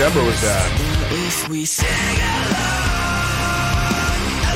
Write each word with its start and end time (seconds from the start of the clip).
We 0.00 0.06
September 0.06 0.24
was 0.24 0.40
bad. 0.40 0.72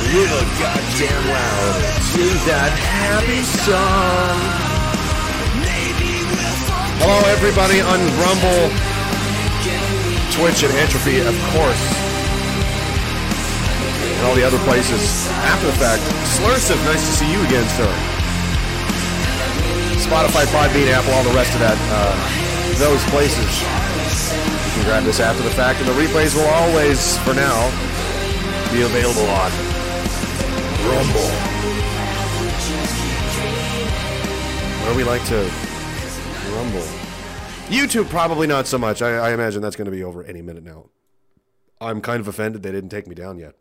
Little 0.09 0.45
goddamn 0.57 1.23
loud 1.29 1.77
to 2.17 2.25
that 2.49 2.73
happy 2.73 3.45
song. 3.61 4.41
Hello, 6.97 7.21
everybody 7.29 7.77
on 7.85 8.01
Rumble, 8.17 8.73
Twitch, 10.33 10.65
and 10.65 10.73
Entropy, 10.81 11.21
of 11.21 11.37
course, 11.53 11.85
and 14.17 14.25
all 14.25 14.33
the 14.33 14.41
other 14.41 14.57
places. 14.65 15.29
After 15.45 15.69
the 15.69 15.77
fact, 15.77 16.01
Slursive, 16.41 16.81
nice 16.89 17.05
to 17.05 17.13
see 17.21 17.29
you 17.29 17.37
again, 17.45 17.69
sir. 17.77 17.93
Spotify, 20.01 20.49
Five 20.49 20.73
Podbean, 20.73 20.89
Apple, 20.89 21.13
all 21.13 21.23
the 21.23 21.37
rest 21.37 21.53
of 21.53 21.61
that, 21.61 21.77
uh, 21.93 22.17
those 22.81 23.03
places. 23.13 23.84
Grab 24.85 25.03
this 25.03 25.19
after 25.19 25.43
the 25.43 25.49
fact, 25.49 25.79
and 25.79 25.89
the 25.89 25.93
replays 25.93 26.35
will 26.35 26.45
always, 26.45 27.17
for 27.19 27.33
now, 27.33 27.69
be 28.71 28.83
available 28.83 29.25
on 29.29 29.51
Rumble. 30.87 31.29
Where 34.85 34.95
we 34.95 35.03
like 35.03 35.25
to 35.25 35.51
rumble. 36.55 36.85
YouTube, 37.67 38.09
probably 38.09 38.45
not 38.45 38.67
so 38.67 38.77
much. 38.77 39.01
I, 39.01 39.17
I 39.17 39.33
imagine 39.33 39.61
that's 39.61 39.75
going 39.75 39.85
to 39.85 39.91
be 39.91 40.03
over 40.03 40.23
any 40.23 40.41
minute 40.41 40.63
now. 40.63 40.89
I'm 41.81 42.01
kind 42.01 42.19
of 42.19 42.27
offended 42.27 42.61
they 42.63 42.71
didn't 42.71 42.91
take 42.91 43.07
me 43.07 43.15
down 43.15 43.39
yet. 43.39 43.55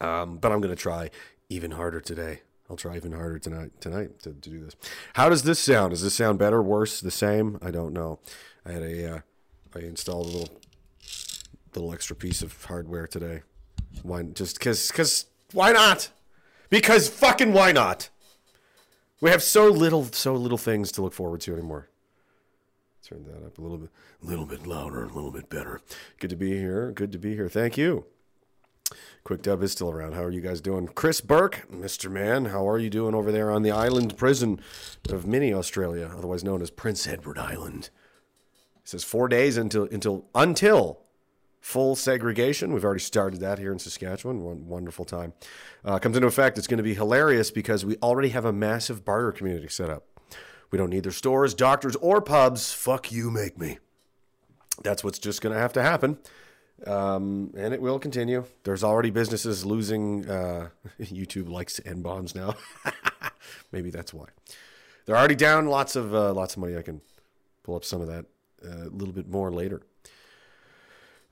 Um, 0.00 0.38
but 0.38 0.52
I'm 0.52 0.60
going 0.60 0.74
to 0.74 0.80
try 0.80 1.10
even 1.48 1.72
harder 1.72 2.00
today. 2.00 2.42
I'll 2.70 2.76
try 2.76 2.96
even 2.96 3.12
harder 3.12 3.40
tonight 3.40 3.80
tonight 3.80 4.20
to, 4.20 4.32
to 4.32 4.50
do 4.50 4.60
this. 4.60 4.76
How 5.14 5.28
does 5.28 5.42
this 5.42 5.58
sound? 5.58 5.90
Does 5.90 6.02
this 6.02 6.14
sound 6.14 6.38
better, 6.38 6.62
worse, 6.62 7.00
the 7.00 7.10
same? 7.10 7.58
I 7.60 7.72
don't 7.72 7.92
know. 7.92 8.20
I 8.64 8.70
had 8.70 8.82
a 8.82 9.16
uh, 9.16 9.20
I 9.74 9.80
installed 9.80 10.26
a 10.26 10.30
little 10.30 10.60
little 11.74 11.92
extra 11.92 12.16
piece 12.16 12.42
of 12.42 12.64
hardware 12.64 13.06
today. 13.06 13.42
Why 14.02 14.22
just 14.22 14.60
cuz 14.60 14.90
cuz 14.90 15.26
why 15.52 15.72
not? 15.72 16.10
Because 16.68 17.08
fucking 17.08 17.52
why 17.52 17.72
not? 17.72 18.08
We 19.20 19.30
have 19.30 19.42
so 19.42 19.68
little 19.68 20.04
so 20.04 20.34
little 20.34 20.58
things 20.58 20.90
to 20.92 21.02
look 21.02 21.12
forward 21.12 21.40
to 21.42 21.52
anymore. 21.52 21.88
Turn 23.04 23.24
that 23.24 23.44
up 23.44 23.58
a 23.58 23.60
little 23.60 23.78
bit 23.78 23.90
a 24.22 24.26
little 24.26 24.46
bit 24.46 24.66
louder, 24.66 25.04
a 25.04 25.12
little 25.12 25.30
bit 25.32 25.48
better. 25.48 25.80
Good 26.18 26.30
to 26.30 26.36
be 26.36 26.58
here. 26.58 26.92
Good 26.92 27.12
to 27.12 27.18
be 27.18 27.34
here. 27.34 27.48
Thank 27.48 27.76
you. 27.76 28.04
Quick 29.24 29.42
Dub 29.42 29.62
is 29.62 29.72
still 29.72 29.90
around. 29.90 30.14
How 30.14 30.24
are 30.24 30.30
you 30.30 30.40
guys 30.40 30.60
doing? 30.60 30.88
Chris 30.88 31.20
Burke, 31.20 31.66
Mr. 31.72 32.10
Man, 32.10 32.46
how 32.46 32.68
are 32.68 32.78
you 32.78 32.90
doing 32.90 33.14
over 33.14 33.30
there 33.30 33.50
on 33.50 33.62
the 33.62 33.70
island 33.70 34.16
prison 34.16 34.60
of 35.08 35.26
Mini 35.26 35.52
Australia, 35.52 36.12
otherwise 36.16 36.42
known 36.42 36.62
as 36.62 36.70
Prince 36.70 37.06
Edward 37.06 37.38
Island? 37.38 37.90
Says 38.90 39.04
four 39.04 39.28
days 39.28 39.56
until 39.56 39.84
until 39.84 40.24
until 40.34 40.98
full 41.60 41.94
segregation. 41.94 42.72
We've 42.72 42.84
already 42.84 42.98
started 42.98 43.38
that 43.38 43.60
here 43.60 43.70
in 43.70 43.78
Saskatchewan. 43.78 44.42
One 44.42 44.66
wonderful 44.66 45.04
time. 45.04 45.32
Uh, 45.84 46.00
comes 46.00 46.16
into 46.16 46.26
effect. 46.26 46.58
It's 46.58 46.66
going 46.66 46.78
to 46.78 46.82
be 46.82 46.94
hilarious 46.94 47.52
because 47.52 47.84
we 47.84 47.98
already 48.02 48.30
have 48.30 48.44
a 48.44 48.52
massive 48.52 49.04
barter 49.04 49.30
community 49.30 49.68
set 49.68 49.90
up. 49.90 50.06
We 50.72 50.76
don't 50.76 50.90
need 50.90 51.04
their 51.04 51.12
stores, 51.12 51.54
doctors, 51.54 51.94
or 51.94 52.20
pubs. 52.20 52.72
Fuck 52.72 53.12
you, 53.12 53.30
make 53.30 53.56
me. 53.56 53.78
That's 54.82 55.04
what's 55.04 55.20
just 55.20 55.40
going 55.40 55.54
to 55.54 55.60
have 55.60 55.72
to 55.74 55.82
happen. 55.82 56.18
Um, 56.84 57.52
and 57.56 57.72
it 57.72 57.80
will 57.80 58.00
continue. 58.00 58.44
There's 58.64 58.82
already 58.82 59.10
businesses 59.10 59.64
losing. 59.64 60.28
Uh, 60.28 60.70
YouTube 61.00 61.48
likes 61.48 61.80
N 61.86 62.02
bombs 62.02 62.34
now. 62.34 62.56
Maybe 63.70 63.90
that's 63.90 64.12
why. 64.12 64.26
They're 65.06 65.16
already 65.16 65.36
down 65.36 65.68
lots 65.68 65.94
of 65.94 66.12
uh, 66.12 66.32
lots 66.32 66.54
of 66.54 66.60
money. 66.60 66.76
I 66.76 66.82
can 66.82 67.00
pull 67.62 67.76
up 67.76 67.84
some 67.84 68.00
of 68.00 68.08
that 68.08 68.26
a 68.64 68.88
little 68.88 69.14
bit 69.14 69.28
more 69.28 69.52
later. 69.52 69.82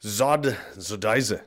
Zod 0.03 0.57
Zodize. 0.77 1.41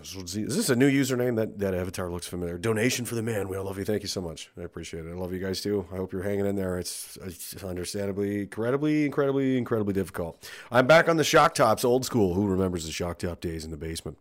Is 0.00 0.56
this 0.56 0.70
a 0.70 0.76
new 0.76 0.88
username? 0.88 1.34
That 1.34 1.58
that 1.58 1.74
avatar 1.74 2.08
looks 2.08 2.28
familiar. 2.28 2.56
Donation 2.56 3.04
for 3.04 3.16
the 3.16 3.22
man. 3.22 3.48
We 3.48 3.56
all 3.56 3.64
love 3.64 3.78
you. 3.78 3.84
Thank 3.84 4.02
you 4.02 4.08
so 4.08 4.20
much. 4.20 4.48
I 4.56 4.62
appreciate 4.62 5.04
it. 5.04 5.10
I 5.10 5.14
love 5.14 5.32
you 5.32 5.40
guys 5.40 5.60
too. 5.60 5.86
I 5.92 5.96
hope 5.96 6.12
you're 6.12 6.22
hanging 6.22 6.46
in 6.46 6.54
there. 6.54 6.78
It's, 6.78 7.18
it's 7.24 7.64
understandably, 7.64 8.42
incredibly, 8.42 9.06
incredibly, 9.06 9.58
incredibly 9.58 9.94
difficult. 9.94 10.48
I'm 10.70 10.86
back 10.86 11.08
on 11.08 11.16
the 11.16 11.24
shock 11.24 11.54
tops, 11.54 11.84
old 11.84 12.04
school. 12.04 12.34
Who 12.34 12.46
remembers 12.46 12.86
the 12.86 12.92
shock 12.92 13.18
top 13.18 13.40
days 13.40 13.64
in 13.64 13.72
the 13.72 13.76
basement? 13.76 14.18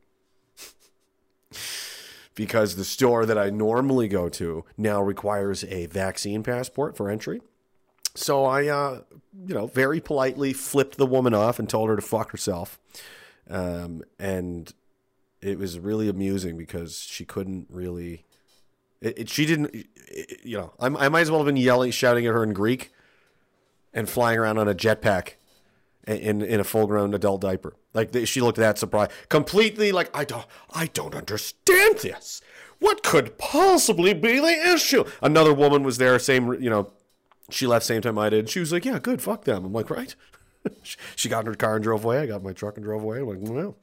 because 2.37 2.75
the 2.75 2.85
store 2.85 3.25
that 3.25 3.37
I 3.37 3.49
normally 3.49 4.07
go 4.07 4.29
to 4.29 4.65
now 4.77 5.01
requires 5.01 5.63
a 5.65 5.87
vaccine 5.87 6.43
passport 6.43 6.97
for 6.97 7.09
entry. 7.09 7.41
So 8.15 8.45
I, 8.45 8.67
uh, 8.67 9.01
you 9.45 9.53
know, 9.53 9.67
very 9.67 9.99
politely 9.99 10.53
flipped 10.53 10.97
the 10.97 11.05
woman 11.05 11.33
off 11.33 11.59
and 11.59 11.69
told 11.69 11.89
her 11.89 11.95
to 11.95 12.01
fuck 12.01 12.31
herself. 12.31 12.79
Um, 13.49 14.03
and 14.19 14.73
it 15.41 15.59
was 15.59 15.79
really 15.79 16.09
amusing 16.09 16.57
because 16.57 16.99
she 16.99 17.25
couldn't 17.25 17.67
really. 17.69 18.25
It, 18.99 19.19
it, 19.19 19.29
she 19.29 19.45
didn't, 19.45 19.75
it, 19.75 20.39
you 20.43 20.57
know. 20.57 20.73
I, 20.79 20.87
I 20.87 21.09
might 21.09 21.21
as 21.21 21.31
well 21.31 21.39
have 21.39 21.45
been 21.45 21.57
yelling, 21.57 21.91
shouting 21.91 22.25
at 22.25 22.33
her 22.33 22.43
in 22.43 22.53
Greek, 22.53 22.91
and 23.93 24.09
flying 24.09 24.39
around 24.39 24.57
on 24.57 24.67
a 24.67 24.73
jetpack, 24.73 25.33
in 26.07 26.41
in 26.41 26.59
a 26.59 26.63
full 26.63 26.87
grown 26.87 27.13
adult 27.13 27.41
diaper. 27.41 27.75
Like 27.93 28.15
she 28.25 28.41
looked 28.41 28.57
that 28.57 28.77
surprised, 28.77 29.11
completely 29.29 29.91
like 29.91 30.15
I 30.17 30.25
don't, 30.25 30.45
I 30.73 30.87
don't 30.87 31.15
understand 31.15 31.99
this. 31.99 32.41
What 32.79 33.01
could 33.03 33.37
possibly 33.37 34.13
be 34.13 34.39
the 34.39 34.73
issue? 34.73 35.03
Another 35.21 35.53
woman 35.53 35.83
was 35.83 35.97
there, 35.97 36.19
same, 36.19 36.61
you 36.61 36.69
know, 36.69 36.91
she 37.49 37.67
left 37.67 37.85
same 37.85 38.01
time 38.01 38.17
I 38.17 38.29
did. 38.29 38.49
She 38.49 38.59
was 38.59 38.71
like, 38.71 38.85
"Yeah, 38.85 38.99
good, 38.99 39.21
fuck 39.21 39.45
them." 39.45 39.65
I'm 39.65 39.73
like, 39.73 39.89
"Right." 39.89 40.15
she 41.15 41.29
got 41.29 41.41
in 41.41 41.47
her 41.47 41.55
car 41.55 41.75
and 41.75 41.83
drove 41.83 42.03
away. 42.03 42.19
I 42.19 42.25
got 42.25 42.43
my 42.43 42.53
truck 42.53 42.75
and 42.77 42.83
drove 42.83 43.03
away. 43.03 43.19
I'm 43.19 43.27
like, 43.27 43.39
"Well." 43.41 43.75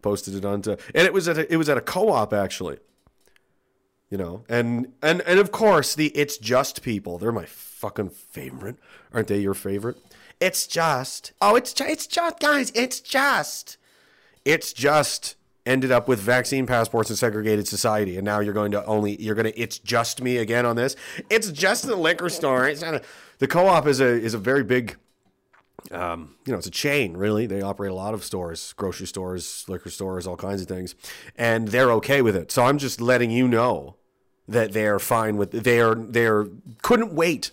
Posted 0.00 0.36
it 0.36 0.44
onto, 0.44 0.76
and 0.94 1.06
it 1.06 1.12
was 1.12 1.26
at 1.26 1.38
a, 1.38 1.52
it 1.52 1.56
was 1.56 1.68
at 1.68 1.76
a 1.76 1.80
co-op 1.80 2.32
actually. 2.32 2.78
You 4.10 4.16
know, 4.16 4.44
and 4.48 4.92
and 5.02 5.22
and 5.22 5.40
of 5.40 5.50
course 5.50 5.96
the 5.96 6.06
it's 6.16 6.38
just 6.38 6.82
people. 6.82 7.18
They're 7.18 7.32
my 7.32 7.46
fucking 7.46 8.10
favorite, 8.10 8.76
aren't 9.12 9.26
they? 9.26 9.40
Your 9.40 9.54
favorite? 9.54 9.96
It's 10.40 10.68
just. 10.68 11.32
Oh, 11.42 11.56
it's 11.56 11.72
just, 11.72 11.90
it's 11.90 12.06
just 12.06 12.38
guys. 12.38 12.70
It's 12.76 13.00
just. 13.00 13.76
It's 14.44 14.72
just 14.72 15.34
ended 15.68 15.92
up 15.92 16.08
with 16.08 16.18
vaccine 16.18 16.66
passports 16.66 17.10
and 17.10 17.18
segregated 17.18 17.68
society, 17.68 18.16
and 18.16 18.24
now 18.24 18.40
you're 18.40 18.54
going 18.54 18.72
to 18.72 18.84
only 18.86 19.20
you're 19.22 19.34
going 19.34 19.52
to 19.52 19.60
it's 19.60 19.78
just 19.78 20.22
me 20.22 20.38
again 20.38 20.66
on 20.66 20.74
this. 20.74 20.96
It's 21.28 21.52
just 21.52 21.86
the 21.86 21.94
liquor 21.94 22.30
store. 22.30 22.66
It's 22.66 22.82
not 22.82 22.94
a, 22.94 23.02
the 23.38 23.46
co-op 23.46 23.86
is 23.86 24.00
a 24.00 24.06
is 24.06 24.34
a 24.34 24.38
very 24.38 24.64
big. 24.64 24.96
Um, 25.92 26.34
you 26.44 26.52
know, 26.52 26.58
it's 26.58 26.66
a 26.66 26.72
chain, 26.72 27.16
really. 27.16 27.46
They 27.46 27.62
operate 27.62 27.92
a 27.92 27.94
lot 27.94 28.12
of 28.12 28.24
stores, 28.24 28.74
grocery 28.76 29.06
stores, 29.06 29.64
liquor 29.68 29.90
stores, 29.90 30.26
all 30.26 30.36
kinds 30.36 30.60
of 30.60 30.66
things, 30.66 30.96
and 31.36 31.68
they're 31.68 31.92
okay 31.92 32.20
with 32.20 32.34
it. 32.34 32.50
So 32.50 32.64
I'm 32.64 32.78
just 32.78 33.00
letting 33.00 33.30
you 33.30 33.46
know 33.46 33.94
that 34.48 34.72
they 34.72 34.86
are 34.86 34.98
fine 34.98 35.36
with 35.36 35.52
they 35.52 35.80
are 35.80 35.94
they 35.94 36.26
are 36.26 36.48
couldn't 36.82 37.12
wait 37.12 37.52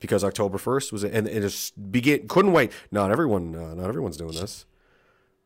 because 0.00 0.22
October 0.22 0.58
1st 0.58 0.92
was 0.92 1.04
and 1.04 1.26
it 1.26 1.40
just 1.40 1.90
begin 1.90 2.28
couldn't 2.28 2.52
wait. 2.52 2.70
Not 2.90 3.10
everyone 3.10 3.54
uh, 3.54 3.74
not 3.74 3.88
everyone's 3.88 4.18
doing 4.18 4.34
this. 4.34 4.66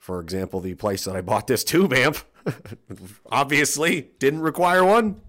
For 0.02 0.19
example, 0.19 0.58
the 0.58 0.75
place 0.75 1.04
that 1.04 1.14
I 1.14 1.20
bought 1.20 1.46
this 1.46 1.62
tube 1.62 1.93
amp 1.93 2.19
obviously 3.31 4.10
didn't 4.19 4.40
require 4.40 4.84
one. 4.84 5.20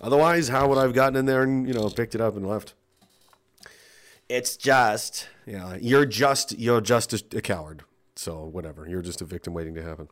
Otherwise, 0.00 0.48
how 0.48 0.66
would 0.68 0.78
I 0.78 0.82
have 0.84 0.94
gotten 0.94 1.16
in 1.16 1.26
there 1.26 1.42
and, 1.42 1.68
you 1.68 1.74
know, 1.74 1.90
picked 1.90 2.14
it 2.14 2.20
up 2.22 2.34
and 2.34 2.48
left? 2.48 2.72
It's 4.26 4.56
just, 4.56 5.28
yeah, 5.44 5.76
you're 5.78 6.06
just 6.06 6.58
you're 6.58 6.80
just 6.80 7.12
a, 7.12 7.22
a 7.36 7.42
coward. 7.42 7.82
So, 8.16 8.46
whatever. 8.46 8.88
You're 8.88 9.02
just 9.02 9.20
a 9.20 9.26
victim 9.26 9.52
waiting 9.52 9.74
to 9.74 9.82
happen. 9.82 10.08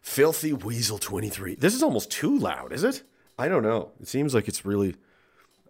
Filthy 0.00 0.54
Weasel 0.54 0.96
23. 0.96 1.56
This 1.56 1.74
is 1.74 1.82
almost 1.82 2.10
too 2.10 2.38
loud, 2.38 2.72
is 2.72 2.82
it? 2.82 3.02
I 3.38 3.46
don't 3.46 3.62
know. 3.62 3.92
It 4.00 4.08
seems 4.08 4.34
like 4.34 4.48
it's 4.48 4.64
really 4.64 4.94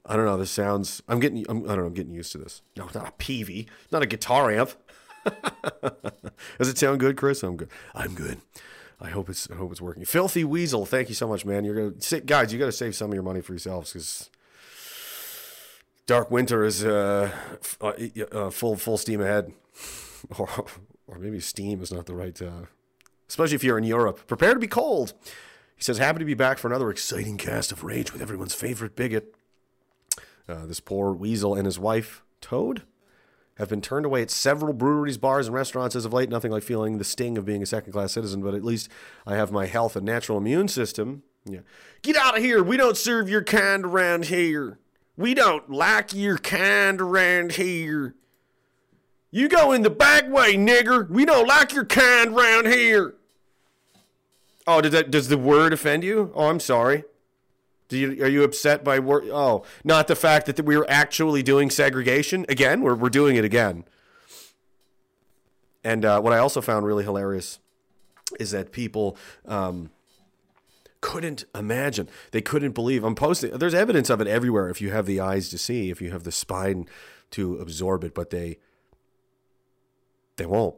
I 0.05 0.17
don't 0.17 0.25
know. 0.25 0.37
This 0.37 0.51
sounds. 0.51 1.03
I'm 1.09 1.21
getting. 1.21 1.45
I'm, 1.49 1.65
I 1.65 1.75
don't 1.75 1.79
know. 1.79 1.87
I'm 1.87 1.95
getting 1.95 2.15
used 2.15 2.33
to 2.33 2.39
this. 2.39 2.63
No, 2.77 2.89
not 2.95 3.09
a 3.09 3.13
Peavey. 3.13 3.67
Not 3.93 4.03
a 4.03 4.07
guitar 4.07 4.51
amp. 4.51 4.73
Does 6.59 6.69
it 6.69 6.79
sound 6.79 7.01
good, 7.01 7.17
Chris? 7.17 7.43
I'm 7.43 7.57
good. 7.57 7.69
I'm 7.95 8.15
good. 8.15 8.41
I 9.01 9.11
hope 9.11 9.29
it's. 9.29 9.51
I 9.51 9.57
hope 9.57 9.73
it's 9.73 9.81
working. 9.81 10.05
Filthy 10.05 10.45
Weasel. 10.45 10.87
Thank 10.87 11.09
you 11.09 11.15
so 11.15 11.27
much, 11.27 11.45
man. 11.45 11.65
You're 11.65 11.91
gonna 11.91 12.21
guys. 12.21 12.53
You 12.53 12.59
got 12.59 12.67
to 12.67 12.73
save 12.73 12.95
some 12.95 13.11
of 13.11 13.15
your 13.15 13.23
money 13.23 13.41
for 13.41 13.53
yourselves 13.53 13.93
because 13.93 14.31
Dark 16.07 16.31
Winter 16.31 16.65
is 16.65 16.85
uh, 16.85 17.31
uh, 17.81 17.93
uh, 18.31 18.51
full 18.51 18.77
full 18.77 18.99
steam 18.99 19.21
ahead, 19.21 19.53
or 20.39 20.49
or 21.07 21.19
maybe 21.19 21.41
steam 21.41 21.83
is 21.83 21.93
not 21.93 22.07
the 22.07 22.15
right. 22.15 22.41
Uh, 22.41 22.67
especially 23.29 23.55
if 23.55 23.65
you're 23.65 23.79
in 23.79 23.85
Europe. 23.85 24.27
Prepare 24.27 24.55
to 24.55 24.61
be 24.61 24.67
cold. 24.67 25.15
He 25.75 25.83
says, 25.83 25.97
happy 25.99 26.19
to 26.19 26.25
be 26.25 26.35
back 26.35 26.59
for 26.59 26.69
another 26.69 26.91
exciting 26.91 27.39
cast 27.39 27.73
of 27.73 27.83
Rage 27.83 28.13
with 28.13 28.21
everyone's 28.21 28.55
favorite 28.55 28.95
bigot. 28.95 29.35
Uh, 30.47 30.67
this 30.67 30.81
poor 30.81 31.13
weasel 31.13 31.55
and 31.55 31.65
his 31.65 31.79
wife, 31.79 32.23
Toad, 32.41 32.83
have 33.63 33.69
been 33.69 33.81
turned 33.81 34.05
away 34.05 34.23
at 34.23 34.31
several 34.31 34.73
breweries, 34.73 35.19
bars, 35.19 35.47
and 35.47 35.55
restaurants 35.55 35.97
as 35.97 36.05
of 36.05 36.13
late. 36.13 36.29
Nothing 36.29 36.51
like 36.51 36.63
feeling 36.63 36.99
the 36.99 37.05
sting 37.05 37.39
of 37.39 37.45
being 37.45 37.63
a 37.63 37.67
second 37.67 37.93
class 37.93 38.13
citizen, 38.13 38.43
but 38.43 38.55
at 38.55 38.65
least 38.65 38.89
I 39.27 39.37
have 39.37 39.51
my 39.51 39.67
health 39.67 39.97
and 39.97 40.05
natural 40.05 40.39
immune 40.39 40.69
system. 40.69 41.23
Yeah. 41.45 41.61
Get 42.03 42.17
out 42.17 42.37
of 42.37 42.43
here. 42.43 42.63
We 42.63 42.77
don't 42.77 42.97
serve 42.97 43.29
your 43.29 43.43
kind 43.43 43.85
around 43.85 44.27
here. 44.27 44.79
We 45.17 45.35
don't 45.35 45.71
like 45.71 46.13
your 46.13 46.39
kind 46.39 47.01
around 47.01 47.53
here. 47.53 48.15
You 49.31 49.49
go 49.49 49.73
in 49.73 49.83
the 49.83 49.91
back 49.91 50.29
way, 50.29 50.55
nigger. 50.55 51.09
We 51.09 51.25
don't 51.25 51.49
like 51.49 51.73
your 51.73 51.85
kind 51.85 52.37
around 52.37 52.67
here. 52.67 53.15
Oh, 54.67 54.81
did 54.81 54.93
that, 54.93 55.11
does 55.11 55.29
the 55.29 55.39
word 55.39 55.73
offend 55.73 56.05
you? 56.05 56.33
Oh, 56.35 56.49
I'm 56.49 56.61
sorry. 56.61 57.05
You, 57.93 58.25
are 58.25 58.29
you 58.29 58.45
upset 58.45 58.85
by 58.85 58.99
word? 58.99 59.29
Oh, 59.31 59.65
not 59.85 60.09
the 60.09 60.17
fact 60.17 60.47
that 60.47 60.61
we 60.65 60.77
were 60.77 60.87
actually 60.89 61.43
doing 61.43 61.71
segregation 61.71 62.47
again. 62.49 62.83
We're 62.83 62.95
we're 62.95 63.11
doing 63.11 63.37
it 63.37 63.45
again. 63.45 63.85
And 65.85 66.05
uh, 66.05 66.21
what 66.21 66.33
I 66.33 66.39
also 66.39 66.61
found 66.61 66.87
really 66.87 67.05
hilarious 67.05 67.59
is 68.39 68.53
that 68.53 68.73
people 68.73 69.17
um, 69.47 69.91
couldn't 71.01 71.45
imagine. 71.55 72.09
They 72.31 72.41
couldn't 72.41 72.73
believe. 72.73 73.05
I'm 73.05 73.15
posting. 73.15 73.51
There's 73.59 73.75
evidence 73.75 74.09
of 74.09 74.21
it 74.21 74.29
everywhere. 74.29 74.69
If 74.71 74.81
you 74.81 74.91
have 74.93 75.07
the 75.07 75.21
eyes 75.21 75.49
to 75.51 75.59
see, 75.59 75.91
if 75.91 76.01
you 76.01 76.11
have 76.13 76.25
the 76.25 76.33
spine 76.33 76.87
to 77.33 77.57
absorb 77.57 78.05
it, 78.05 78.15
but 78.15 78.31
they 78.31 78.59
they 80.37 80.47
won't. 80.47 80.77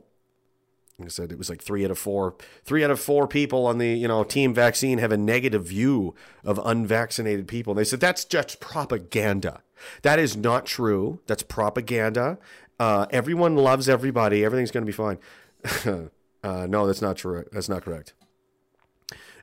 Like 0.98 1.06
I 1.06 1.10
said, 1.10 1.32
it 1.32 1.38
was 1.38 1.50
like 1.50 1.60
three 1.60 1.84
out 1.84 1.90
of 1.90 1.98
four. 1.98 2.36
Three 2.64 2.84
out 2.84 2.90
of 2.90 3.00
four 3.00 3.26
people 3.26 3.66
on 3.66 3.78
the 3.78 3.88
you 3.88 4.06
know 4.06 4.22
team 4.22 4.54
vaccine 4.54 4.98
have 4.98 5.10
a 5.12 5.16
negative 5.16 5.66
view 5.66 6.14
of 6.44 6.60
unvaccinated 6.64 7.48
people. 7.48 7.72
And 7.72 7.78
they 7.78 7.84
said 7.84 8.00
that's 8.00 8.24
just 8.24 8.60
propaganda. 8.60 9.62
That 10.02 10.18
is 10.18 10.36
not 10.36 10.66
true. 10.66 11.20
That's 11.26 11.42
propaganda. 11.42 12.38
Uh, 12.78 13.06
everyone 13.10 13.56
loves 13.56 13.88
everybody. 13.88 14.44
Everything's 14.44 14.70
going 14.70 14.86
to 14.86 14.86
be 14.86 14.92
fine. 14.92 15.18
uh, 16.44 16.66
no, 16.66 16.86
that's 16.86 17.02
not 17.02 17.16
true. 17.16 17.44
That's 17.52 17.68
not 17.68 17.82
correct. 17.82 18.14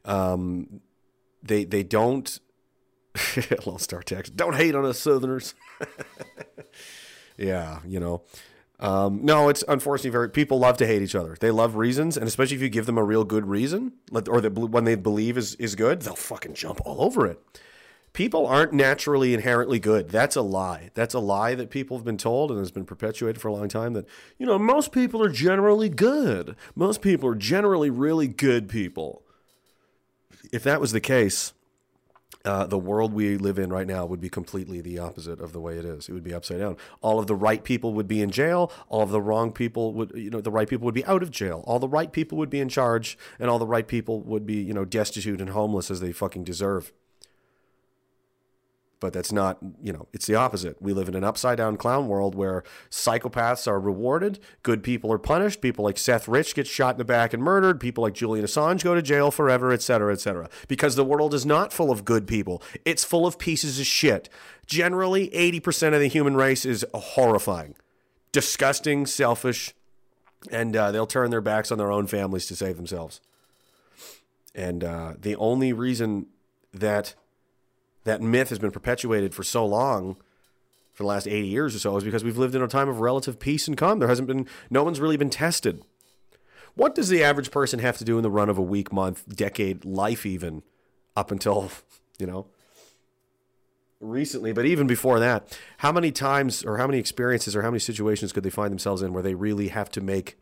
Um, 0.05 0.81
they 1.43 1.65
they 1.65 1.83
don't. 1.83 2.39
Lone 3.65 3.79
Star 3.79 4.01
text. 4.01 4.37
Don't 4.37 4.55
hate 4.55 4.73
on 4.73 4.85
us 4.85 4.99
Southerners. 4.99 5.53
yeah, 7.37 7.79
you 7.85 7.99
know. 7.99 8.23
Um, 8.81 9.23
no, 9.23 9.47
it's 9.49 9.63
unfortunately 9.67 10.09
very. 10.09 10.29
People 10.29 10.57
love 10.57 10.77
to 10.77 10.87
hate 10.87 11.03
each 11.03 11.13
other. 11.13 11.37
They 11.39 11.51
love 11.51 11.75
reasons, 11.75 12.17
and 12.17 12.27
especially 12.27 12.55
if 12.55 12.63
you 12.63 12.69
give 12.69 12.87
them 12.87 12.97
a 12.97 13.03
real 13.03 13.23
good 13.23 13.45
reason, 13.45 13.93
or 14.27 14.41
the 14.41 14.49
one 14.49 14.85
they 14.85 14.95
believe 14.95 15.37
is 15.37 15.53
is 15.55 15.75
good, 15.75 16.01
they'll 16.01 16.15
fucking 16.15 16.55
jump 16.55 16.81
all 16.83 17.01
over 17.01 17.27
it. 17.27 17.39
People 18.13 18.45
aren't 18.45 18.73
naturally 18.73 19.33
inherently 19.33 19.79
good. 19.79 20.09
That's 20.09 20.35
a 20.35 20.41
lie. 20.41 20.89
That's 20.95 21.13
a 21.13 21.19
lie 21.19 21.55
that 21.55 21.69
people 21.69 21.95
have 21.95 22.03
been 22.03 22.17
told 22.17 22.49
and 22.49 22.59
has 22.59 22.71
been 22.71 22.83
perpetuated 22.83 23.39
for 23.39 23.47
a 23.47 23.53
long 23.53 23.69
time. 23.69 23.93
That 23.93 24.07
you 24.39 24.47
know, 24.47 24.57
most 24.57 24.91
people 24.91 25.23
are 25.23 25.29
generally 25.29 25.87
good. 25.87 26.55
Most 26.75 27.01
people 27.01 27.29
are 27.29 27.35
generally 27.35 27.91
really 27.91 28.27
good 28.27 28.67
people. 28.67 29.21
If 30.51 30.63
that 30.63 30.81
was 30.81 30.91
the 30.91 30.99
case, 30.99 31.53
uh, 32.45 32.65
the 32.65 32.77
world 32.77 33.13
we 33.13 33.37
live 33.37 33.59
in 33.59 33.69
right 33.69 33.87
now 33.87 34.05
would 34.05 34.21
be 34.21 34.29
completely 34.29 34.81
the 34.81 34.99
opposite 34.99 35.39
of 35.39 35.53
the 35.53 35.59
way 35.59 35.77
it 35.77 35.85
is. 35.85 36.09
It 36.09 36.13
would 36.13 36.23
be 36.23 36.33
upside 36.33 36.59
down. 36.59 36.77
All 37.01 37.19
of 37.19 37.27
the 37.27 37.35
right 37.35 37.63
people 37.63 37.93
would 37.93 38.07
be 38.07 38.21
in 38.21 38.31
jail. 38.31 38.71
All 38.89 39.01
of 39.01 39.09
the 39.09 39.21
wrong 39.21 39.51
people 39.51 39.93
would, 39.93 40.11
you 40.15 40.29
know, 40.29 40.41
the 40.41 40.51
right 40.51 40.67
people 40.67 40.85
would 40.85 40.95
be 40.95 41.05
out 41.05 41.23
of 41.23 41.31
jail. 41.31 41.63
All 41.67 41.79
the 41.79 41.87
right 41.87 42.11
people 42.11 42.37
would 42.37 42.49
be 42.49 42.59
in 42.59 42.69
charge, 42.69 43.17
and 43.39 43.49
all 43.49 43.59
the 43.59 43.67
right 43.67 43.87
people 43.87 44.21
would 44.21 44.45
be, 44.45 44.55
you 44.55 44.73
know, 44.73 44.85
destitute 44.85 45.41
and 45.41 45.51
homeless 45.51 45.91
as 45.91 45.99
they 45.99 46.11
fucking 46.11 46.43
deserve 46.43 46.91
but 49.01 49.11
that's 49.13 49.31
not, 49.31 49.57
you 49.81 49.91
know, 49.91 50.07
it's 50.13 50.27
the 50.27 50.35
opposite. 50.35 50.79
We 50.79 50.93
live 50.93 51.09
in 51.09 51.15
an 51.15 51.23
upside 51.23 51.57
down 51.57 51.75
clown 51.75 52.07
world 52.07 52.35
where 52.35 52.63
psychopaths 52.91 53.67
are 53.67 53.79
rewarded, 53.79 54.39
good 54.61 54.83
people 54.83 55.11
are 55.11 55.17
punished, 55.17 55.59
people 55.59 55.83
like 55.83 55.97
Seth 55.97 56.27
Rich 56.27 56.53
get 56.55 56.67
shot 56.67 56.93
in 56.93 56.97
the 56.99 57.03
back 57.03 57.33
and 57.33 57.41
murdered, 57.41 57.79
people 57.79 58.03
like 58.03 58.13
Julian 58.13 58.45
Assange 58.45 58.83
go 58.83 58.93
to 58.93 59.01
jail 59.01 59.31
forever, 59.31 59.73
etc., 59.73 60.13
etc. 60.13 60.49
Because 60.67 60.95
the 60.95 61.03
world 61.03 61.33
is 61.33 61.45
not 61.45 61.73
full 61.73 61.91
of 61.91 62.05
good 62.05 62.27
people. 62.27 62.61
It's 62.85 63.03
full 63.03 63.25
of 63.25 63.39
pieces 63.39 63.79
of 63.79 63.87
shit. 63.87 64.29
Generally, 64.67 65.29
80% 65.29 65.95
of 65.95 65.99
the 65.99 66.07
human 66.07 66.35
race 66.35 66.63
is 66.63 66.85
horrifying, 66.93 67.75
disgusting, 68.31 69.07
selfish, 69.07 69.73
and 70.51 70.75
uh, 70.75 70.91
they'll 70.91 71.07
turn 71.07 71.31
their 71.31 71.41
backs 71.41 71.71
on 71.71 71.79
their 71.79 71.91
own 71.91 72.05
families 72.05 72.45
to 72.45 72.55
save 72.55 72.77
themselves. 72.77 73.19
And 74.53 74.83
uh, 74.83 75.13
the 75.19 75.35
only 75.37 75.73
reason 75.73 76.27
that 76.71 77.15
that 78.03 78.21
myth 78.21 78.49
has 78.49 78.59
been 78.59 78.71
perpetuated 78.71 79.33
for 79.33 79.43
so 79.43 79.65
long 79.65 80.17
for 80.93 81.03
the 81.03 81.07
last 81.07 81.27
80 81.27 81.47
years 81.47 81.75
or 81.75 81.79
so 81.79 81.97
is 81.97 82.03
because 82.03 82.23
we've 82.23 82.37
lived 82.37 82.55
in 82.55 82.61
a 82.61 82.67
time 82.67 82.89
of 82.89 82.99
relative 82.99 83.39
peace 83.39 83.67
and 83.67 83.77
calm. 83.77 83.99
There 83.99 84.09
hasn't 84.09 84.27
been, 84.27 84.47
no 84.69 84.83
one's 84.83 84.99
really 84.99 85.17
been 85.17 85.29
tested. 85.29 85.83
What 86.75 86.95
does 86.95 87.09
the 87.09 87.23
average 87.23 87.51
person 87.51 87.79
have 87.79 87.97
to 87.97 88.05
do 88.05 88.17
in 88.17 88.23
the 88.23 88.31
run 88.31 88.49
of 88.49 88.57
a 88.57 88.61
week, 88.61 88.91
month, 88.91 89.23
decade, 89.35 89.85
life, 89.85 90.25
even 90.25 90.63
up 91.15 91.31
until, 91.31 91.71
you 92.19 92.25
know, 92.25 92.47
recently, 93.99 94.51
but 94.51 94.65
even 94.65 94.87
before 94.87 95.19
that? 95.19 95.57
How 95.79 95.91
many 95.91 96.11
times 96.11 96.63
or 96.63 96.77
how 96.77 96.87
many 96.87 96.99
experiences 96.99 97.55
or 97.55 97.61
how 97.61 97.69
many 97.69 97.79
situations 97.79 98.31
could 98.31 98.43
they 98.43 98.49
find 98.49 98.71
themselves 98.71 99.01
in 99.01 99.13
where 99.13 99.23
they 99.23 99.35
really 99.35 99.69
have 99.69 99.89
to 99.91 100.01
make 100.01 100.37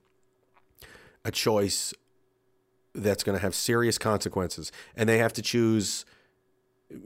a 1.25 1.31
choice 1.31 1.93
that's 2.95 3.23
going 3.23 3.37
to 3.37 3.41
have 3.41 3.53
serious 3.53 3.97
consequences 3.97 4.71
and 4.95 5.07
they 5.07 5.19
have 5.19 5.33
to 5.33 5.41
choose 5.41 6.05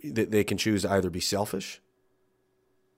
they 0.03 0.43
can 0.43 0.57
choose 0.57 0.83
to 0.83 0.91
either 0.91 1.09
be 1.09 1.19
selfish 1.19 1.81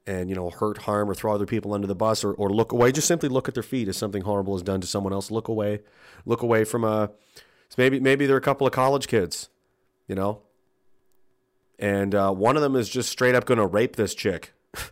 and 0.07 0.29
you 0.29 0.35
know 0.35 0.49
hurt 0.49 0.79
harm 0.79 1.09
or 1.09 1.15
throw 1.15 1.33
other 1.33 1.47
people 1.47 1.73
under 1.73 1.87
the 1.87 1.95
bus 1.95 2.23
or, 2.23 2.33
or 2.33 2.49
look 2.49 2.71
away. 2.71 2.91
Just 2.91 3.07
simply 3.07 3.29
look 3.29 3.47
at 3.47 3.53
their 3.53 3.63
feet 3.63 3.87
as 3.87 3.97
something 3.97 4.21
horrible 4.21 4.55
is 4.55 4.61
done 4.61 4.81
to 4.81 4.87
someone 4.87 5.13
else. 5.13 5.31
Look 5.31 5.47
away. 5.47 5.81
Look 6.25 6.41
away 6.41 6.63
from 6.63 6.83
a 6.83 7.11
maybe 7.77 7.99
maybe 7.99 8.25
they're 8.25 8.37
a 8.37 8.41
couple 8.41 8.67
of 8.67 8.73
college 8.73 9.07
kids 9.07 9.49
you 10.07 10.15
know? 10.15 10.41
And 11.77 12.15
uh, 12.15 12.31
one 12.31 12.55
of 12.55 12.61
them 12.61 12.75
is 12.75 12.87
just 12.87 13.09
straight 13.09 13.35
up 13.35 13.45
going 13.45 13.57
to 13.57 13.65
rape 13.65 13.95
this 13.95 14.13
chick. 14.15 14.53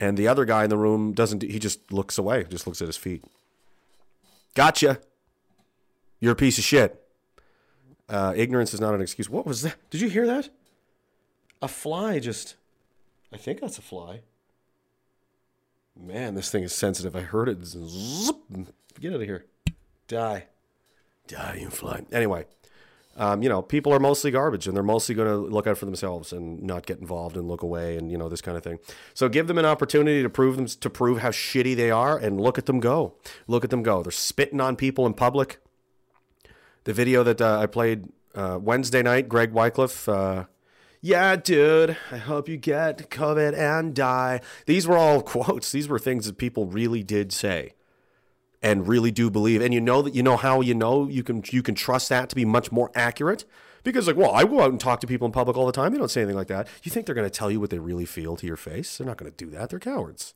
And 0.00 0.16
the 0.16 0.28
other 0.28 0.44
guy 0.44 0.62
in 0.62 0.70
the 0.70 0.76
room 0.76 1.12
doesn't 1.12 1.42
he 1.42 1.58
just 1.58 1.90
looks 1.90 2.18
away 2.18 2.44
just 2.44 2.68
looks 2.68 2.80
at 2.80 2.86
his 2.86 2.96
feet. 2.96 3.24
Gotcha. 4.54 5.00
You're 6.20 6.34
a 6.34 6.36
piece 6.36 6.56
of 6.56 6.62
shit 6.62 7.02
uh, 8.08 8.32
ignorance 8.36 8.72
is 8.74 8.80
not 8.80 8.94
an 8.94 9.00
excuse. 9.00 9.28
What 9.28 9.46
was 9.46 9.62
that? 9.62 9.76
Did 9.90 10.00
you 10.00 10.08
hear 10.08 10.26
that? 10.26 10.48
A 11.60 11.68
fly 11.68 12.18
just. 12.18 12.56
I 13.32 13.36
think 13.36 13.60
that's 13.60 13.78
a 13.78 13.82
fly. 13.82 14.20
Man, 16.00 16.34
this 16.34 16.50
thing 16.50 16.62
is 16.62 16.72
sensitive. 16.72 17.16
I 17.16 17.20
heard 17.20 17.48
it. 17.48 17.64
Zip, 17.64 18.36
get 19.00 19.12
out 19.12 19.20
of 19.20 19.26
here. 19.26 19.44
Die. 20.06 20.44
Die, 21.26 21.58
you 21.60 21.68
fly. 21.68 22.04
Anyway, 22.12 22.46
um, 23.16 23.42
you 23.42 23.48
know, 23.48 23.60
people 23.60 23.92
are 23.92 23.98
mostly 23.98 24.30
garbage 24.30 24.66
and 24.66 24.76
they're 24.76 24.84
mostly 24.84 25.14
going 25.14 25.28
to 25.28 25.36
look 25.36 25.66
out 25.66 25.76
for 25.76 25.84
themselves 25.84 26.32
and 26.32 26.62
not 26.62 26.86
get 26.86 27.00
involved 27.00 27.36
and 27.36 27.48
look 27.48 27.62
away 27.62 27.96
and, 27.96 28.10
you 28.12 28.16
know, 28.16 28.28
this 28.28 28.40
kind 28.40 28.56
of 28.56 28.62
thing. 28.62 28.78
So 29.12 29.28
give 29.28 29.48
them 29.48 29.58
an 29.58 29.66
opportunity 29.66 30.22
to 30.22 30.30
prove 30.30 30.56
them, 30.56 30.66
to 30.66 30.88
prove 30.88 31.18
how 31.18 31.30
shitty 31.30 31.74
they 31.76 31.90
are 31.90 32.16
and 32.16 32.40
look 32.40 32.58
at 32.58 32.66
them 32.66 32.78
go. 32.78 33.14
Look 33.48 33.64
at 33.64 33.70
them 33.70 33.82
go. 33.82 34.02
They're 34.02 34.12
spitting 34.12 34.60
on 34.60 34.76
people 34.76 35.04
in 35.04 35.14
public 35.14 35.58
the 36.84 36.92
video 36.92 37.22
that 37.22 37.40
uh, 37.40 37.58
I 37.58 37.66
played 37.66 38.08
uh, 38.34 38.58
Wednesday 38.60 39.02
night, 39.02 39.28
Greg 39.28 39.52
Wycliffe, 39.52 40.08
uh, 40.08 40.44
Yeah, 41.00 41.36
dude, 41.36 41.96
I 42.10 42.18
hope 42.18 42.48
you 42.48 42.56
get 42.56 43.10
COVID 43.10 43.56
and 43.56 43.94
die. 43.94 44.40
These 44.66 44.86
were 44.86 44.96
all 44.96 45.22
quotes. 45.34 45.72
These 45.72 45.88
were 45.88 45.98
things 45.98 46.26
that 46.26 46.38
people 46.38 46.66
really 46.66 47.02
did 47.02 47.32
say 47.32 47.74
and 48.62 48.88
really 48.88 49.10
do 49.10 49.30
believe. 49.30 49.62
And 49.62 49.72
you 49.72 49.80
know 49.80 50.02
that 50.02 50.14
you 50.14 50.22
know 50.22 50.36
how 50.36 50.60
you 50.60 50.74
know 50.74 51.08
you 51.08 51.22
can 51.22 51.42
you 51.50 51.62
can 51.62 51.74
trust 51.74 52.08
that 52.08 52.28
to 52.30 52.36
be 52.36 52.44
much 52.44 52.72
more 52.72 52.90
accurate 52.94 53.44
because 53.84 54.06
like, 54.06 54.16
well, 54.16 54.32
I 54.32 54.44
go 54.44 54.60
out 54.60 54.70
and 54.70 54.80
talk 54.80 55.00
to 55.00 55.06
people 55.06 55.26
in 55.26 55.32
public 55.32 55.56
all 55.56 55.66
the 55.66 55.72
time. 55.72 55.92
They 55.92 55.98
don't 55.98 56.10
say 56.10 56.22
anything 56.22 56.36
like 56.36 56.48
that. 56.48 56.68
You 56.82 56.90
think 56.90 57.06
they're 57.06 57.14
going 57.14 57.28
to 57.28 57.30
tell 57.30 57.50
you 57.50 57.60
what 57.60 57.70
they 57.70 57.78
really 57.78 58.04
feel 58.04 58.36
to 58.36 58.46
your 58.46 58.56
face? 58.56 58.98
They're 58.98 59.06
not 59.06 59.16
going 59.16 59.30
to 59.30 59.36
do 59.36 59.50
that. 59.50 59.70
They're 59.70 59.78
cowards. 59.78 60.34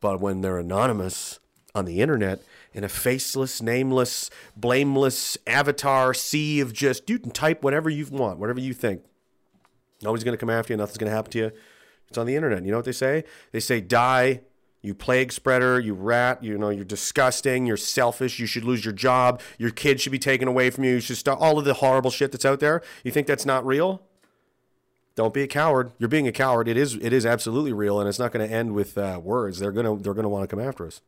But 0.00 0.20
when 0.20 0.40
they're 0.40 0.58
anonymous 0.58 1.40
on 1.74 1.84
the 1.84 2.00
internet 2.00 2.42
in 2.76 2.84
a 2.84 2.88
faceless, 2.88 3.60
nameless, 3.60 4.30
blameless 4.56 5.36
avatar 5.46 6.14
sea 6.14 6.60
of 6.60 6.72
just 6.72 7.10
you 7.10 7.18
can 7.18 7.32
type 7.32 7.64
whatever 7.64 7.90
you 7.90 8.06
want, 8.06 8.38
whatever 8.38 8.60
you 8.60 8.72
think. 8.72 9.02
Nobody's 10.02 10.22
going 10.22 10.36
to 10.36 10.40
come 10.40 10.50
after 10.50 10.72
you. 10.72 10.76
Nothing's 10.76 10.98
going 10.98 11.10
to 11.10 11.16
happen 11.16 11.32
to 11.32 11.38
you. 11.38 11.50
It's 12.08 12.18
on 12.18 12.26
the 12.26 12.36
internet. 12.36 12.64
You 12.64 12.70
know 12.70 12.78
what 12.78 12.84
they 12.84 12.92
say? 12.92 13.24
They 13.50 13.60
say 13.60 13.80
die 13.80 14.42
you 14.86 14.94
plague 14.94 15.32
spreader, 15.32 15.80
you 15.80 15.94
rat, 15.94 16.44
you 16.44 16.56
know, 16.56 16.68
you're 16.68 16.84
disgusting, 16.84 17.66
you're 17.66 17.76
selfish, 17.76 18.38
you 18.38 18.46
should 18.46 18.62
lose 18.62 18.84
your 18.84 18.94
job, 18.94 19.40
your 19.58 19.70
kids 19.70 20.00
should 20.00 20.12
be 20.12 20.18
taken 20.18 20.46
away 20.46 20.70
from 20.70 20.84
you, 20.84 20.92
you 20.92 21.00
should 21.00 21.16
stop 21.16 21.40
all 21.40 21.58
of 21.58 21.64
the 21.64 21.74
horrible 21.74 22.10
shit 22.10 22.30
that's 22.30 22.44
out 22.44 22.60
there. 22.60 22.82
You 23.02 23.10
think 23.10 23.26
that's 23.26 23.44
not 23.44 23.66
real? 23.66 24.02
Don't 25.16 25.34
be 25.34 25.42
a 25.42 25.48
coward. 25.48 25.90
You're 25.98 26.08
being 26.08 26.28
a 26.28 26.32
coward. 26.32 26.68
It 26.68 26.76
is 26.76 26.94
it 26.94 27.12
is 27.12 27.26
absolutely 27.26 27.72
real 27.72 27.98
and 27.98 28.08
it's 28.08 28.18
not 28.18 28.32
going 28.32 28.46
to 28.46 28.54
end 28.54 28.74
with 28.74 28.96
uh, 28.96 29.18
words. 29.20 29.58
They're 29.58 29.72
going 29.72 29.86
to 29.86 30.00
they're 30.00 30.14
going 30.14 30.24
to 30.24 30.28
want 30.28 30.48
to 30.48 30.56
come 30.56 30.64
after 30.64 30.86
us. 30.86 31.00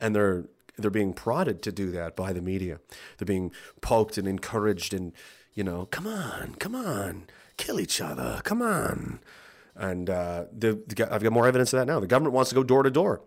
And 0.00 0.14
they're 0.14 0.44
they're 0.76 0.90
being 0.90 1.12
prodded 1.12 1.62
to 1.62 1.72
do 1.72 1.90
that 1.92 2.16
by 2.16 2.32
the 2.32 2.40
media. 2.40 2.80
They're 3.18 3.26
being 3.26 3.52
poked 3.80 4.18
and 4.18 4.26
encouraged 4.26 4.94
and 4.94 5.12
you 5.54 5.64
know, 5.64 5.86
come 5.90 6.06
on, 6.06 6.54
come 6.58 6.74
on, 6.74 7.24
kill 7.56 7.80
each 7.80 8.00
other. 8.00 8.40
Come 8.44 8.62
on. 8.62 9.20
And 9.74 10.10
uh, 10.10 10.44
the, 10.56 10.80
I've 11.10 11.22
got 11.22 11.32
more 11.32 11.46
evidence 11.46 11.72
of 11.72 11.80
that 11.80 11.86
now. 11.86 12.00
The 12.00 12.06
government 12.06 12.34
wants 12.34 12.50
to 12.50 12.54
go 12.54 12.62
door 12.62 12.82
to 12.82 12.90
door. 12.90 13.22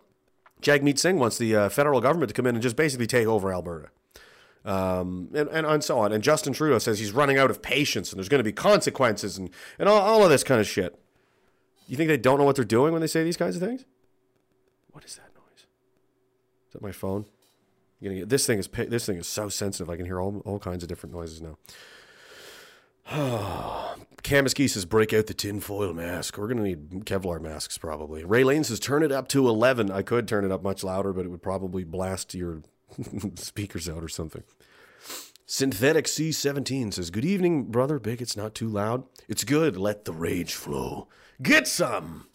Jagmeet 0.62 0.98
Singh 0.98 1.18
wants 1.18 1.36
the 1.36 1.54
uh, 1.54 1.68
federal 1.68 2.00
government 2.00 2.30
to 2.30 2.34
come 2.34 2.46
in 2.46 2.54
and 2.54 2.62
just 2.62 2.76
basically 2.76 3.06
take 3.06 3.26
over 3.26 3.52
Alberta. 3.52 3.88
Um, 4.64 5.28
and, 5.34 5.48
and, 5.50 5.66
and 5.66 5.84
so 5.84 5.98
on. 5.98 6.12
And 6.12 6.24
Justin 6.24 6.54
Trudeau 6.54 6.78
says 6.78 6.98
he's 6.98 7.12
running 7.12 7.36
out 7.36 7.50
of 7.50 7.60
patience 7.60 8.10
and 8.10 8.18
there's 8.18 8.30
going 8.30 8.38
to 8.38 8.44
be 8.44 8.52
consequences 8.52 9.36
and, 9.36 9.50
and 9.78 9.88
all, 9.88 10.00
all 10.00 10.24
of 10.24 10.30
this 10.30 10.42
kind 10.42 10.60
of 10.60 10.66
shit. 10.66 10.98
You 11.86 11.96
think 11.96 12.08
they 12.08 12.16
don't 12.16 12.38
know 12.38 12.44
what 12.44 12.56
they're 12.56 12.64
doing 12.64 12.92
when 12.92 13.02
they 13.02 13.06
say 13.06 13.22
these 13.22 13.36
kinds 13.36 13.56
of 13.56 13.62
things? 13.62 13.84
What 14.92 15.04
is 15.04 15.16
that 15.16 15.34
noise? 15.34 15.66
Is 16.68 16.72
that 16.72 16.82
my 16.82 16.92
phone? 16.92 17.26
Get, 18.04 18.28
this 18.28 18.46
thing 18.46 18.58
is 18.58 18.68
this 18.68 19.06
thing 19.06 19.16
is 19.16 19.26
so 19.26 19.48
sensitive. 19.48 19.90
I 19.90 19.96
can 19.96 20.06
hear 20.06 20.20
all, 20.20 20.42
all 20.44 20.58
kinds 20.58 20.82
of 20.82 20.88
different 20.88 21.14
noises 21.14 21.42
now. 21.42 21.58
Camaski 24.24 24.70
says, 24.70 24.86
break 24.86 25.12
out 25.12 25.26
the 25.26 25.34
tinfoil 25.34 25.92
mask. 25.92 26.38
We're 26.38 26.46
going 26.46 26.56
to 26.56 26.62
need 26.62 27.04
Kevlar 27.04 27.40
masks 27.40 27.76
probably. 27.76 28.24
Ray 28.24 28.42
Lane 28.42 28.64
says, 28.64 28.80
turn 28.80 29.02
it 29.02 29.12
up 29.12 29.28
to 29.28 29.46
11. 29.46 29.90
I 29.90 30.00
could 30.00 30.26
turn 30.26 30.46
it 30.46 30.50
up 30.50 30.62
much 30.62 30.82
louder, 30.82 31.12
but 31.12 31.26
it 31.26 31.28
would 31.28 31.42
probably 31.42 31.84
blast 31.84 32.34
your 32.34 32.62
speakers 33.34 33.88
out 33.88 34.02
or 34.02 34.08
something. 34.08 34.42
Synthetic 35.46 36.06
C17 36.06 36.94
says, 36.94 37.10
Good 37.10 37.24
evening, 37.24 37.64
brother. 37.64 37.98
Big, 37.98 38.22
it's 38.22 38.36
not 38.36 38.54
too 38.54 38.68
loud. 38.68 39.04
It's 39.28 39.44
good. 39.44 39.76
Let 39.76 40.06
the 40.06 40.12
rage 40.12 40.54
flow. 40.54 41.08
Get 41.42 41.68
some. 41.68 42.28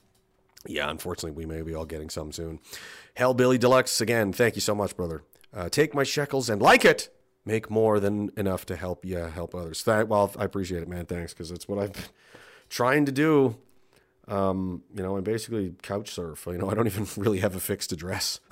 Yeah, 0.68 0.92
unfortunately, 0.92 1.32
we 1.32 1.48
may 1.48 1.64
be 1.64 1.74
all 1.74 1.86
getting 1.86 2.10
some 2.12 2.32
soon. 2.32 2.60
Hellbilly 3.18 3.60
Deluxe, 3.60 4.00
again, 4.00 4.32
thank 4.32 4.56
you 4.56 4.62
so 4.62 4.76
much, 4.76 4.96
brother. 4.96 5.24
Uh, 5.53 5.70
take 5.70 5.94
my 5.94 6.03
shekels 6.03 6.50
and 6.50 6.62
like 6.62 6.86
it 6.86 7.10
make 7.46 7.70
more 7.70 8.00
than 8.00 8.32
enough 8.38 8.65
to 8.68 8.75
help 8.75 9.03
you 9.03 9.18
help 9.18 9.56
others. 9.56 9.84
That, 9.84 10.08
well, 10.08 10.32
I 10.38 10.46
appreciate 10.46 10.84
it, 10.84 10.88
man. 10.88 11.06
Thanks, 11.06 11.34
because 11.34 11.51
it's 11.51 11.68
what 11.68 11.79
I've 11.79 11.94
been 11.94 12.03
trying 12.70 13.06
to 13.06 13.12
do. 13.12 13.58
Um, 14.27 14.84
you 14.94 15.01
know, 15.01 15.15
and 15.15 15.25
basically 15.25 15.74
couch 15.82 16.12
surf. 16.12 16.46
You 16.46 16.60
know, 16.60 16.70
I 16.70 16.75
don't 16.75 16.86
even 16.86 17.08
really 17.18 17.39
have 17.39 17.56
a 17.56 17.60
fixed 17.60 17.91
address. 17.91 18.39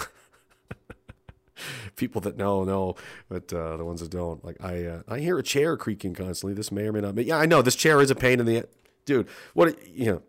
People 1.95 2.21
that 2.21 2.37
know 2.37 2.63
know, 2.63 2.95
but 3.29 3.51
uh, 3.53 3.77
the 3.77 3.85
ones 3.85 4.01
that 4.01 4.11
don't, 4.11 4.43
like 4.43 4.57
I, 4.63 4.85
uh, 4.85 5.01
I 5.07 5.19
hear 5.19 5.37
a 5.39 5.43
chair 5.43 5.75
creaking 5.77 6.13
constantly. 6.13 6.53
This 6.53 6.71
may 6.71 6.87
or 6.87 6.93
may 6.93 7.01
not 7.01 7.15
be. 7.15 7.25
Yeah, 7.25 7.37
I 7.37 7.45
know 7.45 7.61
this 7.61 7.75
chair 7.75 7.99
is 8.01 8.11
a 8.11 8.15
pain 8.15 8.39
in 8.39 8.45
the 8.45 8.65
dude. 9.05 9.27
What 9.53 9.87
you 9.87 10.05
know? 10.05 10.21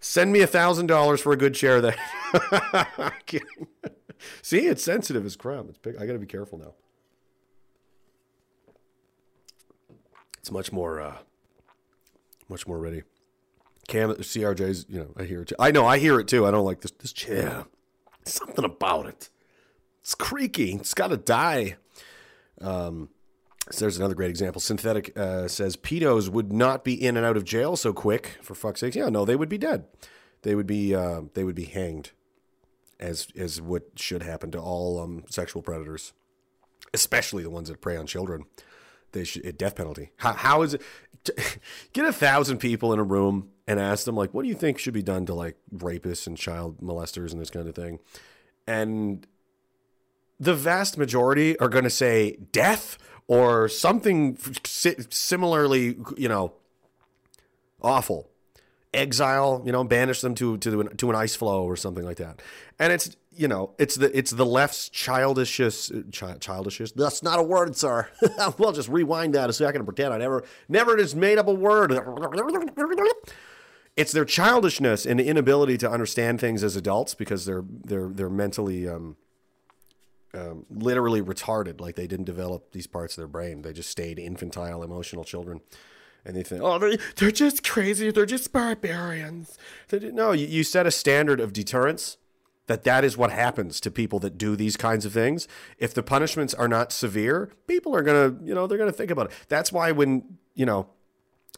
Send 0.00 0.32
me 0.32 0.40
a 0.40 0.46
thousand 0.46 0.86
dollars 0.86 1.20
for 1.20 1.32
a 1.32 1.36
good 1.36 1.54
chair. 1.54 1.80
That 1.80 1.98
see, 4.42 4.66
it's 4.66 4.82
sensitive 4.82 5.24
as 5.24 5.36
crap. 5.36 5.66
It's 5.68 5.78
big. 5.78 5.96
I 5.96 6.06
got 6.06 6.14
to 6.14 6.18
be 6.18 6.26
careful 6.26 6.58
now. 6.58 6.74
it's 10.46 10.52
much 10.52 10.70
more 10.70 11.00
uh, 11.00 11.16
much 12.48 12.68
more 12.68 12.78
ready. 12.78 13.02
Cam 13.88 14.10
CRJ's, 14.14 14.86
you 14.88 15.00
know, 15.00 15.12
I 15.16 15.24
hear 15.24 15.42
it. 15.42 15.48
Too. 15.48 15.56
I 15.58 15.72
know, 15.72 15.84
I 15.84 15.98
hear 15.98 16.20
it 16.20 16.28
too. 16.28 16.46
I 16.46 16.52
don't 16.52 16.64
like 16.64 16.82
this 16.82 16.92
this 16.92 17.12
chair. 17.12 17.64
Something 18.24 18.64
about 18.64 19.06
it. 19.06 19.28
It's 20.02 20.14
creaky. 20.14 20.74
It's 20.74 20.94
got 20.94 21.08
to 21.08 21.16
die. 21.16 21.78
Um, 22.60 23.08
so 23.72 23.80
there's 23.80 23.98
another 23.98 24.14
great 24.14 24.30
example. 24.30 24.60
Synthetic 24.60 25.18
uh, 25.18 25.48
says 25.48 25.76
pedos 25.76 26.28
would 26.28 26.52
not 26.52 26.84
be 26.84 26.94
in 26.94 27.16
and 27.16 27.26
out 27.26 27.36
of 27.36 27.42
jail 27.42 27.74
so 27.74 27.92
quick. 27.92 28.38
For 28.40 28.54
fuck's 28.54 28.78
sake, 28.78 28.94
yeah, 28.94 29.08
no, 29.08 29.24
they 29.24 29.34
would 29.34 29.48
be 29.48 29.58
dead. 29.58 29.86
They 30.42 30.54
would 30.54 30.68
be 30.68 30.94
uh, 30.94 31.22
they 31.34 31.42
would 31.42 31.56
be 31.56 31.64
hanged, 31.64 32.12
as 32.98 33.28
as 33.36 33.60
what 33.60 33.84
should 33.96 34.22
happen 34.22 34.50
to 34.52 34.60
all 34.60 35.00
um, 35.00 35.24
sexual 35.28 35.62
predators, 35.62 36.12
especially 36.94 37.42
the 37.42 37.50
ones 37.50 37.68
that 37.68 37.80
prey 37.80 37.96
on 37.96 38.06
children 38.06 38.44
they 39.16 39.24
should 39.24 39.58
death 39.58 39.76
penalty. 39.76 40.10
How, 40.16 40.32
how 40.32 40.62
is 40.62 40.74
it? 40.74 40.82
Get 41.92 42.04
a 42.04 42.12
thousand 42.12 42.58
people 42.58 42.92
in 42.92 42.98
a 42.98 43.04
room 43.04 43.50
and 43.66 43.80
ask 43.80 44.04
them 44.04 44.14
like, 44.14 44.32
what 44.32 44.42
do 44.42 44.48
you 44.48 44.54
think 44.54 44.78
should 44.78 44.94
be 44.94 45.02
done 45.02 45.26
to 45.26 45.34
like 45.34 45.56
rapists 45.74 46.26
and 46.26 46.36
child 46.36 46.80
molesters 46.80 47.32
and 47.32 47.40
this 47.40 47.50
kind 47.50 47.68
of 47.68 47.74
thing, 47.74 47.98
and 48.66 49.26
the 50.38 50.54
vast 50.54 50.98
majority 50.98 51.58
are 51.58 51.68
going 51.68 51.84
to 51.84 51.90
say 51.90 52.36
death 52.52 52.98
or 53.26 53.68
something 53.68 54.38
similarly, 54.64 55.96
you 56.16 56.28
know, 56.28 56.52
awful 57.82 58.30
exile, 58.94 59.62
you 59.64 59.72
know, 59.72 59.84
banish 59.84 60.20
them 60.20 60.34
to 60.36 60.56
to 60.58 60.84
to 60.84 61.10
an 61.10 61.16
ice 61.16 61.34
floe 61.34 61.64
or 61.64 61.76
something 61.76 62.04
like 62.04 62.16
that. 62.16 62.40
And 62.78 62.92
it's 62.92 63.16
you 63.32 63.48
know, 63.48 63.74
it's 63.78 63.96
the 63.96 64.16
it's 64.16 64.30
the 64.30 64.46
left's 64.46 64.88
childishness. 64.88 65.92
Ch- 66.10 66.40
childishness. 66.40 66.92
That's 66.92 67.22
not 67.22 67.38
a 67.38 67.42
word, 67.42 67.76
sir. 67.76 68.08
we'll 68.58 68.72
just 68.72 68.88
rewind 68.88 69.34
that 69.34 69.50
a 69.50 69.52
second 69.52 69.80
and 69.80 69.86
pretend 69.86 70.14
I 70.14 70.18
never 70.18 70.44
never 70.68 70.96
just 70.96 71.14
made 71.14 71.38
up 71.38 71.46
a 71.46 71.54
word. 71.54 71.92
It's 73.96 74.12
their 74.12 74.24
childishness 74.24 75.06
and 75.06 75.20
inability 75.20 75.78
to 75.78 75.90
understand 75.90 76.40
things 76.40 76.62
as 76.62 76.76
adults 76.76 77.14
because 77.14 77.44
they're 77.44 77.64
they're 77.68 78.08
they're 78.08 78.30
mentally 78.30 78.88
um, 78.88 79.16
um, 80.34 80.66
literally 80.70 81.22
retarded. 81.22 81.80
Like 81.80 81.96
they 81.96 82.06
didn't 82.06 82.26
develop 82.26 82.72
these 82.72 82.86
parts 82.86 83.16
of 83.16 83.22
their 83.22 83.28
brain. 83.28 83.62
They 83.62 83.72
just 83.72 83.90
stayed 83.90 84.18
infantile, 84.18 84.82
emotional 84.82 85.24
children 85.24 85.60
and 86.26 86.36
they 86.36 86.42
think, 86.42 86.62
oh, 86.62 86.78
they're, 86.78 86.98
they're 87.16 87.30
just 87.30 87.62
crazy. 87.62 88.10
They're 88.10 88.26
just 88.26 88.52
barbarians. 88.52 89.56
no, 89.92 90.32
you, 90.32 90.46
you 90.46 90.64
set 90.64 90.86
a 90.86 90.90
standard 90.90 91.40
of 91.40 91.52
deterrence 91.52 92.18
that 92.66 92.82
that 92.82 93.04
is 93.04 93.16
what 93.16 93.30
happens 93.30 93.80
to 93.80 93.90
people 93.92 94.18
that 94.18 94.36
do 94.36 94.56
these 94.56 94.76
kinds 94.76 95.06
of 95.06 95.12
things. 95.12 95.46
If 95.78 95.94
the 95.94 96.02
punishments 96.02 96.52
are 96.52 96.66
not 96.66 96.90
severe, 96.92 97.52
people 97.68 97.94
are 97.94 98.02
gonna, 98.02 98.36
you 98.42 98.54
know, 98.54 98.66
they're 98.66 98.78
gonna 98.78 98.90
think 98.92 99.12
about 99.12 99.26
it. 99.26 99.32
That's 99.48 99.70
why 99.70 99.92
when 99.92 100.38
you 100.54 100.66
know 100.66 100.88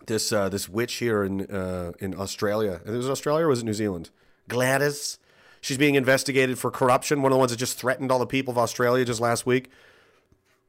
this 0.06 0.32
uh, 0.32 0.50
this 0.50 0.68
witch 0.68 0.96
here 0.96 1.24
in 1.24 1.46
uh, 1.46 1.92
in 1.98 2.14
Australia, 2.14 2.82
it 2.84 2.90
was 2.90 3.08
Australia 3.08 3.46
or 3.46 3.48
was 3.48 3.60
it 3.60 3.64
New 3.64 3.72
Zealand? 3.72 4.10
Gladys, 4.48 5.18
she's 5.62 5.78
being 5.78 5.94
investigated 5.94 6.58
for 6.58 6.70
corruption. 6.70 7.22
One 7.22 7.32
of 7.32 7.36
the 7.36 7.40
ones 7.40 7.52
that 7.52 7.58
just 7.58 7.78
threatened 7.78 8.12
all 8.12 8.18
the 8.18 8.26
people 8.26 8.52
of 8.52 8.58
Australia 8.58 9.06
just 9.06 9.20
last 9.20 9.46
week 9.46 9.70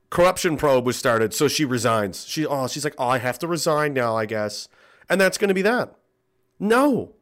corruption 0.10 0.58
probe 0.58 0.86
was 0.86 0.98
started, 0.98 1.34
so 1.34 1.48
she 1.48 1.66
resigns. 1.66 2.26
She 2.26 2.46
oh, 2.46 2.68
she's 2.68 2.84
like, 2.84 2.96
oh, 2.98 3.08
I 3.08 3.18
have 3.20 3.40
to 3.40 3.48
resign 3.48 3.94
now, 3.94 4.16
I 4.16 4.26
guess, 4.26 4.68
and 5.10 5.20
that's 5.20 5.38
going 5.38 5.50
to 5.50 5.54
be 5.54 5.62
that. 5.64 5.96
No, 6.60 7.14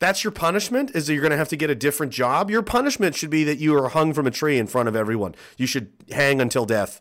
that's 0.00 0.24
your 0.24 0.32
punishment. 0.32 0.90
Is 0.94 1.06
that 1.06 1.14
you're 1.14 1.22
going 1.22 1.30
to 1.30 1.36
have 1.36 1.48
to 1.50 1.56
get 1.56 1.70
a 1.70 1.74
different 1.74 2.12
job? 2.12 2.50
Your 2.50 2.62
punishment 2.62 3.14
should 3.14 3.30
be 3.30 3.44
that 3.44 3.58
you 3.58 3.76
are 3.76 3.88
hung 3.88 4.12
from 4.12 4.26
a 4.26 4.32
tree 4.32 4.58
in 4.58 4.66
front 4.66 4.88
of 4.88 4.96
everyone. 4.96 5.34
You 5.56 5.66
should 5.66 5.92
hang 6.10 6.40
until 6.40 6.66
death. 6.66 7.00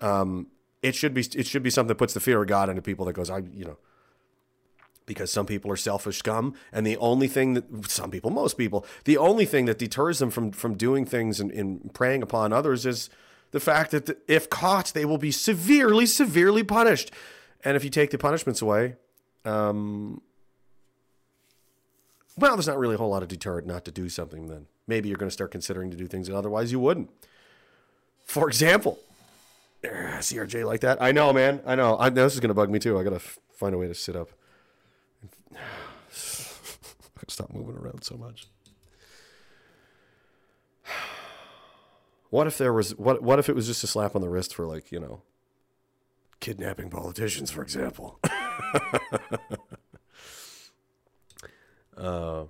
Um, 0.00 0.46
it 0.82 0.94
should 0.94 1.14
be 1.14 1.22
it 1.34 1.46
should 1.46 1.62
be 1.62 1.70
something 1.70 1.88
that 1.88 1.96
puts 1.96 2.14
the 2.14 2.20
fear 2.20 2.40
of 2.42 2.48
God 2.48 2.68
into 2.68 2.82
people 2.82 3.04
that 3.06 3.12
goes, 3.12 3.30
I 3.30 3.38
you 3.38 3.64
know. 3.64 3.78
Because 5.06 5.30
some 5.30 5.44
people 5.44 5.70
are 5.70 5.76
selfish 5.76 6.16
scum, 6.16 6.54
and 6.72 6.86
the 6.86 6.96
only 6.96 7.28
thing 7.28 7.52
that 7.52 7.90
some 7.90 8.10
people, 8.10 8.30
most 8.30 8.56
people, 8.56 8.86
the 9.04 9.18
only 9.18 9.44
thing 9.44 9.66
that 9.66 9.78
deters 9.78 10.18
them 10.18 10.30
from 10.30 10.50
from 10.50 10.76
doing 10.76 11.04
things 11.04 11.40
and, 11.40 11.50
and 11.50 11.92
preying 11.92 12.22
upon 12.22 12.54
others 12.54 12.86
is 12.86 13.10
the 13.54 13.60
fact 13.60 13.92
that 13.92 14.18
if 14.26 14.50
caught, 14.50 14.86
they 14.94 15.04
will 15.04 15.16
be 15.16 15.30
severely, 15.30 16.06
severely 16.06 16.64
punished. 16.64 17.12
And 17.64 17.76
if 17.76 17.84
you 17.84 17.88
take 17.88 18.10
the 18.10 18.18
punishments 18.18 18.60
away, 18.60 18.96
um, 19.44 20.20
well, 22.36 22.56
there's 22.56 22.66
not 22.66 22.78
really 22.78 22.96
a 22.96 22.98
whole 22.98 23.10
lot 23.10 23.22
of 23.22 23.28
deterrent 23.28 23.64
not 23.64 23.84
to 23.84 23.92
do 23.92 24.08
something 24.08 24.48
then. 24.48 24.66
Maybe 24.88 25.08
you're 25.08 25.18
going 25.18 25.28
to 25.28 25.32
start 25.32 25.52
considering 25.52 25.92
to 25.92 25.96
do 25.96 26.08
things 26.08 26.26
that 26.26 26.34
otherwise 26.34 26.72
you 26.72 26.80
wouldn't. 26.80 27.10
For 28.24 28.48
example, 28.48 28.98
CRJ 29.84 30.66
like 30.66 30.80
that. 30.80 31.00
I 31.00 31.12
know, 31.12 31.32
man. 31.32 31.60
I 31.64 31.76
know. 31.76 31.96
I 31.96 32.08
this 32.10 32.34
is 32.34 32.40
going 32.40 32.48
to 32.48 32.54
bug 32.54 32.70
me 32.70 32.80
too. 32.80 32.98
I 32.98 33.04
got 33.04 33.10
to 33.10 33.16
f- 33.16 33.38
find 33.52 33.72
a 33.72 33.78
way 33.78 33.86
to 33.86 33.94
sit 33.94 34.16
up. 34.16 34.30
Stop 36.10 37.54
moving 37.54 37.76
around 37.76 38.02
so 38.02 38.16
much. 38.16 38.48
What 42.34 42.48
if 42.48 42.58
there 42.58 42.72
was 42.72 42.96
what 42.96 43.22
what 43.22 43.38
if 43.38 43.48
it 43.48 43.54
was 43.54 43.68
just 43.68 43.84
a 43.84 43.86
slap 43.86 44.16
on 44.16 44.20
the 44.20 44.28
wrist 44.28 44.56
for 44.56 44.66
like, 44.66 44.90
you 44.90 44.98
know, 44.98 45.22
kidnapping 46.40 46.90
politicians, 46.90 47.52
for 47.52 47.62
example? 47.62 48.18
uh 51.96 52.46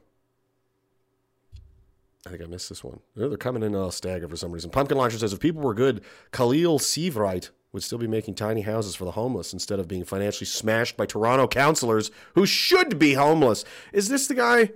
I 2.26 2.30
think 2.30 2.42
I 2.42 2.46
missed 2.46 2.70
this 2.70 2.82
one. 2.82 3.00
They're 3.14 3.36
coming 3.36 3.62
in 3.62 3.74
uh, 3.74 3.90
stagger 3.90 4.26
for 4.26 4.36
some 4.36 4.52
reason. 4.52 4.70
Pumpkin 4.70 4.96
Launcher 4.96 5.18
says 5.18 5.34
if 5.34 5.40
people 5.40 5.60
were 5.60 5.74
good, 5.74 6.02
Khaleel 6.32 6.80
Seivwright 6.80 7.50
would 7.72 7.82
still 7.82 7.98
be 7.98 8.06
making 8.06 8.36
tiny 8.36 8.62
houses 8.62 8.94
for 8.94 9.04
the 9.04 9.10
homeless 9.10 9.52
instead 9.52 9.78
of 9.78 9.86
being 9.86 10.06
financially 10.06 10.46
smashed 10.46 10.96
by 10.96 11.04
Toronto 11.04 11.46
councillors 11.46 12.10
who 12.36 12.46
should 12.46 12.98
be 12.98 13.12
homeless. 13.12 13.66
Is 13.92 14.08
this 14.08 14.28
the 14.28 14.34
guy? 14.34 14.70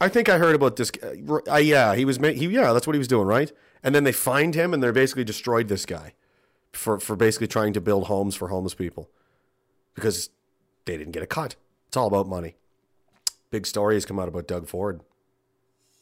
I 0.00 0.08
think 0.08 0.28
I 0.28 0.38
heard 0.38 0.54
about 0.54 0.76
this. 0.76 0.90
Uh, 1.02 1.56
yeah, 1.56 1.94
he 1.94 2.04
was. 2.04 2.16
He 2.16 2.46
yeah, 2.46 2.72
that's 2.72 2.86
what 2.86 2.94
he 2.94 2.98
was 2.98 3.08
doing, 3.08 3.26
right? 3.26 3.52
And 3.82 3.94
then 3.94 4.04
they 4.04 4.12
find 4.12 4.54
him, 4.54 4.72
and 4.72 4.82
they're 4.82 4.92
basically 4.92 5.24
destroyed 5.24 5.68
this 5.68 5.84
guy 5.84 6.14
for 6.72 6.98
for 6.98 7.16
basically 7.16 7.48
trying 7.48 7.72
to 7.74 7.80
build 7.80 8.06
homes 8.06 8.34
for 8.34 8.48
homeless 8.48 8.74
people 8.74 9.10
because 9.94 10.30
they 10.86 10.96
didn't 10.96 11.12
get 11.12 11.22
a 11.22 11.26
cut. 11.26 11.56
It's 11.88 11.96
all 11.96 12.06
about 12.06 12.28
money. 12.28 12.56
Big 13.50 13.66
story 13.66 13.94
has 13.94 14.04
come 14.04 14.18
out 14.18 14.28
about 14.28 14.46
Doug 14.46 14.68
Ford. 14.68 15.00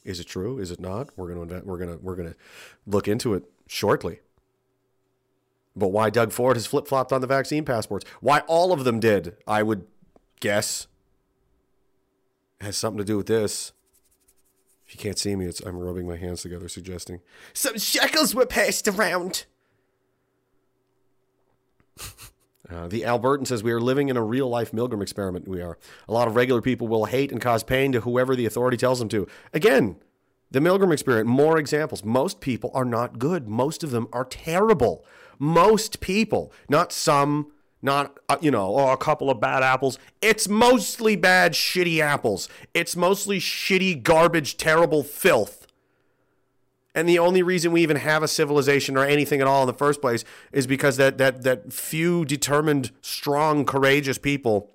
Is 0.05 0.21
it 0.21 0.27
true? 0.27 0.59
Is 0.59 0.71
it 0.71 0.81
not? 0.81 1.11
We're 1.17 1.35
gonna 1.35 1.63
we're 1.65 1.79
gonna 1.79 1.99
we're 2.01 2.17
gonna 2.17 2.35
look 2.87 3.09
into 3.09 3.35
it 3.35 3.45
shortly. 3.67 4.21
But 5.75 5.89
why 5.89 6.11
Doug 6.11 6.33
Ford 6.33 6.57
has 6.57 6.67
flip 6.67 6.89
flopped 6.89 7.13
on 7.13 7.21
the 7.21 7.27
vaccine 7.27 7.65
passports? 7.65 8.05
Why 8.21 8.41
all 8.47 8.73
of 8.73 8.85
them 8.85 9.01
did? 9.01 9.37
I 9.47 9.63
would 9.63 9.87
guess 10.41 10.87
has 12.61 12.77
something 12.77 12.99
to 12.99 13.05
do 13.05 13.17
with 13.17 13.27
this. 13.27 13.73
If 14.89 14.95
you 14.95 15.01
can't 15.01 15.19
see 15.19 15.37
me, 15.37 15.45
it's 15.45 15.61
I'm 15.61 15.77
rubbing 15.77 16.09
my 16.09 16.17
hands 16.17 16.41
together, 16.41 16.67
suggesting 16.67 17.21
some 17.53 17.79
shekels 17.79 18.35
were 18.35 18.47
passed 18.47 18.89
around. 18.89 19.45
Uh, 22.71 22.87
the 22.87 23.01
Albertan 23.01 23.47
says 23.47 23.63
we 23.63 23.73
are 23.73 23.81
living 23.81 24.11
in 24.11 24.17
a 24.19 24.23
real 24.23 24.47
life 24.47 24.73
Milgram 24.73 25.01
experiment. 25.01 25.49
We 25.49 25.63
are. 25.63 25.79
A 26.07 26.13
lot 26.13 26.29
of 26.29 26.37
regular 26.37 26.61
people 26.61 26.87
will 26.87 27.07
hate 27.07 27.33
and 27.33 27.41
cause 27.41 27.63
pain 27.63 27.93
to 27.93 28.03
whoever 28.03 28.37
the 28.37 28.45
authority 28.45 28.77
tells 28.77 28.99
them 28.99 29.09
to. 29.09 29.27
Again, 29.55 29.97
the 30.51 30.61
Milgram 30.61 30.93
experiment, 30.93 31.29
more 31.29 31.57
examples. 31.57 32.05
Most 32.05 32.41
people 32.41 32.71
are 32.75 32.85
not 32.85 33.19
good. 33.19 33.49
Most 33.49 33.83
of 33.83 33.91
them 33.91 34.07
are 34.13 34.27
terrible. 34.27 35.03
Most 35.39 36.01
people, 36.01 36.53
not 36.69 36.93
some, 36.93 37.53
not, 37.81 38.19
uh, 38.29 38.37
you 38.41 38.51
know, 38.51 38.77
oh, 38.77 38.91
a 38.91 38.97
couple 38.97 39.31
of 39.31 39.41
bad 39.41 39.63
apples. 39.63 39.99
It's 40.21 40.49
mostly 40.49 41.17
bad, 41.17 41.53
shitty 41.53 42.01
apples. 42.01 42.49
It's 42.75 42.97
mostly 42.97 43.39
shitty, 43.39 44.03
garbage, 44.03 44.57
terrible 44.57 45.03
filth. 45.03 45.67
And 46.95 47.09
the 47.09 47.19
only 47.19 47.43
reason 47.43 47.71
we 47.71 47.83
even 47.83 47.99
have 47.99 48.23
a 48.23 48.29
civilization 48.29 48.97
or 48.97 49.05
anything 49.05 49.41
at 49.41 49.47
all 49.47 49.63
in 49.63 49.69
the 49.69 49.75
first 49.75 50.01
place 50.01 50.25
is 50.51 50.67
because 50.67 50.97
that 50.97 51.19
that 51.19 51.45
that 51.45 51.73
few 51.73 52.25
determined, 52.25 52.91
strong, 53.03 53.65
courageous 53.65 54.19
people, 54.19 54.73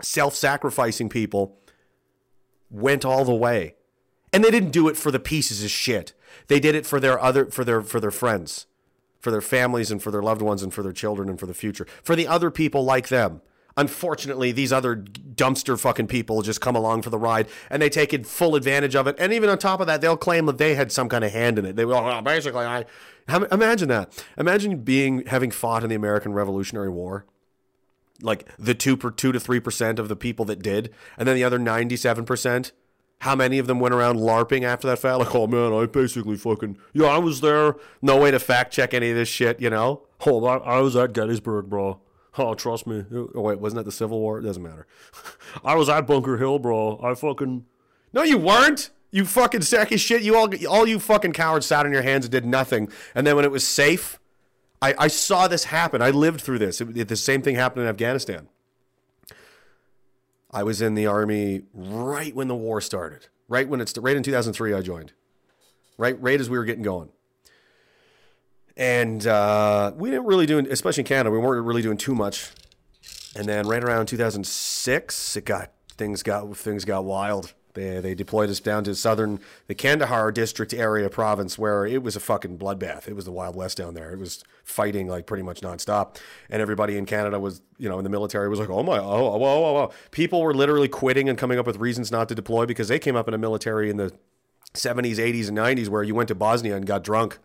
self-sacrificing 0.00 1.10
people 1.10 1.58
went 2.70 3.04
all 3.04 3.24
the 3.24 3.34
way. 3.34 3.74
And 4.32 4.42
they 4.42 4.50
didn't 4.50 4.70
do 4.70 4.88
it 4.88 4.96
for 4.96 5.10
the 5.10 5.18
pieces 5.18 5.62
of 5.62 5.70
shit. 5.70 6.14
They 6.46 6.60
did 6.60 6.74
it 6.74 6.86
for 6.86 7.00
their 7.00 7.20
other 7.20 7.46
for 7.46 7.64
their 7.64 7.82
for 7.82 8.00
their 8.00 8.10
friends 8.10 8.67
for 9.20 9.30
their 9.30 9.40
families 9.40 9.90
and 9.90 10.02
for 10.02 10.10
their 10.10 10.22
loved 10.22 10.42
ones 10.42 10.62
and 10.62 10.72
for 10.72 10.82
their 10.82 10.92
children 10.92 11.28
and 11.28 11.38
for 11.38 11.46
the 11.46 11.54
future, 11.54 11.86
for 12.02 12.14
the 12.14 12.26
other 12.26 12.50
people 12.50 12.84
like 12.84 13.08
them. 13.08 13.40
Unfortunately, 13.76 14.50
these 14.50 14.72
other 14.72 14.96
dumpster 14.96 15.78
fucking 15.78 16.08
people 16.08 16.42
just 16.42 16.60
come 16.60 16.74
along 16.74 17.02
for 17.02 17.10
the 17.10 17.18
ride 17.18 17.46
and 17.70 17.80
they 17.80 17.88
take 17.88 18.26
full 18.26 18.56
advantage 18.56 18.96
of 18.96 19.06
it. 19.06 19.14
And 19.20 19.32
even 19.32 19.48
on 19.48 19.56
top 19.56 19.80
of 19.80 19.86
that, 19.86 20.00
they'll 20.00 20.16
claim 20.16 20.46
that 20.46 20.58
they 20.58 20.74
had 20.74 20.90
some 20.90 21.08
kind 21.08 21.22
of 21.22 21.30
hand 21.30 21.60
in 21.60 21.64
it. 21.64 21.76
They 21.76 21.84
will, 21.84 22.02
well, 22.02 22.20
basically, 22.20 22.64
I 22.64 22.86
imagine 23.28 23.88
that. 23.88 24.24
Imagine 24.36 24.78
being 24.78 25.24
having 25.26 25.52
fought 25.52 25.84
in 25.84 25.90
the 25.90 25.94
American 25.94 26.32
Revolutionary 26.32 26.88
War 26.88 27.24
like 28.20 28.48
the 28.58 28.74
two 28.74 28.96
per 28.96 29.10
two 29.10 29.32
to 29.32 29.40
three 29.40 29.60
percent 29.60 29.98
of 29.98 30.08
the 30.08 30.16
people 30.16 30.44
that 30.46 30.62
did, 30.62 30.92
and 31.16 31.28
then 31.28 31.36
the 31.36 31.44
other 31.44 31.58
ninety 31.58 31.96
seven 31.96 32.24
percent 32.24 32.72
how 33.20 33.34
many 33.34 33.58
of 33.58 33.66
them 33.66 33.80
went 33.80 33.94
around 33.94 34.18
LARPing 34.18 34.62
after 34.62 34.86
that 34.88 34.98
fact? 34.98 35.18
Like, 35.18 35.34
oh 35.34 35.46
man, 35.46 35.72
I 35.72 35.86
basically 35.86 36.36
fucking, 36.36 36.78
yeah, 36.92 37.06
I 37.06 37.18
was 37.18 37.40
there. 37.40 37.76
No 38.00 38.20
way 38.20 38.30
to 38.30 38.38
fact 38.38 38.72
check 38.72 38.94
any 38.94 39.10
of 39.10 39.16
this 39.16 39.28
shit, 39.28 39.60
you 39.60 39.70
know? 39.70 40.02
Oh, 40.24 40.44
I, 40.44 40.56
I 40.58 40.80
was 40.80 40.94
at 40.96 41.12
Gettysburg, 41.12 41.68
bro. 41.68 42.00
Oh, 42.36 42.54
trust 42.54 42.86
me. 42.86 43.04
Oh, 43.12 43.40
wait, 43.40 43.58
wasn't 43.58 43.78
that 43.78 43.84
the 43.84 43.92
Civil 43.92 44.20
War? 44.20 44.38
It 44.38 44.42
doesn't 44.42 44.62
matter. 44.62 44.86
I 45.64 45.74
was 45.74 45.88
at 45.88 46.06
Bunker 46.06 46.36
Hill, 46.36 46.60
bro. 46.60 47.00
I 47.02 47.14
fucking. 47.14 47.64
No, 48.12 48.22
you 48.22 48.38
weren't. 48.38 48.90
You 49.10 49.24
fucking 49.24 49.62
sack 49.62 49.90
of 49.90 50.00
shit. 50.00 50.22
You 50.22 50.36
all, 50.36 50.48
all 50.68 50.86
you 50.86 51.00
fucking 51.00 51.32
cowards 51.32 51.66
sat 51.66 51.86
on 51.86 51.92
your 51.92 52.02
hands 52.02 52.26
and 52.26 52.32
did 52.32 52.44
nothing. 52.44 52.90
And 53.14 53.26
then 53.26 53.34
when 53.36 53.44
it 53.44 53.50
was 53.50 53.66
safe, 53.66 54.20
I, 54.80 54.94
I 54.98 55.08
saw 55.08 55.48
this 55.48 55.64
happen. 55.64 56.02
I 56.02 56.10
lived 56.10 56.40
through 56.40 56.58
this. 56.58 56.80
It, 56.80 57.08
the 57.08 57.16
same 57.16 57.42
thing 57.42 57.56
happened 57.56 57.84
in 57.84 57.88
Afghanistan. 57.88 58.48
I 60.58 60.64
was 60.64 60.82
in 60.82 60.96
the 60.96 61.06
army 61.06 61.62
right 61.72 62.34
when 62.34 62.48
the 62.48 62.56
war 62.56 62.80
started. 62.80 63.28
Right 63.46 63.68
when 63.68 63.80
it's 63.80 63.96
right 63.96 64.16
in 64.16 64.24
2003, 64.24 64.74
I 64.74 64.80
joined. 64.80 65.12
Right, 65.96 66.20
right 66.20 66.40
as 66.40 66.50
we 66.50 66.58
were 66.58 66.64
getting 66.64 66.82
going. 66.82 67.10
And 68.76 69.24
uh, 69.24 69.92
we 69.94 70.10
didn't 70.10 70.26
really 70.26 70.46
do, 70.46 70.58
especially 70.58 71.02
in 71.02 71.06
Canada, 71.06 71.30
we 71.30 71.38
weren't 71.38 71.64
really 71.64 71.82
doing 71.82 71.96
too 71.96 72.12
much. 72.12 72.50
And 73.36 73.48
then 73.48 73.68
right 73.68 73.84
around 73.84 74.06
2006, 74.06 75.36
it 75.36 75.44
got 75.44 75.70
things 75.96 76.24
got 76.24 76.56
things 76.56 76.84
got 76.84 77.04
wild. 77.04 77.54
They, 77.78 78.00
they 78.00 78.14
deployed 78.14 78.50
us 78.50 78.60
down 78.60 78.84
to 78.84 78.94
southern, 78.94 79.40
the 79.66 79.74
Kandahar 79.74 80.32
district 80.32 80.74
area 80.74 81.08
province, 81.08 81.58
where 81.58 81.86
it 81.86 82.02
was 82.02 82.16
a 82.16 82.20
fucking 82.20 82.58
bloodbath. 82.58 83.06
It 83.06 83.14
was 83.14 83.24
the 83.24 83.32
Wild 83.32 83.54
West 83.54 83.76
down 83.76 83.94
there. 83.94 84.10
It 84.10 84.18
was 84.18 84.42
fighting 84.64 85.08
like 85.08 85.26
pretty 85.26 85.42
much 85.42 85.60
nonstop. 85.60 86.16
And 86.50 86.60
everybody 86.60 86.96
in 86.96 87.06
Canada 87.06 87.38
was, 87.38 87.62
you 87.78 87.88
know, 87.88 87.98
in 87.98 88.04
the 88.04 88.10
military 88.10 88.48
was 88.48 88.58
like, 88.58 88.70
oh 88.70 88.82
my, 88.82 88.98
oh, 88.98 89.02
oh, 89.02 89.42
oh, 89.42 89.64
oh. 89.64 89.76
oh. 89.76 89.92
People 90.10 90.42
were 90.42 90.54
literally 90.54 90.88
quitting 90.88 91.28
and 91.28 91.38
coming 91.38 91.58
up 91.58 91.66
with 91.66 91.76
reasons 91.76 92.10
not 92.10 92.28
to 92.28 92.34
deploy 92.34 92.66
because 92.66 92.88
they 92.88 92.98
came 92.98 93.16
up 93.16 93.28
in 93.28 93.34
a 93.34 93.38
military 93.38 93.90
in 93.90 93.96
the 93.96 94.12
70s, 94.74 95.16
80s, 95.16 95.48
and 95.48 95.56
90s 95.56 95.88
where 95.88 96.02
you 96.02 96.14
went 96.14 96.28
to 96.28 96.34
Bosnia 96.34 96.76
and 96.76 96.86
got 96.86 97.04
drunk 97.04 97.38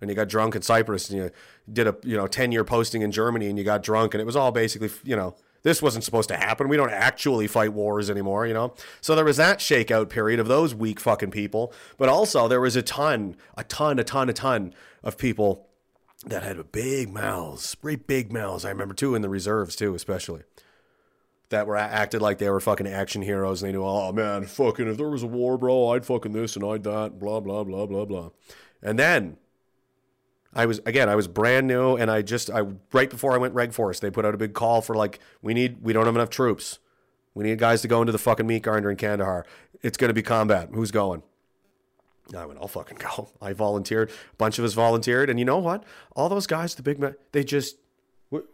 and 0.00 0.10
you 0.10 0.16
got 0.16 0.28
drunk 0.28 0.56
in 0.56 0.62
Cyprus 0.62 1.10
and 1.10 1.18
you 1.18 1.30
did 1.72 1.86
a 1.86 1.96
you 2.02 2.16
know 2.16 2.26
10 2.26 2.52
year 2.52 2.64
posting 2.64 3.02
in 3.02 3.10
Germany 3.10 3.46
and 3.48 3.58
you 3.58 3.64
got 3.64 3.82
drunk 3.82 4.14
and 4.14 4.20
it 4.20 4.24
was 4.24 4.36
all 4.36 4.52
basically 4.52 4.90
you 5.04 5.16
know 5.16 5.34
this 5.64 5.82
wasn't 5.82 6.04
supposed 6.04 6.28
to 6.28 6.36
happen. 6.36 6.68
We 6.68 6.76
don't 6.76 6.92
actually 6.92 7.48
fight 7.48 7.72
wars 7.72 8.08
anymore, 8.08 8.46
you 8.46 8.54
know? 8.54 8.74
So 9.00 9.16
there 9.16 9.24
was 9.24 9.38
that 9.38 9.58
shakeout 9.58 10.10
period 10.10 10.38
of 10.38 10.46
those 10.46 10.74
weak 10.74 11.00
fucking 11.00 11.32
people. 11.32 11.72
But 11.96 12.08
also 12.08 12.46
there 12.46 12.60
was 12.60 12.76
a 12.76 12.82
ton, 12.82 13.34
a 13.56 13.64
ton, 13.64 13.98
a 13.98 14.04
ton, 14.04 14.28
a 14.28 14.34
ton 14.34 14.74
of 15.02 15.18
people 15.18 15.66
that 16.26 16.42
had 16.42 16.70
big 16.70 17.12
mouths, 17.12 17.74
great 17.74 18.06
big 18.06 18.32
mouths. 18.32 18.64
I 18.64 18.70
remember 18.70 18.94
too 18.94 19.14
in 19.14 19.22
the 19.22 19.28
reserves 19.28 19.74
too, 19.74 19.94
especially. 19.94 20.42
That 21.48 21.66
were 21.66 21.76
acted 21.76 22.20
like 22.20 22.38
they 22.38 22.50
were 22.50 22.60
fucking 22.60 22.86
action 22.86 23.22
heroes 23.22 23.62
and 23.62 23.68
they 23.68 23.72
knew, 23.76 23.84
oh 23.84 24.12
man, 24.12 24.44
fucking 24.44 24.88
if 24.88 24.96
there 24.96 25.10
was 25.10 25.22
a 25.22 25.26
war, 25.26 25.56
bro, 25.56 25.90
I'd 25.90 26.06
fucking 26.06 26.32
this 26.32 26.56
and 26.56 26.64
I'd 26.64 26.84
that, 26.84 27.18
blah, 27.18 27.40
blah, 27.40 27.64
blah, 27.64 27.86
blah, 27.86 28.04
blah. 28.04 28.30
And 28.82 28.98
then 28.98 29.38
I 30.54 30.66
was 30.66 30.80
again, 30.86 31.08
I 31.08 31.16
was 31.16 31.28
brand 31.28 31.66
new, 31.66 31.96
and 31.96 32.10
I 32.10 32.22
just 32.22 32.50
I 32.50 32.62
right 32.92 33.10
before 33.10 33.32
I 33.32 33.38
went 33.38 33.54
Reg 33.54 33.72
Force, 33.72 34.00
they 34.00 34.10
put 34.10 34.24
out 34.24 34.34
a 34.34 34.38
big 34.38 34.54
call 34.54 34.80
for 34.80 34.94
like 34.94 35.18
we 35.42 35.54
need 35.54 35.82
we 35.82 35.92
don't 35.92 36.06
have 36.06 36.14
enough 36.14 36.30
troops, 36.30 36.78
we 37.34 37.44
need 37.44 37.58
guys 37.58 37.82
to 37.82 37.88
go 37.88 38.00
into 38.00 38.12
the 38.12 38.18
fucking 38.18 38.46
meat 38.46 38.62
grinder 38.62 38.90
in 38.90 38.96
Kandahar. 38.96 39.44
It's 39.82 39.96
going 39.96 40.08
to 40.08 40.14
be 40.14 40.22
combat. 40.22 40.70
Who's 40.72 40.90
going? 40.90 41.22
I 42.34 42.46
went, 42.46 42.58
I'll 42.58 42.68
fucking 42.68 42.98
go. 42.98 43.28
I 43.42 43.52
volunteered. 43.52 44.10
A 44.10 44.36
bunch 44.36 44.58
of 44.58 44.64
us 44.64 44.72
volunteered, 44.72 45.28
and 45.28 45.38
you 45.38 45.44
know 45.44 45.58
what? 45.58 45.84
All 46.16 46.28
those 46.28 46.46
guys, 46.46 46.74
the 46.74 46.82
big 46.82 46.98
men, 46.98 47.16
they 47.32 47.44
just, 47.44 47.76
what, 48.30 48.46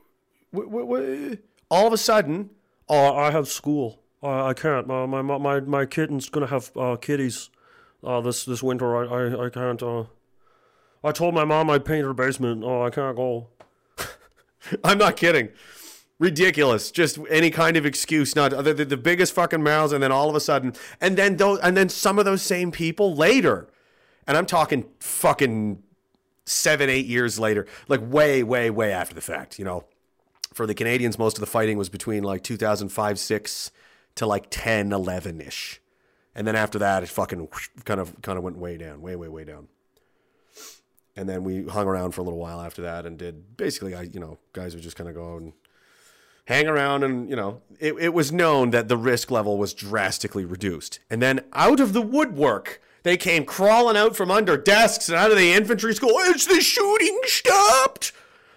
what, 0.50 0.68
what, 0.68 1.38
all 1.70 1.86
of 1.86 1.92
a 1.92 1.98
sudden, 1.98 2.50
oh, 2.88 3.16
I 3.16 3.30
have 3.30 3.46
school. 3.46 4.00
Uh, 4.22 4.46
I 4.46 4.54
can't. 4.54 4.86
My 4.86 5.06
my 5.06 5.22
my 5.22 5.60
my 5.60 5.86
kitten's 5.86 6.28
gonna 6.28 6.48
have 6.48 6.76
uh, 6.76 6.96
kitties 6.96 7.48
uh, 8.04 8.20
this 8.20 8.44
this 8.44 8.62
winter. 8.62 8.94
I 8.94 9.04
I, 9.04 9.46
I 9.46 9.48
can't. 9.48 9.82
Uh, 9.82 10.04
I 11.02 11.12
told 11.12 11.34
my 11.34 11.44
mom 11.44 11.70
I'd 11.70 11.84
paint 11.84 12.04
her 12.04 12.12
basement. 12.12 12.62
Oh, 12.64 12.82
I 12.82 12.90
can't 12.90 13.16
go. 13.16 13.48
I'm 14.84 14.98
not 14.98 15.16
kidding. 15.16 15.48
Ridiculous. 16.18 16.90
Just 16.90 17.18
any 17.30 17.50
kind 17.50 17.76
of 17.78 17.86
excuse. 17.86 18.36
Not 18.36 18.50
the, 18.50 18.74
the, 18.74 18.84
the 18.84 18.96
biggest 18.96 19.32
fucking 19.32 19.62
mouths, 19.62 19.92
and 19.92 20.02
then 20.02 20.12
all 20.12 20.28
of 20.28 20.34
a 20.34 20.40
sudden, 20.40 20.74
and 21.00 21.16
then 21.16 21.36
those, 21.36 21.58
and 21.60 21.76
then 21.76 21.88
some 21.88 22.18
of 22.18 22.26
those 22.26 22.42
same 22.42 22.70
people 22.70 23.14
later, 23.14 23.68
and 24.26 24.36
I'm 24.36 24.44
talking 24.44 24.84
fucking 25.00 25.82
seven, 26.44 26.90
eight 26.90 27.06
years 27.06 27.38
later, 27.38 27.66
like 27.88 28.00
way, 28.02 28.42
way, 28.42 28.68
way 28.68 28.92
after 28.92 29.14
the 29.14 29.22
fact. 29.22 29.58
You 29.58 29.64
know, 29.64 29.84
for 30.52 30.66
the 30.66 30.74
Canadians, 30.74 31.18
most 31.18 31.38
of 31.38 31.40
the 31.40 31.46
fighting 31.46 31.78
was 31.78 31.88
between 31.88 32.22
like 32.22 32.42
2005, 32.42 33.18
six 33.18 33.70
to 34.16 34.26
like 34.26 34.48
10, 34.50 34.92
11 34.92 35.40
ish, 35.40 35.80
and 36.34 36.46
then 36.46 36.56
after 36.56 36.78
that, 36.78 37.02
it 37.02 37.08
fucking 37.08 37.48
kind 37.86 38.00
of 38.00 38.20
kind 38.20 38.36
of 38.36 38.44
went 38.44 38.58
way 38.58 38.76
down, 38.76 39.00
way, 39.00 39.16
way, 39.16 39.28
way 39.28 39.44
down 39.44 39.68
and 41.20 41.28
then 41.28 41.44
we 41.44 41.64
hung 41.66 41.86
around 41.86 42.12
for 42.12 42.22
a 42.22 42.24
little 42.24 42.38
while 42.38 42.60
after 42.60 42.82
that 42.82 43.06
and 43.06 43.18
did 43.18 43.56
basically 43.56 43.94
I 43.94 44.02
you 44.02 44.18
know 44.20 44.38
guys 44.52 44.74
would 44.74 44.82
just 44.82 44.96
kind 44.96 45.08
of 45.08 45.14
go 45.14 45.36
and 45.36 45.52
hang 46.50 46.66
around 46.66 47.04
and, 47.04 47.30
you 47.30 47.36
know, 47.36 47.62
it, 47.78 47.94
it 47.94 48.12
was 48.12 48.32
known 48.32 48.70
that 48.70 48.88
the 48.88 48.96
risk 48.96 49.30
level 49.30 49.56
was 49.56 49.72
drastically 49.72 50.44
reduced. 50.44 50.98
And 51.08 51.22
then 51.22 51.42
out 51.52 51.78
of 51.78 51.92
the 51.92 52.02
woodwork, 52.02 52.82
they 53.04 53.16
came 53.16 53.44
crawling 53.44 53.96
out 53.96 54.16
from 54.16 54.32
under 54.32 54.56
desks 54.56 55.08
and 55.08 55.16
out 55.16 55.30
of 55.30 55.36
the 55.36 55.52
infantry 55.52 55.94
school. 55.94 56.10
It's 56.14 56.46
the 56.46 56.60
shooting 56.60 57.20
stopped. 57.24 58.12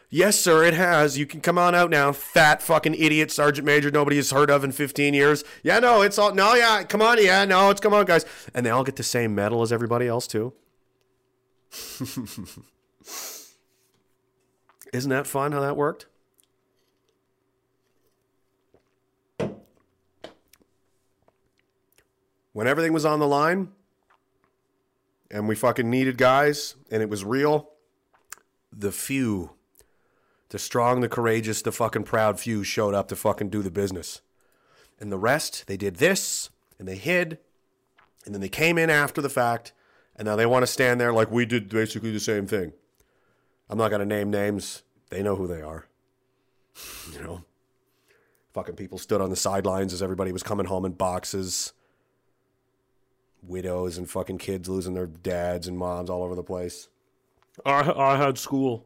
Yes, 0.10 0.40
sir, 0.40 0.64
it 0.64 0.74
has. 0.74 1.20
You 1.20 1.28
can 1.28 1.40
come 1.42 1.58
on 1.60 1.76
out 1.76 1.92
now, 1.92 2.12
fat 2.12 2.64
fucking 2.64 2.96
idiot 2.96 3.32
sergeant 3.32 3.66
major 3.66 3.92
nobody 3.92 4.16
has 4.18 4.32
heard 4.32 4.50
of 4.50 4.64
in 4.64 4.72
15 4.72 5.14
years. 5.14 5.44
Yeah, 5.64 5.80
no, 5.80 6.02
it's 6.02 6.18
all, 6.18 6.34
no, 6.34 6.56
yeah, 6.56 6.84
come 6.84 7.02
on, 7.02 7.24
yeah, 7.24 7.46
no, 7.46 7.70
it's 7.70 7.82
come 7.82 7.94
on, 7.94 8.06
guys. 8.06 8.26
And 8.56 8.66
they 8.66 8.70
all 8.72 8.84
get 8.84 8.96
the 8.96 9.04
same 9.04 9.34
medal 9.34 9.62
as 9.62 9.72
everybody 9.72 10.08
else, 10.08 10.26
too. 10.28 10.54
Isn't 14.94 15.10
that 15.10 15.26
fun 15.28 15.52
how 15.52 15.62
that 15.62 15.76
worked? 15.76 16.06
When 22.52 22.68
everything 22.68 22.94
was 22.94 23.06
on 23.06 23.20
the 23.20 23.28
line 23.28 23.70
and 25.32 25.48
we 25.48 25.56
fucking 25.56 25.90
needed 25.90 26.18
guys 26.18 26.76
and 26.92 27.02
it 27.02 27.10
was 27.10 27.26
real, 27.26 27.72
the 28.72 28.92
few 28.92 29.52
the 30.54 30.60
strong, 30.60 31.02
the 31.02 31.10
courageous, 31.10 31.64
the 31.64 31.72
fucking 31.72 32.04
proud 32.04 32.40
few 32.40 32.64
showed 32.64 32.94
up 32.94 33.08
to 33.08 33.16
fucking 33.16 33.50
do 33.50 33.64
the 33.64 33.72
business. 33.72 34.22
And 35.00 35.12
the 35.12 35.18
rest, 35.18 35.66
they 35.66 35.78
did 35.78 35.96
this 35.96 36.52
and 36.78 36.88
they 36.88 36.96
hid. 36.96 37.40
And 38.24 38.36
then 38.36 38.40
they 38.42 38.50
came 38.50 38.78
in 38.78 38.92
after 38.92 39.20
the 39.20 39.32
fact. 39.32 39.74
And 40.16 40.26
now 40.28 40.36
they 40.36 40.46
want 40.46 40.64
to 40.64 40.68
stand 40.68 41.02
there 41.02 41.12
like 41.12 41.32
we 41.32 41.46
did 41.46 41.70
basically 41.70 42.12
the 42.12 42.20
same 42.20 42.46
thing. 42.46 42.74
I'm 43.70 43.78
not 43.78 43.90
going 43.90 44.00
to 44.00 44.06
name 44.06 44.30
names. 44.30 44.84
They 45.10 45.24
know 45.24 45.36
who 45.36 45.48
they 45.48 45.62
are. 45.62 45.86
you 47.12 47.22
know? 47.22 47.44
Fucking 48.54 48.76
people 48.76 49.00
stood 49.00 49.22
on 49.22 49.32
the 49.32 49.36
sidelines 49.36 49.94
as 49.94 50.04
everybody 50.04 50.32
was 50.32 50.44
coming 50.44 50.68
home 50.68 50.86
in 50.86 50.92
boxes. 50.92 51.74
Widows 53.42 53.98
and 53.98 54.10
fucking 54.10 54.38
kids 54.38 54.70
losing 54.70 54.94
their 54.94 55.08
dads 55.08 55.68
and 55.68 55.78
moms 55.78 56.10
all 56.10 56.24
over 56.24 56.36
the 56.36 56.44
place. 56.44 56.88
I, 57.66 57.92
I 57.92 58.18
had 58.18 58.38
school 58.38 58.86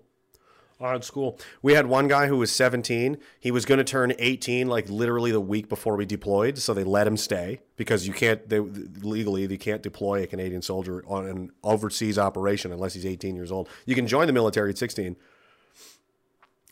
on 0.80 1.02
school. 1.02 1.40
We 1.62 1.74
had 1.74 1.88
one 1.88 2.08
guy 2.08 2.28
who 2.28 2.38
was 2.38 2.52
17. 2.52 3.18
He 3.40 3.52
was 3.52 3.66
going 3.66 3.80
to 3.80 3.84
turn 3.84 4.14
18 4.20 4.68
like 4.68 4.90
literally 4.90 5.32
the 5.32 5.42
week 5.42 5.70
before 5.70 5.96
we 5.96 6.06
deployed, 6.06 6.58
so 6.58 6.74
they 6.74 6.84
let 6.84 7.08
him 7.08 7.18
stay 7.18 7.62
because 7.76 8.08
you 8.08 8.14
can't 8.14 8.48
they, 8.48 8.60
legally 8.60 9.48
they 9.48 9.58
can't 9.58 9.82
deploy 9.82 10.24
a 10.24 10.28
Canadian 10.28 10.62
soldier 10.62 11.04
on 11.08 11.26
an 11.26 11.52
overseas 11.64 12.18
operation 12.18 12.72
unless 12.72 12.94
he's 12.94 13.06
18 13.06 13.36
years 13.36 13.52
old. 13.52 13.70
You 13.86 13.96
can 13.96 14.08
join 14.08 14.28
the 14.28 14.34
military 14.34 14.70
at 14.70 14.78
16. 14.78 15.16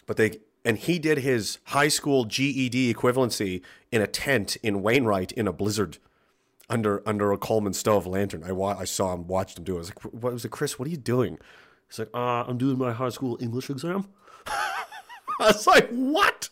But 0.06 0.18
they 0.18 0.40
and 0.64 0.78
he 0.78 1.00
did 1.00 1.20
his 1.20 1.60
high 1.66 1.88
school 1.88 2.26
GED 2.26 2.94
equivalency 2.94 3.62
in 3.92 4.02
a 4.02 4.08
tent 4.08 4.58
in 4.58 4.82
Wainwright 4.82 5.32
in 5.32 5.48
a 5.48 5.54
blizzard 5.54 5.98
under 6.70 7.02
under 7.08 7.32
a 7.32 7.38
Coleman 7.38 7.74
stove 7.74 8.06
lantern. 8.06 8.44
I 8.44 8.52
I 8.52 8.86
saw 8.86 9.14
him, 9.14 9.28
watched 9.28 9.58
him 9.58 9.64
do 9.64 9.74
it. 9.74 9.78
I 9.78 9.80
was 9.80 9.90
like, 9.90 10.14
"What 10.14 10.34
was 10.34 10.46
it, 10.46 10.50
Chris? 10.50 10.78
What 10.78 10.88
are 10.88 10.92
you 10.92 10.98
doing?" 10.98 11.40
He's 11.96 12.00
like, 12.00 12.10
uh, 12.14 12.44
I'm 12.46 12.58
doing 12.58 12.78
my 12.78 12.92
high 12.92 13.10
school 13.10 13.38
English 13.40 13.70
exam. 13.70 14.08
I 14.48 14.84
was 15.40 15.66
like, 15.66 15.90
what? 15.90 16.50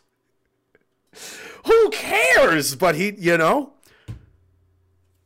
Who 1.66 1.90
cares? 1.90 2.76
But 2.76 2.96
he, 2.96 3.14
you 3.18 3.38
know, 3.38 3.74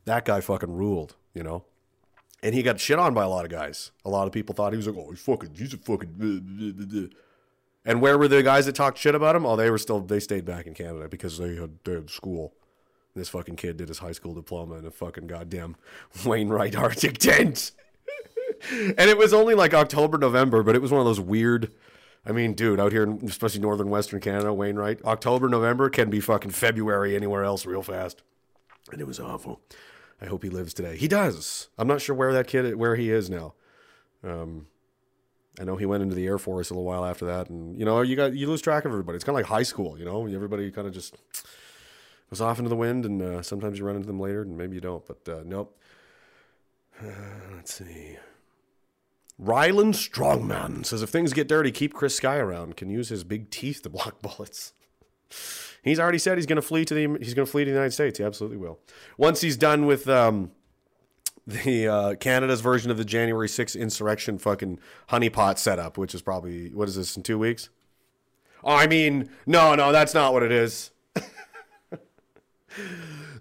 that 0.06 0.24
guy 0.24 0.40
fucking 0.40 0.74
ruled, 0.74 1.14
you 1.34 1.44
know. 1.44 1.64
And 2.42 2.54
he 2.54 2.62
got 2.62 2.80
shit 2.80 2.98
on 2.98 3.14
by 3.14 3.22
a 3.22 3.28
lot 3.28 3.44
of 3.44 3.50
guys. 3.50 3.92
A 4.04 4.10
lot 4.10 4.26
of 4.26 4.32
people 4.32 4.54
thought 4.54 4.72
he 4.72 4.76
was 4.76 4.88
like, 4.88 4.96
oh, 4.96 5.10
he's 5.10 5.20
fucking, 5.20 5.54
he's 5.56 5.74
a 5.74 5.78
fucking. 5.78 7.12
And 7.84 8.00
where 8.00 8.18
were 8.18 8.28
the 8.28 8.42
guys 8.42 8.66
that 8.66 8.74
talked 8.74 8.98
shit 8.98 9.14
about 9.14 9.36
him? 9.36 9.46
Oh, 9.46 9.54
they 9.54 9.70
were 9.70 9.78
still, 9.78 10.00
they 10.00 10.20
stayed 10.20 10.44
back 10.44 10.66
in 10.66 10.74
Canada 10.74 11.08
because 11.08 11.38
they 11.38 11.54
had, 11.56 11.78
they 11.84 11.92
had 11.92 12.10
school. 12.10 12.54
This 13.14 13.28
fucking 13.28 13.56
kid 13.56 13.76
did 13.76 13.88
his 13.88 13.98
high 13.98 14.12
school 14.12 14.34
diploma 14.34 14.76
in 14.76 14.86
a 14.86 14.90
fucking 14.90 15.28
goddamn 15.28 15.76
Wainwright 16.24 16.76
Arctic 16.76 17.18
tent 17.18 17.70
and 18.70 19.00
it 19.00 19.18
was 19.18 19.32
only 19.32 19.54
like 19.54 19.74
October, 19.74 20.18
November, 20.18 20.62
but 20.62 20.74
it 20.74 20.82
was 20.82 20.90
one 20.90 21.00
of 21.00 21.06
those 21.06 21.20
weird. 21.20 21.72
I 22.26 22.32
mean, 22.32 22.54
dude, 22.54 22.80
out 22.80 22.92
here, 22.92 23.04
in, 23.04 23.20
especially 23.24 23.60
northern 23.60 23.90
Western 23.90 24.20
Canada, 24.20 24.52
Wainwright, 24.52 25.04
October, 25.04 25.48
November 25.48 25.88
can 25.88 26.10
be 26.10 26.20
fucking 26.20 26.50
February 26.50 27.16
anywhere 27.16 27.44
else 27.44 27.64
real 27.64 27.82
fast, 27.82 28.22
and 28.92 29.00
it 29.00 29.06
was 29.06 29.20
awful. 29.20 29.60
I 30.20 30.26
hope 30.26 30.42
he 30.42 30.50
lives 30.50 30.74
today. 30.74 30.96
He 30.96 31.08
does. 31.08 31.68
I'm 31.78 31.86
not 31.86 32.00
sure 32.00 32.14
where 32.14 32.32
that 32.32 32.48
kid, 32.48 32.74
where 32.76 32.96
he 32.96 33.10
is 33.10 33.30
now. 33.30 33.54
Um, 34.24 34.66
I 35.60 35.64
know 35.64 35.76
he 35.76 35.86
went 35.86 36.02
into 36.02 36.14
the 36.14 36.26
Air 36.26 36.38
Force 36.38 36.70
a 36.70 36.74
little 36.74 36.84
while 36.84 37.04
after 37.04 37.24
that, 37.26 37.48
and 37.50 37.78
you 37.78 37.84
know, 37.84 38.00
you 38.02 38.16
got 38.16 38.34
you 38.34 38.48
lose 38.48 38.60
track 38.60 38.84
of 38.84 38.90
everybody. 38.90 39.16
It's 39.16 39.24
kind 39.24 39.34
of 39.34 39.40
like 39.40 39.46
high 39.46 39.62
school, 39.62 39.98
you 39.98 40.04
know. 40.04 40.26
Everybody 40.26 40.70
kind 40.70 40.86
of 40.86 40.94
just 40.94 41.16
goes 42.30 42.40
off 42.40 42.58
into 42.58 42.68
the 42.68 42.76
wind, 42.76 43.04
and 43.04 43.22
uh, 43.22 43.42
sometimes 43.42 43.78
you 43.78 43.84
run 43.84 43.96
into 43.96 44.06
them 44.06 44.20
later, 44.20 44.42
and 44.42 44.56
maybe 44.56 44.74
you 44.74 44.80
don't. 44.80 45.04
But 45.06 45.32
uh, 45.32 45.42
nope. 45.44 45.76
Uh, 47.00 47.06
let's 47.54 47.74
see. 47.74 48.16
Ryland 49.38 49.94
Strongman 49.94 50.84
says 50.84 51.00
if 51.02 51.10
things 51.10 51.32
get 51.32 51.46
dirty, 51.46 51.70
keep 51.70 51.94
Chris 51.94 52.16
Sky 52.16 52.36
around. 52.36 52.76
Can 52.76 52.90
use 52.90 53.08
his 53.08 53.22
big 53.24 53.50
teeth 53.50 53.82
to 53.82 53.88
block 53.88 54.20
bullets. 54.22 54.72
He's 55.82 56.00
already 56.00 56.18
said 56.18 56.38
he's 56.38 56.46
going 56.46 56.56
to 56.56 56.62
flee 56.62 56.84
to 56.84 56.94
the 56.94 57.18
he's 57.20 57.34
going 57.34 57.46
to 57.46 57.50
flee 57.50 57.64
to 57.64 57.70
the 57.70 57.74
United 57.74 57.92
States. 57.92 58.18
He 58.18 58.24
absolutely 58.24 58.58
will. 58.58 58.80
Once 59.16 59.40
he's 59.40 59.56
done 59.56 59.86
with 59.86 60.08
um, 60.08 60.50
the 61.46 61.86
uh, 61.86 62.14
Canada's 62.16 62.60
version 62.60 62.90
of 62.90 62.96
the 62.98 63.04
January 63.04 63.48
6th 63.48 63.78
insurrection 63.78 64.38
fucking 64.38 64.80
honeypot 65.10 65.58
setup, 65.58 65.96
which 65.96 66.14
is 66.14 66.22
probably 66.22 66.70
what 66.70 66.88
is 66.88 66.96
this 66.96 67.16
in 67.16 67.22
two 67.22 67.38
weeks? 67.38 67.68
I 68.64 68.88
mean, 68.88 69.30
no, 69.46 69.76
no, 69.76 69.92
that's 69.92 70.14
not 70.14 70.32
what 70.32 70.42
it 70.42 70.50
is. 70.50 70.90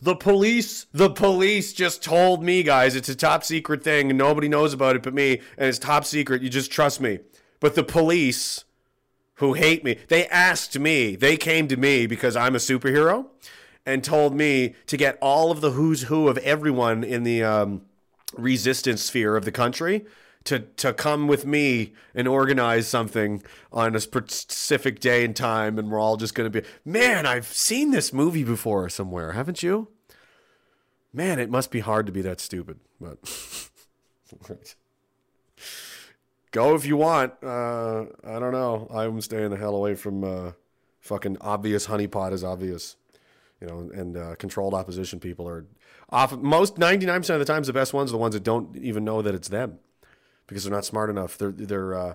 The 0.01 0.15
police, 0.15 0.85
the 0.93 1.09
police 1.09 1.73
just 1.73 2.03
told 2.03 2.43
me, 2.43 2.63
guys, 2.63 2.95
it's 2.95 3.09
a 3.09 3.15
top 3.15 3.43
secret 3.43 3.83
thing 3.83 4.09
and 4.09 4.17
nobody 4.17 4.47
knows 4.47 4.73
about 4.73 4.95
it 4.95 5.03
but 5.03 5.13
me, 5.13 5.41
and 5.57 5.67
it's 5.67 5.79
top 5.79 6.05
secret. 6.05 6.41
You 6.41 6.49
just 6.49 6.71
trust 6.71 7.01
me. 7.01 7.19
But 7.59 7.75
the 7.75 7.83
police 7.83 8.65
who 9.35 9.53
hate 9.53 9.83
me, 9.83 9.97
they 10.07 10.27
asked 10.27 10.77
me, 10.77 11.15
they 11.15 11.37
came 11.37 11.67
to 11.67 11.77
me 11.77 12.07
because 12.07 12.35
I'm 12.35 12.55
a 12.55 12.59
superhero 12.59 13.27
and 13.85 14.03
told 14.03 14.35
me 14.35 14.75
to 14.87 14.97
get 14.97 15.17
all 15.21 15.51
of 15.51 15.61
the 15.61 15.71
who's 15.71 16.03
who 16.03 16.27
of 16.27 16.37
everyone 16.39 17.03
in 17.03 17.23
the 17.23 17.43
um, 17.43 17.81
resistance 18.35 19.01
sphere 19.03 19.35
of 19.35 19.45
the 19.45 19.51
country 19.51 20.05
to 20.47 20.59
to 20.59 20.93
come 20.93 21.27
with 21.27 21.45
me 21.45 21.93
and 22.15 22.27
organize 22.27 22.87
something 22.87 23.43
on 23.71 23.95
a 23.95 23.99
specific 23.99 24.99
day 24.99 25.25
and 25.25 25.35
time 25.35 25.77
and 25.77 25.91
we're 25.91 25.99
all 25.99 26.15
just 26.15 26.33
going 26.33 26.49
to 26.51 26.61
be 26.61 26.67
man 26.85 27.25
i've 27.25 27.47
seen 27.47 27.91
this 27.91 28.13
movie 28.13 28.43
before 28.43 28.89
somewhere 28.89 29.33
haven't 29.33 29.61
you? 29.61 29.89
Man 31.13 31.39
it 31.39 31.49
must 31.49 31.71
be 31.71 31.79
hard 31.79 32.05
to 32.05 32.11
be 32.11 32.21
that 32.21 32.39
stupid 32.39 32.79
but 32.99 33.17
go 36.51 36.75
if 36.75 36.85
you 36.85 36.97
want. 36.97 37.33
Uh, 37.43 38.05
i 38.23 38.39
don't 38.39 38.51
know. 38.51 38.87
I'm 38.91 39.19
staying 39.21 39.49
the 39.49 39.57
hell 39.57 39.75
away 39.75 39.95
from 39.95 40.23
uh, 40.23 40.51
fucking 40.99 41.37
obvious 41.41 41.87
honeypot 41.87 42.33
is 42.33 42.43
obvious 42.43 42.95
you 43.59 43.67
know 43.67 43.89
and 43.93 44.15
uh, 44.15 44.35
controlled 44.35 44.73
opposition 44.73 45.19
people 45.19 45.47
are 45.47 45.65
off 46.09 46.37
most 46.37 46.75
99% 46.75 47.29
of 47.31 47.39
the 47.39 47.45
times 47.45 47.67
the 47.67 47.73
best 47.73 47.93
ones 47.93 48.11
are 48.11 48.13
the 48.13 48.17
ones 48.17 48.33
that 48.33 48.43
don't 48.43 48.77
even 48.77 49.03
know 49.03 49.21
that 49.21 49.35
it's 49.35 49.49
them 49.49 49.79
because 50.47 50.63
they're 50.63 50.73
not 50.73 50.85
smart 50.85 51.09
enough. 51.09 51.37
Their 51.37 51.51
their 51.51 51.93
uh, 51.93 52.13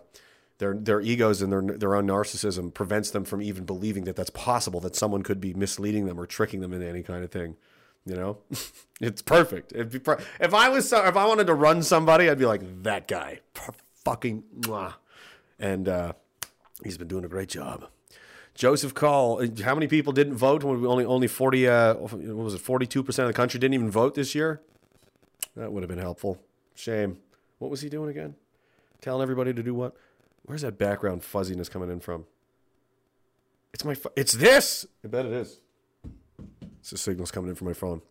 their 0.59 0.75
their 0.75 1.01
egos 1.01 1.43
and 1.43 1.53
their 1.53 1.63
their 1.63 1.95
own 1.95 2.07
narcissism 2.07 2.73
prevents 2.73 3.11
them 3.11 3.25
from 3.25 3.43
even 3.43 3.65
believing 3.65 4.05
that 4.05 4.17
that's 4.17 4.31
possible. 4.31 4.81
That 4.81 4.97
someone 4.97 5.23
could 5.23 5.41
be 5.41 5.55
misleading 5.55 6.07
them 6.07 6.19
or 6.19 6.27
tricking 6.27 6.61
them 6.61 6.73
into 6.73 6.87
any 6.89 7.03
kind 7.03 7.23
of 7.25 7.31
thing. 7.31 7.57
You 8.05 8.17
know, 8.17 8.39
it's 9.01 9.23
perfect. 9.23 9.73
If, 9.73 9.95
if 10.41 10.55
I 10.55 10.69
was 10.69 10.89
so- 10.89 11.07
if 11.07 11.17
I 11.17 11.25
wanted 11.27 11.47
to 11.47 11.55
run 11.55 11.83
somebody, 11.83 12.29
I'd 12.29 12.39
be 12.39 12.47
like 12.47 12.83
that 12.83 13.07
guy, 13.07 13.41
fucking, 14.05 14.43
mwah. 14.61 14.95
and 15.61 15.89
uh, 15.89 16.13
he's 16.83 16.99
been 16.99 17.07
doing 17.09 17.25
a 17.25 17.29
great 17.29 17.49
job. 17.49 17.87
Joseph 18.55 18.93
Call. 18.93 19.41
Uh, 19.43 19.47
how 19.65 19.75
many 19.75 19.87
people 19.87 20.13
didn't 20.13 20.35
vote? 20.35 20.65
Only 20.65 21.05
only 21.05 21.27
forty. 21.29 21.69
Uh, 21.69 21.95
what 21.95 22.13
was 22.21 22.55
it? 22.55 22.61
Forty 22.61 22.87
two 22.87 23.03
percent 23.03 23.27
of 23.27 23.33
the 23.33 23.37
country 23.37 23.61
didn't 23.61 23.75
even 23.75 23.91
vote 23.91 24.15
this 24.15 24.35
year. 24.35 24.61
That 25.57 25.73
would 25.73 25.83
have 25.83 25.89
been 25.89 25.99
helpful. 25.99 26.39
Shame. 26.75 27.19
What 27.63 27.71
was 27.71 27.81
he 27.81 27.89
doing 27.89 28.11
again? 28.11 28.35
Telling 29.01 29.23
everybody 29.23 29.55
to 29.55 29.63
do 29.63 29.73
what? 29.73 29.95
Where's 30.47 30.63
that 30.63 30.79
background 30.79 31.23
fuzziness 31.23 31.69
coming 31.69 31.91
in 31.91 32.01
from? 32.01 32.25
It's 33.73 33.85
my. 33.85 33.95
Fu- 33.95 34.11
it's 34.17 34.33
this. 34.33 34.85
I 35.05 35.09
bet 35.09 35.27
it 35.27 35.33
is. 35.33 35.61
It's 36.81 36.91
the 36.91 36.99
signals 36.99 37.31
coming 37.31 37.51
in 37.51 37.55
from 37.55 37.69
my 37.69 37.73
phone. 37.73 38.03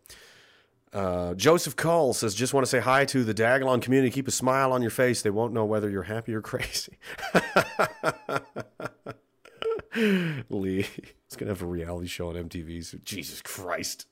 Uh, 0.90 1.34
Joseph 1.34 1.76
Cole 1.76 2.14
says, 2.14 2.34
"Just 2.34 2.54
want 2.54 2.64
to 2.64 2.70
say 2.70 2.80
hi 2.80 3.04
to 3.04 3.24
the 3.24 3.34
Dagalon 3.34 3.82
community. 3.82 4.10
Keep 4.10 4.28
a 4.28 4.30
smile 4.30 4.72
on 4.72 4.80
your 4.80 4.90
face. 4.90 5.20
They 5.20 5.28
won't 5.28 5.52
know 5.52 5.66
whether 5.66 5.90
you're 5.90 6.04
happy 6.04 6.34
or 6.34 6.40
crazy." 6.40 6.96
Lee, 10.48 10.86
it's 11.26 11.36
gonna 11.36 11.50
have 11.50 11.60
a 11.60 11.66
reality 11.66 12.06
show 12.06 12.30
on 12.30 12.36
MTV. 12.36 12.86
So 12.86 12.96
Jesus 13.04 13.42
Christ, 13.42 14.06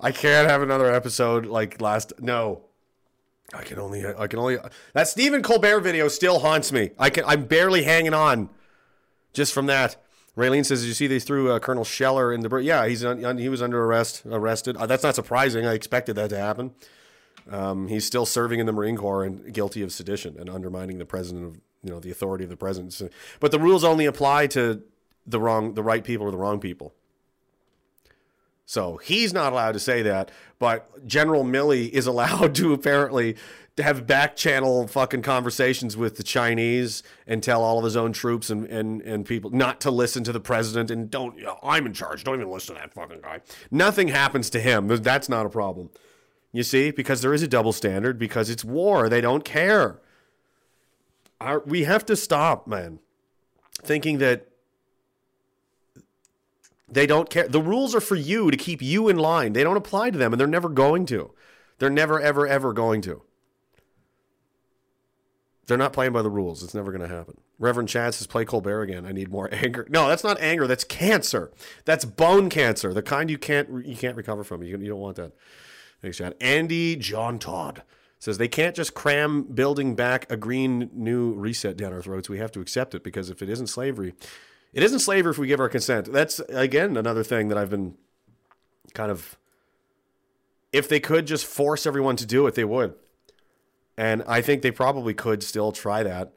I 0.00 0.12
can't 0.12 0.48
have 0.48 0.62
another 0.62 0.94
episode 0.94 1.44
like 1.44 1.80
last. 1.80 2.12
No, 2.20 2.66
I 3.54 3.62
can 3.62 3.78
only, 3.78 4.04
I 4.04 4.26
can 4.26 4.38
only. 4.38 4.58
That 4.92 5.08
Stephen 5.08 5.42
Colbert 5.42 5.80
video 5.80 6.08
still 6.08 6.40
haunts 6.40 6.72
me. 6.72 6.90
I 6.98 7.10
can, 7.10 7.24
I'm 7.24 7.44
barely 7.44 7.84
hanging 7.84 8.14
on, 8.14 8.48
just 9.32 9.52
from 9.52 9.66
that. 9.66 9.96
Raylene 10.36 10.66
says, 10.66 10.82
"Did 10.82 10.88
you 10.88 10.94
see 10.94 11.06
they 11.06 11.20
threw 11.20 11.50
uh, 11.50 11.58
Colonel 11.60 11.84
Scheller 11.84 12.32
in 12.32 12.40
the 12.40 12.48
br-" 12.48 12.58
yeah 12.60 12.86
he's 12.86 13.04
un- 13.04 13.38
he 13.38 13.48
was 13.48 13.62
under 13.62 13.82
arrest 13.84 14.22
arrested. 14.26 14.76
Uh, 14.76 14.86
that's 14.86 15.02
not 15.02 15.14
surprising. 15.14 15.64
I 15.64 15.72
expected 15.74 16.14
that 16.16 16.28
to 16.30 16.36
happen. 16.38 16.74
Um, 17.50 17.88
he's 17.88 18.04
still 18.04 18.26
serving 18.26 18.58
in 18.60 18.66
the 18.66 18.72
Marine 18.72 18.96
Corps 18.96 19.24
and 19.24 19.54
guilty 19.54 19.80
of 19.82 19.92
sedition 19.92 20.36
and 20.38 20.50
undermining 20.50 20.98
the 20.98 21.06
president 21.06 21.44
of 21.46 21.60
you 21.82 21.90
know 21.90 22.00
the 22.00 22.10
authority 22.10 22.44
of 22.44 22.50
the 22.50 22.56
president. 22.56 22.92
So- 22.92 23.08
but 23.40 23.50
the 23.52 23.58
rules 23.60 23.84
only 23.84 24.04
apply 24.06 24.48
to 24.48 24.82
the 25.26 25.40
wrong 25.40 25.74
the 25.74 25.82
right 25.82 26.04
people 26.04 26.26
or 26.26 26.30
the 26.32 26.36
wrong 26.36 26.60
people. 26.60 26.92
So 28.66 28.96
he's 28.98 29.32
not 29.32 29.52
allowed 29.52 29.72
to 29.72 29.80
say 29.80 30.02
that, 30.02 30.30
but 30.58 31.06
General 31.06 31.44
Milley 31.44 31.88
is 31.88 32.06
allowed 32.06 32.54
to 32.56 32.72
apparently 32.74 33.36
have 33.78 34.06
back 34.06 34.36
channel 34.36 34.88
fucking 34.88 35.22
conversations 35.22 35.96
with 35.96 36.16
the 36.16 36.22
Chinese 36.22 37.02
and 37.26 37.42
tell 37.42 37.62
all 37.62 37.78
of 37.78 37.84
his 37.84 37.96
own 37.96 38.12
troops 38.12 38.50
and, 38.50 38.66
and, 38.66 39.02
and 39.02 39.26
people 39.26 39.50
not 39.50 39.80
to 39.82 39.90
listen 39.90 40.24
to 40.24 40.32
the 40.32 40.40
president 40.40 40.90
and 40.90 41.10
don't, 41.10 41.36
you 41.36 41.44
know, 41.44 41.58
I'm 41.62 41.86
in 41.86 41.92
charge. 41.92 42.24
Don't 42.24 42.36
even 42.36 42.50
listen 42.50 42.74
to 42.74 42.80
that 42.80 42.94
fucking 42.94 43.20
guy. 43.20 43.40
Nothing 43.70 44.08
happens 44.08 44.50
to 44.50 44.60
him. 44.60 44.88
That's 44.88 45.28
not 45.28 45.46
a 45.46 45.50
problem. 45.50 45.90
You 46.52 46.62
see, 46.62 46.90
because 46.90 47.20
there 47.20 47.34
is 47.34 47.42
a 47.42 47.48
double 47.48 47.72
standard 47.72 48.18
because 48.18 48.48
it's 48.48 48.64
war. 48.64 49.08
They 49.10 49.20
don't 49.20 49.44
care. 49.44 50.00
Our, 51.38 51.60
we 51.60 51.84
have 51.84 52.06
to 52.06 52.16
stop, 52.16 52.66
man, 52.66 52.98
thinking 53.82 54.18
that 54.18 54.48
they 56.88 57.06
don't 57.06 57.28
care. 57.28 57.48
The 57.48 57.60
rules 57.60 57.94
are 57.94 58.00
for 58.00 58.16
you 58.16 58.50
to 58.50 58.56
keep 58.56 58.80
you 58.80 59.08
in 59.08 59.16
line. 59.16 59.52
They 59.52 59.64
don't 59.64 59.76
apply 59.76 60.10
to 60.10 60.18
them, 60.18 60.32
and 60.32 60.40
they're 60.40 60.46
never 60.46 60.68
going 60.68 61.06
to. 61.06 61.32
They're 61.78 61.90
never, 61.90 62.20
ever, 62.20 62.46
ever 62.46 62.72
going 62.72 63.02
to. 63.02 63.22
They're 65.66 65.76
not 65.76 65.92
playing 65.92 66.12
by 66.12 66.22
the 66.22 66.30
rules. 66.30 66.62
It's 66.62 66.74
never 66.74 66.92
going 66.92 67.06
to 67.08 67.14
happen. 67.14 67.38
Reverend 67.58 67.88
Chad 67.88 68.14
says, 68.14 68.26
play 68.26 68.44
Colbert 68.44 68.82
again. 68.82 69.04
I 69.04 69.12
need 69.12 69.30
more 69.30 69.48
anger. 69.52 69.86
No, 69.90 70.08
that's 70.08 70.24
not 70.24 70.40
anger. 70.40 70.66
That's 70.66 70.84
cancer. 70.84 71.50
That's 71.84 72.04
bone 72.04 72.48
cancer, 72.48 72.94
the 72.94 73.02
kind 73.02 73.30
you 73.30 73.38
can't 73.38 73.84
you 73.84 73.96
can't 73.96 74.16
recover 74.16 74.44
from. 74.44 74.62
You, 74.62 74.78
you 74.78 74.88
don't 74.88 75.00
want 75.00 75.16
that. 75.16 75.32
Thanks, 76.02 76.18
Chad. 76.18 76.34
Andy 76.40 76.94
John 76.94 77.38
Todd 77.38 77.82
says 78.18 78.38
they 78.38 78.48
can't 78.48 78.76
just 78.76 78.94
cram 78.94 79.42
building 79.42 79.94
back 79.94 80.30
a 80.30 80.36
green 80.36 80.90
new 80.92 81.32
reset 81.32 81.76
down 81.76 81.92
our 81.92 82.02
throats. 82.02 82.28
We 82.28 82.38
have 82.38 82.52
to 82.52 82.60
accept 82.60 82.94
it 82.94 83.02
because 83.02 83.30
if 83.30 83.42
it 83.42 83.48
isn't 83.48 83.66
slavery, 83.68 84.14
it 84.72 84.82
isn't 84.82 85.00
slavery 85.00 85.30
if 85.30 85.38
we 85.38 85.46
give 85.46 85.60
our 85.60 85.68
consent. 85.68 86.12
That's 86.12 86.38
again 86.48 86.96
another 86.96 87.24
thing 87.24 87.48
that 87.48 87.58
I've 87.58 87.70
been 87.70 87.94
kind 88.94 89.10
of. 89.10 89.38
If 90.72 90.88
they 90.88 91.00
could 91.00 91.26
just 91.26 91.46
force 91.46 91.86
everyone 91.86 92.16
to 92.16 92.26
do 92.26 92.46
it, 92.46 92.54
they 92.54 92.64
would. 92.64 92.94
And 93.96 94.22
I 94.26 94.42
think 94.42 94.60
they 94.62 94.70
probably 94.70 95.14
could 95.14 95.42
still 95.42 95.72
try 95.72 96.02
that. 96.02 96.32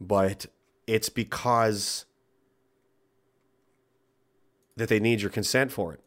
But 0.00 0.46
it's 0.86 1.08
because 1.08 2.04
that 4.76 4.88
they 4.88 5.00
need 5.00 5.20
your 5.20 5.30
consent 5.30 5.72
for 5.72 5.92
it. 5.92 6.00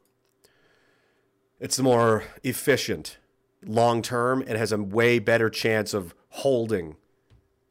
It's 1.59 1.77
more 1.79 2.23
efficient. 2.43 3.17
Long 3.63 4.01
term, 4.01 4.41
it 4.43 4.55
has 4.55 4.71
a 4.71 4.81
way 4.81 5.19
better 5.19 5.49
chance 5.49 5.93
of 5.93 6.15
holding 6.29 6.95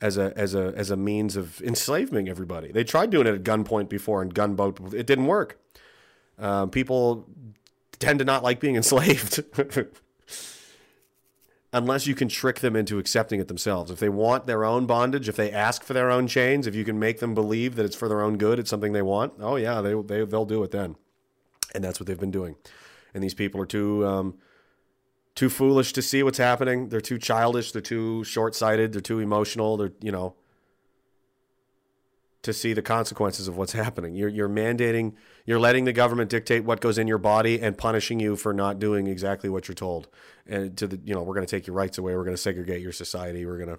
as 0.01 0.17
a 0.17 0.33
as 0.37 0.55
a 0.55 0.73
as 0.77 0.91
a 0.91 0.97
means 0.97 1.37
of 1.37 1.61
enslaving 1.63 2.29
everybody. 2.29 2.73
They 2.73 2.85
tried 2.85 3.11
doing 3.11 3.27
it 3.27 3.35
at 3.35 3.43
gunpoint 3.43 3.89
before 3.89 4.23
and 4.23 4.33
gunboat. 4.33 4.95
It 4.95 5.07
didn't 5.07 5.27
work. 5.27 5.59
Um, 6.39 6.71
people 6.71 7.29
tend 7.99 8.19
to 8.21 8.25
not 8.25 8.43
like 8.43 8.61
being 8.61 8.77
enslaved 8.83 9.45
unless 11.73 12.07
you 12.07 12.15
can 12.15 12.29
trick 12.29 12.61
them 12.61 12.75
into 12.75 12.99
accepting 12.99 13.41
it 13.41 13.49
themselves. 13.49 13.91
If 13.91 14.01
they 14.01 14.09
want 14.09 14.47
their 14.47 14.65
own 14.65 14.87
bondage, 14.87 15.29
if 15.29 15.37
they 15.37 15.53
ask 15.53 15.85
for 15.85 15.93
their 15.93 16.11
own 16.11 16.27
chains, 16.27 16.67
if 16.67 16.75
you 16.75 16.85
can 16.85 16.99
make 16.99 17.21
them 17.21 17.35
believe 17.35 17.77
that 17.77 17.85
it's 17.85 17.97
for 17.97 18.09
their 18.09 18.23
own 18.23 18.39
good, 18.39 18.59
it's 18.59 18.71
something 18.71 18.93
they 18.93 19.03
want. 19.03 19.35
Oh 19.41 19.57
yeah, 19.57 19.81
they 19.81 19.95
they 19.95 20.25
they'll 20.25 20.47
do 20.47 20.63
it 20.63 20.71
then, 20.71 20.97
and 21.75 21.85
that's 21.85 22.01
what 22.01 22.07
they've 22.07 22.19
been 22.19 22.31
doing. 22.31 22.57
And 23.15 23.23
these 23.23 23.35
people 23.35 23.61
are 23.61 23.67
too. 23.67 24.07
Um, 24.07 24.39
too 25.41 25.49
foolish 25.49 25.95
to 25.95 26.03
see 26.03 26.23
what's 26.23 26.37
happening. 26.37 26.91
They're 26.91 27.01
too 27.01 27.19
childish. 27.19 27.73
They're 27.73 27.81
too 27.81 28.25
short 28.25 28.55
sighted. 28.55 28.93
They're 28.93 29.01
too 29.01 29.21
emotional. 29.21 29.79
They're, 29.79 29.93
you 30.03 30.13
know, 30.13 30.35
to 32.43 32.53
see 32.53 32.75
the 32.75 32.83
consequences 32.83 33.49
of 33.49 33.57
what's 33.57 33.73
happening. 33.85 34.15
You're, 34.15 34.29
you're 34.29 34.51
mandating, 34.51 35.15
you're 35.47 35.59
letting 35.59 35.87
the 35.87 35.95
government 35.95 36.29
dictate 36.29 36.65
what 36.65 36.83
goes 36.83 36.99
in 36.99 37.09
your 37.09 37.17
body 37.17 37.59
and 37.59 37.79
punishing 37.79 38.21
you 38.21 38.37
for 38.37 38.53
not 38.53 38.79
doing 38.79 39.07
exactly 39.07 39.49
what 39.49 39.67
you're 39.67 39.75
told. 39.75 40.09
And 40.47 40.77
to 40.77 40.87
the, 40.87 41.01
you 41.07 41.15
know, 41.15 41.23
we're 41.23 41.37
going 41.37 41.47
to 41.47 41.57
take 41.57 41.67
your 41.67 41.75
rights 41.75 41.97
away. 41.97 42.15
We're 42.15 42.25
going 42.25 42.37
to 42.37 42.43
segregate 42.43 42.83
your 42.83 42.93
society. 42.93 43.47
We're 43.47 43.65
going 43.65 43.79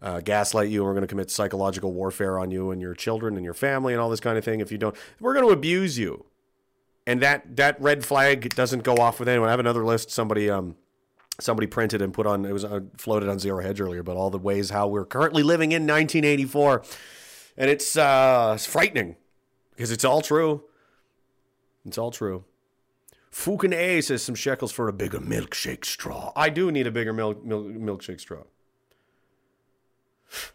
uh, 0.00 0.20
gaslight 0.20 0.70
you. 0.70 0.84
We're 0.84 0.94
going 0.94 1.02
to 1.02 1.06
commit 1.06 1.30
psychological 1.30 1.92
warfare 1.92 2.38
on 2.38 2.50
you 2.50 2.70
and 2.70 2.80
your 2.80 2.94
children 2.94 3.36
and 3.36 3.44
your 3.44 3.52
family 3.52 3.92
and 3.92 4.00
all 4.00 4.08
this 4.08 4.20
kind 4.20 4.38
of 4.38 4.44
thing. 4.44 4.60
If 4.60 4.72
you 4.72 4.78
don't, 4.78 4.96
we're 5.20 5.34
going 5.34 5.46
to 5.46 5.52
abuse 5.52 5.98
you 5.98 6.24
and 7.08 7.22
that 7.22 7.56
that 7.56 7.80
red 7.80 8.04
flag 8.04 8.54
doesn't 8.54 8.84
go 8.84 8.96
off 8.96 9.18
with 9.18 9.30
anyone. 9.30 9.48
I 9.48 9.52
have 9.52 9.60
another 9.60 9.82
list. 9.82 10.10
Somebody 10.10 10.50
um 10.50 10.76
somebody 11.40 11.66
printed 11.66 12.02
and 12.02 12.12
put 12.12 12.26
on. 12.26 12.44
It 12.44 12.52
was 12.52 12.66
uh, 12.66 12.80
floated 12.98 13.30
on 13.30 13.38
Zero 13.38 13.62
Hedge 13.62 13.80
earlier, 13.80 14.02
but 14.02 14.14
all 14.14 14.28
the 14.28 14.38
ways 14.38 14.68
how 14.68 14.88
we're 14.88 15.06
currently 15.06 15.42
living 15.42 15.72
in 15.72 15.84
1984, 15.84 16.82
and 17.56 17.70
it's 17.70 17.96
uh 17.96 18.52
it's 18.56 18.66
frightening 18.66 19.16
because 19.70 19.90
it's 19.90 20.04
all 20.04 20.20
true. 20.20 20.64
It's 21.86 21.96
all 21.96 22.10
true. 22.10 22.44
Fukin 23.32 23.72
A 23.72 24.02
says 24.02 24.22
some 24.22 24.34
shekels 24.34 24.72
for 24.72 24.88
a 24.88 24.92
bigger 24.92 25.18
milkshake 25.18 25.86
straw. 25.86 26.32
I 26.36 26.50
do 26.50 26.70
need 26.70 26.86
a 26.86 26.90
bigger 26.90 27.14
milk, 27.14 27.42
milk 27.42 27.68
milkshake 27.68 28.20
straw. 28.20 28.42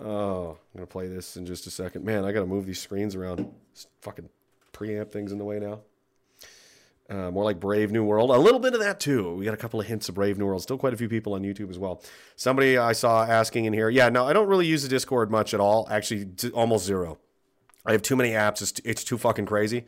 oh, 0.00 0.50
I'm 0.50 0.56
gonna 0.74 0.86
play 0.88 1.06
this 1.06 1.36
in 1.36 1.46
just 1.46 1.68
a 1.68 1.70
second. 1.70 2.04
Man, 2.04 2.24
I 2.24 2.32
gotta 2.32 2.46
move 2.46 2.66
these 2.66 2.80
screens 2.80 3.14
around. 3.14 3.48
It's 3.72 3.86
fucking 4.00 4.30
preamp 4.78 5.10
things 5.10 5.32
in 5.32 5.38
the 5.38 5.44
way 5.44 5.58
now. 5.58 5.80
Uh, 7.10 7.30
more 7.30 7.42
like 7.42 7.58
Brave 7.58 7.90
New 7.90 8.04
World. 8.04 8.30
A 8.30 8.36
little 8.36 8.60
bit 8.60 8.74
of 8.74 8.80
that 8.80 9.00
too. 9.00 9.34
We 9.34 9.46
got 9.46 9.54
a 9.54 9.58
couple 9.58 9.80
of 9.80 9.86
hints 9.86 10.10
of 10.10 10.14
Brave 10.14 10.36
New 10.36 10.44
World. 10.44 10.60
Still 10.60 10.76
quite 10.76 10.92
a 10.92 10.96
few 10.96 11.08
people 11.08 11.32
on 11.32 11.42
YouTube 11.42 11.70
as 11.70 11.78
well. 11.78 12.02
Somebody 12.36 12.76
I 12.76 12.92
saw 12.92 13.24
asking 13.24 13.64
in 13.64 13.72
here. 13.72 13.88
Yeah, 13.88 14.10
no, 14.10 14.26
I 14.26 14.34
don't 14.34 14.46
really 14.46 14.66
use 14.66 14.82
the 14.82 14.90
Discord 14.90 15.30
much 15.30 15.54
at 15.54 15.60
all. 15.60 15.88
Actually, 15.90 16.26
t- 16.26 16.50
almost 16.50 16.84
zero. 16.84 17.18
I 17.86 17.92
have 17.92 18.02
too 18.02 18.14
many 18.14 18.30
apps. 18.32 18.60
It's, 18.60 18.80
it's 18.84 19.04
too 19.04 19.16
fucking 19.16 19.46
crazy. 19.46 19.86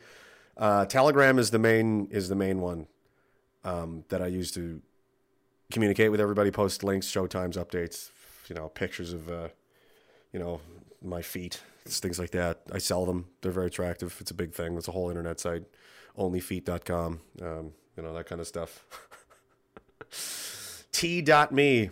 Uh, 0.57 0.85
Telegram 0.85 1.37
is 1.37 1.51
the 1.51 1.59
main 1.59 2.07
is 2.09 2.27
the 2.27 2.35
main 2.35 2.59
one 2.59 2.87
um, 3.63 4.03
that 4.09 4.21
I 4.21 4.27
use 4.27 4.51
to 4.53 4.81
communicate 5.71 6.09
with 6.09 6.19
everybody. 6.19 6.49
Post 6.49 6.83
links, 6.83 7.07
show 7.07 7.27
times, 7.27 7.55
updates. 7.55 8.09
You 8.47 8.55
know, 8.55 8.69
pictures 8.69 9.13
of 9.13 9.29
uh, 9.29 9.49
you 10.33 10.39
know 10.39 10.59
my 11.03 11.21
feet, 11.21 11.61
things 11.85 12.19
like 12.19 12.31
that. 12.31 12.61
I 12.71 12.77
sell 12.77 13.05
them. 13.05 13.27
They're 13.41 13.51
very 13.51 13.67
attractive. 13.67 14.17
It's 14.19 14.31
a 14.31 14.35
big 14.35 14.53
thing. 14.53 14.77
It's 14.77 14.87
a 14.87 14.91
whole 14.91 15.09
internet 15.09 15.39
site. 15.39 15.63
Onlyfeet.com. 16.17 17.19
Um, 17.41 17.71
you 17.97 18.03
know, 18.03 18.13
that 18.13 18.25
kind 18.25 18.41
of 18.41 18.47
stuff. 18.47 18.85
T.me 20.91 21.89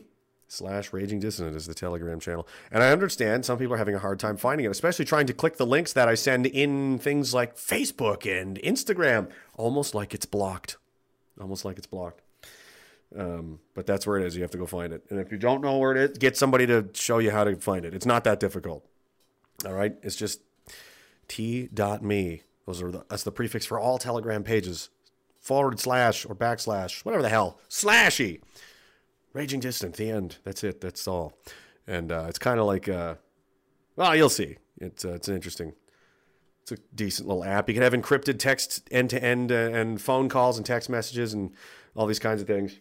slash 0.48 0.92
Raging 0.92 1.20
Dissonant 1.20 1.56
is 1.56 1.68
the 1.68 1.74
Telegram 1.74 2.20
channel. 2.20 2.48
And 2.72 2.84
I 2.84 2.92
understand 2.92 3.46
some 3.46 3.58
people 3.58 3.76
are 3.76 3.78
having 3.78 3.96
a 3.96 4.00
hard 4.00 4.20
time 4.20 4.36
finding 4.36 4.66
it, 4.66 4.72
especially 4.72 5.06
trying 5.06 5.28
to 5.28 5.34
click 5.34 5.58
the 5.58 5.66
links 5.66 5.94
that 5.94 6.08
I 6.08 6.16
send 6.16 6.46
in 6.48 7.00
things 7.00 7.34
like 7.34 7.56
Facebook 7.56 8.26
and 8.26 8.58
Instagram, 8.60 9.30
almost 9.56 9.96
like 9.96 10.14
it's 10.14 10.26
blocked. 10.26 10.78
Almost 11.40 11.66
like 11.66 11.78
it's 11.78 11.88
blocked. 11.88 12.22
Um, 13.18 13.60
but 13.74 13.86
that's 13.86 14.06
where 14.06 14.20
it 14.20 14.26
is. 14.26 14.36
You 14.36 14.42
have 14.42 14.52
to 14.52 14.58
go 14.58 14.66
find 14.66 14.94
it. 14.94 15.04
And 15.10 15.20
if 15.20 15.32
you 15.32 15.38
don't 15.38 15.62
know 15.62 15.78
where 15.78 15.96
it 15.96 16.12
is, 16.12 16.18
get 16.18 16.38
somebody 16.38 16.68
to 16.68 16.90
show 16.94 17.20
you 17.20 17.32
how 17.32 17.44
to 17.44 17.56
find 17.56 17.86
it. 17.86 17.94
It's 17.94 18.06
not 18.06 18.24
that 18.26 18.40
difficult. 18.40 18.86
All 19.66 19.74
right. 19.74 19.96
It's 20.02 20.16
just 20.16 20.42
t.me. 21.28 22.44
Those 22.66 22.82
are 22.82 22.92
the, 22.92 23.06
that's 23.10 23.24
the 23.24 23.32
prefix 23.32 23.66
for 23.66 23.80
all 23.80 23.98
Telegram 23.98 24.44
pages. 24.44 24.90
Forward 25.40 25.80
slash 25.80 26.26
or 26.26 26.36
backslash, 26.36 27.06
whatever 27.06 27.24
the 27.24 27.30
hell. 27.30 27.60
Slashy. 27.70 28.42
Raging 29.34 29.60
Dissonant, 29.60 29.96
the 29.96 30.10
end. 30.10 30.38
That's 30.44 30.64
it. 30.64 30.82
That's 30.82 31.08
all. 31.08 31.34
And 31.88 32.12
uh, 32.12 32.26
it's 32.28 32.40
kind 32.40 32.60
of 32.60 32.66
like, 32.66 32.90
uh, 32.90 33.16
well, 33.96 34.16
you'll 34.16 34.30
see. 34.30 34.58
It's, 34.80 35.06
uh, 35.06 35.14
it's 35.14 35.28
an 35.28 35.36
interesting, 35.36 35.74
it's 36.62 36.72
a 36.72 36.78
decent 36.94 37.28
little 37.28 37.44
app. 37.44 37.68
You 37.68 37.74
can 37.74 37.84
have 37.84 37.94
encrypted 37.94 38.40
text 38.40 38.88
end 38.92 39.10
to 39.12 39.24
end 39.24 39.52
and 39.52 40.02
phone 40.02 40.30
calls 40.30 40.58
and 40.58 40.66
text 40.66 40.90
messages 40.90 41.34
and 41.34 41.52
all 41.96 42.06
these 42.06 42.20
kinds 42.20 42.42
of 42.42 42.48
things. 42.48 42.80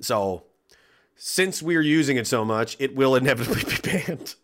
So, 0.00 0.44
since 1.16 1.62
we're 1.62 1.82
using 1.82 2.16
it 2.16 2.26
so 2.26 2.44
much, 2.44 2.76
it 2.78 2.96
will 2.96 3.14
inevitably 3.16 3.62
be 3.64 3.80
banned. 3.82 4.34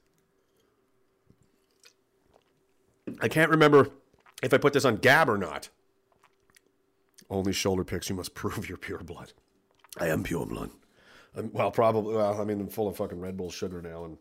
I 3.20 3.28
can't 3.28 3.50
remember 3.50 3.88
if 4.42 4.52
I 4.54 4.58
put 4.58 4.72
this 4.72 4.84
on 4.84 4.96
Gab 4.96 5.28
or 5.28 5.38
not. 5.38 5.68
Only 7.28 7.52
shoulder 7.52 7.84
picks. 7.84 8.08
You 8.08 8.16
must 8.16 8.34
prove 8.34 8.68
you're 8.68 8.78
pure 8.78 8.98
blood. 8.98 9.32
I 9.98 10.08
am 10.08 10.22
pure 10.22 10.46
blood. 10.46 10.70
I'm, 11.36 11.52
well, 11.52 11.70
probably. 11.70 12.16
Well, 12.16 12.40
I 12.40 12.44
mean, 12.44 12.60
I'm 12.60 12.68
full 12.68 12.88
of 12.88 12.96
fucking 12.96 13.20
Red 13.20 13.36
Bull 13.36 13.50
sugar 13.50 13.80
now 13.80 14.04
and 14.04 14.18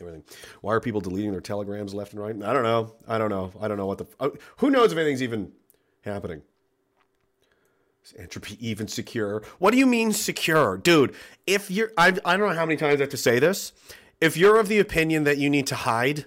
everything. 0.00 0.24
Why 0.60 0.74
are 0.74 0.80
people 0.80 1.00
deleting 1.00 1.32
their 1.32 1.40
telegrams 1.40 1.94
left 1.94 2.12
and 2.12 2.20
right? 2.20 2.34
I 2.42 2.52
don't 2.52 2.64
know. 2.64 2.94
I 3.06 3.18
don't 3.18 3.30
know. 3.30 3.52
I 3.60 3.68
don't 3.68 3.76
know 3.76 3.86
what 3.86 3.98
the. 3.98 4.06
Uh, 4.18 4.30
who 4.58 4.70
knows 4.70 4.92
if 4.92 4.98
anything's 4.98 5.22
even 5.22 5.52
happening? 6.02 6.42
Is 8.04 8.14
entropy 8.18 8.56
even 8.66 8.88
secure? 8.88 9.42
What 9.58 9.70
do 9.70 9.78
you 9.78 9.86
mean 9.86 10.12
secure, 10.12 10.76
dude? 10.76 11.14
If 11.46 11.70
you're, 11.70 11.92
I, 11.96 12.08
I 12.24 12.36
don't 12.36 12.48
know 12.48 12.54
how 12.54 12.66
many 12.66 12.76
times 12.76 13.00
I 13.00 13.04
have 13.04 13.10
to 13.10 13.16
say 13.16 13.38
this. 13.38 13.72
If 14.20 14.36
you're 14.36 14.58
of 14.58 14.68
the 14.68 14.80
opinion 14.80 15.24
that 15.24 15.38
you 15.38 15.48
need 15.48 15.68
to 15.68 15.76
hide 15.76 16.26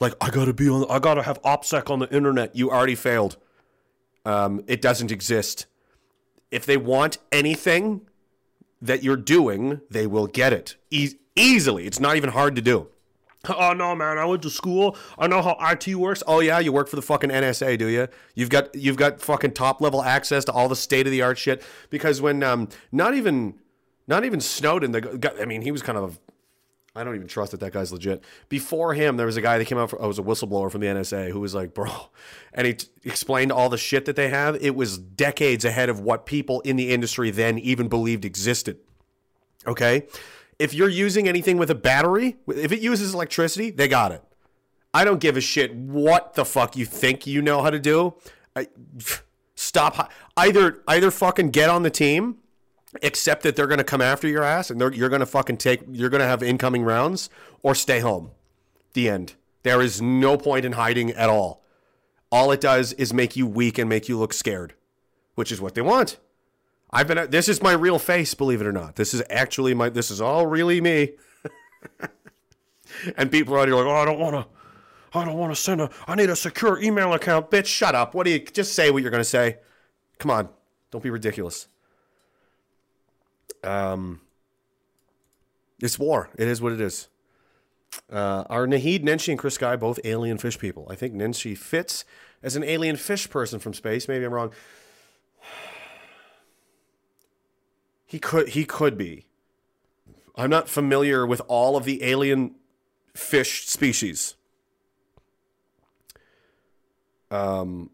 Like, 0.00 0.14
I 0.20 0.30
gotta 0.30 0.52
be 0.52 0.68
on, 0.68 0.86
I 0.90 0.98
gotta 0.98 1.22
have 1.22 1.40
OPSEC 1.42 1.90
on 1.90 2.00
the 2.00 2.14
internet. 2.14 2.56
You 2.56 2.70
already 2.70 2.94
failed. 2.94 3.36
Um, 4.24 4.64
it 4.66 4.80
doesn't 4.82 5.10
exist. 5.10 5.66
If 6.50 6.66
they 6.66 6.76
want 6.76 7.18
anything 7.30 8.02
that 8.80 9.02
you're 9.02 9.16
doing, 9.16 9.80
they 9.90 10.06
will 10.06 10.26
get 10.26 10.52
it 10.52 10.76
e- 10.90 11.14
easily. 11.36 11.86
It's 11.86 12.00
not 12.00 12.16
even 12.16 12.30
hard 12.30 12.56
to 12.56 12.62
do. 12.62 12.88
Oh 13.48 13.72
no, 13.72 13.94
man! 13.96 14.18
I 14.18 14.24
went 14.24 14.42
to 14.42 14.50
school. 14.50 14.96
I 15.18 15.26
know 15.26 15.42
how 15.42 15.56
IT 15.60 15.96
works. 15.96 16.22
Oh 16.28 16.38
yeah, 16.38 16.60
you 16.60 16.70
work 16.72 16.88
for 16.88 16.94
the 16.94 17.02
fucking 17.02 17.30
NSA, 17.30 17.76
do 17.76 17.88
you? 17.88 18.06
You've 18.36 18.50
got 18.50 18.72
you've 18.74 18.96
got 18.96 19.20
fucking 19.20 19.52
top 19.52 19.80
level 19.80 20.00
access 20.02 20.44
to 20.44 20.52
all 20.52 20.68
the 20.68 20.76
state 20.76 21.06
of 21.06 21.10
the 21.10 21.22
art 21.22 21.38
shit. 21.38 21.62
Because 21.90 22.20
when 22.20 22.44
um, 22.44 22.68
not 22.92 23.14
even 23.14 23.54
not 24.06 24.24
even 24.24 24.40
Snowden, 24.40 24.92
the 24.92 25.00
guy, 25.00 25.32
I 25.40 25.44
mean, 25.44 25.62
he 25.62 25.72
was 25.72 25.82
kind 25.82 25.98
of 25.98 26.20
I 26.94 27.04
don't 27.04 27.14
even 27.14 27.26
trust 27.26 27.52
that 27.52 27.60
that 27.60 27.72
guy's 27.72 27.90
legit. 27.90 28.22
Before 28.50 28.92
him, 28.92 29.16
there 29.16 29.24
was 29.24 29.38
a 29.38 29.40
guy 29.40 29.56
that 29.56 29.64
came 29.64 29.78
out. 29.78 29.88
For, 29.88 30.00
oh, 30.00 30.08
was 30.08 30.18
a 30.18 30.22
whistleblower 30.22 30.70
from 30.70 30.82
the 30.82 30.88
NSA 30.88 31.30
who 31.30 31.40
was 31.40 31.54
like, 31.54 31.72
"Bro," 31.72 31.90
and 32.52 32.66
he 32.66 32.74
t- 32.74 32.88
explained 33.04 33.50
all 33.50 33.70
the 33.70 33.78
shit 33.78 34.04
that 34.04 34.16
they 34.16 34.28
have. 34.28 34.56
It 34.60 34.74
was 34.74 34.98
decades 34.98 35.64
ahead 35.64 35.88
of 35.88 36.00
what 36.00 36.26
people 36.26 36.60
in 36.60 36.76
the 36.76 36.92
industry 36.92 37.30
then 37.30 37.58
even 37.58 37.88
believed 37.88 38.24
existed. 38.24 38.78
Okay, 39.66 40.06
if 40.58 40.74
you're 40.74 40.88
using 40.88 41.28
anything 41.28 41.56
with 41.56 41.70
a 41.70 41.74
battery, 41.74 42.36
if 42.46 42.72
it 42.72 42.80
uses 42.80 43.14
electricity, 43.14 43.70
they 43.70 43.88
got 43.88 44.12
it. 44.12 44.22
I 44.92 45.04
don't 45.04 45.20
give 45.20 45.38
a 45.38 45.40
shit 45.40 45.74
what 45.74 46.34
the 46.34 46.44
fuck 46.44 46.76
you 46.76 46.84
think 46.84 47.26
you 47.26 47.40
know 47.40 47.62
how 47.62 47.70
to 47.70 47.80
do. 47.80 48.14
I, 48.54 48.68
stop. 49.54 50.12
Either 50.36 50.82
either 50.86 51.10
fucking 51.10 51.50
get 51.50 51.70
on 51.70 51.84
the 51.84 51.90
team, 51.90 52.36
accept 53.02 53.42
that 53.42 53.56
they're 53.56 53.66
going 53.66 53.78
to 53.78 53.84
come 53.84 54.02
after 54.02 54.28
your 54.28 54.42
ass, 54.42 54.70
and 54.70 54.80
you're 54.94 55.08
going 55.08 55.20
to 55.20 55.26
fucking 55.26 55.56
take. 55.56 55.82
You're 55.90 56.10
going 56.10 56.20
to 56.20 56.26
have 56.26 56.42
incoming 56.42 56.82
rounds, 56.82 57.30
or 57.62 57.74
stay 57.74 58.00
home. 58.00 58.30
The 58.92 59.08
end. 59.08 59.34
There 59.62 59.80
is 59.80 60.02
no 60.02 60.36
point 60.36 60.64
in 60.64 60.72
hiding 60.72 61.10
at 61.12 61.30
all. 61.30 61.62
All 62.30 62.50
it 62.50 62.60
does 62.60 62.92
is 62.94 63.12
make 63.12 63.36
you 63.36 63.46
weak 63.46 63.78
and 63.78 63.88
make 63.88 64.08
you 64.08 64.18
look 64.18 64.32
scared, 64.32 64.74
which 65.34 65.52
is 65.52 65.60
what 65.60 65.74
they 65.74 65.82
want. 65.82 66.18
I've 66.90 67.06
been. 67.08 67.30
This 67.30 67.48
is 67.48 67.62
my 67.62 67.72
real 67.72 67.98
face, 67.98 68.34
believe 68.34 68.60
it 68.60 68.66
or 68.66 68.72
not. 68.72 68.96
This 68.96 69.14
is 69.14 69.22
actually 69.30 69.72
my. 69.74 69.88
This 69.88 70.10
is 70.10 70.20
all 70.20 70.46
really 70.46 70.80
me. 70.80 71.12
and 73.16 73.30
people 73.30 73.54
are 73.54 73.60
out 73.60 73.68
here 73.68 73.76
like, 73.76 73.86
oh, 73.86 73.94
I 73.94 74.04
don't 74.04 74.18
want 74.18 74.34
to. 74.34 74.46
I 75.18 75.24
don't 75.24 75.36
want 75.36 75.54
to 75.54 75.60
send 75.60 75.80
a. 75.80 75.90
I 76.06 76.14
need 76.14 76.30
a 76.30 76.36
secure 76.36 76.80
email 76.82 77.14
account, 77.14 77.50
bitch. 77.50 77.66
Shut 77.66 77.94
up. 77.94 78.14
What 78.14 78.24
do 78.24 78.30
you? 78.30 78.40
Just 78.40 78.74
say 78.74 78.90
what 78.90 79.02
you're 79.02 79.10
gonna 79.10 79.24
say. 79.24 79.58
Come 80.18 80.30
on. 80.30 80.48
Don't 80.90 81.02
be 81.02 81.10
ridiculous. 81.10 81.68
Um. 83.62 84.20
It's 85.80 85.98
war. 85.98 86.30
It 86.38 86.46
is 86.46 86.62
what 86.62 86.72
it 86.72 86.80
is. 86.80 87.08
Uh, 88.10 88.44
are 88.48 88.66
Naheed, 88.66 89.02
Nenshi, 89.02 89.28
and 89.30 89.38
Chris 89.38 89.58
Guy 89.58 89.76
both 89.76 89.98
alien 90.04 90.38
fish 90.38 90.58
people? 90.58 90.86
I 90.88 90.94
think 90.94 91.14
Nenshi 91.14 91.58
fits 91.58 92.04
as 92.42 92.56
an 92.56 92.64
alien 92.64 92.96
fish 92.96 93.28
person 93.28 93.58
from 93.58 93.74
space. 93.74 94.08
Maybe 94.08 94.24
I'm 94.24 94.32
wrong. 94.32 94.52
He 98.06 98.18
could 98.18 98.50
he 98.50 98.64
could 98.64 98.98
be. 98.98 99.26
I'm 100.36 100.50
not 100.50 100.68
familiar 100.68 101.26
with 101.26 101.40
all 101.48 101.76
of 101.76 101.84
the 101.84 102.02
alien 102.02 102.54
fish 103.14 103.66
species. 103.66 104.34
Um 107.30 107.90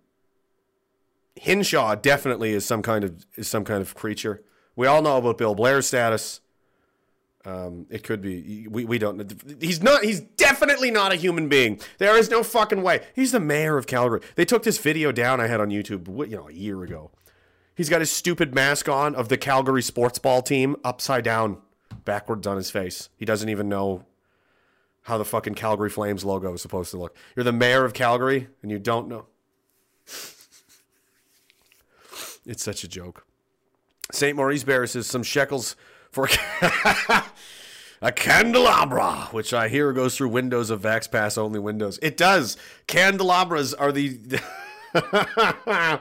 Hinshaw 1.36 1.94
definitely 1.94 2.52
is 2.52 2.66
some 2.66 2.82
kind 2.82 3.04
of 3.04 3.24
is 3.36 3.46
some 3.48 3.64
kind 3.64 3.80
of 3.80 3.94
creature. 3.94 4.42
We 4.78 4.86
all 4.86 5.02
know 5.02 5.16
about 5.16 5.38
Bill 5.38 5.56
Blair's 5.56 5.88
status. 5.88 6.40
Um, 7.44 7.86
it 7.90 8.04
could 8.04 8.22
be. 8.22 8.68
We, 8.70 8.84
we 8.84 8.96
don't. 8.96 9.34
He's 9.60 9.82
not. 9.82 10.04
He's 10.04 10.20
definitely 10.20 10.92
not 10.92 11.12
a 11.12 11.16
human 11.16 11.48
being. 11.48 11.80
There 11.98 12.16
is 12.16 12.30
no 12.30 12.44
fucking 12.44 12.82
way. 12.82 13.04
He's 13.12 13.32
the 13.32 13.40
mayor 13.40 13.76
of 13.76 13.88
Calgary. 13.88 14.20
They 14.36 14.44
took 14.44 14.62
this 14.62 14.78
video 14.78 15.10
down 15.10 15.40
I 15.40 15.48
had 15.48 15.60
on 15.60 15.70
YouTube, 15.70 16.30
you 16.30 16.36
know, 16.36 16.48
a 16.48 16.52
year 16.52 16.84
ago. 16.84 17.10
He's 17.74 17.88
got 17.88 17.98
his 18.02 18.12
stupid 18.12 18.54
mask 18.54 18.88
on 18.88 19.16
of 19.16 19.28
the 19.28 19.36
Calgary 19.36 19.82
sports 19.82 20.20
ball 20.20 20.42
team 20.42 20.76
upside 20.84 21.24
down, 21.24 21.58
backwards 22.04 22.46
on 22.46 22.56
his 22.56 22.70
face. 22.70 23.08
He 23.16 23.24
doesn't 23.24 23.48
even 23.48 23.68
know 23.68 24.04
how 25.02 25.18
the 25.18 25.24
fucking 25.24 25.54
Calgary 25.54 25.90
Flames 25.90 26.24
logo 26.24 26.52
is 26.52 26.62
supposed 26.62 26.92
to 26.92 26.98
look. 26.98 27.16
You're 27.34 27.42
the 27.42 27.50
mayor 27.50 27.84
of 27.84 27.94
Calgary 27.94 28.46
and 28.62 28.70
you 28.70 28.78
don't 28.78 29.08
know. 29.08 29.26
it's 32.46 32.62
such 32.62 32.84
a 32.84 32.88
joke. 32.88 33.24
St. 34.12 34.36
Maurice 34.36 34.64
Bear 34.64 34.86
says 34.86 35.06
some 35.06 35.22
shekels 35.22 35.76
for 36.10 36.28
a 38.00 38.12
candelabra, 38.12 39.28
which 39.32 39.52
I 39.52 39.68
hear 39.68 39.92
goes 39.92 40.16
through 40.16 40.28
windows 40.28 40.70
of 40.70 40.82
Vax 40.82 41.10
Pass 41.10 41.36
only 41.36 41.58
windows. 41.58 41.98
It 42.00 42.16
does. 42.16 42.56
Candelabras 42.86 43.74
are 43.74 43.92
the. 43.92 44.40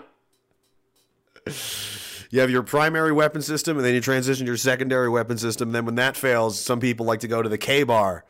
you 2.31 2.39
have 2.39 2.49
your 2.49 2.63
primary 2.63 3.11
weapon 3.11 3.41
system 3.41 3.77
and 3.77 3.85
then 3.85 3.93
you 3.93 4.01
transition 4.01 4.45
to 4.45 4.49
your 4.49 4.57
secondary 4.57 5.09
weapon 5.09 5.37
system. 5.37 5.71
Then 5.71 5.85
when 5.85 5.95
that 5.95 6.15
fails, 6.15 6.59
some 6.59 6.79
people 6.79 7.05
like 7.05 7.19
to 7.21 7.27
go 7.27 7.41
to 7.41 7.49
the 7.49 7.57
Ka-Bar. 7.57 8.23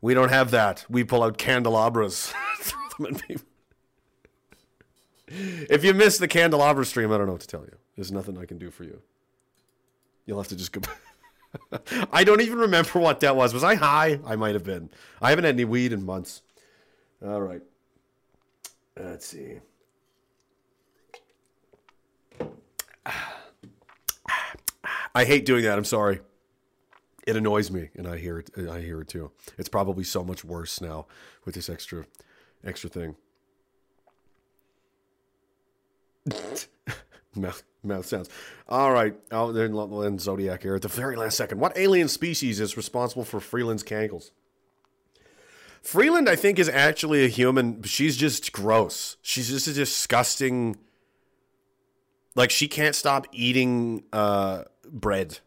We 0.00 0.14
don't 0.14 0.28
have 0.28 0.52
that. 0.52 0.84
We 0.88 1.02
pull 1.02 1.24
out 1.24 1.38
candelabras, 1.38 2.32
throw 2.60 3.06
them 3.06 3.16
people. 3.16 3.47
If 5.30 5.84
you 5.84 5.94
miss 5.94 6.18
the 6.18 6.28
candelabra 6.28 6.84
stream, 6.84 7.12
I 7.12 7.18
don't 7.18 7.26
know 7.26 7.32
what 7.32 7.42
to 7.42 7.46
tell 7.46 7.62
you. 7.62 7.76
There's 7.96 8.12
nothing 8.12 8.38
I 8.38 8.44
can 8.44 8.58
do 8.58 8.70
for 8.70 8.84
you. 8.84 9.00
You'll 10.26 10.38
have 10.38 10.48
to 10.48 10.56
just 10.56 10.72
go. 10.72 10.80
I 12.12 12.24
don't 12.24 12.40
even 12.40 12.58
remember 12.58 12.98
what 12.98 13.20
that 13.20 13.36
was. 13.36 13.54
Was 13.54 13.64
I 13.64 13.74
high? 13.74 14.20
I 14.24 14.36
might 14.36 14.54
have 14.54 14.64
been. 14.64 14.90
I 15.20 15.30
haven't 15.30 15.44
had 15.44 15.54
any 15.54 15.64
weed 15.64 15.92
in 15.92 16.04
months. 16.04 16.42
All 17.24 17.40
right. 17.40 17.62
Let's 18.96 19.26
see. 19.26 19.60
I 25.14 25.24
hate 25.24 25.46
doing 25.46 25.64
that. 25.64 25.78
I'm 25.78 25.84
sorry. 25.84 26.20
It 27.26 27.36
annoys 27.36 27.70
me, 27.70 27.90
and 27.96 28.06
I 28.06 28.18
hear 28.18 28.38
it. 28.38 28.50
I 28.70 28.80
hear 28.80 29.00
it 29.00 29.08
too. 29.08 29.30
It's 29.58 29.68
probably 29.68 30.04
so 30.04 30.24
much 30.24 30.44
worse 30.44 30.80
now 30.80 31.06
with 31.44 31.54
this 31.54 31.68
extra, 31.68 32.06
extra 32.64 32.88
thing. 32.88 33.16
mouth, 37.34 37.62
mouth 37.82 38.06
sounds. 38.06 38.28
All 38.68 38.92
right. 38.92 39.14
Oh, 39.30 39.52
then, 39.52 39.74
then 40.00 40.18
Zodiac 40.18 40.62
here 40.62 40.74
at 40.74 40.82
the 40.82 40.88
very 40.88 41.16
last 41.16 41.36
second. 41.36 41.58
What 41.58 41.76
alien 41.76 42.08
species 42.08 42.60
is 42.60 42.76
responsible 42.76 43.24
for 43.24 43.40
Freeland's 43.40 43.82
cankles? 43.82 44.30
Freeland, 45.82 46.28
I 46.28 46.36
think, 46.36 46.58
is 46.58 46.68
actually 46.68 47.24
a 47.24 47.28
human. 47.28 47.82
She's 47.82 48.16
just 48.16 48.52
gross. 48.52 49.16
She's 49.22 49.48
just 49.48 49.66
a 49.68 49.72
disgusting. 49.72 50.76
Like 52.34 52.50
she 52.50 52.68
can't 52.68 52.94
stop 52.94 53.26
eating 53.32 54.04
uh, 54.12 54.64
bread 54.84 55.38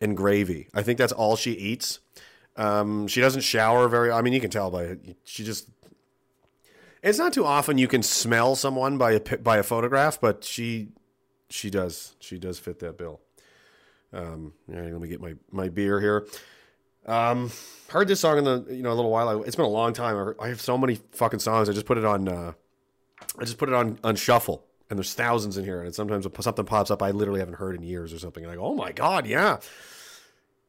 and 0.00 0.16
gravy. 0.16 0.68
I 0.74 0.82
think 0.82 0.98
that's 0.98 1.12
all 1.12 1.36
she 1.36 1.52
eats. 1.52 2.00
Um, 2.56 3.08
she 3.08 3.20
doesn't 3.20 3.40
shower 3.42 3.88
very. 3.88 4.10
I 4.10 4.20
mean, 4.22 4.32
you 4.32 4.40
can 4.40 4.50
tell 4.50 4.70
by 4.70 4.84
it. 4.84 5.16
She 5.24 5.44
just. 5.44 5.68
It's 7.02 7.18
not 7.18 7.32
too 7.32 7.44
often 7.44 7.78
you 7.78 7.88
can 7.88 8.02
smell 8.02 8.54
someone 8.54 8.98
by 8.98 9.12
a 9.12 9.20
by 9.38 9.58
a 9.58 9.62
photograph, 9.62 10.20
but 10.20 10.44
she 10.44 10.88
she 11.50 11.70
does 11.70 12.14
she 12.20 12.38
does 12.38 12.58
fit 12.58 12.78
that 12.80 12.96
bill. 12.96 13.20
Um, 14.12 14.52
let 14.68 15.00
me 15.00 15.08
get 15.08 15.20
my 15.20 15.34
my 15.50 15.68
beer 15.68 16.00
here. 16.00 16.26
Um, 17.06 17.50
heard 17.88 18.06
this 18.06 18.20
song 18.20 18.38
in 18.38 18.44
the 18.44 18.66
you 18.70 18.82
know 18.82 18.92
a 18.92 18.94
little 18.94 19.10
while. 19.10 19.28
ago. 19.28 19.42
It's 19.42 19.56
been 19.56 19.64
a 19.64 19.68
long 19.68 19.92
time. 19.92 20.34
I, 20.40 20.44
I 20.44 20.48
have 20.48 20.60
so 20.60 20.78
many 20.78 20.96
fucking 21.12 21.40
songs. 21.40 21.68
I 21.68 21.72
just 21.72 21.86
put 21.86 21.98
it 21.98 22.04
on. 22.04 22.28
Uh, 22.28 22.52
I 23.38 23.44
just 23.44 23.58
put 23.58 23.68
it 23.68 23.74
on 23.74 23.98
on 24.04 24.14
shuffle 24.14 24.64
and 24.92 24.98
there's 24.98 25.14
thousands 25.14 25.56
in 25.56 25.64
here, 25.64 25.82
and 25.82 25.94
sometimes 25.94 26.26
something 26.40 26.66
pops 26.66 26.90
up 26.90 27.02
I 27.02 27.12
literally 27.12 27.40
haven't 27.40 27.54
heard 27.54 27.74
in 27.74 27.82
years 27.82 28.12
or 28.12 28.18
something, 28.18 28.44
and 28.44 28.52
I 28.52 28.56
go, 28.56 28.62
oh 28.66 28.74
my 28.74 28.92
god, 28.92 29.26
yeah, 29.26 29.56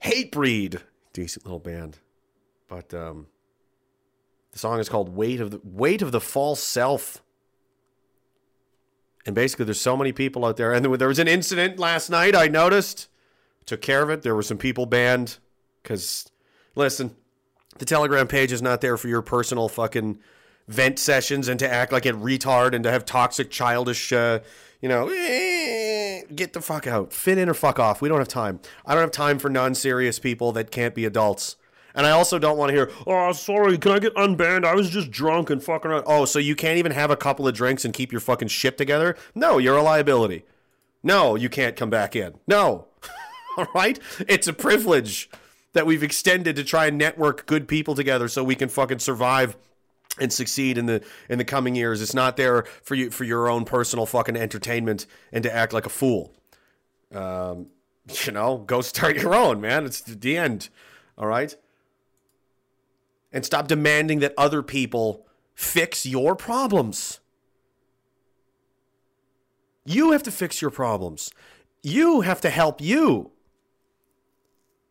Hatebreed, 0.01 0.79
decent 1.11 1.45
little 1.45 1.59
band, 1.59 1.97
but 2.69 2.93
um, 2.93 3.27
the 4.53 4.59
song 4.59 4.79
is 4.79 4.87
called 4.87 5.15
"Weight 5.15 5.41
of 5.41 5.51
the 5.51 5.59
Weight 5.63 6.01
of 6.01 6.11
the 6.11 6.21
False 6.21 6.61
Self." 6.61 7.21
And 9.25 9.35
basically, 9.35 9.65
there's 9.65 9.81
so 9.81 9.97
many 9.97 10.11
people 10.11 10.45
out 10.45 10.57
there. 10.57 10.73
And 10.73 10.83
there 10.83 11.07
was 11.07 11.19
an 11.19 11.27
incident 11.27 11.79
last 11.79 12.09
night. 12.09 12.35
I 12.35 12.47
noticed. 12.47 13.07
Took 13.65 13.81
care 13.81 14.03
of 14.03 14.09
it. 14.09 14.21
There 14.21 14.35
were 14.35 14.43
some 14.43 14.57
people 14.57 14.85
banned 14.85 15.37
because, 15.81 16.29
listen, 16.75 17.15
the 17.77 17.85
Telegram 17.85 18.27
page 18.27 18.51
is 18.51 18.61
not 18.61 18.81
there 18.81 18.97
for 18.97 19.07
your 19.07 19.21
personal 19.21 19.69
fucking 19.69 20.19
vent 20.67 20.99
sessions 20.99 21.47
and 21.47 21.59
to 21.59 21.71
act 21.71 21.91
like 21.91 22.05
a 22.05 22.11
retard 22.11 22.73
and 22.73 22.83
to 22.83 22.91
have 22.91 23.05
toxic, 23.05 23.49
childish, 23.49 24.11
uh, 24.11 24.39
you 24.81 24.89
know, 24.89 25.07
eh, 25.07 26.23
get 26.35 26.51
the 26.51 26.61
fuck 26.61 26.87
out. 26.87 27.13
Fit 27.13 27.37
in 27.37 27.47
or 27.47 27.53
fuck 27.53 27.79
off. 27.79 28.01
We 28.01 28.09
don't 28.09 28.19
have 28.19 28.27
time. 28.27 28.59
I 28.85 28.93
don't 28.93 29.01
have 29.01 29.11
time 29.11 29.39
for 29.39 29.49
non 29.49 29.75
serious 29.75 30.19
people 30.19 30.51
that 30.53 30.71
can't 30.71 30.93
be 30.93 31.05
adults. 31.05 31.55
And 31.95 32.07
I 32.07 32.11
also 32.11 32.39
don't 32.39 32.57
want 32.57 32.69
to 32.69 32.75
hear, 32.75 32.91
oh, 33.05 33.31
sorry, 33.33 33.77
can 33.77 33.91
I 33.91 33.99
get 33.99 34.15
unbanned? 34.15 34.65
I 34.65 34.73
was 34.73 34.89
just 34.89 35.11
drunk 35.11 35.49
and 35.49 35.63
fucking 35.63 35.91
around. 35.91 36.03
Oh, 36.07 36.25
so 36.25 36.39
you 36.39 36.55
can't 36.55 36.79
even 36.79 36.91
have 36.91 37.11
a 37.11 37.15
couple 37.15 37.47
of 37.47 37.53
drinks 37.53 37.85
and 37.85 37.93
keep 37.93 38.11
your 38.11 38.21
fucking 38.21 38.47
shit 38.47 38.77
together? 38.77 39.15
No, 39.35 39.59
you're 39.59 39.77
a 39.77 39.83
liability. 39.83 40.43
No, 41.03 41.35
you 41.35 41.49
can't 41.49 41.75
come 41.75 41.89
back 41.89 42.15
in. 42.15 42.35
No. 42.47 42.87
All 43.57 43.67
right? 43.75 43.99
It's 44.27 44.47
a 44.47 44.53
privilege 44.53 45.29
that 45.73 45.85
we've 45.85 46.03
extended 46.03 46.55
to 46.55 46.63
try 46.63 46.87
and 46.87 46.97
network 46.97 47.45
good 47.45 47.67
people 47.67 47.93
together 47.93 48.27
so 48.27 48.43
we 48.43 48.55
can 48.55 48.69
fucking 48.69 48.99
survive 48.99 49.55
and 50.19 50.31
succeed 50.31 50.77
in 50.77 50.85
the 50.85 51.03
in 51.27 51.37
the 51.39 51.45
coming 51.45 51.75
years. 51.75 52.01
It's 52.01 52.13
not 52.13 52.37
there 52.37 52.63
for 52.83 52.95
you 52.95 53.09
for 53.09 53.23
your 53.23 53.49
own 53.49 53.65
personal 53.65 54.05
fucking 54.05 54.35
entertainment 54.35 55.05
and 55.31 55.43
to 55.43 55.53
act 55.53 55.73
like 55.73 55.85
a 55.85 55.89
fool. 55.89 56.33
Um, 57.13 57.67
you 58.25 58.31
know, 58.31 58.57
go 58.59 58.81
start 58.81 59.17
your 59.17 59.33
own, 59.35 59.61
man. 59.61 59.85
It's 59.85 60.01
the 60.01 60.37
end. 60.37 60.69
All 61.17 61.27
right? 61.27 61.55
And 63.33 63.43
stop 63.43 63.67
demanding 63.67 64.19
that 64.19 64.33
other 64.37 64.61
people 64.61 65.25
fix 65.55 66.05
your 66.05 66.35
problems. 66.35 67.19
You 69.85 70.11
have 70.11 70.23
to 70.23 70.31
fix 70.31 70.61
your 70.61 70.71
problems. 70.71 71.31
You 71.81 72.21
have 72.21 72.39
to 72.41 72.49
help 72.49 72.79
you. 72.79 73.31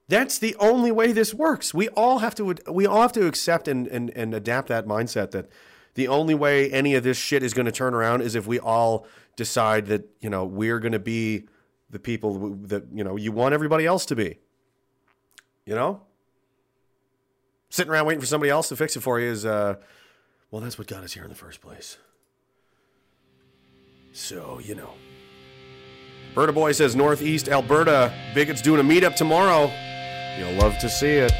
That's 0.08 0.38
the 0.38 0.54
only 0.56 0.92
way 0.92 1.12
this 1.12 1.32
works. 1.32 1.72
We 1.72 1.88
all 1.90 2.18
have 2.18 2.34
to 2.34 2.54
we 2.68 2.84
all 2.84 3.00
have 3.00 3.12
to 3.12 3.26
accept 3.26 3.68
and, 3.68 3.86
and, 3.86 4.10
and 4.10 4.34
adapt 4.34 4.68
that 4.68 4.86
mindset 4.86 5.30
that 5.30 5.48
the 5.94 6.08
only 6.08 6.34
way 6.34 6.70
any 6.70 6.94
of 6.94 7.04
this 7.04 7.16
shit 7.16 7.42
is 7.42 7.54
going 7.54 7.66
to 7.66 7.72
turn 7.72 7.94
around 7.94 8.22
is 8.22 8.34
if 8.34 8.46
we 8.46 8.58
all 8.58 9.06
decide 9.36 9.86
that, 9.86 10.08
you 10.20 10.30
know, 10.30 10.44
we're 10.44 10.80
going 10.80 10.92
to 10.92 10.98
be 10.98 11.44
the 11.90 11.98
people 11.98 12.56
that, 12.62 12.84
you 12.92 13.04
know, 13.04 13.16
you 13.16 13.32
want 13.32 13.54
everybody 13.54 13.86
else 13.86 14.06
to 14.06 14.16
be. 14.16 14.38
You 15.64 15.74
know? 15.74 16.02
Sitting 17.72 17.90
around 17.90 18.04
waiting 18.04 18.20
for 18.20 18.26
somebody 18.26 18.50
else 18.50 18.68
to 18.68 18.76
fix 18.76 18.96
it 18.96 19.00
for 19.00 19.18
you 19.18 19.30
is 19.30 19.46
uh 19.46 19.76
well, 20.50 20.60
that's 20.60 20.76
what 20.76 20.86
got 20.86 21.02
us 21.04 21.14
here 21.14 21.22
in 21.22 21.30
the 21.30 21.34
first 21.34 21.62
place. 21.62 21.96
So, 24.12 24.60
you 24.62 24.74
know. 24.74 24.90
Berta 26.34 26.52
Boy 26.52 26.72
says 26.72 26.94
Northeast 26.94 27.48
Alberta. 27.48 28.12
Bigot's 28.34 28.60
doing 28.60 28.78
a 28.78 28.84
meetup 28.84 29.16
tomorrow. 29.16 29.72
You'll 30.36 30.52
love 30.60 30.76
to 30.80 30.90
see 30.90 31.12
it. 31.12 31.32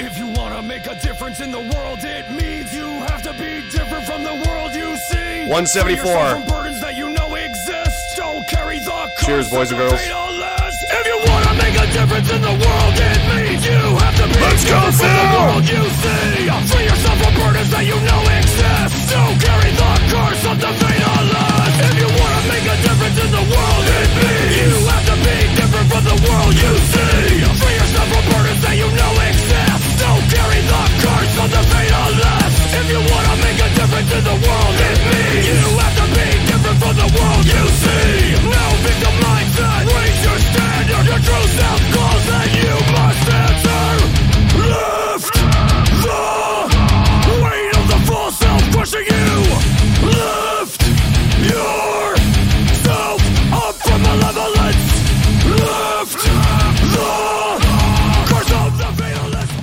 If 0.00 0.18
you 0.18 0.34
wanna 0.34 0.62
make 0.62 0.86
a 0.86 1.00
difference 1.00 1.38
in 1.38 1.52
the 1.52 1.62
world, 1.72 2.00
it 2.02 2.32
means 2.32 2.74
you 2.74 2.88
have 3.06 3.22
to 3.22 3.32
be 3.34 3.62
different 3.70 4.04
from 4.06 4.24
the 4.24 4.34
world 4.48 4.74
you 4.74 4.96
see. 5.06 5.46
174. 5.46 6.02
From 6.02 6.48
burdens 6.48 6.80
that 6.80 6.96
you 6.96 7.10
know 7.10 7.36
exist. 7.36 8.16
Don't 8.16 8.44
carry 8.48 8.80
the 8.80 9.10
Cheers, 9.24 9.50
boys 9.50 9.70
and 9.70 9.78
girls. 9.78 10.00
If 10.02 11.06
you 11.06 11.30
wanna 11.30 11.54
make 11.62 11.78
a 11.78 11.86
difference 11.92 12.28
in 12.28 12.42
the 12.42 12.48
world, 12.48 12.94
it 12.98 13.20
means 13.36 13.64
you 13.64 14.03
have 14.24 14.32
to 14.32 14.38
be 14.38 14.44
Let's 14.44 14.64
go, 14.64 14.80
different 14.80 14.96
from 14.96 15.12
the 15.12 15.28
world 15.36 15.64
you 15.68 15.82
see. 16.00 16.48
Free 16.70 16.84
yourself 16.88 17.16
from 17.20 17.32
burdens 17.34 17.70
that 17.70 17.84
you 17.84 17.96
know 18.00 18.20
exist. 18.40 18.96
Don't 19.12 19.36
carry 19.36 19.70
the 19.74 19.90
curse 20.08 20.44
of 20.48 20.56
the 20.64 20.72
fatalist. 20.80 21.76
If 21.84 21.94
you 22.00 22.08
wanna 22.08 22.42
make 22.48 22.64
a 22.64 22.76
difference 22.84 23.18
in 23.20 23.30
the 23.34 23.44
world, 23.52 23.84
it 23.84 24.10
means 24.24 24.56
you 24.64 24.80
have 24.88 25.04
to 25.12 25.16
be 25.20 25.36
different 25.60 25.86
from 25.92 26.04
the 26.08 26.16
world 26.24 26.54
you 26.56 26.72
see. 26.88 27.44
Free 27.60 27.76
yourself 27.76 28.06
from 28.08 28.24
burdens 28.32 28.60
that 28.64 28.76
you 28.80 28.88
know 28.96 29.12
exist. 29.28 29.84
Don't 30.00 30.24
carry 30.32 30.60
the 30.72 30.82
curse 31.04 31.34
of 31.44 31.48
the 31.52 31.62
fatalist. 31.68 32.58
If 32.80 32.86
you 32.88 33.00
wanna 33.04 33.34
make 33.44 33.58
a 33.60 33.70
difference 33.76 34.10
in 34.14 34.24
the 34.24 34.36
world, 34.40 34.74
it 34.88 34.98
means 35.04 35.44
you 35.52 35.70
have 35.84 35.94
to 36.00 36.06
be 36.16 36.26
different 36.48 36.78
from 36.80 36.94
the 36.96 37.08
world 37.12 37.44
you 37.44 37.64
see. 37.82 38.43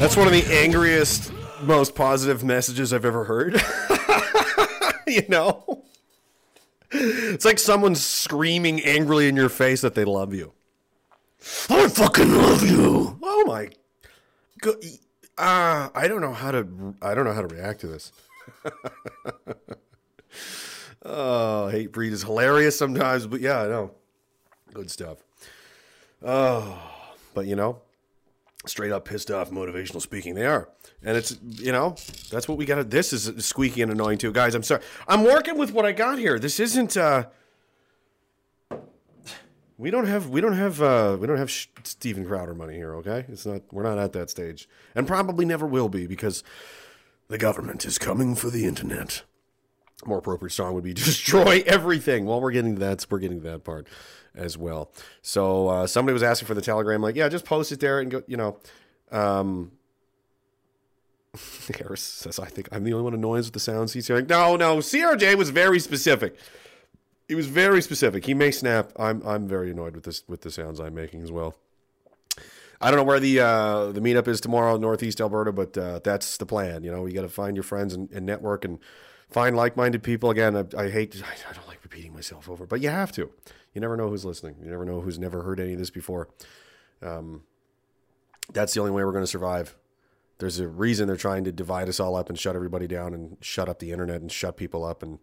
That's 0.01 0.17
one 0.17 0.25
of 0.25 0.33
the 0.33 0.43
angriest, 0.51 1.31
most 1.61 1.93
positive 1.93 2.43
messages 2.43 2.91
I've 2.91 3.05
ever 3.05 3.23
heard. 3.23 3.61
you 5.07 5.21
know? 5.29 5.83
It's 6.89 7.45
like 7.45 7.59
someone 7.59 7.93
screaming 7.93 8.81
angrily 8.81 9.27
in 9.27 9.35
your 9.35 9.47
face 9.47 9.81
that 9.81 9.93
they 9.93 10.03
love 10.03 10.33
you. 10.33 10.53
I 11.69 11.87
fucking 11.87 12.33
love 12.33 12.67
you. 12.67 13.19
Oh 13.21 13.43
my 13.45 13.69
go- 14.59 14.79
uh, 15.37 15.89
I 15.93 16.07
don't 16.07 16.21
know 16.21 16.33
how 16.33 16.49
to 16.49 16.95
I 16.99 17.13
don't 17.13 17.25
know 17.25 17.33
how 17.33 17.43
to 17.43 17.55
react 17.55 17.81
to 17.81 17.87
this. 17.87 18.11
oh, 21.05 21.69
Hatebreed 21.71 22.11
is 22.11 22.23
hilarious 22.23 22.75
sometimes, 22.75 23.27
but 23.27 23.39
yeah, 23.39 23.61
I 23.61 23.67
know. 23.67 23.91
Good 24.73 24.89
stuff. 24.89 25.19
Oh, 26.23 26.75
but 27.35 27.45
you 27.45 27.55
know, 27.55 27.83
straight 28.65 28.91
up 28.91 29.05
pissed 29.05 29.31
off 29.31 29.49
motivational 29.49 30.01
speaking. 30.01 30.35
They 30.35 30.45
are. 30.45 30.69
And 31.03 31.17
it's 31.17 31.37
you 31.41 31.71
know 31.71 31.95
that's 32.29 32.47
what 32.47 32.57
we 32.57 32.65
got 32.65 32.89
this 32.89 33.13
is 33.13 33.45
squeaky 33.45 33.81
and 33.81 33.91
annoying 33.91 34.17
too. 34.17 34.31
Guys 34.31 34.55
i'm 34.55 34.63
sorry. 34.63 34.81
I'm 35.07 35.23
working 35.23 35.57
with 35.57 35.73
what 35.73 35.85
i 35.85 35.91
got 35.91 36.19
here. 36.19 36.39
This 36.39 36.59
isn't 36.59 36.95
uh 36.95 37.25
we 39.77 39.89
don't 39.89 40.05
have 40.05 40.29
we 40.29 40.41
don't 40.41 40.53
have 40.53 40.81
uh 40.81 41.17
we 41.19 41.27
don't 41.27 41.37
have 41.37 41.51
Steven 41.83 42.25
Crowder 42.25 42.53
money 42.53 42.75
here 42.75 42.95
okay? 42.97 43.25
It's 43.29 43.45
not 43.45 43.61
we're 43.71 43.83
not 43.83 43.97
at 43.97 44.13
that 44.13 44.29
stage. 44.29 44.69
And 44.95 45.07
probably 45.07 45.45
never 45.45 45.65
will 45.65 45.89
be 45.89 46.05
because 46.05 46.43
the 47.27 47.37
government 47.37 47.85
is 47.85 47.97
coming 47.97 48.35
for 48.35 48.49
the 48.49 48.65
internet. 48.65 49.23
More 50.05 50.17
appropriate 50.17 50.51
song 50.51 50.73
would 50.75 50.83
be 50.83 50.93
destroy 50.95 51.63
everything. 51.65 52.25
Well, 52.25 52.41
we're 52.41 52.51
getting 52.51 52.75
to 52.75 52.79
that. 52.81 53.05
We're 53.09 53.19
getting 53.19 53.41
to 53.41 53.49
that 53.49 53.63
part 53.63 53.87
as 54.35 54.57
well. 54.57 54.91
So 55.21 55.67
uh, 55.67 55.87
somebody 55.87 56.13
was 56.13 56.23
asking 56.23 56.47
for 56.47 56.53
the 56.53 56.61
telegram, 56.61 57.01
like, 57.01 57.15
yeah, 57.15 57.29
just 57.29 57.45
post 57.45 57.71
it 57.71 57.79
there 57.79 57.99
and 57.99 58.11
go. 58.11 58.23
You 58.27 58.37
know, 58.37 58.57
um, 59.11 59.71
Harris 61.77 62.01
says, 62.01 62.39
I 62.39 62.45
think 62.45 62.69
I'm 62.71 62.83
the 62.83 62.93
only 62.93 63.03
one 63.03 63.13
annoyed 63.13 63.45
with 63.45 63.53
the 63.53 63.59
sounds 63.59 63.93
he's 63.93 64.07
hearing. 64.07 64.27
No, 64.27 64.55
no, 64.55 64.77
CRJ 64.77 65.35
was 65.35 65.49
very 65.49 65.79
specific. 65.79 66.37
He 67.27 67.35
was 67.35 67.47
very 67.47 67.81
specific. 67.81 68.25
He 68.25 68.33
may 68.33 68.51
snap. 68.51 68.91
I'm 68.97 69.25
I'm 69.25 69.47
very 69.47 69.71
annoyed 69.71 69.95
with 69.95 70.03
this 70.03 70.23
with 70.27 70.41
the 70.41 70.51
sounds 70.51 70.79
I'm 70.79 70.93
making 70.93 71.23
as 71.23 71.31
well. 71.31 71.55
I 72.81 72.89
don't 72.89 72.97
know 72.97 73.03
where 73.03 73.19
the 73.19 73.39
uh, 73.39 73.91
the 73.91 74.01
meetup 74.01 74.27
is 74.27 74.41
tomorrow, 74.41 74.75
Northeast 74.77 75.21
Alberta, 75.21 75.53
but 75.53 75.77
uh, 75.77 75.99
that's 76.03 76.37
the 76.37 76.45
plan. 76.45 76.83
You 76.83 76.91
know, 76.91 77.05
you 77.05 77.13
got 77.13 77.21
to 77.21 77.29
find 77.29 77.55
your 77.55 77.63
friends 77.63 77.93
and, 77.93 78.11
and 78.11 78.25
network 78.25 78.65
and 78.65 78.79
find 79.29 79.55
like-minded 79.55 80.03
people. 80.03 80.29
Again, 80.29 80.55
I, 80.55 80.65
I 80.77 80.89
hate, 80.89 81.15
I, 81.23 81.49
I 81.49 81.53
don't 81.53 81.67
like 81.67 81.79
repeating 81.83 82.13
myself 82.13 82.49
over, 82.49 82.65
but 82.65 82.81
you 82.81 82.89
have 82.89 83.11
to. 83.13 83.31
You 83.73 83.81
never 83.81 83.95
know 83.95 84.09
who's 84.09 84.25
listening. 84.25 84.55
You 84.63 84.69
never 84.69 84.85
know 84.85 85.01
who's 85.01 85.19
never 85.19 85.43
heard 85.43 85.59
any 85.59 85.73
of 85.73 85.79
this 85.79 85.89
before. 85.89 86.29
Um, 87.01 87.43
that's 88.51 88.73
the 88.73 88.79
only 88.79 88.91
way 88.91 89.03
we're 89.03 89.11
going 89.11 89.23
to 89.23 89.27
survive. 89.27 89.75
There's 90.39 90.59
a 90.59 90.67
reason 90.67 91.07
they're 91.07 91.15
trying 91.15 91.43
to 91.45 91.51
divide 91.51 91.87
us 91.87 91.99
all 91.99 92.15
up 92.15 92.29
and 92.29 92.37
shut 92.37 92.55
everybody 92.55 92.87
down 92.87 93.13
and 93.13 93.37
shut 93.41 93.69
up 93.69 93.79
the 93.79 93.91
internet 93.91 94.21
and 94.21 94.31
shut 94.31 94.57
people 94.57 94.83
up. 94.83 95.03
And 95.03 95.19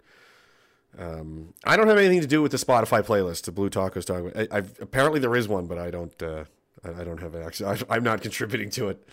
um, 0.97 1.55
I 1.65 1.77
don't 1.77 1.89
have 1.89 1.99
anything 1.99 2.21
to 2.21 2.27
do 2.27 2.41
with 2.41 2.53
the 2.53 2.59
Spotify 2.59 3.05
playlist. 3.05 3.43
The 3.43 3.53
Blue 3.53 3.69
Taco's 3.69 4.05
talking 4.05 4.29
about. 4.29 4.49
I, 4.53 4.59
I've, 4.59 4.81
apparently 4.81 5.21
there 5.21 5.35
is 5.35 5.49
one, 5.49 5.67
but 5.67 5.79
I 5.79 5.91
don't. 5.91 6.23
Uh, 6.23 6.45
I 6.85 7.03
don't 7.03 7.21
have 7.21 7.35
access. 7.35 7.83
I, 7.83 7.95
I'm 7.97 8.05
not 8.05 8.23
contributing 8.23 8.71
to 8.71 8.91
it. 8.91 9.09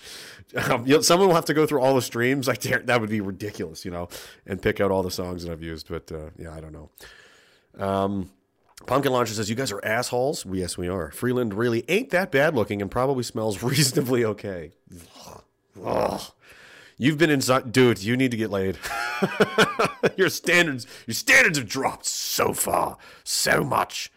Um, 0.70 0.86
you 0.86 0.96
know, 0.96 1.02
someone 1.02 1.28
will 1.30 1.36
have 1.36 1.46
to 1.46 1.54
go 1.54 1.66
through 1.66 1.82
all 1.82 1.96
the 1.96 2.02
streams. 2.02 2.48
I 2.50 2.54
dare, 2.54 2.80
that 2.80 3.02
would 3.02 3.10
be 3.10 3.22
ridiculous, 3.22 3.84
you 3.84 3.92
know, 3.92 4.08
and 4.46 4.62
pick 4.62 4.80
out 4.80 4.92
all 4.92 5.04
the 5.04 5.12
songs 5.12 5.44
that 5.44 5.52
I've 5.52 5.64
used. 5.64 5.88
But 5.90 6.12
uh, 6.12 6.30
yeah, 6.38 6.54
I 6.54 6.62
don't 6.62 6.74
know. 6.74 6.90
Um, 7.78 8.32
Pumpkin 8.86 9.12
Launcher 9.12 9.34
says, 9.34 9.50
"You 9.50 9.56
guys 9.56 9.72
are 9.72 9.84
assholes." 9.84 10.46
Well, 10.46 10.56
yes, 10.56 10.78
we 10.78 10.88
are. 10.88 11.12
Freeland 11.12 11.54
really 11.54 11.84
ain't 11.88 12.10
that 12.12 12.32
bad 12.32 12.56
looking, 12.56 12.82
and 12.82 12.92
probably 12.92 13.24
smells 13.24 13.64
reasonably 13.64 14.26
okay. 14.26 14.72
Ugh. 15.84 16.22
You've 16.98 17.18
been 17.18 17.30
inside, 17.30 17.72
dude. 17.72 18.02
You 18.02 18.16
need 18.16 18.32
to 18.32 18.38
get 18.38 18.50
laid. 18.52 18.78
your 20.18 20.30
standards, 20.30 20.88
your 21.06 21.14
standards 21.14 21.58
have 21.58 21.68
dropped 21.68 22.06
so 22.06 22.54
far, 22.54 22.98
so 23.24 23.64
much. 23.64 24.12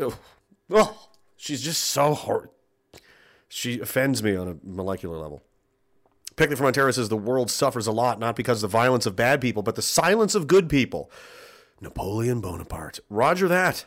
Oh, 0.00 0.16
oh, 0.70 1.08
she's 1.36 1.62
just 1.62 1.82
so 1.82 2.14
hard. 2.14 2.50
She 3.48 3.80
offends 3.80 4.22
me 4.22 4.36
on 4.36 4.48
a 4.48 4.56
molecular 4.62 5.16
level. 5.16 5.42
Picnic 6.36 6.56
from 6.56 6.66
Ontario 6.66 6.92
says 6.92 7.08
the 7.08 7.16
world 7.16 7.50
suffers 7.50 7.88
a 7.88 7.92
lot, 7.92 8.20
not 8.20 8.36
because 8.36 8.62
of 8.62 8.70
the 8.70 8.76
violence 8.76 9.06
of 9.06 9.16
bad 9.16 9.40
people, 9.40 9.62
but 9.62 9.74
the 9.74 9.82
silence 9.82 10.36
of 10.36 10.46
good 10.46 10.68
people. 10.68 11.10
Napoleon 11.80 12.40
Bonaparte. 12.40 13.00
Roger 13.08 13.48
that. 13.48 13.86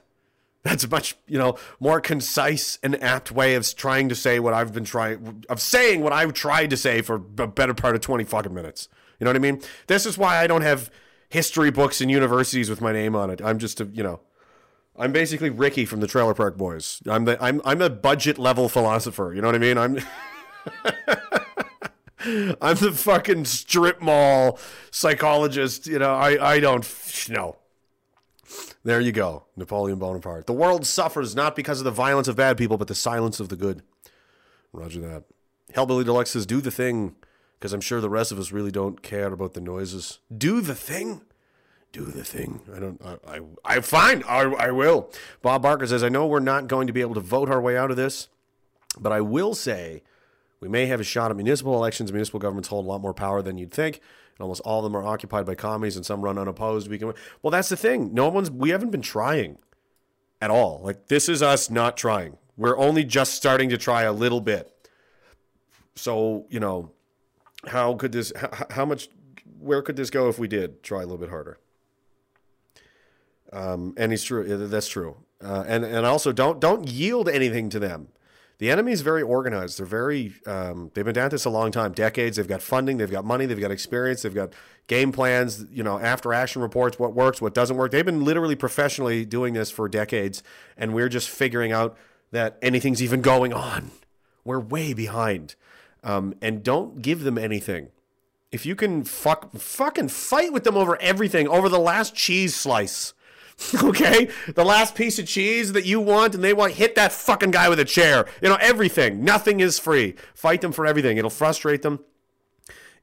That's 0.63 0.83
a 0.83 0.87
much, 0.87 1.15
you 1.27 1.39
know, 1.39 1.57
more 1.79 1.99
concise 1.99 2.77
and 2.83 3.01
apt 3.01 3.31
way 3.31 3.55
of 3.55 3.75
trying 3.75 4.09
to 4.09 4.15
say 4.15 4.39
what 4.39 4.53
I've 4.53 4.73
been 4.73 4.83
trying, 4.83 5.43
of 5.49 5.59
saying 5.59 6.01
what 6.01 6.13
I've 6.13 6.33
tried 6.33 6.69
to 6.69 6.77
say 6.77 7.01
for 7.01 7.15
a 7.15 7.47
better 7.47 7.73
part 7.73 7.95
of 7.95 8.01
20 8.01 8.25
fucking 8.25 8.53
minutes. 8.53 8.87
You 9.19 9.25
know 9.25 9.29
what 9.29 9.37
I 9.37 9.39
mean? 9.39 9.61
This 9.87 10.05
is 10.05 10.17
why 10.17 10.37
I 10.37 10.47
don't 10.47 10.61
have 10.61 10.91
history 11.29 11.71
books 11.71 11.99
in 11.99 12.09
universities 12.09 12.69
with 12.69 12.79
my 12.79 12.91
name 12.91 13.15
on 13.15 13.31
it. 13.31 13.41
I'm 13.41 13.57
just 13.57 13.81
a, 13.81 13.85
you 13.85 14.03
know, 14.03 14.19
I'm 14.97 15.11
basically 15.11 15.49
Ricky 15.49 15.85
from 15.85 15.99
the 15.99 16.07
Trailer 16.07 16.35
Park 16.35 16.57
Boys. 16.57 17.01
I'm 17.07 17.25
the, 17.25 17.43
I'm, 17.43 17.61
I'm 17.65 17.81
a 17.81 17.89
budget 17.89 18.37
level 18.37 18.69
philosopher. 18.69 19.33
You 19.33 19.41
know 19.41 19.47
what 19.47 19.55
I 19.55 19.59
mean? 19.59 19.77
I'm, 19.77 19.97
I'm 22.61 22.75
the 22.75 22.91
fucking 22.91 23.45
strip 23.45 23.99
mall 23.99 24.59
psychologist. 24.91 25.87
You 25.87 25.97
know, 25.99 26.13
I, 26.13 26.53
I 26.53 26.59
don't 26.59 26.85
know. 27.29 27.57
There 28.83 28.99
you 28.99 29.11
go, 29.11 29.45
Napoleon 29.55 29.99
Bonaparte. 29.99 30.47
The 30.47 30.53
world 30.53 30.85
suffers 30.85 31.35
not 31.35 31.55
because 31.55 31.79
of 31.79 31.85
the 31.85 31.91
violence 31.91 32.27
of 32.27 32.35
bad 32.35 32.57
people, 32.57 32.77
but 32.77 32.87
the 32.87 32.95
silence 32.95 33.39
of 33.39 33.49
the 33.49 33.55
good. 33.55 33.83
Roger 34.73 35.01
that. 35.01 35.23
Hellbilly 35.73 36.03
Deluxe 36.03 36.31
says, 36.31 36.45
"Do 36.45 36.61
the 36.61 36.71
thing 36.71 37.15
because 37.59 37.73
I'm 37.73 37.81
sure 37.81 38.01
the 38.01 38.09
rest 38.09 38.31
of 38.31 38.39
us 38.39 38.51
really 38.51 38.71
don't 38.71 39.03
care 39.03 39.31
about 39.31 39.53
the 39.53 39.61
noises. 39.61 40.19
Do 40.35 40.61
the 40.61 40.73
thing. 40.73 41.21
Do 41.91 42.05
the 42.05 42.23
thing. 42.23 42.61
I 42.75 42.79
don't. 42.79 43.01
I. 43.03 43.17
I, 43.27 43.39
I 43.63 43.79
fine. 43.81 44.23
I. 44.27 44.41
I 44.41 44.71
will. 44.71 45.11
Bob 45.41 45.61
Barker 45.61 45.85
says, 45.85 46.03
"I 46.03 46.09
know 46.09 46.25
we're 46.25 46.39
not 46.39 46.67
going 46.67 46.87
to 46.87 46.93
be 46.93 47.01
able 47.01 47.13
to 47.15 47.21
vote 47.21 47.49
our 47.49 47.61
way 47.61 47.77
out 47.77 47.91
of 47.91 47.97
this, 47.97 48.29
but 48.99 49.11
I 49.11 49.21
will 49.21 49.53
say." 49.53 50.03
We 50.59 50.69
may 50.69 50.85
have 50.85 50.99
a 50.99 51.03
shot 51.03 51.31
at 51.31 51.37
municipal 51.37 51.73
elections. 51.73 52.11
Municipal 52.11 52.39
governments 52.39 52.69
hold 52.69 52.85
a 52.85 52.87
lot 52.87 53.01
more 53.01 53.15
power 53.15 53.41
than 53.41 53.57
you'd 53.57 53.71
think, 53.71 53.99
and 54.41 54.45
almost 54.45 54.61
all 54.61 54.79
of 54.79 54.83
them 54.83 54.97
are 54.97 55.03
occupied 55.03 55.45
by 55.45 55.53
commies, 55.53 55.95
and 55.95 56.03
some 56.03 56.21
run 56.21 56.39
unopposed. 56.39 56.89
We 56.89 56.97
can. 56.97 57.13
Well, 57.43 57.51
that's 57.51 57.69
the 57.69 57.77
thing. 57.77 58.11
No 58.11 58.27
one's. 58.27 58.49
We 58.49 58.71
haven't 58.71 58.89
been 58.89 59.03
trying 59.03 59.59
at 60.41 60.49
all. 60.49 60.81
Like 60.83 61.07
this 61.07 61.29
is 61.29 61.43
us 61.43 61.69
not 61.69 61.95
trying. 61.95 62.37
We're 62.57 62.77
only 62.77 63.03
just 63.03 63.35
starting 63.35 63.69
to 63.69 63.77
try 63.77 64.01
a 64.01 64.11
little 64.11 64.41
bit. 64.41 64.71
So 65.95 66.47
you 66.49 66.59
know, 66.59 66.91
how 67.67 67.93
could 67.93 68.13
this? 68.13 68.33
How, 68.35 68.65
how 68.71 68.85
much? 68.85 69.09
Where 69.59 69.83
could 69.83 69.95
this 69.95 70.09
go 70.09 70.27
if 70.27 70.39
we 70.39 70.47
did 70.47 70.81
try 70.81 70.97
a 70.97 71.05
little 71.05 71.19
bit 71.19 71.29
harder? 71.29 71.59
Um, 73.53 73.93
and 73.95 74.11
he's 74.11 74.23
true. 74.23 74.67
That's 74.67 74.87
true. 74.87 75.17
Uh, 75.39 75.65
and 75.67 75.85
and 75.85 76.03
also 76.03 76.31
don't 76.31 76.59
don't 76.59 76.87
yield 76.87 77.29
anything 77.29 77.69
to 77.69 77.79
them. 77.79 78.07
The 78.61 78.69
enemy 78.69 78.91
is 78.91 79.01
very 79.01 79.23
organized. 79.23 79.79
They're 79.79 79.87
very. 79.87 80.35
Um, 80.45 80.91
they've 80.93 81.03
been 81.03 81.15
doing 81.15 81.29
this 81.29 81.45
a 81.45 81.49
long 81.49 81.71
time, 81.71 81.93
decades. 81.93 82.37
They've 82.37 82.47
got 82.47 82.61
funding. 82.61 82.97
They've 82.97 83.09
got 83.09 83.25
money. 83.25 83.47
They've 83.47 83.59
got 83.59 83.71
experience. 83.71 84.21
They've 84.21 84.35
got 84.35 84.53
game 84.85 85.11
plans. 85.11 85.65
You 85.71 85.81
know, 85.81 85.97
after 85.97 86.31
action 86.31 86.61
reports, 86.61 86.99
what 86.99 87.15
works, 87.15 87.41
what 87.41 87.55
doesn't 87.55 87.75
work. 87.75 87.89
They've 87.89 88.05
been 88.05 88.23
literally 88.23 88.55
professionally 88.55 89.25
doing 89.25 89.55
this 89.55 89.71
for 89.71 89.89
decades, 89.89 90.43
and 90.77 90.93
we're 90.93 91.09
just 91.09 91.27
figuring 91.27 91.71
out 91.71 91.97
that 92.29 92.59
anything's 92.61 93.01
even 93.01 93.21
going 93.21 93.51
on. 93.51 93.89
We're 94.45 94.59
way 94.59 94.93
behind. 94.93 95.55
Um, 96.03 96.35
and 96.39 96.61
don't 96.61 97.01
give 97.01 97.23
them 97.23 97.39
anything. 97.39 97.87
If 98.51 98.67
you 98.67 98.75
can 98.75 99.05
fuck, 99.05 99.53
fucking 99.53 100.09
fight 100.09 100.53
with 100.53 100.65
them 100.65 100.77
over 100.77 101.01
everything, 101.01 101.47
over 101.47 101.67
the 101.67 101.79
last 101.79 102.13
cheese 102.13 102.55
slice 102.55 103.15
okay? 103.83 104.29
The 104.53 104.65
last 104.65 104.95
piece 104.95 105.19
of 105.19 105.27
cheese 105.27 105.73
that 105.73 105.85
you 105.85 105.99
want 105.99 106.35
and 106.35 106.43
they 106.43 106.53
want, 106.53 106.73
hit 106.73 106.95
that 106.95 107.11
fucking 107.11 107.51
guy 107.51 107.69
with 107.69 107.79
a 107.79 107.85
chair. 107.85 108.25
You 108.41 108.49
know, 108.49 108.57
everything. 108.59 109.23
Nothing 109.23 109.59
is 109.59 109.79
free. 109.79 110.15
Fight 110.33 110.61
them 110.61 110.71
for 110.71 110.85
everything. 110.85 111.17
It'll 111.17 111.29
frustrate 111.29 111.81
them. 111.81 111.99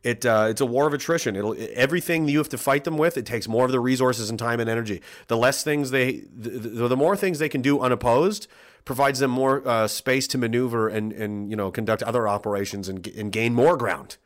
It 0.05 0.25
uh, 0.25 0.47
it's 0.49 0.61
a 0.61 0.67
war 0.67 0.87
of 0.87 0.95
attrition. 0.95 1.35
It'll 1.35 1.57
everything 1.73 2.29
you 2.29 2.39
have 2.39 2.49
to 2.51 2.59
fight 2.59 2.85
them 2.85 2.97
with. 2.97 3.17
It 3.17 3.27
takes 3.27 3.49
more 3.49 3.65
of 3.65 3.73
the 3.73 3.81
resources 3.81 4.31
and 4.31 4.39
time 4.39 4.61
and 4.61 4.71
energy. 4.71 5.03
The 5.27 5.37
less 5.37 5.65
things 5.65 5.91
they, 5.91 6.23
the, 6.33 6.87
the 6.87 6.97
more 6.97 7.17
things 7.17 7.41
they 7.41 7.49
can 7.49 7.63
do 7.63 7.81
unopposed, 7.81 8.47
provides 8.85 9.19
them 9.19 9.33
more 9.33 9.67
uh, 9.67 9.89
space 9.89 10.29
to 10.29 10.39
maneuver 10.39 10.89
and 10.89 11.13
and 11.13 11.51
you 11.51 11.57
know 11.57 11.73
conduct 11.73 12.05
other 12.05 12.29
operations 12.29 12.89
and 12.89 13.05
and 13.09 13.33
gain 13.33 13.55
more 13.55 13.77
ground. 13.77 14.19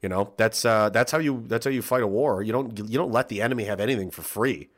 You 0.00 0.08
know 0.08 0.32
that's 0.38 0.64
uh, 0.64 0.88
that's 0.88 1.12
how 1.12 1.18
you 1.18 1.44
that's 1.48 1.66
how 1.66 1.70
you 1.70 1.82
fight 1.82 2.02
a 2.02 2.06
war. 2.06 2.42
You 2.42 2.52
don't 2.52 2.78
you 2.78 2.96
don't 2.96 3.12
let 3.12 3.28
the 3.28 3.42
enemy 3.42 3.64
have 3.64 3.80
anything 3.80 4.10
for 4.10 4.22
free. 4.22 4.70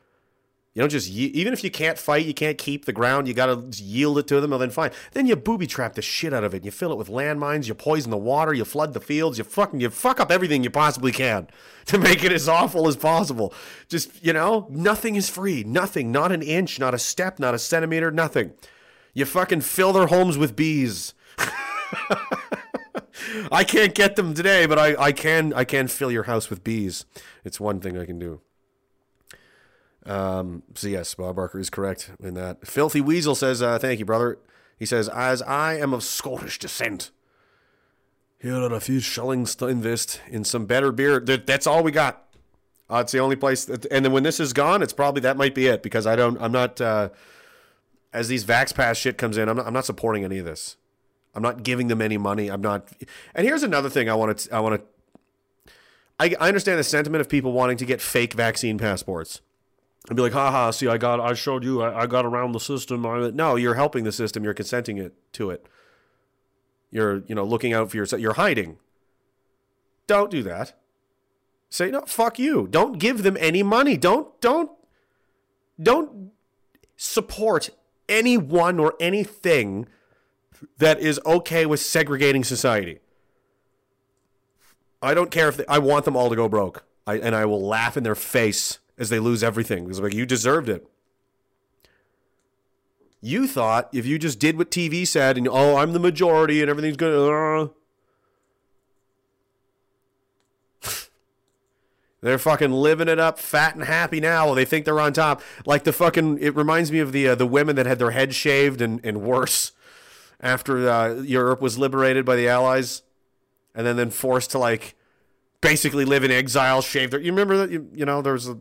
You 0.77 0.81
don't 0.81 0.89
just 0.89 1.09
even 1.09 1.53
if 1.53 1.63
you 1.63 1.71
can't 1.71 1.97
fight, 1.97 2.27
you 2.27 2.35
can't 2.35 2.55
keep 2.55 2.85
the 2.85 2.93
ground. 2.93 3.27
You 3.27 3.33
got 3.33 3.47
to 3.47 3.83
yield 3.83 4.19
it 4.19 4.27
to 4.27 4.39
them, 4.39 4.53
and 4.53 4.61
then 4.61 4.69
fine. 4.69 4.91
Then 5.13 5.25
you 5.25 5.35
booby 5.35 5.65
trap 5.65 5.95
the 5.95 6.03
shit 6.03 6.33
out 6.33 6.43
of 6.43 6.53
it. 6.53 6.63
You 6.63 6.69
fill 6.69 6.91
it 6.91 6.99
with 6.99 7.07
landmines. 7.07 7.67
You 7.67 7.73
poison 7.73 8.11
the 8.11 8.17
water. 8.17 8.53
You 8.53 8.63
flood 8.63 8.93
the 8.93 8.99
fields. 8.99 9.39
You 9.39 9.43
fucking 9.43 9.79
you 9.79 9.89
fuck 9.89 10.19
up 10.19 10.29
everything 10.29 10.63
you 10.63 10.69
possibly 10.69 11.11
can 11.11 11.47
to 11.87 11.97
make 11.97 12.23
it 12.23 12.31
as 12.31 12.47
awful 12.47 12.87
as 12.87 12.95
possible. 12.95 13.55
Just 13.89 14.23
you 14.23 14.33
know, 14.33 14.67
nothing 14.69 15.15
is 15.15 15.31
free. 15.31 15.63
Nothing. 15.63 16.11
Not 16.11 16.31
an 16.31 16.43
inch. 16.43 16.79
Not 16.79 16.93
a 16.93 16.99
step. 16.99 17.39
Not 17.39 17.55
a 17.55 17.59
centimeter. 17.59 18.11
Nothing. 18.11 18.51
You 19.15 19.25
fucking 19.25 19.61
fill 19.61 19.93
their 19.93 20.05
homes 20.05 20.37
with 20.37 20.55
bees. 20.55 21.15
I 23.51 23.63
can't 23.63 23.95
get 23.95 24.15
them 24.15 24.35
today, 24.35 24.67
but 24.67 24.77
I, 24.77 24.95
I 25.05 25.11
can 25.11 25.53
I 25.53 25.63
can 25.63 25.87
fill 25.87 26.11
your 26.11 26.25
house 26.25 26.51
with 26.51 26.63
bees. 26.63 27.07
It's 27.43 27.59
one 27.59 27.79
thing 27.79 27.97
I 27.97 28.05
can 28.05 28.19
do. 28.19 28.41
Um, 30.07 30.63
so 30.73 30.87
yes, 30.87 31.13
Bob 31.13 31.35
Barker 31.35 31.59
is 31.59 31.69
correct 31.69 32.11
in 32.21 32.33
that. 32.35 32.65
Filthy 32.65 33.01
Weasel 33.01 33.35
says, 33.35 33.61
uh, 33.61 33.77
"Thank 33.77 33.99
you, 33.99 34.05
brother." 34.05 34.39
He 34.79 34.85
says, 34.85 35.09
"As 35.09 35.41
I 35.41 35.75
am 35.77 35.93
of 35.93 36.03
Scottish 36.03 36.59
descent, 36.59 37.11
here 38.39 38.55
are 38.55 38.73
a 38.73 38.79
few 38.79 38.99
shillings 38.99 39.55
to 39.55 39.67
invest 39.67 40.21
in 40.27 40.43
some 40.43 40.65
better 40.65 40.91
beer. 40.91 41.19
That's 41.19 41.67
all 41.67 41.83
we 41.83 41.91
got. 41.91 42.23
Uh, 42.89 42.99
it's 42.99 43.11
the 43.11 43.19
only 43.19 43.35
place. 43.35 43.65
That, 43.65 43.85
and 43.91 44.05
then 44.05 44.13
when 44.13 44.23
this 44.23 44.39
is 44.39 44.53
gone, 44.53 44.81
it's 44.81 44.93
probably 44.93 45.21
that 45.21 45.35
might 45.35 45.53
be 45.53 45.67
it 45.67 45.83
because 45.83 46.07
I 46.07 46.15
don't. 46.15 46.41
I'm 46.41 46.53
not. 46.53 46.79
Uh, 46.79 47.09
as 48.13 48.29
these 48.29 48.45
Vax 48.45 48.73
Pass 48.73 48.97
shit 48.97 49.17
comes 49.17 49.37
in, 49.37 49.49
I'm 49.49 49.57
not, 49.57 49.67
I'm 49.67 49.73
not 49.73 49.85
supporting 49.85 50.23
any 50.23 50.37
of 50.37 50.45
this. 50.45 50.77
I'm 51.35 51.43
not 51.43 51.63
giving 51.63 51.87
them 51.87 52.01
any 52.01 52.17
money. 52.17 52.49
I'm 52.49 52.61
not. 52.61 52.87
And 53.35 53.45
here's 53.45 53.63
another 53.63 53.89
thing 53.89 54.09
I 54.09 54.13
want 54.15 54.37
to. 54.37 54.55
I 54.55 54.61
want 54.61 54.81
to. 54.81 55.71
I, 56.19 56.33
I 56.39 56.47
understand 56.47 56.79
the 56.79 56.83
sentiment 56.83 57.21
of 57.21 57.29
people 57.29 57.51
wanting 57.51 57.77
to 57.77 57.85
get 57.85 58.01
fake 58.01 58.33
vaccine 58.33 58.77
passports 58.77 59.41
and 60.07 60.15
be 60.15 60.21
like, 60.21 60.33
haha, 60.33 60.71
see, 60.71 60.87
I 60.87 60.97
got, 60.97 61.19
I 61.19 61.33
showed 61.33 61.63
you, 61.63 61.81
I, 61.81 62.03
I 62.03 62.07
got 62.07 62.25
around 62.25 62.53
the 62.53 62.59
system. 62.59 63.01
No, 63.35 63.55
you're 63.55 63.73
helping 63.73 64.05
the 64.05 64.11
system. 64.11 64.43
You're 64.43 64.53
consenting 64.53 64.97
it 64.97 65.13
to 65.33 65.49
it. 65.49 65.65
You're, 66.91 67.23
you 67.27 67.35
know, 67.35 67.43
looking 67.43 67.73
out 67.73 67.91
for 67.91 67.97
yourself. 67.97 68.21
You're 68.21 68.33
hiding. 68.33 68.77
Don't 70.07 70.31
do 70.31 70.41
that. 70.43 70.73
Say 71.69 71.91
no. 71.91 72.01
Fuck 72.07 72.39
you. 72.39 72.67
Don't 72.69 72.97
give 72.97 73.23
them 73.23 73.35
any 73.39 73.61
money. 73.61 73.97
Don't, 73.97 74.39
don't, 74.39 74.71
don't 75.81 76.31
support 76.95 77.69
anyone 78.07 78.79
or 78.79 78.95
anything 79.01 79.87
that 80.77 80.99
is 80.99 81.19
okay 81.25 81.65
with 81.65 81.81
segregating 81.81 82.45
society. 82.45 82.99
I 85.01 85.13
don't 85.13 85.29
care 85.29 85.49
if 85.49 85.57
they, 85.57 85.65
I 85.67 85.79
want 85.79 86.05
them 86.05 86.15
all 86.15 86.29
to 86.29 86.35
go 86.37 86.47
broke. 86.47 86.85
I, 87.05 87.17
and 87.19 87.35
I 87.35 87.43
will 87.45 87.61
laugh 87.61 87.97
in 87.97 88.03
their 88.03 88.15
face 88.15 88.79
as 88.97 89.09
they 89.09 89.19
lose 89.19 89.43
everything 89.43 89.83
because 89.83 89.99
like 89.99 90.13
you 90.13 90.25
deserved 90.25 90.69
it. 90.69 90.87
You 93.21 93.47
thought 93.47 93.89
if 93.93 94.05
you 94.05 94.19
just 94.19 94.39
did 94.39 94.57
what 94.57 94.71
TV 94.71 95.05
said 95.07 95.37
and 95.37 95.47
oh 95.47 95.77
I'm 95.77 95.93
the 95.93 95.99
majority 95.99 96.61
and 96.61 96.69
everything's 96.69 96.97
good. 96.97 97.71
Uh, 100.83 100.89
they're 102.21 102.37
fucking 102.37 102.71
living 102.71 103.07
it 103.07 103.19
up, 103.19 103.39
fat 103.39 103.75
and 103.75 103.83
happy 103.83 104.19
now. 104.19 104.53
They 104.53 104.65
think 104.65 104.85
they're 104.85 104.99
on 104.99 105.13
top. 105.13 105.41
Like 105.65 105.83
the 105.83 105.93
fucking. 105.93 106.39
It 106.39 106.55
reminds 106.55 106.91
me 106.91 106.99
of 106.99 107.11
the 107.11 107.29
uh, 107.29 107.35
the 107.35 107.47
women 107.47 107.75
that 107.75 107.85
had 107.85 107.99
their 107.99 108.11
heads 108.11 108.35
shaved 108.35 108.81
and, 108.81 109.03
and 109.03 109.21
worse 109.21 109.71
after 110.39 110.89
uh, 110.89 111.13
Europe 111.15 111.61
was 111.61 111.77
liberated 111.77 112.23
by 112.23 112.35
the 112.35 112.47
Allies, 112.47 113.01
and 113.73 113.85
then 113.85 113.95
then 113.95 114.11
forced 114.11 114.51
to 114.51 114.59
like 114.59 114.95
basically 115.61 116.05
live 116.05 116.23
in 116.23 116.31
exile, 116.31 116.81
shave 116.81 117.11
their. 117.11 117.19
You 117.19 117.31
remember 117.31 117.57
that? 117.57 117.71
You, 117.71 117.89
you 117.93 118.05
know, 118.05 118.21
there 118.21 118.33
was 118.33 118.47
a 118.47 118.59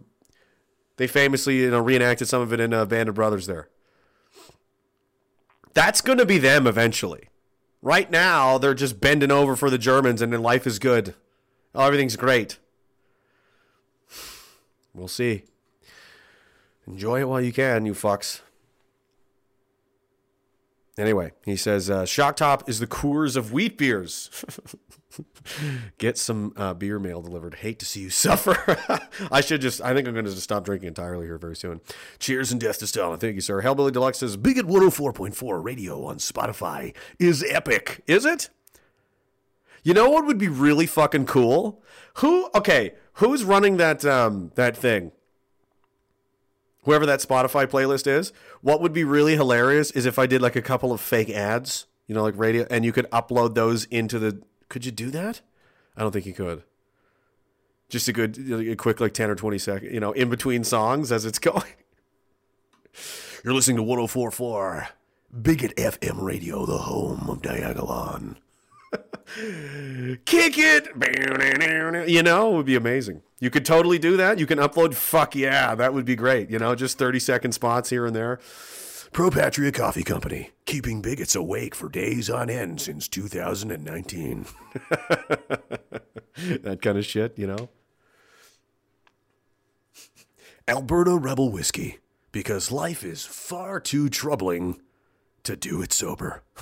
they 0.96 1.06
famously, 1.06 1.58
you 1.58 1.70
know, 1.70 1.80
reenacted 1.80 2.28
some 2.28 2.42
of 2.42 2.52
it 2.52 2.60
in 2.60 2.72
uh, 2.72 2.84
Band 2.84 3.08
of 3.08 3.14
Brothers 3.14 3.46
there. 3.46 3.68
That's 5.74 6.00
going 6.00 6.18
to 6.18 6.26
be 6.26 6.38
them 6.38 6.66
eventually. 6.66 7.28
Right 7.82 8.10
now, 8.10 8.56
they're 8.58 8.74
just 8.74 9.00
bending 9.00 9.30
over 9.30 9.54
for 9.56 9.68
the 9.68 9.78
Germans 9.78 10.22
and 10.22 10.32
then 10.32 10.42
life 10.42 10.66
is 10.66 10.78
good. 10.78 11.14
Oh, 11.74 11.84
everything's 11.84 12.16
great. 12.16 12.58
We'll 14.94 15.08
see. 15.08 15.44
Enjoy 16.86 17.20
it 17.20 17.28
while 17.28 17.40
you 17.42 17.52
can, 17.52 17.84
you 17.84 17.92
fucks. 17.92 18.40
Anyway, 20.98 21.32
he 21.44 21.56
says, 21.56 21.90
uh, 21.90 22.06
Shock 22.06 22.36
Top 22.36 22.68
is 22.68 22.78
the 22.78 22.86
Coors 22.86 23.36
of 23.36 23.52
wheat 23.52 23.76
beers. 23.76 24.30
Get 25.98 26.18
some 26.18 26.52
uh, 26.56 26.74
beer 26.74 26.98
mail 26.98 27.22
delivered. 27.22 27.54
Hate 27.56 27.78
to 27.78 27.86
see 27.86 28.00
you 28.00 28.10
suffer. 28.10 28.78
I 29.30 29.40
should 29.40 29.60
just, 29.60 29.80
I 29.80 29.94
think 29.94 30.06
I'm 30.06 30.14
going 30.14 30.24
to 30.24 30.30
just 30.30 30.42
stop 30.42 30.64
drinking 30.64 30.88
entirely 30.88 31.26
here 31.26 31.38
very 31.38 31.56
soon. 31.56 31.80
Cheers 32.18 32.52
and 32.52 32.60
death 32.60 32.78
to 32.78 32.86
Stalin. 32.86 33.18
Thank 33.18 33.34
you, 33.34 33.40
sir. 33.40 33.62
Hellbilly 33.62 33.92
Deluxe 33.92 34.18
says, 34.18 34.36
Bigot 34.36 34.66
104.4 34.66 35.64
radio 35.64 36.04
on 36.04 36.18
Spotify 36.18 36.94
is 37.18 37.44
epic. 37.48 38.02
Is 38.06 38.24
it? 38.24 38.50
You 39.82 39.94
know 39.94 40.10
what 40.10 40.26
would 40.26 40.38
be 40.38 40.48
really 40.48 40.86
fucking 40.86 41.26
cool? 41.26 41.82
Who, 42.14 42.50
okay, 42.54 42.94
who's 43.14 43.44
running 43.44 43.76
that, 43.76 44.04
um, 44.04 44.50
that 44.56 44.76
thing? 44.76 45.12
Whoever 46.82 47.06
that 47.06 47.20
Spotify 47.20 47.66
playlist 47.66 48.06
is, 48.06 48.32
what 48.62 48.80
would 48.80 48.92
be 48.92 49.04
really 49.04 49.34
hilarious 49.34 49.90
is 49.90 50.06
if 50.06 50.18
I 50.18 50.26
did 50.26 50.40
like 50.40 50.56
a 50.56 50.62
couple 50.62 50.92
of 50.92 51.00
fake 51.00 51.30
ads, 51.30 51.86
you 52.06 52.14
know, 52.14 52.22
like 52.22 52.36
radio, 52.36 52.66
and 52.70 52.84
you 52.84 52.92
could 52.92 53.10
upload 53.10 53.54
those 53.54 53.84
into 53.86 54.18
the 54.18 54.40
could 54.68 54.84
you 54.84 54.92
do 54.92 55.10
that? 55.10 55.40
I 55.96 56.02
don't 56.02 56.12
think 56.12 56.26
you 56.26 56.34
could. 56.34 56.62
Just 57.88 58.08
a 58.08 58.12
good, 58.12 58.36
a 58.50 58.74
quick, 58.76 59.00
like 59.00 59.14
10 59.14 59.30
or 59.30 59.34
20 59.36 59.58
second, 59.58 59.94
you 59.94 60.00
know, 60.00 60.12
in 60.12 60.28
between 60.28 60.64
songs 60.64 61.12
as 61.12 61.24
it's 61.24 61.38
going. 61.40 61.62
You're 63.44 63.54
listening 63.54 63.76
to 63.76 63.82
1044 63.82 64.88
Bigot 65.42 65.76
FM 65.76 66.22
Radio, 66.22 66.66
the 66.66 66.78
home 66.78 67.28
of 67.28 67.42
Diagolon. 67.42 68.36
Kick 70.24 70.54
it! 70.56 72.08
You 72.08 72.22
know, 72.22 72.52
it 72.52 72.56
would 72.56 72.66
be 72.66 72.76
amazing. 72.76 73.22
You 73.38 73.50
could 73.50 73.66
totally 73.66 73.98
do 73.98 74.16
that. 74.16 74.38
You 74.38 74.46
can 74.46 74.58
upload, 74.58 74.94
fuck 74.94 75.34
yeah, 75.34 75.74
that 75.74 75.92
would 75.92 76.04
be 76.04 76.16
great. 76.16 76.48
You 76.50 76.58
know, 76.58 76.74
just 76.74 76.96
30 76.96 77.18
second 77.18 77.52
spots 77.52 77.90
here 77.90 78.06
and 78.06 78.16
there. 78.16 78.40
Pro 79.12 79.30
Patria 79.30 79.72
Coffee 79.72 80.02
Company. 80.02 80.50
keeping 80.66 81.00
bigots 81.00 81.34
awake 81.36 81.74
for 81.74 81.88
days 81.88 82.28
on 82.28 82.50
end 82.50 82.80
since 82.80 83.06
2019. 83.08 84.46
that 86.62 86.78
kind 86.82 86.98
of 86.98 87.04
shit, 87.04 87.38
you 87.38 87.46
know? 87.46 87.68
Alberta 90.68 91.16
Rebel 91.16 91.50
Whiskey, 91.50 91.98
because 92.32 92.72
life 92.72 93.04
is 93.04 93.24
far 93.24 93.78
too 93.78 94.08
troubling 94.08 94.80
to 95.44 95.54
do 95.54 95.80
it 95.82 95.92
sober. 95.92 96.42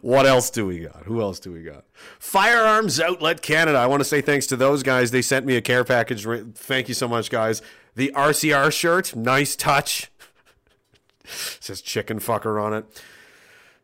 What 0.00 0.26
else 0.26 0.50
do 0.50 0.66
we 0.66 0.80
got? 0.80 1.04
Who 1.04 1.20
else 1.20 1.40
do 1.40 1.50
we 1.52 1.62
got? 1.62 1.84
Firearms 2.18 3.00
Outlet 3.00 3.42
Canada. 3.42 3.78
I 3.78 3.86
want 3.86 4.00
to 4.00 4.04
say 4.04 4.20
thanks 4.20 4.46
to 4.48 4.56
those 4.56 4.82
guys. 4.82 5.10
They 5.10 5.22
sent 5.22 5.46
me 5.46 5.56
a 5.56 5.60
care 5.60 5.82
package. 5.82 6.26
Thank 6.54 6.88
you 6.88 6.94
so 6.94 7.08
much, 7.08 7.30
guys. 7.30 7.62
The 7.96 8.12
RCR 8.14 8.72
shirt, 8.72 9.16
nice 9.16 9.56
touch. 9.56 10.10
says 11.60 11.80
chicken 11.80 12.20
fucker 12.20 12.62
on 12.62 12.74
it. 12.74 13.02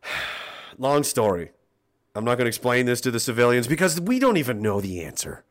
Long 0.78 1.02
story. 1.02 1.50
I'm 2.14 2.24
not 2.24 2.36
going 2.36 2.44
to 2.44 2.48
explain 2.48 2.86
this 2.86 3.00
to 3.02 3.10
the 3.10 3.18
civilians 3.18 3.66
because 3.66 4.00
we 4.00 4.18
don't 4.18 4.36
even 4.36 4.60
know 4.60 4.80
the 4.80 5.02
answer. 5.02 5.44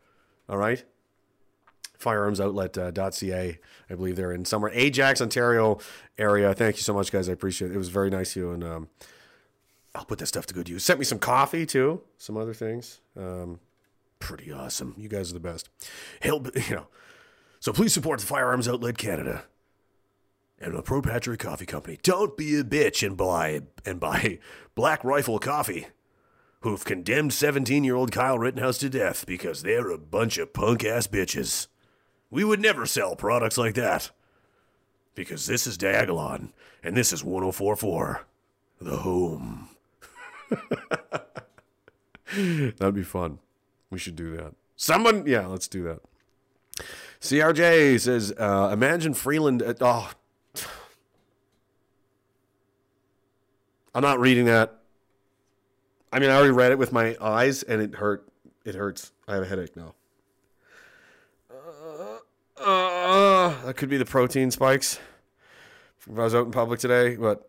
All 0.47 0.57
right? 0.57 0.83
Firearmsoutlet.ca. 1.99 3.59
I 3.89 3.95
believe 3.95 4.15
they're 4.15 4.31
in 4.31 4.45
somewhere. 4.45 4.71
Ajax, 4.73 5.21
Ontario 5.21 5.79
area. 6.19 6.53
Thank 6.53 6.77
you 6.77 6.83
so 6.83 6.93
much, 6.93 7.11
guys. 7.11 7.29
I 7.29 7.33
appreciate 7.33 7.71
it. 7.71 7.75
It 7.75 7.79
was 7.79 7.89
very 7.89 8.11
nice 8.11 8.31
of 8.31 8.35
you. 8.37 8.51
And, 8.51 8.63
um, 8.63 8.89
I'll 9.95 10.05
put 10.05 10.19
that 10.19 10.27
stuff 10.27 10.45
to 10.45 10.53
good 10.53 10.69
use. 10.69 10.83
Sent 10.83 10.99
me 10.99 11.05
some 11.05 11.19
coffee 11.19 11.65
too, 11.65 12.01
some 12.17 12.37
other 12.37 12.53
things. 12.53 12.99
Um, 13.17 13.59
pretty 14.19 14.51
awesome. 14.51 14.95
You 14.97 15.09
guys 15.09 15.31
are 15.31 15.33
the 15.33 15.39
best. 15.39 15.69
Hell, 16.21 16.45
you 16.69 16.75
know. 16.75 16.87
So 17.61 17.71
please 17.71 17.93
support 17.93 18.19
the 18.19 18.25
Firearms 18.25 18.67
Outlet 18.67 18.97
Canada 18.97 19.43
and 20.59 20.75
the 20.75 20.81
Pro 20.81 20.99
Patria 20.99 21.37
Coffee 21.37 21.67
Company. 21.67 21.99
Don't 22.01 22.35
be 22.35 22.55
a 22.55 22.63
bitch 22.63 23.05
and 23.05 23.15
buy 23.15 23.61
and 23.85 23.99
buy 23.99 24.39
Black 24.75 25.03
Rifle 25.03 25.37
Coffee, 25.37 25.85
who've 26.61 26.83
condemned 26.83 27.29
17-year-old 27.29 28.11
Kyle 28.11 28.39
Rittenhouse 28.39 28.79
to 28.79 28.89
death 28.89 29.27
because 29.27 29.61
they're 29.61 29.91
a 29.91 29.99
bunch 29.99 30.39
of 30.39 30.53
punk 30.53 30.83
ass 30.83 31.05
bitches. 31.05 31.67
We 32.31 32.43
would 32.43 32.59
never 32.59 32.87
sell 32.87 33.15
products 33.15 33.59
like 33.59 33.75
that 33.75 34.09
because 35.13 35.45
this 35.45 35.67
is 35.67 35.77
Diagolon 35.77 36.53
and 36.83 36.97
this 36.97 37.13
is 37.13 37.23
1044, 37.23 38.25
the 38.81 38.97
home. 38.97 39.69
That'd 42.35 42.95
be 42.95 43.03
fun. 43.03 43.37
We 43.91 43.99
should 43.99 44.15
do 44.15 44.35
that. 44.35 44.55
Someone, 44.75 45.27
yeah, 45.27 45.45
let's 45.45 45.67
do 45.67 45.83
that. 45.83 45.99
CRJ 47.21 47.99
says, 47.99 48.33
uh, 48.37 48.71
imagine 48.73 49.13
Freeland. 49.13 49.61
At, 49.61 49.77
oh, 49.81 50.11
I'm 53.93 54.01
not 54.01 54.19
reading 54.19 54.45
that. 54.45 54.79
I 56.11 56.19
mean, 56.19 56.29
I 56.29 56.35
already 56.35 56.51
read 56.51 56.71
it 56.71 56.79
with 56.79 56.91
my 56.91 57.15
eyes, 57.21 57.63
and 57.63 57.81
it 57.81 57.95
hurt. 57.95 58.27
It 58.65 58.75
hurts. 58.75 59.11
I 59.27 59.35
have 59.35 59.43
a 59.43 59.45
headache 59.45 59.75
now. 59.75 59.93
Uh, 61.49 62.63
uh, 62.63 63.65
that 63.65 63.75
could 63.77 63.89
be 63.89 63.97
the 63.97 64.05
protein 64.05 64.51
spikes. 64.51 64.99
If 65.99 66.09
I 66.09 66.23
was 66.23 66.35
out 66.35 66.45
in 66.45 66.51
public 66.51 66.79
today, 66.79 67.15
but 67.15 67.47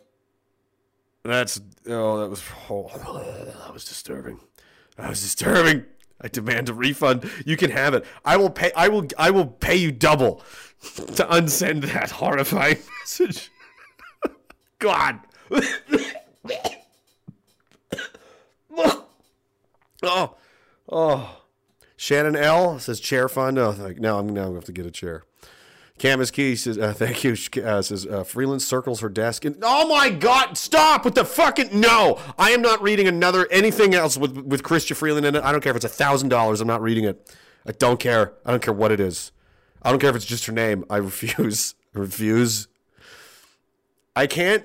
that's 1.25 1.61
oh, 1.89 2.21
that 2.21 2.29
was 2.29 2.43
oh, 2.69 2.89
that 3.65 3.73
was 3.73 3.85
disturbing. 3.85 4.39
That 4.97 5.09
was 5.09 5.23
disturbing. 5.23 5.87
I 6.23 6.29
demand 6.29 6.69
a 6.69 6.75
refund. 6.75 7.31
You 7.45 7.57
can 7.57 7.71
have 7.71 7.95
it. 7.95 8.05
I 8.25 8.37
will 8.37 8.51
pay. 8.51 8.71
I 8.77 8.89
will. 8.89 9.07
I 9.19 9.31
will 9.31 9.47
pay 9.47 9.77
you 9.77 9.91
double 9.93 10.43
to 10.81 11.25
unsend 11.31 11.93
that 11.93 12.11
horrifying 12.13 12.79
message. 13.01 13.51
God. 14.79 15.21
oh, 20.03 20.37
oh. 20.89 21.39
Shannon 21.97 22.35
L 22.35 22.79
says 22.81 22.99
chair 22.99 23.29
fund. 23.29 23.59
Oh, 23.59 23.71
like 23.71 24.01
now 24.01 24.19
I'm 24.19 24.29
now 24.29 24.43
I'm 24.43 24.49
going 24.49 24.51
to 24.51 24.55
have 24.55 24.65
to 24.65 24.73
get 24.73 24.87
a 24.87 24.91
chair. 24.91 25.23
Camus 26.03 26.33
Key 26.33 26.57
says, 26.57 26.79
uh, 26.79 26.93
thank 26.93 27.23
you. 27.23 27.37
Uh, 27.65 27.81
says, 27.81 28.07
uh, 28.07 28.25
Freeland 28.25 28.61
circles 28.61 28.99
her 29.03 29.09
desk. 29.09 29.45
And, 29.45 29.57
oh 29.63 29.87
my 29.87 30.11
God, 30.11 30.59
stop 30.59 31.05
with 31.05 31.15
the 31.15 31.25
fucking. 31.25 31.79
No, 31.79 32.19
I 32.37 32.51
am 32.51 32.61
not 32.61 32.83
reading 32.83 33.07
another 33.07 33.47
anything 33.53 33.95
else 33.95 34.17
with, 34.17 34.37
with 34.37 34.65
Chrystia 34.65 34.97
Freeland 34.97 35.27
in 35.27 35.37
it. 35.37 35.45
I 35.45 35.53
don't 35.53 35.61
care 35.61 35.71
if 35.71 35.77
it's 35.77 35.85
a 35.85 36.05
$1,000. 36.05 36.61
I'm 36.61 36.67
not 36.67 36.83
reading 36.83 37.05
it. 37.05 37.33
I 37.65 37.71
don't 37.71 38.01
care. 38.01 38.33
I 38.45 38.51
don't 38.51 38.61
care 38.61 38.75
what 38.75 38.91
it 38.91 38.99
is. 38.99 39.31
I 39.81 39.91
don't 39.91 40.01
care 40.01 40.11
if 40.11 40.17
it's 40.17 40.25
just 40.25 40.47
her 40.47 40.53
name. 40.53 40.85
I 40.91 40.97
refuse. 40.97 41.77
I 41.95 41.99
refuse. 42.01 42.67
I 44.17 44.27
can't. 44.27 44.65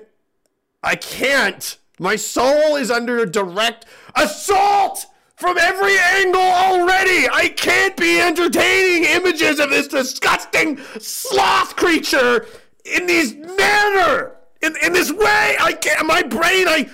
I 0.82 0.96
can't. 0.96 1.78
My 2.00 2.16
soul 2.16 2.74
is 2.74 2.90
under 2.90 3.24
direct 3.24 3.86
assault 4.16 5.06
from 5.38 5.56
every 5.56 5.96
angle 5.98 6.40
already. 6.40 7.28
I 7.30 7.48
can't 7.56 7.96
be 7.96 8.20
entertaining 8.20 9.04
images 9.04 9.60
of 9.60 9.70
this 9.70 9.86
disgusting 9.86 10.78
sloth 10.98 11.76
creature 11.76 12.44
in 12.84 13.06
this 13.06 13.34
manner, 13.34 14.32
in, 14.60 14.74
in 14.82 14.92
this 14.92 15.12
way. 15.12 15.56
I 15.60 15.78
can't, 15.80 16.06
my 16.06 16.22
brain, 16.22 16.66
I. 16.68 16.90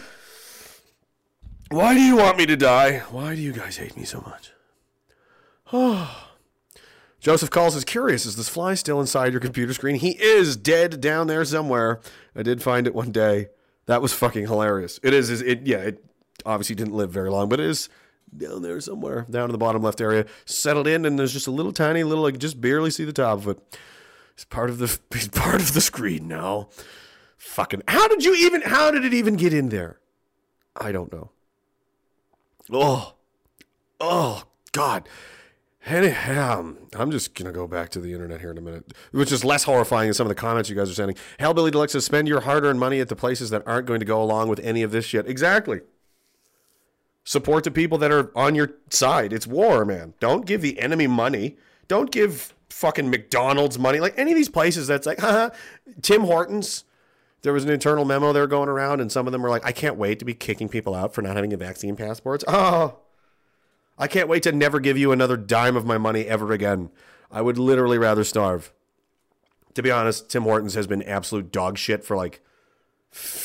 Why 1.71 1.95
do 1.95 2.01
you 2.01 2.17
want 2.17 2.37
me 2.37 2.45
to 2.47 2.57
die? 2.57 2.99
Why 3.11 3.35
do 3.35 3.41
you 3.41 3.53
guys 3.53 3.79
hate 3.79 3.97
me 3.97 4.05
so 4.05 4.21
much? 4.21 4.53
Oh. 5.73 6.21
Joseph 7.21 7.49
calls 7.49 7.75
is 7.75 7.87
curious. 7.87 8.27
Is 8.27 8.37
this 8.37 8.51
fly 8.51 8.75
still 8.75 9.01
inside 9.01 9.33
your 9.33 9.41
computer 9.41 9.73
screen? 9.73 9.97
He 9.97 10.11
is 10.23 10.59
dead 10.59 11.01
down 11.01 11.27
there 11.27 11.43
somewhere. 11.47 12.01
I 12.37 12.43
did 12.43 12.63
find 12.63 12.87
it 12.87 12.95
one 12.95 13.13
day. 13.13 13.49
That 13.87 14.03
was 14.03 14.13
fucking 14.13 14.47
hilarious. 14.47 15.01
It 15.03 15.15
is. 15.15 15.31
It 15.31 15.67
yeah. 15.67 15.79
It 15.79 16.05
obviously 16.45 16.75
didn't 16.75 16.93
live 16.93 17.11
very 17.11 17.31
long, 17.31 17.49
but 17.49 17.61
it 17.61 17.67
is 17.67 17.89
down 18.37 18.63
there 18.63 18.81
somewhere, 18.81 19.27
down 19.31 19.45
in 19.47 19.53
the 19.53 19.59
bottom 19.59 19.83
left 19.83 20.01
area, 20.01 20.27
settled 20.45 20.87
in, 20.87 21.05
and 21.05 21.19
there's 21.19 21.33
just 21.33 21.47
a 21.47 21.51
little 21.51 21.73
tiny 21.73 22.03
little, 22.03 22.25
like 22.25 22.39
just 22.39 22.61
barely 22.61 22.91
see 22.91 23.05
the 23.05 23.13
top 23.13 23.39
of 23.39 23.49
it. 23.49 23.79
It's 24.35 24.45
part 24.45 24.71
of 24.71 24.79
the 24.79 24.99
part 25.33 25.61
of 25.61 25.75
the 25.75 25.81
screen 25.81 26.29
now. 26.29 26.69
Fucking 27.39 27.83
how 27.89 28.09
did 28.09 28.25
you 28.25 28.35
even 28.35 28.63
how 28.63 28.91
did 28.91 29.05
it 29.05 29.15
even 29.15 29.37
get 29.37 29.53
in 29.53 29.69
there? 29.69 30.01
I 30.77 30.93
don't 30.93 31.13
know. 31.13 31.31
Oh, 32.73 33.15
oh 34.01 34.45
God. 34.73 35.09
Anyhow, 35.87 36.75
I'm 36.95 37.11
just 37.11 37.35
gonna 37.35 37.53
go 37.53 37.67
back 37.67 37.91
to 37.91 38.01
the 38.01 38.15
internet 38.15 38.41
here 38.41 38.51
in 38.51 38.57
a 38.57 38.63
minute, 38.63 38.95
which 39.13 39.31
is 39.31 39.45
less 39.45 39.65
horrifying 39.65 40.09
than 40.09 40.15
some 40.15 40.25
of 40.27 40.31
the 40.31 40.35
comments 40.35 40.71
you 40.71 40.77
guys 40.77 40.91
are 40.91 40.95
sending. 40.95 41.17
Hellbilly 41.39 41.71
Deluxe 41.71 41.93
says, 41.93 42.07
spend 42.07 42.27
your 42.27 42.41
hard-earned 42.41 42.81
money 42.81 43.01
at 43.01 43.11
the 43.11 43.17
places 43.17 43.51
that 43.51 43.63
aren't 43.67 43.87
going 43.87 44.01
to 44.01 44.07
go 44.07 44.23
along 44.23 44.49
with 44.49 44.61
any 44.61 44.83
of 44.83 44.93
this 44.93 45.05
shit. 45.05 45.29
Exactly. 45.29 45.83
Support 47.25 47.65
the 47.65 47.71
people 47.71 47.99
that 47.99 48.13
are 48.13 48.31
on 48.37 48.55
your 48.55 48.73
side. 48.91 49.33
It's 49.33 49.47
war, 49.47 49.85
man. 49.85 50.15
Don't 50.21 50.45
give 50.45 50.61
the 50.61 50.79
enemy 50.79 51.07
money. 51.07 51.57
Don't 51.89 52.11
give 52.11 52.55
fucking 52.69 53.09
McDonald's 53.09 53.79
money. 53.79 53.99
Like 53.99 54.19
any 54.19 54.33
of 54.33 54.37
these 54.37 54.49
places 54.49 54.87
that's 54.87 55.07
like, 55.07 55.19
haha, 55.21 55.51
Tim 56.03 56.23
Hortons. 56.23 56.85
There 57.43 57.53
was 57.53 57.65
an 57.65 57.71
internal 57.71 58.07
memo 58.07 58.33
there 58.33 58.47
going 58.47 58.71
around, 58.71 59.01
and 59.03 59.13
some 59.13 59.27
of 59.27 59.33
them 59.33 59.43
were 59.43 59.51
like, 59.51 59.67
I 59.67 59.73
can't 59.73 59.97
wait 59.97 60.19
to 60.19 60.25
be 60.25 60.33
kicking 60.33 60.67
people 60.67 60.95
out 60.95 61.13
for 61.13 61.21
not 61.21 61.37
having 61.37 61.53
a 61.53 61.59
vaccine 61.59 61.95
passports. 61.95 62.43
Oh, 62.49 63.01
I 63.99 64.07
can't 64.07 64.29
wait 64.29 64.43
to 64.45 64.53
never 64.53 64.81
give 64.81 64.97
you 64.97 65.13
another 65.13 65.37
dime 65.37 65.77
of 65.77 65.85
my 65.85 65.99
money 65.99 66.27
ever 66.27 66.53
again. 66.53 66.91
I 67.31 67.43
would 67.43 67.59
literally 67.59 67.99
rather 67.99 68.25
starve. 68.25 68.73
To 69.75 69.83
be 69.83 69.91
honest, 69.91 70.31
Tim 70.31 70.45
Hortons 70.45 70.75
has 70.75 70.87
been 70.87 71.03
absolute 71.03 71.53
dog 71.53 71.77
shit 71.77 72.03
for 72.03 72.17
like 72.17 72.41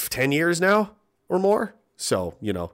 10 0.09 0.31
years 0.31 0.61
now 0.61 0.95
or 1.27 1.37
more. 1.37 1.75
So, 1.97 2.35
you 2.39 2.53
know, 2.53 2.71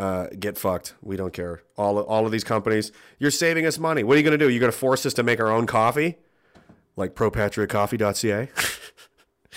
uh, 0.00 0.28
get 0.38 0.56
fucked. 0.56 0.94
We 1.02 1.16
don't 1.16 1.32
care. 1.32 1.60
All 1.76 1.98
all 2.00 2.24
of 2.24 2.32
these 2.32 2.44
companies, 2.44 2.90
you're 3.18 3.30
saving 3.30 3.66
us 3.66 3.78
money. 3.78 4.02
What 4.02 4.14
are 4.14 4.16
you 4.16 4.24
going 4.24 4.38
to 4.38 4.44
do? 4.44 4.50
You're 4.50 4.60
going 4.60 4.72
to 4.72 4.78
force 4.78 5.04
us 5.04 5.12
to 5.14 5.22
make 5.22 5.40
our 5.40 5.50
own 5.50 5.66
coffee, 5.66 6.16
like 6.96 7.14
propatriacoffee.ca. 7.14 8.48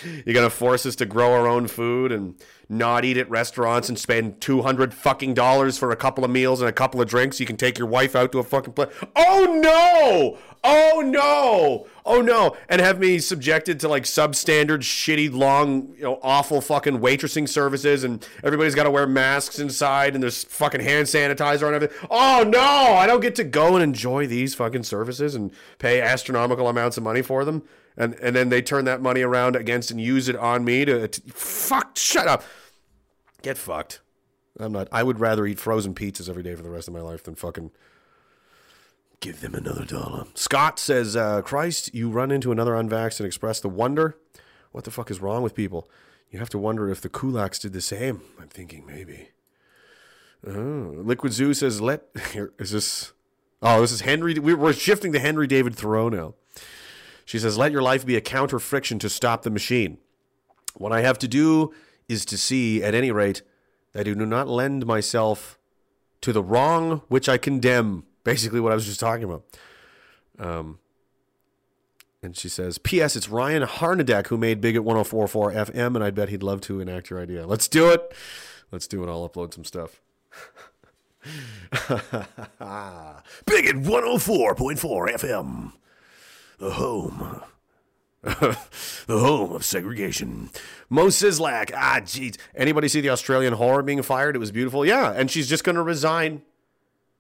you're 0.25 0.33
going 0.33 0.45
to 0.45 0.49
force 0.49 0.85
us 0.85 0.95
to 0.97 1.05
grow 1.05 1.31
our 1.31 1.47
own 1.47 1.67
food 1.67 2.11
and 2.11 2.35
not 2.73 3.05
eat 3.05 3.17
at 3.17 3.29
restaurants 3.29 3.87
and 3.87 3.97
spend 3.97 4.41
two 4.41 4.61
hundred 4.61 4.93
fucking 4.93 5.33
dollars 5.33 5.77
for 5.77 5.91
a 5.91 5.95
couple 5.95 6.25
of 6.25 6.31
meals 6.31 6.59
and 6.59 6.69
a 6.69 6.73
couple 6.73 7.01
of 7.01 7.07
drinks. 7.07 7.39
You 7.39 7.45
can 7.45 7.57
take 7.57 7.77
your 7.77 7.87
wife 7.87 8.15
out 8.15 8.31
to 8.33 8.39
a 8.39 8.43
fucking 8.43 8.73
place. 8.73 8.93
Oh 9.15 9.59
no! 9.61 10.37
Oh 10.65 11.01
no! 11.05 11.87
Oh 12.05 12.21
no! 12.21 12.55
And 12.69 12.79
have 12.79 12.99
me 12.99 13.19
subjected 13.19 13.79
to 13.81 13.87
like 13.87 14.03
substandard, 14.03 14.79
shitty, 14.79 15.33
long, 15.33 15.93
you 15.97 16.03
know, 16.03 16.19
awful 16.21 16.61
fucking 16.61 16.99
waitressing 16.99 17.49
services, 17.49 18.03
and 18.03 18.25
everybody's 18.43 18.75
got 18.75 18.83
to 18.83 18.91
wear 18.91 19.05
masks 19.05 19.59
inside, 19.59 20.13
and 20.13 20.23
there's 20.23 20.43
fucking 20.45 20.81
hand 20.81 21.07
sanitizer 21.07 21.65
and 21.67 21.75
everything. 21.75 22.07
Oh 22.09 22.43
no! 22.47 22.59
I 22.61 23.05
don't 23.07 23.21
get 23.21 23.35
to 23.35 23.43
go 23.43 23.75
and 23.75 23.83
enjoy 23.83 24.25
these 24.27 24.55
fucking 24.55 24.83
services 24.83 25.35
and 25.35 25.51
pay 25.79 26.01
astronomical 26.01 26.67
amounts 26.67 26.97
of 26.97 27.03
money 27.03 27.21
for 27.21 27.43
them, 27.43 27.63
and 27.97 28.13
and 28.15 28.33
then 28.35 28.49
they 28.49 28.61
turn 28.61 28.85
that 28.85 29.01
money 29.01 29.21
around 29.21 29.57
against 29.57 29.91
and 29.91 29.99
use 29.99 30.29
it 30.29 30.37
on 30.37 30.63
me 30.63 30.85
to, 30.85 31.07
to 31.07 31.21
fuck. 31.33 31.97
Shut 31.97 32.27
up. 32.27 32.43
Get 33.43 33.57
fucked. 33.59 34.01
I'm 34.59 34.71
not. 34.71 34.87
I 34.91 35.03
would 35.03 35.19
rather 35.19 35.45
eat 35.45 35.59
frozen 35.59 35.93
pizzas 35.93 36.27
every 36.29 36.41
day 36.43 36.55
for 36.55 36.63
the 36.63 36.69
rest 36.71 36.87
of 36.87 36.93
my 36.93 37.01
life 37.01 37.23
than 37.23 37.35
fucking 37.35 37.69
give 39.19 39.41
them 39.41 39.53
another 39.55 39.85
dollar. 39.85 40.25
Scott 40.33 40.79
says, 40.79 41.15
uh, 41.15 41.41
Christ, 41.43 41.93
you 41.93 42.09
run 42.09 42.29
into 42.31 42.51
another 42.51 42.73
unvaxxed 42.73 43.19
and 43.19 43.27
express 43.27 43.59
the 43.59 43.69
wonder 43.69 44.17
What 44.71 44.83
the 44.85 44.91
fuck 44.91 45.09
is 45.11 45.21
wrong 45.21 45.43
with 45.43 45.53
people? 45.55 45.87
You 46.31 46.39
have 46.39 46.49
to 46.49 46.57
wonder 46.57 46.89
if 46.89 46.99
the 46.99 47.09
kulaks 47.09 47.59
did 47.61 47.73
the 47.73 47.81
same. 47.81 48.21
I'm 48.41 48.47
thinking 48.47 48.85
maybe. 48.87 49.29
Oh, 50.45 50.93
Liquid 50.97 51.31
Zoo 51.31 51.53
says, 51.53 51.79
"Let 51.79 52.05
here 52.33 52.51
is 52.59 52.71
this." 52.71 53.13
Oh, 53.61 53.79
this 53.81 53.91
is 53.91 54.01
Henry. 54.01 54.33
we- 54.39 54.53
We're 54.55 54.73
shifting 54.73 55.13
to 55.13 55.19
Henry 55.19 55.47
David 55.47 55.75
Thoreau 55.75 56.09
now. 56.09 56.33
She 57.25 57.39
says, 57.39 57.57
"Let 57.57 57.71
your 57.71 57.81
life 57.81 58.05
be 58.05 58.15
a 58.17 58.21
counter 58.21 58.59
friction 58.59 58.99
to 58.99 59.09
stop 59.09 59.43
the 59.43 59.49
machine. 59.49 59.99
What 60.75 60.91
I 60.91 61.01
have 61.01 61.17
to 61.19 61.27
do 61.27 61.73
is 62.07 62.25
to 62.25 62.37
see, 62.37 62.83
at 62.83 62.93
any 62.93 63.11
rate, 63.11 63.41
that 63.93 64.01
I 64.01 64.03
do 64.03 64.15
not 64.15 64.47
lend 64.47 64.85
myself 64.85 65.57
to 66.21 66.33
the 66.33 66.43
wrong 66.43 67.01
which 67.07 67.27
I 67.29 67.37
condemn." 67.37 68.05
Basically, 68.23 68.59
what 68.59 68.71
I 68.71 68.75
was 68.75 68.85
just 68.85 68.99
talking 68.99 69.25
about. 69.25 69.43
Um, 70.39 70.79
and 72.23 72.37
she 72.37 72.47
says, 72.47 72.77
P.S. 72.77 73.15
It's 73.15 73.27
Ryan 73.27 73.63
Harnadak 73.63 74.27
who 74.27 74.37
made 74.37 74.61
Bigot 74.61 74.83
1044 74.83 75.51
FM, 75.51 75.95
and 75.95 76.03
I 76.03 76.09
bet 76.09 76.29
he'd 76.29 76.41
love 76.41 76.61
to 76.61 76.79
enact 76.79 77.09
your 77.09 77.19
idea. 77.21 77.45
Let's 77.45 77.67
do 77.67 77.91
it. 77.91 78.13
Let's 78.71 78.87
do 78.87 79.03
it. 79.03 79.09
I'll 79.09 79.27
upload 79.27 79.53
some 79.53 79.65
stuff. 79.65 80.01
Bigot 83.45 83.75
104.4 83.75 85.13
FM. 85.15 85.73
The 86.59 86.71
home. 86.71 87.41
the 89.05 89.19
home 89.19 89.51
of 89.51 89.65
segregation. 89.65 90.49
Mo 90.89 91.07
Sislak. 91.07 91.71
Ah, 91.75 91.99
jeez. 92.01 92.37
Anybody 92.55 92.87
see 92.87 93.01
the 93.01 93.09
Australian 93.09 93.53
horror 93.53 93.83
being 93.83 94.01
fired? 94.01 94.37
It 94.37 94.39
was 94.39 94.51
beautiful. 94.51 94.85
Yeah. 94.85 95.11
And 95.11 95.29
she's 95.29 95.49
just 95.49 95.65
going 95.65 95.75
to 95.75 95.83
resign 95.83 96.41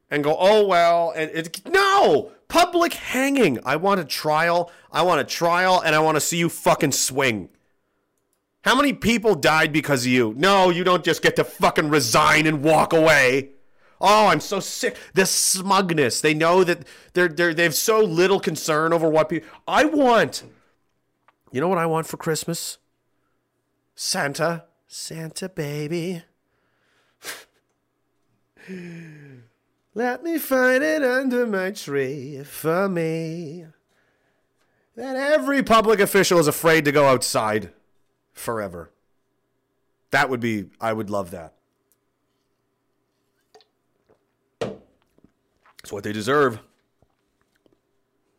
and 0.09 0.23
go, 0.23 0.37
oh, 0.39 0.65
well. 0.65 1.11
And 1.13 1.61
no! 1.65 2.31
Public 2.47 2.93
hanging. 2.93 3.59
I 3.65 3.75
want 3.75 3.99
a 3.99 4.05
trial. 4.05 4.71
I 4.91 5.01
want 5.01 5.19
a 5.19 5.25
trial, 5.25 5.81
and 5.83 5.93
I 5.93 5.99
want 5.99 6.15
to 6.15 6.21
see 6.21 6.37
you 6.37 6.47
fucking 6.47 6.93
swing. 6.93 7.49
How 8.61 8.75
many 8.75 8.93
people 8.93 9.35
died 9.35 9.73
because 9.73 10.05
of 10.05 10.11
you? 10.11 10.33
No, 10.37 10.69
you 10.69 10.85
don't 10.85 11.03
just 11.03 11.21
get 11.21 11.35
to 11.35 11.43
fucking 11.43 11.89
resign 11.89 12.47
and 12.47 12.63
walk 12.63 12.93
away. 12.93 13.49
Oh, 13.99 14.27
I'm 14.27 14.39
so 14.39 14.59
sick. 14.61 14.95
The 15.15 15.25
smugness. 15.25 16.21
They 16.21 16.33
know 16.33 16.63
that 16.63 16.87
they're 17.13 17.27
they're 17.27 17.53
they 17.53 17.63
have 17.63 17.75
so 17.75 17.99
little 17.99 18.39
concern 18.39 18.93
over 18.93 19.09
what 19.09 19.29
people. 19.29 19.49
I 19.67 19.85
want. 19.85 20.43
You 21.53 21.61
know 21.61 21.67
what 21.67 21.77
I 21.77 21.85
want 21.85 22.07
for 22.07 22.17
Christmas? 22.17 22.79
Santa, 23.93 24.63
Santa 24.87 25.47
baby. 25.47 26.23
Let 29.93 30.23
me 30.23 30.39
find 30.39 30.83
it 30.83 31.03
under 31.03 31.45
my 31.45 31.69
tree 31.69 32.43
for 32.43 32.89
me. 32.89 33.67
That 34.95 35.15
every 35.15 35.61
public 35.61 35.99
official 35.99 36.39
is 36.39 36.47
afraid 36.47 36.85
to 36.85 36.91
go 36.91 37.05
outside 37.05 37.71
forever. 38.31 38.89
That 40.09 40.31
would 40.31 40.39
be, 40.39 40.71
I 40.81 40.91
would 40.91 41.11
love 41.11 41.29
that. 41.29 41.53
It's 45.83 45.91
what 45.91 46.03
they 46.03 46.13
deserve. 46.13 46.57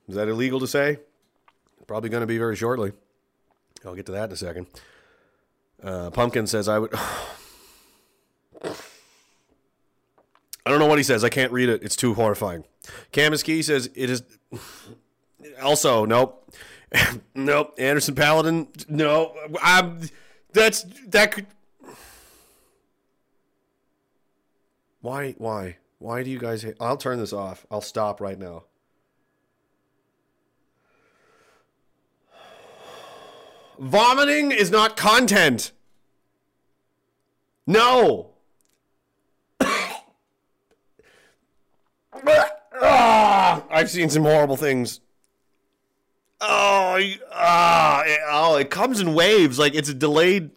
Is 0.09 0.17
that 0.17 0.27
illegal 0.27 0.59
to 0.59 0.67
say? 0.67 0.99
Probably 1.87 2.11
going 2.11 2.23
to 2.23 2.27
be 2.27 2.39
very 2.39 2.57
shortly. 2.57 2.93
I'll 3.85 3.95
get 3.95 4.07
to 4.07 4.13
that 4.13 4.25
in 4.25 4.33
a 4.33 4.37
second. 4.37 4.67
Uh, 5.83 6.11
Pumpkin 6.11 6.47
says, 6.47 6.69
I 6.69 6.79
would. 6.79 6.95
I 10.67 10.71
don't 10.71 10.79
know 10.79 10.87
what 10.87 10.99
he 10.99 11.05
says. 11.05 11.23
I 11.25 11.29
can't 11.29 11.53
read 11.53 11.69
it. 11.69 11.83
It's 11.83 11.97
too 11.97 12.15
horrifying. 12.15 12.65
Kamiski 13.13 13.63
says, 13.63 13.91
it 13.95 14.11
is. 14.11 14.23
Also, 15.63 16.05
nope. 16.05 16.53
nope. 17.35 17.75
Anderson 17.79 18.15
Paladin, 18.17 18.67
no. 18.89 19.37
I'm. 19.63 20.01
That's. 20.53 20.85
That 21.09 21.31
could. 21.33 21.47
Why? 25.01 25.35
Why? 25.39 25.77
Why 25.99 26.23
do 26.23 26.31
you 26.31 26.39
guys 26.39 26.63
hate? 26.63 26.75
I'll 26.81 26.97
turn 26.97 27.19
this 27.19 27.33
off. 27.33 27.67
I'll 27.71 27.81
stop 27.83 28.21
right 28.21 28.39
now. 28.39 28.65
Vomiting 33.79 34.53
is 34.53 34.71
not 34.71 34.97
content. 34.97 35.73
No. 37.67 38.31
Ah, 42.83 43.65
I've 43.71 43.91
seen 43.91 44.11
some 44.11 44.23
horrible 44.23 44.57
things. 44.57 45.01
Oh, 46.41 47.01
ah, 47.33 48.03
it, 48.05 48.21
oh, 48.29 48.57
it 48.57 48.71
comes 48.71 49.01
in 49.01 49.15
waves. 49.15 49.59
Like 49.59 49.75
it's 49.75 49.89
a 49.89 49.95
delayed. 49.95 50.51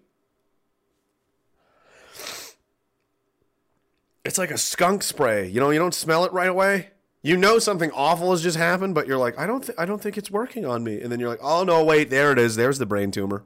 It's 4.25 4.37
like 4.37 4.51
a 4.51 4.57
skunk 4.57 5.03
spray. 5.03 5.47
You 5.47 5.61
know, 5.61 5.69
you 5.69 5.79
don't 5.79 5.93
smell 5.93 6.25
it 6.25 6.33
right 6.33 6.49
away. 6.49 6.89
You 7.27 7.35
know 7.35 7.59
something 7.59 7.91
awful 7.91 8.31
has 8.31 8.41
just 8.41 8.55
happened, 8.55 8.95
but 8.95 9.05
you're 9.05 9.17
like, 9.17 9.37
I 9.37 9.45
don't, 9.45 9.61
th- 9.61 9.77
I 9.77 9.85
don't 9.85 10.01
think 10.01 10.17
it's 10.17 10.31
working 10.31 10.65
on 10.65 10.81
me. 10.81 11.01
And 11.01 11.11
then 11.11 11.19
you're 11.19 11.27
like, 11.27 11.43
oh 11.43 11.65
no, 11.65 11.83
wait, 11.83 12.09
there 12.09 12.31
it 12.31 12.39
is. 12.39 12.55
There's 12.55 12.77
the 12.77 12.85
brain 12.85 13.11
tumor. 13.11 13.43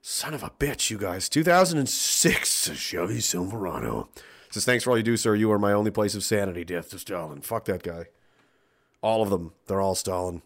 Son 0.00 0.34
of 0.34 0.44
a 0.44 0.50
bitch, 0.50 0.88
you 0.88 0.96
guys. 0.96 1.28
2006, 1.28 2.70
Chevy 2.76 3.18
Silverado. 3.18 4.08
Says, 4.50 4.64
thanks 4.64 4.84
for 4.84 4.90
all 4.90 4.96
you 4.96 5.02
do, 5.02 5.16
sir. 5.16 5.34
You 5.34 5.50
are 5.50 5.58
my 5.58 5.72
only 5.72 5.90
place 5.90 6.14
of 6.14 6.22
sanity. 6.22 6.62
Death 6.62 6.90
to 6.90 7.00
Stalin. 7.00 7.40
Fuck 7.40 7.64
that 7.64 7.82
guy. 7.82 8.06
All 9.02 9.20
of 9.20 9.30
them. 9.30 9.52
They're 9.66 9.80
all 9.80 9.96
Stalin. 9.96 10.40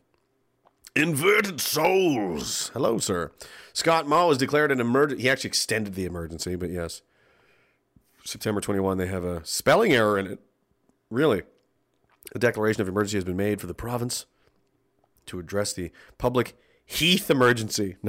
Inverted 0.96 1.60
souls. 1.60 2.70
Hello, 2.72 2.96
sir. 2.96 3.32
Scott 3.74 4.08
Moe 4.08 4.30
has 4.30 4.38
declared 4.38 4.72
an 4.72 4.80
emergency. 4.80 5.24
He 5.24 5.28
actually 5.28 5.48
extended 5.48 5.94
the 5.94 6.06
emergency, 6.06 6.56
but 6.56 6.70
yes. 6.70 7.02
September 8.24 8.62
21, 8.62 8.96
they 8.96 9.08
have 9.08 9.24
a 9.24 9.44
spelling 9.44 9.92
error 9.92 10.18
in 10.18 10.26
it. 10.26 10.40
Really. 11.10 11.42
A 12.34 12.38
declaration 12.38 12.82
of 12.82 12.88
emergency 12.88 13.16
has 13.16 13.24
been 13.24 13.36
made 13.36 13.60
for 13.60 13.66
the 13.66 13.74
province 13.74 14.26
to 15.26 15.38
address 15.38 15.72
the 15.72 15.90
public 16.18 16.56
Heath 16.86 17.30
emergency. 17.30 17.96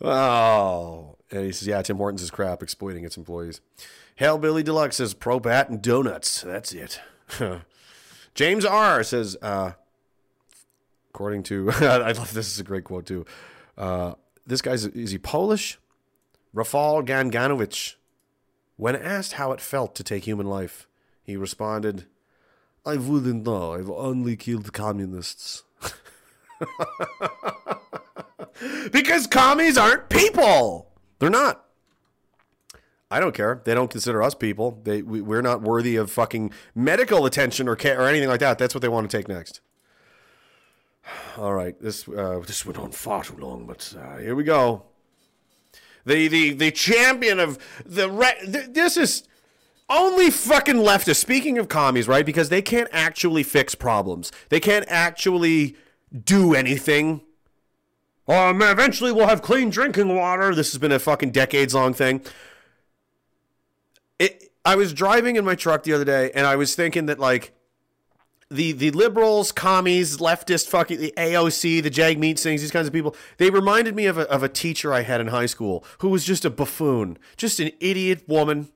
Oh. 0.00 1.16
And 1.30 1.44
he 1.44 1.52
says, 1.52 1.68
yeah, 1.68 1.82
Tim 1.82 1.96
Hortons 1.96 2.22
is 2.22 2.30
crap, 2.30 2.62
exploiting 2.62 3.04
its 3.04 3.16
employees. 3.16 3.60
Hellbilly 4.18 4.64
Deluxe 4.64 4.96
says, 4.96 5.14
pro 5.14 5.40
bat 5.40 5.68
and 5.68 5.82
donuts. 5.82 6.42
That's 6.42 6.72
it. 6.72 7.00
James 8.34 8.64
R. 8.64 9.02
says, 9.02 9.36
uh, 9.42 9.72
according 11.10 11.42
to, 11.44 11.70
I 11.80 12.12
love 12.12 12.32
this 12.32 12.52
is 12.52 12.60
a 12.60 12.64
great 12.64 12.84
quote 12.84 13.06
too. 13.06 13.26
Uh, 13.76 14.14
this 14.46 14.62
guy's, 14.62 14.86
is 14.86 15.10
he 15.10 15.18
Polish? 15.18 15.78
Rafal 16.54 17.04
Gan-Ganowicz. 17.04 17.96
When 18.76 18.94
asked 18.94 19.32
how 19.32 19.52
it 19.52 19.60
felt 19.60 19.94
to 19.96 20.04
take 20.04 20.24
human 20.24 20.46
life, 20.46 20.86
he 21.26 21.36
responded, 21.36 22.06
I 22.84 22.96
wouldn't 22.96 23.44
know. 23.44 23.74
I've 23.74 23.90
only 23.90 24.36
killed 24.36 24.72
communists. 24.72 25.64
because 28.92 29.26
commies 29.26 29.76
aren't 29.76 30.08
people. 30.08 30.92
They're 31.18 31.28
not. 31.28 31.64
I 33.10 33.18
don't 33.18 33.34
care. 33.34 33.60
They 33.64 33.74
don't 33.74 33.90
consider 33.90 34.22
us 34.22 34.36
people. 34.36 34.80
They 34.84 35.02
we, 35.02 35.20
we're 35.20 35.42
not 35.42 35.62
worthy 35.62 35.96
of 35.96 36.12
fucking 36.12 36.52
medical 36.76 37.26
attention 37.26 37.68
or 37.68 37.74
care 37.74 38.00
or 38.00 38.06
anything 38.06 38.28
like 38.28 38.40
that. 38.40 38.58
That's 38.58 38.74
what 38.74 38.82
they 38.82 38.88
want 38.88 39.10
to 39.10 39.16
take 39.16 39.26
next. 39.26 39.60
All 41.36 41.54
right, 41.54 41.80
this 41.80 42.08
uh, 42.08 42.40
this 42.46 42.64
went 42.64 42.78
on 42.78 42.92
far 42.92 43.24
too 43.24 43.36
long, 43.36 43.66
but 43.66 43.92
uh, 43.98 44.18
here 44.18 44.36
we 44.36 44.44
go. 44.44 44.84
The 46.04 46.28
the 46.28 46.52
the 46.52 46.70
champion 46.70 47.40
of 47.40 47.58
the 47.84 48.08
re- 48.10 48.38
th- 48.44 48.68
this 48.70 48.96
is 48.96 49.24
only 49.88 50.30
fucking 50.30 50.76
leftists. 50.76 51.16
Speaking 51.16 51.58
of 51.58 51.68
commies, 51.68 52.08
right? 52.08 52.26
Because 52.26 52.48
they 52.48 52.62
can't 52.62 52.88
actually 52.92 53.42
fix 53.42 53.74
problems. 53.74 54.32
They 54.48 54.60
can't 54.60 54.84
actually 54.88 55.76
do 56.24 56.54
anything. 56.54 57.22
Um, 58.28 58.60
eventually 58.62 59.12
we'll 59.12 59.28
have 59.28 59.42
clean 59.42 59.70
drinking 59.70 60.14
water. 60.14 60.54
This 60.54 60.72
has 60.72 60.78
been 60.78 60.92
a 60.92 60.98
fucking 60.98 61.30
decades 61.30 61.74
long 61.74 61.94
thing. 61.94 62.22
It. 64.18 64.50
I 64.64 64.74
was 64.74 64.92
driving 64.92 65.36
in 65.36 65.44
my 65.44 65.54
truck 65.54 65.84
the 65.84 65.92
other 65.92 66.04
day, 66.04 66.32
and 66.34 66.44
I 66.44 66.56
was 66.56 66.74
thinking 66.74 67.06
that 67.06 67.20
like 67.20 67.52
the 68.50 68.72
the 68.72 68.90
liberals, 68.90 69.52
commies, 69.52 70.16
leftist, 70.16 70.66
fucking 70.66 70.98
the 70.98 71.14
AOC, 71.16 71.82
the 71.84 71.90
Jagmeet 71.90 72.34
Singhs, 72.34 72.60
these 72.60 72.72
kinds 72.72 72.88
of 72.88 72.92
people, 72.92 73.14
they 73.38 73.50
reminded 73.50 73.94
me 73.94 74.06
of 74.06 74.18
a, 74.18 74.28
of 74.28 74.42
a 74.42 74.48
teacher 74.48 74.92
I 74.92 75.02
had 75.02 75.20
in 75.20 75.28
high 75.28 75.46
school 75.46 75.84
who 75.98 76.08
was 76.08 76.24
just 76.24 76.44
a 76.44 76.50
buffoon, 76.50 77.16
just 77.36 77.60
an 77.60 77.70
idiot 77.78 78.24
woman 78.28 78.70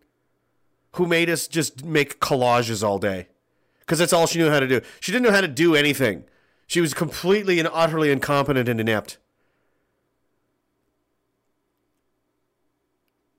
who 0.93 1.07
made 1.07 1.31
us 1.31 1.47
just 1.49 1.85
make 1.85 2.21
collages 2.21 2.83
all 2.83 2.99
day 2.99 3.29
because 3.81 3.99
that's 3.99 4.13
all 4.13 4.27
she 4.27 4.39
knew 4.39 4.51
how 4.51 4.61
to 4.61 4.69
do. 4.69 4.81
She 5.01 5.13
didn't 5.13 5.25
know 5.25 5.33
how 5.33 5.41
to 5.41 5.49
do 5.49 5.75
anything. 5.75 6.25
She 6.67 6.81
was 6.81 6.95
completely 6.95 7.59
and 7.59 7.69
utterly 7.73 8.11
incompetent 8.11 8.69
and 8.69 8.81
inept. 8.81 9.19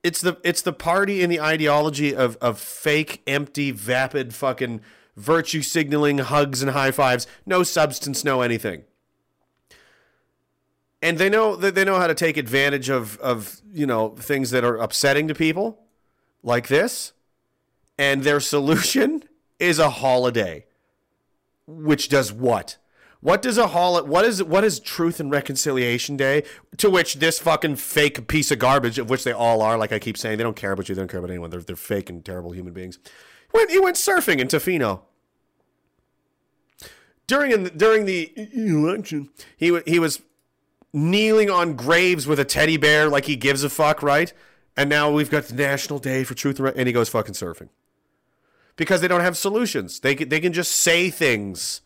It's 0.04 0.22
the 0.22 0.38
it's 0.44 0.62
the 0.62 0.74
party 0.74 1.22
and 1.24 1.32
the 1.32 1.40
ideology 1.40 2.16
of 2.16 2.36
of 2.38 2.60
fake, 2.60 3.22
empty, 3.28 3.72
vapid, 3.72 4.34
fucking 4.34 4.82
virtue 5.16 5.62
signaling, 5.62 6.18
hugs 6.20 6.62
and 6.62 6.72
high 6.72 6.92
fives, 6.92 7.28
no 7.46 7.64
substance, 7.64 8.24
no 8.24 8.42
anything. 8.42 8.84
and 11.02 11.18
they 11.18 11.30
know 11.30 11.56
that 11.56 11.76
they 11.76 11.84
know 11.84 11.98
how 11.98 12.08
to 12.08 12.16
take 12.16 12.38
advantage 12.38 12.90
of 12.90 13.18
of 13.20 13.62
you 13.74 13.86
know 13.86 14.10
things 14.18 14.52
that 14.52 14.64
are 14.64 14.78
upsetting 14.78 15.28
to 15.28 15.36
people, 15.36 15.80
like 16.44 16.68
this, 16.68 17.14
and 18.02 18.24
their 18.24 18.40
solution 18.40 19.24
is 19.60 19.78
a 19.78 19.92
holiday, 19.92 20.66
which 21.68 22.10
does 22.10 22.34
what? 22.34 22.78
What 23.20 23.44
does 23.44 23.60
a 23.60 23.68
hol? 23.68 24.04
What 24.04 24.26
is 24.26 24.42
what 24.42 24.64
is 24.64 24.80
Truth 24.80 25.20
and 25.20 25.30
Reconciliation 25.30 26.18
Day? 26.18 26.44
To 26.78 26.90
which 26.90 27.18
this 27.18 27.38
fucking 27.38 27.76
fake 27.76 28.28
piece 28.28 28.50
of 28.50 28.58
garbage, 28.58 28.98
of 28.98 29.12
which 29.12 29.24
they 29.24 29.32
all 29.32 29.62
are, 29.62 29.78
like 29.78 29.92
I 29.92 30.00
keep 30.00 30.18
saying, 30.18 30.40
they 30.40 30.44
don't 30.44 30.56
care 30.56 30.72
about 30.72 30.90
you. 30.90 30.96
They 30.96 31.02
don't 31.02 31.12
care 31.12 31.20
about 31.20 31.30
anyone. 31.30 31.52
They're 31.52 31.60
they're 31.60 31.76
fake 31.76 32.10
and 32.10 32.26
terrible 32.26 32.54
human 32.54 32.74
beings. 32.74 32.98
Went 33.54 33.70
he 33.70 33.80
went 33.80 33.98
surfing 33.98 34.40
in 34.40 34.48
Tofino 34.48 35.02
during 37.28 37.66
during 37.66 38.06
the 38.06 38.34
election. 38.56 39.30
He 39.56 39.80
he 39.86 40.00
was 40.00 40.24
kneeling 40.92 41.52
on 41.52 41.76
graves 41.76 42.26
with 42.26 42.40
a 42.40 42.46
teddy 42.46 42.78
bear, 42.78 43.08
like 43.08 43.26
he 43.26 43.36
gives 43.36 43.64
a 43.64 43.70
fuck, 43.70 44.02
right? 44.02 44.34
And 44.76 44.90
now 44.90 45.12
we've 45.12 45.30
got 45.30 45.44
the 45.44 45.54
National 45.54 46.00
Day 46.00 46.24
for 46.24 46.34
Truth 46.34 46.58
and 46.58 46.66
Re- 46.66 46.74
and 46.76 46.88
he 46.88 46.94
goes 46.94 47.10
fucking 47.10 47.36
surfing 47.36 47.70
because 48.82 49.00
they 49.00 49.08
don't 49.08 49.22
have 49.22 49.38
solutions. 49.38 50.00
They 50.00 50.16
can, 50.16 50.30
they 50.30 50.40
can 50.40 50.54
just 50.54 50.72
say 50.72 51.12
things 51.12 51.82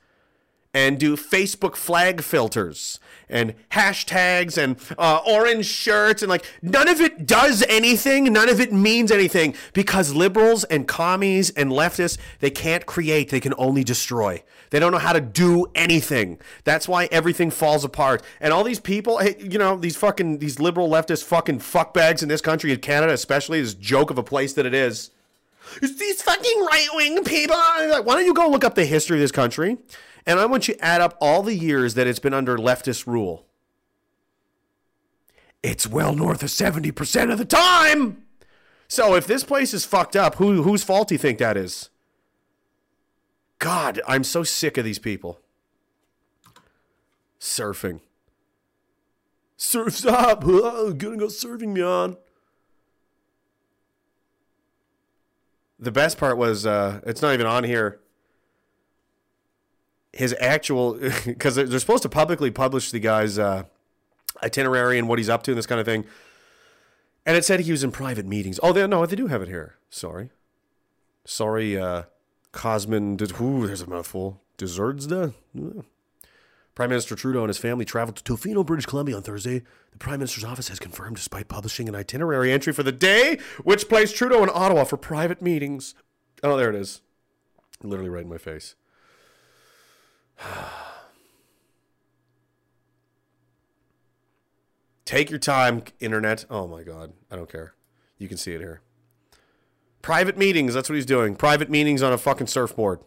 and 0.73 0.97
do 0.97 1.17
Facebook 1.17 1.75
flag 1.75 2.21
filters 2.21 3.01
and 3.27 3.53
hashtags 3.71 4.57
and 4.57 4.77
uh, 4.97 5.19
orange 5.27 5.65
shirts 5.65 6.21
and 6.21 6.29
like 6.29 6.45
none 6.61 6.87
of 6.87 7.01
it 7.01 7.27
does 7.27 7.63
anything. 7.67 8.31
None 8.31 8.47
of 8.47 8.61
it 8.61 8.71
means 8.71 9.11
anything 9.11 9.55
because 9.73 10.13
liberals 10.13 10.63
and 10.63 10.87
commies 10.87 11.49
and 11.49 11.69
leftists 11.69 12.17
they 12.39 12.49
can't 12.49 12.85
create. 12.85 13.29
They 13.29 13.41
can 13.41 13.53
only 13.57 13.83
destroy. 13.83 14.41
They 14.69 14.79
don't 14.79 14.93
know 14.93 14.97
how 14.97 15.11
to 15.11 15.19
do 15.19 15.65
anything. 15.75 16.39
That's 16.63 16.87
why 16.87 17.09
everything 17.11 17.51
falls 17.51 17.83
apart. 17.83 18.23
And 18.39 18.53
all 18.53 18.63
these 18.63 18.79
people, 18.79 19.21
you 19.21 19.59
know, 19.59 19.75
these 19.75 19.97
fucking 19.97 20.37
these 20.37 20.61
liberal 20.61 20.87
leftist 20.87 21.25
fucking 21.25 21.59
fuckbags 21.59 22.23
in 22.23 22.29
this 22.29 22.39
country, 22.39 22.71
in 22.71 22.79
Canada 22.79 23.11
especially, 23.11 23.59
this 23.59 23.73
joke 23.73 24.11
of 24.11 24.17
a 24.17 24.23
place 24.23 24.53
that 24.53 24.65
it 24.65 24.73
is. 24.73 25.11
It's 25.81 25.97
these 25.97 26.21
fucking 26.21 26.65
right 26.65 26.87
wing 26.93 27.23
people. 27.23 27.55
Like, 27.55 28.05
Why 28.05 28.15
don't 28.15 28.25
you 28.25 28.33
go 28.33 28.47
look 28.49 28.63
up 28.63 28.75
the 28.75 28.85
history 28.85 29.17
of 29.17 29.21
this 29.21 29.31
country? 29.31 29.77
And 30.25 30.39
I 30.39 30.45
want 30.45 30.67
you 30.67 30.73
to 30.73 30.83
add 30.83 31.01
up 31.01 31.17
all 31.21 31.43
the 31.43 31.55
years 31.55 31.93
that 31.93 32.07
it's 32.07 32.19
been 32.19 32.33
under 32.33 32.57
leftist 32.57 33.05
rule. 33.05 33.45
It's 35.61 35.87
well 35.87 36.13
north 36.13 36.43
of 36.43 36.49
70% 36.49 37.31
of 37.31 37.37
the 37.37 37.45
time. 37.45 38.23
So 38.87 39.15
if 39.15 39.25
this 39.27 39.43
place 39.43 39.73
is 39.73 39.85
fucked 39.85 40.15
up, 40.15 40.35
who, 40.35 40.63
whose 40.63 40.83
fault 40.83 41.07
do 41.07 41.15
you 41.15 41.19
think 41.19 41.39
that 41.39 41.57
is? 41.57 41.89
God, 43.59 43.99
I'm 44.07 44.23
so 44.23 44.43
sick 44.43 44.77
of 44.77 44.85
these 44.85 44.99
people. 44.99 45.39
Surfing. 47.39 48.01
Surf's 49.57 50.05
up. 50.05 50.43
Oh, 50.45 50.93
gonna 50.97 51.17
go 51.17 51.27
surfing, 51.27 51.75
man. 51.75 52.17
The 55.79 55.91
best 55.91 56.17
part 56.17 56.37
was 56.37 56.65
uh, 56.65 57.01
it's 57.05 57.21
not 57.21 57.33
even 57.33 57.45
on 57.45 57.63
here. 57.63 57.99
His 60.13 60.35
actual 60.39 60.93
because 61.25 61.55
they're, 61.55 61.79
supposed 61.79 62.03
to 62.03 62.09
publicly 62.09 62.51
publish 62.51 62.91
the 62.91 62.99
guy's 62.99 63.37
uh, 63.37 63.63
itinerary 64.41 64.97
and 64.97 65.07
what 65.07 65.19
he's 65.19 65.29
up 65.29 65.43
to 65.43 65.51
and 65.51 65.57
this 65.57 65.65
kind 65.65 65.79
of 65.79 65.85
thing. 65.85 66.05
And 67.25 67.35
it 67.35 67.43
said 67.43 67.61
he 67.61 67.71
was 67.71 67.83
in 67.83 67.91
private 67.91 68.25
meetings. 68.25 68.59
Oh, 68.61 68.71
they, 68.71 68.85
no, 68.85 69.05
they 69.05 69.15
do 69.15 69.27
have 69.27 69.41
it 69.41 69.47
here. 69.47 69.75
Sorry, 69.89 70.29
sorry, 71.25 71.77
uh, 71.77 72.03
Cosmin. 72.51 73.17
Did, 73.17 73.39
ooh, 73.41 73.65
there's 73.65 73.81
a 73.81 73.89
mouthful. 73.89 74.41
Deserts 74.57 75.07
the. 75.07 75.33
Prime 76.75 76.89
Minister 76.89 77.15
Trudeau 77.15 77.39
and 77.39 77.47
his 77.47 77.57
family 77.57 77.85
traveled 77.85 78.17
to 78.17 78.23
Tofino, 78.23 78.65
British 78.65 78.85
Columbia 78.85 79.15
on 79.15 79.21
Thursday. 79.23 79.63
The 79.91 79.97
Prime 79.97 80.19
Minister's 80.19 80.43
office 80.43 80.67
has 80.67 80.77
confirmed, 80.77 81.15
despite 81.15 81.47
publishing 81.47 81.87
an 81.87 81.95
itinerary 81.95 82.51
entry 82.51 82.73
for 82.73 82.83
the 82.83 82.91
day, 82.91 83.39
which 83.63 83.87
placed 83.87 84.17
Trudeau 84.17 84.43
in 84.43 84.49
Ottawa 84.53 84.83
for 84.83 84.97
private 84.97 85.41
meetings. 85.41 85.95
Oh, 86.43 86.57
there 86.57 86.69
it 86.69 86.75
is. 86.75 86.99
Literally 87.81 88.09
right 88.09 88.23
in 88.23 88.29
my 88.29 88.37
face. 88.37 88.75
Take 95.05 95.29
your 95.29 95.39
time, 95.39 95.83
internet. 96.01 96.43
Oh 96.49 96.67
my 96.67 96.83
God. 96.83 97.13
I 97.31 97.37
don't 97.37 97.49
care. 97.49 97.75
You 98.17 98.27
can 98.27 98.37
see 98.37 98.53
it 98.53 98.59
here. 98.59 98.81
Private 100.01 100.37
meetings. 100.37 100.73
That's 100.73 100.89
what 100.89 100.95
he's 100.95 101.05
doing. 101.05 101.37
Private 101.37 101.69
meetings 101.69 102.03
on 102.03 102.11
a 102.11 102.17
fucking 102.17 102.47
surfboard. 102.47 102.99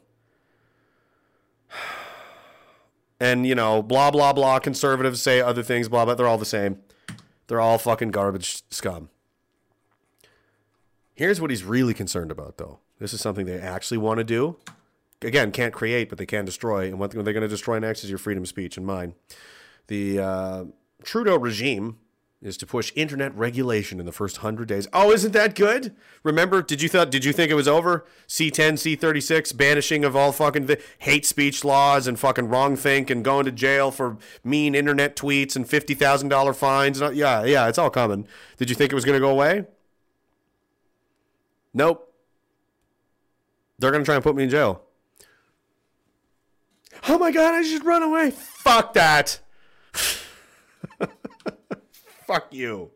And, 3.20 3.46
you 3.46 3.54
know, 3.54 3.82
blah, 3.82 4.10
blah, 4.10 4.32
blah. 4.32 4.58
Conservatives 4.58 5.20
say 5.20 5.40
other 5.40 5.62
things, 5.62 5.88
blah, 5.88 6.04
blah. 6.04 6.14
They're 6.14 6.26
all 6.26 6.38
the 6.38 6.44
same. 6.44 6.78
They're 7.48 7.60
all 7.60 7.78
fucking 7.78 8.10
garbage 8.10 8.62
scum. 8.70 9.08
Here's 11.14 11.40
what 11.40 11.50
he's 11.50 11.64
really 11.64 11.94
concerned 11.94 12.30
about, 12.30 12.58
though. 12.58 12.78
This 13.00 13.12
is 13.12 13.20
something 13.20 13.46
they 13.46 13.58
actually 13.58 13.98
want 13.98 14.18
to 14.18 14.24
do. 14.24 14.56
Again, 15.22 15.50
can't 15.50 15.72
create, 15.72 16.08
but 16.08 16.18
they 16.18 16.26
can 16.26 16.44
destroy. 16.44 16.86
And 16.86 17.00
what 17.00 17.10
they're 17.10 17.22
going 17.22 17.40
to 17.40 17.48
destroy 17.48 17.78
next 17.80 18.04
is 18.04 18.10
your 18.10 18.18
freedom 18.18 18.44
of 18.44 18.48
speech 18.48 18.76
and 18.76 18.86
mine. 18.86 19.14
The 19.88 20.20
uh, 20.20 20.64
Trudeau 21.02 21.36
regime 21.36 21.98
is 22.40 22.56
to 22.56 22.66
push 22.66 22.92
internet 22.94 23.34
regulation 23.36 23.98
in 23.98 24.06
the 24.06 24.12
first 24.12 24.38
hundred 24.38 24.68
days. 24.68 24.86
Oh, 24.92 25.10
isn't 25.10 25.32
that 25.32 25.56
good? 25.56 25.94
Remember, 26.22 26.62
did 26.62 26.80
you 26.80 26.88
thought 26.88 27.10
did 27.10 27.24
you 27.24 27.32
think 27.32 27.50
it 27.50 27.54
was 27.54 27.66
over? 27.66 28.06
C 28.26 28.50
ten, 28.50 28.76
C 28.76 28.94
thirty 28.94 29.20
six, 29.20 29.52
banishing 29.52 30.04
of 30.04 30.14
all 30.14 30.30
fucking 30.30 30.68
th- 30.68 30.82
hate 31.00 31.26
speech 31.26 31.64
laws 31.64 32.06
and 32.06 32.18
fucking 32.18 32.48
wrong 32.48 32.76
think 32.76 33.10
and 33.10 33.24
going 33.24 33.44
to 33.46 33.52
jail 33.52 33.90
for 33.90 34.18
mean 34.44 34.74
internet 34.74 35.16
tweets 35.16 35.56
and 35.56 35.68
fifty 35.68 35.94
thousand 35.94 36.28
dollar 36.28 36.52
fines. 36.52 37.00
And 37.00 37.16
yeah, 37.16 37.44
yeah, 37.44 37.68
it's 37.68 37.78
all 37.78 37.90
coming. 37.90 38.28
Did 38.56 38.70
you 38.70 38.76
think 38.76 38.92
it 38.92 38.94
was 38.94 39.04
going 39.04 39.16
to 39.16 39.20
go 39.20 39.30
away? 39.30 39.66
Nope. 41.74 42.04
They're 43.78 43.90
going 43.90 44.02
to 44.02 44.06
try 44.06 44.16
and 44.16 44.24
put 44.24 44.36
me 44.36 44.44
in 44.44 44.50
jail. 44.50 44.82
Oh 47.08 47.18
my 47.18 47.30
god, 47.30 47.54
I 47.54 47.62
should 47.62 47.84
run 47.84 48.02
away. 48.02 48.30
Fuck 48.30 48.94
that. 48.94 49.40
Fuck 52.28 52.52
you. 52.52 52.90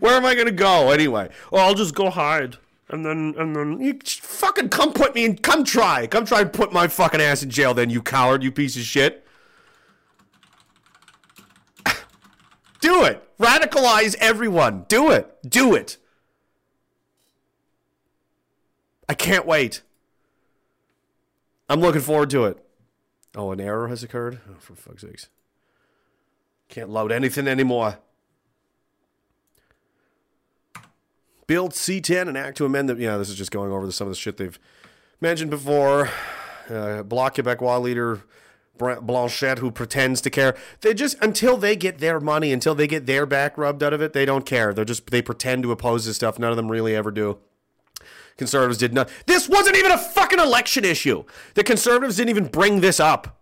Where 0.00 0.16
am 0.16 0.24
I 0.24 0.34
gonna 0.34 0.50
go 0.50 0.90
anyway? 0.90 1.30
Oh, 1.52 1.58
I'll 1.58 1.74
just 1.74 1.94
go 1.94 2.10
hide. 2.10 2.56
And 2.88 3.06
then, 3.06 3.36
and 3.38 3.54
then, 3.54 3.80
you 3.80 4.00
fucking 4.04 4.70
come 4.70 4.92
put 4.92 5.14
me 5.14 5.24
in, 5.24 5.36
come 5.36 5.62
try. 5.62 6.08
Come 6.08 6.26
try 6.26 6.40
and 6.40 6.52
put 6.52 6.72
my 6.72 6.88
fucking 6.88 7.20
ass 7.20 7.44
in 7.44 7.50
jail 7.50 7.72
then, 7.72 7.88
you 7.88 8.02
coward, 8.02 8.42
you 8.42 8.50
piece 8.50 8.74
of 8.74 8.82
shit. 8.82 9.24
Do 12.80 13.04
it. 13.04 13.22
Radicalize 13.38 14.16
everyone. 14.16 14.86
Do 14.88 15.12
it. 15.12 15.32
Do 15.48 15.76
it. 15.76 15.96
I 19.08 19.14
can't 19.14 19.46
wait. 19.46 19.82
I'm 21.68 21.80
looking 21.80 22.00
forward 22.00 22.30
to 22.30 22.46
it. 22.46 22.58
Oh, 23.36 23.52
an 23.52 23.60
error 23.60 23.86
has 23.86 24.02
occurred? 24.02 24.40
Oh, 24.50 24.56
for 24.58 24.74
fuck's 24.74 25.02
sakes. 25.02 25.28
Can't 26.68 26.90
load 26.90 27.12
anything 27.12 27.46
anymore. 27.46 27.98
Build 31.46 31.72
C10 31.72 32.28
and 32.28 32.36
act 32.36 32.56
to 32.58 32.64
amend 32.64 32.88
the. 32.88 32.96
Yeah, 32.96 33.16
this 33.16 33.28
is 33.28 33.36
just 33.36 33.50
going 33.50 33.70
over 33.72 33.90
some 33.92 34.06
of 34.06 34.12
the 34.12 34.18
shit 34.18 34.36
they've 34.36 34.58
mentioned 35.20 35.50
before. 35.50 36.10
Uh, 36.68 37.02
Bloc 37.02 37.36
Quebecois 37.36 37.80
leader 37.80 38.22
Blanchet, 38.78 39.58
who 39.58 39.70
pretends 39.70 40.20
to 40.22 40.30
care. 40.30 40.56
They 40.80 40.94
just 40.94 41.16
until 41.22 41.56
they 41.56 41.76
get 41.76 41.98
their 41.98 42.20
money, 42.20 42.52
until 42.52 42.74
they 42.74 42.86
get 42.86 43.06
their 43.06 43.26
back 43.26 43.56
rubbed 43.56 43.82
out 43.82 43.92
of 43.92 44.02
it, 44.02 44.12
they 44.12 44.24
don't 44.24 44.44
care. 44.44 44.74
They're 44.74 44.84
just 44.84 45.10
they 45.10 45.22
pretend 45.22 45.62
to 45.62 45.72
oppose 45.72 46.04
this 46.04 46.16
stuff. 46.16 46.38
None 46.38 46.50
of 46.50 46.56
them 46.56 46.70
really 46.70 46.94
ever 46.94 47.10
do. 47.10 47.38
Conservatives 48.36 48.78
did 48.78 48.92
not. 48.92 49.08
This 49.26 49.48
wasn't 49.48 49.76
even 49.76 49.92
a 49.92 49.98
fucking 49.98 50.38
election 50.38 50.84
issue. 50.84 51.24
The 51.54 51.64
conservatives 51.64 52.16
didn't 52.16 52.30
even 52.30 52.46
bring 52.46 52.80
this 52.80 53.00
up. 53.00 53.40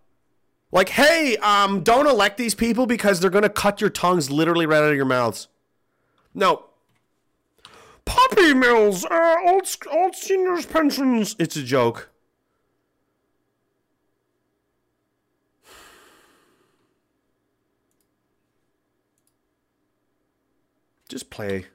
Like, 0.70 0.88
hey, 0.90 1.36
um, 1.38 1.82
don't 1.82 2.06
elect 2.06 2.36
these 2.36 2.54
people 2.54 2.86
because 2.86 3.20
they're 3.20 3.30
gonna 3.30 3.48
cut 3.48 3.80
your 3.80 3.90
tongues 3.90 4.30
literally 4.30 4.66
right 4.66 4.82
out 4.82 4.90
of 4.90 4.96
your 4.96 5.04
mouths. 5.04 5.48
No. 6.32 6.66
Puppy 8.04 8.54
mills, 8.54 9.04
uh, 9.04 9.36
old 9.44 9.68
old 9.90 10.14
seniors 10.14 10.66
pensions. 10.66 11.36
It's 11.38 11.56
a 11.56 11.62
joke. 11.62 12.10
Just 21.08 21.30
play. 21.30 21.66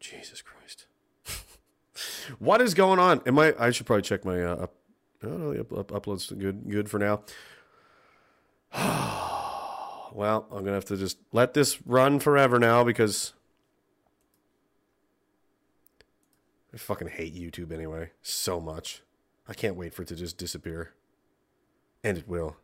Jesus 0.00 0.42
Christ. 0.42 0.86
what 2.38 2.60
is 2.60 2.74
going 2.74 2.98
on? 2.98 3.20
Am 3.26 3.38
I? 3.38 3.54
I 3.58 3.70
should 3.70 3.86
probably 3.86 4.02
check 4.02 4.24
my 4.24 4.42
uh, 4.42 4.54
up. 4.56 4.74
Oh, 5.22 5.28
no, 5.28 5.60
up, 5.60 5.72
up, 5.72 5.88
upload's 5.88 6.30
good. 6.30 6.68
Good 6.68 6.90
for 6.90 6.98
now. 6.98 7.22
well, 10.12 10.46
I'm 10.50 10.64
gonna 10.64 10.72
have 10.72 10.84
to 10.86 10.96
just 10.96 11.18
let 11.32 11.54
this 11.54 11.80
run 11.86 12.18
forever 12.18 12.58
now 12.58 12.84
because 12.84 13.34
I 16.72 16.76
fucking 16.76 17.08
hate 17.08 17.34
YouTube 17.34 17.72
anyway 17.72 18.10
so 18.22 18.60
much. 18.60 19.02
I 19.48 19.54
can't 19.54 19.76
wait 19.76 19.94
for 19.94 20.02
it 20.02 20.08
to 20.08 20.16
just 20.16 20.36
disappear, 20.36 20.92
and 22.04 22.18
it 22.18 22.28
will. 22.28 22.56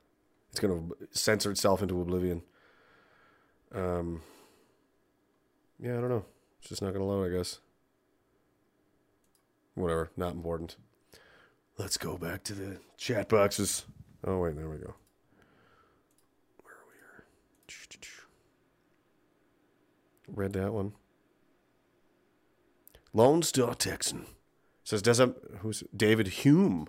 It's 0.50 0.61
gonna 0.61 0.88
censor 1.11 1.50
itself 1.50 1.82
into 1.82 2.00
oblivion. 2.00 2.42
Um. 3.74 4.22
Yeah, 5.80 5.98
I 5.98 6.00
don't 6.00 6.11
know. 6.11 6.24
It's 6.61 6.68
just 6.68 6.82
not 6.82 6.92
gonna 6.92 7.07
load, 7.07 7.32
I 7.32 7.36
guess. 7.36 7.61
Whatever, 9.74 10.11
not 10.16 10.34
important. 10.34 10.76
Let's 11.78 11.96
go 11.98 12.16
back 12.16 12.44
to 12.44 12.55
the 12.55 12.78
chat 12.96 13.28
boxes. 13.28 13.84
Oh 14.24 14.38
wait, 14.38 14.57
there 14.57 14.68
we 14.68 14.76
go. 14.76 14.94
Where 16.62 16.74
are 16.74 16.86
we? 16.88 16.96
Read 20.34 20.52
that 20.52 20.72
one. 20.72 20.92
Lone 23.14 23.42
Star 23.42 23.74
Texan 23.74 24.26
says, 24.82 25.00
"Does 25.00 25.20
a 25.20 25.34
who's 25.60 25.84
David 25.96 26.26
Hume? 26.26 26.88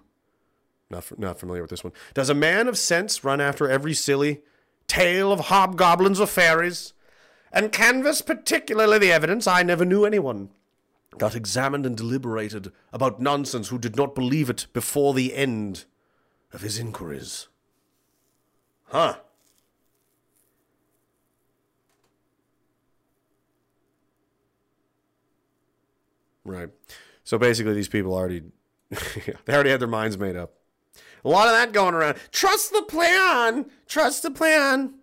Not 0.89 0.97
f- 0.97 1.17
not 1.17 1.39
familiar 1.39 1.61
with 1.61 1.69
this 1.69 1.83
one. 1.83 1.93
Does 2.13 2.29
a 2.29 2.33
man 2.33 2.67
of 2.67 2.77
sense 2.77 3.23
run 3.23 3.39
after 3.39 3.69
every 3.69 3.93
silly 3.93 4.41
tale 4.87 5.31
of 5.31 5.41
hobgoblins 5.41 6.19
or 6.19 6.27
fairies, 6.27 6.93
and 7.51 7.71
canvass 7.71 8.21
particularly 8.21 8.97
the 8.97 9.11
evidence? 9.11 9.47
I 9.47 9.63
never 9.63 9.85
knew 9.85 10.03
anyone." 10.03 10.49
Got 11.17 11.35
examined 11.35 11.85
and 11.85 11.95
deliberated 11.95 12.73
about 12.91 13.21
nonsense 13.21 13.69
who 13.69 13.77
did 13.77 13.95
not 13.95 14.15
believe 14.15 14.49
it 14.49 14.67
before 14.73 15.13
the 15.13 15.33
end 15.33 15.85
of 16.51 16.61
his 16.61 16.77
inquiries. 16.77 17.47
Huh. 18.85 19.19
Right. 26.45 26.69
So 27.23 27.37
basically, 27.37 27.73
these 27.73 27.89
people 27.89 28.13
already 28.13 28.43
they 29.45 29.53
already 29.53 29.71
had 29.71 29.79
their 29.79 29.87
minds 29.87 30.17
made 30.17 30.35
up. 30.35 30.53
A 31.23 31.29
lot 31.29 31.47
of 31.47 31.53
that 31.53 31.73
going 31.73 31.95
around. 31.95 32.17
Trust 32.31 32.71
the 32.71 32.83
plan. 32.83 33.65
Trust 33.87 34.21
the 34.21 34.31
plan. 34.31 34.93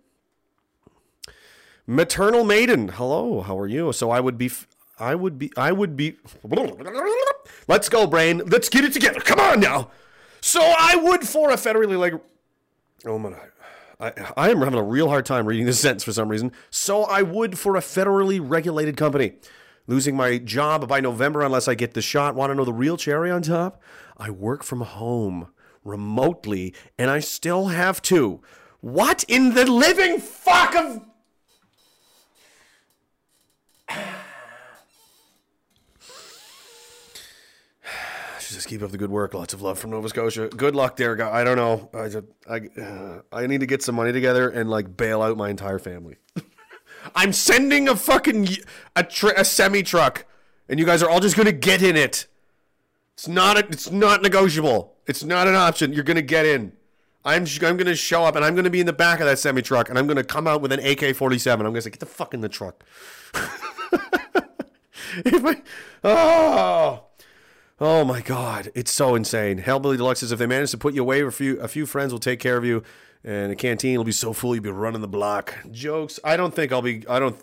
Maternal 1.85 2.45
maiden. 2.45 2.87
Hello. 2.87 3.41
How 3.41 3.59
are 3.59 3.67
you? 3.67 3.91
So 3.91 4.09
I 4.09 4.21
would 4.21 4.37
be. 4.37 4.49
I 4.97 5.15
would 5.15 5.37
be. 5.37 5.51
I 5.57 5.73
would 5.73 5.97
be. 5.97 6.15
Let's 7.67 7.89
go, 7.89 8.07
brain. 8.07 8.41
Let's 8.45 8.69
get 8.69 8.85
it 8.85 8.93
together. 8.93 9.19
Come 9.19 9.39
on 9.39 9.59
now. 9.59 9.91
So 10.39 10.61
I 10.61 10.95
would 10.95 11.27
for 11.27 11.51
a 11.51 11.55
federally 11.55 11.99
like. 11.99 12.13
Oh 13.05 13.19
my. 13.19 13.33
I, 13.99 14.11
I 14.35 14.49
am 14.49 14.59
having 14.59 14.79
a 14.79 14.83
real 14.83 15.09
hard 15.09 15.25
time 15.25 15.45
reading 15.45 15.65
this 15.65 15.79
sentence 15.81 16.05
for 16.05 16.13
some 16.13 16.29
reason. 16.29 16.53
So 16.69 17.03
I 17.03 17.21
would 17.21 17.59
for 17.59 17.75
a 17.75 17.81
federally 17.81 18.39
regulated 18.41 18.95
company. 18.95 19.33
Losing 19.85 20.15
my 20.15 20.37
job 20.37 20.87
by 20.87 21.01
November 21.01 21.41
unless 21.41 21.67
I 21.67 21.75
get 21.75 21.93
the 21.93 22.01
shot. 22.01 22.35
Want 22.35 22.51
to 22.51 22.55
know 22.55 22.63
the 22.63 22.71
real 22.71 22.95
cherry 22.95 23.29
on 23.29 23.41
top? 23.41 23.81
I 24.17 24.29
work 24.29 24.63
from 24.63 24.81
home 24.81 25.49
remotely 25.83 26.73
and 26.97 27.09
I 27.09 27.19
still 27.19 27.67
have 27.67 28.01
to. 28.03 28.41
What 28.79 29.25
in 29.27 29.53
the 29.53 29.69
living 29.69 30.19
fuck 30.19 30.75
of. 30.75 31.01
Just 38.39 38.67
keep 38.67 38.83
up 38.83 38.91
the 38.91 38.97
good 38.97 39.09
work. 39.09 39.33
Lots 39.33 39.53
of 39.53 39.61
love 39.61 39.79
from 39.79 39.89
Nova 39.91 40.07
Scotia. 40.07 40.47
Good 40.47 40.75
luck 40.75 40.95
there, 40.95 41.15
guy. 41.15 41.29
I 41.31 41.43
don't 41.43 41.57
know. 41.57 41.89
I 41.93 42.07
just, 42.07 42.25
I, 42.47 42.57
uh, 42.79 43.21
I 43.31 43.47
need 43.47 43.61
to 43.61 43.65
get 43.65 43.81
some 43.81 43.95
money 43.95 44.11
together 44.11 44.47
and 44.47 44.69
like 44.69 44.95
bail 44.95 45.23
out 45.23 45.35
my 45.37 45.49
entire 45.49 45.79
family. 45.79 46.17
I'm 47.15 47.33
sending 47.33 47.87
a 47.87 47.95
fucking 47.95 48.49
a, 48.95 49.03
tr- 49.03 49.29
a 49.35 49.45
semi 49.45 49.83
truck, 49.83 50.25
and 50.69 50.79
you 50.79 50.85
guys 50.85 51.03
are 51.03 51.09
all 51.09 51.19
just 51.19 51.35
gonna 51.35 51.51
get 51.51 51.81
in 51.81 51.95
it. 51.95 52.27
It's 53.15 53.27
not 53.27 53.57
a, 53.57 53.67
it's 53.67 53.91
not 53.91 54.21
negotiable. 54.21 54.95
It's 55.05 55.23
not 55.23 55.47
an 55.47 55.55
option. 55.55 55.93
You're 55.93 56.03
gonna 56.03 56.21
get 56.21 56.45
in. 56.45 56.73
I'm 57.25 57.45
sh- 57.45 57.61
I'm 57.63 57.77
gonna 57.77 57.95
show 57.95 58.23
up, 58.23 58.35
and 58.35 58.43
I'm 58.43 58.55
gonna 58.55 58.69
be 58.69 58.79
in 58.79 58.85
the 58.85 58.93
back 58.93 59.19
of 59.19 59.25
that 59.25 59.39
semi 59.39 59.61
truck, 59.61 59.89
and 59.89 59.97
I'm 59.97 60.07
gonna 60.07 60.23
come 60.23 60.47
out 60.47 60.61
with 60.61 60.71
an 60.71 60.79
AK-47. 60.79 61.53
I'm 61.53 61.59
gonna 61.59 61.81
say, 61.81 61.89
get 61.89 61.99
the 61.99 62.05
fuck 62.05 62.33
in 62.33 62.41
the 62.41 62.49
truck. 62.49 62.83
if 65.25 65.45
I, 65.45 65.61
oh. 66.03 67.03
Oh 67.79 68.05
my 68.05 68.21
God, 68.21 68.71
it's 68.75 68.91
so 68.91 69.15
insane. 69.15 69.59
Hellbilly 69.59 69.97
Deluxe 69.97 70.21
says 70.21 70.31
if 70.31 70.39
they 70.39 70.45
manage 70.45 70.71
to 70.71 70.77
put 70.77 70.93
you 70.93 71.01
away, 71.01 71.21
a 71.21 71.31
few 71.31 71.59
a 71.59 71.67
few 71.67 71.85
friends 71.85 72.13
will 72.13 72.19
take 72.19 72.39
care 72.39 72.55
of 72.55 72.63
you, 72.63 72.83
and 73.23 73.51
the 73.51 73.55
canteen 73.55 73.97
will 73.97 74.03
be 74.03 74.11
so 74.11 74.33
full 74.33 74.55
you'll 74.55 74.63
be 74.63 74.69
running 74.71 75.01
the 75.01 75.07
block. 75.07 75.55
Jokes. 75.71 76.19
I 76.23 76.37
don't 76.37 76.53
think 76.53 76.71
I'll 76.71 76.81
be. 76.81 77.05
I 77.07 77.19
don't. 77.19 77.37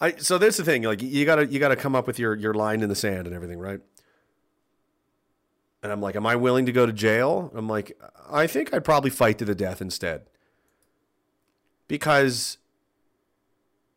I 0.00 0.16
so 0.16 0.38
there's 0.38 0.56
the 0.56 0.64
thing. 0.64 0.82
Like 0.82 1.02
you 1.02 1.24
gotta 1.24 1.46
you 1.46 1.58
gotta 1.58 1.76
come 1.76 1.94
up 1.94 2.06
with 2.06 2.18
your 2.18 2.34
your 2.34 2.54
line 2.54 2.82
in 2.82 2.88
the 2.88 2.96
sand 2.96 3.26
and 3.26 3.34
everything, 3.36 3.58
right? 3.58 3.80
And 5.82 5.90
I'm 5.90 6.00
like, 6.00 6.16
am 6.16 6.26
I 6.26 6.36
willing 6.36 6.66
to 6.66 6.72
go 6.72 6.86
to 6.86 6.92
jail? 6.92 7.50
I'm 7.54 7.68
like, 7.68 8.00
I 8.30 8.46
think 8.46 8.72
I'd 8.72 8.84
probably 8.84 9.10
fight 9.10 9.38
to 9.38 9.44
the 9.44 9.54
death 9.54 9.80
instead. 9.80 10.22
Because 11.88 12.58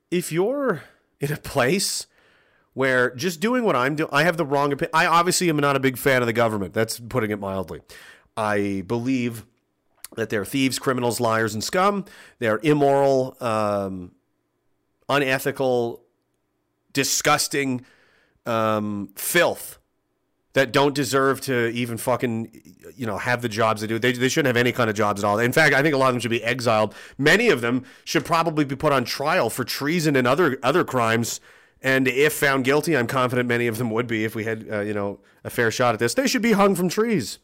if 0.10 0.32
you're 0.32 0.84
in 1.20 1.32
a 1.32 1.38
place 1.38 2.08
where 2.74 3.14
just 3.16 3.40
doing 3.40 3.64
what 3.64 3.76
I'm 3.76 3.96
doing, 3.96 4.10
I 4.12 4.24
have 4.24 4.36
the 4.36 4.46
wrong 4.46 4.74
opinion. 4.74 4.92
I 4.94 5.06
obviously 5.06 5.48
am 5.48 5.58
not 5.58 5.76
a 5.76 5.80
big 5.80 5.98
fan 5.98 6.22
of 6.22 6.26
the 6.26 6.34
government. 6.34 6.74
That's 6.74 7.00
putting 7.00 7.30
it 7.30 7.40
mildly. 7.40 7.82
I 8.36 8.84
believe 8.88 9.46
that 10.16 10.30
they're 10.30 10.46
thieves, 10.46 10.80
criminals, 10.80 11.20
liars, 11.20 11.54
and 11.54 11.64
scum. 11.64 12.06
They're 12.40 12.60
immoral, 12.64 13.38
um, 13.42 14.12
unethical, 15.10 16.04
disgusting 16.94 17.86
um, 18.46 19.10
filth 19.16 19.80
that 20.56 20.72
don't 20.72 20.96
deserve 20.96 21.42
to 21.42 21.68
even 21.72 21.98
fucking 21.98 22.76
you 22.96 23.06
know 23.06 23.18
have 23.18 23.42
the 23.42 23.50
jobs 23.50 23.82
they 23.82 23.88
do. 23.88 24.00
They, 24.00 24.14
they 24.14 24.30
shouldn't 24.30 24.48
have 24.48 24.58
any 24.58 24.72
kind 24.72 24.90
of 24.90 24.96
jobs 24.96 25.24
at 25.24 25.28
all. 25.28 25.38
In 25.38 25.52
fact, 25.52 25.76
I 25.76 25.82
think 25.82 25.94
a 25.94 25.98
lot 25.98 26.08
of 26.08 26.14
them 26.14 26.22
should 26.22 26.32
be 26.32 26.44
exiled. 26.44 26.96
Many 27.18 27.50
of 27.50 27.62
them 27.62 27.84
should 28.06 28.26
probably 28.26 28.64
be 28.66 28.76
put 28.76 28.94
on 28.94 29.04
trial 29.04 29.50
for 29.50 29.64
treason 29.64 30.16
and 30.16 30.26
other 30.26 30.58
other 30.64 30.84
crimes. 30.84 31.42
And 31.82 32.08
if 32.08 32.34
found 32.34 32.64
guilty, 32.64 32.96
I'm 32.98 33.06
confident 33.06 33.48
many 33.48 33.68
of 33.68 33.78
them 33.78 33.92
would 33.92 34.08
be 34.08 34.24
if 34.24 34.34
we 34.34 34.46
had 34.46 34.66
uh, 34.72 34.80
you 34.80 34.94
know 34.94 35.20
a 35.44 35.50
fair 35.50 35.72
shot 35.72 35.94
at 35.94 36.00
this. 36.00 36.14
They 36.14 36.26
should 36.26 36.42
be 36.42 36.54
hung 36.54 36.74
from 36.74 36.90
trees. 36.90 37.38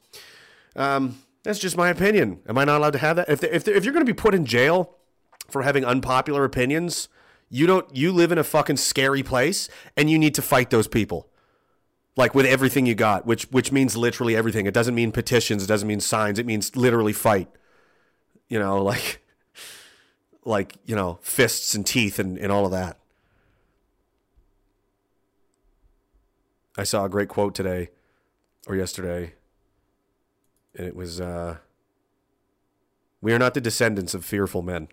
Um, 0.75 1.19
that's 1.43 1.59
just 1.59 1.77
my 1.77 1.89
opinion. 1.89 2.41
Am 2.47 2.57
I 2.57 2.65
not 2.65 2.77
allowed 2.77 2.93
to 2.93 2.99
have 2.99 3.15
that? 3.15 3.29
If 3.29 3.41
they, 3.41 3.49
if, 3.49 3.63
they, 3.63 3.73
if 3.73 3.83
you're 3.83 3.93
going 3.93 4.05
to 4.05 4.11
be 4.11 4.15
put 4.15 4.33
in 4.33 4.45
jail 4.45 4.95
for 5.49 5.63
having 5.63 5.83
unpopular 5.83 6.43
opinions, 6.43 7.09
you 7.49 7.67
don't. 7.67 7.93
You 7.95 8.11
live 8.11 8.31
in 8.31 8.37
a 8.37 8.43
fucking 8.43 8.77
scary 8.77 9.23
place, 9.23 9.69
and 9.97 10.09
you 10.09 10.17
need 10.17 10.35
to 10.35 10.41
fight 10.41 10.69
those 10.69 10.87
people 10.87 11.27
like 12.15 12.35
with 12.35 12.45
everything 12.45 12.85
you 12.85 12.95
got, 12.95 13.25
which 13.25 13.43
which 13.51 13.71
means 13.71 13.97
literally 13.97 14.35
everything. 14.35 14.65
It 14.65 14.73
doesn't 14.73 14.95
mean 14.95 15.11
petitions, 15.11 15.63
it 15.63 15.67
doesn't 15.67 15.87
mean 15.87 15.99
signs, 15.99 16.39
it 16.39 16.45
means 16.45 16.75
literally 16.75 17.13
fight. 17.13 17.49
You 18.47 18.59
know, 18.59 18.81
like 18.83 19.21
like, 20.43 20.77
you 20.85 20.95
know, 20.95 21.19
fists 21.21 21.75
and 21.75 21.85
teeth 21.85 22.19
and, 22.19 22.37
and 22.37 22.51
all 22.51 22.65
of 22.65 22.71
that. 22.71 22.97
I 26.77 26.83
saw 26.83 27.05
a 27.05 27.09
great 27.09 27.29
quote 27.29 27.53
today 27.53 27.89
or 28.65 28.75
yesterday, 28.75 29.33
and 30.75 30.87
it 30.87 30.95
was 30.95 31.19
uh 31.21 31.57
we 33.21 33.33
are 33.33 33.39
not 33.39 33.53
the 33.53 33.61
descendants 33.61 34.13
of 34.13 34.25
fearful 34.25 34.61
men. 34.61 34.87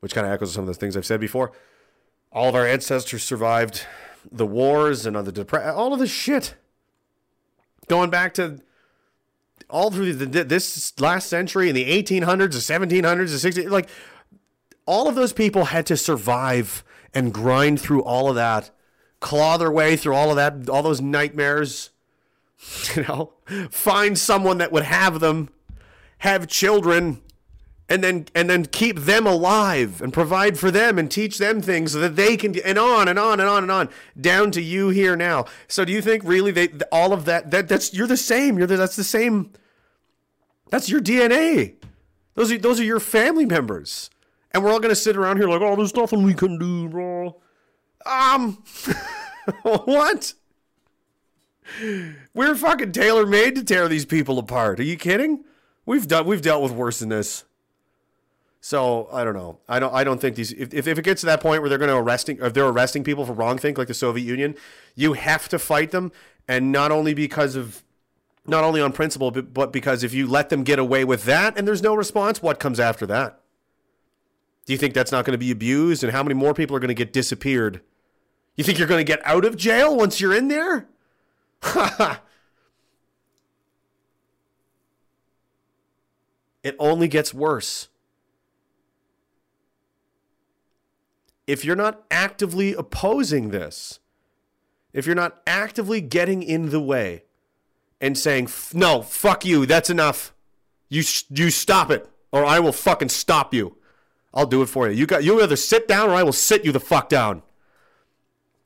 Which 0.00 0.14
kind 0.14 0.26
of 0.26 0.32
echoes 0.32 0.52
some 0.52 0.62
of 0.62 0.68
the 0.68 0.74
things 0.74 0.96
I've 0.96 1.06
said 1.06 1.20
before. 1.20 1.52
All 2.32 2.48
of 2.48 2.54
our 2.54 2.66
ancestors 2.66 3.22
survived 3.22 3.86
the 4.30 4.46
wars 4.46 5.06
and 5.06 5.14
the 5.16 5.32
depression, 5.32 5.70
all 5.70 5.92
of 5.92 6.00
this 6.00 6.10
shit. 6.10 6.54
Going 7.88 8.10
back 8.10 8.34
to 8.34 8.60
all 9.68 9.90
through 9.90 10.14
the, 10.14 10.44
this 10.44 10.98
last 11.00 11.28
century 11.28 11.68
in 11.68 11.74
the 11.74 11.84
1800s, 11.84 12.20
the 12.20 13.00
1700s, 13.02 13.42
the 13.42 13.62
60s, 13.62 13.70
like 13.70 13.88
all 14.86 15.08
of 15.08 15.14
those 15.14 15.32
people 15.32 15.66
had 15.66 15.86
to 15.86 15.96
survive 15.96 16.84
and 17.14 17.32
grind 17.32 17.80
through 17.80 18.02
all 18.02 18.28
of 18.28 18.36
that, 18.36 18.70
claw 19.20 19.56
their 19.56 19.70
way 19.70 19.96
through 19.96 20.14
all 20.14 20.30
of 20.30 20.36
that, 20.36 20.68
all 20.68 20.82
those 20.82 21.00
nightmares. 21.00 21.90
You 22.94 23.02
know, 23.02 23.32
find 23.70 24.18
someone 24.18 24.58
that 24.58 24.72
would 24.72 24.84
have 24.84 25.20
them, 25.20 25.50
have 26.18 26.48
children, 26.48 27.20
and 27.88 28.02
then 28.02 28.26
and 28.34 28.50
then 28.50 28.66
keep 28.66 28.98
them 29.00 29.26
alive 29.26 30.02
and 30.02 30.12
provide 30.12 30.58
for 30.58 30.70
them 30.70 30.98
and 30.98 31.10
teach 31.10 31.38
them 31.38 31.60
things 31.60 31.92
so 31.92 32.00
that 32.00 32.16
they 32.16 32.36
can 32.36 32.58
and 32.60 32.78
on 32.78 33.08
and 33.08 33.18
on 33.18 33.40
and 33.40 33.48
on 33.48 33.62
and 33.62 33.70
on 33.70 33.88
down 34.20 34.50
to 34.52 34.60
you 34.60 34.88
here 34.88 35.16
now. 35.16 35.44
So 35.68 35.84
do 35.84 35.92
you 35.92 36.02
think 36.02 36.22
really 36.24 36.50
they 36.50 36.68
all 36.90 37.12
of 37.12 37.24
that 37.26 37.50
that 37.50 37.68
that's 37.68 37.94
you're 37.94 38.06
the 38.06 38.16
same. 38.16 38.58
You're 38.58 38.66
the, 38.66 38.76
that's 38.76 38.96
the 38.96 39.04
same. 39.04 39.52
That's 40.70 40.88
your 40.88 41.00
DNA. 41.00 41.76
Those 42.34 42.50
are 42.50 42.58
those 42.58 42.80
are 42.80 42.84
your 42.84 43.00
family 43.00 43.46
members. 43.46 44.10
And 44.52 44.64
we're 44.64 44.72
all 44.72 44.80
gonna 44.80 44.96
sit 44.96 45.16
around 45.16 45.36
here 45.36 45.48
like, 45.48 45.60
oh, 45.60 45.76
there's 45.76 45.94
nothing 45.94 46.22
we 46.22 46.34
can 46.34 46.58
do, 46.58 46.88
bro. 46.88 47.40
Um, 48.04 48.62
what? 49.62 50.34
We're 52.34 52.54
fucking 52.54 52.92
tailor 52.92 53.26
made 53.26 53.54
to 53.56 53.64
tear 53.64 53.88
these 53.88 54.04
people 54.04 54.38
apart. 54.38 54.80
Are 54.80 54.84
you 54.84 54.96
kidding? 54.96 55.44
We've 55.84 56.06
done 56.06 56.26
we've 56.26 56.42
dealt 56.42 56.62
with 56.62 56.72
worse 56.72 56.98
than 56.98 57.08
this. 57.08 57.44
So 58.60 59.08
I 59.12 59.24
don't 59.24 59.34
know. 59.34 59.58
I 59.68 59.78
don't. 59.78 59.94
I 59.94 60.04
don't 60.04 60.20
think 60.20 60.36
these. 60.36 60.52
If, 60.52 60.74
if 60.74 60.98
it 60.98 61.02
gets 61.02 61.20
to 61.20 61.26
that 61.26 61.40
point 61.40 61.62
where 61.62 61.68
they're 61.68 61.78
going 61.78 61.90
to 61.90 61.96
arresting, 61.96 62.38
if 62.40 62.54
they're 62.54 62.66
arresting 62.66 63.04
people 63.04 63.24
for 63.24 63.32
wrong 63.32 63.58
think 63.58 63.78
like 63.78 63.88
the 63.88 63.94
Soviet 63.94 64.24
Union, 64.24 64.54
you 64.94 65.12
have 65.12 65.48
to 65.50 65.58
fight 65.58 65.90
them, 65.90 66.10
and 66.48 66.72
not 66.72 66.90
only 66.90 67.14
because 67.14 67.56
of 67.56 67.82
Not 68.48 68.62
only 68.62 68.80
on 68.80 68.92
principle, 68.92 69.32
but, 69.32 69.52
but 69.52 69.72
because 69.72 70.04
if 70.04 70.14
you 70.14 70.28
let 70.28 70.50
them 70.50 70.62
get 70.62 70.78
away 70.78 71.04
with 71.04 71.24
that 71.24 71.58
and 71.58 71.66
there's 71.66 71.82
no 71.82 71.96
response, 71.96 72.40
what 72.40 72.60
comes 72.60 72.78
after 72.78 73.04
that? 73.06 73.40
Do 74.66 74.72
you 74.72 74.78
think 74.78 74.94
that's 74.94 75.10
not 75.10 75.24
going 75.24 75.32
to 75.32 75.46
be 75.46 75.50
abused? 75.50 76.04
And 76.04 76.12
how 76.12 76.22
many 76.22 76.34
more 76.34 76.54
people 76.54 76.76
are 76.76 76.80
going 76.80 76.94
to 76.96 77.04
get 77.04 77.12
disappeared? 77.12 77.80
You 78.54 78.62
think 78.62 78.78
you're 78.78 78.86
going 78.86 79.04
to 79.04 79.12
get 79.12 79.20
out 79.26 79.44
of 79.44 79.56
jail 79.56 79.96
once 79.96 80.20
you're 80.20 80.32
in 80.32 80.46
there? 80.46 80.86
it 86.62 86.76
only 86.78 87.08
gets 87.08 87.34
worse. 87.34 87.88
If 91.46 91.64
you're 91.64 91.76
not 91.76 92.04
actively 92.10 92.74
opposing 92.74 93.50
this, 93.50 94.00
if 94.92 95.06
you're 95.06 95.14
not 95.14 95.42
actively 95.46 96.00
getting 96.00 96.42
in 96.42 96.70
the 96.70 96.80
way 96.80 97.24
and 98.00 98.18
saying, 98.18 98.48
no, 98.72 99.02
fuck 99.02 99.44
you, 99.44 99.66
that's 99.66 99.90
enough, 99.90 100.34
you, 100.88 101.02
you 101.28 101.50
stop 101.50 101.90
it, 101.90 102.08
or 102.32 102.44
I 102.44 102.58
will 102.60 102.72
fucking 102.72 103.10
stop 103.10 103.54
you. 103.54 103.76
I'll 104.34 104.46
do 104.46 104.62
it 104.62 104.66
for 104.66 104.88
you. 104.88 104.94
You 104.94 105.06
got 105.06 105.24
you 105.24 105.40
either 105.42 105.56
sit 105.56 105.88
down 105.88 106.10
or 106.10 106.14
I 106.14 106.22
will 106.22 106.32
sit 106.32 106.64
you 106.64 106.72
the 106.72 106.80
fuck 106.80 107.08
down. 107.08 107.42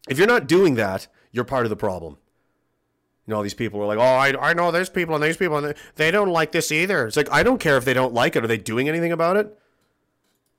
If 0.09 0.19
you're 0.19 0.27
not 0.27 0.49
doing 0.49 0.75
that, 0.75 1.07
you're 1.31 1.45
part 1.45 1.65
of 1.65 1.71
the 1.71 1.77
problem. 1.77 2.19
Know, 3.31 3.37
all 3.37 3.43
these 3.43 3.55
people 3.55 3.81
are 3.81 3.87
like, 3.87 3.99
oh, 3.99 4.03
I, 4.03 4.51
I 4.51 4.53
know 4.53 4.71
there's 4.71 4.91
people 4.91 5.15
and 5.15 5.25
these 5.25 5.37
people, 5.37 5.57
and 5.57 5.75
they 5.97 6.11
don't 6.11 6.31
like 6.31 6.53
this 6.53 6.71
either. 6.71 7.07
It's 7.07 7.17
like, 7.17 7.31
I 7.31 7.43
don't 7.43 7.59
care 7.59 7.77
if 7.77 7.85
they 7.85 7.95
don't 7.95 8.13
like 8.13 8.37
it. 8.37 8.45
Are 8.45 8.49
they 8.49 8.59
doing 8.59 8.89
anything 8.89 9.13
about 9.13 9.37
it? 9.37 9.57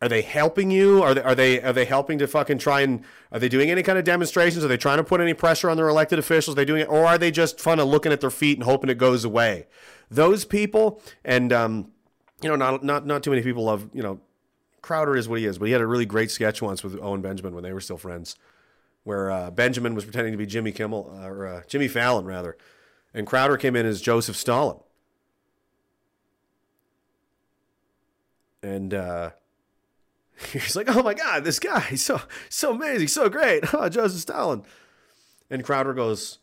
Are 0.02 0.10
they 0.10 0.24
helping 0.24 0.72
you? 0.72 1.04
Are 1.04 1.14
they 1.14 1.22
are 1.22 1.36
they 1.36 1.62
are 1.62 1.74
they 1.74 1.86
helping 1.86 2.18
to 2.18 2.28
fucking 2.28 2.58
try 2.58 2.82
and 2.82 3.04
are 3.32 3.38
they 3.38 3.50
doing 3.50 3.70
any 3.70 3.84
kind 3.84 4.00
of 4.00 4.04
demonstrations? 4.04 4.66
Are 4.66 4.68
they 4.68 4.78
trying 4.78 4.98
to 4.98 5.04
put 5.04 5.22
any 5.22 5.36
pressure 5.36 5.70
on 5.70 5.78
their 5.78 5.88
elected 5.88 6.18
officials? 6.18 6.56
Are 6.56 6.58
they 6.58 6.66
doing 6.66 6.82
it, 6.82 6.90
or 6.90 7.06
are 7.06 7.20
they 7.20 7.30
just 7.30 7.60
fun 7.60 7.80
of 7.80 7.88
looking 7.88 8.12
at 8.12 8.20
their 8.20 8.32
feet 8.32 8.58
and 8.58 8.64
hoping 8.64 8.90
it 8.90 8.98
goes 8.98 9.24
away? 9.24 9.68
Those 10.10 10.44
people, 10.44 11.02
and 11.24 11.54
um, 11.54 11.92
you 12.42 12.50
know, 12.50 12.56
not 12.56 12.84
not 12.84 13.06
not 13.06 13.22
too 13.22 13.30
many 13.30 13.44
people 13.44 13.64
love 13.64 13.90
you 13.94 14.02
know, 14.02 14.20
Crowder 14.82 15.16
is 15.16 15.30
what 15.30 15.40
he 15.40 15.46
is, 15.46 15.60
but 15.60 15.66
he 15.66 15.72
had 15.72 15.82
a 15.82 15.88
really 15.88 16.08
great 16.08 16.32
sketch 16.32 16.64
once 16.64 16.84
with 16.84 16.98
Owen 17.00 17.22
Benjamin 17.22 17.54
when 17.54 17.64
they 17.64 17.72
were 17.72 17.80
still 17.80 17.98
friends, 17.98 18.36
where 19.04 19.32
uh, 19.32 19.52
Benjamin 19.52 19.96
was 19.96 20.04
pretending 20.06 20.32
to 20.32 20.38
be 20.38 20.46
Jimmy 20.46 20.72
Kimmel 20.72 21.12
uh, 21.18 21.28
or 21.28 21.48
uh, 21.48 21.62
Jimmy 21.68 21.88
Fallon 21.88 22.26
rather, 22.26 22.58
and 23.14 23.26
Crowder 23.28 23.58
came 23.58 23.76
in 23.76 23.86
as 23.86 24.02
Joseph 24.02 24.36
Stalin, 24.36 24.78
and. 28.64 28.94
uh 28.94 29.32
He's 30.54 30.76
like, 30.76 30.88
oh 30.90 31.04
my 31.04 31.14
God, 31.14 31.44
this 31.44 31.60
guy, 31.60 31.82
he's 31.82 32.04
so 32.04 32.20
so 32.50 32.74
amazing, 32.74 33.10
so 33.10 33.30
great. 33.30 33.64
Oh, 33.74 33.88
Joseph 33.90 34.22
Stalin. 34.22 34.64
And 35.52 35.64
Crowder 35.64 35.94
goes, 35.94 36.40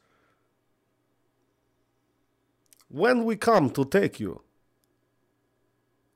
When 2.88 3.24
we 3.24 3.36
come 3.36 3.70
to 3.70 3.84
take 3.84 4.20
you, 4.20 4.42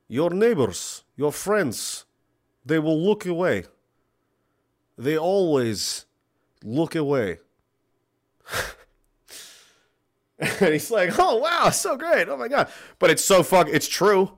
your 0.07 0.29
neighbors, 0.29 1.03
your 1.15 1.31
friends, 1.31 2.05
they 2.65 2.79
will 2.79 2.99
look 2.99 3.25
away. 3.25 3.65
They 4.97 5.17
always 5.17 6.05
look 6.63 6.95
away. 6.95 7.39
and 10.39 10.73
he's 10.73 10.91
like, 10.91 11.17
oh 11.19 11.37
wow, 11.37 11.69
so 11.69 11.97
great. 11.97 12.27
Oh 12.27 12.37
my 12.37 12.47
God. 12.47 12.67
But 12.99 13.09
it's 13.09 13.23
so 13.23 13.43
fuck 13.43 13.67
it's 13.69 13.87
true. 13.87 14.37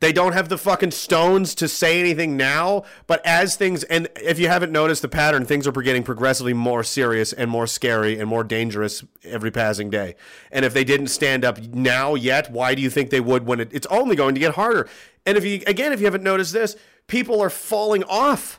They 0.00 0.12
don't 0.14 0.32
have 0.32 0.48
the 0.48 0.56
fucking 0.56 0.92
stones 0.92 1.54
to 1.56 1.68
say 1.68 2.00
anything 2.00 2.34
now, 2.38 2.84
but 3.06 3.24
as 3.26 3.54
things, 3.54 3.84
and 3.84 4.08
if 4.16 4.38
you 4.38 4.48
haven't 4.48 4.72
noticed 4.72 5.02
the 5.02 5.08
pattern, 5.08 5.44
things 5.44 5.66
are 5.66 5.72
getting 5.72 6.02
progressively 6.02 6.54
more 6.54 6.82
serious 6.82 7.34
and 7.34 7.50
more 7.50 7.66
scary 7.66 8.18
and 8.18 8.26
more 8.26 8.42
dangerous 8.42 9.04
every 9.24 9.50
passing 9.50 9.90
day. 9.90 10.14
And 10.50 10.64
if 10.64 10.72
they 10.72 10.84
didn't 10.84 11.08
stand 11.08 11.44
up 11.44 11.60
now 11.60 12.14
yet, 12.14 12.50
why 12.50 12.74
do 12.74 12.80
you 12.80 12.88
think 12.88 13.10
they 13.10 13.20
would 13.20 13.44
when 13.44 13.60
it, 13.60 13.68
it's 13.74 13.86
only 13.88 14.16
going 14.16 14.34
to 14.34 14.40
get 14.40 14.54
harder? 14.54 14.88
And 15.26 15.36
if 15.36 15.44
you, 15.44 15.60
again, 15.66 15.92
if 15.92 16.00
you 16.00 16.06
haven't 16.06 16.24
noticed 16.24 16.54
this, 16.54 16.76
people 17.06 17.38
are 17.42 17.50
falling 17.50 18.02
off. 18.04 18.58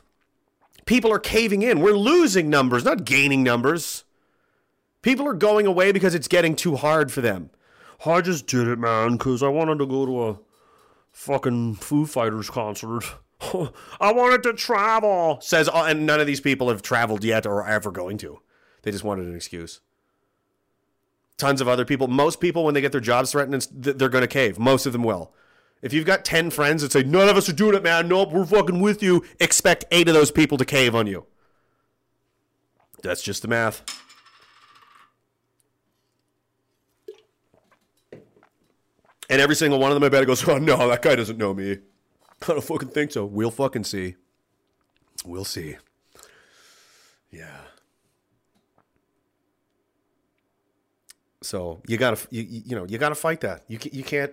People 0.92 1.10
are 1.10 1.18
caving 1.18 1.62
in. 1.62 1.80
We're 1.80 1.96
losing 1.96 2.50
numbers, 2.50 2.84
not 2.84 3.06
gaining 3.06 3.42
numbers. 3.42 4.04
People 5.00 5.26
are 5.26 5.32
going 5.32 5.66
away 5.66 5.90
because 5.90 6.14
it's 6.14 6.28
getting 6.28 6.54
too 6.54 6.76
hard 6.76 7.10
for 7.10 7.22
them. 7.22 7.48
I 8.04 8.20
just 8.20 8.46
did 8.46 8.68
it, 8.68 8.78
man, 8.78 9.12
because 9.12 9.42
I 9.42 9.48
wanted 9.48 9.78
to 9.78 9.86
go 9.86 10.04
to 10.04 10.22
a 10.28 10.38
fucking 11.10 11.76
Foo 11.76 12.04
Fighters 12.04 12.50
concert. 12.50 13.04
I 13.40 14.12
wanted 14.12 14.42
to 14.42 14.52
travel. 14.52 15.38
Says, 15.40 15.66
uh, 15.66 15.86
and 15.88 16.04
none 16.04 16.20
of 16.20 16.26
these 16.26 16.42
people 16.42 16.68
have 16.68 16.82
traveled 16.82 17.24
yet 17.24 17.46
or 17.46 17.62
are 17.62 17.68
ever 17.70 17.90
going 17.90 18.18
to. 18.18 18.40
They 18.82 18.90
just 18.90 19.02
wanted 19.02 19.28
an 19.28 19.34
excuse. 19.34 19.80
Tons 21.38 21.62
of 21.62 21.68
other 21.68 21.86
people. 21.86 22.06
Most 22.06 22.38
people, 22.38 22.66
when 22.66 22.74
they 22.74 22.82
get 22.82 22.92
their 22.92 23.00
jobs 23.00 23.32
threatened, 23.32 23.66
they're 23.72 24.10
going 24.10 24.20
to 24.20 24.28
cave. 24.28 24.58
Most 24.58 24.84
of 24.84 24.92
them 24.92 25.04
will. 25.04 25.32
If 25.82 25.92
you've 25.92 26.06
got 26.06 26.24
10 26.24 26.50
friends 26.50 26.82
that 26.82 26.92
say, 26.92 27.02
none 27.02 27.28
of 27.28 27.36
us 27.36 27.48
are 27.48 27.52
doing 27.52 27.74
it, 27.74 27.82
man. 27.82 28.06
Nope, 28.08 28.32
we're 28.32 28.46
fucking 28.46 28.80
with 28.80 29.02
you. 29.02 29.24
Expect 29.40 29.84
eight 29.90 30.08
of 30.08 30.14
those 30.14 30.30
people 30.30 30.56
to 30.58 30.64
cave 30.64 30.94
on 30.94 31.08
you. 31.08 31.26
That's 33.02 33.22
just 33.22 33.42
the 33.42 33.48
math. 33.48 33.82
And 39.28 39.40
every 39.40 39.56
single 39.56 39.80
one 39.80 39.90
of 39.90 39.96
them, 39.96 40.04
I 40.04 40.08
bet, 40.08 40.26
goes, 40.26 40.46
oh, 40.48 40.58
no, 40.58 40.88
that 40.88 41.02
guy 41.02 41.16
doesn't 41.16 41.38
know 41.38 41.52
me. 41.52 41.72
I 42.42 42.46
don't 42.46 42.62
fucking 42.62 42.90
think 42.90 43.10
so. 43.12 43.24
We'll 43.24 43.50
fucking 43.50 43.84
see. 43.84 44.14
We'll 45.24 45.44
see. 45.44 45.76
Yeah. 47.30 47.60
So 51.40 51.80
you 51.88 51.96
gotta, 51.96 52.20
you, 52.30 52.42
you 52.42 52.76
know, 52.76 52.84
you 52.84 52.98
gotta 52.98 53.14
fight 53.14 53.40
that. 53.40 53.64
You 53.68 53.78
you 53.90 54.04
can't, 54.04 54.32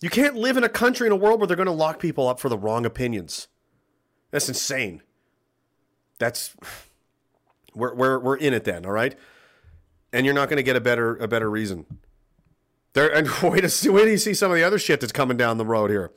you 0.00 0.10
can't 0.10 0.36
live 0.36 0.56
in 0.56 0.64
a 0.64 0.68
country 0.68 1.06
in 1.06 1.12
a 1.12 1.16
world 1.16 1.40
where 1.40 1.46
they're 1.46 1.56
gonna 1.56 1.72
lock 1.72 1.98
people 1.98 2.28
up 2.28 2.40
for 2.40 2.48
the 2.48 2.58
wrong 2.58 2.86
opinions. 2.86 3.48
That's 4.30 4.48
insane. 4.48 5.02
That's, 6.18 6.54
we're 7.74 7.94
we're 7.94 8.18
we're 8.18 8.36
in 8.36 8.54
it 8.54 8.64
then, 8.64 8.86
all 8.86 8.92
right. 8.92 9.16
And 10.12 10.24
you're 10.24 10.34
not 10.34 10.48
gonna 10.48 10.62
get 10.62 10.76
a 10.76 10.80
better 10.80 11.16
a 11.16 11.28
better 11.28 11.50
reason. 11.50 11.86
There 12.92 13.12
and 13.12 13.28
wait 13.42 13.62
to 13.62 13.68
see, 13.68 13.88
wait 13.88 14.08
you 14.08 14.18
see 14.18 14.34
some 14.34 14.50
of 14.50 14.56
the 14.56 14.64
other 14.64 14.78
shit 14.78 15.00
that's 15.00 15.12
coming 15.12 15.36
down 15.36 15.58
the 15.58 15.66
road 15.66 15.90
here. 15.90 16.12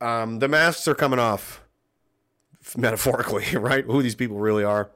Um, 0.00 0.40
the 0.40 0.48
masks 0.48 0.88
are 0.88 0.94
coming 0.94 1.18
off, 1.18 1.62
metaphorically, 2.76 3.44
right? 3.56 3.84
Who 3.84 4.02
these 4.02 4.14
people 4.14 4.38
really 4.38 4.64
are. 4.64 4.90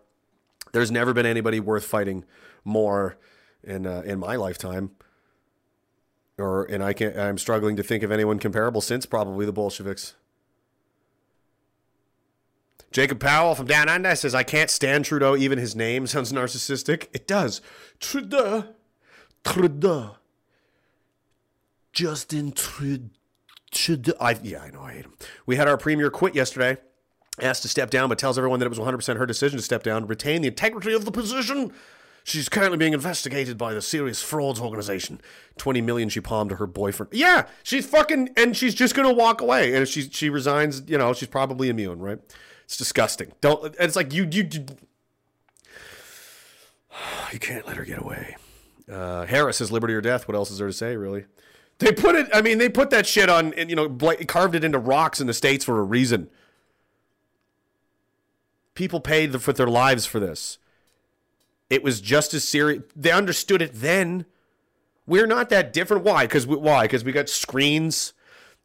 There's 0.72 0.90
never 0.90 1.14
been 1.14 1.26
anybody 1.26 1.60
worth 1.60 1.84
fighting 1.84 2.24
more 2.64 3.16
in 3.62 3.86
uh, 3.86 4.02
in 4.04 4.18
my 4.18 4.36
lifetime. 4.36 4.90
Or 6.38 6.64
and 6.64 6.84
I 6.84 6.92
can 6.92 7.18
I'm 7.18 7.38
struggling 7.38 7.76
to 7.76 7.82
think 7.82 8.02
of 8.02 8.12
anyone 8.12 8.38
comparable 8.38 8.80
since 8.80 9.06
probably 9.06 9.46
the 9.46 9.52
Bolsheviks. 9.52 10.14
Jacob 12.92 13.20
Powell 13.20 13.54
from 13.54 13.66
Down 13.66 13.88
Under 13.90 14.16
says, 14.16 14.34
I 14.34 14.42
can't 14.42 14.70
stand 14.70 15.04
Trudeau. 15.04 15.36
Even 15.36 15.58
his 15.58 15.76
name 15.76 16.06
sounds 16.06 16.32
narcissistic. 16.32 17.08
It 17.12 17.26
does. 17.26 17.60
Trudeau. 18.00 18.74
Trudeau. 19.44 20.16
Justin 21.92 22.52
Trudeau. 22.52 24.14
I, 24.20 24.38
yeah, 24.42 24.62
I 24.62 24.70
know. 24.70 24.82
I 24.82 24.92
hate 24.92 25.04
him. 25.04 25.14
We 25.44 25.56
had 25.56 25.68
our 25.68 25.76
premier 25.76 26.10
quit 26.10 26.34
yesterday, 26.34 26.78
asked 27.40 27.62
to 27.62 27.68
step 27.68 27.90
down, 27.90 28.08
but 28.08 28.18
tells 28.18 28.38
everyone 28.38 28.60
that 28.60 28.66
it 28.66 28.70
was 28.70 28.78
100% 28.78 29.16
her 29.16 29.26
decision 29.26 29.58
to 29.58 29.62
step 29.62 29.82
down, 29.82 30.06
retain 30.06 30.42
the 30.42 30.48
integrity 30.48 30.94
of 30.94 31.04
the 31.04 31.10
position. 31.10 31.72
She's 32.26 32.48
currently 32.48 32.76
being 32.76 32.92
investigated 32.92 33.56
by 33.56 33.72
the 33.72 33.80
Serious 33.80 34.20
Frauds 34.20 34.58
Organization. 34.58 35.20
20 35.58 35.80
million 35.80 36.08
she 36.08 36.20
palmed 36.20 36.50
to 36.50 36.56
her 36.56 36.66
boyfriend. 36.66 37.12
Yeah, 37.12 37.46
she's 37.62 37.86
fucking, 37.86 38.30
and 38.36 38.56
she's 38.56 38.74
just 38.74 38.96
going 38.96 39.06
to 39.06 39.14
walk 39.14 39.40
away. 39.40 39.72
And 39.72 39.84
if 39.84 39.88
she, 39.88 40.02
she 40.10 40.28
resigns, 40.28 40.82
you 40.88 40.98
know, 40.98 41.12
she's 41.12 41.28
probably 41.28 41.68
immune, 41.68 42.00
right? 42.00 42.18
It's 42.64 42.76
disgusting. 42.76 43.30
Don't, 43.40 43.76
it's 43.78 43.94
like 43.94 44.12
you, 44.12 44.28
you, 44.28 44.48
you, 44.50 44.66
you 47.32 47.38
can't 47.38 47.64
let 47.64 47.76
her 47.76 47.84
get 47.84 48.00
away. 48.00 48.36
Uh, 48.90 49.24
Harris 49.26 49.58
says 49.58 49.70
liberty 49.70 49.94
or 49.94 50.00
death. 50.00 50.26
What 50.26 50.34
else 50.34 50.50
is 50.50 50.58
there 50.58 50.66
to 50.66 50.72
say, 50.72 50.96
really? 50.96 51.26
They 51.78 51.92
put 51.92 52.16
it. 52.16 52.26
I 52.34 52.42
mean, 52.42 52.58
they 52.58 52.68
put 52.68 52.90
that 52.90 53.06
shit 53.06 53.30
on, 53.30 53.54
and 53.54 53.70
you 53.70 53.76
know, 53.76 53.88
carved 54.26 54.56
it 54.56 54.64
into 54.64 54.80
rocks 54.80 55.20
in 55.20 55.28
the 55.28 55.34
states 55.34 55.64
for 55.64 55.78
a 55.78 55.84
reason. 55.84 56.28
People 58.74 58.98
paid 58.98 59.40
for 59.40 59.52
their 59.52 59.68
lives 59.68 60.06
for 60.06 60.18
this. 60.18 60.58
It 61.68 61.82
was 61.82 62.00
just 62.00 62.34
as 62.34 62.46
serious. 62.46 62.82
They 62.94 63.10
understood 63.10 63.60
it 63.62 63.72
then. 63.74 64.26
We're 65.06 65.26
not 65.26 65.50
that 65.50 65.72
different. 65.72 66.04
Why? 66.04 66.26
Because 66.26 66.46
why? 66.46 66.82
Because 66.84 67.04
we 67.04 67.12
got 67.12 67.28
screens 67.28 68.12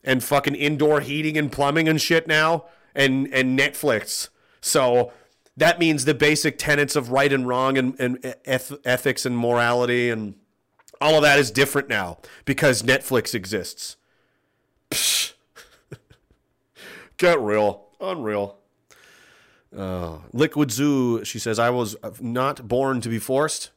and 0.03 0.23
fucking 0.23 0.56
indoor 0.56 1.02
heating 1.02 1.38
and 1.38 1.52
plumbing 1.52 1.88
and 1.88 2.02
shit 2.02 2.28
now, 2.28 2.65
and 2.95 3.32
and 3.34 3.57
Netflix. 3.57 4.30
So 4.61 5.11
that 5.57 5.80
means 5.80 6.06
the 6.06 6.14
basic 6.14 6.57
tenets 6.57 6.95
of 6.95 7.11
right 7.11 7.32
and 7.32 7.48
wrong 7.48 7.78
and, 7.78 7.99
and 7.99 8.36
eth- 8.45 8.80
ethics 8.86 9.26
and 9.26 9.38
morality 9.38 10.10
and 10.10 10.36
all 11.02 11.15
of 11.15 11.23
that 11.23 11.40
is 11.40 11.52
different 11.52 11.90
now 11.90 12.19
because 12.45 12.84
Netflix 12.84 13.34
exists. 13.34 13.98
Get 17.18 17.40
real. 17.40 17.88
Unreal. 17.99 18.57
Uh, 19.76 20.18
Liquid 20.34 20.72
Zoo, 20.72 21.23
she 21.23 21.39
says, 21.39 21.57
I 21.57 21.69
was 21.69 21.95
not 22.19 22.68
born 22.68 23.02
to 23.02 23.10
be 23.10 23.19
forced. 23.19 23.72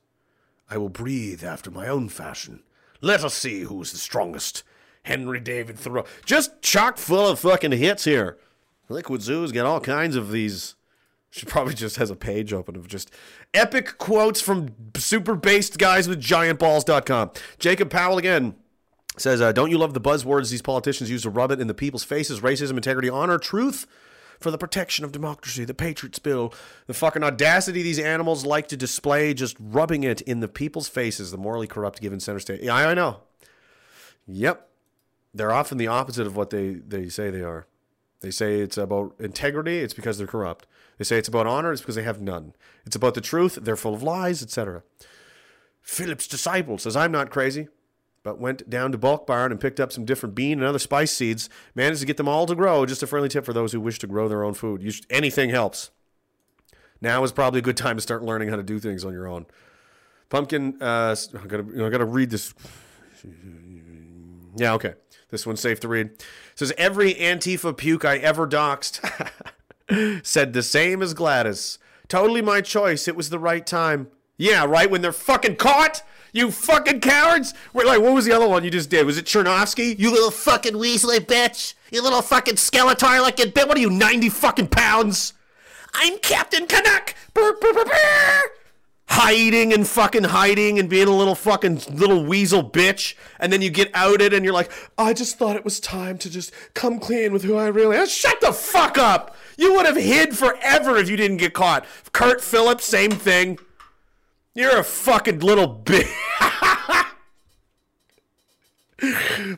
I 0.68 0.76
will 0.76 0.88
breathe 0.88 1.44
after 1.44 1.70
my 1.70 1.86
own 1.86 2.08
fashion. 2.08 2.62
Let 3.00 3.22
us 3.22 3.34
see 3.34 3.60
who's 3.60 3.92
the 3.92 3.98
strongest. 3.98 4.62
Henry 5.04 5.38
David 5.38 5.78
Thoreau. 5.78 6.04
Just 6.24 6.62
chock 6.62 6.96
full 6.96 7.28
of 7.28 7.38
fucking 7.38 7.72
hits 7.72 8.04
here. 8.04 8.38
Liquid 8.88 9.22
Zoo's 9.22 9.52
got 9.52 9.66
all 9.66 9.80
kinds 9.80 10.16
of 10.16 10.30
these. 10.30 10.74
She 11.30 11.46
probably 11.46 11.74
just 11.74 11.96
has 11.96 12.10
a 12.10 12.16
page 12.16 12.52
open 12.52 12.76
of 12.76 12.88
just 12.88 13.10
epic 13.52 13.98
quotes 13.98 14.40
from 14.40 14.74
super 14.96 15.34
based 15.34 15.78
guys 15.78 16.08
with 16.08 16.20
giantballs.com. 16.20 17.32
Jacob 17.58 17.90
Powell 17.90 18.18
again 18.18 18.54
says, 19.18 19.40
uh, 19.42 19.52
Don't 19.52 19.70
you 19.70 19.78
love 19.78 19.94
the 19.94 20.00
buzzwords 20.00 20.50
these 20.50 20.62
politicians 20.62 21.10
use 21.10 21.22
to 21.22 21.30
rub 21.30 21.50
it 21.50 21.60
in 21.60 21.66
the 21.66 21.74
people's 21.74 22.04
faces? 22.04 22.40
Racism, 22.40 22.72
integrity, 22.72 23.10
honor, 23.10 23.38
truth 23.38 23.86
for 24.40 24.50
the 24.50 24.58
protection 24.58 25.04
of 25.04 25.12
democracy, 25.12 25.64
the 25.64 25.74
Patriots 25.74 26.18
Bill, 26.18 26.52
the 26.86 26.94
fucking 26.94 27.22
audacity 27.22 27.82
these 27.82 27.98
animals 27.98 28.44
like 28.44 28.68
to 28.68 28.76
display, 28.76 29.34
just 29.34 29.56
rubbing 29.58 30.04
it 30.04 30.20
in 30.22 30.40
the 30.40 30.48
people's 30.48 30.88
faces, 30.88 31.30
the 31.30 31.38
morally 31.38 31.66
corrupt 31.66 32.00
given 32.00 32.20
center 32.20 32.40
state. 32.40 32.62
Yeah, 32.62 32.74
I 32.74 32.94
know. 32.94 33.20
Yep. 34.26 34.68
They're 35.32 35.52
often 35.52 35.78
the 35.78 35.88
opposite 35.88 36.26
of 36.26 36.36
what 36.36 36.50
they, 36.50 36.74
they 36.74 37.08
say 37.08 37.30
they 37.30 37.42
are. 37.42 37.66
They 38.20 38.30
say 38.30 38.60
it's 38.60 38.78
about 38.78 39.14
integrity, 39.18 39.80
it's 39.80 39.92
because 39.92 40.16
they're 40.16 40.26
corrupt. 40.26 40.66
They 40.96 41.04
say 41.04 41.18
it's 41.18 41.28
about 41.28 41.46
honor, 41.46 41.72
it's 41.72 41.82
because 41.82 41.96
they 41.96 42.04
have 42.04 42.22
none. 42.22 42.54
It's 42.86 42.96
about 42.96 43.14
the 43.14 43.20
truth, 43.20 43.58
they're 43.60 43.76
full 43.76 43.94
of 43.94 44.02
lies, 44.02 44.42
etc. 44.42 44.82
Philip's 45.82 46.26
disciple 46.26 46.78
says, 46.78 46.96
I'm 46.96 47.12
not 47.12 47.28
crazy, 47.28 47.68
but 48.24 48.40
went 48.40 48.68
down 48.68 48.90
to 48.90 48.98
Bulk 48.98 49.26
Barn 49.26 49.52
and 49.52 49.60
picked 49.60 49.78
up 49.78 49.92
some 49.92 50.04
different 50.04 50.34
bean 50.34 50.58
and 50.58 50.64
other 50.64 50.78
spice 50.80 51.12
seeds. 51.12 51.48
Managed 51.74 52.00
to 52.00 52.06
get 52.06 52.16
them 52.16 52.28
all 52.28 52.46
to 52.46 52.54
grow. 52.54 52.84
Just 52.86 53.02
a 53.02 53.06
friendly 53.06 53.28
tip 53.28 53.44
for 53.44 53.52
those 53.52 53.72
who 53.72 53.80
wish 53.80 54.00
to 54.00 54.06
grow 54.08 54.28
their 54.28 54.42
own 54.42 54.54
food. 54.54 54.82
Should, 54.92 55.06
anything 55.10 55.50
helps. 55.50 55.90
Now 57.00 57.22
is 57.22 57.32
probably 57.32 57.58
a 57.58 57.62
good 57.62 57.76
time 57.76 57.96
to 57.96 58.02
start 58.02 58.24
learning 58.24 58.48
how 58.48 58.56
to 58.56 58.62
do 58.62 58.78
things 58.78 59.04
on 59.04 59.12
your 59.12 59.28
own. 59.28 59.44
Pumpkin, 60.30 60.78
uh, 60.80 61.14
I 61.14 61.46
gotta, 61.46 61.86
I 61.86 61.90
gotta 61.90 62.06
read 62.06 62.30
this. 62.30 62.54
Yeah, 64.56 64.72
okay. 64.72 64.94
This 65.30 65.46
one's 65.46 65.60
safe 65.60 65.80
to 65.80 65.88
read. 65.88 66.06
It 66.06 66.24
says 66.54 66.72
every 66.78 67.12
Antifa 67.14 67.76
puke 67.76 68.06
I 68.06 68.16
ever 68.16 68.46
doxed 68.46 69.00
said 70.24 70.54
the 70.54 70.62
same 70.62 71.02
as 71.02 71.12
Gladys. 71.12 71.78
Totally 72.08 72.40
my 72.40 72.62
choice. 72.62 73.06
It 73.06 73.16
was 73.16 73.28
the 73.28 73.38
right 73.38 73.66
time. 73.66 74.08
Yeah, 74.38 74.64
right 74.64 74.90
when 74.90 75.02
they're 75.02 75.12
fucking 75.12 75.56
caught. 75.56 76.02
You 76.34 76.50
fucking 76.50 76.98
cowards! 76.98 77.54
Wait, 77.72 77.86
like, 77.86 78.00
what 78.00 78.12
was 78.12 78.24
the 78.24 78.32
other 78.32 78.48
one 78.48 78.64
you 78.64 78.70
just 78.70 78.90
did? 78.90 79.06
Was 79.06 79.16
it 79.16 79.24
Chernovsky? 79.24 79.96
You 79.96 80.10
little 80.10 80.32
fucking 80.32 80.72
weaselly 80.72 81.20
bitch! 81.20 81.74
You 81.92 82.02
little 82.02 82.22
fucking 82.22 82.56
Skeletor 82.56 83.24
looking 83.24 83.52
bitch! 83.52 83.68
What 83.68 83.76
are 83.76 83.80
you, 83.80 83.88
90 83.88 84.30
fucking 84.30 84.66
pounds? 84.66 85.32
I'm 85.94 86.18
Captain 86.18 86.66
Canuck! 86.66 87.14
Burr, 87.34 87.54
burr, 87.60 87.72
burr. 87.72 88.40
Hiding 89.10 89.72
and 89.72 89.86
fucking 89.86 90.24
hiding 90.24 90.80
and 90.80 90.90
being 90.90 91.06
a 91.06 91.16
little 91.16 91.36
fucking 91.36 91.82
little 91.92 92.24
weasel 92.24 92.68
bitch. 92.68 93.14
And 93.38 93.52
then 93.52 93.62
you 93.62 93.70
get 93.70 93.92
outed 93.94 94.32
and 94.32 94.44
you're 94.44 94.54
like, 94.54 94.72
I 94.98 95.12
just 95.12 95.38
thought 95.38 95.54
it 95.54 95.64
was 95.64 95.78
time 95.78 96.18
to 96.18 96.28
just 96.28 96.50
come 96.74 96.98
clean 96.98 97.32
with 97.32 97.44
who 97.44 97.54
I 97.54 97.68
really 97.68 97.96
am. 97.96 98.08
Shut 98.08 98.40
the 98.40 98.52
fuck 98.52 98.98
up! 98.98 99.36
You 99.56 99.74
would 99.74 99.86
have 99.86 99.94
hid 99.94 100.36
forever 100.36 100.96
if 100.96 101.08
you 101.08 101.16
didn't 101.16 101.36
get 101.36 101.52
caught. 101.52 101.86
Kurt 102.10 102.40
Phillips, 102.40 102.84
same 102.86 103.12
thing. 103.12 103.60
You're 104.54 104.78
a 104.78 104.84
fucking 104.84 105.40
little 105.40 105.82
bitch. 105.82 106.10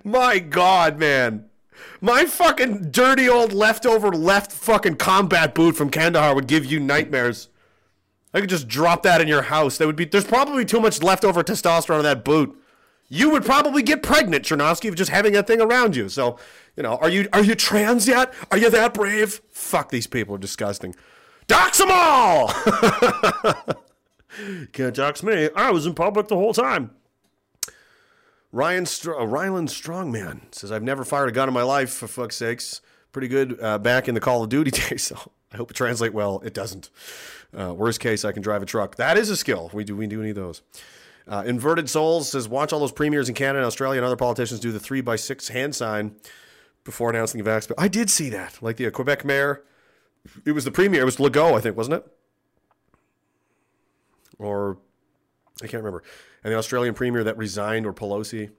My 0.05 0.39
God, 0.39 0.98
man. 0.98 1.47
My 2.01 2.24
fucking 2.24 2.90
dirty 2.90 3.28
old 3.28 3.52
leftover 3.52 4.09
left 4.10 4.51
fucking 4.52 4.97
combat 4.97 5.55
boot 5.55 5.77
from 5.77 5.90
Kandahar 5.90 6.35
would 6.35 6.47
give 6.47 6.64
you 6.64 6.81
nightmares. 6.81 7.48
I 8.32 8.40
could 8.40 8.51
just 8.51 8.68
drop 8.68 9.02
that 9.02 9.20
in 9.20 9.28
your 9.28 9.43
house. 9.43 9.78
That 9.78 9.86
would 9.86 9.97
be 9.97 10.05
there's 10.05 10.24
probably 10.24 10.64
too 10.64 10.81
much 10.81 11.02
leftover 11.02 11.43
testosterone 11.43 11.98
in 11.98 12.05
that 12.05 12.24
boot. 12.24 12.56
You 13.09 13.31
would 13.31 13.44
probably 13.44 13.82
get 13.82 14.02
pregnant, 14.02 14.44
Chernovsky, 14.44 14.89
of 14.89 14.97
just 14.97 15.10
having 15.10 15.32
that 15.35 15.47
thing 15.47 15.60
around 15.60 15.94
you. 15.94 16.09
So, 16.09 16.39
you 16.77 16.82
know, 16.82 16.97
are 16.97 17.09
you 17.09 17.28
are 17.32 17.43
you 17.43 17.55
trans 17.55 18.09
yet? 18.09 18.35
Are 18.51 18.59
you 18.59 18.68
that 18.70 18.94
brave? 18.94 19.40
Fuck 19.51 19.90
these 19.90 20.06
people 20.06 20.35
are 20.35 20.39
disgusting. 20.39 20.94
Dox 21.47 21.78
them 21.78 21.89
all! 21.90 22.52
Can't 24.72 24.94
dox 24.94 25.22
me. 25.22 25.48
I 25.54 25.70
was 25.70 25.86
in 25.86 25.94
public 25.94 26.28
the 26.28 26.36
whole 26.36 26.52
time. 26.52 26.90
Ryan 28.52 28.86
Str- 28.86 29.14
uh, 29.14 29.24
Ryland 29.24 29.68
Strongman 29.68 30.54
says, 30.54 30.72
I've 30.72 30.82
never 30.82 31.04
fired 31.04 31.28
a 31.28 31.32
gun 31.32 31.48
in 31.48 31.54
my 31.54 31.62
life, 31.62 31.90
for 31.90 32.06
fuck's 32.06 32.36
sakes. 32.36 32.80
Pretty 33.12 33.28
good 33.28 33.58
uh, 33.60 33.78
back 33.78 34.08
in 34.08 34.14
the 34.14 34.20
Call 34.20 34.42
of 34.42 34.48
Duty 34.48 34.70
days, 34.88 35.02
so 35.02 35.32
I 35.52 35.56
hope 35.56 35.70
it 35.70 35.74
translates 35.74 36.14
well. 36.14 36.40
It 36.44 36.54
doesn't. 36.54 36.90
Uh, 37.56 37.74
worst 37.74 38.00
case, 38.00 38.24
I 38.24 38.32
can 38.32 38.42
drive 38.42 38.62
a 38.62 38.66
truck. 38.66 38.96
That 38.96 39.16
is 39.16 39.30
a 39.30 39.36
skill. 39.36 39.70
We 39.72 39.84
do, 39.84 39.96
we 39.96 40.06
do 40.06 40.22
need 40.22 40.36
those. 40.36 40.62
Uh, 41.28 41.42
Inverted 41.46 41.90
Souls 41.90 42.28
says, 42.30 42.48
watch 42.48 42.72
all 42.72 42.80
those 42.80 42.92
premiers 42.92 43.28
in 43.28 43.34
Canada 43.34 43.58
and 43.58 43.66
Australia 43.66 43.98
and 43.98 44.06
other 44.06 44.16
politicians 44.16 44.60
do 44.60 44.70
the 44.70 44.80
three 44.80 45.00
by 45.00 45.16
six 45.16 45.48
hand 45.48 45.74
sign 45.74 46.14
before 46.84 47.10
announcing 47.10 47.42
the 47.42 47.50
vax. 47.50 47.66
But 47.66 47.80
I 47.80 47.88
did 47.88 48.10
see 48.10 48.30
that. 48.30 48.58
Like 48.62 48.76
the 48.76 48.86
uh, 48.86 48.90
Quebec 48.90 49.24
mayor, 49.24 49.62
it 50.44 50.52
was 50.52 50.64
the 50.64 50.70
premier. 50.70 51.00
It 51.00 51.04
was 51.04 51.16
Legault, 51.16 51.56
I 51.56 51.60
think, 51.60 51.76
wasn't 51.76 51.96
it? 51.96 52.15
Or 54.38 54.78
I 55.62 55.66
can't 55.66 55.82
remember. 55.82 56.02
And 56.44 56.52
the 56.52 56.58
Australian 56.58 56.94
premier 56.94 57.24
that 57.24 57.36
resigned, 57.36 57.86
or 57.86 57.92
Pelosi, 57.92 58.50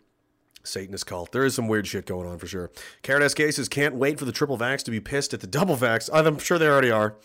Satanist 0.64 1.06
cult. 1.06 1.32
There 1.32 1.46
is 1.46 1.56
some 1.56 1.68
weird 1.68 1.88
shit 1.88 2.06
going 2.06 2.28
on 2.28 2.38
for 2.38 2.48
sure. 2.48 2.72
S. 3.08 3.34
cases 3.34 3.70
can't 3.70 3.96
wait 3.96 4.20
for 4.20 4.26
the 4.26 4.32
triple 4.32 4.58
vax 4.58 4.84
to 4.84 4.92
be 4.92 5.00
pissed 5.00 5.34
at 5.34 5.40
the 5.40 5.48
double 5.48 5.78
vax. 5.78 6.10
I'm 6.12 6.38
sure 6.40 6.60
they 6.60 6.68
already 6.68 6.92
are. 6.92 7.16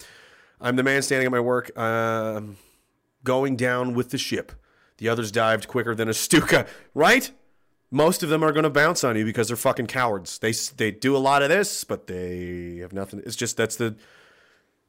I'm 0.60 0.76
the 0.76 0.82
man 0.82 1.02
standing 1.02 1.26
at 1.26 1.32
my 1.32 1.40
work, 1.40 1.76
um, 1.76 2.56
going 3.24 3.56
down 3.56 3.94
with 3.94 4.10
the 4.10 4.18
ship. 4.18 4.52
The 4.98 5.08
others 5.08 5.32
dived 5.32 5.66
quicker 5.66 5.94
than 5.94 6.08
a 6.08 6.14
Stuka, 6.14 6.66
right? 6.94 7.32
Most 7.90 8.22
of 8.22 8.28
them 8.28 8.44
are 8.44 8.52
going 8.52 8.62
to 8.62 8.70
bounce 8.70 9.02
on 9.02 9.16
you 9.16 9.24
because 9.24 9.48
they're 9.48 9.56
fucking 9.56 9.88
cowards. 9.88 10.38
They 10.38 10.52
they 10.52 10.92
do 10.92 11.16
a 11.16 11.18
lot 11.18 11.42
of 11.42 11.48
this, 11.48 11.82
but 11.84 12.06
they 12.06 12.76
have 12.76 12.92
nothing. 12.92 13.20
It's 13.26 13.36
just 13.36 13.56
that's 13.56 13.76
the 13.76 13.96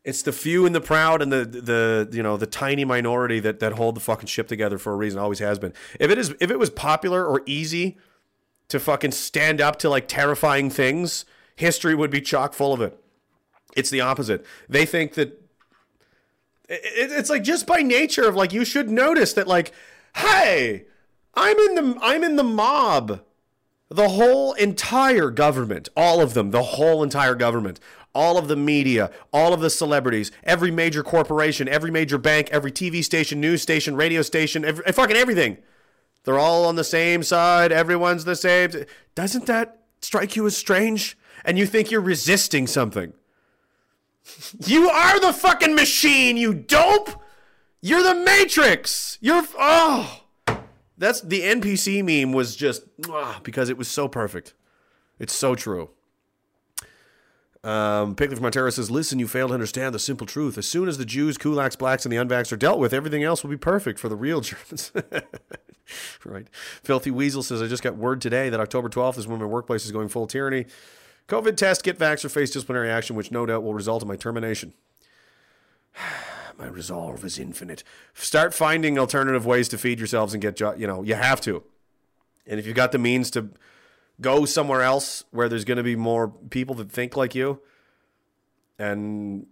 it's 0.03 0.21
the 0.21 0.34
few 0.34 0.65
and 0.65 0.75
the 0.75 0.81
proud 0.81 1.21
and 1.21 1.31
the 1.31 1.45
the 1.45 2.09
you 2.11 2.21
know 2.21 2.38
the 2.38 2.45
tiny 2.45 2.85
minority 2.85 3.39
that 3.39 3.59
that 3.59 3.73
hold 3.73 3.95
the 3.95 4.01
fucking 4.01 4.27
ship 4.27 4.47
together 4.47 4.77
for 4.77 4.93
a 4.93 4.95
reason. 4.95 5.19
Always 5.19 5.39
has 5.39 5.59
been. 5.59 5.73
If 5.99 6.11
it 6.11 6.17
is 6.17 6.35
if 6.41 6.51
it 6.51 6.59
was 6.59 6.69
popular 6.69 7.25
or 7.25 7.41
easy 7.45 7.97
to 8.69 8.80
fucking 8.80 9.11
stand 9.11 9.61
up 9.61 9.77
to 9.80 9.89
like 9.89 10.07
terrifying 10.07 10.69
things, 10.69 11.25
history 11.55 11.95
would 11.95 12.11
be 12.11 12.21
chock 12.21 12.53
full 12.53 12.73
of 12.73 12.81
it. 12.81 12.99
It's 13.75 13.89
the 13.89 14.01
opposite. 14.01 14.45
They 14.67 14.85
think 14.85 15.13
that 15.13 15.43
it, 16.69 17.11
it's 17.11 17.30
like 17.30 17.43
just 17.43 17.65
by 17.65 17.81
nature 17.81 18.27
of 18.27 18.35
like 18.35 18.53
you 18.53 18.65
should 18.65 18.89
notice 18.89 19.34
that 19.34 19.47
like 19.47 19.71
hey 20.15 20.85
i'm 21.34 21.57
in 21.57 21.75
the 21.75 21.97
i'm 22.01 22.23
in 22.23 22.35
the 22.35 22.43
mob 22.43 23.21
the 23.89 24.09
whole 24.09 24.53
entire 24.53 25.30
government 25.30 25.89
all 25.95 26.21
of 26.21 26.34
them 26.34 26.51
the 26.51 26.63
whole 26.63 27.03
entire 27.03 27.35
government 27.35 27.80
all 28.14 28.38
of 28.38 28.48
the 28.48 28.56
media 28.56 29.10
all 29.31 29.53
of 29.53 29.60
the 29.60 29.69
celebrities 29.69 30.31
every 30.44 30.72
major 30.72 31.03
corporation 31.03 31.68
every 31.68 31.91
major 31.91 32.18
bank 32.18 32.49
every 32.52 32.72
tv 32.72 33.03
station 33.03 33.40
news 33.41 33.61
station 33.61 33.95
radio 33.95 34.22
station 34.22 34.64
every, 34.64 34.84
fucking 34.91 35.15
everything 35.15 35.57
they're 36.23 36.40
all 36.40 36.65
on 36.65 36.76
the 36.76 36.84
same 36.84 37.23
side 37.23 37.72
everyone's 37.72 38.26
the 38.26 38.35
same 38.35 38.72
doesn't 39.15 39.45
that 39.45 39.80
strike 40.02 40.35
you 40.35 40.45
as 40.45 40.56
strange 40.56 41.18
and 41.44 41.57
you 41.57 41.65
think 41.65 41.91
you're 41.91 42.02
resisting 42.02 42.68
something 42.68 43.14
you 44.65 44.90
are 44.90 45.19
the 45.19 45.34
fucking 45.34 45.76
machine, 45.76 46.38
you 46.38 46.53
dope! 46.53 47.10
You're 47.81 48.03
the 48.03 48.15
Matrix! 48.15 49.18
You're. 49.22 49.44
Oh! 49.60 50.22
That's 50.98 51.22
the 51.22 51.41
NPC 51.41 52.03
meme 52.03 52.34
was 52.34 52.56
just. 52.56 52.84
because 53.44 53.69
it 53.69 53.77
was 53.77 53.88
so 53.88 54.07
perfect. 54.07 54.53
It's 55.19 55.34
so 55.34 55.56
true. 55.56 55.90
Um, 57.64 58.15
Pickley 58.15 58.35
from 58.35 58.45
Ontario 58.45 58.69
says, 58.72 58.91
Listen, 58.91 59.19
you 59.19 59.27
fail 59.27 59.48
to 59.48 59.53
understand 59.53 59.95
the 59.95 59.99
simple 59.99 60.27
truth. 60.27 60.57
As 60.57 60.68
soon 60.68 60.90
as 60.90 60.98
the 60.98 61.06
Jews, 61.06 61.38
kulaks, 61.38 61.77
blacks, 61.77 62.06
and 62.06 62.11
the 62.11 62.18
unvaxxed 62.18 62.52
are 62.52 62.57
dealt 62.57 62.80
with, 62.80 62.94
everything 62.94 63.23
else 63.23 63.41
will 63.41 63.49
be 63.49 63.57
perfect 63.57 63.99
for 63.99 64.10
the 64.10 64.18
real 64.18 64.41
Germans. 64.41 64.91
right. 66.26 66.48
Filthy 66.84 67.11
Weasel 67.11 67.44
says, 67.44 67.61
I 67.61 67.68
just 67.68 67.84
got 67.84 67.95
word 67.95 68.19
today 68.19 68.49
that 68.49 68.60
October 68.60 68.90
12th 68.90 69.18
is 69.18 69.27
when 69.27 69.40
my 69.40 69.45
workplace 69.45 69.85
is 69.85 69.91
going 69.91 70.10
full 70.10 70.27
tyranny. 70.27 70.65
COVID 71.30 71.56
test, 71.56 71.84
get 71.84 71.98
vax, 71.98 72.26
or 72.26 72.30
face 72.30 72.52
disciplinary 72.52 72.90
action, 72.90 73.15
which 73.15 73.31
no 73.31 73.45
doubt 73.45 73.64
will 73.64 73.73
result 73.73 74.02
in 74.02 74.10
my 74.10 74.18
termination. 74.18 74.73
my 76.57 76.68
resolve 76.68 77.23
is 77.23 77.40
infinite. 77.40 77.84
Start 78.14 78.53
finding 78.53 78.99
alternative 78.99 79.45
ways 79.45 79.69
to 79.69 79.77
feed 79.77 79.99
yourselves 79.99 80.34
and 80.34 80.41
get, 80.41 80.60
you 80.60 80.85
know, 80.85 81.02
you 81.02 81.15
have 81.15 81.40
to. 81.41 81.64
And 82.45 82.60
if 82.60 82.68
you've 82.68 82.76
got 82.76 82.91
the 82.91 82.98
means 82.98 83.31
to 83.31 83.52
go 84.24 84.45
somewhere 84.45 84.82
else 84.82 85.24
where 85.30 85.48
there's 85.48 85.66
going 85.66 85.78
to 85.78 85.84
be 85.84 85.95
more 85.95 86.28
people 86.28 86.74
that 86.76 86.91
think 86.91 87.16
like 87.16 87.36
you, 87.36 87.62
and 88.80 89.45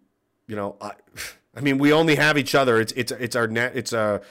you 0.47 0.55
know, 0.55 0.77
I, 0.81 0.93
I 1.55 1.61
mean, 1.61 1.77
we 1.77 1.93
only 1.93 2.15
have 2.15 2.37
each 2.37 2.55
other. 2.55 2.79
It's 2.79 2.93
it's 2.93 3.11
it's 3.11 3.35
our 3.35 3.47
net. 3.47 3.73
It's 3.75 3.93
our 3.93 4.21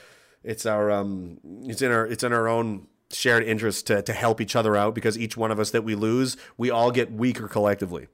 it's 0.43 0.67
our 0.67 0.91
um 0.91 1.39
it's 1.65 1.83
in 1.83 1.93
our 1.93 2.07
it's 2.07 2.25
in 2.25 2.33
our 2.33 2.49
own 2.49 2.89
shared 3.13 3.43
interest 3.45 3.87
to, 3.89 4.03
to 4.03 4.13
help 4.13 4.41
each 4.41 4.57
other 4.57 4.77
out 4.77 4.95
because 4.95 5.19
each 5.19 5.37
one 5.37 5.51
of 5.51 5.59
us 5.59 5.71
that 5.71 5.83
we 5.83 5.95
lose, 5.95 6.37
we 6.57 6.71
all 6.71 6.91
get 6.91 7.13
weaker 7.13 7.49
collectively. 7.49 8.09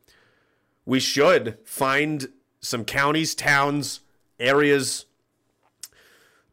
We 0.84 1.00
should 1.00 1.58
find 1.64 2.28
some 2.60 2.84
counties, 2.84 3.34
towns, 3.34 4.00
areas, 4.40 5.06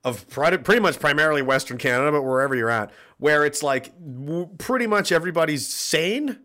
of 0.04 0.28
pretty 0.30 0.80
much 0.82 1.00
primarily 1.00 1.42
Western 1.42 1.78
Canada, 1.78 2.12
but 2.12 2.24
wherever 2.24 2.54
you're 2.54 2.70
at, 2.70 2.92
where 3.24 3.46
it's 3.46 3.64
like 3.64 3.94
w- 4.00 4.50
pretty 4.58 4.86
much 4.86 5.10
everybody's 5.10 5.66
sane, 5.66 6.40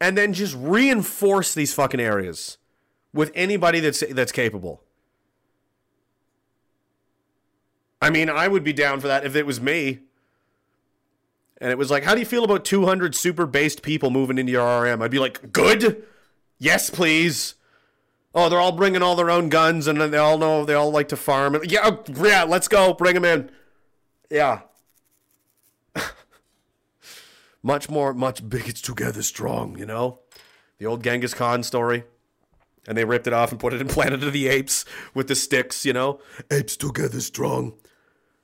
and 0.00 0.18
then 0.18 0.32
just 0.32 0.56
reinforce 0.58 1.54
these 1.54 1.72
fucking 1.72 2.00
areas 2.00 2.58
with 3.12 3.30
anybody 3.36 3.78
that's 3.78 4.02
that's 4.10 4.32
capable. 4.32 4.82
I 8.02 8.10
mean, 8.10 8.28
I 8.28 8.48
would 8.48 8.64
be 8.64 8.72
down 8.72 8.98
for 8.98 9.06
that 9.06 9.24
if 9.24 9.36
it 9.36 9.46
was 9.46 9.60
me. 9.60 10.00
And 11.58 11.70
it 11.70 11.78
was 11.78 11.88
like, 11.88 12.02
how 12.02 12.14
do 12.14 12.20
you 12.20 12.26
feel 12.26 12.42
about 12.42 12.64
200 12.64 13.14
super 13.14 13.46
based 13.46 13.82
people 13.82 14.10
moving 14.10 14.38
into 14.38 14.50
your 14.50 14.82
RM? 14.82 15.00
I'd 15.00 15.12
be 15.12 15.20
like, 15.20 15.52
good. 15.52 16.02
Yes, 16.58 16.90
please. 16.90 17.54
Oh, 18.34 18.48
they're 18.48 18.58
all 18.60 18.72
bringing 18.72 19.02
all 19.02 19.14
their 19.14 19.30
own 19.30 19.50
guns, 19.50 19.86
and 19.86 20.00
they 20.00 20.18
all 20.18 20.36
know 20.36 20.64
they 20.64 20.74
all 20.74 20.90
like 20.90 21.06
to 21.08 21.16
farm. 21.16 21.56
Yeah, 21.62 21.82
oh, 21.84 22.02
yeah, 22.24 22.42
let's 22.42 22.66
go. 22.66 22.92
Bring 22.92 23.14
them 23.14 23.24
in. 23.24 23.50
Yeah. 24.30 24.62
Much 27.66 27.90
more, 27.90 28.14
much 28.14 28.48
bigots 28.48 28.80
together 28.80 29.22
strong, 29.22 29.76
you 29.76 29.84
know? 29.84 30.20
The 30.78 30.86
old 30.86 31.02
Genghis 31.02 31.34
Khan 31.34 31.64
story. 31.64 32.04
And 32.86 32.96
they 32.96 33.04
ripped 33.04 33.26
it 33.26 33.32
off 33.32 33.50
and 33.50 33.58
put 33.58 33.74
it 33.74 33.80
in 33.80 33.88
Planet 33.96 34.22
of 34.22 34.32
the 34.32 34.46
Apes 34.46 34.84
with 35.14 35.26
the 35.26 35.34
sticks, 35.34 35.84
you 35.84 35.92
know? 35.92 36.20
Apes 36.48 36.76
together 36.76 37.20
strong. 37.20 37.74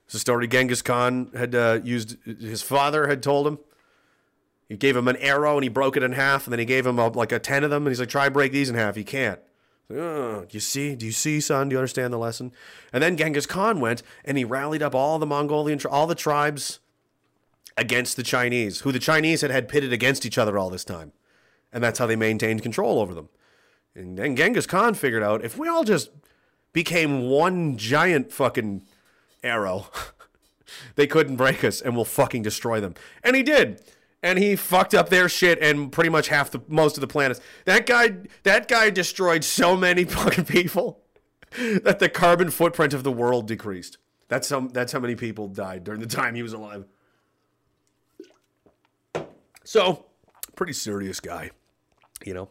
It's 0.07 0.15
a 0.15 0.19
story 0.19 0.49
Genghis 0.49 0.83
Khan 0.83 1.31
had 1.37 1.55
uh, 1.55 1.79
used, 1.85 2.17
his 2.27 2.63
father 2.63 3.07
had 3.07 3.23
told 3.23 3.47
him. 3.47 3.61
He 4.69 4.77
gave 4.77 4.97
him 4.97 5.07
an 5.07 5.17
arrow 5.19 5.55
and 5.57 5.63
he 5.63 5.69
broke 5.69 5.97
it 5.97 6.03
in 6.03 6.13
half, 6.13 6.47
and 6.47 6.53
then 6.53 6.59
he 6.59 6.65
gave 6.65 6.85
him 6.85 6.99
a, 6.99 7.07
like 7.09 7.31
a 7.31 7.39
10 7.39 7.63
of 7.63 7.71
them, 7.71 7.87
and 7.87 7.93
he's 7.93 8.01
like, 8.01 8.09
try 8.09 8.29
break 8.29 8.53
these 8.53 8.71
in 8.71 8.75
half. 8.75 8.97
You 8.97 9.05
can't. 9.05 9.39
Oh, 9.89 10.41
do 10.41 10.49
you 10.51 10.61
see? 10.61 10.97
Do 10.97 11.07
you 11.07 11.13
see, 11.13 11.41
son? 11.41 11.69
Do 11.69 11.75
you 11.75 11.79
understand 11.79 12.13
the 12.13 12.19
lesson? 12.19 12.53
And 12.93 13.03
then 13.03 13.17
Genghis 13.17 13.47
Khan 13.47 13.79
went 13.79 14.03
and 14.25 14.37
he 14.37 14.45
rallied 14.45 14.83
up 14.83 14.95
all 14.95 15.19
the 15.19 15.27
Mongolian, 15.27 15.79
all 15.89 16.07
the 16.07 16.15
tribes 16.15 16.81
against 17.77 18.17
the 18.17 18.23
Chinese, 18.23 18.81
who 18.81 18.93
the 18.93 18.99
Chinese 18.99 19.41
had 19.41 19.51
had 19.51 19.69
pitted 19.69 19.93
against 19.93 20.27
each 20.27 20.39
other 20.39 20.59
all 20.59 20.71
this 20.71 20.85
time. 20.85 21.13
And 21.73 21.83
that's 21.83 21.99
how 21.99 22.07
they 22.07 22.17
maintained 22.17 22.63
control 22.63 22.99
over 22.99 23.15
them. 23.15 23.29
And 23.95 24.19
then 24.19 24.37
Genghis 24.37 24.67
Khan 24.67 24.95
figured 24.95 25.23
out 25.23 25.45
if 25.45 25.57
we 25.57 25.69
all 25.69 25.85
just 25.85 26.11
became 26.73 27.29
one 27.29 27.77
giant 27.77 28.33
fucking 28.33 28.83
arrow, 29.43 29.87
they 30.97 31.07
couldn't 31.07 31.37
break 31.37 31.65
us 31.65 31.81
and 31.81 31.95
we'll 31.95 32.05
fucking 32.05 32.43
destroy 32.43 32.81
them. 32.81 32.95
And 33.23 33.37
he 33.37 33.43
did 33.43 33.81
and 34.23 34.39
he 34.39 34.57
fucked 34.57 34.95
up 34.95 35.09
their 35.09 35.29
shit 35.29 35.59
and 35.61 35.91
pretty 35.91 36.11
much 36.11 36.29
half 36.29 36.51
the 36.51 36.61
most 36.69 36.97
of 36.97 37.01
the 37.01 37.07
planets. 37.07 37.41
That 37.65 37.87
guy 37.87 38.17
that 38.45 38.69
guy 38.69 38.91
destroyed 38.91 39.45
so 39.45 39.77
many 39.77 40.05
fucking 40.05 40.45
people 40.45 41.01
that 41.57 41.99
the 41.99 42.09
carbon 42.09 42.51
footprint 42.51 42.95
of 42.95 43.03
the 43.03 43.13
world 43.13 43.47
decreased. 43.47 43.99
That's 44.29 44.49
how 44.49 44.61
that's 44.61 44.93
how 44.93 45.01
many 45.01 45.17
people 45.17 45.49
died 45.49 45.85
during 45.85 46.01
the 46.01 46.07
time 46.07 46.35
he 46.35 46.43
was 46.43 46.53
alive. 46.53 46.87
So, 49.73 50.05
pretty 50.55 50.75
serious 50.75 51.19
guy, 51.19 51.51
you 52.27 52.35
know. 52.35 52.51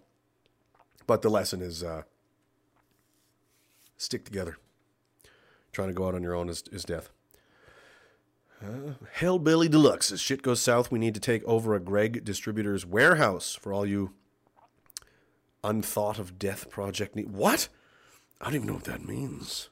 But 1.06 1.22
the 1.22 1.30
lesson 1.30 1.62
is 1.62 1.84
uh 1.84 2.02
stick 3.96 4.26
together. 4.26 4.58
Trying 5.72 5.90
to 5.90 5.94
go 5.94 6.08
out 6.08 6.16
on 6.16 6.24
your 6.24 6.34
own 6.34 6.50
is, 6.50 6.64
is 6.72 6.84
death. 6.84 7.12
Uh, 8.60 8.94
Hellbilly 9.20 9.70
Deluxe. 9.70 10.12
As 10.12 10.20
shit 10.20 10.42
goes 10.42 10.64
south, 10.64 10.90
we 10.90 10.98
need 10.98 11.14
to 11.14 11.20
take 11.20 11.44
over 11.44 11.76
a 11.76 11.80
Gregg 11.80 12.26
Distributors 12.26 12.88
warehouse 12.88 13.54
for 13.54 13.72
all 13.72 13.86
you 13.86 14.14
unthought 15.64 16.18
of 16.18 16.40
death 16.40 16.72
project. 16.72 17.16
What? 17.16 17.68
I 18.42 18.46
don't 18.46 18.56
even 18.56 18.68
know 18.68 18.74
what 18.74 18.86
that 18.86 19.06
means. 19.06 19.70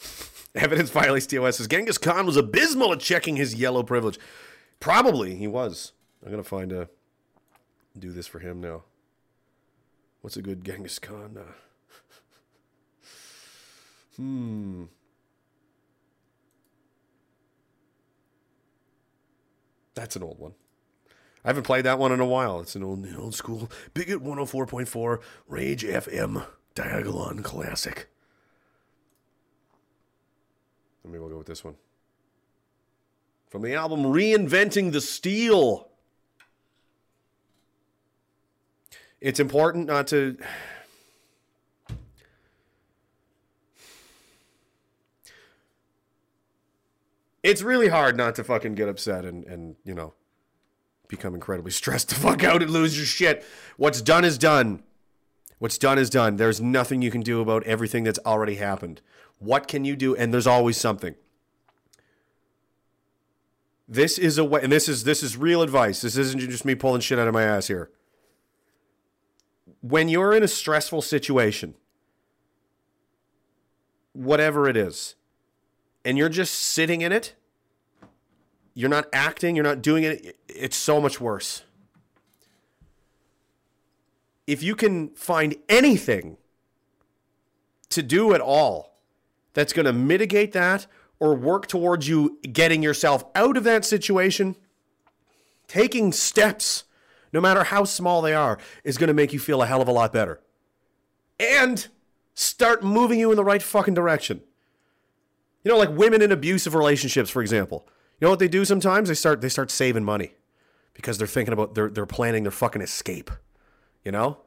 Evidence 0.54 0.88
violates 0.88 1.26
TOS 1.26 1.58
says 1.58 1.68
Genghis 1.68 1.98
Khan 1.98 2.24
was 2.24 2.38
abysmal 2.38 2.94
at 2.94 3.00
checking 3.00 3.36
his 3.36 3.54
yellow 3.54 3.82
privilege. 3.82 4.18
Probably 4.80 5.36
he 5.36 5.46
was. 5.46 5.92
I'm 6.24 6.30
gonna 6.30 6.42
find 6.42 6.72
a 6.72 6.88
do 7.98 8.12
this 8.12 8.26
for 8.26 8.38
him 8.38 8.60
now. 8.60 8.82
What's 10.20 10.36
a 10.36 10.42
good 10.42 10.64
Genghis 10.64 10.98
Khan? 10.98 11.38
Uh, 11.38 11.52
hmm. 14.16 14.84
That's 19.94 20.14
an 20.16 20.22
old 20.22 20.38
one. 20.38 20.52
I 21.44 21.48
haven't 21.48 21.62
played 21.62 21.84
that 21.84 21.98
one 21.98 22.12
in 22.12 22.20
a 22.20 22.26
while. 22.26 22.60
It's 22.60 22.74
an 22.74 22.82
old, 22.82 23.06
old 23.16 23.34
school 23.34 23.70
Bigot 23.94 24.22
104.4 24.22 25.20
Rage 25.48 25.84
FM 25.84 26.44
Diagolon 26.74 27.42
classic. 27.42 28.08
Maybe 31.04 31.18
we'll 31.20 31.28
go 31.28 31.38
with 31.38 31.46
this 31.46 31.64
one. 31.64 31.76
From 33.48 33.62
the 33.62 33.74
album 33.74 34.02
Reinventing 34.02 34.92
the 34.92 35.00
Steel. 35.00 35.88
It's 39.20 39.40
important 39.40 39.86
not 39.86 40.06
to. 40.08 40.36
It's 47.42 47.62
really 47.62 47.88
hard 47.88 48.16
not 48.16 48.34
to 48.34 48.44
fucking 48.44 48.74
get 48.74 48.88
upset 48.88 49.24
and, 49.24 49.44
and 49.44 49.76
you 49.84 49.94
know, 49.94 50.14
become 51.08 51.34
incredibly 51.34 51.70
stressed 51.72 52.08
the 52.08 52.16
fuck 52.16 52.42
out 52.42 52.62
and 52.62 52.70
lose 52.70 52.96
your 52.96 53.06
shit. 53.06 53.44
What's 53.76 54.02
done 54.02 54.24
is 54.24 54.36
done. 54.36 54.82
What's 55.58 55.78
done 55.78 55.98
is 55.98 56.10
done. 56.10 56.36
There's 56.36 56.60
nothing 56.60 57.00
you 57.00 57.10
can 57.10 57.22
do 57.22 57.40
about 57.40 57.62
everything 57.64 58.04
that's 58.04 58.18
already 58.26 58.56
happened. 58.56 59.00
What 59.38 59.68
can 59.68 59.84
you 59.84 59.96
do? 59.96 60.14
And 60.14 60.32
there's 60.32 60.46
always 60.46 60.76
something. 60.76 61.14
This 63.88 64.18
is 64.18 64.36
a 64.36 64.44
way, 64.44 64.60
and 64.62 64.72
this 64.72 64.88
is 64.88 65.04
this 65.04 65.22
is 65.22 65.36
real 65.36 65.62
advice. 65.62 66.00
This 66.00 66.16
isn't 66.16 66.40
just 66.40 66.64
me 66.64 66.74
pulling 66.74 67.00
shit 67.00 67.18
out 67.18 67.28
of 67.28 67.34
my 67.34 67.44
ass 67.44 67.68
here. 67.68 67.90
When 69.88 70.08
you're 70.08 70.34
in 70.34 70.42
a 70.42 70.48
stressful 70.48 71.02
situation, 71.02 71.74
whatever 74.14 74.68
it 74.68 74.76
is, 74.76 75.14
and 76.04 76.18
you're 76.18 76.28
just 76.28 76.54
sitting 76.54 77.02
in 77.02 77.12
it, 77.12 77.34
you're 78.74 78.90
not 78.90 79.06
acting, 79.12 79.54
you're 79.54 79.64
not 79.64 79.82
doing 79.82 80.02
it, 80.02 80.36
it's 80.48 80.76
so 80.76 81.00
much 81.00 81.20
worse. 81.20 81.62
If 84.48 84.60
you 84.60 84.74
can 84.74 85.10
find 85.10 85.54
anything 85.68 86.36
to 87.90 88.02
do 88.02 88.34
at 88.34 88.40
all 88.40 88.98
that's 89.54 89.72
going 89.72 89.86
to 89.86 89.92
mitigate 89.92 90.52
that 90.52 90.88
or 91.20 91.34
work 91.34 91.68
towards 91.68 92.08
you 92.08 92.38
getting 92.42 92.82
yourself 92.82 93.24
out 93.36 93.56
of 93.56 93.62
that 93.64 93.84
situation, 93.84 94.56
taking 95.68 96.12
steps, 96.12 96.84
no 97.32 97.40
matter 97.40 97.64
how 97.64 97.84
small 97.84 98.22
they 98.22 98.34
are, 98.34 98.58
is 98.84 98.98
going 98.98 99.08
to 99.08 99.14
make 99.14 99.32
you 99.32 99.38
feel 99.38 99.62
a 99.62 99.66
hell 99.66 99.82
of 99.82 99.88
a 99.88 99.92
lot 99.92 100.12
better. 100.12 100.40
And 101.38 101.88
start 102.34 102.84
moving 102.84 103.18
you 103.18 103.30
in 103.30 103.36
the 103.36 103.44
right 103.44 103.62
fucking 103.62 103.94
direction. 103.94 104.42
You 105.64 105.72
know, 105.72 105.78
like 105.78 105.90
women 105.90 106.22
in 106.22 106.30
abusive 106.30 106.74
relationships, 106.74 107.30
for 107.30 107.42
example. 107.42 107.86
You 108.20 108.26
know 108.26 108.30
what 108.30 108.38
they 108.38 108.48
do 108.48 108.64
sometimes? 108.64 109.08
They 109.08 109.14
start 109.14 109.40
they 109.40 109.48
start 109.48 109.70
saving 109.70 110.04
money 110.04 110.34
because 110.94 111.18
they're 111.18 111.26
thinking 111.26 111.52
about 111.52 111.74
they're 111.74 111.90
they're 111.90 112.06
planning 112.06 112.44
their 112.44 112.52
fucking 112.52 112.82
escape. 112.82 113.30
You 114.04 114.12
know? 114.12 114.38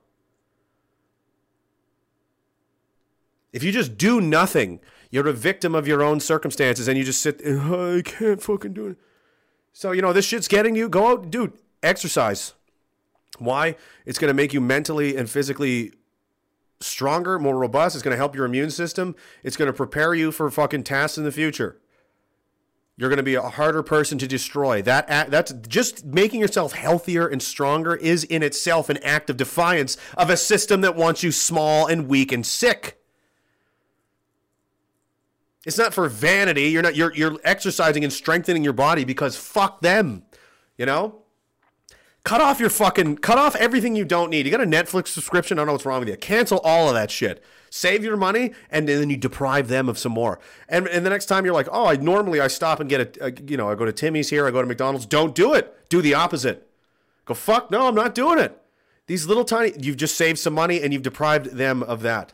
If 3.51 3.63
you 3.63 3.71
just 3.71 3.97
do 3.97 4.21
nothing, 4.21 4.79
you're 5.09 5.27
a 5.27 5.33
victim 5.33 5.73
of 5.73 5.87
your 5.87 6.03
own 6.03 6.19
circumstances 6.19 6.87
and 6.87 6.97
you 6.97 7.03
just 7.03 7.21
sit 7.21 7.41
oh, 7.45 7.97
I 7.97 8.01
can't 8.01 8.41
fucking 8.41 8.73
do 8.73 8.87
it. 8.87 8.97
So, 9.73 9.91
you 9.91 10.01
know, 10.01 10.13
this 10.13 10.25
shit's 10.25 10.47
getting 10.47 10.75
you. 10.75 10.89
Go 10.89 11.07
out, 11.07 11.29
dude, 11.29 11.53
exercise. 11.83 12.53
Why? 13.39 13.75
It's 14.05 14.19
going 14.19 14.29
to 14.29 14.33
make 14.33 14.53
you 14.53 14.61
mentally 14.61 15.15
and 15.15 15.29
physically 15.29 15.93
stronger, 16.81 17.39
more 17.39 17.57
robust. 17.57 17.95
It's 17.95 18.03
going 18.03 18.13
to 18.13 18.17
help 18.17 18.35
your 18.35 18.45
immune 18.45 18.71
system. 18.71 19.15
It's 19.43 19.57
going 19.57 19.67
to 19.67 19.73
prepare 19.73 20.13
you 20.13 20.31
for 20.31 20.49
fucking 20.49 20.83
tasks 20.83 21.17
in 21.17 21.23
the 21.23 21.31
future. 21.31 21.79
You're 22.97 23.09
going 23.09 23.17
to 23.17 23.23
be 23.23 23.35
a 23.35 23.41
harder 23.41 23.81
person 23.81 24.17
to 24.17 24.27
destroy. 24.27 24.81
That 24.81 25.31
that's 25.31 25.53
just 25.53 26.03
making 26.03 26.41
yourself 26.41 26.73
healthier 26.73 27.27
and 27.27 27.41
stronger 27.41 27.95
is 27.95 28.25
in 28.25 28.43
itself 28.43 28.89
an 28.89 28.97
act 28.97 29.29
of 29.29 29.37
defiance 29.37 29.95
of 30.17 30.29
a 30.29 30.35
system 30.35 30.81
that 30.81 30.97
wants 30.97 31.23
you 31.23 31.31
small 31.31 31.87
and 31.87 32.09
weak 32.09 32.33
and 32.33 32.45
sick. 32.45 32.99
It's 35.65 35.77
not 35.77 35.93
for 35.93 36.09
vanity. 36.09 36.63
You're 36.63 36.81
not 36.81 36.97
you're 36.97 37.13
you're 37.15 37.37
exercising 37.45 38.03
and 38.03 38.11
strengthening 38.11 38.65
your 38.65 38.73
body 38.73 39.05
because 39.05 39.37
fuck 39.37 39.79
them. 39.79 40.23
You 40.77 40.85
know? 40.85 41.18
Cut 42.23 42.41
off 42.41 42.59
your 42.59 42.69
fucking 42.69 43.17
cut 43.17 43.37
off 43.37 43.55
everything 43.55 43.95
you 43.95 44.05
don't 44.05 44.29
need. 44.29 44.45
You 44.45 44.51
got 44.51 44.61
a 44.61 44.65
Netflix 44.65 45.07
subscription, 45.07 45.57
I 45.57 45.61
don't 45.61 45.67
know 45.67 45.73
what's 45.73 45.85
wrong 45.85 45.99
with 45.99 46.09
you. 46.09 46.17
Cancel 46.17 46.59
all 46.59 46.87
of 46.89 46.93
that 46.93 47.11
shit. 47.11 47.43
Save 47.69 48.03
your 48.03 48.17
money 48.17 48.51
and 48.69 48.87
then 48.87 49.09
you 49.09 49.17
deprive 49.17 49.67
them 49.67 49.87
of 49.87 49.97
some 49.97 50.11
more. 50.11 50.39
And 50.67 50.87
and 50.87 51.05
the 51.05 51.09
next 51.09 51.27
time 51.27 51.45
you're 51.45 51.53
like, 51.53 51.67
"Oh, 51.71 51.85
I 51.85 51.95
normally 51.95 52.41
I 52.41 52.47
stop 52.47 52.79
and 52.79 52.89
get 52.89 53.17
a, 53.17 53.27
a 53.27 53.33
you 53.47 53.57
know, 53.57 53.69
I 53.69 53.75
go 53.75 53.85
to 53.85 53.93
Timmy's 53.93 54.29
here, 54.29 54.47
I 54.47 54.51
go 54.51 54.61
to 54.61 54.67
McDonald's." 54.67 55.05
Don't 55.05 55.33
do 55.33 55.53
it. 55.53 55.89
Do 55.89 56.01
the 56.01 56.13
opposite. 56.13 56.67
Go 57.25 57.33
fuck, 57.33 57.71
no, 57.71 57.87
I'm 57.87 57.95
not 57.95 58.15
doing 58.15 58.39
it. 58.39 58.59
These 59.07 59.27
little 59.27 59.45
tiny 59.45 59.73
you've 59.79 59.97
just 59.97 60.17
saved 60.17 60.39
some 60.39 60.53
money 60.53 60.81
and 60.81 60.93
you've 60.93 61.03
deprived 61.03 61.55
them 61.55 61.83
of 61.83 62.01
that. 62.01 62.33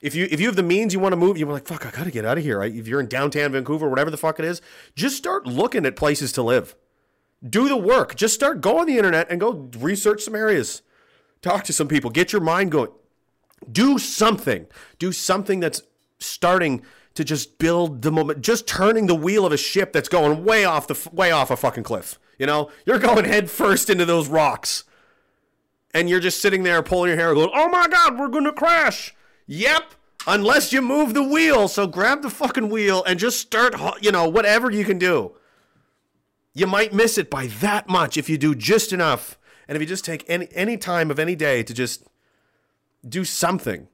If 0.00 0.14
you 0.16 0.26
if 0.30 0.40
you 0.40 0.46
have 0.46 0.56
the 0.56 0.62
means, 0.62 0.92
you 0.92 1.00
want 1.00 1.12
to 1.12 1.16
move. 1.16 1.36
You're 1.36 1.52
like, 1.52 1.66
fuck, 1.66 1.86
I 1.86 1.90
gotta 1.90 2.10
get 2.10 2.24
out 2.24 2.38
of 2.38 2.44
here. 2.44 2.62
If 2.62 2.88
you're 2.88 3.00
in 3.00 3.06
downtown 3.06 3.52
Vancouver, 3.52 3.88
whatever 3.88 4.10
the 4.10 4.16
fuck 4.16 4.38
it 4.38 4.44
is, 4.44 4.60
just 4.96 5.16
start 5.16 5.46
looking 5.46 5.86
at 5.86 5.94
places 5.94 6.32
to 6.32 6.42
live. 6.42 6.74
Do 7.46 7.68
the 7.68 7.76
work. 7.76 8.14
Just 8.14 8.34
start 8.34 8.60
go 8.60 8.78
on 8.78 8.86
the 8.86 8.96
internet 8.96 9.30
and 9.30 9.40
go 9.40 9.68
research 9.78 10.22
some 10.22 10.34
areas. 10.34 10.82
Talk 11.40 11.64
to 11.64 11.72
some 11.72 11.88
people. 11.88 12.10
Get 12.10 12.32
your 12.32 12.40
mind 12.42 12.72
going. 12.72 12.90
Do 13.70 13.98
something. 13.98 14.66
Do 14.98 15.12
something 15.12 15.60
that's 15.60 15.82
starting 16.18 16.82
to 17.14 17.24
just 17.24 17.58
build 17.58 18.02
the 18.02 18.12
moment. 18.12 18.42
Just 18.42 18.66
turning 18.66 19.06
the 19.06 19.14
wheel 19.14 19.44
of 19.44 19.52
a 19.52 19.56
ship 19.56 19.92
that's 19.92 20.08
going 20.08 20.44
way 20.44 20.64
off 20.64 20.86
the 20.86 21.10
way 21.12 21.30
off 21.30 21.50
a 21.50 21.56
fucking 21.56 21.84
cliff. 21.84 22.18
You 22.38 22.46
know, 22.46 22.70
you're 22.86 22.98
going 22.98 23.24
head 23.24 23.50
first 23.50 23.90
into 23.90 24.04
those 24.04 24.28
rocks, 24.28 24.84
and 25.92 26.08
you're 26.08 26.20
just 26.20 26.40
sitting 26.40 26.62
there 26.62 26.82
pulling 26.82 27.08
your 27.08 27.18
hair, 27.18 27.34
going, 27.34 27.50
"Oh 27.54 27.68
my 27.68 27.86
god, 27.88 28.18
we're 28.18 28.28
gonna 28.28 28.52
crash." 28.52 29.14
Yep. 29.46 29.94
Unless 30.26 30.72
you 30.72 30.80
move 30.80 31.14
the 31.14 31.22
wheel. 31.22 31.66
So 31.66 31.86
grab 31.86 32.22
the 32.22 32.30
fucking 32.30 32.68
wheel 32.68 33.02
and 33.04 33.18
just 33.18 33.40
start, 33.40 33.74
you 34.00 34.12
know, 34.12 34.28
whatever 34.28 34.70
you 34.70 34.84
can 34.84 34.98
do. 34.98 35.32
You 36.54 36.66
might 36.66 36.92
miss 36.92 37.16
it 37.18 37.30
by 37.30 37.46
that 37.46 37.88
much 37.88 38.16
if 38.16 38.28
you 38.28 38.36
do 38.36 38.54
just 38.54 38.92
enough. 38.92 39.38
And 39.66 39.76
if 39.76 39.80
you 39.80 39.86
just 39.86 40.04
take 40.04 40.24
any, 40.28 40.48
any 40.52 40.76
time 40.76 41.10
of 41.10 41.18
any 41.18 41.34
day 41.34 41.62
to 41.62 41.72
just 41.72 42.06
do 43.08 43.24
something, 43.24 43.88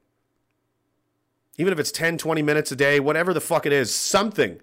even 1.56 1.72
if 1.72 1.78
it's 1.78 1.92
10, 1.92 2.18
20 2.18 2.42
minutes 2.42 2.72
a 2.72 2.76
day, 2.76 3.00
whatever 3.00 3.32
the 3.34 3.40
fuck 3.40 3.66
it 3.66 3.72
is, 3.72 3.94
something. 3.94 4.60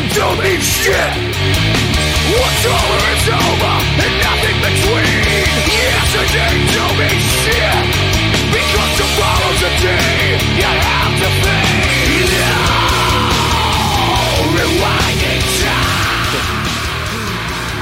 Your 0.00 0.08
don't 0.16 0.38
mean 0.40 0.60
shit. 0.60 1.12
What's 2.32 2.64
over 2.64 3.00
is 3.12 3.28
over 3.28 3.74
And 4.00 4.14
nothing 4.24 4.56
between. 4.64 5.20
Yesterday 5.68 6.56
don't 6.72 6.96
mean 6.96 7.20
shit. 7.20 7.84
Because 8.48 8.92
tomorrow's 8.96 9.60
a 9.60 9.72
day 9.84 10.40
You 10.56 10.64
have 10.64 11.14
to 11.20 11.28
face. 11.44 12.32
No 12.32 12.64
Rewinding 14.56 15.44
time. 15.60 16.64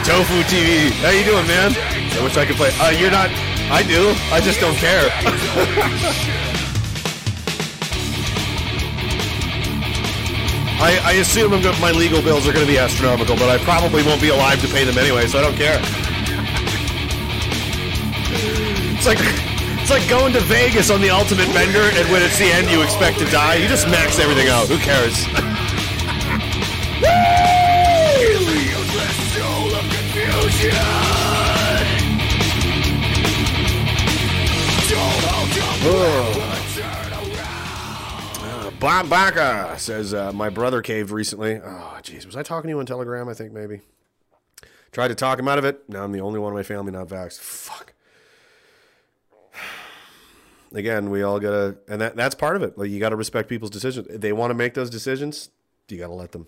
Tofu 0.02 0.42
TV, 0.50 0.90
how 0.98 1.10
you 1.10 1.22
doing 1.24 1.46
man? 1.46 1.70
I 2.18 2.20
wish 2.24 2.36
I 2.36 2.44
could 2.46 2.56
play. 2.56 2.70
Uh, 2.80 2.90
you're 2.90 3.12
not 3.12 3.30
I 3.70 3.82
do, 3.82 4.14
I 4.32 4.40
just 4.40 4.60
don't 4.60 4.76
care 4.76 5.12
I, 10.80 11.00
I 11.04 11.12
assume 11.18 11.52
I'm 11.52 11.60
go- 11.60 11.76
my 11.80 11.90
legal 11.90 12.22
bills 12.22 12.46
are 12.46 12.52
going 12.52 12.64
to 12.64 12.70
be 12.70 12.78
astronomical, 12.78 13.34
but 13.36 13.48
I 13.50 13.58
probably 13.64 14.04
won't 14.04 14.20
be 14.20 14.28
alive 14.28 14.60
to 14.62 14.68
pay 14.68 14.84
them 14.84 14.96
anyway, 14.96 15.26
so 15.26 15.38
I 15.38 15.42
don't 15.42 15.56
care. 15.56 15.78
It's 18.94 19.06
like 19.06 19.18
it's 19.82 19.90
like 19.90 20.08
going 20.08 20.32
to 20.34 20.40
Vegas 20.40 20.90
on 20.90 21.00
the 21.00 21.10
ultimate 21.10 21.48
bender, 21.52 21.80
and 21.80 22.08
when 22.12 22.22
it's 22.22 22.38
the 22.38 22.44
end, 22.44 22.70
you 22.70 22.82
expect 22.82 23.18
to 23.18 23.24
die. 23.26 23.56
You 23.56 23.66
just 23.66 23.88
max 23.88 24.18
everything 24.18 24.48
out. 24.48 24.68
Who 24.68 24.78
cares? 24.78 25.26
oh. 35.90 36.37
Bob 38.88 39.10
Baca 39.10 39.78
says, 39.78 40.14
uh, 40.14 40.32
My 40.32 40.48
brother 40.48 40.80
caved 40.80 41.10
recently. 41.10 41.56
Oh, 41.62 41.98
jeez. 42.00 42.24
Was 42.24 42.36
I 42.36 42.42
talking 42.42 42.68
to 42.68 42.72
you 42.72 42.78
on 42.78 42.86
Telegram? 42.86 43.28
I 43.28 43.34
think 43.34 43.52
maybe. 43.52 43.82
Tried 44.92 45.08
to 45.08 45.14
talk 45.14 45.38
him 45.38 45.46
out 45.46 45.58
of 45.58 45.66
it. 45.66 45.86
Now 45.90 46.04
I'm 46.04 46.12
the 46.12 46.22
only 46.22 46.38
one 46.38 46.52
in 46.52 46.56
my 46.56 46.62
family 46.62 46.90
not 46.90 47.06
vaxxed. 47.06 47.38
Fuck. 47.38 47.92
Again, 50.72 51.10
we 51.10 51.22
all 51.22 51.38
gotta, 51.38 51.76
and 51.86 52.00
that, 52.00 52.16
that's 52.16 52.34
part 52.34 52.56
of 52.56 52.62
it. 52.62 52.78
Like, 52.78 52.88
you 52.88 52.98
gotta 52.98 53.14
respect 53.14 53.50
people's 53.50 53.70
decisions. 53.70 54.06
If 54.06 54.22
they 54.22 54.32
wanna 54.32 54.54
make 54.54 54.72
those 54.72 54.88
decisions, 54.88 55.50
you 55.90 55.98
gotta 55.98 56.14
let 56.14 56.32
them. 56.32 56.46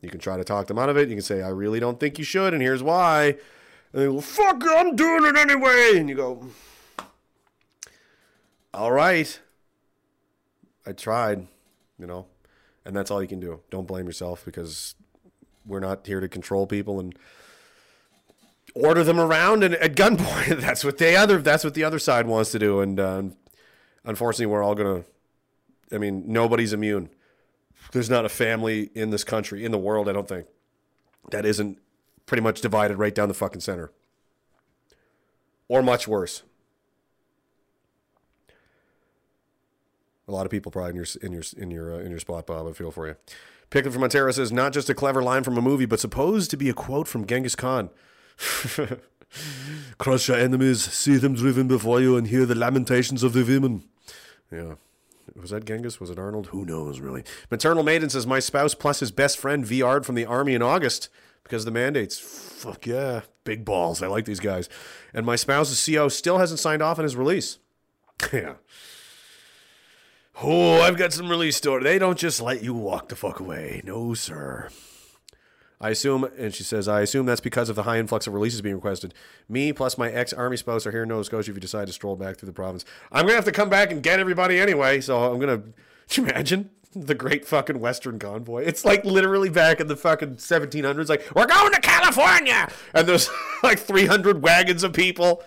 You 0.00 0.10
can 0.10 0.18
try 0.18 0.36
to 0.36 0.42
talk 0.42 0.66
them 0.66 0.80
out 0.80 0.88
of 0.88 0.96
it. 0.96 1.10
You 1.10 1.14
can 1.14 1.22
say, 1.22 1.42
I 1.42 1.50
really 1.50 1.78
don't 1.78 2.00
think 2.00 2.18
you 2.18 2.24
should, 2.24 2.54
and 2.54 2.60
here's 2.60 2.82
why. 2.82 3.36
And 3.92 4.02
they 4.02 4.06
go, 4.06 4.20
fuck, 4.20 4.64
I'm 4.66 4.96
doing 4.96 5.26
it 5.26 5.36
anyway. 5.36 5.92
And 5.94 6.08
you 6.08 6.16
go, 6.16 6.44
all 8.74 8.90
right. 8.90 9.38
I 10.84 10.92
tried, 10.92 11.46
you 12.02 12.08
know, 12.08 12.26
and 12.84 12.94
that's 12.96 13.10
all 13.10 13.22
you 13.22 13.28
can 13.28 13.40
do. 13.40 13.60
Don't 13.70 13.86
blame 13.86 14.06
yourself 14.06 14.44
because 14.44 14.96
we're 15.64 15.80
not 15.80 16.04
here 16.04 16.18
to 16.18 16.28
control 16.28 16.66
people 16.66 16.98
and 16.98 17.16
order 18.74 19.04
them 19.04 19.20
around 19.20 19.62
and 19.62 19.76
at 19.76 19.94
gunpoint. 19.94 20.60
that's 20.60 20.84
what 20.84 20.98
they 20.98 21.14
other 21.14 21.38
that's 21.38 21.62
what 21.64 21.74
the 21.74 21.84
other 21.84 22.00
side 22.00 22.26
wants 22.26 22.50
to 22.50 22.58
do. 22.58 22.80
And 22.80 22.98
uh, 22.98 23.22
unfortunately, 24.04 24.46
we're 24.46 24.64
all 24.64 24.74
gonna. 24.74 25.04
I 25.92 25.98
mean, 25.98 26.24
nobody's 26.26 26.72
immune. 26.72 27.08
There's 27.92 28.10
not 28.10 28.24
a 28.24 28.30
family 28.30 28.90
in 28.94 29.10
this 29.10 29.22
country, 29.22 29.64
in 29.64 29.70
the 29.70 29.78
world, 29.78 30.08
I 30.08 30.12
don't 30.12 30.26
think, 30.26 30.46
that 31.30 31.44
isn't 31.44 31.78
pretty 32.24 32.42
much 32.42 32.62
divided 32.62 32.96
right 32.96 33.14
down 33.14 33.28
the 33.28 33.34
fucking 33.34 33.60
center, 33.60 33.92
or 35.68 35.82
much 35.82 36.08
worse. 36.08 36.42
A 40.28 40.32
lot 40.32 40.46
of 40.46 40.50
people 40.50 40.70
probably 40.70 40.90
in 40.90 40.96
your 40.96 41.06
in 41.22 41.32
your 41.32 41.42
in 41.56 41.70
your 41.70 41.94
uh, 41.94 41.98
in 41.98 42.10
your 42.10 42.20
spot, 42.20 42.46
Bob. 42.46 42.66
I 42.68 42.72
feel 42.72 42.90
for 42.90 43.08
you. 43.08 43.16
Pickle 43.70 43.90
from 43.90 44.02
Ontario 44.02 44.30
says 44.32 44.52
not 44.52 44.72
just 44.72 44.90
a 44.90 44.94
clever 44.94 45.22
line 45.22 45.42
from 45.42 45.56
a 45.56 45.62
movie, 45.62 45.86
but 45.86 45.98
supposed 45.98 46.50
to 46.50 46.56
be 46.56 46.68
a 46.68 46.74
quote 46.74 47.08
from 47.08 47.26
Genghis 47.26 47.56
Khan. 47.56 47.90
Crush 49.98 50.28
your 50.28 50.36
enemies, 50.36 50.84
see 50.84 51.16
them 51.16 51.34
driven 51.34 51.68
before 51.68 52.00
you, 52.00 52.16
and 52.16 52.26
hear 52.26 52.44
the 52.44 52.54
lamentations 52.54 53.22
of 53.22 53.32
the 53.32 53.42
women. 53.42 53.84
Yeah. 54.50 54.74
Was 55.40 55.50
that 55.50 55.64
Genghis? 55.64 55.98
Was 56.00 56.10
it 56.10 56.18
Arnold? 56.18 56.48
Who 56.48 56.64
knows, 56.64 57.00
really? 57.00 57.24
Maternal 57.50 57.82
Maiden 57.82 58.10
says, 58.10 58.26
My 58.26 58.40
spouse 58.40 58.74
plus 58.74 59.00
his 59.00 59.10
best 59.10 59.38
friend 59.38 59.64
VR'd 59.64 60.04
from 60.04 60.14
the 60.14 60.26
army 60.26 60.54
in 60.54 60.62
August 60.62 61.08
because 61.42 61.62
of 61.62 61.66
the 61.66 61.78
mandates. 61.78 62.18
Fuck 62.18 62.86
yeah. 62.86 63.22
Big 63.44 63.64
balls. 63.64 64.02
I 64.02 64.08
like 64.08 64.24
these 64.24 64.40
guys. 64.40 64.68
And 65.14 65.24
my 65.24 65.36
spouse's 65.36 65.84
CO 65.84 66.08
still 66.08 66.38
hasn't 66.38 66.60
signed 66.60 66.82
off 66.82 66.98
on 66.98 67.04
his 67.04 67.16
release. 67.16 67.58
yeah. 68.32 68.54
Oh, 70.44 70.80
I've 70.80 70.96
got 70.96 71.12
some 71.12 71.28
release 71.28 71.56
story. 71.56 71.84
They 71.84 72.00
don't 72.00 72.18
just 72.18 72.42
let 72.42 72.64
you 72.64 72.74
walk 72.74 73.08
the 73.08 73.14
fuck 73.16 73.38
away. 73.38 73.80
No, 73.84 74.12
sir. 74.12 74.70
I 75.80 75.90
assume, 75.90 76.24
and 76.36 76.52
she 76.52 76.64
says, 76.64 76.88
I 76.88 77.00
assume 77.02 77.26
that's 77.26 77.40
because 77.40 77.68
of 77.68 77.76
the 77.76 77.84
high 77.84 77.98
influx 77.98 78.26
of 78.26 78.34
releases 78.34 78.60
being 78.60 78.74
requested. 78.74 79.14
Me 79.48 79.72
plus 79.72 79.96
my 79.96 80.10
ex 80.10 80.32
army 80.32 80.56
spouse 80.56 80.84
are 80.86 80.90
here 80.90 81.04
in 81.04 81.08
Nova 81.08 81.22
Scotia 81.24 81.50
if 81.50 81.56
you 81.56 81.60
decide 81.60 81.86
to 81.86 81.92
stroll 81.92 82.16
back 82.16 82.38
through 82.38 82.48
the 82.48 82.52
province. 82.52 82.84
I'm 83.12 83.22
going 83.22 83.32
to 83.32 83.36
have 83.36 83.44
to 83.44 83.52
come 83.52 83.68
back 83.68 83.92
and 83.92 84.02
get 84.02 84.18
everybody 84.18 84.58
anyway, 84.58 85.00
so 85.00 85.32
I'm 85.32 85.38
going 85.38 85.62
to. 86.08 86.20
Imagine? 86.20 86.70
The 86.94 87.14
great 87.14 87.46
fucking 87.46 87.80
Western 87.80 88.18
convoy. 88.18 88.64
It's 88.64 88.84
like 88.84 89.04
literally 89.04 89.48
back 89.48 89.80
in 89.80 89.86
the 89.86 89.96
fucking 89.96 90.36
1700s. 90.36 91.08
Like, 91.08 91.22
we're 91.34 91.46
going 91.46 91.72
to 91.72 91.80
California! 91.80 92.68
And 92.94 93.08
there's 93.08 93.30
like 93.62 93.78
300 93.78 94.42
wagons 94.42 94.82
of 94.82 94.92
people. 94.92 95.42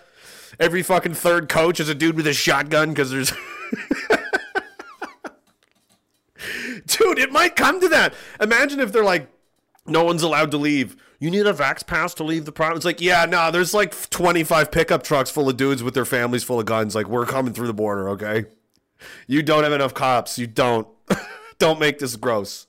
Every 0.58 0.82
fucking 0.82 1.14
third 1.14 1.48
coach 1.48 1.80
is 1.80 1.88
a 1.88 1.94
dude 1.94 2.16
with 2.16 2.26
a 2.26 2.32
shotgun 2.34 2.90
because 2.90 3.10
there's. 3.10 3.32
Dude, 6.98 7.18
it 7.18 7.32
might 7.32 7.56
come 7.56 7.80
to 7.80 7.88
that. 7.88 8.14
Imagine 8.40 8.80
if 8.80 8.92
they're 8.92 9.04
like, 9.04 9.28
no 9.86 10.04
one's 10.04 10.22
allowed 10.22 10.50
to 10.52 10.56
leave. 10.56 10.96
You 11.18 11.30
need 11.30 11.46
a 11.46 11.52
vax 11.54 11.86
pass 11.86 12.12
to 12.14 12.24
leave 12.24 12.44
the 12.44 12.52
province. 12.52 12.78
It's 12.78 12.84
like, 12.84 13.00
yeah, 13.00 13.24
no, 13.24 13.50
there's 13.50 13.72
like 13.72 14.08
25 14.10 14.70
pickup 14.70 15.02
trucks 15.02 15.30
full 15.30 15.48
of 15.48 15.56
dudes 15.56 15.82
with 15.82 15.94
their 15.94 16.04
families 16.04 16.44
full 16.44 16.60
of 16.60 16.66
guns. 16.66 16.94
Like, 16.94 17.08
we're 17.08 17.26
coming 17.26 17.52
through 17.52 17.68
the 17.68 17.74
border, 17.74 18.08
okay? 18.10 18.46
You 19.26 19.42
don't 19.42 19.64
have 19.64 19.72
enough 19.72 19.94
cops. 19.94 20.38
You 20.38 20.46
don't. 20.46 20.86
don't 21.58 21.80
make 21.80 21.98
this 21.98 22.16
gross. 22.16 22.66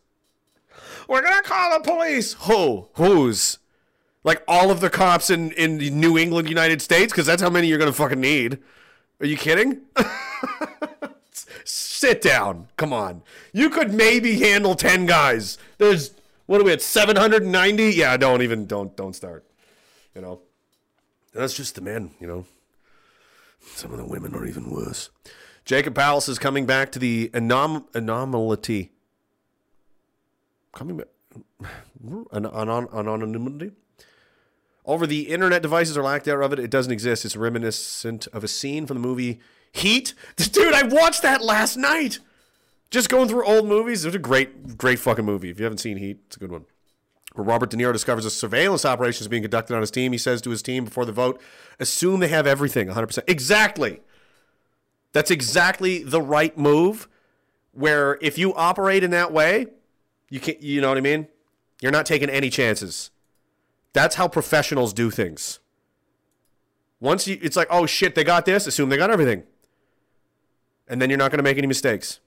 We're 1.07 1.22
gonna 1.22 1.44
call 1.44 1.77
the 1.77 1.84
police. 1.84 2.34
Who? 2.41 2.89
Who's? 2.94 3.60
Like 4.23 4.44
all 4.48 4.72
of 4.72 4.81
the 4.81 4.89
cops 4.89 5.30
in, 5.30 5.52
in 5.52 5.77
New 5.77 6.18
England, 6.18 6.49
United 6.49 6.81
States? 6.81 7.14
Because 7.14 7.26
that's 7.26 7.41
how 7.41 7.49
many 7.49 7.68
you're 7.68 7.77
gonna 7.77 7.94
fucking 7.94 8.19
need. 8.19 8.60
Are 9.19 9.26
you 9.26 9.38
kidding? 9.38 9.81
Sit 11.64 12.22
down. 12.22 12.68
Come 12.78 12.94
on. 12.94 13.22
You 13.54 13.70
could 13.70 13.94
maybe 13.94 14.40
handle 14.40 14.76
10 14.76 15.06
guys. 15.06 15.58
There's 15.78 16.12
what 16.46 16.62
are 16.62 16.64
we 16.64 16.72
at 16.72 16.82
790? 16.82 17.92
Yeah, 17.92 18.18
don't 18.18 18.42
even 18.42 18.66
don't 18.66 18.96
don't 18.96 19.16
start. 19.16 19.46
You 20.16 20.22
know. 20.22 20.42
That's 21.34 21.54
just 21.54 21.76
the 21.76 21.82
men, 21.82 22.12
you 22.20 22.28
know. 22.28 22.46
Some 23.62 23.92
of 23.92 23.98
the 23.98 24.06
women 24.06 24.34
are 24.34 24.46
even 24.46 24.70
worse. 24.72 25.10
Jacob 25.66 25.94
Palace 25.94 26.30
is 26.30 26.40
coming 26.40 26.66
back 26.66 26.92
to 26.94 27.00
the 27.00 27.30
anom- 27.34 27.84
anomaly. 27.94 28.92
Coming 30.74 30.98
back. 30.98 31.08
An- 32.32 32.46
an- 32.46 32.88
anonymity? 32.94 33.72
Over 34.86 35.06
the 35.06 35.24
internet 35.24 35.62
devices 35.62 35.98
or 35.98 36.04
lack 36.04 36.24
thereof 36.24 36.54
it, 36.54 36.60
it 36.60 36.72
doesn't 36.72 36.94
exist. 36.94 37.26
It's 37.26 37.36
reminiscent 37.36 38.28
of 38.28 38.44
a 38.44 38.48
scene 38.48 38.86
from 38.88 38.96
the 38.96 39.06
movie 39.06 39.42
Heat. 39.72 40.14
Dude, 40.35 40.73
I 40.73 40.84
watched 40.84 41.22
that 41.22 41.41
last 41.41 41.77
night. 41.77 42.19
Just 42.89 43.10
going 43.10 43.27
through 43.27 43.45
old 43.45 43.68
movies. 43.68 44.06
It 44.06 44.10
was 44.10 44.15
a 44.15 44.19
great, 44.19 44.77
great 44.77 44.99
fucking 44.99 45.26
movie. 45.26 45.49
If 45.49 45.60
you 45.60 45.65
haven't 45.65 45.80
seen 45.80 45.98
Heat, 45.98 46.19
it's 46.27 46.38
a 46.38 46.39
good 46.39 46.52
one. 46.52 46.65
Where 47.34 47.45
Robert 47.45 47.69
De 47.69 47.77
Niro 47.77 47.94
discovers 47.94 48.26
a 48.26 48.31
surveillance 48.31 48.85
operation 48.85 49.23
is 49.23 49.27
being 49.27 49.44
conducted 49.44 49.76
on 49.76 49.81
his 49.81 49.91
team. 49.91 50.11
He 50.11 50.18
says 50.18 50.41
to 50.41 50.49
his 50.49 50.61
team 50.61 50.85
before 50.85 51.06
the 51.06 51.11
vote, 51.11 51.39
assume 51.80 52.19
they 52.19 52.30
have 52.30 52.48
everything 52.48 52.88
100%. 52.88 53.19
Exactly. 53.27 54.02
That's 55.11 55.30
exactly 55.30 56.03
the 56.03 56.22
right 56.22 56.57
move. 56.57 57.07
Where 57.73 58.18
if 58.22 58.38
you 58.38 58.56
operate 58.56 59.03
in 59.03 59.11
that 59.11 59.31
way, 59.31 59.68
you 60.30 60.39
can't. 60.39 60.61
you 60.61 60.81
know 60.81 60.89
what 60.89 60.98
I 60.98 61.02
mean? 61.02 61.27
You're 61.81 61.91
not 61.91 62.06
taking 62.06 62.30
any 62.30 62.49
chances. 62.49 63.11
That's 63.94 64.15
how 64.15 64.27
professionals 64.27 64.94
do 64.94 65.11
things. 65.11 65.60
Once 66.99 67.27
you 67.27 67.38
it's 67.41 67.56
like, 67.56 67.68
"Oh 67.69 67.85
shit, 67.85 68.15
they 68.15 68.23
got 68.23 68.45
this." 68.45 68.65
Assume 68.65 68.89
they 68.89 68.98
got 68.98 69.11
everything. 69.11 69.44
And 70.88 71.02
then 71.02 71.10
you're 71.10 71.18
not 71.18 71.32
going 71.32 71.40
to 71.40 71.44
make 71.44 71.58
any 71.58 71.68
mistakes. 71.68 72.20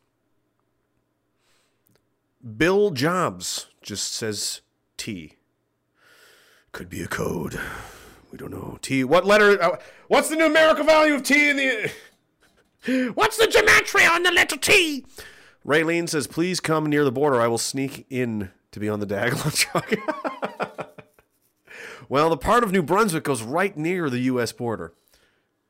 Bill 2.56 2.90
Jobs 2.90 3.66
just 3.82 4.12
says 4.12 4.60
T. 4.96 5.34
Could 6.72 6.88
be 6.88 7.02
a 7.02 7.06
code. 7.06 7.58
We 8.30 8.38
don't 8.38 8.52
know. 8.52 8.78
T. 8.80 9.04
What 9.04 9.26
letter? 9.26 9.60
Uh, 9.62 9.78
what's 10.08 10.28
the 10.28 10.36
numerical 10.36 10.84
value 10.84 11.14
of 11.14 11.22
T 11.22 11.50
in 11.50 11.56
the. 11.56 11.90
What's 13.14 13.36
the 13.36 13.44
gematria 13.44 14.08
on 14.10 14.22
the 14.22 14.30
letter 14.30 14.56
T? 14.56 15.04
Raylene 15.66 16.08
says, 16.08 16.26
please 16.26 16.60
come 16.60 16.86
near 16.86 17.04
the 17.04 17.12
border. 17.12 17.38
I 17.38 17.46
will 17.46 17.58
sneak 17.58 18.06
in 18.08 18.50
to 18.72 18.80
be 18.80 18.88
on 18.88 19.00
the 19.00 19.06
Diagolon 19.06 19.54
truck. 19.54 19.92
well, 22.08 22.30
the 22.30 22.38
part 22.38 22.64
of 22.64 22.72
New 22.72 22.82
Brunswick 22.82 23.24
goes 23.24 23.42
right 23.42 23.76
near 23.76 24.08
the 24.08 24.20
U.S. 24.20 24.52
border. 24.52 24.94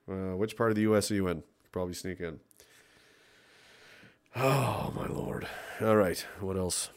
Uh, 0.09 0.37
which 0.37 0.57
part 0.57 0.71
of 0.71 0.77
the 0.77 0.83
U.S. 0.83 1.11
are 1.11 1.15
you 1.15 1.27
in? 1.27 1.39
You 1.39 1.69
probably 1.73 1.95
sneak 1.95 2.21
in. 2.21 2.39
Oh, 4.36 4.93
my 4.94 5.07
lord. 5.07 5.47
All 5.81 5.97
right. 5.97 6.24
What 6.40 6.57
else? 6.57 6.90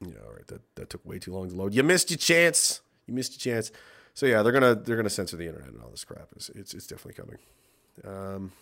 Yeah, 0.00 0.14
all 0.26 0.32
right. 0.32 0.46
That, 0.46 0.62
that 0.76 0.90
took 0.90 1.04
way 1.04 1.18
too 1.18 1.32
long 1.32 1.48
to 1.48 1.54
load. 1.54 1.74
You 1.74 1.82
missed 1.82 2.10
your 2.10 2.18
chance. 2.18 2.80
You 3.06 3.14
missed 3.14 3.32
your 3.32 3.54
chance. 3.54 3.70
So 4.14 4.24
yeah, 4.26 4.42
they're 4.42 4.52
gonna 4.52 4.74
they're 4.74 4.96
gonna 4.96 5.10
censor 5.10 5.36
the 5.36 5.46
internet 5.46 5.68
and 5.68 5.82
all 5.82 5.90
this 5.90 6.04
crap. 6.04 6.28
It's 6.34 6.48
it's, 6.50 6.72
it's 6.72 6.86
definitely 6.86 7.22
coming. 7.22 7.36
Um, 8.04 8.52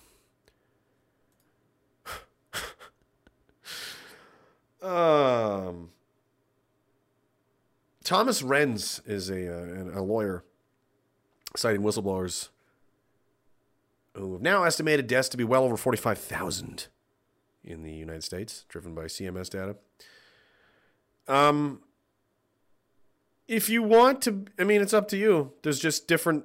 um, 4.88 5.90
Thomas 8.02 8.42
Renz 8.42 9.00
is 9.08 9.30
a, 9.30 9.48
uh, 9.48 10.00
a 10.00 10.02
lawyer 10.02 10.44
citing 11.56 11.82
whistleblowers 11.82 12.48
who 14.14 14.32
have 14.32 14.42
now 14.42 14.64
estimated 14.64 15.06
deaths 15.06 15.28
to 15.30 15.36
be 15.36 15.44
well 15.44 15.64
over 15.64 15.76
45,000 15.76 16.88
in 17.64 17.82
the 17.82 17.92
United 17.92 18.24
States, 18.24 18.64
driven 18.68 18.94
by 18.94 19.04
CMS 19.04 19.50
data. 19.50 19.76
Um, 21.26 21.80
if 23.48 23.68
you 23.68 23.82
want 23.82 24.22
to, 24.22 24.44
I 24.58 24.64
mean, 24.64 24.80
it's 24.82 24.94
up 24.94 25.08
to 25.08 25.16
you. 25.16 25.52
There's 25.62 25.78
just 25.78 26.06
different 26.06 26.44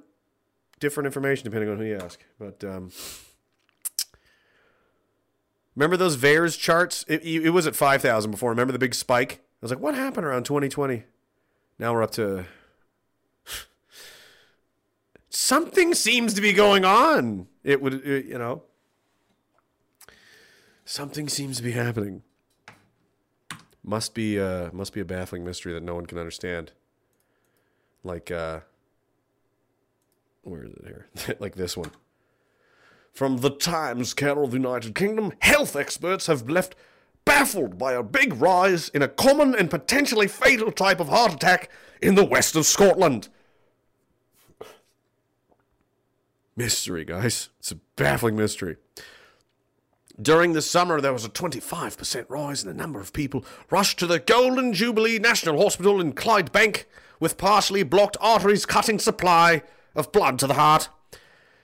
different 0.79 1.07
information 1.07 1.43
depending 1.43 1.69
on 1.69 1.77
who 1.77 1.83
you 1.83 1.97
ask. 1.97 2.23
But 2.39 2.63
um, 2.63 2.91
remember 5.75 5.97
those 5.97 6.17
VAERS 6.17 6.57
charts? 6.57 7.05
It, 7.07 7.23
it 7.23 7.49
was 7.49 7.67
at 7.67 7.75
5,000 7.75 8.31
before. 8.31 8.49
Remember 8.49 8.71
the 8.71 8.79
big 8.79 8.95
spike? 8.95 9.41
I 9.41 9.57
was 9.61 9.71
like, 9.71 9.81
what 9.81 9.95
happened 9.95 10.25
around 10.25 10.45
2020? 10.45 11.03
Now 11.77 11.93
we're 11.93 12.03
up 12.03 12.11
to. 12.11 12.45
Something 15.29 15.93
seems 15.93 16.33
to 16.33 16.41
be 16.41 16.53
going 16.53 16.85
on. 16.85 17.47
It 17.63 17.81
would, 17.81 18.05
it, 18.05 18.25
you 18.25 18.37
know. 18.37 18.63
Something 20.89 21.29
seems 21.29 21.57
to 21.57 21.63
be 21.63 21.73
happening. 21.73 22.23
Must 23.83 24.15
be, 24.15 24.39
uh, 24.39 24.71
must 24.73 24.91
be 24.91 24.99
a 24.99 25.05
baffling 25.05 25.45
mystery 25.45 25.71
that 25.73 25.83
no 25.83 25.93
one 25.93 26.07
can 26.07 26.17
understand. 26.17 26.71
Like, 28.03 28.31
uh, 28.31 28.61
where 30.41 30.63
is 30.63 30.71
it 30.71 30.85
here? 30.87 31.35
like 31.39 31.53
this 31.53 31.77
one. 31.77 31.91
From 33.13 33.37
the 33.37 33.51
Times, 33.51 34.15
Kettle 34.15 34.45
of 34.45 34.49
the 34.49 34.57
United 34.57 34.95
Kingdom, 34.95 35.31
health 35.41 35.75
experts 35.75 36.25
have 36.25 36.49
left 36.49 36.73
baffled 37.23 37.77
by 37.77 37.93
a 37.93 38.01
big 38.01 38.41
rise 38.41 38.89
in 38.89 39.03
a 39.03 39.07
common 39.07 39.53
and 39.53 39.69
potentially 39.69 40.27
fatal 40.27 40.71
type 40.71 40.99
of 40.99 41.09
heart 41.09 41.35
attack 41.35 41.69
in 42.01 42.15
the 42.15 42.25
west 42.25 42.55
of 42.55 42.65
Scotland. 42.65 43.29
Mystery, 46.55 47.05
guys. 47.05 47.49
It's 47.59 47.71
a 47.71 47.79
baffling 47.95 48.35
mystery. 48.35 48.77
During 50.21 50.51
the 50.51 50.61
summer, 50.61 50.99
there 50.99 51.13
was 51.13 51.23
a 51.23 51.29
25% 51.29 52.25
rise 52.29 52.61
in 52.61 52.67
the 52.67 52.73
number 52.73 52.99
of 52.99 53.13
people 53.13 53.45
rushed 53.71 53.99
to 53.99 54.07
the 54.07 54.19
Golden 54.19 54.73
Jubilee 54.73 55.17
National 55.17 55.61
Hospital 55.61 56.01
in 56.01 56.11
Clydebank 56.11 56.83
with 57.21 57.37
partially 57.37 57.83
blocked 57.83 58.17
arteries 58.19 58.65
cutting 58.65 58.99
supply 58.99 59.63
of 59.95 60.11
blood 60.11 60.37
to 60.39 60.47
the 60.47 60.55
heart. 60.55 60.89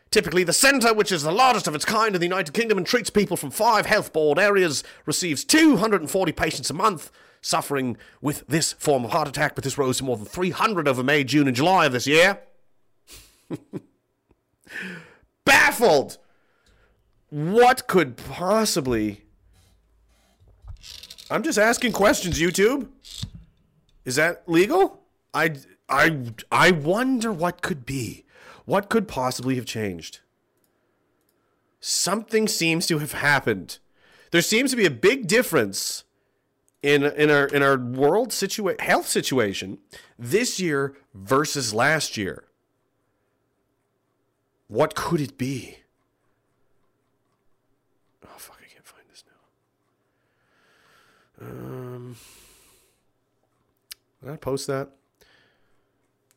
Typically, 0.09 0.45
the 0.45 0.53
centre, 0.53 0.93
which 0.93 1.11
is 1.11 1.23
the 1.23 1.31
largest 1.31 1.67
of 1.67 1.75
its 1.75 1.83
kind 1.83 2.15
in 2.15 2.21
the 2.21 2.27
United 2.27 2.53
Kingdom 2.53 2.77
and 2.77 2.87
treats 2.87 3.09
people 3.09 3.35
from 3.35 3.51
five 3.51 3.85
health 3.85 4.13
board 4.13 4.39
areas, 4.39 4.83
receives 5.05 5.43
240 5.43 6.31
patients 6.31 6.69
a 6.69 6.73
month 6.73 7.11
suffering 7.41 7.97
with 8.21 8.47
this 8.47 8.71
form 8.73 9.03
of 9.03 9.11
heart 9.11 9.27
attack, 9.27 9.55
but 9.55 9.65
this 9.65 9.77
rose 9.77 9.97
to 9.97 10.05
more 10.05 10.15
than 10.15 10.25
300 10.25 10.87
over 10.87 11.03
May, 11.03 11.25
June, 11.25 11.47
and 11.47 11.55
July 11.55 11.87
of 11.87 11.91
this 11.91 12.07
year. 12.07 12.39
Baffled! 15.45 16.17
What 17.29 17.87
could 17.87 18.17
possibly. 18.17 19.21
I'm 21.29 21.43
just 21.43 21.57
asking 21.57 21.93
questions, 21.93 22.39
YouTube. 22.39 22.87
Is 24.05 24.15
that 24.15 24.43
legal? 24.47 25.01
I, 25.33 25.55
I, 25.89 26.21
I 26.51 26.71
wonder 26.71 27.31
what 27.31 27.61
could 27.61 27.85
be. 27.85 28.25
What 28.65 28.89
could 28.89 29.07
possibly 29.07 29.55
have 29.55 29.65
changed? 29.65 30.19
Something 31.79 32.47
seems 32.47 32.87
to 32.87 32.99
have 32.99 33.13
happened. 33.13 33.79
There 34.31 34.41
seems 34.41 34.71
to 34.71 34.77
be 34.77 34.85
a 34.85 34.91
big 34.91 35.27
difference 35.27 36.03
in 36.85 37.03
in 37.03 37.31
our 37.31 37.47
in 37.47 37.63
our 37.63 37.77
world 37.77 38.29
situa- 38.29 38.79
health 38.79 39.07
situation 39.07 39.79
this 40.19 40.59
year 40.59 40.95
versus 41.13 41.73
last 41.73 42.15
year. 42.15 42.43
What 44.67 44.93
could 44.93 45.19
it 45.21 45.37
be? 45.37 45.77
Oh 48.23 48.37
fuck! 48.37 48.57
I 48.63 48.67
can't 48.71 48.85
find 48.85 49.03
this 49.09 49.23
now. 49.27 49.33
Um, 51.49 52.15
did 54.23 54.31
I 54.31 54.35
post 54.37 54.67
that? 54.67 54.89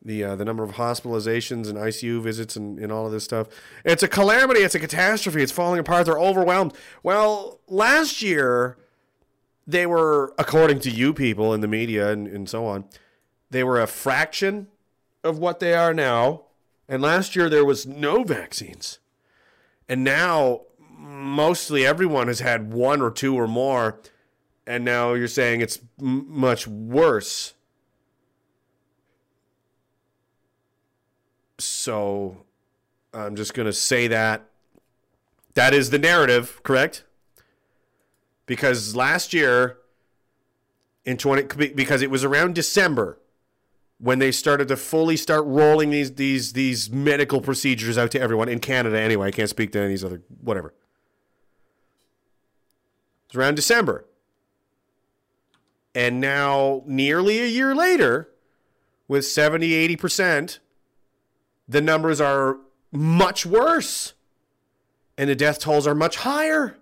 The 0.04 0.22
uh, 0.22 0.36
the 0.36 0.44
number 0.44 0.62
of 0.62 0.72
hospitalizations 0.72 1.68
and 1.68 1.76
ICU 1.76 2.22
visits 2.22 2.54
and, 2.54 2.78
and 2.78 2.92
all 2.92 3.06
of 3.06 3.12
this 3.12 3.24
stuff. 3.24 3.48
It's 3.84 4.02
a 4.02 4.08
calamity. 4.08 4.60
It's 4.60 4.74
a 4.74 4.80
catastrophe. 4.80 5.42
It's 5.42 5.52
falling 5.52 5.80
apart. 5.80 6.06
They're 6.06 6.18
overwhelmed. 6.18 6.72
Well, 7.02 7.60
last 7.66 8.22
year 8.22 8.78
they 9.66 9.86
were, 9.86 10.34
according 10.38 10.80
to 10.80 10.90
you 10.90 11.12
people 11.12 11.52
in 11.52 11.60
the 11.60 11.68
media 11.68 12.10
and, 12.10 12.26
and 12.26 12.48
so 12.48 12.64
on, 12.64 12.84
they 13.50 13.62
were 13.62 13.80
a 13.80 13.86
fraction 13.86 14.68
of 15.22 15.38
what 15.38 15.60
they 15.60 15.74
are 15.74 15.92
now. 15.92 16.44
And 16.88 17.02
last 17.02 17.36
year 17.36 17.50
there 17.50 17.64
was 17.64 17.86
no 17.86 18.22
vaccines. 18.22 18.98
And 19.88 20.02
now 20.04 20.62
mostly 20.88 21.84
everyone 21.86 22.28
has 22.28 22.40
had 22.40 22.72
one 22.72 23.02
or 23.02 23.10
two 23.10 23.34
or 23.34 23.46
more. 23.46 24.00
And 24.68 24.84
now 24.84 25.14
you're 25.14 25.28
saying 25.28 25.62
it's 25.62 25.78
m- 25.98 26.26
much 26.28 26.68
worse. 26.68 27.54
So 31.58 32.44
I'm 33.14 33.34
just 33.34 33.54
going 33.54 33.64
to 33.64 33.72
say 33.72 34.08
that. 34.08 34.44
That 35.54 35.72
is 35.72 35.88
the 35.88 35.98
narrative, 35.98 36.60
correct? 36.64 37.04
Because 38.44 38.94
last 38.94 39.32
year, 39.32 39.78
in 41.06 41.16
20, 41.16 41.68
because 41.68 42.02
it 42.02 42.10
was 42.10 42.22
around 42.22 42.54
December 42.54 43.18
when 43.96 44.18
they 44.18 44.30
started 44.30 44.68
to 44.68 44.76
fully 44.76 45.16
start 45.16 45.46
rolling 45.46 45.88
these 45.88 46.14
these 46.16 46.52
these 46.52 46.90
medical 46.90 47.40
procedures 47.40 47.96
out 47.96 48.10
to 48.10 48.20
everyone 48.20 48.50
in 48.50 48.58
Canada 48.60 49.00
anyway. 49.00 49.28
I 49.28 49.30
can't 49.30 49.48
speak 49.48 49.72
to 49.72 49.78
any 49.78 49.86
of 49.86 49.90
these 49.92 50.04
other 50.04 50.20
whatever. 50.42 50.74
It's 53.26 53.34
around 53.34 53.54
December. 53.54 54.04
And 55.94 56.20
now 56.20 56.82
nearly 56.86 57.40
a 57.40 57.46
year 57.46 57.74
later 57.74 58.28
with 59.08 59.26
70 59.26 59.96
80% 59.96 60.58
the 61.68 61.82
numbers 61.82 62.20
are 62.20 62.56
much 62.90 63.44
worse. 63.44 64.14
And 65.18 65.28
the 65.28 65.34
death 65.34 65.60
tolls 65.60 65.86
are 65.86 65.94
much 65.94 66.16
higher. 66.16 66.78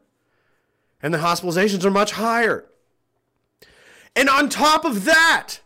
And 1.02 1.12
the 1.12 1.18
hospitalizations 1.18 1.84
are 1.84 1.90
much 1.90 2.12
higher. 2.12 2.66
And 4.14 4.28
on 4.28 4.48
top 4.48 4.84
of 4.84 5.04
that, 5.04 5.58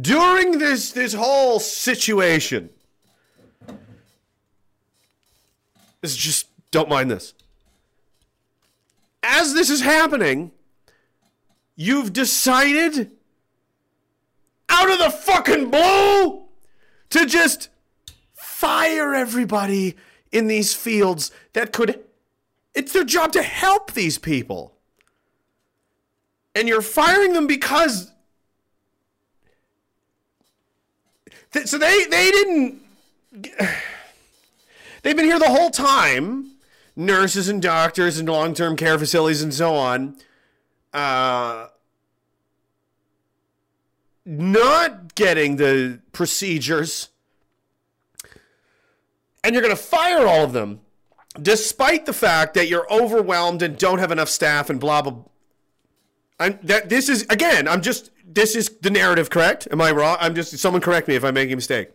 during 0.00 0.58
this 0.58 0.92
this 0.92 1.14
whole 1.14 1.58
situation, 1.58 2.70
this 6.00 6.16
just 6.16 6.48
don't 6.70 6.88
mind 6.88 7.10
this. 7.10 7.34
As 9.22 9.54
this 9.54 9.70
is 9.70 9.80
happening, 9.80 10.52
you've 11.76 12.12
decided 12.12 13.10
out 14.68 14.90
of 14.90 14.98
the 14.98 15.10
fucking 15.10 15.70
blue 15.70 16.42
to 17.10 17.26
just 17.26 17.68
fire 18.32 19.14
everybody 19.14 19.96
in 20.32 20.48
these 20.48 20.74
fields 20.74 21.30
that 21.52 21.72
could 21.72 22.02
it's 22.74 22.92
their 22.92 23.04
job 23.04 23.32
to 23.32 23.42
help 23.42 23.92
these 23.92 24.18
people. 24.18 24.74
And 26.54 26.68
you're 26.68 26.82
firing 26.82 27.32
them 27.32 27.46
because 27.46 28.12
so 31.64 31.78
they 31.78 32.04
they 32.06 32.30
didn't 32.30 32.82
they've 35.02 35.16
been 35.16 35.24
here 35.24 35.38
the 35.38 35.48
whole 35.48 35.70
time 35.70 36.52
nurses 36.94 37.48
and 37.48 37.62
doctors 37.62 38.18
and 38.18 38.28
long-term 38.28 38.76
care 38.76 38.98
facilities 38.98 39.42
and 39.42 39.52
so 39.52 39.74
on 39.74 40.16
uh 40.96 41.68
not 44.26 45.14
getting 45.14 45.56
the 45.56 46.00
procedures. 46.12 47.10
And 49.44 49.54
you're 49.54 49.62
going 49.62 49.74
to 49.74 49.80
fire 49.80 50.26
all 50.26 50.44
of 50.44 50.52
them 50.52 50.80
despite 51.40 52.06
the 52.06 52.12
fact 52.12 52.54
that 52.54 52.68
you're 52.68 52.92
overwhelmed 52.92 53.62
and 53.62 53.78
don't 53.78 53.98
have 53.98 54.10
enough 54.10 54.28
staff 54.28 54.70
and 54.70 54.80
blah 54.80 55.02
blah 55.02 55.22
I'm 56.40 56.58
that 56.62 56.88
this 56.88 57.08
is 57.08 57.26
again 57.28 57.68
I'm 57.68 57.82
just 57.82 58.10
this 58.26 58.56
is 58.56 58.70
the 58.80 58.90
narrative 58.90 59.30
correct? 59.30 59.68
Am 59.70 59.80
I 59.80 59.92
wrong? 59.92 60.16
I'm 60.18 60.34
just 60.34 60.56
someone 60.58 60.80
correct 60.80 61.08
me 61.08 61.14
if 61.14 61.24
I'm 61.24 61.34
making 61.34 61.52
a 61.52 61.56
mistake. 61.56 61.90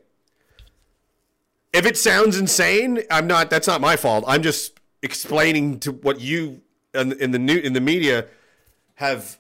If 1.73 1.86
it 1.86 1.98
sounds 1.98 2.38
insane 2.38 3.02
I'm 3.10 3.28
not 3.28 3.49
that's 3.49 3.68
not 3.68 3.82
my 3.82 3.95
fault. 3.95 4.23
I'm 4.28 4.44
just 4.44 4.80
explaining 5.02 5.80
to 5.82 5.91
what 5.91 6.22
you 6.22 6.61
in, 6.94 7.11
in 7.14 7.32
the 7.32 7.40
new 7.40 7.57
in 7.57 7.73
the 7.73 7.82
media 7.82 8.28
have 9.02 9.40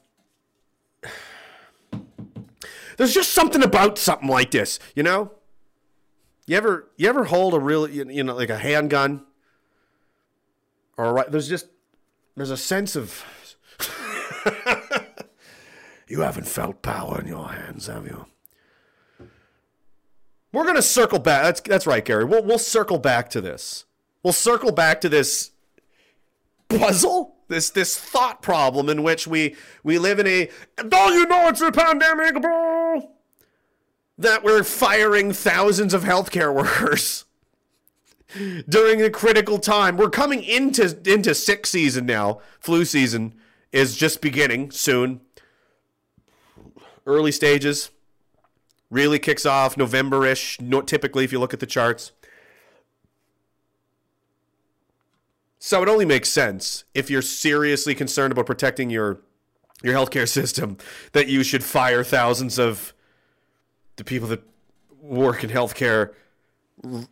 there's 2.97 3.13
just 3.13 3.31
something 3.31 3.63
about 3.63 3.97
something 3.97 4.27
like 4.27 4.51
this, 4.51 4.79
you 4.95 5.03
know? 5.03 5.31
You 6.47 6.57
ever 6.57 6.89
you 6.97 7.07
ever 7.07 7.25
hold 7.25 7.53
a 7.53 7.59
real 7.59 7.87
you 7.87 8.23
know 8.23 8.35
like 8.35 8.49
a 8.49 8.57
handgun 8.57 9.23
or 10.97 11.17
a, 11.17 11.29
there's 11.29 11.47
just 11.47 11.67
there's 12.35 12.49
a 12.49 12.57
sense 12.57 12.95
of 12.95 13.23
you 16.07 16.21
haven't 16.21 16.47
felt 16.47 16.81
power 16.81 17.21
in 17.21 17.27
your 17.27 17.47
hands, 17.47 17.87
have 17.87 18.05
you? 18.05 18.25
We're 20.51 20.65
gonna 20.65 20.81
circle 20.81 21.19
back. 21.19 21.43
That's 21.43 21.61
that's 21.61 21.87
right, 21.87 22.03
Gary. 22.03 22.25
We'll 22.25 22.43
we'll 22.43 22.59
circle 22.59 22.97
back 22.97 23.29
to 23.29 23.41
this. 23.41 23.85
We'll 24.23 24.33
circle 24.33 24.71
back 24.71 24.99
to 25.01 25.09
this 25.09 25.51
puzzle, 26.67 27.30
this 27.51 27.69
this 27.69 27.97
thought 27.97 28.41
problem 28.41 28.89
in 28.89 29.03
which 29.03 29.27
we 29.27 29.55
we 29.83 29.99
live 29.99 30.19
in 30.19 30.27
a. 30.27 30.49
Don't 30.77 31.13
you 31.13 31.25
know 31.27 31.47
it's 31.47 31.61
a 31.61 31.71
pandemic, 31.71 32.41
bro? 32.41 33.11
That 34.17 34.43
we're 34.43 34.63
firing 34.63 35.33
thousands 35.33 35.93
of 35.93 36.03
healthcare 36.03 36.53
workers 36.55 37.25
during 38.67 39.01
a 39.01 39.09
critical 39.09 39.59
time. 39.59 39.97
We're 39.97 40.09
coming 40.09 40.43
into 40.43 40.99
into 41.05 41.35
sick 41.35 41.67
season 41.67 42.05
now. 42.05 42.39
Flu 42.59 42.85
season 42.85 43.35
is 43.71 43.95
just 43.95 44.21
beginning 44.21 44.71
soon. 44.71 45.21
Early 47.05 47.31
stages 47.31 47.89
really 48.89 49.17
kicks 49.19 49.45
off 49.45 49.77
November-ish. 49.77 50.59
Typically, 50.85 51.23
if 51.23 51.31
you 51.31 51.39
look 51.39 51.53
at 51.53 51.59
the 51.59 51.65
charts. 51.65 52.11
So 55.63 55.83
it 55.83 55.87
only 55.87 56.05
makes 56.05 56.29
sense 56.29 56.85
if 56.95 57.11
you're 57.11 57.21
seriously 57.21 57.93
concerned 57.93 58.31
about 58.31 58.47
protecting 58.47 58.89
your 58.89 59.21
your 59.83 59.93
healthcare 59.93 60.27
system 60.27 60.77
that 61.11 61.27
you 61.27 61.43
should 61.43 61.63
fire 61.63 62.03
thousands 62.03 62.57
of 62.57 62.95
the 63.95 64.03
people 64.03 64.27
that 64.29 64.41
work 64.99 65.43
in 65.43 65.51
healthcare 65.51 66.13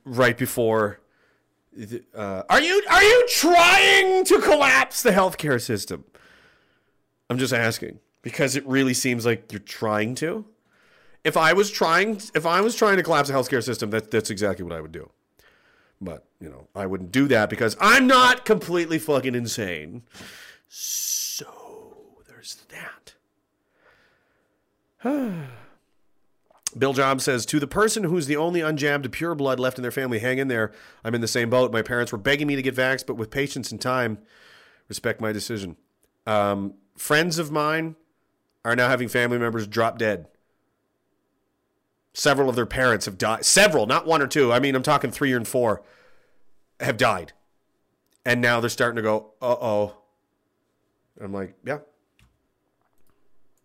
right 0.04 0.36
before. 0.36 1.00
Uh, 2.16 2.42
are 2.50 2.60
you 2.60 2.82
are 2.90 3.04
you 3.04 3.28
trying 3.30 4.26
to 4.26 4.42
collapse 4.42 5.04
the 5.04 5.12
healthcare 5.12 5.62
system? 5.62 6.04
I'm 7.30 7.38
just 7.38 7.54
asking 7.54 8.00
because 8.24 8.56
it 8.56 8.66
really 8.66 8.96
seems 8.96 9.28
like 9.28 9.52
you're 9.52 9.60
trying 9.60 10.16
to. 10.16 10.44
If 11.24 11.38
I 11.38 11.54
was 11.54 11.70
trying, 11.70 12.20
if 12.34 12.48
I 12.48 12.62
was 12.62 12.74
trying 12.76 12.98
to 12.98 13.04
collapse 13.04 13.30
the 13.30 13.36
healthcare 13.36 13.64
system, 13.64 13.92
that, 13.92 14.10
that's 14.10 14.32
exactly 14.32 14.66
what 14.66 14.74
I 14.74 14.82
would 14.82 14.92
do. 14.92 15.12
But 16.02 16.26
you 16.40 16.50
know, 16.50 16.68
I 16.74 16.86
wouldn't 16.86 17.12
do 17.12 17.28
that 17.28 17.50
because 17.50 17.76
I'm 17.82 18.08
not 18.08 18.46
completely 18.46 18.98
fucking 18.98 19.36
insane. 19.36 20.04
So 20.70 21.46
there's 22.28 22.64
that. 22.70 23.14
Bill 26.78 26.94
Jobs 26.94 27.24
says 27.24 27.46
to 27.48 27.60
the 27.60 27.68
person 27.68 28.04
who's 28.06 28.28
the 28.28 28.38
only 28.38 28.62
unjabbed 28.62 29.12
pure 29.12 29.36
blood 29.36 29.60
left 29.60 29.78
in 29.78 29.82
their 29.82 29.92
family, 29.92 30.20
hang 30.20 30.38
in 30.38 30.48
there. 30.48 30.72
I'm 31.04 31.16
in 31.16 31.22
the 31.22 31.28
same 31.28 31.50
boat. 31.50 31.74
My 31.74 31.82
parents 31.82 32.12
were 32.12 32.18
begging 32.18 32.48
me 32.48 32.56
to 32.56 32.62
get 32.62 32.76
vaxxed, 32.76 33.06
but 33.08 33.16
with 33.16 33.32
patience 33.32 33.72
and 33.72 33.82
time, 33.82 34.20
respect 34.88 35.20
my 35.20 35.32
decision. 35.32 35.76
Um, 36.26 36.76
friends 36.96 37.40
of 37.40 37.52
mine 37.52 37.96
are 38.64 38.76
now 38.76 38.88
having 38.88 39.08
family 39.08 39.40
members 39.40 39.68
drop 39.68 39.98
dead. 39.98 40.28
Several 42.14 42.50
of 42.50 42.56
their 42.56 42.66
parents 42.66 43.06
have 43.06 43.18
died. 43.18 43.46
Several, 43.46 43.88
not 43.88 44.06
one 44.06 44.22
or 44.22 44.28
two. 44.28 44.54
I 44.54 44.60
mean, 44.60 44.76
I'm 44.76 44.84
talking 44.84 45.12
three 45.12 45.34
and 45.34 45.48
four 45.48 45.82
have 46.80 46.98
died. 46.98 47.34
And 48.26 48.42
now 48.42 48.60
they're 48.60 48.70
starting 48.70 48.98
to 48.98 49.02
go, 49.02 49.34
uh 49.42 49.56
oh. 49.60 49.96
I'm 51.22 51.34
like, 51.34 51.56
yeah. 51.66 51.80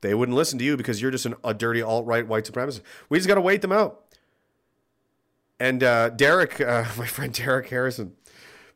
They 0.01 0.15
wouldn't 0.15 0.36
listen 0.36 0.59
to 0.59 0.65
you 0.65 0.77
because 0.77 1.01
you're 1.01 1.11
just 1.11 1.27
an, 1.27 1.35
a 1.43 1.55
dirty 1.55 1.81
alt 1.81 2.07
right 2.07 2.27
white 2.27 2.45
supremacist. 2.45 2.82
We 3.09 3.19
just 3.19 3.28
got 3.28 3.36
to 3.36 3.41
wait 3.41 3.62
them 3.62 3.73
out. 3.73 4.05
And 5.59 5.82
uh, 5.82 6.11
Derek, 6.11 6.61
uh, 6.61 6.85
my 6.99 7.07
friend 7.07 7.32
Derek 7.32 7.69
Harrison, 7.69 8.12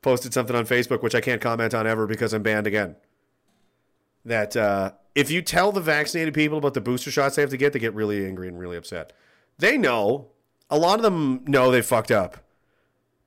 posted 0.00 0.32
something 0.32 0.56
on 0.56 0.66
Facebook, 0.66 1.02
which 1.02 1.14
I 1.14 1.20
can't 1.20 1.40
comment 1.40 1.74
on 1.74 1.86
ever 1.86 2.06
because 2.06 2.32
I'm 2.32 2.42
banned 2.42 2.66
again. 2.66 2.96
That 4.24 4.56
uh, 4.56 4.92
if 5.14 5.30
you 5.30 5.42
tell 5.42 5.72
the 5.72 5.80
vaccinated 5.80 6.34
people 6.34 6.58
about 6.58 6.74
the 6.74 6.80
booster 6.80 7.10
shots 7.10 7.36
they 7.36 7.42
have 7.42 7.50
to 7.50 7.56
get, 7.56 7.72
they 7.72 7.78
get 7.78 7.94
really 7.94 8.24
angry 8.24 8.48
and 8.48 8.58
really 8.58 8.76
upset. 8.76 9.12
They 9.58 9.76
know. 9.76 10.28
A 10.70 10.78
lot 10.78 10.98
of 10.98 11.02
them 11.02 11.42
know 11.46 11.70
they 11.70 11.82
fucked 11.82 12.10
up. 12.10 12.38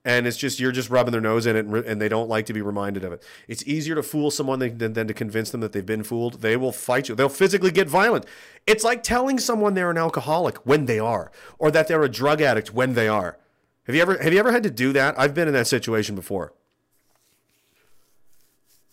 And 0.03 0.25
it's 0.25 0.37
just 0.37 0.59
you're 0.59 0.71
just 0.71 0.89
rubbing 0.89 1.11
their 1.11 1.21
nose 1.21 1.45
in 1.45 1.55
it, 1.55 1.59
and, 1.59 1.73
re- 1.73 1.83
and 1.85 2.01
they 2.01 2.09
don't 2.09 2.29
like 2.29 2.45
to 2.47 2.53
be 2.53 2.61
reminded 2.61 3.03
of 3.03 3.13
it. 3.13 3.23
It's 3.47 3.63
easier 3.67 3.95
to 3.95 4.03
fool 4.03 4.31
someone 4.31 4.59
than, 4.59 4.93
than, 4.93 5.07
to 5.07 5.13
convince 5.13 5.51
them 5.51 5.61
that 5.61 5.73
they've 5.73 5.85
been 5.85 6.03
fooled. 6.03 6.41
They 6.41 6.57
will 6.57 6.71
fight 6.71 7.09
you. 7.09 7.15
They'll 7.15 7.29
physically 7.29 7.71
get 7.71 7.87
violent. 7.87 8.25
It's 8.65 8.83
like 8.83 9.03
telling 9.03 9.39
someone 9.39 9.73
they're 9.73 9.91
an 9.91 9.97
alcoholic 9.97 10.57
when 10.65 10.85
they 10.85 10.99
are, 10.99 11.31
or 11.59 11.71
that 11.71 11.87
they're 11.87 12.03
a 12.03 12.09
drug 12.09 12.41
addict 12.41 12.73
when 12.73 12.93
they 12.93 13.07
are. 13.07 13.37
Have 13.85 13.95
you 13.95 14.01
ever 14.01 14.17
have 14.17 14.33
you 14.33 14.39
ever 14.39 14.51
had 14.51 14.63
to 14.63 14.71
do 14.71 14.93
that? 14.93 15.19
I've 15.19 15.33
been 15.33 15.47
in 15.47 15.53
that 15.53 15.67
situation 15.67 16.15
before. 16.15 16.53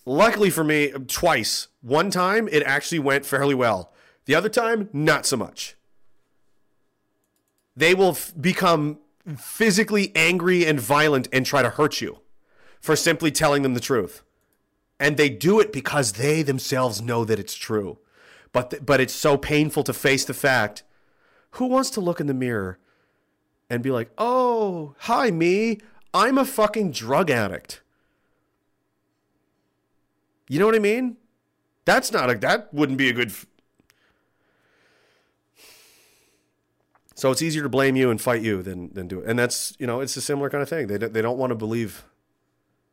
Luckily 0.04 0.48
for 0.48 0.64
me, 0.64 0.90
twice. 1.06 1.68
One 1.82 2.10
time 2.10 2.48
it 2.48 2.62
actually 2.62 2.98
went 2.98 3.26
fairly 3.26 3.54
well. 3.54 3.92
The 4.24 4.34
other 4.34 4.48
time, 4.48 4.88
not 4.92 5.26
so 5.26 5.36
much. 5.36 5.76
They 7.76 7.94
will 7.94 8.10
f- 8.10 8.32
become 8.38 8.98
physically 9.36 10.12
angry 10.14 10.64
and 10.64 10.80
violent 10.80 11.28
and 11.32 11.44
try 11.44 11.62
to 11.62 11.70
hurt 11.70 12.00
you 12.00 12.20
for 12.80 12.96
simply 12.96 13.30
telling 13.30 13.62
them 13.62 13.74
the 13.74 13.80
truth. 13.80 14.22
And 15.00 15.16
they 15.16 15.28
do 15.28 15.60
it 15.60 15.72
because 15.72 16.12
they 16.12 16.42
themselves 16.42 17.00
know 17.00 17.24
that 17.24 17.38
it's 17.38 17.54
true. 17.54 17.98
But 18.52 18.70
th- 18.70 18.86
but 18.86 19.00
it's 19.00 19.14
so 19.14 19.36
painful 19.36 19.84
to 19.84 19.92
face 19.92 20.24
the 20.24 20.34
fact. 20.34 20.82
Who 21.52 21.66
wants 21.66 21.90
to 21.90 22.00
look 22.00 22.20
in 22.20 22.26
the 22.26 22.34
mirror 22.34 22.78
and 23.70 23.82
be 23.82 23.90
like, 23.90 24.10
"Oh, 24.18 24.94
hi 25.00 25.30
me. 25.30 25.78
I'm 26.14 26.38
a 26.38 26.44
fucking 26.44 26.92
drug 26.92 27.30
addict." 27.30 27.82
You 30.48 30.58
know 30.58 30.66
what 30.66 30.74
I 30.74 30.80
mean? 30.80 31.16
That's 31.84 32.10
not 32.10 32.30
a 32.30 32.34
that 32.38 32.72
wouldn't 32.72 32.98
be 32.98 33.08
a 33.10 33.12
good 33.12 33.32
So 37.18 37.32
it's 37.32 37.42
easier 37.42 37.64
to 37.64 37.68
blame 37.68 37.96
you 37.96 38.10
and 38.10 38.20
fight 38.20 38.42
you 38.42 38.62
than 38.62 38.92
than 38.94 39.08
do 39.08 39.18
it. 39.18 39.28
And 39.28 39.36
that's, 39.36 39.74
you 39.80 39.88
know, 39.88 40.00
it's 40.00 40.16
a 40.16 40.20
similar 40.20 40.48
kind 40.48 40.62
of 40.62 40.68
thing. 40.68 40.86
They 40.86 40.98
don't- 40.98 41.12
they 41.12 41.20
don't 41.20 41.36
want 41.36 41.50
to 41.50 41.56
believe 41.56 42.04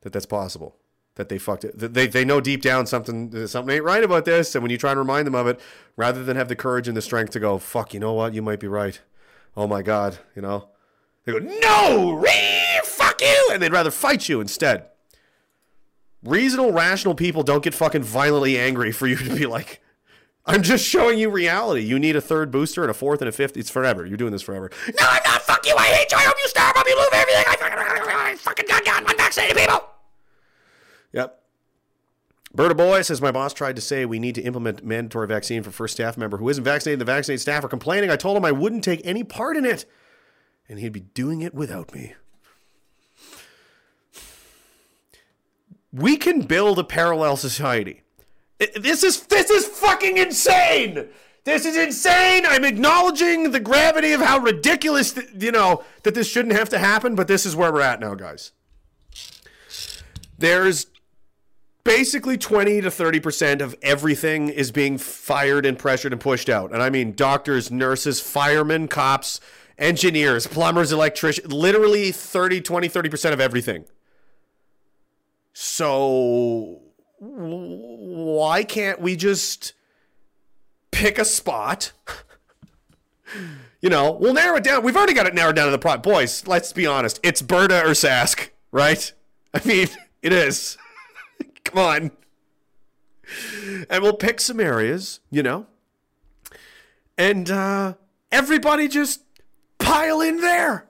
that 0.02 0.14
that's 0.14 0.26
possible. 0.26 0.78
That 1.14 1.30
they 1.30 1.38
fucked 1.38 1.64
it. 1.64 1.78
They 1.78 2.08
they 2.08 2.26
know 2.26 2.42
deep 2.42 2.64
down 2.64 2.88
something 2.88 3.46
something 3.46 3.76
ain't 3.76 3.84
right 3.86 4.04
about 4.04 4.26
this 4.26 4.56
and 4.56 4.64
when 4.64 4.72
you 4.72 4.80
try 4.80 4.90
and 4.90 5.00
remind 5.00 5.28
them 5.28 5.36
of 5.36 5.46
it, 5.46 5.60
rather 5.96 6.24
than 6.24 6.38
have 6.38 6.48
the 6.48 6.56
courage 6.56 6.88
and 6.88 6.98
the 6.98 7.04
strength 7.04 7.34
to 7.34 7.40
go, 7.40 7.60
"Fuck, 7.60 7.94
you 7.94 8.00
know 8.00 8.14
what? 8.14 8.34
You 8.34 8.42
might 8.42 8.60
be 8.60 8.68
right." 8.68 9.00
Oh 9.56 9.68
my 9.68 9.84
god, 9.84 10.18
you 10.36 10.42
know. 10.42 10.70
They 11.24 11.32
go, 11.32 11.38
"No, 11.40 12.26
fuck 12.84 13.22
you." 13.22 13.50
And 13.54 13.62
they'd 13.62 13.72
rather 13.72 13.92
fight 13.92 14.28
you 14.28 14.42
instead 14.42 14.86
reasonable, 16.24 16.72
rational 16.72 17.14
people 17.14 17.44
don't 17.44 17.64
get 17.64 17.76
fucking 17.76 18.02
violently 18.02 18.58
angry 18.58 18.92
for 18.92 19.06
you 19.06 19.16
to 19.18 19.36
be 19.36 19.46
like, 19.46 19.82
I'm 20.48 20.62
just 20.62 20.86
showing 20.86 21.18
you 21.18 21.30
reality. 21.30 21.82
You 21.82 21.98
need 21.98 22.16
a 22.16 22.22
third 22.22 22.52
booster 22.52 22.82
and 22.84 22.92
a 22.92 22.94
fourth 22.94 23.22
and 23.22 23.30
a 23.30 23.32
fifth. 23.32 23.58
It's 23.58 23.70
forever. 23.70 24.06
You're 24.06 24.18
doing 24.18 24.32
this 24.32 24.44
forever. 24.44 24.70
No, 24.88 25.08
I'm 25.10 25.22
not. 25.26 25.42
Fuck 25.42 25.66
you. 25.66 25.76
I 25.76 25.88
hate 25.88 26.12
you. 26.12 26.18
I 26.18 26.22
hope 26.22 26.36
you 26.42 26.50
starve. 26.50 26.74
I 26.76 26.80
hope 26.80 26.88
you 26.88 26.96
lose 26.96 27.10
everything. 27.14 27.44
I 27.48 27.56
fucking, 27.56 27.80
I 27.80 28.36
fucking 28.36 28.66
got 28.68 29.12
unvaccinated 29.12 29.58
people. 29.58 29.84
Yep. 31.14 31.42
Berta 32.54 32.76
Boy 32.76 33.02
says 33.02 33.22
my 33.22 33.32
boss 33.32 33.54
tried 33.54 33.76
to 33.76 33.82
say 33.82 34.06
we 34.06 34.20
need 34.20 34.36
to 34.36 34.42
implement 34.42 34.86
mandatory 34.86 35.28
vaccine 35.28 35.64
for 35.64 35.72
first 35.72 35.96
staff 35.96 36.18
member 36.18 36.38
who 36.38 36.48
isn't 36.50 36.64
vaccinated. 36.64 37.00
The 37.00 37.06
vaccinated 37.06 37.42
staff 37.42 37.64
are 37.64 37.70
complaining. 37.70 38.12
I 38.12 38.16
told 38.16 38.38
him 38.38 38.46
I 38.46 38.52
wouldn't 38.52 38.84
take 38.84 39.02
any 39.04 39.24
part 39.24 39.58
in 39.58 39.66
it, 39.66 39.86
and 40.70 40.80
he'd 40.80 40.94
be 40.94 41.02
doing 41.02 41.42
it 41.42 41.54
without 41.54 41.94
me. 41.94 42.14
we 45.96 46.18
can 46.18 46.42
build 46.42 46.78
a 46.78 46.84
parallel 46.84 47.38
society. 47.38 48.02
This 48.58 49.04
is 49.04 49.22
this 49.24 49.50
is 49.50 49.66
fucking 49.66 50.18
insane. 50.18 51.08
This 51.44 51.66
is 51.66 51.78
insane. 51.78 52.44
I'm 52.46 52.64
acknowledging 52.64 53.52
the 53.52 53.60
gravity 53.60 54.14
of 54.14 54.22
how 54.22 54.40
ridiculous, 54.40 55.14
th- 55.14 55.28
you 55.38 55.52
know, 55.52 55.84
that 56.02 56.16
this 56.16 56.28
shouldn't 56.28 56.56
have 56.56 56.70
to 56.70 56.80
happen, 56.80 57.14
but 57.14 57.28
this 57.28 57.46
is 57.46 57.56
where 57.56 57.72
we're 57.72 57.82
at 57.82 58.00
now, 58.00 58.16
guys. 58.16 58.52
There's 60.40 60.88
basically 61.84 62.36
20 62.36 62.82
to 62.82 62.90
30% 62.90 63.62
of 63.62 63.76
everything 63.84 64.50
is 64.50 64.72
being 64.72 64.98
fired 64.98 65.68
and 65.68 65.78
pressured 65.78 66.14
and 66.14 66.20
pushed 66.20 66.50
out. 66.50 66.74
And 66.74 66.82
I 66.82 66.90
mean 66.90 67.14
doctors, 67.14 67.70
nurses, 67.70 68.20
firemen, 68.20 68.88
cops, 68.88 69.40
engineers, 69.78 70.48
plumbers, 70.48 70.92
electricians, 70.92 71.54
literally 71.54 72.12
30, 72.12 72.62
20, 72.62 72.90
30% 72.90 73.34
of 73.34 73.40
everything. 73.40 73.86
So 75.54 76.82
why 77.20 78.64
can't 78.64 79.00
we 79.00 79.16
just 79.16 79.74
pick 80.92 81.18
a 81.18 81.26
spot? 81.26 81.92
you 83.82 83.90
know, 83.90 84.12
we'll 84.12 84.34
narrow 84.34 84.58
it 84.58 84.64
down. 84.64 84.84
We've 84.84 84.96
already 84.96 85.14
got 85.14 85.28
it 85.28 85.34
narrowed 85.34 85.56
down 85.56 85.66
to 85.66 85.72
the 85.72 85.80
plot. 85.80 86.04
Boys, 86.04 86.46
let's 86.48 86.74
be 86.74 86.86
honest. 86.86 87.20
It's 87.24 87.42
Berta 87.42 87.82
or 87.82 87.92
Sask, 87.92 88.50
right? 88.72 89.12
I 89.54 89.62
mean, 89.66 89.88
it 90.22 90.34
is. 90.34 90.78
Come 91.64 91.80
on. 91.80 92.12
And 93.90 94.04
we'll 94.04 94.14
pick 94.14 94.40
some 94.40 94.60
areas, 94.60 95.20
you 95.32 95.42
know, 95.42 95.66
and 97.18 97.50
uh, 97.50 97.96
everybody 98.32 98.88
just 98.88 99.22
pile 99.80 100.22
in 100.22 100.42
there. 100.42 100.85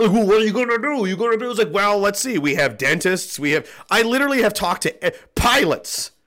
Like, 0.00 0.12
well, 0.12 0.26
what 0.26 0.36
are 0.40 0.44
you 0.46 0.52
gonna 0.54 0.78
do? 0.78 1.04
You 1.04 1.14
gonna 1.14 1.36
do? 1.36 1.50
It's 1.50 1.58
like, 1.58 1.74
well, 1.74 1.98
let's 1.98 2.18
see. 2.18 2.38
We 2.38 2.54
have 2.54 2.78
dentists. 2.78 3.38
We 3.38 3.50
have. 3.50 3.68
I 3.90 4.00
literally 4.00 4.40
have 4.40 4.54
talked 4.54 4.82
to 4.82 5.04
eh, 5.04 5.10
pilots. 5.34 6.12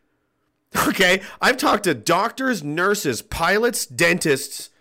Okay, 0.88 1.22
I've 1.40 1.58
talked 1.58 1.84
to 1.84 1.94
doctors, 1.94 2.64
nurses, 2.64 3.22
pilots, 3.22 3.86
dentists, 3.86 4.72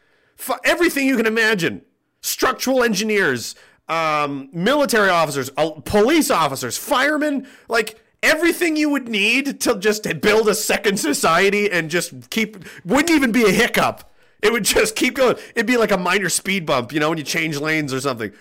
everything 0.65 1.07
you 1.07 1.19
can 1.19 1.27
imagine. 1.27 1.83
Structural 2.23 2.83
engineers, 2.83 3.55
um, 3.91 4.49
military 4.55 5.11
officers, 5.11 5.51
uh, 5.59 5.73
police 5.85 6.31
officers, 6.31 6.79
firemen, 6.79 7.47
like 7.69 8.01
everything 8.23 8.75
you 8.75 8.89
would 8.89 9.07
need 9.07 9.61
to 9.61 9.79
just 9.79 10.07
build 10.23 10.49
a 10.49 10.55
second 10.55 10.99
society 10.99 11.71
and 11.71 11.91
just 11.91 12.31
keep. 12.31 12.65
Wouldn't 12.87 13.11
even 13.11 13.31
be 13.31 13.45
a 13.45 13.53
hiccup. 13.53 14.11
It 14.43 14.53
would 14.53 14.65
just 14.65 14.97
keep 14.97 15.15
going. 15.15 15.37
It'd 15.55 15.67
be 15.67 15.77
like 15.77 15.93
a 15.93 15.97
minor 15.97 16.29
speed 16.29 16.67
bump, 16.67 16.93
you 16.93 17.01
know, 17.01 17.09
when 17.09 17.19
you 17.19 17.25
change 17.25 17.59
lanes 17.59 17.95
or 17.95 18.01
something. 18.01 18.33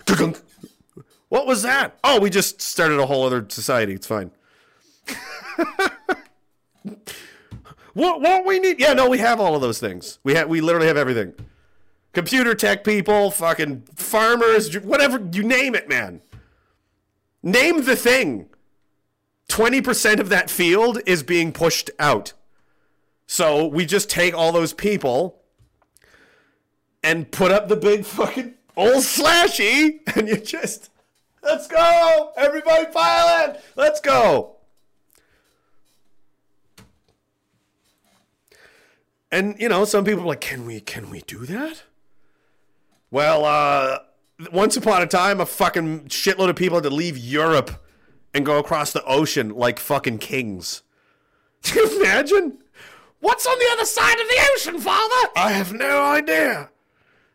What 1.28 1.46
was 1.46 1.62
that? 1.62 1.96
Oh, 2.04 2.20
we 2.20 2.28
just 2.28 2.60
started 2.60 2.98
a 2.98 3.06
whole 3.06 3.24
other 3.24 3.46
society. 3.48 3.94
It's 3.94 4.06
fine. 4.06 4.32
what 7.94 8.20
what 8.20 8.44
we 8.44 8.58
need? 8.58 8.78
Yeah, 8.78 8.92
no, 8.92 9.08
we 9.08 9.18
have 9.18 9.40
all 9.40 9.54
of 9.54 9.62
those 9.62 9.78
things. 9.78 10.18
We 10.24 10.34
have 10.34 10.48
we 10.48 10.60
literally 10.60 10.88
have 10.88 10.98
everything. 10.98 11.32
Computer 12.12 12.54
tech 12.54 12.84
people, 12.84 13.30
fucking 13.30 13.84
farmers, 13.94 14.78
whatever 14.80 15.26
you 15.32 15.42
name 15.42 15.74
it, 15.74 15.88
man. 15.88 16.20
Name 17.42 17.84
the 17.84 17.96
thing. 17.96 18.50
20% 19.48 20.20
of 20.20 20.28
that 20.28 20.50
field 20.50 20.98
is 21.06 21.22
being 21.22 21.52
pushed 21.52 21.90
out. 21.98 22.34
So 23.26 23.66
we 23.66 23.86
just 23.86 24.10
take 24.10 24.34
all 24.34 24.52
those 24.52 24.72
people 24.72 25.41
and 27.02 27.30
put 27.30 27.50
up 27.50 27.68
the 27.68 27.76
big 27.76 28.04
fucking 28.04 28.54
old 28.76 29.02
slashy 29.02 30.00
and 30.16 30.28
you 30.28 30.36
just 30.36 30.90
let's 31.42 31.66
go 31.66 32.32
everybody 32.36 32.86
pile 32.86 33.50
in 33.50 33.56
let's 33.76 34.00
go. 34.00 34.56
And 39.30 39.58
you 39.58 39.68
know 39.68 39.84
some 39.84 40.04
people 40.04 40.22
are 40.24 40.26
like 40.26 40.40
can 40.40 40.66
we 40.66 40.80
can 40.80 41.10
we 41.10 41.20
do 41.22 41.44
that? 41.46 41.82
Well 43.10 43.44
uh 43.44 43.98
once 44.50 44.76
upon 44.76 45.02
a 45.02 45.06
time 45.06 45.40
a 45.40 45.46
fucking 45.46 46.06
shitload 46.06 46.48
of 46.48 46.56
people 46.56 46.76
had 46.78 46.84
to 46.84 46.90
leave 46.90 47.16
europe 47.16 47.84
and 48.34 48.46
go 48.46 48.58
across 48.58 48.92
the 48.92 49.04
ocean 49.04 49.50
like 49.50 49.78
fucking 49.78 50.18
kings. 50.18 50.82
Can 51.62 51.76
you 51.90 52.00
imagine 52.00 52.58
what's 53.20 53.46
on 53.46 53.58
the 53.58 53.68
other 53.72 53.84
side 53.84 54.18
of 54.20 54.28
the 54.28 54.48
ocean 54.54 54.80
father? 54.80 55.28
I 55.36 55.52
have 55.52 55.72
no 55.72 56.04
idea 56.04 56.71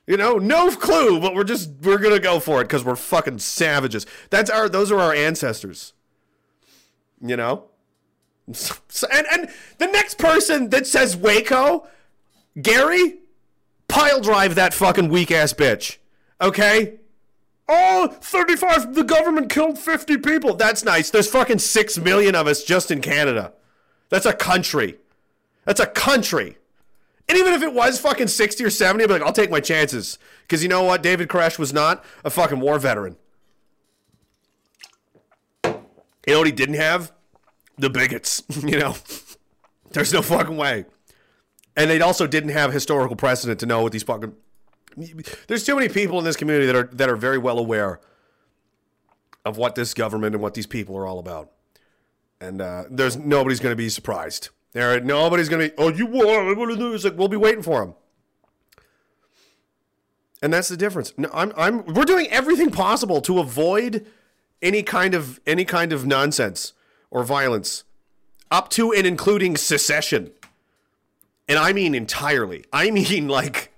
you 0.07 0.15
know, 0.15 0.37
no 0.37 0.71
clue, 0.71 1.19
but 1.19 1.35
we're 1.35 1.43
just 1.43 1.69
we're 1.81 1.97
gonna 1.97 2.19
go 2.19 2.39
for 2.39 2.61
it 2.61 2.65
because 2.65 2.83
we're 2.83 2.95
fucking 2.95 3.39
savages. 3.39 4.05
That's 4.29 4.49
our 4.49 4.69
those 4.69 4.91
are 4.91 4.99
our 4.99 5.13
ancestors. 5.13 5.93
You 7.21 7.35
know? 7.35 7.65
So, 8.53 9.07
and 9.11 9.27
and 9.29 9.49
the 9.77 9.87
next 9.87 10.17
person 10.17 10.69
that 10.69 10.87
says 10.87 11.17
Waco, 11.17 11.85
Gary, 12.61 13.19
pile 13.89 14.21
drive 14.21 14.55
that 14.55 14.73
fucking 14.73 15.09
weak 15.09 15.31
ass 15.31 15.53
bitch. 15.53 15.97
Okay? 16.39 16.99
Oh, 17.67 18.07
35 18.21 18.95
the 18.95 19.03
government 19.03 19.49
killed 19.49 19.77
50 19.77 20.17
people. 20.19 20.53
That's 20.53 20.85
nice. 20.85 21.09
There's 21.09 21.29
fucking 21.29 21.59
6 21.59 21.97
million 21.97 22.33
of 22.35 22.47
us 22.47 22.63
just 22.63 22.91
in 22.91 23.01
Canada. 23.01 23.51
That's 24.07 24.25
a 24.25 24.31
country. 24.31 24.99
That's 25.65 25.81
a 25.81 25.87
country. 25.87 26.56
And 27.29 27.37
even 27.37 27.53
if 27.53 27.61
it 27.61 27.73
was 27.73 27.99
fucking 27.99 28.27
60 28.27 28.63
or 28.63 28.69
70, 28.69 29.03
I'd 29.03 29.07
be 29.07 29.13
like, 29.13 29.21
I'll 29.21 29.33
take 29.33 29.51
my 29.51 29.59
chances. 29.59 30.17
Because 30.41 30.63
you 30.63 30.69
know 30.69 30.83
what? 30.83 31.03
David 31.03 31.27
Koresh 31.27 31.59
was 31.59 31.73
not 31.73 32.03
a 32.23 32.29
fucking 32.29 32.59
war 32.59 32.79
veteran. 32.79 33.17
You 35.65 36.33
know 36.33 36.39
what 36.39 36.47
he 36.47 36.53
didn't 36.53 36.75
have? 36.75 37.11
The 37.77 37.89
bigots. 37.89 38.43
you 38.63 38.79
know? 38.79 38.95
There's 39.91 40.13
no 40.13 40.21
fucking 40.21 40.57
way. 40.57 40.85
And 41.75 41.89
they 41.89 42.01
also 42.01 42.27
didn't 42.27 42.49
have 42.49 42.73
historical 42.73 43.15
precedent 43.15 43.59
to 43.59 43.65
know 43.65 43.81
what 43.81 43.91
these 43.91 44.03
fucking. 44.03 44.33
There's 45.47 45.63
too 45.63 45.75
many 45.75 45.89
people 45.89 46.17
in 46.17 46.25
this 46.25 46.35
community 46.35 46.65
that 46.65 46.75
are 46.75 46.89
that 46.93 47.09
are 47.09 47.15
very 47.15 47.37
well 47.37 47.59
aware 47.59 47.99
of 49.45 49.57
what 49.57 49.75
this 49.75 49.93
government 49.93 50.33
and 50.33 50.41
what 50.41 50.55
these 50.55 50.65
people 50.65 50.97
are 50.97 51.05
all 51.05 51.19
about. 51.19 51.51
And 52.41 52.61
uh, 52.61 52.85
there's 52.89 53.15
nobody's 53.15 53.59
going 53.59 53.71
to 53.71 53.77
be 53.77 53.89
surprised. 53.89 54.49
There, 54.73 54.99
nobody's 54.99 55.49
to 55.49 55.57
be. 55.57 55.75
Oh, 55.77 55.89
you 55.89 56.05
want? 56.05 56.57
It's 56.93 57.03
like 57.03 57.17
we'll 57.17 57.27
be 57.27 57.37
waiting 57.37 57.63
for 57.63 57.81
him. 57.81 57.93
And 60.41 60.53
that's 60.53 60.67
the 60.67 60.77
difference. 60.77 61.13
No, 61.17 61.29
I'm, 61.33 61.51
I'm, 61.57 61.85
we're 61.85 62.05
doing 62.05 62.27
everything 62.27 62.69
possible 62.69 63.21
to 63.21 63.39
avoid 63.39 64.05
any 64.61 64.83
kind 64.83 65.13
of 65.13 65.39
any 65.47 65.65
kind 65.65 65.91
of 65.91 66.05
nonsense 66.05 66.73
or 67.09 67.23
violence, 67.23 67.83
up 68.51 68.69
to 68.71 68.93
and 68.93 69.07
including 69.07 69.57
secession. 69.57 70.31
And 71.47 71.57
I 71.57 71.73
mean 71.73 71.95
entirely. 71.95 72.65
I 72.71 72.91
mean 72.91 73.27
like 73.27 73.71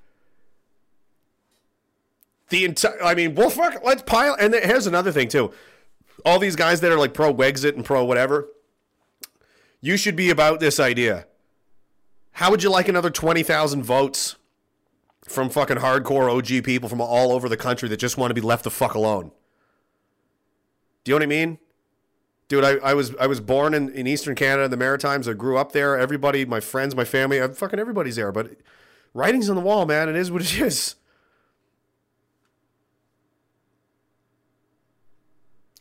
the 2.49 2.65
entire. 2.65 3.01
I 3.01 3.15
mean, 3.15 3.35
well, 3.35 3.49
fuck. 3.49 3.81
Let's 3.83 4.01
pile. 4.01 4.35
And 4.39 4.53
here's 4.53 4.87
another 4.87 5.11
thing 5.11 5.29
too. 5.29 5.53
All 6.25 6.39
these 6.39 6.55
guys 6.55 6.81
that 6.81 6.91
are 6.91 6.97
like 6.99 7.13
pro 7.13 7.33
Wexit 7.33 7.75
and 7.75 7.85
pro 7.85 8.03
whatever. 8.03 8.49
You 9.81 9.97
should 9.97 10.15
be 10.15 10.29
about 10.29 10.59
this 10.59 10.79
idea. 10.79 11.25
How 12.33 12.51
would 12.51 12.63
you 12.63 12.69
like 12.69 12.87
another 12.87 13.09
twenty 13.09 13.43
thousand 13.43 13.83
votes 13.83 14.35
from 15.25 15.49
fucking 15.49 15.77
hardcore 15.77 16.31
OG 16.35 16.63
people 16.63 16.89
from 16.89 17.01
all 17.01 17.31
over 17.31 17.47
the 17.47 17.57
country 17.57 17.87
that 17.89 17.97
just 17.97 18.17
want 18.17 18.31
to 18.31 18.35
be 18.35 18.41
left 18.41 18.63
the 18.63 18.71
fuck 18.71 18.93
alone? 18.93 19.31
Do 21.03 21.11
you 21.11 21.13
know 21.13 21.17
what 21.17 21.23
I 21.23 21.27
mean? 21.27 21.59
Dude, 22.49 22.63
I, 22.63 22.77
I 22.77 22.93
was 22.93 23.15
I 23.17 23.27
was 23.27 23.39
born 23.39 23.73
in, 23.73 23.89
in 23.89 24.07
Eastern 24.07 24.35
Canada, 24.35 24.67
the 24.67 24.77
Maritimes. 24.77 25.27
I 25.27 25.33
grew 25.33 25.57
up 25.57 25.71
there. 25.71 25.97
Everybody, 25.97 26.45
my 26.45 26.59
friends, 26.59 26.95
my 26.95 27.05
family, 27.05 27.39
I'm, 27.39 27.53
fucking 27.53 27.79
everybody's 27.79 28.15
there. 28.15 28.31
But 28.31 28.57
writing's 29.13 29.49
on 29.49 29.55
the 29.55 29.61
wall, 29.61 29.85
man. 29.85 30.09
It 30.09 30.15
is 30.15 30.31
what 30.31 30.41
it 30.41 30.59
is. 30.59 30.95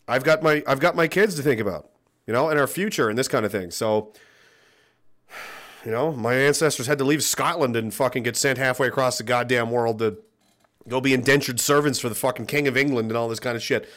I've 0.06 0.24
got 0.24 0.42
my 0.42 0.62
I've 0.66 0.80
got 0.80 0.94
my 0.94 1.08
kids 1.08 1.34
to 1.36 1.42
think 1.42 1.60
about, 1.60 1.88
you 2.28 2.34
know, 2.34 2.50
and 2.50 2.60
our 2.60 2.66
future 2.66 3.08
and 3.08 3.18
this 3.18 3.26
kind 3.26 3.46
of 3.46 3.50
thing. 3.50 3.70
So, 3.70 4.12
you 5.82 5.90
know, 5.90 6.12
my 6.12 6.34
ancestors 6.34 6.86
had 6.86 6.98
to 6.98 7.04
leave 7.04 7.22
Scotland 7.22 7.74
and 7.74 7.92
fucking 7.92 8.22
get 8.22 8.36
sent 8.36 8.58
halfway 8.58 8.86
across 8.86 9.16
the 9.16 9.24
goddamn 9.24 9.70
world 9.70 9.98
to 10.00 10.18
go 10.86 11.00
be 11.00 11.14
indentured 11.14 11.58
servants 11.58 11.98
for 11.98 12.10
the 12.10 12.14
fucking 12.14 12.44
King 12.44 12.68
of 12.68 12.76
England 12.76 13.10
and 13.10 13.16
all 13.16 13.30
this 13.30 13.40
kind 13.40 13.56
of 13.56 13.62
shit. 13.62 13.88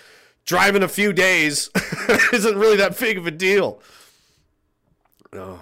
Driving 0.45 0.81
a 0.81 0.87
few 0.87 1.11
days 1.11 1.69
isn't 2.33 2.57
really 2.57 2.77
that 2.77 2.97
big 2.97 3.17
of 3.17 3.27
a 3.27 3.31
deal. 3.31 3.81
No, 5.33 5.59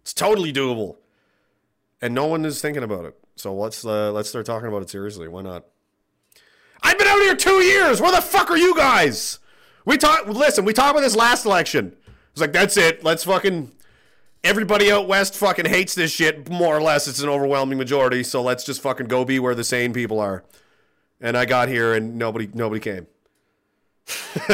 it's 0.00 0.14
totally 0.14 0.52
doable, 0.52 0.96
and 2.00 2.14
no 2.14 2.26
one 2.26 2.44
is 2.44 2.62
thinking 2.62 2.84
about 2.84 3.06
it. 3.06 3.18
So 3.34 3.54
let's 3.54 3.84
uh, 3.84 4.12
let's 4.12 4.28
start 4.28 4.46
talking 4.46 4.68
about 4.68 4.82
it 4.82 4.90
seriously. 4.90 5.28
Why 5.28 5.42
not? 5.42 5.66
I've 6.82 6.96
been 6.96 7.06
out 7.08 7.20
here 7.20 7.36
two 7.36 7.62
years. 7.62 8.00
Where 8.00 8.12
the 8.12 8.22
fuck 8.22 8.50
are 8.50 8.56
you 8.56 8.74
guys? 8.76 9.40
We 9.88 9.96
talk. 9.96 10.26
Listen, 10.26 10.66
we 10.66 10.74
talked 10.74 10.90
about 10.90 11.00
this 11.00 11.16
last 11.16 11.46
election. 11.46 11.96
It's 12.32 12.42
like 12.42 12.52
that's 12.52 12.76
it. 12.76 13.02
Let's 13.02 13.24
fucking. 13.24 13.72
Everybody 14.44 14.92
out 14.92 15.08
west 15.08 15.34
fucking 15.34 15.64
hates 15.64 15.94
this 15.94 16.12
shit 16.12 16.50
more 16.50 16.76
or 16.76 16.82
less. 16.82 17.08
It's 17.08 17.22
an 17.22 17.30
overwhelming 17.30 17.78
majority. 17.78 18.22
So 18.22 18.42
let's 18.42 18.64
just 18.64 18.82
fucking 18.82 19.06
go 19.06 19.24
be 19.24 19.38
where 19.38 19.54
the 19.54 19.64
sane 19.64 19.94
people 19.94 20.20
are. 20.20 20.44
And 21.22 21.38
I 21.38 21.46
got 21.46 21.68
here 21.68 21.94
and 21.94 22.18
nobody 22.18 22.50
nobody 22.52 22.80
came. 22.80 23.06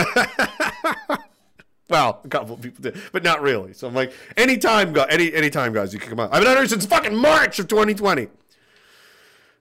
well, 1.90 2.20
a 2.22 2.28
couple 2.28 2.54
of 2.54 2.62
people 2.62 2.82
did, 2.82 2.96
but 3.10 3.24
not 3.24 3.42
really. 3.42 3.72
So 3.72 3.88
I'm 3.88 3.94
like, 3.94 4.12
anytime, 4.36 4.92
guys, 4.92 5.08
any 5.10 5.34
anytime, 5.34 5.72
guys, 5.72 5.92
you 5.92 5.98
can 5.98 6.10
come 6.10 6.20
out. 6.20 6.32
I've 6.32 6.42
been 6.42 6.50
out 6.52 6.58
here 6.58 6.68
since 6.68 6.86
fucking 6.86 7.16
March 7.16 7.58
of 7.58 7.66
2020. 7.66 8.28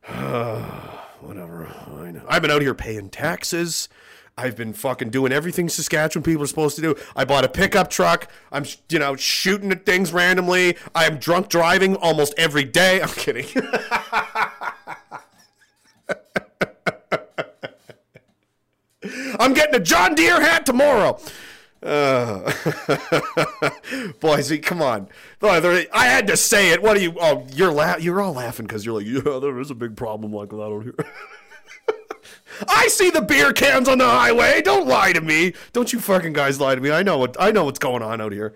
Whatever. 1.19 1.67
I 1.67 2.11
know. 2.11 2.23
I've 2.29 2.43
been 2.43 2.51
out 2.51 2.61
here 2.61 2.75
paying 2.75 3.09
taxes. 3.09 3.89
I've 4.37 4.55
been 4.55 4.73
fucking 4.73 5.11
doing 5.11 5.31
everything 5.31 5.69
Saskatchewan 5.69 6.23
people 6.23 6.43
are 6.43 6.47
supposed 6.47 6.75
to 6.77 6.81
do. 6.81 6.95
I 7.15 7.23
bought 7.23 7.43
a 7.45 7.49
pickup 7.49 7.89
truck. 7.91 8.31
I'm, 8.51 8.65
you 8.89 8.97
know, 8.97 9.15
shooting 9.15 9.71
at 9.71 9.85
things 9.85 10.11
randomly. 10.11 10.75
I 10.95 11.05
am 11.05 11.17
drunk 11.17 11.49
driving 11.49 11.95
almost 11.97 12.33
every 12.37 12.63
day. 12.63 12.99
I'm 13.01 13.09
kidding. 13.09 13.45
I'm 19.39 19.53
getting 19.53 19.75
a 19.75 19.79
John 19.83 20.15
Deere 20.15 20.41
hat 20.41 20.65
tomorrow. 20.65 21.19
Uh, 21.81 22.49
boys, 24.21 24.53
come 24.61 24.81
on! 24.81 25.09
I 25.41 26.05
had 26.05 26.27
to 26.27 26.37
say 26.37 26.71
it. 26.71 26.81
What 26.81 26.95
are 26.95 27.01
you? 27.01 27.13
Oh, 27.19 27.45
you're 27.53 27.73
la- 27.73 27.97
You're 27.97 28.21
all 28.21 28.31
laughing 28.31 28.65
because 28.65 28.85
you're 28.85 29.01
like, 29.01 29.05
yeah, 29.25 29.39
there 29.39 29.59
is 29.59 29.69
a 29.69 29.75
big 29.75 29.97
problem 29.97 30.31
like 30.31 30.49
that 30.49 30.61
out 30.61 30.83
here. 30.83 30.95
I 32.67 32.87
see 32.87 33.09
the 33.09 33.21
beer 33.21 33.53
cans 33.53 33.87
on 33.87 33.97
the 33.97 34.05
highway. 34.05 34.61
Don't 34.61 34.87
lie 34.87 35.13
to 35.13 35.21
me. 35.21 35.53
Don't 35.71 35.91
you 35.93 35.99
fucking 35.99 36.33
guys 36.33 36.59
lie 36.59 36.75
to 36.75 36.81
me. 36.81 36.91
I 36.91 37.03
know 37.03 37.17
what 37.17 37.35
I 37.39 37.51
know 37.51 37.65
what's 37.65 37.79
going 37.79 38.01
on 38.01 38.21
out 38.21 38.31
here. 38.31 38.55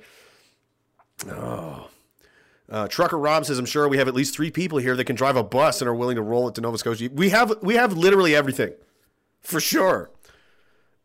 Oh. 1.30 1.90
Uh, 2.70 2.88
Trucker 2.88 3.18
Rob 3.18 3.46
says, 3.46 3.58
"I'm 3.58 3.66
sure 3.66 3.88
we 3.88 3.98
have 3.98 4.08
at 4.10 4.14
least 4.14 4.36
three 4.36 4.52
people 4.52 4.78
here 4.78 4.96
that 4.96 5.06
can 5.06 5.16
drive 5.16 5.38
a 5.38 5.44
bus 5.44 5.82
and 5.82 5.88
are 5.88 5.96
willing 5.96 6.18
to 6.18 6.22
roll 6.22 6.48
it 6.50 6.56
to 6.56 6.62
Nova 6.62 6.78
Scotia. 6.78 7.10
We 7.14 7.30
have 7.30 7.62
we 7.62 7.76
have 7.76 7.94
literally 7.94 8.36
everything, 8.36 8.74
for 9.42 9.60
sure." 9.60 10.12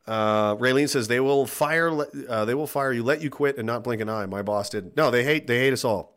Uh, 0.05 0.57
Raylene 0.57 0.89
says 0.89 1.07
they 1.07 1.21
will 1.21 1.47
fire. 1.47 1.93
Uh, 2.29 2.45
they 2.45 2.55
will 2.55 2.67
fire 2.67 2.93
you. 2.93 3.05
Let 3.05 3.21
you 3.23 3.31
quit 3.31 3.59
and 3.59 3.67
not 3.67 3.85
blink 3.85 4.03
an 4.03 4.09
eye. 4.09 4.27
My 4.27 4.43
boss 4.43 4.71
did. 4.71 4.97
No, 4.97 5.13
they 5.13 5.23
hate. 5.23 5.47
They 5.47 5.61
hate 5.61 5.73
us 5.73 5.85
all. 5.85 6.17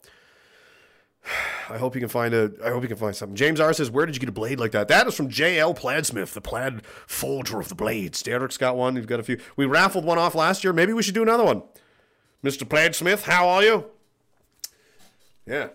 I 1.70 1.78
hope 1.78 1.96
you 1.96 2.02
can 2.02 2.10
find 2.10 2.34
a. 2.34 2.52
I 2.64 2.70
hope 2.70 2.84
you 2.84 2.88
can 2.88 2.98
find 2.98 3.16
something. 3.16 3.36
James 3.36 3.60
R 3.60 3.74
says, 3.74 3.90
"Where 3.90 4.06
did 4.06 4.16
you 4.16 4.20
get 4.20 4.30
a 4.30 4.34
blade 4.34 4.60
like 4.60 4.72
that?" 4.72 4.88
That 4.88 5.08
is 5.08 5.16
from 5.16 5.30
J.L. 5.30 5.74
Plaidsmith, 5.74 6.34
the 6.34 6.42
plaid 6.42 6.86
folder 7.08 7.60
of 7.60 7.70
the 7.70 7.76
blades. 7.76 8.22
Derek's 8.22 8.58
got 8.58 8.76
one. 8.76 8.96
You've 8.96 9.08
got 9.08 9.20
a 9.20 9.24
few. 9.24 9.40
We 9.56 9.66
raffled 9.66 10.06
one 10.06 10.18
off 10.18 10.36
last 10.36 10.64
year. 10.64 10.74
Maybe 10.74 10.94
we 10.94 11.04
should 11.04 11.16
do 11.16 11.24
another 11.24 11.44
one. 11.44 11.64
Mister 12.44 12.66
Plaidsmith, 12.66 13.24
how 13.24 13.48
are 13.48 13.64
you? 13.64 13.86
Yeah, 15.46 15.70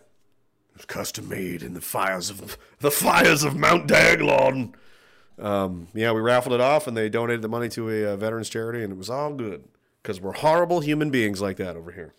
it's 0.75 0.85
custom 0.85 1.29
made 1.29 1.63
in 1.63 1.75
the 1.75 1.81
fires 1.81 2.31
of 2.31 2.57
the 2.81 2.91
fires 2.91 3.45
of 3.45 3.57
Mount 3.57 3.89
Daglon. 3.89 4.75
Um, 5.39 5.89
yeah, 5.95 6.13
we 6.13 6.21
raffled 6.21 6.55
it 6.55 6.61
off, 6.61 6.87
and 6.87 6.97
they 6.97 7.09
donated 7.09 7.43
the 7.43 7.49
money 7.49 7.69
to 7.71 7.89
a, 7.89 8.13
uh, 8.13 8.17
veterans 8.17 8.51
charity, 8.51 8.83
and 8.83 8.93
it 8.93 8.97
was 8.97 9.09
all 9.09 9.33
good 9.33 9.65
because 10.03 10.21
we're 10.21 10.33
horrible 10.33 10.81
human 10.81 11.11
beings 11.11 11.41
like 11.41 11.57
that 11.57 11.77
over 11.77 11.93
here. 11.93 12.15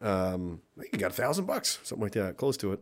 Um, 0.00 0.62
I 0.78 0.82
think 0.82 0.94
you 0.94 0.98
got 0.98 1.10
a 1.10 1.14
thousand 1.14 1.46
bucks, 1.46 1.78
something 1.82 2.02
like 2.02 2.12
that, 2.12 2.36
close 2.36 2.56
to 2.58 2.72
it. 2.72 2.80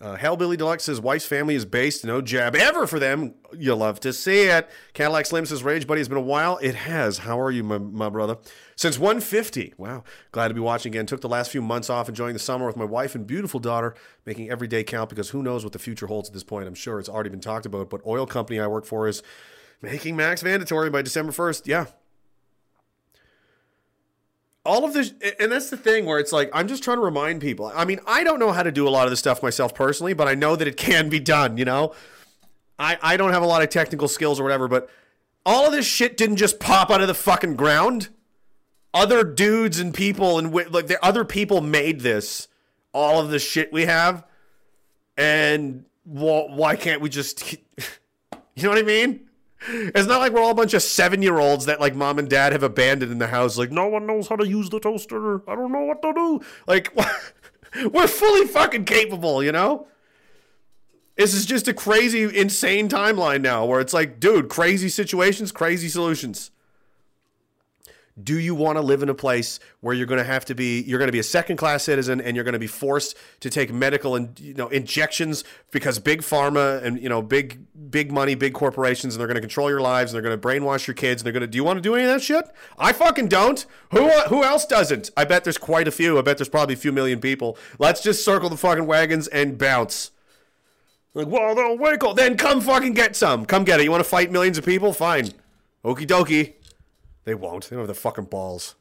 Uh, 0.00 0.16
Hellbilly 0.16 0.58
Deluxe 0.58 0.84
says 0.84 1.00
wife's 1.00 1.24
family 1.24 1.54
is 1.54 1.64
based. 1.64 2.04
No 2.04 2.20
jab 2.20 2.56
ever 2.56 2.86
for 2.86 2.98
them. 2.98 3.34
You'll 3.56 3.76
love 3.76 4.00
to 4.00 4.12
see 4.12 4.42
it. 4.42 4.68
Cadillac 4.92 5.24
Slim 5.24 5.46
says 5.46 5.62
Rage 5.62 5.86
Buddy 5.86 6.00
has 6.00 6.08
been 6.08 6.18
a 6.18 6.20
while. 6.20 6.58
It 6.58 6.74
has. 6.74 7.18
How 7.18 7.40
are 7.40 7.50
you, 7.50 7.62
my, 7.62 7.78
my 7.78 8.08
brother? 8.10 8.36
Since 8.76 8.98
150. 8.98 9.74
Wow. 9.78 10.02
Glad 10.32 10.48
to 10.48 10.54
be 10.54 10.60
watching 10.60 10.90
again. 10.90 11.06
Took 11.06 11.20
the 11.20 11.28
last 11.28 11.50
few 11.50 11.62
months 11.62 11.88
off 11.88 12.08
enjoying 12.08 12.34
the 12.34 12.40
summer 12.40 12.66
with 12.66 12.76
my 12.76 12.84
wife 12.84 13.14
and 13.14 13.26
beautiful 13.26 13.60
daughter, 13.60 13.94
making 14.26 14.50
every 14.50 14.66
day 14.66 14.82
count 14.82 15.08
because 15.08 15.30
who 15.30 15.42
knows 15.42 15.62
what 15.62 15.72
the 15.72 15.78
future 15.78 16.08
holds 16.08 16.28
at 16.28 16.34
this 16.34 16.44
point. 16.44 16.66
I'm 16.66 16.74
sure 16.74 16.98
it's 16.98 17.08
already 17.08 17.30
been 17.30 17.40
talked 17.40 17.64
about. 17.64 17.88
But 17.88 18.04
oil 18.04 18.26
company 18.26 18.58
I 18.58 18.66
work 18.66 18.84
for 18.84 19.06
is 19.06 19.22
making 19.80 20.16
max 20.16 20.42
mandatory 20.42 20.90
by 20.90 21.02
December 21.02 21.32
1st. 21.32 21.66
Yeah, 21.66 21.86
all 24.64 24.84
of 24.84 24.92
this 24.94 25.12
and 25.38 25.52
that's 25.52 25.70
the 25.70 25.76
thing 25.76 26.06
where 26.06 26.18
it's 26.18 26.32
like 26.32 26.50
i'm 26.52 26.66
just 26.68 26.82
trying 26.82 26.96
to 26.96 27.02
remind 27.02 27.40
people. 27.40 27.70
I 27.74 27.84
mean 27.84 28.00
i 28.06 28.24
don't 28.24 28.38
know 28.38 28.52
how 28.52 28.62
to 28.62 28.72
do 28.72 28.88
a 28.88 28.90
lot 28.90 29.06
of 29.06 29.10
this 29.10 29.18
stuff 29.18 29.42
myself 29.42 29.74
personally 29.74 30.14
but 30.14 30.26
i 30.28 30.34
know 30.34 30.56
that 30.56 30.66
it 30.66 30.76
can 30.76 31.08
be 31.08 31.20
done 31.20 31.56
you 31.56 31.64
know? 31.64 31.94
I 32.78 32.98
i 33.02 33.16
don't 33.16 33.32
have 33.32 33.42
a 33.42 33.46
lot 33.46 33.62
of 33.62 33.68
technical 33.68 34.08
skills 34.08 34.40
or 34.40 34.42
whatever 34.42 34.68
but 34.68 34.88
all 35.46 35.66
of 35.66 35.72
this 35.72 35.86
shit 35.86 36.16
didn't 36.16 36.36
just 36.36 36.58
pop 36.58 36.90
out 36.90 37.00
of 37.00 37.08
the 37.08 37.14
fucking 37.14 37.56
ground. 37.56 38.08
Other 38.92 39.24
dudes 39.24 39.78
and 39.78 39.92
people 39.92 40.38
and 40.38 40.52
like 40.52 40.86
the 40.86 41.04
other 41.04 41.24
people 41.24 41.60
made 41.60 42.00
this 42.00 42.48
all 42.92 43.20
of 43.20 43.30
the 43.30 43.38
shit 43.38 43.72
we 43.72 43.86
have. 43.86 44.24
And 45.16 45.84
why 46.04 46.76
can't 46.76 47.00
we 47.00 47.08
just 47.08 47.52
you 47.52 48.62
know 48.62 48.68
what 48.68 48.78
i 48.78 48.82
mean 48.82 49.20
it's 49.68 50.06
not 50.06 50.20
like 50.20 50.32
we're 50.32 50.42
all 50.42 50.50
a 50.50 50.54
bunch 50.54 50.74
of 50.74 50.82
seven 50.82 51.22
year 51.22 51.38
olds 51.38 51.66
that 51.66 51.80
like 51.80 51.94
mom 51.94 52.18
and 52.18 52.28
dad 52.28 52.52
have 52.52 52.62
abandoned 52.62 53.12
in 53.12 53.18
the 53.18 53.26
house. 53.28 53.56
Like, 53.56 53.70
no 53.70 53.88
one 53.88 54.06
knows 54.06 54.28
how 54.28 54.36
to 54.36 54.46
use 54.46 54.70
the 54.70 54.80
toaster. 54.80 55.48
I 55.48 55.54
don't 55.54 55.72
know 55.72 55.84
what 55.84 56.02
to 56.02 56.12
do. 56.12 56.40
Like, 56.66 56.94
we're 57.92 58.06
fully 58.06 58.46
fucking 58.46 58.84
capable, 58.84 59.42
you 59.42 59.52
know? 59.52 59.88
This 61.16 61.32
is 61.32 61.46
just 61.46 61.68
a 61.68 61.74
crazy, 61.74 62.22
insane 62.36 62.88
timeline 62.88 63.40
now 63.40 63.64
where 63.64 63.80
it's 63.80 63.92
like, 63.92 64.18
dude, 64.18 64.48
crazy 64.48 64.88
situations, 64.88 65.52
crazy 65.52 65.88
solutions 65.88 66.50
do 68.22 68.38
you 68.38 68.54
want 68.54 68.76
to 68.76 68.80
live 68.80 69.02
in 69.02 69.08
a 69.08 69.14
place 69.14 69.58
where 69.80 69.92
you're 69.92 70.06
going 70.06 70.18
to 70.18 70.24
have 70.24 70.44
to 70.44 70.54
be 70.54 70.82
you're 70.82 70.98
going 70.98 71.08
to 71.08 71.12
be 71.12 71.18
a 71.18 71.24
second 71.24 71.56
class 71.56 71.82
citizen 71.82 72.20
and 72.20 72.36
you're 72.36 72.44
going 72.44 72.52
to 72.52 72.60
be 72.60 72.66
forced 72.66 73.16
to 73.40 73.50
take 73.50 73.72
medical 73.72 74.14
and 74.14 74.38
you 74.38 74.54
know 74.54 74.68
injections 74.68 75.42
because 75.72 75.98
big 75.98 76.22
pharma 76.22 76.80
and 76.84 77.00
you 77.02 77.08
know 77.08 77.20
big 77.20 77.60
big 77.90 78.12
money 78.12 78.36
big 78.36 78.54
corporations 78.54 79.14
and 79.14 79.20
they're 79.20 79.26
going 79.26 79.34
to 79.34 79.40
control 79.40 79.68
your 79.68 79.80
lives 79.80 80.12
and 80.12 80.14
they're 80.14 80.28
going 80.28 80.40
to 80.40 80.48
brainwash 80.48 80.86
your 80.86 80.94
kids 80.94 81.22
and 81.22 81.26
they're 81.26 81.32
going 81.32 81.40
to 81.40 81.48
do 81.48 81.56
you 81.56 81.64
want 81.64 81.76
to 81.76 81.80
do 81.80 81.94
any 81.94 82.04
of 82.04 82.10
that 82.10 82.22
shit? 82.22 82.48
I 82.78 82.92
fucking 82.92 83.28
don't. 83.28 83.66
Who 83.90 84.08
who 84.28 84.44
else 84.44 84.64
doesn't? 84.64 85.10
I 85.16 85.24
bet 85.24 85.42
there's 85.42 85.58
quite 85.58 85.88
a 85.88 85.92
few. 85.92 86.16
I 86.18 86.22
bet 86.22 86.38
there's 86.38 86.48
probably 86.48 86.74
a 86.74 86.78
few 86.78 86.92
million 86.92 87.20
people. 87.20 87.58
Let's 87.80 88.00
just 88.00 88.24
circle 88.24 88.48
the 88.48 88.56
fucking 88.56 88.86
wagons 88.86 89.26
and 89.28 89.58
bounce. 89.58 90.12
Like 91.14 91.26
well 91.26 91.76
wake 91.78 92.04
up 92.04 92.16
then 92.16 92.36
come 92.36 92.60
fucking 92.60 92.94
get 92.94 93.16
some. 93.16 93.44
Come 93.44 93.64
get 93.64 93.80
it. 93.80 93.84
You 93.84 93.90
want 93.90 94.04
to 94.04 94.08
fight 94.08 94.30
millions 94.30 94.56
of 94.56 94.64
people? 94.64 94.92
Fine. 94.92 95.30
Okie 95.84 96.06
dokie. 96.06 96.54
They 97.24 97.34
won't. 97.34 97.64
They 97.64 97.76
don't 97.76 97.82
have 97.82 97.88
the 97.88 97.94
fucking 97.94 98.26
balls. 98.26 98.74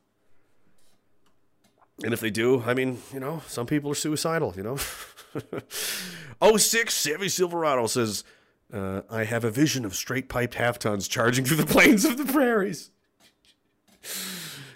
And 2.04 2.14
if 2.14 2.20
they 2.20 2.32
do, 2.32 2.64
I 2.66 2.74
mean, 2.74 3.00
you 3.14 3.20
know, 3.20 3.42
some 3.48 3.66
people 3.66 3.92
are 3.92 3.96
suicidal, 3.96 4.54
you 4.58 4.64
know? 4.64 4.78
06 6.58 7.02
Chevy 7.02 7.30
Silverado 7.30 7.88
says, 7.88 8.24
uh, 8.74 9.02
I 9.10 9.24
have 9.26 9.44
a 9.44 9.52
vision 9.52 9.86
of 9.86 9.96
straight 9.96 10.28
piped 10.28 10.56
half 10.56 10.80
tons 10.80 11.08
charging 11.08 11.46
through 11.46 11.58
the 11.58 11.66
plains 11.66 12.04
of 12.06 12.18
the 12.18 12.26
prairies. 12.26 12.90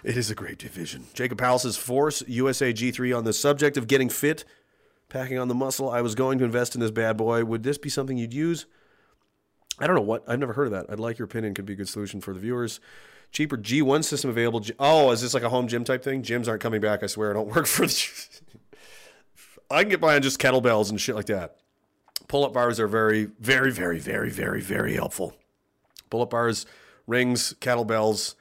It 0.04 0.16
is 0.16 0.30
a 0.30 0.34
great 0.34 0.58
division. 0.58 1.06
Jacob 1.12 1.38
Powell 1.38 1.58
says, 1.58 1.76
Force 1.76 2.22
USA 2.28 2.72
G3 2.72 3.16
on 3.16 3.24
the 3.24 3.32
subject 3.32 3.76
of 3.76 3.88
getting 3.88 4.08
fit, 4.08 4.44
packing 5.08 5.38
on 5.38 5.48
the 5.48 5.54
muscle. 5.54 5.90
I 5.90 6.00
was 6.00 6.14
going 6.14 6.38
to 6.38 6.44
invest 6.44 6.74
in 6.74 6.80
this 6.80 6.92
bad 6.92 7.16
boy. 7.16 7.44
Would 7.44 7.64
this 7.64 7.78
be 7.78 7.88
something 7.88 8.16
you'd 8.16 8.32
use? 8.32 8.66
I 9.80 9.86
don't 9.86 9.96
know 9.96 10.02
what. 10.02 10.24
I've 10.28 10.38
never 10.38 10.52
heard 10.52 10.66
of 10.68 10.72
that. 10.72 10.86
I'd 10.88 11.00
like 11.00 11.18
your 11.18 11.26
opinion. 11.26 11.54
Could 11.54 11.66
be 11.66 11.72
a 11.72 11.76
good 11.76 11.88
solution 11.88 12.20
for 12.20 12.32
the 12.32 12.40
viewers. 12.40 12.80
Cheaper 13.32 13.58
G1 13.58 14.04
system 14.04 14.30
available. 14.30 14.64
Oh, 14.78 15.10
is 15.10 15.20
this 15.20 15.34
like 15.34 15.42
a 15.42 15.48
home 15.48 15.68
gym 15.68 15.84
type 15.84 16.02
thing? 16.02 16.22
Gyms 16.22 16.48
aren't 16.48 16.62
coming 16.62 16.80
back. 16.80 17.02
I 17.02 17.06
swear. 17.06 17.30
I 17.30 17.34
don't 17.34 17.48
work 17.54 17.66
for 17.66 17.86
the. 17.86 18.40
I 19.70 19.82
can 19.82 19.90
get 19.90 20.00
by 20.00 20.16
on 20.16 20.22
just 20.22 20.40
kettlebells 20.40 20.90
and 20.90 21.00
shit 21.00 21.14
like 21.14 21.26
that. 21.26 21.56
Pull 22.26 22.44
up 22.44 22.52
bars 22.52 22.80
are 22.80 22.88
very, 22.88 23.26
very, 23.38 23.70
very, 23.70 23.98
very, 23.98 24.30
very, 24.30 24.60
very 24.60 24.94
helpful. 24.94 25.34
Pull 26.10 26.22
up 26.22 26.30
bars, 26.30 26.66
rings, 27.06 27.54
kettlebells. 27.60 28.34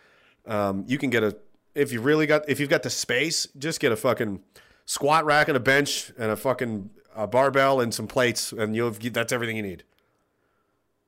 Um, 0.46 0.86
you 0.88 0.98
can 0.98 1.10
get 1.10 1.24
a 1.24 1.38
if 1.76 1.92
you 1.92 2.02
really 2.02 2.26
got 2.26 2.48
if 2.50 2.60
you've 2.60 2.70
got 2.70 2.84
the 2.84 2.90
space, 2.90 3.48
just 3.58 3.80
get 3.80 3.92
a 3.92 3.96
fucking 3.96 4.42
squat 4.86 5.26
rack 5.26 5.48
and 5.48 5.56
a 5.56 5.60
bench 5.60 6.12
and 6.18 6.32
a 6.32 6.36
fucking 6.36 6.90
a 7.16 7.28
barbell 7.28 7.80
and 7.80 7.94
some 7.94 8.08
plates, 8.08 8.52
and 8.52 8.76
you'll 8.76 8.92
that's 8.92 9.32
everything 9.32 9.58
you 9.58 9.64
need. 9.64 9.84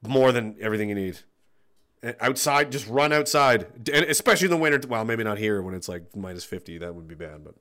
More 0.07 0.31
than 0.31 0.55
everything 0.61 0.89
you 0.89 0.95
need. 0.95 1.19
Outside, 2.21 2.71
just 2.71 2.87
run 2.87 3.11
outside, 3.11 3.65
and 3.91 4.05
especially 4.05 4.45
in 4.45 4.51
the 4.51 4.57
winter. 4.57 4.87
Well, 4.87 5.03
maybe 5.03 5.23
not 5.23 5.37
here 5.37 5.61
when 5.61 5.73
it's 5.73 5.89
like 5.89 6.15
minus 6.15 6.45
fifty. 6.45 6.77
That 6.77 6.95
would 6.95 7.09
be 7.09 7.15
bad, 7.15 7.43
but 7.43 7.55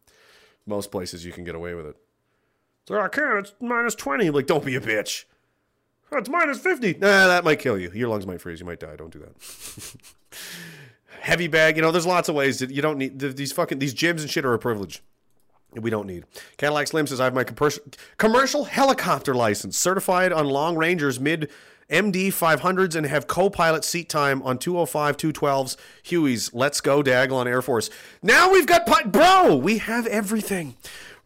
most 0.64 0.92
places 0.92 1.24
you 1.24 1.32
can 1.32 1.42
get 1.42 1.56
away 1.56 1.74
with 1.74 1.86
it. 1.86 1.96
So 2.86 3.00
I 3.00 3.08
can't. 3.08 3.38
It's 3.40 3.52
minus 3.60 3.96
twenty. 3.96 4.30
Like, 4.30 4.46
don't 4.46 4.64
be 4.64 4.76
a 4.76 4.80
bitch. 4.80 5.24
Oh, 6.12 6.18
it's 6.18 6.28
minus 6.28 6.60
fifty. 6.60 6.92
Nah, 6.92 7.26
that 7.26 7.42
might 7.42 7.58
kill 7.58 7.76
you. 7.78 7.90
Your 7.92 8.08
lungs 8.08 8.26
might 8.26 8.40
freeze. 8.40 8.60
You 8.60 8.66
might 8.66 8.78
die. 8.78 8.94
Don't 8.94 9.12
do 9.12 9.18
that. 9.18 9.96
Heavy 11.20 11.48
bag. 11.48 11.74
You 11.74 11.82
know, 11.82 11.90
there's 11.90 12.06
lots 12.06 12.28
of 12.28 12.36
ways 12.36 12.60
that 12.60 12.70
you 12.70 12.80
don't 12.80 12.96
need 12.96 13.18
these 13.18 13.50
fucking 13.50 13.80
these 13.80 13.94
gyms 13.94 14.20
and 14.20 14.30
shit 14.30 14.44
are 14.44 14.54
a 14.54 14.58
privilege. 14.58 15.02
We 15.74 15.90
don't 15.90 16.06
need. 16.06 16.24
Cadillac 16.56 16.86
Slim 16.86 17.06
says 17.06 17.20
I 17.20 17.24
have 17.24 17.34
my 17.34 17.44
commercial 18.16 18.64
helicopter 18.64 19.34
license, 19.34 19.76
certified 19.76 20.32
on 20.32 20.46
long 20.46 20.76
rangers, 20.76 21.20
mid 21.20 21.50
MD 21.90 22.28
500s, 22.28 22.94
and 22.94 23.06
have 23.06 23.26
co-pilot 23.26 23.84
seat 23.84 24.08
time 24.08 24.42
on 24.42 24.58
205 24.58 25.16
212s 25.16 25.76
Hueys. 26.04 26.50
Let's 26.52 26.80
go, 26.80 27.02
Daglon 27.02 27.46
Air 27.46 27.62
Force. 27.62 27.88
Now 28.22 28.52
we've 28.52 28.66
got 28.66 28.86
pi- 28.86 29.04
bro. 29.04 29.56
We 29.56 29.78
have 29.78 30.06
everything. 30.06 30.76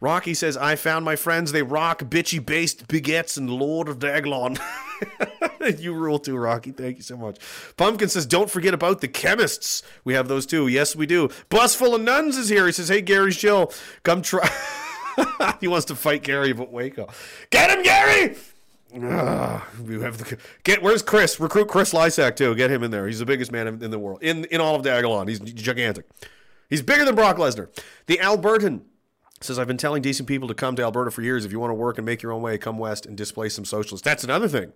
Rocky 0.03 0.33
says, 0.33 0.57
I 0.57 0.75
found 0.75 1.05
my 1.05 1.15
friends. 1.15 1.53
They 1.53 1.61
rock 1.61 1.99
bitchy 2.03 2.45
based 2.45 2.87
baguettes 2.87 3.37
and 3.37 3.49
Lord 3.49 3.87
of 3.87 3.99
Daglon. 3.99 4.59
you 5.79 5.93
rule 5.93 6.19
too, 6.19 6.35
Rocky. 6.35 6.71
Thank 6.71 6.97
you 6.97 7.03
so 7.03 7.15
much. 7.15 7.37
Pumpkin 7.77 8.09
says, 8.09 8.25
don't 8.25 8.49
forget 8.49 8.73
about 8.73 8.99
the 8.99 9.07
chemists. 9.07 9.81
We 10.03 10.13
have 10.13 10.27
those 10.27 10.45
too. 10.45 10.67
Yes, 10.67 10.93
we 10.93 11.05
do. 11.05 11.29
Bus 11.47 11.73
full 11.73 11.95
of 11.95 12.01
nuns 12.01 12.35
is 12.35 12.49
here. 12.49 12.65
He 12.65 12.73
says, 12.73 12.89
hey, 12.89 12.99
Gary 13.01 13.31
Chill, 13.31 13.71
come 14.03 14.21
try. 14.21 14.49
he 15.61 15.69
wants 15.69 15.85
to 15.85 15.95
fight 15.95 16.23
Gary, 16.23 16.51
but 16.51 16.69
wake 16.69 16.99
up. 16.99 17.13
Get 17.49 17.69
him, 17.69 17.83
Gary! 17.83 18.35
We 18.93 20.01
have 20.01 20.19
the 20.19 20.37
get. 20.63 20.83
Where's 20.83 21.01
Chris? 21.01 21.39
Recruit 21.39 21.67
Chris 21.67 21.93
Lysak 21.93 22.35
too. 22.35 22.53
Get 22.55 22.69
him 22.69 22.83
in 22.83 22.91
there. 22.91 23.07
He's 23.07 23.19
the 23.19 23.25
biggest 23.25 23.51
man 23.51 23.67
in, 23.67 23.89
the 23.89 23.97
world 23.97 24.21
in 24.21 24.45
in 24.45 24.61
all 24.61 24.75
of 24.75 24.83
Dagalon. 24.83 25.27
He's 25.27 25.39
gigantic. 25.39 26.05
He's 26.69 26.81
bigger 26.81 27.03
than 27.03 27.15
Brock 27.15 27.37
Lesnar. 27.37 27.69
The 28.05 28.17
Albertan 28.17 28.81
says 29.41 29.57
I've 29.57 29.67
been 29.67 29.77
telling 29.77 30.01
decent 30.01 30.27
people 30.27 30.47
to 30.47 30.53
come 30.53 30.75
to 30.75 30.83
Alberta 30.83 31.11
for 31.11 31.21
years. 31.21 31.43
If 31.43 31.51
you 31.51 31.59
want 31.59 31.71
to 31.71 31.75
work 31.75 31.97
and 31.97 32.05
make 32.05 32.21
your 32.21 32.31
own 32.31 32.41
way, 32.41 32.57
come 32.57 32.77
west 32.77 33.05
and 33.05 33.17
displace 33.17 33.55
some 33.55 33.65
socialists. 33.65 34.05
That's 34.05 34.23
another 34.23 34.47
thing. 34.47 34.73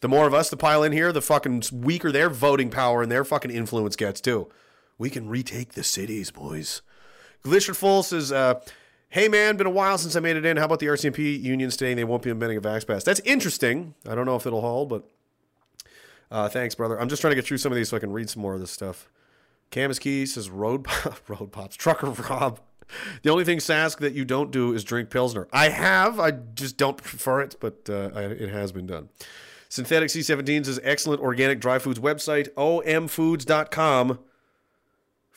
The 0.00 0.08
more 0.08 0.26
of 0.26 0.34
us 0.34 0.48
that 0.50 0.58
pile 0.58 0.84
in 0.84 0.92
here, 0.92 1.12
the 1.12 1.20
fucking 1.20 1.64
weaker 1.72 2.12
their 2.12 2.30
voting 2.30 2.70
power 2.70 3.02
and 3.02 3.10
their 3.10 3.24
fucking 3.24 3.50
influence 3.50 3.96
gets 3.96 4.20
too. 4.20 4.48
We 4.96 5.10
can 5.10 5.28
retake 5.28 5.72
the 5.72 5.82
cities, 5.82 6.30
boys. 6.30 6.82
Glacier 7.42 7.74
Full 7.74 8.02
says, 8.02 8.30
uh, 8.32 8.60
"Hey 9.10 9.28
man, 9.28 9.56
been 9.56 9.66
a 9.66 9.70
while 9.70 9.98
since 9.98 10.16
I 10.16 10.20
made 10.20 10.36
it 10.36 10.44
in. 10.44 10.56
How 10.56 10.64
about 10.64 10.80
the 10.80 10.86
RCMP 10.86 11.40
union 11.40 11.70
stating 11.70 11.96
they 11.96 12.04
won't 12.04 12.22
be 12.22 12.30
amending 12.30 12.58
a 12.58 12.60
vax 12.60 12.86
pass? 12.86 13.04
That's 13.04 13.20
interesting. 13.20 13.94
I 14.08 14.14
don't 14.14 14.26
know 14.26 14.36
if 14.36 14.46
it'll 14.46 14.60
hold, 14.60 14.88
but 14.88 15.08
uh, 16.30 16.48
thanks, 16.48 16.74
brother. 16.74 17.00
I'm 17.00 17.08
just 17.08 17.20
trying 17.20 17.32
to 17.32 17.36
get 17.36 17.44
through 17.44 17.58
some 17.58 17.72
of 17.72 17.76
these 17.76 17.88
so 17.88 17.96
I 17.96 18.00
can 18.00 18.12
read 18.12 18.30
some 18.30 18.42
more 18.42 18.54
of 18.54 18.60
this 18.60 18.70
stuff." 18.70 19.08
Camus 19.70 19.98
Key 19.98 20.26
says, 20.26 20.50
"Road 20.50 20.86
road 21.28 21.52
pops, 21.52 21.76
trucker 21.76 22.10
Rob." 22.10 22.60
The 23.22 23.30
only 23.30 23.44
thing 23.44 23.58
Sask 23.58 23.98
that 23.98 24.14
you 24.14 24.24
don't 24.24 24.50
do 24.50 24.72
is 24.72 24.84
drink 24.84 25.10
Pilsner. 25.10 25.46
I 25.52 25.68
have, 25.68 26.18
I 26.18 26.30
just 26.30 26.76
don't 26.76 26.96
prefer 26.96 27.40
it, 27.42 27.56
but 27.60 27.88
uh, 27.88 28.10
I, 28.14 28.22
it 28.22 28.48
has 28.48 28.72
been 28.72 28.86
done. 28.86 29.10
Synthetic 29.68 30.08
C17s 30.08 30.66
is 30.66 30.80
excellent 30.82 31.20
organic 31.20 31.60
dry 31.60 31.78
foods 31.78 31.98
website, 31.98 32.48
omfoods.com. 32.54 34.18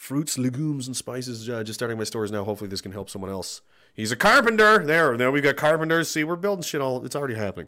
Fruits, 0.02 0.36
legumes, 0.36 0.88
and 0.88 0.98
spices. 0.98 1.48
Uh, 1.48 1.62
just 1.62 1.78
starting 1.78 1.96
my 1.96 2.04
stores 2.04 2.32
now. 2.32 2.44
Hopefully, 2.44 2.68
this 2.68 2.82
can 2.82 2.92
help 2.92 3.08
someone 3.08 3.30
else. 3.30 3.62
He's 3.94 4.12
a 4.12 4.16
carpenter. 4.16 4.84
There, 4.84 5.16
there 5.16 5.30
we've 5.30 5.44
got 5.44 5.58
carpenters. 5.58 6.10
See, 6.10 6.24
we're 6.24 6.38
building 6.38 6.64
shit 6.64 6.82
all. 6.82 7.06
It's 7.06 7.16
already 7.16 7.36
happening. 7.36 7.68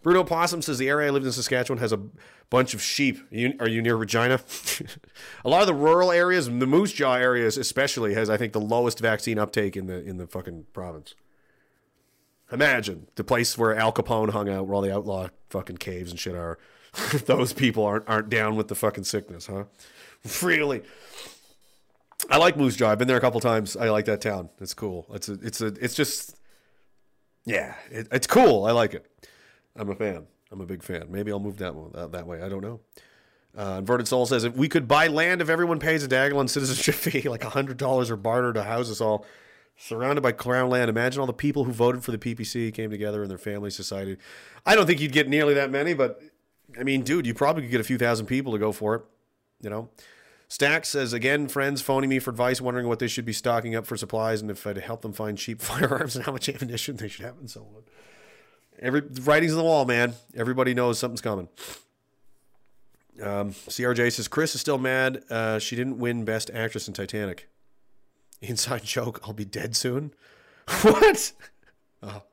Bruno 0.00 0.22
Possum 0.22 0.62
says 0.62 0.78
the 0.78 0.88
area 0.88 1.08
I 1.08 1.10
lived 1.10 1.26
in 1.26 1.32
Saskatchewan 1.32 1.80
has 1.80 1.92
a 1.92 1.98
bunch 2.50 2.72
of 2.72 2.80
sheep. 2.80 3.18
Are 3.32 3.36
you, 3.36 3.54
are 3.58 3.68
you 3.68 3.82
near 3.82 3.96
Regina? 3.96 4.40
a 5.44 5.48
lot 5.48 5.62
of 5.62 5.66
the 5.66 5.74
rural 5.74 6.12
areas, 6.12 6.46
the 6.46 6.52
Moose 6.52 6.92
Jaw 6.92 7.14
areas 7.14 7.58
especially, 7.58 8.14
has 8.14 8.30
I 8.30 8.36
think 8.36 8.52
the 8.52 8.60
lowest 8.60 9.00
vaccine 9.00 9.40
uptake 9.40 9.76
in 9.76 9.86
the 9.86 10.04
in 10.04 10.18
the 10.18 10.28
fucking 10.28 10.66
province. 10.72 11.16
Imagine 12.52 13.08
the 13.16 13.24
place 13.24 13.58
where 13.58 13.74
Al 13.74 13.92
Capone 13.92 14.30
hung 14.30 14.48
out, 14.48 14.68
where 14.68 14.76
all 14.76 14.82
the 14.82 14.94
outlaw 14.94 15.30
fucking 15.50 15.78
caves 15.78 16.12
and 16.12 16.20
shit 16.20 16.36
are. 16.36 16.60
Those 17.26 17.52
people 17.52 17.84
aren't 17.84 18.08
aren't 18.08 18.30
down 18.30 18.54
with 18.54 18.68
the 18.68 18.76
fucking 18.76 19.04
sickness, 19.04 19.48
huh? 19.48 19.64
Really. 20.42 20.82
I 22.30 22.38
like 22.38 22.56
Moose 22.56 22.76
Jaw. 22.76 22.90
I've 22.90 22.98
been 22.98 23.08
there 23.08 23.16
a 23.16 23.20
couple 23.20 23.40
times. 23.40 23.76
I 23.76 23.90
like 23.90 24.04
that 24.06 24.20
town. 24.20 24.48
It's 24.60 24.74
cool. 24.74 25.06
It's 25.12 25.28
a, 25.28 25.32
it's 25.34 25.60
a, 25.60 25.66
it's 25.66 25.94
just, 25.94 26.36
yeah, 27.44 27.74
it, 27.90 28.08
it's 28.12 28.26
cool. 28.26 28.64
I 28.64 28.72
like 28.72 28.94
it. 28.94 29.06
I'm 29.76 29.90
a 29.90 29.94
fan. 29.94 30.26
I'm 30.50 30.60
a 30.60 30.66
big 30.66 30.82
fan. 30.82 31.06
Maybe 31.10 31.32
I'll 31.32 31.40
move 31.40 31.58
that 31.58 31.74
one, 31.74 32.10
that 32.12 32.26
way. 32.26 32.42
I 32.42 32.48
don't 32.48 32.62
know. 32.62 32.80
Uh, 33.56 33.76
Inverted 33.78 34.08
Soul 34.08 34.24
says 34.24 34.44
if 34.44 34.56
we 34.56 34.68
could 34.68 34.88
buy 34.88 35.08
land 35.08 35.42
if 35.42 35.50
everyone 35.50 35.78
pays 35.78 36.02
a 36.02 36.08
Dagalon 36.08 36.48
citizenship 36.48 36.94
fee, 37.12 37.28
like 37.28 37.42
hundred 37.42 37.76
dollars 37.76 38.10
or 38.10 38.16
barter 38.16 38.52
to 38.52 38.62
house 38.62 38.90
us 38.90 39.00
all, 39.00 39.26
surrounded 39.76 40.22
by 40.22 40.32
crown 40.32 40.70
land. 40.70 40.88
Imagine 40.88 41.20
all 41.20 41.26
the 41.26 41.32
people 41.32 41.64
who 41.64 41.72
voted 41.72 42.02
for 42.02 42.12
the 42.12 42.18
PPC 42.18 42.72
came 42.72 42.90
together 42.90 43.22
in 43.22 43.28
their 43.28 43.38
family 43.38 43.70
society. 43.70 44.16
I 44.64 44.74
don't 44.74 44.86
think 44.86 45.00
you'd 45.00 45.12
get 45.12 45.28
nearly 45.28 45.54
that 45.54 45.70
many, 45.70 45.92
but 45.92 46.22
I 46.78 46.82
mean, 46.82 47.02
dude, 47.02 47.26
you 47.26 47.34
probably 47.34 47.62
could 47.62 47.70
get 47.70 47.80
a 47.80 47.84
few 47.84 47.98
thousand 47.98 48.26
people 48.26 48.52
to 48.52 48.58
go 48.58 48.72
for 48.72 48.94
it. 48.94 49.02
You 49.60 49.70
know. 49.70 49.90
Stack 50.52 50.84
says 50.84 51.14
again, 51.14 51.48
friends 51.48 51.80
phoning 51.80 52.10
me 52.10 52.18
for 52.18 52.28
advice, 52.28 52.60
wondering 52.60 52.86
what 52.86 52.98
they 52.98 53.08
should 53.08 53.24
be 53.24 53.32
stocking 53.32 53.74
up 53.74 53.86
for 53.86 53.96
supplies 53.96 54.42
and 54.42 54.50
if 54.50 54.66
I'd 54.66 54.76
help 54.76 55.00
them 55.00 55.14
find 55.14 55.38
cheap 55.38 55.62
firearms 55.62 56.14
and 56.14 56.26
how 56.26 56.32
much 56.32 56.46
ammunition 56.46 56.96
they 56.96 57.08
should 57.08 57.24
have 57.24 57.38
and 57.38 57.50
so 57.50 57.62
on. 57.62 57.82
Every 58.78 59.00
writings 59.22 59.52
on 59.52 59.58
the 59.58 59.64
wall, 59.64 59.86
man. 59.86 60.12
Everybody 60.36 60.74
knows 60.74 60.98
something's 60.98 61.22
coming. 61.22 61.48
Um, 63.22 63.52
CRJ 63.52 64.12
says 64.12 64.28
Chris 64.28 64.54
is 64.54 64.60
still 64.60 64.76
mad. 64.76 65.24
Uh, 65.30 65.58
she 65.58 65.74
didn't 65.74 65.98
win 65.98 66.26
Best 66.26 66.50
Actress 66.52 66.86
in 66.86 66.92
Titanic. 66.92 67.48
Inside 68.42 68.84
joke. 68.84 69.20
I'll 69.24 69.32
be 69.32 69.46
dead 69.46 69.74
soon. 69.74 70.12
what? 70.82 71.32
Oh. 72.02 72.24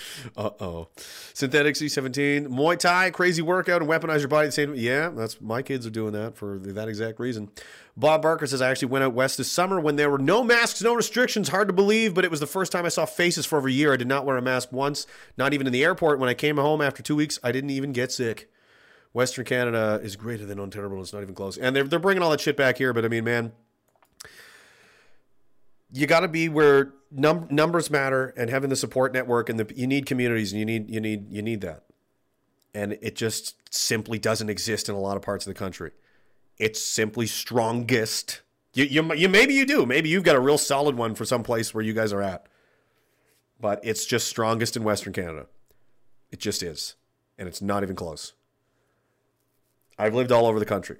Uh 0.36 0.50
oh. 0.60 0.88
Synthetic 1.32 1.74
C17. 1.74 2.48
Muay 2.48 2.78
Thai, 2.78 3.10
crazy 3.10 3.42
workout, 3.42 3.80
and 3.80 3.90
weaponize 3.90 4.18
your 4.18 4.28
body 4.28 4.46
at 4.46 4.48
the 4.48 4.52
same. 4.52 4.74
Yeah, 4.74 5.08
that's 5.10 5.40
my 5.40 5.62
kids 5.62 5.86
are 5.86 5.90
doing 5.90 6.12
that 6.12 6.36
for 6.36 6.58
that 6.58 6.88
exact 6.88 7.18
reason. 7.18 7.50
Bob 7.96 8.22
Barker 8.22 8.46
says, 8.46 8.60
I 8.60 8.70
actually 8.70 8.88
went 8.88 9.04
out 9.04 9.14
west 9.14 9.38
this 9.38 9.50
summer 9.50 9.80
when 9.80 9.96
there 9.96 10.10
were 10.10 10.18
no 10.18 10.44
masks, 10.44 10.82
no 10.82 10.94
restrictions. 10.94 11.48
Hard 11.48 11.68
to 11.68 11.74
believe, 11.74 12.12
but 12.12 12.24
it 12.24 12.30
was 12.30 12.40
the 12.40 12.46
first 12.46 12.70
time 12.70 12.84
I 12.84 12.90
saw 12.90 13.06
faces 13.06 13.46
for 13.46 13.56
over 13.56 13.68
a 13.68 13.72
year. 13.72 13.92
I 13.92 13.96
did 13.96 14.08
not 14.08 14.26
wear 14.26 14.36
a 14.36 14.42
mask 14.42 14.70
once, 14.70 15.06
not 15.38 15.54
even 15.54 15.66
in 15.66 15.72
the 15.72 15.82
airport. 15.84 16.18
When 16.18 16.28
I 16.28 16.34
came 16.34 16.58
home 16.58 16.82
after 16.82 17.02
two 17.02 17.16
weeks, 17.16 17.38
I 17.42 17.52
didn't 17.52 17.70
even 17.70 17.92
get 17.92 18.12
sick. 18.12 18.50
Western 19.14 19.46
Canada 19.46 19.98
is 20.02 20.14
greater 20.14 20.44
than 20.44 20.60
Ontario. 20.60 21.00
It's 21.00 21.14
not 21.14 21.22
even 21.22 21.34
close. 21.34 21.56
And 21.56 21.74
they're, 21.74 21.84
they're 21.84 21.98
bringing 21.98 22.22
all 22.22 22.30
that 22.30 22.40
shit 22.40 22.56
back 22.56 22.76
here, 22.76 22.92
but 22.92 23.06
I 23.06 23.08
mean, 23.08 23.24
man, 23.24 23.52
you 25.92 26.06
got 26.06 26.20
to 26.20 26.28
be 26.28 26.48
where 26.48 26.92
num- 27.10 27.48
numbers 27.50 27.90
matter 27.90 28.34
and 28.36 28.50
having 28.50 28.70
the 28.70 28.76
support 28.76 29.12
network 29.12 29.48
and 29.48 29.58
the 29.58 29.72
you 29.74 29.86
need 29.86 30.06
communities 30.06 30.52
and 30.52 30.58
you 30.58 30.66
need 30.66 30.90
you 30.90 31.00
need 31.00 31.30
you 31.30 31.42
need 31.42 31.60
that. 31.60 31.84
And 32.74 32.98
it 33.00 33.16
just 33.16 33.56
simply 33.74 34.18
doesn't 34.18 34.50
exist 34.50 34.88
in 34.88 34.94
a 34.94 35.00
lot 35.00 35.16
of 35.16 35.22
parts 35.22 35.46
of 35.46 35.54
the 35.54 35.58
country. 35.58 35.92
It's 36.58 36.82
simply 36.82 37.26
strongest. 37.26 38.42
You, 38.74 38.84
you, 38.84 39.14
you 39.14 39.28
maybe 39.28 39.54
you 39.54 39.64
do. 39.64 39.86
Maybe 39.86 40.08
you've 40.08 40.24
got 40.24 40.36
a 40.36 40.40
real 40.40 40.58
solid 40.58 40.96
one 40.96 41.14
for 41.14 41.24
some 41.24 41.42
place 41.42 41.72
where 41.72 41.84
you 41.84 41.94
guys 41.94 42.12
are 42.12 42.22
at. 42.22 42.46
But 43.58 43.80
it's 43.82 44.04
just 44.04 44.28
strongest 44.28 44.76
in 44.76 44.84
western 44.84 45.14
canada. 45.14 45.46
It 46.30 46.38
just 46.38 46.62
is. 46.62 46.96
And 47.38 47.48
it's 47.48 47.62
not 47.62 47.82
even 47.82 47.96
close. 47.96 48.34
I've 49.98 50.14
lived 50.14 50.30
all 50.30 50.46
over 50.46 50.58
the 50.58 50.66
country 50.66 50.98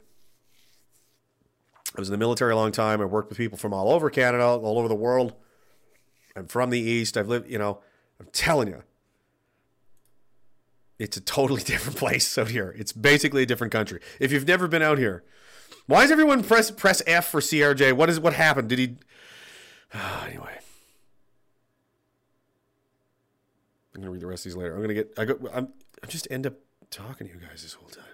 I 1.97 2.01
was 2.01 2.09
in 2.09 2.12
the 2.12 2.18
military 2.18 2.52
a 2.52 2.56
long 2.56 2.73
time. 2.73 3.01
I 3.01 3.06
worked 3.06 3.31
with 3.31 3.39
people 3.39 3.56
from 3.56 3.73
all 3.73 3.90
over 3.90 4.10
Canada, 4.10 4.44
all 4.44 4.78
over 4.78 4.89
the 4.89 4.94
world. 4.94 5.32
I'm 6.36 6.47
from 6.47 6.70
the 6.70 6.78
East. 6.78 7.16
I've 7.16 7.28
lived, 7.28 7.51
you 7.51 7.59
know, 7.59 7.81
I'm 8.20 8.28
telling 8.32 8.68
you, 8.68 8.82
it's 10.98 11.16
a 11.16 11.20
totally 11.20 11.62
different 11.64 11.98
place 11.98 12.36
out 12.36 12.48
here. 12.48 12.74
It's 12.78 12.93
basically 12.93 13.43
a 13.43 13.47
different 13.47 13.73
country. 13.73 14.01
If 14.20 14.31
you've 14.31 14.47
never 14.47 14.68
been 14.68 14.82
out 14.82 14.98
here, 14.98 15.24
why 15.86 16.05
is 16.05 16.10
everyone 16.10 16.43
press 16.43 16.70
press 16.70 17.02
F 17.06 17.28
for 17.28 17.40
CRJ? 17.40 17.94
What 17.94 18.10
is 18.10 18.20
what 18.20 18.35
happened? 18.35 18.68
Did 18.68 18.78
he? 18.78 18.97
anyway, 20.27 20.59
I'm 23.94 24.01
gonna 24.01 24.10
read 24.10 24.20
the 24.20 24.27
rest 24.27 24.44
of 24.44 24.51
these 24.51 24.56
later. 24.56 24.74
I'm 24.74 24.82
gonna 24.82 24.94
get. 24.94 25.12
I 25.16 25.24
go. 25.24 25.39
I'm. 25.52 25.68
I 26.02 26.06
just 26.06 26.28
end 26.31 26.47
up 26.47 26.55
talking 26.90 27.27
to 27.27 27.32
you 27.32 27.40
guys 27.40 27.62
this 27.62 27.74
whole 27.74 27.89
time, 27.89 28.05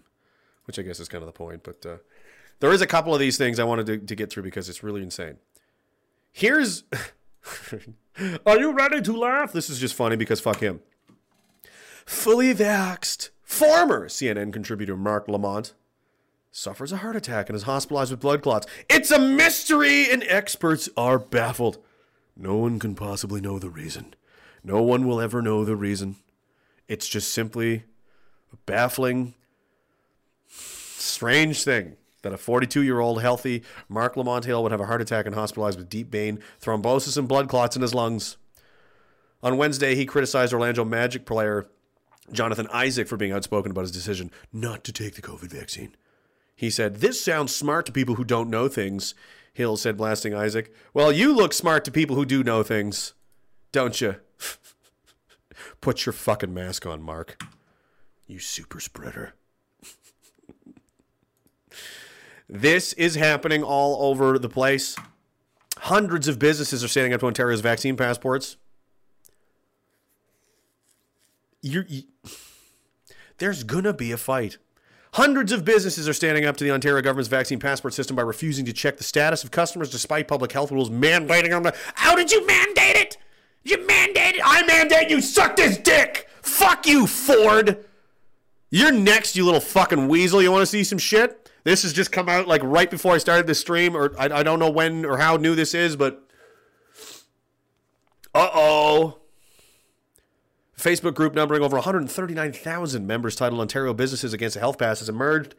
which 0.66 0.78
I 0.78 0.82
guess 0.82 1.00
is 1.00 1.08
kind 1.08 1.22
of 1.22 1.26
the 1.26 1.32
point. 1.32 1.62
But 1.64 1.84
uh, 1.84 1.96
there 2.62 2.70
is 2.70 2.80
a 2.80 2.86
couple 2.86 3.12
of 3.12 3.18
these 3.18 3.36
things 3.36 3.58
I 3.58 3.64
wanted 3.64 3.86
to, 3.86 3.98
to 3.98 4.14
get 4.14 4.30
through 4.30 4.44
because 4.44 4.68
it's 4.68 4.84
really 4.84 5.02
insane. 5.02 5.38
Here's. 6.30 6.84
Are 8.46 8.56
you 8.56 8.70
ready 8.70 9.02
to 9.02 9.12
laugh? 9.12 9.52
This 9.52 9.68
is 9.68 9.80
just 9.80 9.96
funny 9.96 10.14
because 10.14 10.40
fuck 10.40 10.60
him. 10.60 10.78
Fully 12.06 12.54
vaxxed 12.54 13.30
former 13.42 14.06
CNN 14.06 14.52
contributor 14.52 14.96
Mark 14.96 15.26
Lamont 15.26 15.74
suffers 16.52 16.92
a 16.92 16.98
heart 16.98 17.16
attack 17.16 17.48
and 17.48 17.56
is 17.56 17.64
hospitalized 17.64 18.12
with 18.12 18.20
blood 18.20 18.42
clots. 18.42 18.68
It's 18.88 19.10
a 19.10 19.18
mystery, 19.18 20.08
and 20.08 20.22
experts 20.28 20.88
are 20.96 21.18
baffled. 21.18 21.78
No 22.36 22.58
one 22.58 22.78
can 22.78 22.94
possibly 22.94 23.40
know 23.40 23.58
the 23.58 23.70
reason. 23.70 24.14
No 24.62 24.80
one 24.82 25.04
will 25.04 25.20
ever 25.20 25.42
know 25.42 25.64
the 25.64 25.74
reason. 25.74 26.14
It's 26.86 27.08
just 27.08 27.34
simply 27.34 27.82
a 28.52 28.56
baffling, 28.66 29.34
strange 30.46 31.64
thing 31.64 31.96
that 32.22 32.32
a 32.32 32.38
42 32.38 32.82
year 32.82 33.00
old 33.00 33.20
healthy 33.20 33.62
Mark 33.88 34.16
Lamont 34.16 34.44
Hill 34.44 34.62
would 34.62 34.72
have 34.72 34.80
a 34.80 34.86
heart 34.86 35.02
attack 35.02 35.26
and 35.26 35.34
hospitalized 35.34 35.78
with 35.78 35.88
deep 35.88 36.10
vein 36.10 36.40
thrombosis 36.60 37.16
and 37.16 37.28
blood 37.28 37.48
clots 37.48 37.76
in 37.76 37.82
his 37.82 37.94
lungs. 37.94 38.36
On 39.42 39.56
Wednesday, 39.56 39.94
he 39.94 40.06
criticized 40.06 40.52
Orlando 40.52 40.84
Magic 40.84 41.26
player 41.26 41.66
Jonathan 42.30 42.68
Isaac 42.72 43.08
for 43.08 43.16
being 43.16 43.32
outspoken 43.32 43.72
about 43.72 43.82
his 43.82 43.90
decision 43.90 44.30
not 44.52 44.84
to 44.84 44.92
take 44.92 45.14
the 45.14 45.22
COVID 45.22 45.50
vaccine. 45.50 45.96
He 46.54 46.70
said, 46.70 46.96
This 46.96 47.22
sounds 47.22 47.54
smart 47.54 47.86
to 47.86 47.92
people 47.92 48.14
who 48.14 48.24
don't 48.24 48.50
know 48.50 48.68
things. 48.68 49.14
Hill 49.52 49.76
said, 49.76 49.98
blasting 49.98 50.34
Isaac. 50.34 50.72
Well, 50.94 51.12
you 51.12 51.34
look 51.34 51.52
smart 51.52 51.84
to 51.84 51.90
people 51.90 52.16
who 52.16 52.24
do 52.24 52.42
know 52.42 52.62
things, 52.62 53.12
don't 53.70 54.00
you? 54.00 54.16
Put 55.80 56.06
your 56.06 56.12
fucking 56.14 56.54
mask 56.54 56.86
on, 56.86 57.02
Mark. 57.02 57.42
You 58.26 58.38
super 58.38 58.80
spreader. 58.80 59.34
This 62.52 62.92
is 62.92 63.14
happening 63.14 63.62
all 63.62 64.10
over 64.10 64.38
the 64.38 64.48
place. 64.48 64.94
Hundreds 65.78 66.28
of 66.28 66.38
businesses 66.38 66.84
are 66.84 66.88
standing 66.88 67.14
up 67.14 67.20
to 67.20 67.26
Ontario's 67.26 67.62
vaccine 67.62 67.96
passports. 67.96 68.58
You're, 71.62 71.86
you, 71.88 72.02
there's 73.38 73.64
gonna 73.64 73.94
be 73.94 74.12
a 74.12 74.18
fight. 74.18 74.58
Hundreds 75.14 75.50
of 75.50 75.64
businesses 75.64 76.06
are 76.06 76.12
standing 76.12 76.44
up 76.44 76.58
to 76.58 76.64
the 76.64 76.70
Ontario 76.70 77.00
government's 77.00 77.28
vaccine 77.28 77.58
passport 77.58 77.94
system 77.94 78.16
by 78.16 78.22
refusing 78.22 78.66
to 78.66 78.72
check 78.74 78.98
the 78.98 79.04
status 79.04 79.42
of 79.42 79.50
customers 79.50 79.90
despite 79.90 80.28
public 80.28 80.52
health 80.52 80.70
rules 80.70 80.90
mandating 80.90 81.50
them. 81.50 81.62
To, 81.62 81.74
How 81.94 82.14
did 82.14 82.30
you 82.30 82.46
mandate 82.46 82.96
it? 82.96 83.16
You 83.64 83.86
mandate 83.86 84.36
it. 84.36 84.42
I 84.44 84.62
mandate 84.66 85.08
you 85.08 85.22
suck 85.22 85.56
this 85.56 85.78
dick. 85.78 86.28
Fuck 86.42 86.86
you, 86.86 87.06
Ford. 87.06 87.86
You're 88.70 88.92
next, 88.92 89.36
you 89.36 89.44
little 89.46 89.60
fucking 89.60 90.08
weasel. 90.08 90.42
You 90.42 90.52
want 90.52 90.62
to 90.62 90.66
see 90.66 90.84
some 90.84 90.98
shit? 90.98 91.41
This 91.64 91.82
has 91.82 91.92
just 91.92 92.10
come 92.10 92.28
out 92.28 92.48
like 92.48 92.62
right 92.64 92.90
before 92.90 93.14
I 93.14 93.18
started 93.18 93.46
the 93.46 93.54
stream, 93.54 93.96
or 93.96 94.12
I, 94.18 94.24
I 94.24 94.42
don't 94.42 94.58
know 94.58 94.70
when 94.70 95.04
or 95.04 95.18
how 95.18 95.36
new 95.36 95.54
this 95.54 95.74
is, 95.74 95.96
but 95.96 96.28
uh 98.34 98.50
oh. 98.52 99.18
Facebook 100.76 101.14
group 101.14 101.34
numbering 101.34 101.62
over 101.62 101.76
139,000 101.76 103.06
members 103.06 103.36
titled 103.36 103.60
Ontario 103.60 103.94
Businesses 103.94 104.32
Against 104.32 104.56
a 104.56 104.58
Health 104.58 104.78
Pass 104.78 104.98
has 104.98 105.08
emerged 105.08 105.54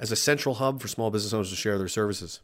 as 0.00 0.10
a 0.10 0.16
central 0.16 0.56
hub 0.56 0.82
for 0.82 0.88
small 0.88 1.12
business 1.12 1.32
owners 1.32 1.50
to 1.50 1.56
share 1.56 1.78
their 1.78 1.86
services. 1.86 2.40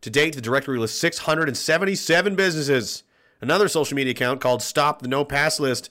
To 0.00 0.10
date, 0.10 0.34
the 0.34 0.40
directory 0.40 0.78
lists 0.78 0.98
677 0.98 2.34
businesses. 2.34 3.04
Another 3.40 3.68
social 3.68 3.94
media 3.94 4.10
account 4.12 4.40
called 4.40 4.62
Stop 4.62 5.00
the 5.00 5.08
No 5.08 5.24
Pass 5.24 5.60
List 5.60 5.90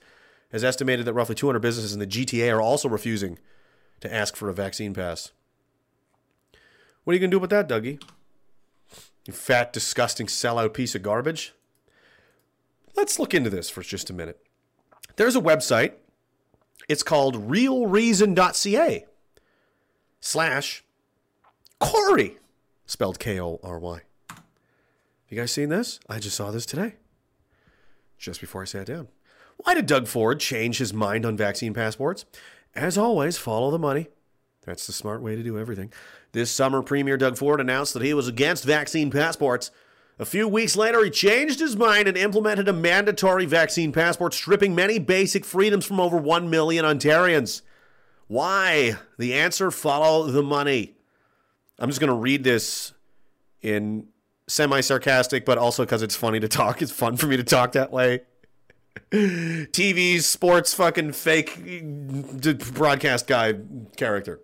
has 0.51 0.63
estimated 0.63 1.05
that 1.05 1.13
roughly 1.13 1.35
200 1.35 1.59
businesses 1.59 1.93
in 1.93 1.99
the 1.99 2.07
GTA 2.07 2.53
are 2.53 2.61
also 2.61 2.89
refusing 2.89 3.39
to 4.01 4.13
ask 4.13 4.35
for 4.35 4.49
a 4.49 4.53
vaccine 4.53 4.93
pass. 4.93 5.31
What 7.07 7.11
are 7.11 7.15
you 7.15 7.19
going 7.21 7.31
to 7.31 7.39
do 7.39 7.43
about 7.45 7.69
that, 7.69 7.69
Dougie? 7.69 8.03
You 9.25 9.31
fat, 9.31 9.71
disgusting, 9.71 10.27
sellout 10.27 10.73
piece 10.73 10.93
of 10.93 11.03
garbage? 11.03 11.53
Let's 12.97 13.17
look 13.17 13.33
into 13.33 13.49
this 13.49 13.69
for 13.69 13.81
just 13.81 14.09
a 14.09 14.13
minute. 14.13 14.45
There's 15.15 15.37
a 15.37 15.39
website. 15.39 15.93
It's 16.89 17.03
called 17.03 17.49
realreason.ca 17.49 19.05
slash 20.19 20.83
Kory, 21.79 22.39
spelled 22.85 23.19
K 23.19 23.39
O 23.39 23.61
R 23.63 23.79
Y. 23.79 24.01
Have 24.27 24.41
you 25.29 25.37
guys 25.37 25.53
seen 25.53 25.69
this? 25.69 26.01
I 26.09 26.19
just 26.19 26.35
saw 26.35 26.51
this 26.51 26.65
today, 26.65 26.95
just 28.17 28.41
before 28.41 28.63
I 28.63 28.65
sat 28.65 28.87
down. 28.87 29.07
Why 29.55 29.75
did 29.75 29.85
Doug 29.85 30.07
Ford 30.07 30.41
change 30.41 30.79
his 30.79 30.93
mind 30.93 31.25
on 31.25 31.37
vaccine 31.37 31.73
passports? 31.73 32.25
As 32.75 32.97
always, 32.97 33.37
follow 33.37 33.71
the 33.71 33.79
money. 33.79 34.09
That's 34.65 34.85
the 34.85 34.91
smart 34.91 35.21
way 35.21 35.37
to 35.37 35.43
do 35.43 35.57
everything. 35.57 35.93
This 36.31 36.51
summer, 36.51 36.81
Premier 36.81 37.17
Doug 37.17 37.37
Ford 37.37 37.61
announced 37.61 37.93
that 37.93 38.03
he 38.03 38.13
was 38.13 38.27
against 38.27 38.63
vaccine 38.63 39.09
passports. 39.09 39.71
A 40.19 40.25
few 40.25 40.47
weeks 40.47 40.75
later, 40.75 41.03
he 41.03 41.09
changed 41.09 41.59
his 41.59 41.75
mind 41.75 42.07
and 42.07 42.17
implemented 42.17 42.67
a 42.67 42.73
mandatory 42.73 43.45
vaccine 43.45 43.91
passport, 43.91 44.33
stripping 44.33 44.73
many 44.73 44.97
basic 44.99 45.45
freedoms 45.45 45.85
from 45.85 45.99
over 45.99 46.17
1 46.17 46.49
million 46.49 46.85
Ontarians. 46.85 47.61
Why? 48.27 48.95
The 49.17 49.33
answer 49.35 49.71
follow 49.71 50.25
the 50.29 50.43
money. 50.43 50.95
I'm 51.79 51.89
just 51.89 51.99
going 51.99 52.09
to 52.09 52.15
read 52.15 52.43
this 52.43 52.93
in 53.61 54.07
semi 54.47 54.81
sarcastic, 54.81 55.45
but 55.45 55.57
also 55.57 55.83
because 55.85 56.01
it's 56.01 56.15
funny 56.15 56.39
to 56.39 56.47
talk. 56.47 56.81
It's 56.81 56.91
fun 56.91 57.17
for 57.17 57.27
me 57.27 57.37
to 57.37 57.43
talk 57.43 57.73
that 57.73 57.91
way. 57.91 58.21
TV, 59.11 60.19
sports, 60.21 60.73
fucking 60.73 61.11
fake 61.13 61.61
uh, 62.45 62.53
broadcast 62.73 63.27
guy 63.27 63.53
character. 63.95 64.41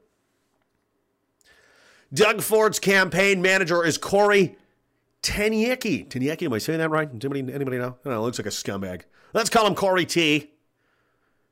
Doug 2.14 2.42
Ford's 2.42 2.80
campaign 2.80 3.42
manager 3.42 3.84
is 3.84 3.98
Corey 3.98 4.56
Teneycke. 5.24 6.08
Teneycke, 6.10 6.44
am 6.44 6.54
I 6.54 6.60
saying 6.60 6.80
that 6.80 6.90
right? 6.90 7.10
Anybody, 7.10 7.52
anybody 7.52 7.78
know? 7.78 7.98
I 8.06 8.10
know, 8.10 8.22
looks 8.22 8.38
like 8.38 8.46
a 8.46 8.50
scumbag. 8.50 9.04
Let's 9.34 9.50
call 9.50 9.66
him 9.66 9.74
Corey 9.74 10.06
T. 10.06 10.52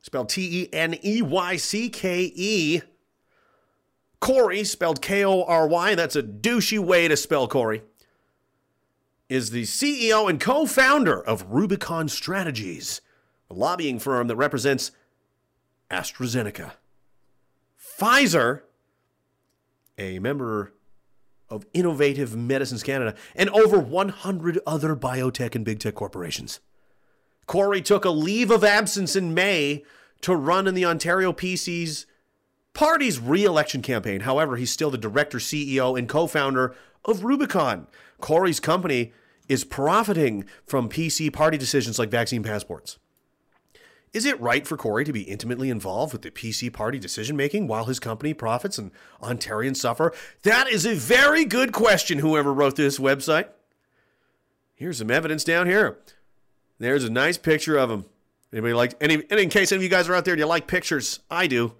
Spelled 0.02 0.28
T 0.28 0.62
E 0.62 0.68
N 0.72 0.96
E 1.04 1.22
Y 1.22 1.56
C 1.56 1.88
K 1.88 2.32
E. 2.34 2.82
Corey, 4.20 4.62
spelled 4.62 5.02
K 5.02 5.24
O 5.24 5.42
R 5.42 5.66
Y, 5.66 5.94
that's 5.94 6.14
a 6.14 6.22
douchey 6.22 6.78
way 6.78 7.08
to 7.08 7.16
spell 7.16 7.48
Corey, 7.48 7.82
is 9.28 9.50
the 9.50 9.62
CEO 9.62 10.30
and 10.30 10.40
co 10.40 10.66
founder 10.66 11.20
of 11.20 11.44
Rubicon 11.48 12.08
Strategies, 12.08 13.00
a 13.50 13.54
lobbying 13.54 13.98
firm 13.98 14.28
that 14.28 14.36
represents 14.36 14.92
AstraZeneca. 15.90 16.72
Pfizer, 17.80 18.62
a 20.02 20.18
member 20.18 20.74
of 21.48 21.66
Innovative 21.74 22.34
Medicines 22.34 22.82
Canada, 22.82 23.14
and 23.34 23.50
over 23.50 23.78
100 23.78 24.58
other 24.66 24.96
biotech 24.96 25.54
and 25.54 25.64
big 25.64 25.78
tech 25.80 25.94
corporations. 25.94 26.60
Corey 27.46 27.82
took 27.82 28.04
a 28.04 28.10
leave 28.10 28.50
of 28.50 28.64
absence 28.64 29.14
in 29.14 29.34
May 29.34 29.84
to 30.22 30.34
run 30.34 30.66
in 30.66 30.74
the 30.74 30.86
Ontario 30.86 31.32
PC's 31.32 32.06
party's 32.72 33.18
re 33.18 33.44
election 33.44 33.82
campaign. 33.82 34.20
However, 34.20 34.56
he's 34.56 34.70
still 34.70 34.90
the 34.90 34.98
director, 34.98 35.38
CEO, 35.38 35.98
and 35.98 36.08
co 36.08 36.26
founder 36.26 36.74
of 37.04 37.24
Rubicon. 37.24 37.86
Corey's 38.20 38.60
company 38.60 39.12
is 39.48 39.64
profiting 39.64 40.44
from 40.64 40.88
PC 40.88 41.32
party 41.32 41.58
decisions 41.58 41.98
like 41.98 42.10
vaccine 42.10 42.42
passports. 42.42 42.98
Is 44.12 44.26
it 44.26 44.38
right 44.40 44.66
for 44.66 44.76
Corey 44.76 45.04
to 45.04 45.12
be 45.12 45.22
intimately 45.22 45.70
involved 45.70 46.12
with 46.12 46.20
the 46.20 46.30
PC 46.30 46.70
party 46.70 46.98
decision 46.98 47.34
making 47.34 47.66
while 47.66 47.86
his 47.86 47.98
company 47.98 48.34
profits 48.34 48.76
and 48.76 48.90
Ontarians 49.22 49.78
suffer? 49.78 50.12
That 50.42 50.68
is 50.68 50.84
a 50.84 50.94
very 50.94 51.46
good 51.46 51.72
question, 51.72 52.18
whoever 52.18 52.52
wrote 52.52 52.76
this 52.76 52.98
website. 52.98 53.48
Here's 54.74 54.98
some 54.98 55.10
evidence 55.10 55.44
down 55.44 55.66
here. 55.66 55.98
There's 56.78 57.04
a 57.04 57.10
nice 57.10 57.38
picture 57.38 57.78
of 57.78 57.90
him. 57.90 58.04
Anybody 58.52 58.74
like 58.74 58.94
any 59.00 59.14
and 59.14 59.40
in 59.40 59.48
case 59.48 59.72
any 59.72 59.78
of 59.78 59.82
you 59.82 59.88
guys 59.88 60.08
are 60.10 60.14
out 60.14 60.26
there, 60.26 60.36
do 60.36 60.40
you 60.40 60.46
like 60.46 60.66
pictures? 60.66 61.20
I 61.30 61.46
do. 61.46 61.74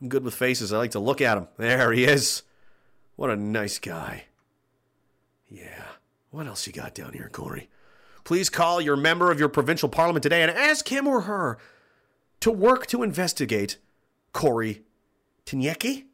I'm 0.00 0.08
good 0.08 0.24
with 0.24 0.34
faces. 0.34 0.72
I 0.72 0.78
like 0.78 0.90
to 0.92 0.98
look 0.98 1.20
at 1.20 1.38
him. 1.38 1.46
There 1.56 1.92
he 1.92 2.04
is. 2.04 2.42
What 3.14 3.30
a 3.30 3.36
nice 3.36 3.78
guy. 3.78 4.24
Yeah. 5.48 5.84
What 6.30 6.48
else 6.48 6.66
you 6.66 6.72
got 6.72 6.94
down 6.94 7.12
here, 7.12 7.30
Corey? 7.32 7.68
Please 8.24 8.50
call 8.50 8.80
your 8.80 8.96
member 8.96 9.30
of 9.30 9.38
your 9.38 9.48
provincial 9.48 9.88
parliament 9.88 10.24
today 10.24 10.42
and 10.42 10.50
ask 10.50 10.90
him 10.90 11.06
or 11.06 11.22
her 11.22 11.58
to 12.40 12.50
work 12.50 12.86
to 12.88 13.02
investigate 13.02 13.78
Corey 14.32 14.82
Teneycke. 15.46 16.04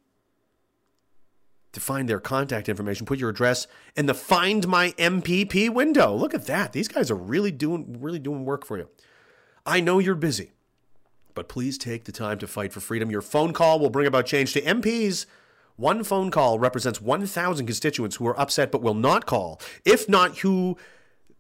to 1.73 1.81
find 1.81 2.09
their 2.09 2.21
contact 2.21 2.69
information, 2.69 3.07
put 3.07 3.19
your 3.19 3.31
address 3.31 3.67
in 3.97 4.07
the 4.07 4.15
Find 4.15 4.69
My 4.69 4.91
MPP 4.93 5.71
window. 5.71 6.15
Look 6.15 6.35
at 6.35 6.47
that. 6.47 6.73
These 6.73 6.89
guys 6.89 7.11
are 7.11 7.17
really 7.17 7.51
doing 7.51 7.97
really 8.01 8.19
doing 8.19 8.45
work 8.45 8.65
for 8.67 8.77
you. 8.77 8.89
I 9.65 9.81
know 9.81 9.99
you're 9.99 10.15
busy, 10.15 10.53
but 11.35 11.49
please 11.49 11.79
take 11.79 12.05
the 12.05 12.13
time 12.13 12.39
to 12.39 12.47
fight 12.47 12.73
for 12.73 12.81
freedom. 12.81 13.11
Your 13.11 13.23
phone 13.23 13.53
call 13.53 13.79
will 13.79 13.91
bring 13.91 14.07
about 14.07 14.27
change 14.27 14.53
to 14.53 14.61
MPs. 14.61 15.25
One 15.77 16.05
phone 16.05 16.31
call 16.31 16.59
represents 16.59 17.01
1,000 17.01 17.65
constituents 17.65 18.17
who 18.17 18.27
are 18.27 18.39
upset 18.39 18.71
but 18.71 18.83
will 18.83 18.95
not 18.95 19.25
call. 19.25 19.59
If 19.85 20.09
not 20.09 20.39
who 20.39 20.77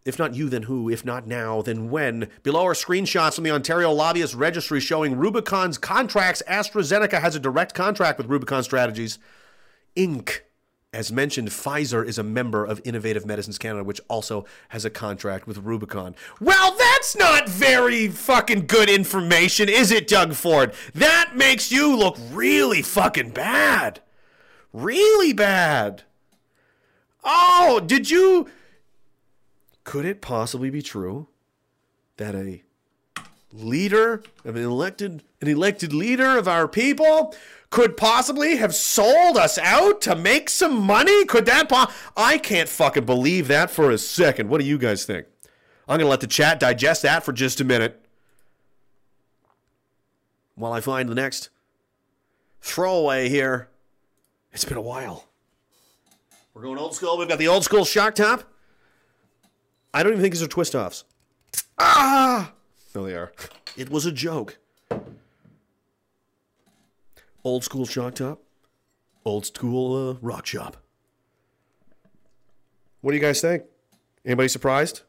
if 0.04 0.18
not 0.18 0.34
you, 0.34 0.48
then 0.48 0.64
who? 0.64 0.88
If 0.90 1.04
not 1.04 1.26
now, 1.26 1.62
then 1.62 1.90
when? 1.90 2.28
Below 2.42 2.66
are 2.66 2.74
screenshots 2.74 3.36
from 3.36 3.44
the 3.44 3.50
Ontario 3.50 3.92
Lobbyist 3.92 4.34
Registry 4.34 4.80
showing 4.80 5.16
Rubicon's 5.16 5.78
contracts. 5.78 6.42
AstraZeneca 6.48 7.20
has 7.20 7.36
a 7.36 7.40
direct 7.40 7.74
contract 7.74 8.18
with 8.18 8.28
Rubicon 8.28 8.62
Strategies. 8.64 9.18
Inc. 9.96 10.40
As 10.94 11.10
mentioned, 11.10 11.48
Pfizer 11.48 12.06
is 12.06 12.18
a 12.18 12.22
member 12.22 12.66
of 12.66 12.80
Innovative 12.84 13.24
Medicines 13.24 13.56
Canada, 13.56 13.82
which 13.82 14.00
also 14.08 14.44
has 14.68 14.84
a 14.84 14.90
contract 14.90 15.46
with 15.46 15.58
Rubicon. 15.58 16.14
Well, 16.38 16.76
that's 16.76 17.16
not 17.16 17.48
very 17.48 18.08
fucking 18.08 18.66
good 18.66 18.90
information, 18.90 19.70
is 19.70 19.90
it, 19.90 20.06
Doug 20.06 20.34
Ford? 20.34 20.74
That 20.94 21.32
makes 21.34 21.72
you 21.72 21.96
look 21.96 22.18
really 22.30 22.82
fucking 22.82 23.30
bad. 23.30 24.00
Really 24.74 25.32
bad. 25.32 26.02
Oh, 27.24 27.80
did 27.84 28.10
you. 28.10 28.48
Could 29.84 30.04
it 30.04 30.20
possibly 30.20 30.70
be 30.70 30.82
true 30.82 31.28
that 32.16 32.34
a 32.34 32.62
leader 33.52 34.22
of 34.44 34.56
an 34.56 34.62
elected 34.62 35.22
an 35.40 35.48
elected 35.48 35.92
leader 35.92 36.38
of 36.38 36.46
our 36.46 36.68
people 36.68 37.34
could 37.70 37.96
possibly 37.96 38.56
have 38.56 38.74
sold 38.74 39.36
us 39.36 39.58
out 39.58 40.00
to 40.02 40.14
make 40.14 40.48
some 40.48 40.76
money? 40.76 41.24
Could 41.24 41.46
that 41.46 41.68
po- 41.68 41.90
I 42.16 42.38
can't 42.38 42.68
fucking 42.68 43.06
believe 43.06 43.48
that 43.48 43.70
for 43.70 43.90
a 43.90 43.98
second. 43.98 44.48
What 44.48 44.60
do 44.60 44.66
you 44.66 44.78
guys 44.78 45.04
think? 45.04 45.26
I'm 45.88 45.98
going 45.98 46.06
to 46.06 46.10
let 46.10 46.20
the 46.20 46.26
chat 46.26 46.60
digest 46.60 47.02
that 47.02 47.24
for 47.24 47.32
just 47.32 47.60
a 47.60 47.64
minute. 47.64 48.04
While 50.54 50.72
I 50.72 50.80
find 50.80 51.08
the 51.08 51.14
next 51.14 51.48
throwaway 52.60 53.28
here. 53.28 53.68
It's 54.52 54.64
been 54.64 54.76
a 54.76 54.82
while. 54.82 55.26
We're 56.54 56.62
going 56.62 56.78
old 56.78 56.94
school. 56.94 57.18
We've 57.18 57.28
got 57.28 57.38
the 57.38 57.48
old 57.48 57.64
school 57.64 57.84
shock 57.84 58.14
top. 58.14 58.44
I 59.94 60.02
don't 60.02 60.12
even 60.12 60.22
think 60.22 60.34
these 60.34 60.42
are 60.42 60.48
twist 60.48 60.74
offs. 60.74 61.04
Ah! 61.78 62.52
No, 62.94 63.04
they 63.06 63.14
are. 63.14 63.32
It 63.74 63.88
was 63.88 64.04
a 64.04 64.12
joke. 64.12 64.58
Old 67.42 67.64
school 67.64 67.86
shock 67.86 68.16
top. 68.16 68.42
Old 69.24 69.46
school 69.46 70.10
uh, 70.10 70.14
rock 70.20 70.44
shop. 70.44 70.76
What 73.00 73.12
do 73.12 73.16
you 73.16 73.22
guys 73.22 73.40
think? 73.40 73.62
Anybody 74.26 74.48
surprised? 74.48 75.00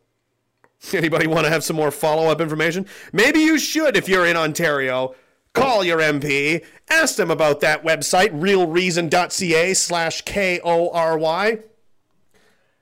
Anybody 0.93 1.27
want 1.27 1.45
to 1.45 1.51
have 1.51 1.63
some 1.63 1.75
more 1.75 1.91
follow 1.91 2.29
up 2.29 2.39
information? 2.39 2.85
Maybe 3.11 3.39
you 3.39 3.59
should 3.59 3.97
if 3.97 4.07
you're 4.07 4.25
in 4.25 4.37
Ontario. 4.37 5.13
Call 5.53 5.83
your 5.83 5.99
MP, 5.99 6.65
ask 6.89 7.15
them 7.15 7.29
about 7.29 7.59
that 7.59 7.83
website, 7.83 8.31
realreason.ca 8.31 9.73
slash 9.75 10.21
K 10.21 10.59
O 10.63 10.89
R 10.89 11.15
Y, 11.17 11.59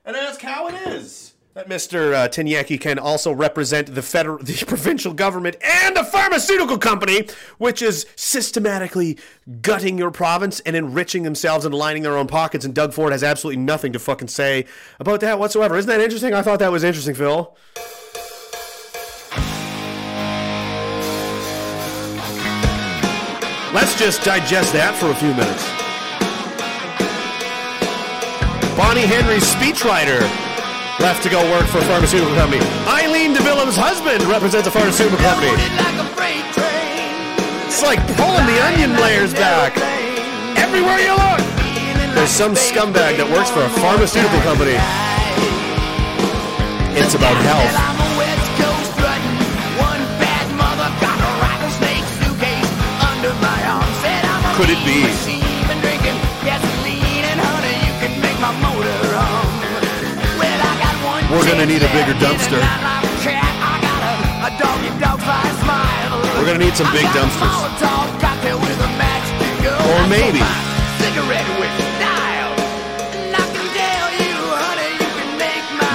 and 0.05 0.15
ask 0.15 0.39
how 0.41 0.67
it 0.69 0.75
is 0.87 1.30
that 1.53 1.67
Mr. 1.67 2.13
Uh, 2.13 2.29
Tinyaki 2.29 2.79
can 2.79 2.97
also 2.97 3.31
represent 3.31 3.93
the 3.93 4.01
federal, 4.01 4.37
the 4.43 4.63
provincial 4.65 5.13
government 5.13 5.57
and 5.61 5.97
a 5.97 6.03
pharmaceutical 6.03 6.77
company, 6.77 7.27
which 7.57 7.81
is 7.81 8.05
systematically 8.15 9.17
gutting 9.61 9.97
your 9.97 10.11
province 10.11 10.61
and 10.61 10.75
enriching 10.75 11.23
themselves 11.23 11.65
and 11.65 11.75
lining 11.75 12.03
their 12.03 12.17
own 12.17 12.27
pockets. 12.27 12.63
And 12.63 12.73
Doug 12.73 12.93
Ford 12.93 13.11
has 13.11 13.23
absolutely 13.23 13.61
nothing 13.61 13.91
to 13.93 13.99
fucking 13.99 14.29
say 14.29 14.65
about 14.99 15.19
that 15.21 15.39
whatsoever. 15.39 15.77
Isn't 15.77 15.89
that 15.89 15.99
interesting? 15.99 16.33
I 16.33 16.41
thought 16.41 16.59
that 16.59 16.71
was 16.71 16.83
interesting, 16.83 17.15
Phil. 17.15 17.55
Let's 23.73 23.97
just 23.97 24.23
digest 24.23 24.73
that 24.73 24.95
for 24.95 25.09
a 25.09 25.15
few 25.15 25.33
minutes. 25.33 25.65
Bonnie 28.75 29.01
Henry's 29.01 29.43
speechwriter 29.43 30.50
left 30.99 31.23
to 31.23 31.29
go 31.29 31.39
work 31.51 31.65
for 31.67 31.79
a 31.79 31.85
pharmaceutical 31.85 32.33
company. 32.35 32.61
Eileen 32.87 33.33
de 33.33 33.41
Villa's 33.41 33.75
husband 33.75 34.23
represents 34.23 34.67
a 34.67 34.71
pharmaceutical 34.71 35.17
company. 35.19 35.53
It's 37.67 37.83
like 37.83 37.99
pulling 38.17 38.45
the 38.45 38.59
onion 38.67 38.93
layers 38.99 39.33
back. 39.33 39.77
Everywhere 40.57 40.99
you 40.99 41.15
look, 41.15 41.41
there's 42.13 42.29
some 42.29 42.53
scumbag 42.53 43.17
that 43.17 43.27
works 43.31 43.49
for 43.49 43.63
a 43.63 43.69
pharmaceutical 43.79 44.41
company. 44.41 44.75
It's 46.99 47.15
about 47.15 47.37
health. 47.47 48.01
Could 54.57 54.69
it 54.69 54.85
be? 54.85 55.30
We're 61.31 61.47
gonna 61.47 61.65
need 61.65 61.81
a 61.81 61.87
bigger 61.95 62.11
dumpster. 62.19 62.59
We're 66.35 66.45
gonna 66.45 66.59
need 66.59 66.75
some 66.75 66.91
big 66.91 67.05
dumpsters. 67.15 67.55
Or 69.87 70.07
maybe. 70.11 70.43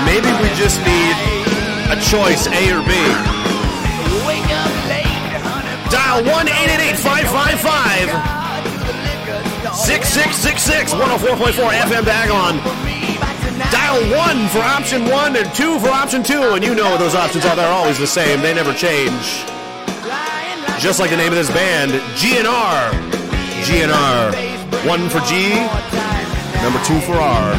Maybe 0.07 0.31
we 0.41 0.49
just 0.57 0.81
need 0.89 1.15
a 1.93 1.97
choice, 2.01 2.47
A 2.49 2.73
or 2.73 2.81
B. 2.89 2.97
Dial 5.91 6.25
1 6.25 6.47
555 6.97 8.09
6666 9.77 10.95
104.4 10.95 11.73
FM 11.85 12.05
Dagon. 12.07 13.06
Dial 13.71 14.01
1 14.17 14.49
for 14.49 14.59
option 14.61 15.07
1 15.07 15.37
and 15.37 15.55
2 15.55 15.79
for 15.81 15.89
option 15.89 16.23
2. 16.23 16.55
And 16.55 16.65
you 16.65 16.75
know 16.75 16.91
what 16.91 16.99
those 16.99 17.15
options 17.15 17.45
are 17.45 17.57
they're 17.57 17.73
always 17.73 17.99
the 17.99 18.07
same. 18.07 18.41
They 18.41 18.55
never 18.55 18.73
change. 18.73 19.45
Just 20.79 21.01
like 21.01 21.11
the 21.11 21.17
name 21.17 21.33
of 21.33 21.39
this 21.39 21.51
band, 21.51 21.93
GNR. 22.17 22.93
GNR. 23.65 24.57
1 24.87 25.09
for 25.09 25.19
G, 25.21 25.51
number 26.63 26.79
2 26.85 27.01
for 27.01 27.15
R. 27.15 27.53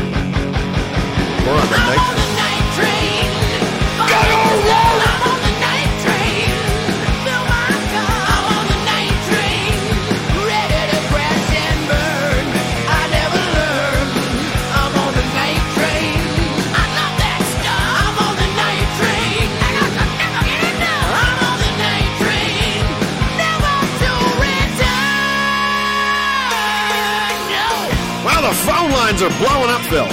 We're 1.45 1.59
on 1.59 1.69
the 1.69 2.26
phone 28.87 28.97
lines 28.97 29.21
are 29.21 29.29
blowing 29.39 29.69
up, 29.69 29.81
Phil. 29.89 30.05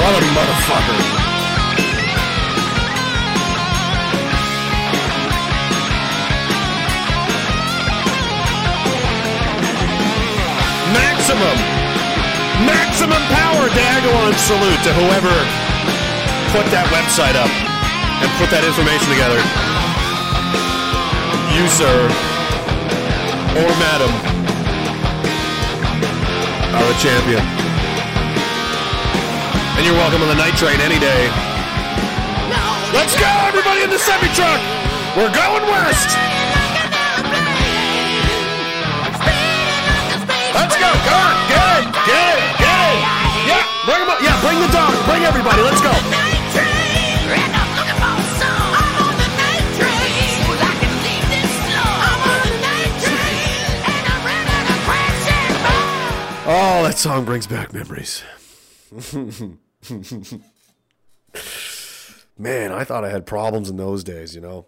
What 0.00 0.14
a 0.14 0.26
motherfucker. 0.36 0.98
Maximum. 10.92 11.56
Maximum 12.66 13.22
power, 13.34 13.68
Dagalon 13.68 14.34
salute 14.34 14.82
to 14.84 14.92
whoever 14.94 15.65
put 16.54 16.66
that 16.70 16.86
website 16.94 17.34
up 17.34 17.50
and 18.22 18.28
put 18.38 18.48
that 18.54 18.62
information 18.62 19.08
together. 19.10 19.40
You, 21.56 21.64
sir, 21.72 21.96
or 23.56 23.70
madam, 23.80 24.12
are 26.76 26.86
a 26.86 26.96
champion. 27.00 27.42
And 29.76 29.82
you're 29.84 29.96
welcome 29.96 30.22
on 30.22 30.28
the 30.28 30.40
night 30.40 30.56
train 30.56 30.80
any 30.80 31.00
day. 31.00 31.28
Let's 32.94 33.16
go, 33.18 33.28
everybody 33.48 33.82
in 33.82 33.90
the 33.90 33.98
semi 33.98 34.28
truck! 34.32 34.60
We're 35.16 35.32
going 35.32 35.64
west! 35.68 36.16
Let's 40.54 40.76
go! 40.76 40.88
Come 40.88 41.20
on! 41.20 41.36
Get 41.48 41.80
it! 41.80 41.86
Get 42.08 42.36
it! 42.36 42.44
Get 42.60 42.78
it! 42.88 43.00
Yeah! 43.48 43.64
Bring 43.84 44.00
'em 44.00 44.08
up! 44.08 44.20
Yeah, 44.22 44.36
bring 44.40 44.60
the 44.60 44.68
dog! 44.68 44.92
Bring 45.04 45.24
everybody! 45.24 45.60
Let's 45.60 45.80
go! 45.80 46.35
That 56.46 56.96
song 56.96 57.24
brings 57.24 57.46
back 57.46 57.72
memories. 57.72 58.22
Man, 62.38 62.70
I 62.72 62.84
thought 62.84 63.04
I 63.04 63.10
had 63.10 63.26
problems 63.26 63.68
in 63.68 63.76
those 63.76 64.04
days, 64.04 64.34
you 64.34 64.40
know. 64.40 64.66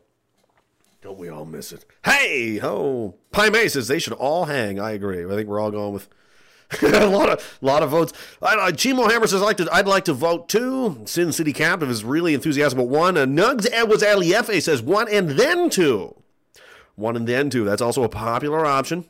Don't 1.03 1.19
we 1.19 1.29
all 1.29 1.45
miss 1.45 1.73
it? 1.73 1.85
Hey, 2.05 2.59
ho! 2.59 3.15
May 3.37 3.69
says 3.69 3.87
they 3.87 4.01
should 4.01 4.15
all 4.15 4.47
hang. 4.47 4.81
I 4.81 4.91
agree. 4.91 5.25
I 5.25 5.29
think 5.29 5.49
we're 5.49 5.61
all 5.61 5.71
going 5.71 5.93
with 5.93 6.09
a 6.83 7.07
lot 7.07 7.29
of 7.29 7.59
lot 7.61 7.83
of 7.85 7.91
votes. 7.91 8.13
I, 8.43 8.57
I, 8.57 8.73
Chimo 8.73 9.09
Hammer 9.09 9.29
says 9.29 9.41
I'd 9.41 9.47
like 9.47 9.57
to 9.59 9.69
I'd 9.73 9.87
like 9.87 10.05
to 10.07 10.13
vote 10.13 10.49
two. 10.49 11.03
Sin 11.07 11.33
City 11.33 11.53
Captive 11.53 11.89
is 11.89 12.03
really 12.05 12.35
enthusiastic 12.35 12.79
about 12.79 12.91
one. 12.91 13.17
Uh, 13.17 13.25
Nugs 13.25 13.69
Edwards 13.73 14.03
Aliefe 14.03 14.61
says 14.61 14.83
one 14.83 15.09
and 15.09 15.31
then 15.31 15.71
two. 15.71 16.21
One 16.97 17.15
and 17.15 17.29
then 17.29 17.49
two. 17.49 17.65
That's 17.65 17.81
also 17.81 18.03
a 18.03 18.09
popular 18.09 18.67
option. 18.67 19.05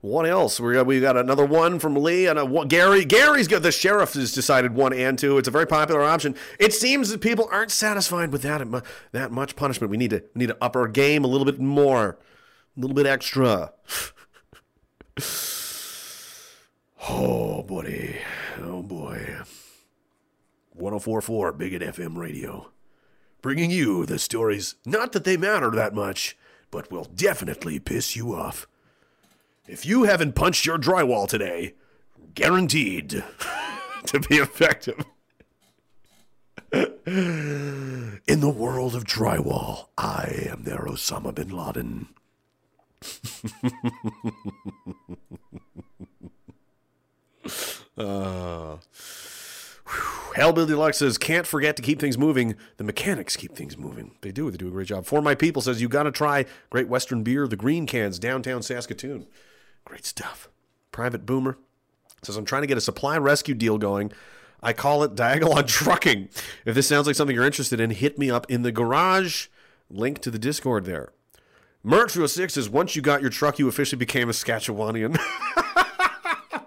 What 0.00 0.26
else? 0.26 0.60
We 0.60 0.74
got 0.74 0.86
we 0.86 1.00
got 1.00 1.16
another 1.16 1.44
one 1.44 1.78
from 1.78 1.96
Lee 1.96 2.26
and 2.26 2.38
a 2.38 2.44
one, 2.44 2.68
Gary. 2.68 3.04
Gary's 3.04 3.48
got 3.48 3.62
the 3.62 3.72
sheriff 3.72 4.12
has 4.12 4.32
decided 4.32 4.74
one 4.74 4.92
and 4.92 5.18
two. 5.18 5.38
It's 5.38 5.48
a 5.48 5.50
very 5.50 5.66
popular 5.66 6.02
option. 6.02 6.34
It 6.58 6.72
seems 6.72 7.08
that 7.10 7.20
people 7.20 7.48
aren't 7.50 7.70
satisfied 7.70 8.30
with 8.30 8.42
that 8.42 8.66
that 9.12 9.32
much 9.32 9.56
punishment. 9.56 9.90
We 9.90 9.96
need 9.96 10.10
to 10.10 10.22
we 10.34 10.40
need 10.40 10.48
to 10.48 10.56
up 10.62 10.76
our 10.76 10.86
game 10.88 11.24
a 11.24 11.28
little 11.28 11.44
bit 11.44 11.58
more, 11.58 12.18
a 12.76 12.80
little 12.80 12.94
bit 12.94 13.06
extra. 13.06 13.72
Oh, 17.08 17.62
buddy. 17.62 18.16
Oh, 18.60 18.82
boy. 18.82 19.36
1044 20.72 21.52
Bigot 21.52 21.82
FM 21.82 22.16
Radio. 22.16 22.70
Bringing 23.40 23.70
you 23.70 24.04
the 24.06 24.18
stories, 24.18 24.74
not 24.84 25.12
that 25.12 25.22
they 25.22 25.36
matter 25.36 25.70
that 25.70 25.94
much, 25.94 26.36
but 26.70 26.90
will 26.90 27.04
definitely 27.04 27.78
piss 27.78 28.16
you 28.16 28.34
off. 28.34 28.66
If 29.68 29.84
you 29.84 30.04
haven't 30.04 30.34
punched 30.34 30.64
your 30.64 30.78
drywall 30.78 31.28
today, 31.28 31.74
guaranteed 32.34 33.24
to 34.06 34.20
be 34.20 34.36
effective. 34.36 35.04
In 37.06 38.40
the 38.40 38.54
world 38.54 38.94
of 38.94 39.04
drywall, 39.04 39.88
I 39.98 40.46
am 40.50 40.62
their 40.64 40.84
Osama 40.84 41.34
bin 41.34 41.50
Laden. 41.50 42.08
Uh, 47.98 48.76
Hellbilly 50.36 50.66
Deluxe 50.66 50.98
says, 50.98 51.16
can't 51.16 51.46
forget 51.46 51.76
to 51.76 51.82
keep 51.82 51.98
things 51.98 52.18
moving. 52.18 52.56
The 52.76 52.84
mechanics 52.84 53.36
keep 53.36 53.56
things 53.56 53.78
moving. 53.78 54.12
They 54.20 54.32
do. 54.32 54.50
They 54.50 54.58
do 54.58 54.68
a 54.68 54.70
great 54.70 54.88
job. 54.88 55.06
For 55.06 55.22
My 55.22 55.34
People 55.34 55.62
says, 55.62 55.80
you 55.80 55.88
got 55.88 56.02
to 56.02 56.10
try 56.10 56.44
Great 56.68 56.88
Western 56.88 57.22
Beer, 57.22 57.48
the 57.48 57.56
Green 57.56 57.86
Cans, 57.86 58.18
downtown 58.18 58.62
Saskatoon. 58.62 59.26
Great 59.86 60.04
stuff. 60.04 60.50
Private 60.92 61.24
Boomer 61.24 61.56
says, 62.22 62.36
I'm 62.36 62.44
trying 62.44 62.62
to 62.62 62.66
get 62.66 62.76
a 62.76 62.82
supply 62.82 63.16
rescue 63.16 63.54
deal 63.54 63.78
going. 63.78 64.12
I 64.62 64.72
call 64.72 65.04
it 65.04 65.14
Diagolon 65.14 65.66
Trucking. 65.66 66.28
If 66.64 66.74
this 66.74 66.88
sounds 66.88 67.06
like 67.06 67.16
something 67.16 67.34
you're 67.34 67.46
interested 67.46 67.80
in, 67.80 67.90
hit 67.90 68.18
me 68.18 68.28
up 68.28 68.50
in 68.50 68.62
the 68.62 68.72
garage. 68.72 69.46
Link 69.88 70.20
to 70.22 70.30
the 70.30 70.40
Discord 70.40 70.84
there. 70.84 71.12
Merch 71.84 72.12
6 72.12 72.52
says, 72.52 72.68
once 72.68 72.96
you 72.96 73.02
got 73.02 73.20
your 73.20 73.30
truck, 73.30 73.60
you 73.60 73.68
officially 73.68 73.98
became 73.98 74.28
a 74.28 74.32
Saskatchewanian. 74.32 75.16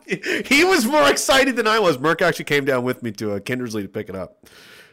he 0.48 0.64
was 0.64 0.86
more 0.86 1.10
excited 1.10 1.58
than 1.58 1.68
I 1.68 1.78
was. 1.78 2.00
Merc 2.00 2.22
actually 2.22 2.46
came 2.46 2.64
down 2.64 2.86
with 2.86 3.04
me 3.04 3.12
to 3.12 3.34
uh, 3.34 3.40
Kindersley 3.40 3.82
to 3.82 3.90
pick 3.90 4.08
it 4.08 4.16
up, 4.16 4.48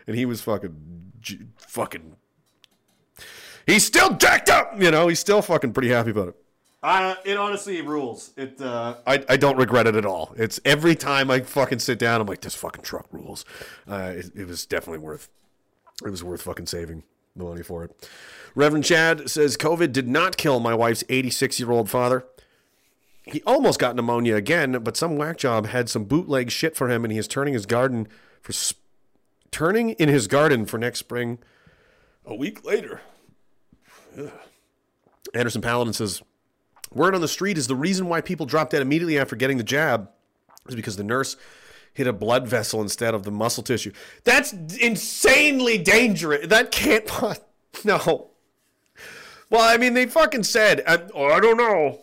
and 0.09 0.16
he 0.16 0.27
was 0.27 0.40
fucking, 0.40 1.12
fucking. 1.59 2.16
He's 3.66 3.86
still 3.86 4.11
decked 4.11 4.51
up, 4.51 4.82
you 4.82 4.90
know. 4.90 5.07
He's 5.07 5.20
still 5.20 5.43
fucking 5.43 5.73
pretty 5.73 5.90
happy 5.90 6.11
about 6.11 6.28
it. 6.28 6.35
Uh, 6.87 7.17
it 7.25 7.37
honestly 7.37 7.83
rules. 7.83 8.31
It. 8.37 8.61
Uh, 8.61 8.95
I 9.05 9.25
I 9.29 9.37
don't 9.37 9.57
regret 9.57 9.89
it 9.89 9.97
at 9.97 10.07
all. 10.07 10.33
It's 10.37 10.61
every 10.65 10.95
time 10.95 11.33
I 11.33 11.41
fucking 11.41 11.81
sit 11.81 11.99
down, 11.99 12.21
I'm 12.21 12.29
like, 12.29 12.43
this 12.43 12.55
fucking 12.55 12.85
truck 12.85 13.09
rules. 13.11 13.45
Uh, 13.91 14.13
it, 14.15 14.31
it 14.37 14.47
was 14.47 14.65
definitely 14.67 15.01
worth. 15.01 15.29
It 16.05 16.11
was 16.11 16.23
worth 16.23 16.43
fucking 16.43 16.67
saving 16.67 17.03
the 17.35 17.43
money 17.43 17.65
for 17.65 17.83
it. 17.83 18.09
Reverend 18.55 18.85
Chad 18.85 19.29
says 19.29 19.57
COVID 19.57 19.91
did 19.91 20.07
not 20.07 20.37
kill 20.37 20.61
my 20.61 20.75
wife's 20.75 21.03
86 21.09 21.59
year 21.59 21.73
old 21.73 21.91
father. 21.91 22.25
He 23.25 23.43
almost 23.43 23.81
got 23.81 23.97
pneumonia 23.97 24.37
again, 24.37 24.79
but 24.85 24.97
some 24.97 25.17
whack 25.17 25.39
job 25.39 25.67
had 25.67 25.89
some 25.91 26.05
bootleg 26.05 26.53
shit 26.53 26.77
for 26.77 26.89
him, 26.89 27.05
and 27.05 27.11
he 27.11 27.19
is 27.19 27.27
turning 27.27 27.55
his 27.55 27.67
garden 27.67 28.07
for 28.43 28.53
sp- 28.55 28.79
turning 29.51 29.91
in 29.91 30.09
his 30.09 30.29
garden 30.29 30.65
for 30.65 30.79
next 30.79 31.01
spring. 31.01 31.39
A 32.25 32.37
week 32.37 32.65
later, 32.65 33.01
Ugh. 34.17 34.31
Anderson 35.35 35.63
Paladin 35.63 35.93
says, 35.93 36.23
"Word 36.93 37.15
on 37.15 37.21
the 37.21 37.29
street 37.29 37.59
is 37.59 37.67
the 37.67 37.77
reason 37.77 38.09
why 38.09 38.21
people 38.21 38.47
drop 38.47 38.71
dead 38.71 38.83
immediately 38.83 39.19
after 39.19 39.37
getting 39.37 39.59
the 39.59 39.65
jab 39.65 40.11
is 40.69 40.75
because 40.75 40.97
the 40.97 41.05
nurse." 41.05 41.37
hit 41.93 42.07
a 42.07 42.13
blood 42.13 42.47
vessel 42.47 42.83
instead 42.83 43.15
of 43.15 43.23
the 43.23 43.31
muscle 43.31 43.63
tissue. 43.63 43.91
That's 44.25 44.53
insanely 44.53 45.79
dangerous. 45.79 46.47
That 46.47 46.71
can't. 46.71 47.11
No. 47.85 48.29
Well, 49.51 49.63
I 49.63 49.77
mean, 49.77 49.95
they 49.95 50.07
fucking 50.07 50.43
said. 50.43 50.83
I, 50.87 50.99
oh, 51.15 51.27
I 51.27 51.41
don't 51.41 51.57
know 51.57 52.01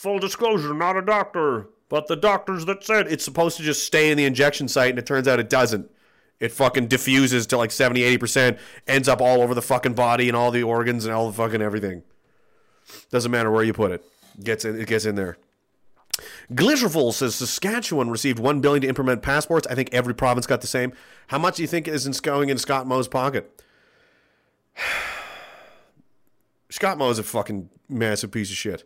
full 0.00 0.18
disclosure, 0.18 0.72
not 0.72 0.96
a 0.96 1.02
doctor, 1.02 1.66
but 1.90 2.06
the 2.06 2.16
doctors 2.16 2.64
that 2.64 2.82
said 2.82 3.06
it's 3.08 3.22
supposed 3.22 3.58
to 3.58 3.62
just 3.62 3.84
stay 3.84 4.10
in 4.10 4.16
the 4.16 4.24
injection 4.24 4.66
site, 4.66 4.88
and 4.88 4.98
it 4.98 5.04
turns 5.04 5.28
out 5.28 5.38
it 5.38 5.50
doesn't. 5.50 5.90
It 6.38 6.52
fucking 6.52 6.88
diffuses 6.88 7.46
to 7.48 7.58
like 7.58 7.70
70, 7.70 8.00
80%, 8.16 8.58
ends 8.86 9.08
up 9.08 9.20
all 9.20 9.42
over 9.42 9.54
the 9.54 9.60
fucking 9.60 9.92
body 9.92 10.28
and 10.28 10.36
all 10.36 10.50
the 10.50 10.62
organs 10.62 11.04
and 11.04 11.12
all 11.12 11.26
the 11.26 11.34
fucking 11.34 11.60
everything. 11.60 12.02
Doesn't 13.10 13.30
matter 13.30 13.50
where 13.50 13.64
you 13.64 13.72
put 13.72 13.92
it. 13.92 14.04
Gets 14.42 14.64
in, 14.64 14.80
it 14.80 14.86
gets 14.86 15.04
in 15.04 15.14
there. 15.14 15.36
Glitcherful 16.52 17.12
says 17.12 17.34
Saskatchewan 17.34 18.10
received 18.10 18.38
one 18.38 18.60
billion 18.60 18.82
to 18.82 18.88
implement 18.88 19.22
passports. 19.22 19.66
I 19.68 19.74
think 19.74 19.90
every 19.92 20.14
province 20.14 20.46
got 20.46 20.60
the 20.60 20.66
same. 20.66 20.92
How 21.28 21.38
much 21.38 21.56
do 21.56 21.62
you 21.62 21.68
think 21.68 21.88
is 21.88 22.20
going 22.20 22.48
in 22.48 22.58
Scott 22.58 22.86
Moe's 22.86 23.08
pocket? 23.08 23.62
Scott 26.70 26.98
Moe 26.98 27.10
is 27.10 27.18
a 27.18 27.24
fucking 27.24 27.68
massive 27.88 28.30
piece 28.30 28.50
of 28.50 28.56
shit. 28.56 28.84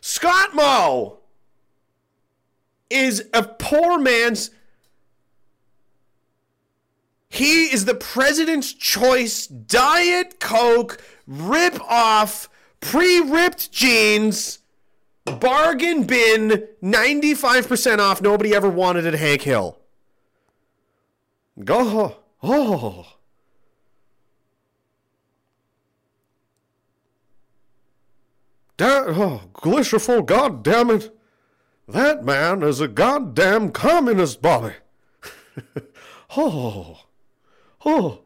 Scott 0.00 0.54
Moe 0.54 1.18
is 2.90 3.28
a 3.32 3.42
poor 3.42 3.98
man's. 3.98 4.50
He 7.28 7.72
is 7.72 7.86
the 7.86 7.94
president's 7.94 8.72
choice 8.74 9.46
Diet 9.46 10.38
Coke 10.40 11.00
rip 11.26 11.80
off, 11.80 12.50
pre 12.82 13.20
ripped 13.20 13.72
jeans, 13.72 14.58
bargain 15.24 16.04
bin, 16.04 16.68
95% 16.82 17.98
off. 17.98 18.20
Nobody 18.20 18.54
ever 18.54 18.68
wanted 18.68 19.06
at 19.06 19.14
Hank 19.14 19.42
Hill. 19.42 19.78
Go. 21.64 22.16
Oh. 22.42 23.06
Da- 28.76 29.04
oh, 29.06 29.42
Glisherful, 29.54 30.26
god 30.26 30.62
damn 30.62 30.90
it. 30.90 31.16
That 31.86 32.24
man 32.24 32.62
is 32.62 32.80
a 32.80 32.88
goddamn 32.88 33.70
communist, 33.70 34.42
Bobby. 34.42 34.74
oh, 36.36 36.98
oh. 37.84 38.18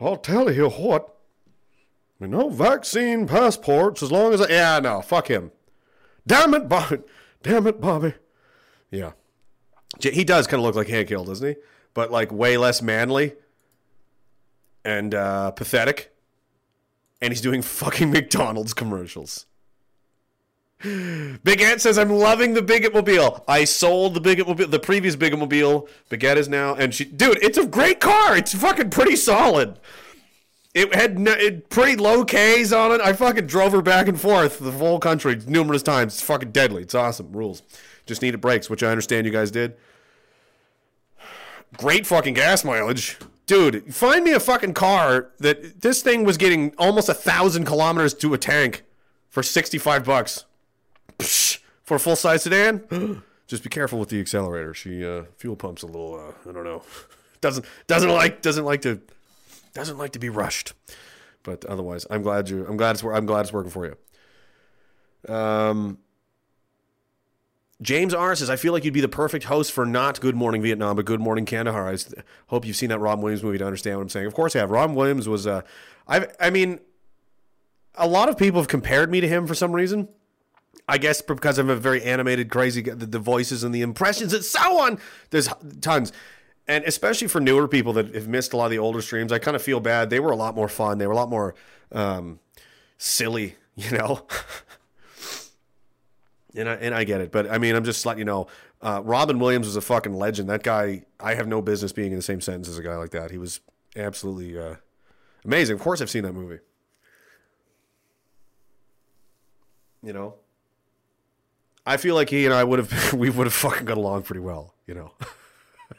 I'll 0.00 0.16
tell 0.16 0.52
you 0.52 0.68
what. 0.68 1.17
No 2.20 2.48
vaccine 2.48 3.26
passports 3.26 4.02
as 4.02 4.10
long 4.10 4.34
as 4.34 4.40
I. 4.40 4.48
Yeah, 4.48 4.80
no, 4.80 5.00
fuck 5.00 5.28
him. 5.28 5.52
Damn 6.26 6.54
it, 6.54 6.68
Bobby. 6.68 6.98
Damn 7.42 7.66
it, 7.66 7.80
Bobby. 7.80 8.14
Yeah. 8.90 9.12
He 10.00 10.24
does 10.24 10.46
kind 10.46 10.60
of 10.60 10.66
look 10.66 10.74
like 10.74 10.88
Hank 10.88 11.08
Hill, 11.08 11.24
doesn't 11.24 11.46
he? 11.46 11.56
But 11.94 12.10
like 12.10 12.30
way 12.32 12.56
less 12.56 12.82
manly 12.82 13.34
and 14.84 15.14
uh, 15.14 15.52
pathetic 15.52 16.12
and 17.20 17.32
he's 17.32 17.40
doing 17.40 17.62
fucking 17.62 18.10
McDonald's 18.12 18.74
commercials. 18.74 19.46
Big 20.80 21.60
Ant 21.60 21.80
says, 21.80 21.98
I'm 21.98 22.10
loving 22.10 22.54
the 22.54 22.62
Bigot 22.62 22.94
Mobile. 22.94 23.42
I 23.48 23.64
sold 23.64 24.14
the 24.14 24.20
Bigot 24.20 24.46
Mobile, 24.46 24.68
the 24.68 24.78
previous 24.78 25.16
Bigot 25.16 25.38
Mobile. 25.38 25.88
Baguette 26.08 26.36
is 26.36 26.48
now, 26.48 26.76
and 26.76 26.94
she, 26.94 27.04
dude, 27.04 27.42
it's 27.42 27.58
a 27.58 27.66
great 27.66 27.98
car. 27.98 28.36
It's 28.36 28.54
fucking 28.54 28.90
pretty 28.90 29.16
solid. 29.16 29.80
It 30.74 30.94
had 30.94 31.18
it, 31.18 31.70
pretty 31.70 31.96
low 31.96 32.24
Ks 32.24 32.72
on 32.72 32.92
it. 32.92 33.00
I 33.00 33.12
fucking 33.12 33.46
drove 33.46 33.72
her 33.72 33.82
back 33.82 34.06
and 34.06 34.20
forth 34.20 34.58
the 34.58 34.70
whole 34.70 35.00
country 35.00 35.40
numerous 35.46 35.82
times. 35.82 36.14
It's 36.14 36.22
fucking 36.22 36.52
deadly. 36.52 36.82
It's 36.82 36.94
awesome. 36.94 37.32
Rules. 37.32 37.62
Just 38.06 38.22
needed 38.22 38.40
brakes, 38.40 38.70
which 38.70 38.82
I 38.82 38.90
understand 38.90 39.26
you 39.26 39.32
guys 39.32 39.50
did. 39.50 39.76
Great 41.76 42.06
fucking 42.06 42.34
gas 42.34 42.64
mileage 42.64 43.18
dude, 43.48 43.92
find 43.92 44.22
me 44.22 44.32
a 44.32 44.38
fucking 44.38 44.74
car 44.74 45.30
that 45.38 45.80
this 45.80 46.02
thing 46.02 46.22
was 46.22 46.36
getting 46.36 46.72
almost 46.78 47.08
a 47.08 47.14
thousand 47.14 47.64
kilometers 47.64 48.14
to 48.14 48.32
a 48.34 48.38
tank 48.38 48.84
for 49.28 49.42
65 49.42 50.04
bucks 50.04 50.44
Psh, 51.18 51.58
for 51.82 51.96
a 51.96 51.98
full 51.98 52.14
size 52.14 52.44
sedan. 52.44 53.24
Just 53.48 53.64
be 53.64 53.70
careful 53.70 53.98
with 53.98 54.10
the 54.10 54.20
accelerator. 54.20 54.74
She 54.74 55.04
uh, 55.04 55.24
fuel 55.38 55.56
pumps 55.56 55.82
a 55.82 55.86
little. 55.86 56.14
Uh, 56.14 56.48
I 56.48 56.52
don't 56.52 56.64
know. 56.64 56.82
Doesn't 57.40 57.64
doesn't 57.86 58.10
like 58.10 58.42
doesn't 58.42 58.64
like 58.64 58.82
to 58.82 59.00
doesn't 59.78 59.98
like 59.98 60.12
to 60.12 60.18
be 60.18 60.28
rushed. 60.28 60.74
But 61.42 61.64
otherwise, 61.64 62.06
I'm 62.10 62.22
glad 62.22 62.50
you. 62.50 62.66
I'm 62.66 62.76
glad 62.76 62.96
it's 62.96 63.04
I'm 63.04 63.26
glad 63.26 63.42
it's 63.42 63.52
working 63.52 63.70
for 63.70 63.86
you. 63.86 65.32
Um. 65.34 65.98
James 67.80 68.12
R 68.12 68.34
says, 68.34 68.50
I 68.50 68.56
feel 68.56 68.72
like 68.72 68.84
you'd 68.84 68.92
be 68.92 69.00
the 69.00 69.08
perfect 69.08 69.44
host 69.44 69.70
for 69.70 69.86
not 69.86 70.20
Good 70.20 70.34
Morning 70.34 70.60
Vietnam, 70.60 70.96
but 70.96 71.04
Good 71.04 71.20
Morning 71.20 71.46
Kandahar. 71.46 71.88
I 71.88 71.96
hope 72.48 72.66
you've 72.66 72.74
seen 72.74 72.88
that 72.88 72.98
Robin 72.98 73.22
Williams 73.22 73.44
movie 73.44 73.58
to 73.58 73.64
understand 73.64 73.98
what 73.98 74.02
I'm 74.02 74.08
saying. 74.08 74.26
Of 74.26 74.34
course 74.34 74.56
I 74.56 74.58
have. 74.58 74.72
Robin 74.72 74.96
Williams 74.96 75.28
was, 75.28 75.46
uh, 75.46 75.62
I, 76.08 76.26
I 76.40 76.50
mean, 76.50 76.80
a 77.94 78.08
lot 78.08 78.28
of 78.28 78.36
people 78.36 78.60
have 78.60 78.66
compared 78.66 79.12
me 79.12 79.20
to 79.20 79.28
him 79.28 79.46
for 79.46 79.54
some 79.54 79.70
reason. 79.70 80.08
I 80.88 80.98
guess 80.98 81.22
because 81.22 81.56
I'm 81.56 81.70
a 81.70 81.76
very 81.76 82.02
animated, 82.02 82.50
crazy, 82.50 82.82
the, 82.82 83.06
the 83.06 83.20
voices 83.20 83.62
and 83.62 83.72
the 83.72 83.82
impressions 83.82 84.32
and 84.32 84.42
so 84.42 84.80
on. 84.80 84.98
There's 85.30 85.48
tons. 85.80 86.12
And 86.68 86.84
especially 86.84 87.28
for 87.28 87.40
newer 87.40 87.66
people 87.66 87.94
that 87.94 88.14
have 88.14 88.28
missed 88.28 88.52
a 88.52 88.56
lot 88.58 88.66
of 88.66 88.70
the 88.70 88.78
older 88.78 89.00
streams, 89.00 89.32
I 89.32 89.38
kind 89.38 89.56
of 89.56 89.62
feel 89.62 89.80
bad. 89.80 90.10
They 90.10 90.20
were 90.20 90.30
a 90.30 90.36
lot 90.36 90.54
more 90.54 90.68
fun. 90.68 90.98
They 90.98 91.06
were 91.06 91.14
a 91.14 91.16
lot 91.16 91.30
more 91.30 91.54
um, 91.92 92.40
silly, 92.98 93.56
you 93.74 93.96
know? 93.96 94.26
and 96.54 96.68
I, 96.68 96.74
and 96.74 96.94
I 96.94 97.04
get 97.04 97.22
it. 97.22 97.32
But 97.32 97.50
I 97.50 97.56
mean, 97.56 97.74
I'm 97.74 97.84
just 97.84 98.04
letting 98.04 98.18
you 98.18 98.26
know, 98.26 98.48
uh, 98.82 99.00
Robin 99.02 99.38
Williams 99.38 99.66
was 99.66 99.76
a 99.76 99.80
fucking 99.80 100.12
legend. 100.12 100.50
That 100.50 100.62
guy, 100.62 101.04
I 101.18 101.34
have 101.34 101.48
no 101.48 101.62
business 101.62 101.92
being 101.92 102.12
in 102.12 102.16
the 102.16 102.22
same 102.22 102.42
sentence 102.42 102.68
as 102.68 102.76
a 102.76 102.82
guy 102.82 102.96
like 102.96 103.10
that. 103.10 103.30
He 103.30 103.38
was 103.38 103.60
absolutely 103.96 104.58
uh, 104.58 104.76
amazing. 105.46 105.74
Of 105.74 105.80
course, 105.80 106.02
I've 106.02 106.10
seen 106.10 106.24
that 106.24 106.34
movie. 106.34 106.58
You 110.02 110.12
know? 110.12 110.34
I 111.86 111.96
feel 111.96 112.14
like 112.14 112.28
he 112.28 112.44
and 112.44 112.54
I 112.54 112.62
would 112.62 112.78
have 112.78 113.12
we 113.14 113.30
would 113.30 113.46
have 113.46 113.54
fucking 113.54 113.86
got 113.86 113.96
along 113.96 114.24
pretty 114.24 114.40
well, 114.40 114.74
you 114.86 114.94
know. 114.94 115.12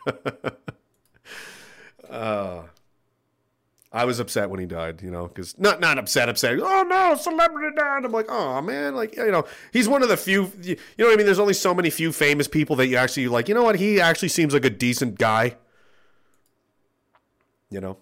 uh, 2.10 2.64
I 3.92 4.06
was 4.06 4.20
upset 4.20 4.50
when 4.50 4.60
he 4.60 4.66
died, 4.66 5.02
you 5.02 5.12
know, 5.12 5.28
because 5.28 5.58
not 5.58 5.80
not 5.80 5.98
upset, 5.98 6.30
upset. 6.30 6.60
Oh 6.62 6.84
no, 6.84 7.16
celebrity 7.16 7.76
died. 7.76 8.06
I'm 8.06 8.12
like, 8.12 8.28
oh 8.30 8.62
man, 8.62 8.96
like 8.96 9.16
you 9.16 9.32
know, 9.32 9.46
he's 9.74 9.90
one 9.90 10.04
of 10.04 10.10
the 10.10 10.18
few. 10.18 10.52
You 10.62 10.76
know 10.98 11.06
what 11.06 11.14
I 11.14 11.16
mean? 11.16 11.26
There's 11.26 11.40
only 11.40 11.54
so 11.54 11.74
many 11.74 11.90
few 11.90 12.12
famous 12.12 12.48
people 12.48 12.76
that 12.78 12.88
you 12.88 12.98
actually 12.98 13.28
like. 13.28 13.48
You 13.48 13.56
know 13.56 13.64
what? 13.64 13.78
He 13.78 14.00
actually 14.00 14.30
seems 14.30 14.54
like 14.54 14.66
a 14.66 14.70
decent 14.70 15.18
guy. 15.18 15.56
You 17.70 17.82
know. 17.82 17.98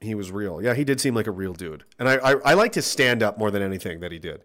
he 0.00 0.14
was 0.14 0.30
real. 0.30 0.62
Yeah, 0.62 0.74
he 0.74 0.84
did 0.84 1.00
seem 1.00 1.14
like 1.14 1.26
a 1.26 1.32
real 1.32 1.52
dude. 1.52 1.84
And 1.98 2.08
I, 2.08 2.16
I, 2.16 2.32
I 2.44 2.54
liked 2.54 2.74
his 2.74 2.86
stand 2.86 3.22
up 3.22 3.38
more 3.38 3.50
than 3.50 3.62
anything 3.62 4.00
that 4.00 4.12
he 4.12 4.18
did. 4.18 4.42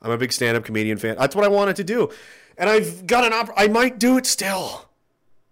I'm 0.00 0.10
a 0.10 0.18
big 0.18 0.32
stand 0.32 0.56
up 0.56 0.64
comedian 0.64 0.98
fan. 0.98 1.16
That's 1.18 1.34
what 1.34 1.44
I 1.44 1.48
wanted 1.48 1.76
to 1.76 1.84
do. 1.84 2.10
And 2.58 2.68
I've 2.68 3.06
got 3.06 3.24
an 3.24 3.32
op- 3.32 3.54
I 3.56 3.68
might 3.68 3.98
do 3.98 4.18
it 4.18 4.26
still. 4.26 4.90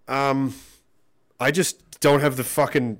Um, 0.08 0.54
I 1.40 1.50
just 1.50 2.00
don't 2.00 2.20
have 2.20 2.36
the 2.36 2.44
fucking. 2.44 2.98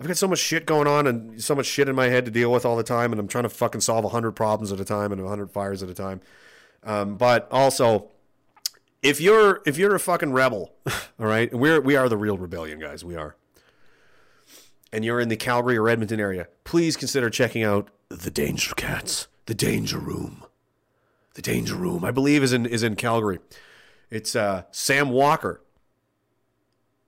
I've 0.00 0.06
got 0.06 0.16
so 0.16 0.28
much 0.28 0.38
shit 0.38 0.64
going 0.64 0.86
on 0.86 1.06
and 1.06 1.42
so 1.42 1.54
much 1.54 1.66
shit 1.66 1.88
in 1.88 1.94
my 1.94 2.06
head 2.06 2.24
to 2.24 2.30
deal 2.30 2.50
with 2.50 2.64
all 2.64 2.76
the 2.76 2.82
time, 2.82 3.12
and 3.12 3.20
I'm 3.20 3.28
trying 3.28 3.44
to 3.44 3.50
fucking 3.50 3.80
solve 3.82 4.10
hundred 4.10 4.32
problems 4.32 4.72
at 4.72 4.80
a 4.80 4.84
time 4.84 5.12
and 5.12 5.24
hundred 5.26 5.50
fires 5.50 5.82
at 5.82 5.88
a 5.90 5.94
time. 5.94 6.20
Um, 6.84 7.16
but 7.16 7.48
also, 7.50 8.08
if 9.02 9.20
you're 9.20 9.60
if 9.66 9.76
you're 9.76 9.94
a 9.94 10.00
fucking 10.00 10.32
rebel, 10.32 10.72
all 10.86 11.26
right, 11.26 11.52
we're 11.52 11.80
we 11.80 11.96
are 11.96 12.08
the 12.08 12.16
real 12.16 12.38
rebellion 12.38 12.78
guys. 12.78 13.04
We 13.04 13.16
are 13.16 13.36
and 14.92 15.04
you're 15.04 15.20
in 15.20 15.28
the 15.28 15.36
Calgary 15.36 15.76
or 15.76 15.88
Edmonton 15.88 16.20
area, 16.20 16.48
please 16.64 16.96
consider 16.96 17.30
checking 17.30 17.62
out 17.62 17.88
the 18.08 18.30
Danger 18.30 18.74
Cats, 18.74 19.28
the 19.46 19.54
Danger 19.54 19.98
Room. 19.98 20.44
The 21.38 21.42
Danger 21.42 21.76
Room, 21.76 22.04
I 22.04 22.10
believe, 22.10 22.42
is 22.42 22.52
in 22.52 22.66
is 22.66 22.82
in 22.82 22.96
Calgary. 22.96 23.38
It's 24.10 24.34
uh, 24.34 24.64
Sam 24.72 25.10
Walker 25.10 25.60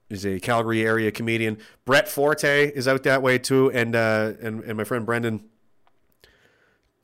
is 0.09 0.25
a 0.25 0.39
Calgary 0.39 0.87
area 0.87 1.11
comedian. 1.11 1.59
Brett 1.85 2.07
Forte 2.07 2.69
is 2.69 2.87
out 2.87 3.03
that 3.03 3.23
way 3.23 3.39
too, 3.39 3.73
and 3.73 3.97
uh, 3.97 4.35
and 4.41 4.63
and 4.63 4.77
my 4.77 4.85
friend 4.85 5.05
Brendan, 5.05 5.43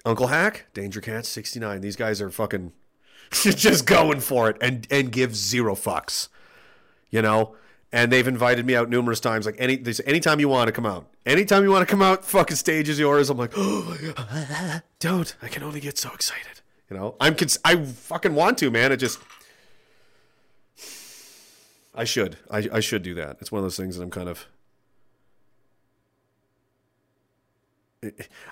Uncle 0.04 0.28
Hack, 0.28 0.66
Danger 0.72 1.00
Cats 1.00 1.28
sixty 1.28 1.58
nine. 1.58 1.80
These 1.80 1.96
guys 1.96 2.22
are 2.22 2.30
fucking 2.30 2.72
just 3.32 3.86
going 3.86 4.20
for 4.20 4.48
it 4.48 4.56
and 4.60 4.86
and 4.88 5.10
give 5.10 5.34
zero 5.34 5.74
fucks, 5.74 6.28
you 7.10 7.22
know 7.22 7.56
and 7.92 8.12
they've 8.12 8.28
invited 8.28 8.66
me 8.66 8.76
out 8.76 8.88
numerous 8.88 9.20
times. 9.20 9.46
Like 9.46 9.56
any, 9.58 9.76
there's 9.76 10.00
anytime 10.00 10.38
you 10.38 10.48
want 10.48 10.68
to 10.68 10.72
come 10.72 10.86
out, 10.86 11.06
anytime 11.24 11.64
you 11.64 11.70
want 11.70 11.88
to 11.88 11.90
come 11.90 12.02
out, 12.02 12.24
fucking 12.24 12.56
stage 12.56 12.88
is 12.88 13.00
yours. 13.00 13.30
I'm 13.30 13.38
like, 13.38 13.52
oh 13.56 14.80
don't! 15.00 15.34
I 15.42 15.48
can 15.48 15.64
only 15.64 15.80
get 15.80 15.98
so 15.98 16.10
excited. 16.12 16.55
You 16.90 16.96
know, 16.96 17.16
I'm, 17.20 17.34
cons- 17.34 17.58
I 17.64 17.76
fucking 17.76 18.34
want 18.34 18.58
to, 18.58 18.70
man. 18.70 18.92
It 18.92 18.98
just, 18.98 19.18
I 21.94 22.04
should, 22.04 22.36
I, 22.50 22.68
I 22.72 22.80
should 22.80 23.02
do 23.02 23.14
that. 23.14 23.38
It's 23.40 23.50
one 23.50 23.58
of 23.58 23.64
those 23.64 23.76
things 23.76 23.96
that 23.96 24.02
I'm 24.02 24.10
kind 24.10 24.28
of. 24.28 24.46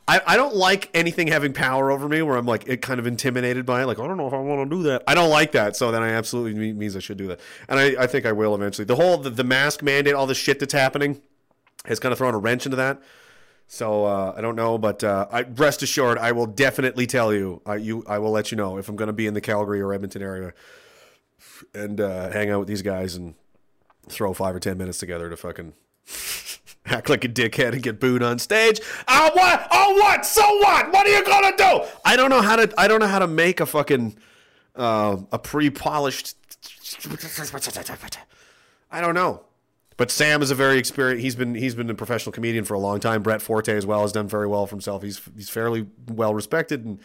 I, 0.08 0.20
I 0.26 0.36
don't 0.36 0.56
like 0.56 0.90
anything 0.94 1.28
having 1.28 1.52
power 1.52 1.92
over 1.92 2.08
me 2.08 2.22
where 2.22 2.36
I'm 2.36 2.46
like 2.46 2.66
it 2.66 2.82
kind 2.82 2.98
of 2.98 3.06
intimidated 3.06 3.64
by 3.64 3.82
it. 3.82 3.86
Like, 3.86 4.00
I 4.00 4.06
don't 4.08 4.16
know 4.16 4.26
if 4.26 4.32
I 4.32 4.40
want 4.40 4.68
to 4.68 4.76
do 4.76 4.82
that. 4.84 5.04
I 5.06 5.14
don't 5.14 5.30
like 5.30 5.52
that. 5.52 5.76
So 5.76 5.92
then 5.92 6.02
I 6.02 6.10
absolutely 6.10 6.72
means 6.72 6.96
I 6.96 6.98
should 6.98 7.18
do 7.18 7.28
that. 7.28 7.40
And 7.68 7.78
I, 7.78 8.02
I 8.02 8.06
think 8.08 8.26
I 8.26 8.32
will 8.32 8.54
eventually. 8.54 8.84
The 8.84 8.96
whole, 8.96 9.18
the, 9.18 9.30
the 9.30 9.44
mask 9.44 9.80
mandate, 9.82 10.14
all 10.14 10.26
the 10.26 10.34
shit 10.34 10.58
that's 10.58 10.72
happening 10.72 11.20
has 11.84 12.00
kind 12.00 12.10
of 12.10 12.18
thrown 12.18 12.34
a 12.34 12.38
wrench 12.38 12.64
into 12.66 12.76
that. 12.76 13.00
So 13.66 14.04
uh, 14.04 14.34
I 14.36 14.40
don't 14.40 14.56
know, 14.56 14.78
but 14.78 15.02
uh, 15.02 15.26
I, 15.32 15.42
rest 15.42 15.82
assured, 15.82 16.18
I 16.18 16.32
will 16.32 16.46
definitely 16.46 17.06
tell 17.06 17.32
you. 17.32 17.62
I, 17.66 17.76
you, 17.76 18.04
I 18.06 18.18
will 18.18 18.30
let 18.30 18.50
you 18.50 18.56
know 18.56 18.76
if 18.78 18.88
I'm 18.88 18.96
going 18.96 19.08
to 19.08 19.12
be 19.14 19.26
in 19.26 19.34
the 19.34 19.40
Calgary 19.40 19.80
or 19.80 19.92
Edmonton 19.92 20.22
area 20.22 20.52
and 21.74 22.00
uh, 22.00 22.30
hang 22.30 22.50
out 22.50 22.60
with 22.60 22.68
these 22.68 22.82
guys 22.82 23.14
and 23.14 23.34
throw 24.08 24.32
five 24.34 24.54
or 24.54 24.60
ten 24.60 24.78
minutes 24.78 24.98
together 24.98 25.30
to 25.30 25.36
fucking 25.36 25.72
act 26.86 27.08
like 27.08 27.24
a 27.24 27.28
dickhead 27.28 27.72
and 27.72 27.82
get 27.82 28.00
booed 28.00 28.22
on 28.22 28.38
stage. 28.38 28.80
Oh 29.08 29.30
what? 29.34 29.66
Oh 29.70 29.94
what? 29.94 30.26
So 30.26 30.42
what? 30.58 30.92
What 30.92 31.06
are 31.06 31.10
you 31.10 31.24
gonna 31.24 31.56
do? 31.56 31.84
I 32.04 32.16
don't 32.16 32.30
know 32.30 32.42
how 32.42 32.56
to. 32.56 32.72
I 32.78 32.86
don't 32.88 33.00
know 33.00 33.06
how 33.06 33.18
to 33.18 33.26
make 33.26 33.60
a 33.60 33.66
fucking 33.66 34.16
uh, 34.76 35.16
a 35.32 35.38
pre-polished. 35.38 36.36
I 38.90 39.00
don't 39.00 39.14
know. 39.14 39.44
But 39.96 40.10
Sam 40.10 40.42
is 40.42 40.50
a 40.50 40.54
very 40.54 40.78
experienced. 40.78 41.22
He's 41.22 41.36
been 41.36 41.54
he's 41.54 41.74
been 41.74 41.88
a 41.88 41.94
professional 41.94 42.32
comedian 42.32 42.64
for 42.64 42.74
a 42.74 42.78
long 42.78 43.00
time. 43.00 43.22
Brett 43.22 43.40
Forte 43.40 43.72
as 43.72 43.86
well 43.86 44.02
has 44.02 44.12
done 44.12 44.28
very 44.28 44.46
well 44.46 44.66
for 44.66 44.74
himself. 44.74 45.02
He's 45.02 45.20
he's 45.36 45.50
fairly 45.50 45.86
well 46.08 46.34
respected 46.34 46.84
and 46.84 46.98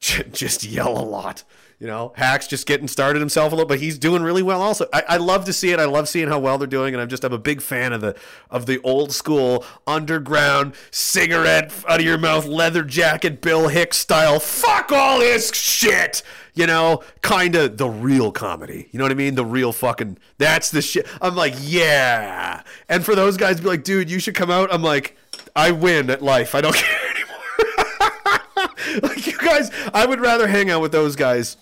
just 0.32 0.64
yell 0.64 0.96
a 0.98 1.04
lot. 1.04 1.44
You 1.82 1.88
know, 1.88 2.12
Hack's 2.14 2.46
just 2.46 2.68
getting 2.68 2.86
started 2.86 3.18
himself 3.18 3.50
a 3.50 3.56
little, 3.56 3.66
but 3.66 3.80
he's 3.80 3.98
doing 3.98 4.22
really 4.22 4.44
well 4.44 4.62
also. 4.62 4.86
I, 4.92 5.02
I 5.08 5.16
love 5.16 5.46
to 5.46 5.52
see 5.52 5.72
it. 5.72 5.80
I 5.80 5.84
love 5.84 6.08
seeing 6.08 6.28
how 6.28 6.38
well 6.38 6.56
they're 6.56 6.68
doing, 6.68 6.94
and 6.94 7.02
I'm 7.02 7.08
just 7.08 7.24
I'm 7.24 7.32
a 7.32 7.38
big 7.38 7.60
fan 7.60 7.92
of 7.92 8.00
the 8.00 8.14
of 8.52 8.66
the 8.66 8.80
old 8.84 9.10
school 9.10 9.64
underground 9.84 10.76
cigarette 10.92 11.72
out 11.88 11.98
of 11.98 12.06
your 12.06 12.18
mouth 12.18 12.46
leather 12.46 12.84
jacket 12.84 13.40
Bill 13.40 13.66
Hicks 13.66 13.96
style. 13.96 14.38
Fuck 14.38 14.92
all 14.92 15.18
this 15.18 15.52
shit. 15.52 16.22
You 16.54 16.68
know, 16.68 17.02
kind 17.20 17.56
of 17.56 17.78
the 17.78 17.88
real 17.88 18.30
comedy. 18.30 18.88
You 18.92 19.00
know 19.00 19.04
what 19.04 19.10
I 19.10 19.16
mean? 19.16 19.34
The 19.34 19.44
real 19.44 19.72
fucking 19.72 20.18
that's 20.38 20.70
the 20.70 20.82
shit. 20.82 21.08
I'm 21.20 21.34
like, 21.34 21.54
yeah. 21.58 22.62
And 22.88 23.04
for 23.04 23.16
those 23.16 23.36
guys 23.36 23.56
to 23.56 23.62
be 23.62 23.68
like, 23.68 23.82
dude, 23.82 24.08
you 24.08 24.20
should 24.20 24.36
come 24.36 24.52
out. 24.52 24.72
I'm 24.72 24.84
like, 24.84 25.16
I 25.56 25.72
win 25.72 26.10
at 26.10 26.22
life. 26.22 26.54
I 26.54 26.60
don't 26.60 26.76
care 26.76 27.10
anymore. 27.10 29.00
like 29.02 29.26
you 29.26 29.36
guys, 29.36 29.72
I 29.92 30.06
would 30.06 30.20
rather 30.20 30.46
hang 30.46 30.70
out 30.70 30.80
with 30.80 30.92
those 30.92 31.16
guys 31.16 31.56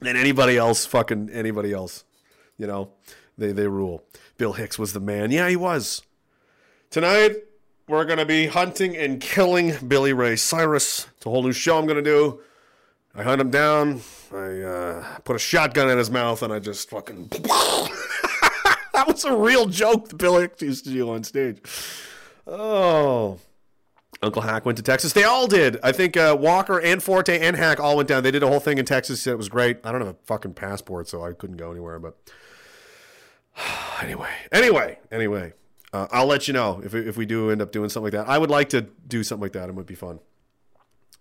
than 0.00 0.16
anybody 0.16 0.56
else. 0.56 0.86
Fucking 0.86 1.30
anybody 1.30 1.72
else. 1.72 2.04
You 2.56 2.66
know, 2.66 2.90
they 3.36 3.52
they 3.52 3.68
rule. 3.68 4.04
Bill 4.36 4.52
Hicks 4.52 4.78
was 4.78 4.92
the 4.92 5.00
man. 5.00 5.30
Yeah, 5.30 5.48
he 5.48 5.56
was. 5.56 6.02
Tonight 6.90 7.36
we're 7.88 8.04
gonna 8.04 8.26
be 8.26 8.46
hunting 8.46 8.96
and 8.96 9.20
killing 9.20 9.74
Billy 9.86 10.12
Ray 10.12 10.36
Cyrus. 10.36 11.06
It's 11.16 11.26
a 11.26 11.30
whole 11.30 11.42
new 11.42 11.52
show 11.52 11.78
I'm 11.78 11.86
gonna 11.86 12.02
do. 12.02 12.40
I 13.14 13.22
hunt 13.22 13.40
him 13.40 13.50
down. 13.50 14.02
I 14.32 14.60
uh, 14.60 15.18
put 15.24 15.34
a 15.34 15.38
shotgun 15.38 15.88
in 15.88 15.98
his 15.98 16.10
mouth 16.10 16.42
and 16.42 16.52
I 16.52 16.58
just 16.58 16.90
fucking. 16.90 17.28
that 18.92 19.04
was 19.06 19.24
a 19.24 19.34
real 19.34 19.66
joke 19.66 20.08
that 20.08 20.16
Bill 20.16 20.38
Hicks 20.38 20.62
used 20.62 20.84
to 20.84 20.90
do 20.90 21.10
on 21.10 21.24
stage. 21.24 21.60
Oh. 22.46 23.38
Uncle 24.22 24.42
Hack 24.42 24.64
went 24.64 24.76
to 24.78 24.82
Texas. 24.82 25.12
They 25.12 25.22
all 25.22 25.46
did. 25.46 25.78
I 25.82 25.92
think 25.92 26.16
uh, 26.16 26.36
Walker 26.38 26.80
and 26.80 27.02
Forte 27.02 27.38
and 27.38 27.56
Hack 27.56 27.78
all 27.78 27.96
went 27.96 28.08
down. 28.08 28.24
They 28.24 28.32
did 28.32 28.42
a 28.42 28.48
whole 28.48 28.58
thing 28.58 28.78
in 28.78 28.84
Texas. 28.84 29.26
It 29.26 29.38
was 29.38 29.48
great. 29.48 29.78
I 29.84 29.92
don't 29.92 30.00
have 30.00 30.10
a 30.10 30.16
fucking 30.24 30.54
passport, 30.54 31.08
so 31.08 31.22
I 31.22 31.32
couldn't 31.32 31.56
go 31.56 31.70
anywhere. 31.70 32.00
But 32.00 32.16
anyway, 34.02 34.30
anyway, 34.50 34.98
anyway, 35.12 35.52
uh, 35.92 36.08
I'll 36.10 36.26
let 36.26 36.48
you 36.48 36.54
know 36.54 36.80
if 36.84 36.94
if 36.94 37.16
we 37.16 37.26
do 37.26 37.50
end 37.50 37.62
up 37.62 37.70
doing 37.70 37.88
something 37.88 38.12
like 38.12 38.26
that. 38.26 38.28
I 38.28 38.38
would 38.38 38.50
like 38.50 38.70
to 38.70 38.82
do 38.82 39.22
something 39.22 39.42
like 39.42 39.52
that. 39.52 39.68
It 39.68 39.74
would 39.76 39.86
be 39.86 39.94
fun. 39.94 40.18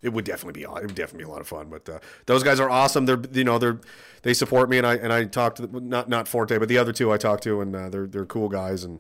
It 0.02 0.10
would 0.10 0.26
definitely 0.26 0.60
be. 0.60 0.64
It 0.64 0.72
would 0.72 0.96
definitely 0.96 1.26
be 1.26 1.30
a 1.30 1.32
lot 1.32 1.42
of 1.42 1.48
fun. 1.48 1.70
But 1.70 1.88
uh, 1.88 2.00
those 2.26 2.42
guys 2.42 2.60
are 2.60 2.70
awesome. 2.70 3.06
They're 3.06 3.22
you 3.32 3.44
know 3.44 3.60
they're 3.60 3.80
they 4.24 4.34
support 4.34 4.72
me 4.72 4.80
and 4.80 4.88
I 4.88 4.96
and 4.96 5.14
I 5.14 5.26
talked 5.26 5.58
to 5.58 5.68
not 5.80 6.10
not 6.10 6.28
Forte, 6.28 6.58
but 6.58 6.68
the 6.68 6.80
other 6.80 6.94
two 6.94 7.12
I 7.12 7.18
talked 7.18 7.44
to 7.44 7.62
and 7.62 7.76
uh, 7.76 7.90
they're 7.90 8.08
they're 8.08 8.26
cool 8.26 8.50
guys 8.50 8.84
and 8.84 9.00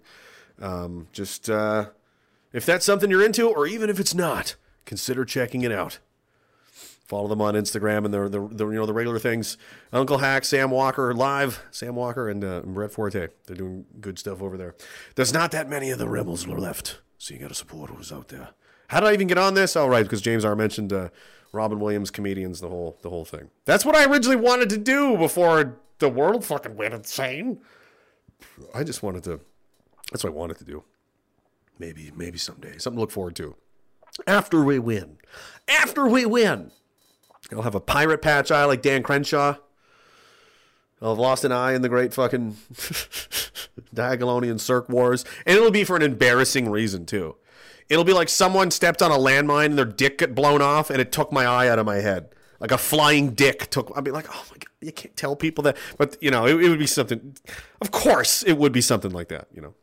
um, 0.61 1.07
just. 1.13 1.49
If 2.57 2.65
that's 2.65 2.83
something 2.83 3.11
you're 3.11 3.23
into, 3.23 3.47
or 3.47 3.67
even 3.67 3.87
if 3.87 3.99
it's 3.99 4.15
not, 4.15 4.55
consider 4.85 5.25
checking 5.25 5.61
it 5.61 5.71
out. 5.71 5.99
Follow 7.05 7.27
them 7.27 7.39
on 7.39 7.53
Instagram 7.53 8.03
and 8.03 8.11
the, 8.11 8.27
the, 8.27 8.47
the 8.47 8.67
you 8.67 8.79
know 8.79 8.87
the 8.87 8.93
regular 8.93 9.19
things. 9.19 9.57
Uncle 9.93 10.17
Hack, 10.17 10.43
Sam 10.43 10.71
Walker 10.71 11.13
live, 11.13 11.63
Sam 11.69 11.95
Walker 11.95 12.27
and, 12.27 12.43
uh, 12.43 12.61
Brett 12.61 12.91
Forte. 12.91 13.27
They're 13.45 13.55
doing 13.55 13.85
good 14.01 14.17
stuff 14.17 14.41
over 14.41 14.57
there. 14.57 14.73
There's 15.13 15.31
not 15.31 15.51
that 15.51 15.69
many 15.69 15.91
of 15.91 15.99
the 15.99 16.09
rebels 16.09 16.47
left, 16.47 16.99
so 17.19 17.35
you 17.35 17.39
got 17.39 17.49
to 17.49 17.53
support 17.53 17.91
who's 17.91 18.11
out 18.11 18.29
there. 18.29 18.49
How 18.87 19.01
did 19.01 19.09
I 19.09 19.13
even 19.13 19.27
get 19.27 19.37
on 19.37 19.53
this? 19.53 19.75
Oh, 19.75 19.87
right, 19.87 20.01
because 20.03 20.21
James 20.21 20.43
R 20.43 20.55
mentioned 20.55 20.91
uh, 20.91 21.09
Robin 21.51 21.79
Williams, 21.79 22.09
comedians, 22.09 22.59
the 22.59 22.69
whole 22.69 22.97
the 23.03 23.11
whole 23.11 23.23
thing. 23.23 23.51
That's 23.65 23.85
what 23.85 23.95
I 23.95 24.05
originally 24.05 24.35
wanted 24.35 24.69
to 24.71 24.79
do 24.79 25.15
before 25.15 25.77
the 25.99 26.09
world 26.09 26.43
fucking 26.43 26.75
went 26.75 26.95
insane. 26.95 27.59
I 28.73 28.83
just 28.83 29.03
wanted 29.03 29.23
to. 29.25 29.41
That's 30.11 30.23
what 30.23 30.33
I 30.33 30.35
wanted 30.35 30.57
to 30.57 30.63
do. 30.63 30.83
Maybe, 31.79 32.11
maybe 32.15 32.37
someday. 32.37 32.77
Something 32.77 32.97
to 32.97 33.01
look 33.01 33.11
forward 33.11 33.35
to. 33.37 33.55
After 34.25 34.63
we 34.63 34.79
win. 34.79 35.17
After 35.67 36.07
we 36.07 36.25
win. 36.25 36.71
I'll 37.51 37.61
have 37.61 37.75
a 37.75 37.79
pirate 37.79 38.21
patch 38.21 38.51
eye 38.51 38.65
like 38.65 38.81
Dan 38.81 39.03
Crenshaw. 39.03 39.55
I'll 41.01 41.09
have 41.09 41.19
lost 41.19 41.45
an 41.45 41.51
eye 41.51 41.73
in 41.73 41.83
the 41.83 41.89
great 41.89 42.13
fucking 42.13 42.57
Diagolonian 43.95 44.59
Cirque 44.59 44.89
Wars. 44.89 45.23
And 45.45 45.55
it'll 45.55 45.71
be 45.71 45.83
for 45.83 45.95
an 45.95 46.01
embarrassing 46.01 46.69
reason, 46.69 47.05
too. 47.05 47.35
It'll 47.89 48.03
be 48.03 48.13
like 48.13 48.29
someone 48.29 48.71
stepped 48.71 49.01
on 49.01 49.11
a 49.11 49.17
landmine 49.17 49.67
and 49.67 49.77
their 49.77 49.85
dick 49.85 50.17
got 50.17 50.35
blown 50.35 50.61
off 50.61 50.89
and 50.89 50.99
it 50.99 51.11
took 51.11 51.31
my 51.31 51.45
eye 51.45 51.69
out 51.69 51.79
of 51.79 51.85
my 51.85 51.97
head. 51.97 52.29
Like 52.59 52.71
a 52.71 52.77
flying 52.77 53.31
dick 53.31 53.69
took. 53.69 53.91
I'd 53.95 54.03
be 54.03 54.11
like, 54.11 54.27
oh 54.29 54.45
my 54.49 54.57
God, 54.57 54.71
you 54.81 54.91
can't 54.91 55.15
tell 55.15 55.35
people 55.35 55.63
that. 55.65 55.77
But, 55.97 56.17
you 56.19 56.31
know, 56.31 56.47
it, 56.47 56.61
it 56.61 56.69
would 56.69 56.79
be 56.79 56.87
something. 56.87 57.37
Of 57.79 57.91
course, 57.91 58.41
it 58.43 58.57
would 58.57 58.71
be 58.71 58.81
something 58.81 59.11
like 59.11 59.29
that, 59.29 59.47
you 59.53 59.61
know. 59.61 59.75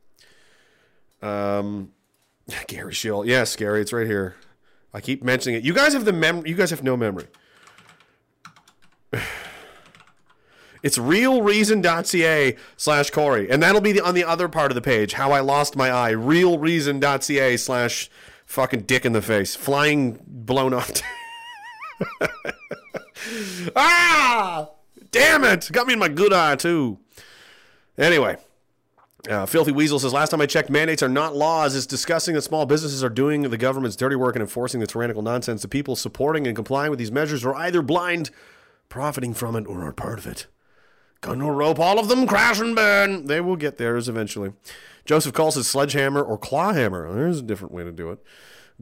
Um, 1.24 1.92
Gary 2.66 2.92
Shield. 2.92 3.26
Yes, 3.26 3.56
Gary, 3.56 3.80
it's 3.80 3.92
right 3.92 4.06
here. 4.06 4.36
I 4.92 5.00
keep 5.00 5.24
mentioning 5.24 5.58
it. 5.58 5.64
You 5.64 5.72
guys 5.72 5.94
have 5.94 6.04
the 6.04 6.12
mem. 6.12 6.46
You 6.46 6.54
guys 6.54 6.70
have 6.70 6.84
no 6.84 6.96
memory. 6.96 7.26
It's 10.82 10.98
realreason.ca 10.98 12.56
slash 12.76 13.08
Corey. 13.08 13.50
And 13.50 13.62
that'll 13.62 13.80
be 13.80 13.98
on 13.98 14.14
the 14.14 14.24
other 14.24 14.50
part 14.50 14.70
of 14.70 14.74
the 14.74 14.82
page. 14.82 15.14
How 15.14 15.32
I 15.32 15.40
lost 15.40 15.76
my 15.76 15.90
eye. 15.90 16.12
Realreason.ca 16.12 17.56
slash 17.56 18.10
fucking 18.44 18.82
dick 18.82 19.06
in 19.06 19.14
the 19.14 19.22
face. 19.22 19.56
Flying 19.56 20.18
blown 20.26 20.74
off. 20.74 20.90
ah! 23.74 24.68
Damn 25.10 25.44
it! 25.44 25.70
Got 25.72 25.86
me 25.86 25.94
in 25.94 25.98
my 25.98 26.08
good 26.08 26.34
eye, 26.34 26.56
too. 26.56 26.98
Anyway. 27.96 28.36
Uh, 29.28 29.46
Filthy 29.46 29.72
Weasel 29.72 29.98
says, 29.98 30.12
last 30.12 30.30
time 30.30 30.42
I 30.42 30.46
checked, 30.46 30.68
mandates 30.68 31.02
are 31.02 31.08
not 31.08 31.34
laws. 31.34 31.74
It's 31.74 31.86
discussing 31.86 32.34
that 32.34 32.42
small 32.42 32.66
businesses 32.66 33.02
are 33.02 33.08
doing 33.08 33.42
the 33.42 33.56
government's 33.56 33.96
dirty 33.96 34.16
work 34.16 34.36
and 34.36 34.42
enforcing 34.42 34.80
the 34.80 34.86
tyrannical 34.86 35.22
nonsense. 35.22 35.62
The 35.62 35.68
people 35.68 35.96
supporting 35.96 36.46
and 36.46 36.54
complying 36.54 36.90
with 36.90 36.98
these 36.98 37.12
measures 37.12 37.44
are 37.44 37.54
either 37.54 37.80
blind, 37.80 38.30
profiting 38.90 39.32
from 39.32 39.56
it, 39.56 39.66
or 39.66 39.82
are 39.82 39.92
part 39.92 40.18
of 40.18 40.26
it. 40.26 40.46
Gonna 41.22 41.50
rope 41.50 41.78
all 41.78 41.98
of 41.98 42.08
them, 42.08 42.26
crash 42.26 42.60
and 42.60 42.76
burn. 42.76 43.24
They 43.24 43.40
will 43.40 43.56
get 43.56 43.78
theirs 43.78 44.10
eventually. 44.10 44.52
Joseph 45.06 45.32
calls 45.32 45.56
it 45.56 45.64
sledgehammer 45.64 46.22
or 46.22 46.36
clawhammer. 46.36 47.10
There's 47.14 47.38
a 47.38 47.42
different 47.42 47.72
way 47.72 47.82
to 47.82 47.92
do 47.92 48.10
it. 48.10 48.18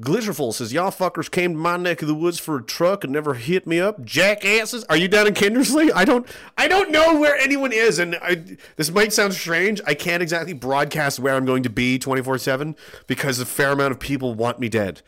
Glitterful 0.00 0.54
says, 0.54 0.72
Y'all 0.72 0.90
fuckers 0.90 1.30
came 1.30 1.52
to 1.52 1.58
my 1.58 1.76
neck 1.76 2.00
of 2.00 2.08
the 2.08 2.14
woods 2.14 2.38
for 2.38 2.56
a 2.56 2.62
truck 2.62 3.04
and 3.04 3.12
never 3.12 3.34
hit 3.34 3.66
me 3.66 3.78
up. 3.78 4.02
Jackasses. 4.02 4.84
Are 4.84 4.96
you 4.96 5.06
down 5.06 5.26
in 5.26 5.34
Kindersley? 5.34 5.90
I 5.94 6.06
don't 6.06 6.26
I 6.56 6.66
don't 6.66 6.90
know 6.90 7.20
where 7.20 7.36
anyone 7.36 7.72
is, 7.72 7.98
and 7.98 8.16
I, 8.22 8.42
this 8.76 8.90
might 8.90 9.12
sound 9.12 9.34
strange. 9.34 9.82
I 9.86 9.92
can't 9.92 10.22
exactly 10.22 10.54
broadcast 10.54 11.20
where 11.20 11.34
I'm 11.34 11.44
going 11.44 11.62
to 11.64 11.70
be 11.70 11.98
24-7 11.98 12.74
because 13.06 13.38
a 13.38 13.44
fair 13.44 13.72
amount 13.72 13.92
of 13.92 14.00
people 14.00 14.34
want 14.34 14.58
me 14.58 14.70
dead. 14.70 15.02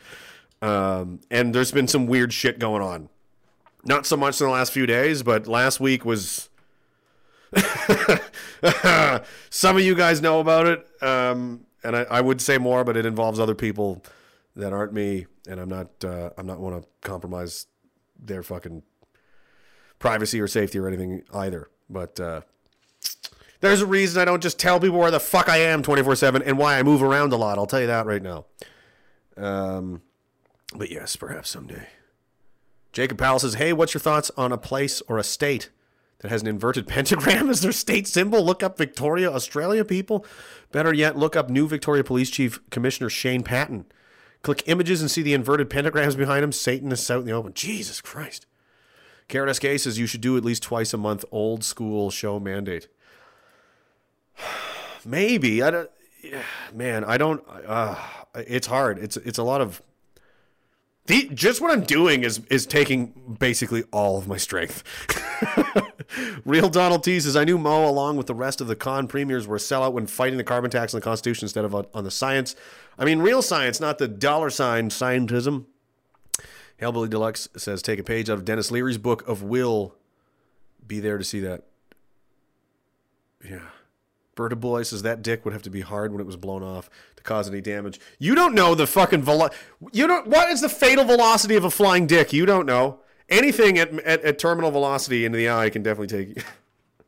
Um, 0.61 1.19
and 1.31 1.53
there's 1.53 1.71
been 1.71 1.87
some 1.87 2.05
weird 2.05 2.31
shit 2.31 2.59
going 2.59 2.83
on. 2.83 3.09
Not 3.83 4.05
so 4.05 4.15
much 4.17 4.39
in 4.39 4.47
the 4.47 4.53
last 4.53 4.71
few 4.71 4.85
days, 4.85 5.23
but 5.23 5.47
last 5.47 5.79
week 5.79 6.05
was 6.05 6.49
Some 9.49 9.77
of 9.77 9.81
you 9.81 9.95
guys 9.95 10.21
know 10.21 10.39
about 10.39 10.67
it, 10.67 10.87
um, 11.01 11.65
and 11.83 11.95
I, 11.95 12.03
I, 12.03 12.21
would 12.21 12.41
say 12.41 12.57
more, 12.57 12.83
but 12.83 12.97
it 12.97 13.05
involves 13.05 13.39
other 13.39 13.55
people 13.55 14.01
that 14.55 14.73
aren't 14.73 14.93
me, 14.93 15.25
and 15.47 15.59
I'm 15.59 15.69
not. 15.69 16.03
Uh, 16.03 16.29
I'm 16.37 16.45
not 16.45 16.59
want 16.59 16.81
to 16.81 16.87
compromise 17.07 17.67
their 18.19 18.43
fucking 18.43 18.83
privacy 19.99 20.39
or 20.39 20.47
safety 20.47 20.79
or 20.79 20.87
anything 20.87 21.23
either. 21.33 21.69
But 21.89 22.19
uh, 22.19 22.41
there's 23.61 23.81
a 23.81 23.85
reason 23.85 24.21
I 24.21 24.25
don't 24.25 24.41
just 24.41 24.59
tell 24.59 24.79
people 24.79 24.99
where 24.99 25.11
the 25.11 25.19
fuck 25.19 25.49
I 25.49 25.57
am 25.57 25.83
24 25.83 26.15
seven 26.15 26.41
and 26.41 26.57
why 26.57 26.79
I 26.79 26.83
move 26.83 27.03
around 27.03 27.33
a 27.33 27.37
lot. 27.37 27.57
I'll 27.57 27.65
tell 27.65 27.81
you 27.81 27.87
that 27.87 28.05
right 28.05 28.21
now. 28.21 28.45
Um, 29.37 30.01
but 30.75 30.89
yes, 30.89 31.15
perhaps 31.15 31.49
someday. 31.49 31.87
Jacob 32.93 33.17
Powell 33.17 33.39
says, 33.39 33.55
"Hey, 33.55 33.73
what's 33.73 33.93
your 33.93 34.01
thoughts 34.01 34.31
on 34.37 34.51
a 34.51 34.57
place 34.57 35.01
or 35.07 35.17
a 35.17 35.23
state?" 35.23 35.69
that 36.19 36.29
has 36.31 36.41
an 36.41 36.47
inverted 36.47 36.87
pentagram 36.87 37.49
as 37.49 37.61
their 37.61 37.71
state 37.71 38.07
symbol. 38.07 38.43
Look 38.43 38.63
up 38.63 38.77
Victoria, 38.77 39.31
Australia, 39.31 39.85
people. 39.85 40.25
Better 40.71 40.93
yet, 40.93 41.17
look 41.17 41.35
up 41.35 41.49
new 41.49 41.67
Victoria 41.67 42.03
Police 42.03 42.29
Chief 42.29 42.59
Commissioner 42.69 43.09
Shane 43.09 43.43
Patton. 43.43 43.85
Click 44.45 44.61
images 44.67 45.01
and 45.01 45.09
see 45.09 45.23
the 45.23 45.33
inverted 45.33 45.71
pentagrams 45.71 46.15
behind 46.15 46.43
him. 46.43 46.51
Satan 46.51 46.91
is 46.91 47.09
out 47.09 47.21
in 47.21 47.25
the 47.25 47.31
open. 47.31 47.51
Jesus 47.55 47.99
Christ. 47.99 48.45
Karen 49.27 49.51
SK 49.51 49.79
says 49.79 49.97
you 49.97 50.05
should 50.05 50.21
do 50.21 50.37
at 50.37 50.45
least 50.45 50.61
twice 50.61 50.93
a 50.93 50.97
month 50.97 51.25
old 51.31 51.63
school 51.63 52.11
show 52.11 52.39
mandate. 52.39 52.87
Maybe. 55.03 55.63
I 55.63 55.71
don't 55.71 55.89
man, 56.71 57.03
I 57.03 57.17
don't 57.17 57.43
uh, 57.65 57.95
it's 58.35 58.67
hard. 58.67 58.99
It's 58.99 59.17
it's 59.17 59.39
a 59.39 59.43
lot 59.43 59.61
of 59.61 59.81
the, 61.07 61.27
just 61.33 61.59
what 61.59 61.71
I'm 61.71 61.83
doing 61.83 62.23
is 62.23 62.39
is 62.51 62.67
taking 62.67 63.37
basically 63.39 63.81
all 63.91 64.19
of 64.19 64.27
my 64.27 64.37
strength. 64.37 64.83
Real 66.45 66.69
Donald 66.69 67.03
T 67.03 67.19
says, 67.19 67.35
I 67.35 67.43
knew 67.43 67.57
Moe, 67.57 67.87
along 67.87 68.17
with 68.17 68.27
the 68.27 68.35
rest 68.35 68.61
of 68.61 68.67
the 68.67 68.75
con 68.75 69.07
premiers, 69.07 69.47
were 69.47 69.55
a 69.55 69.59
sellout 69.59 69.93
when 69.93 70.07
fighting 70.07 70.37
the 70.37 70.43
carbon 70.43 70.71
tax 70.71 70.93
and 70.93 71.01
the 71.01 71.03
Constitution 71.03 71.45
instead 71.45 71.65
of 71.65 71.73
on, 71.73 71.85
on 71.93 72.03
the 72.03 72.11
science. 72.11 72.55
I 72.97 73.05
mean, 73.05 73.19
real 73.19 73.41
science, 73.41 73.79
not 73.79 73.97
the 73.97 74.07
dollar 74.07 74.49
sign 74.49 74.89
scientism. 74.89 75.65
Hellbilly 76.81 77.09
Deluxe 77.09 77.47
says, 77.55 77.81
take 77.81 77.99
a 77.99 78.03
page 78.03 78.29
out 78.29 78.37
of 78.37 78.45
Denis 78.45 78.69
Leary's 78.71 78.97
book 78.97 79.27
of 79.27 79.41
Will. 79.41 79.95
Be 80.85 80.99
there 80.99 81.17
to 81.17 81.23
see 81.23 81.39
that. 81.39 81.63
Yeah. 83.43 83.59
Berta 84.35 84.57
Boy 84.57 84.83
says 84.83 85.01
that 85.03 85.21
dick 85.21 85.45
would 85.45 85.53
have 85.53 85.63
to 85.63 85.69
be 85.69 85.79
hard 85.81 86.11
when 86.11 86.19
it 86.19 86.25
was 86.27 86.35
blown 86.35 86.61
off 86.61 86.89
to 87.15 87.23
cause 87.23 87.47
any 87.47 87.61
damage. 87.61 88.01
You 88.19 88.35
don't 88.35 88.53
know 88.53 88.75
the 88.75 88.85
fucking 88.85 89.21
velo- 89.21 89.49
You 89.93 90.07
don't. 90.07 90.27
What 90.27 90.49
is 90.49 90.59
the 90.59 90.67
fatal 90.67 91.05
velocity 91.05 91.55
of 91.55 91.63
a 91.63 91.71
flying 91.71 92.05
dick? 92.05 92.33
You 92.33 92.45
don't 92.45 92.65
know 92.65 92.99
anything 93.29 93.77
at, 93.77 93.93
at, 93.99 94.23
at 94.23 94.39
terminal 94.39 94.71
velocity 94.71 95.25
into 95.25 95.37
the 95.37 95.49
eye 95.49 95.69
can 95.69 95.83
definitely 95.83 96.25
take. 96.25 96.45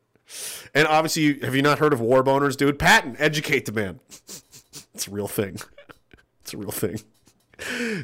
and 0.74 0.86
obviously, 0.88 1.40
have 1.40 1.54
you 1.54 1.62
not 1.62 1.78
heard 1.78 1.92
of 1.92 2.00
war 2.00 2.22
boners, 2.22 2.56
dude? 2.56 2.78
Patton, 2.78 3.16
educate 3.18 3.66
the 3.66 3.72
man. 3.72 4.00
it's 4.94 5.08
a 5.08 5.10
real 5.10 5.28
thing. 5.28 5.58
It's 6.40 6.54
a 6.54 6.56
real 6.56 6.70
thing. 6.70 6.98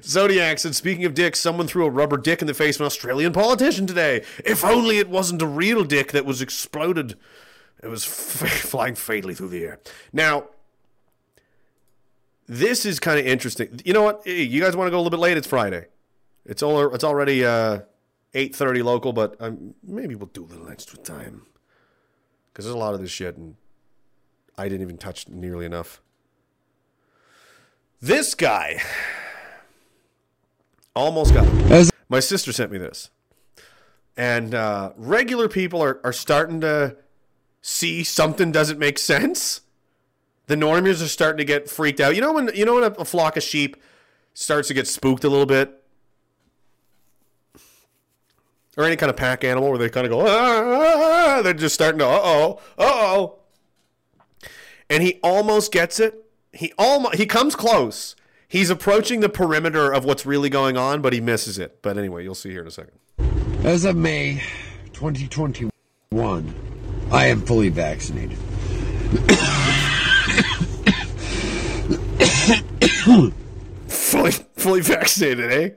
Zodiac 0.02 0.58
said, 0.58 0.74
speaking 0.74 1.06
of 1.06 1.14
dicks, 1.14 1.40
someone 1.40 1.66
threw 1.66 1.86
a 1.86 1.90
rubber 1.90 2.18
dick 2.18 2.42
in 2.42 2.46
the 2.46 2.52
face 2.52 2.76
of 2.76 2.82
an 2.82 2.86
Australian 2.88 3.32
politician 3.32 3.86
today. 3.86 4.22
If 4.44 4.62
only 4.62 4.98
it 4.98 5.08
wasn't 5.08 5.40
a 5.40 5.46
real 5.46 5.82
dick 5.84 6.12
that 6.12 6.26
was 6.26 6.42
exploded. 6.42 7.16
It 7.82 7.88
was 7.88 8.04
f- 8.04 8.50
flying 8.50 8.96
fatally 8.96 9.34
through 9.34 9.48
the 9.48 9.64
air. 9.64 9.80
Now, 10.12 10.48
this 12.46 12.84
is 12.84 13.00
kind 13.00 13.18
of 13.18 13.26
interesting. 13.26 13.80
You 13.84 13.92
know 13.92 14.02
what? 14.02 14.22
Hey, 14.24 14.42
you 14.42 14.60
guys 14.60 14.76
want 14.76 14.88
to 14.88 14.90
go 14.90 14.96
a 14.96 15.00
little 15.00 15.10
bit 15.10 15.20
late? 15.20 15.36
It's 15.36 15.46
Friday. 15.46 15.86
It's 16.44 16.62
all. 16.62 16.92
It's 16.94 17.04
already 17.04 17.44
uh, 17.44 17.80
8.30 18.34 18.82
local, 18.82 19.12
but 19.12 19.36
um, 19.40 19.74
maybe 19.82 20.14
we'll 20.14 20.26
do 20.26 20.44
a 20.44 20.46
little 20.46 20.68
extra 20.68 20.98
time. 20.98 21.42
Because 22.52 22.64
there's 22.64 22.74
a 22.74 22.78
lot 22.78 22.94
of 22.94 23.00
this 23.00 23.10
shit, 23.10 23.36
and 23.36 23.56
I 24.58 24.68
didn't 24.68 24.82
even 24.82 24.98
touch 24.98 25.28
nearly 25.28 25.66
enough. 25.66 26.00
This 28.00 28.34
guy 28.34 28.82
almost 30.94 31.32
got 31.32 31.46
it. 31.48 31.90
My 32.08 32.20
sister 32.20 32.52
sent 32.52 32.70
me 32.70 32.78
this. 32.78 33.10
And 34.16 34.54
uh, 34.54 34.92
regular 34.96 35.48
people 35.48 35.82
are, 35.82 36.00
are 36.04 36.12
starting 36.12 36.60
to 36.60 36.96
see 37.62 38.04
something 38.04 38.52
doesn't 38.52 38.78
make 38.78 38.98
sense. 38.98 39.62
The 40.46 40.54
normies 40.54 41.02
are 41.02 41.08
starting 41.08 41.38
to 41.38 41.44
get 41.44 41.70
freaked 41.70 42.00
out. 42.00 42.14
You 42.14 42.20
know 42.20 42.32
when 42.32 42.50
you 42.54 42.64
know 42.64 42.74
when 42.74 42.84
a, 42.84 42.90
a 42.90 43.04
flock 43.04 43.36
of 43.36 43.42
sheep 43.42 43.76
starts 44.34 44.68
to 44.68 44.74
get 44.74 44.86
spooked 44.86 45.24
a 45.24 45.28
little 45.28 45.46
bit 45.46 45.83
or 48.76 48.84
any 48.84 48.96
kind 48.96 49.10
of 49.10 49.16
pack 49.16 49.44
animal 49.44 49.70
where 49.70 49.78
they 49.78 49.88
kind 49.88 50.06
of 50.06 50.10
go, 50.10 50.24
ah, 50.26 51.40
they're 51.42 51.54
just 51.54 51.74
starting 51.74 51.98
to, 51.98 52.06
uh 52.06 52.20
oh, 52.22 52.60
uh 52.78 52.84
oh. 52.84 53.38
And 54.90 55.02
he 55.02 55.18
almost 55.22 55.72
gets 55.72 55.98
it. 55.98 56.26
He 56.52 56.72
almost 56.78 57.16
he 57.16 57.26
comes 57.26 57.56
close. 57.56 58.14
He's 58.46 58.70
approaching 58.70 59.18
the 59.20 59.28
perimeter 59.28 59.92
of 59.92 60.04
what's 60.04 60.24
really 60.24 60.48
going 60.48 60.76
on, 60.76 61.02
but 61.02 61.12
he 61.12 61.20
misses 61.20 61.58
it. 61.58 61.82
But 61.82 61.98
anyway, 61.98 62.22
you'll 62.22 62.36
see 62.36 62.50
here 62.50 62.60
in 62.60 62.68
a 62.68 62.70
second. 62.70 62.92
As 63.64 63.84
of 63.84 63.96
May 63.96 64.40
2021, 64.92 66.54
I 67.10 67.26
am 67.26 67.40
fully 67.40 67.70
vaccinated. 67.70 68.38
fully, 73.88 74.30
fully 74.30 74.80
vaccinated, 74.82 75.50
eh? 75.50 75.70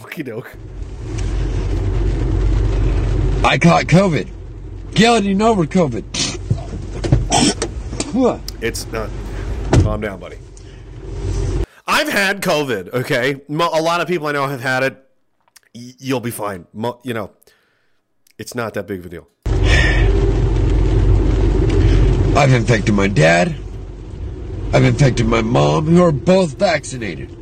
Okie 0.00 0.24
doke. 0.24 0.56
I 3.44 3.58
caught 3.58 3.84
COVID. 3.86 4.28
Getting 4.94 5.40
over 5.40 5.64
COVID. 5.64 6.04
It's 8.60 8.86
not. 8.86 9.10
Calm 9.82 10.00
down, 10.00 10.18
buddy. 10.18 10.38
I've 11.86 12.08
had 12.08 12.42
COVID. 12.42 12.92
Okay, 12.92 13.40
a 13.48 13.52
lot 13.52 14.00
of 14.00 14.08
people 14.08 14.26
I 14.26 14.32
know 14.32 14.46
have 14.48 14.60
had 14.60 14.82
it. 14.82 15.04
You'll 15.72 16.20
be 16.20 16.30
fine. 16.30 16.66
You 17.04 17.14
know, 17.14 17.30
it's 18.38 18.54
not 18.54 18.74
that 18.74 18.86
big 18.86 19.00
of 19.00 19.06
a 19.06 19.08
deal. 19.08 19.28
I've 22.36 22.52
infected 22.52 22.94
my 22.94 23.08
dad. 23.08 23.54
I've 24.72 24.84
infected 24.84 25.26
my 25.26 25.42
mom, 25.42 25.86
who 25.86 26.02
are 26.02 26.12
both 26.12 26.58
vaccinated. 26.58 27.34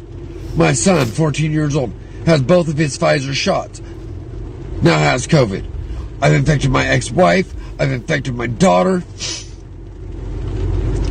My 0.57 0.73
son, 0.75 1.07
14 1.07 1.51
years 1.53 1.75
old, 1.75 1.93
has 2.25 2.41
both 2.43 2.69
of 2.69 2.79
his 2.79 2.97
Pfizer 2.99 3.35
shots. 3.35 3.81
Now 4.83 4.99
has 4.99 5.27
COVID. 5.27 5.65
I've 6.21 6.33
infected 6.33 6.71
my 6.71 6.87
ex-wife. 6.87 7.53
I've 7.79 7.93
infected 7.93 8.35
my 8.35 8.47
daughter. 8.47 9.03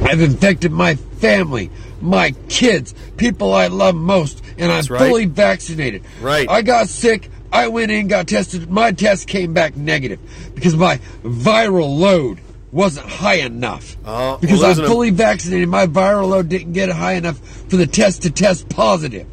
I've 0.02 0.22
infected 0.22 0.72
my 0.72 0.96
family, 0.96 1.72
my 2.00 2.32
kids, 2.50 2.94
people 3.18 3.54
I 3.54 3.68
love 3.68 3.96
most, 3.96 4.44
and 4.58 4.72
I'm 4.72 4.86
right. 4.86 5.00
fully 5.00 5.26
vaccinated. 5.26 6.04
Right. 6.22 6.50
I 6.50 6.62
got 6.62 6.90
sick. 6.90 7.30
I 7.52 7.70
went 7.70 7.92
in, 7.92 8.08
got 8.08 8.28
tested. 8.28 8.70
My 8.70 8.92
test 8.92 9.28
came 9.28 9.54
back 9.54 9.76
negative 9.76 10.20
because 10.54 10.76
my 10.76 10.98
viral 11.24 11.98
load 11.98 12.40
wasn't 12.72 13.08
high 13.08 13.36
enough. 13.36 13.96
Oh, 14.06 14.38
because 14.38 14.60
we're 14.62 14.84
I'm 14.84 14.90
fully 14.90 15.10
vaccinated, 15.10 15.70
my 15.70 15.88
viral 15.88 16.30
load 16.30 16.50
didn't 16.50 16.74
get 16.74 16.90
high 16.90 17.14
enough 17.14 17.40
for 17.70 17.78
the 17.78 17.88
test 17.88 18.24
to 18.24 18.30
test 18.30 18.68
positive. 18.70 19.26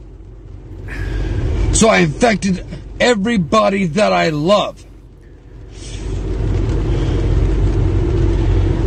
So 1.73 1.89
I 1.89 1.99
infected 1.99 2.65
everybody 3.01 3.86
that 3.89 4.12
I 4.12 4.28
love. 4.28 4.86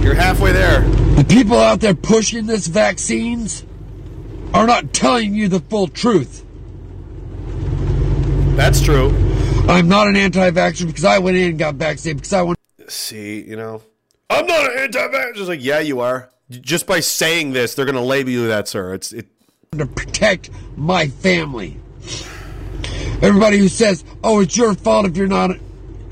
You're 0.06 0.14
halfway 0.14 0.52
there. 0.52 0.82
The 0.82 1.26
people 1.28 1.58
out 1.58 1.80
there 1.80 1.96
pushing 1.96 2.46
this 2.46 2.68
vaccines 2.68 3.66
are 4.54 4.68
not 4.68 4.94
telling 4.94 5.34
you 5.34 5.48
the 5.48 5.60
full 5.60 5.88
truth. 5.88 6.46
That's 8.56 8.84
true. 8.84 9.10
I'm 9.68 9.88
not 9.88 10.08
an 10.08 10.16
anti-vaxxer 10.16 10.86
because 10.86 11.06
I 11.06 11.18
went 11.18 11.38
in 11.38 11.50
and 11.50 11.58
got 11.58 11.74
vaccinated 11.74 12.18
because 12.18 12.34
I 12.34 12.44
want 12.44 12.60
to 12.78 12.92
See, 12.92 13.42
you 13.42 13.56
know, 13.56 13.82
I'm 14.30 14.46
not 14.46 14.72
an 14.72 14.78
anti-vaxxer. 14.78 15.38
It's 15.38 15.48
like, 15.48 15.64
yeah, 15.64 15.80
you 15.80 16.02
are. 16.02 16.30
Just 16.52 16.86
by 16.86 17.00
saying 17.00 17.54
this, 17.54 17.74
they're 17.74 17.86
going 17.86 17.96
to 17.96 18.02
label 18.02 18.30
you 18.30 18.48
that, 18.50 18.68
sir. 18.68 18.94
It's 18.94 19.12
it. 19.12 19.26
to 19.72 19.88
protect 19.88 20.52
my 20.78 21.08
family. 21.08 21.80
Everybody 23.24 23.58
who 23.58 23.70
says, 23.70 24.06
"Oh, 24.24 24.42
it's 24.42 24.56
your 24.56 24.76
fault 24.76 25.08
if 25.08 25.18
you're 25.18 25.26
not 25.26 25.58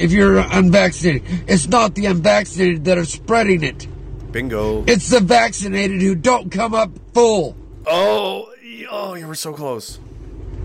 if 0.04 0.12
you're 0.12 0.38
unvaccinated." 0.38 1.24
It's 1.48 1.68
not 1.68 1.96
the 1.96 2.06
unvaccinated 2.08 2.86
that 2.86 2.98
are 2.98 3.06
spreading 3.06 3.64
it. 3.64 3.88
Bingo. 4.32 4.84
It's 4.88 5.10
the 5.10 5.20
vaccinated 5.20 6.02
who 6.02 6.16
don't 6.16 6.52
come 6.52 6.74
up 6.74 6.92
full. 7.14 7.56
Oh, 7.86 8.52
oh, 8.90 9.14
you 9.16 9.28
were 9.28 9.36
so 9.36 9.54
close. 9.54 10.00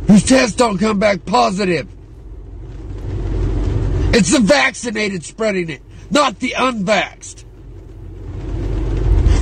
whose 0.07 0.25
tests 0.25 0.57
don't 0.57 0.78
come 0.78 0.99
back 0.99 1.25
positive. 1.26 1.86
It's 4.15 4.31
the 4.33 4.41
vaccinated 4.41 5.23
spreading 5.25 5.68
it, 5.68 5.83
not 6.10 6.39
the 6.41 6.55
unvaxxed. 6.57 7.44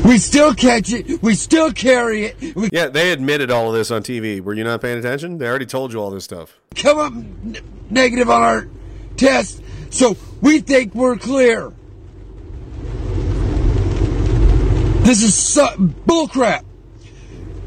We 0.04 0.18
still 0.18 0.54
catch 0.54 0.92
it. 0.92 1.20
We 1.22 1.34
still 1.34 1.72
carry 1.72 2.26
it. 2.26 2.54
We 2.56 2.68
Yeah, 2.72 2.88
they 2.88 3.10
admitted 3.12 3.50
all 3.50 3.68
of 3.68 3.74
this 3.74 3.90
on 3.90 4.02
TV. 4.02 4.40
Were 4.40 4.54
you 4.54 4.64
not 4.64 4.80
paying 4.80 4.98
attention? 4.98 5.38
They 5.38 5.46
already 5.46 5.66
told 5.66 5.92
you 5.92 6.00
all 6.00 6.10
this 6.10 6.24
stuff. 6.24 6.56
come 6.74 6.98
up 6.98 7.12
n- 7.12 7.56
negative 7.90 8.28
on 8.30 8.42
our 8.42 8.68
test, 9.16 9.62
so 9.92 10.16
we 10.40 10.60
think 10.60 10.94
we're 10.94 11.16
clear. 11.16 11.72
This 15.06 15.22
is 15.22 15.32
bullcrap. 15.32 16.64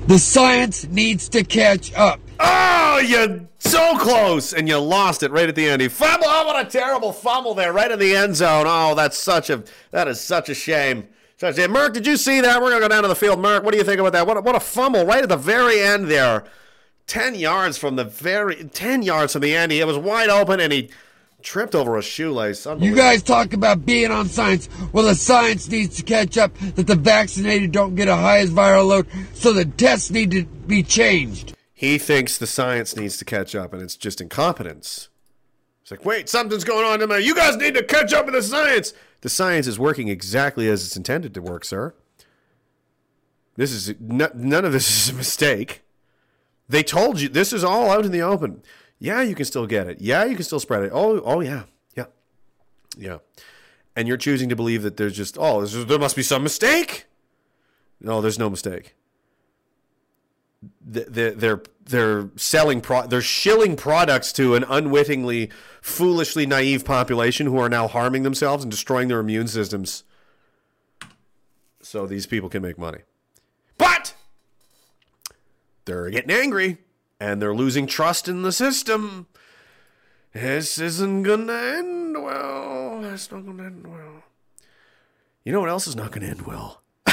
The 0.08 0.20
science 0.20 0.88
needs 0.88 1.30
to 1.30 1.44
catch 1.44 1.94
up. 1.94 2.20
Oh, 2.40 3.00
you're 3.06 3.48
so 3.60 3.98
close, 3.98 4.54
and 4.54 4.68
you 4.68 4.78
lost 4.78 5.24
it 5.24 5.32
right 5.32 5.48
at 5.48 5.56
the 5.56 5.68
end. 5.68 5.82
He 5.82 5.88
fumble. 5.88 6.26
Oh, 6.28 6.48
what 6.48 6.66
a 6.66 6.70
terrible 6.70 7.14
fumble 7.14 7.54
there, 7.54 7.72
right 7.72 7.92
in 7.92 8.00
the 8.00 8.16
end 8.16 8.36
zone. 8.36 8.66
Oh, 8.68 8.96
that's 8.96 9.18
such 9.18 9.50
a 9.50 9.64
that 9.92 10.08
is 10.08 10.20
such 10.20 10.50
a 10.50 10.54
shame. 10.54 11.08
Such 11.38 11.58
a 11.58 11.70
Merck, 11.70 11.94
did 11.94 12.06
you 12.06 12.18
see 12.18 12.42
that? 12.42 12.62
We're 12.62 12.72
gonna 12.72 12.82
go 12.82 12.90
down 12.90 13.04
to 13.04 13.08
the 13.08 13.16
field. 13.16 13.40
Merck, 13.40 13.64
what 13.64 13.72
do 13.72 13.78
you 13.78 13.84
think 13.86 14.00
about 14.00 14.12
that? 14.14 14.28
What 14.28 14.38
a, 14.38 14.42
what 14.42 14.56
a 14.56 14.60
fumble 14.60 15.06
right 15.06 15.24
at 15.24 15.30
the 15.30 15.38
very 15.38 15.80
end 15.80 16.10
there. 16.10 16.44
Ten 17.08 17.36
yards 17.36 17.78
from 17.78 17.96
the 17.96 18.04
very 18.04 18.66
ten 18.66 19.02
yards 19.02 19.34
from 19.34 19.44
the 19.44 19.56
end. 19.56 19.72
He 19.72 19.84
was 19.84 19.98
wide 19.98 20.30
open, 20.30 20.60
and 20.60 20.74
he 20.74 20.90
tripped 21.42 21.76
over 21.76 21.98
a 21.98 22.02
shoelace. 22.02 22.66
You 22.80 22.96
guys 22.96 23.24
talk 23.24 23.54
about 23.54 23.86
being 23.86 24.12
on 24.12 24.28
science. 24.28 24.70
Well, 24.92 25.06
the 25.06 25.16
science 25.16 25.70
needs 25.70 25.98
to 25.98 26.04
catch 26.04 26.38
up 26.38 26.54
that 26.76 26.88
the 26.88 26.96
vaccinated 26.96 27.72
don't 27.72 27.96
get 27.96 28.08
a 28.08 28.16
highest 28.16 28.54
viral 28.54 28.88
load, 28.88 29.08
so 29.34 29.54
the 29.54 29.66
tests 29.66 30.12
need 30.12 30.32
to 30.32 30.44
be 30.44 30.84
changed. 30.84 31.56
He 31.74 31.98
thinks 31.98 32.38
the 32.38 32.48
science 32.48 32.96
needs 32.96 33.18
to 33.18 33.26
catch 33.26 33.56
up, 33.56 33.74
and 33.74 33.82
it's 33.82 33.96
just 33.96 34.20
incompetence. 34.20 35.10
It's 35.82 35.92
like, 35.92 36.06
wait, 36.06 36.30
something's 36.30 36.66
going 36.66 36.86
on 36.86 37.02
in 37.02 37.10
there. 37.10 37.20
You 37.20 37.34
guys 37.34 37.56
need 37.56 37.74
to 37.76 37.84
catch 37.84 38.14
up 38.14 38.26
with 38.26 38.36
the 38.36 38.44
science. 38.44 38.94
The 39.22 39.30
science 39.30 39.66
is 39.66 39.80
working 39.80 40.08
exactly 40.08 40.70
as 40.70 40.86
it's 40.86 40.98
intended 40.98 41.34
to 41.34 41.42
work, 41.42 41.66
sir. 41.66 41.96
This 43.56 43.72
is 43.72 43.96
none 44.00 44.66
of 44.66 44.72
this 44.72 44.90
is 44.90 45.14
a 45.14 45.18
mistake. 45.18 45.82
They 46.70 46.84
told 46.84 47.20
you 47.20 47.28
this 47.28 47.52
is 47.52 47.64
all 47.64 47.90
out 47.90 48.06
in 48.06 48.12
the 48.12 48.22
open. 48.22 48.62
Yeah, 49.00 49.22
you 49.22 49.36
can 49.36 49.46
still 49.46 49.66
get 49.66 49.88
it. 49.88 50.02
Yeah, 50.02 50.26
you 50.26 50.36
can 50.36 50.44
still 50.44 50.60
spread 50.60 50.84
it. 50.84 50.92
Oh, 50.94 51.22
oh 51.22 51.40
yeah, 51.40 51.64
yeah, 51.96 52.06
yeah. 52.98 53.18
And 53.96 54.08
you're 54.08 54.18
choosing 54.18 54.50
to 54.50 54.56
believe 54.56 54.84
that 54.84 54.98
there's 54.98 55.16
just 55.16 55.38
oh, 55.40 55.60
there's, 55.60 55.86
there 55.86 56.00
must 56.00 56.16
be 56.16 56.24
some 56.24 56.44
mistake. 56.44 57.06
No, 58.02 58.22
there's 58.22 58.40
no 58.40 58.50
mistake 58.50 58.96
th- 60.92 61.14
th- 61.14 61.36
they're 61.36 61.62
they're 61.86 62.30
selling 62.36 62.82
pro- 62.82 63.08
they're 63.08 63.22
shilling 63.22 63.76
products 63.76 64.32
to 64.34 64.56
an 64.56 64.64
unwittingly 64.68 65.50
foolishly 65.82 66.46
naive 66.46 66.86
population 66.86 67.48
who 67.48 67.58
are 67.58 67.70
now 67.70 67.88
harming 67.88 68.24
themselves 68.24 68.64
and 68.64 68.72
destroying 68.72 69.08
their 69.08 69.20
immune 69.20 69.48
systems 69.48 70.04
so 71.82 72.06
these 72.06 72.26
people 72.26 72.50
can 72.50 72.62
make 72.62 72.78
money 72.78 73.00
but 73.78 74.14
they're 75.86 76.10
getting 76.10 76.32
angry 76.32 76.78
and 77.20 77.42
they're 77.42 77.56
losing 77.56 77.88
trust 77.88 78.28
in 78.28 78.42
the 78.42 78.52
system 78.52 79.28
this 80.34 80.78
isn't 80.80 81.24
gonna 81.24 81.54
end 81.54 82.22
well 82.22 83.04
it's 83.06 83.32
not 83.32 83.46
gonna 83.46 83.64
end 83.66 83.86
well 83.88 84.24
you 85.44 85.52
know 85.52 85.60
what 85.60 85.70
else 85.70 85.88
is 85.88 85.96
not 85.96 86.12
gonna 86.12 86.28
end 86.28 86.44
well 86.44 86.82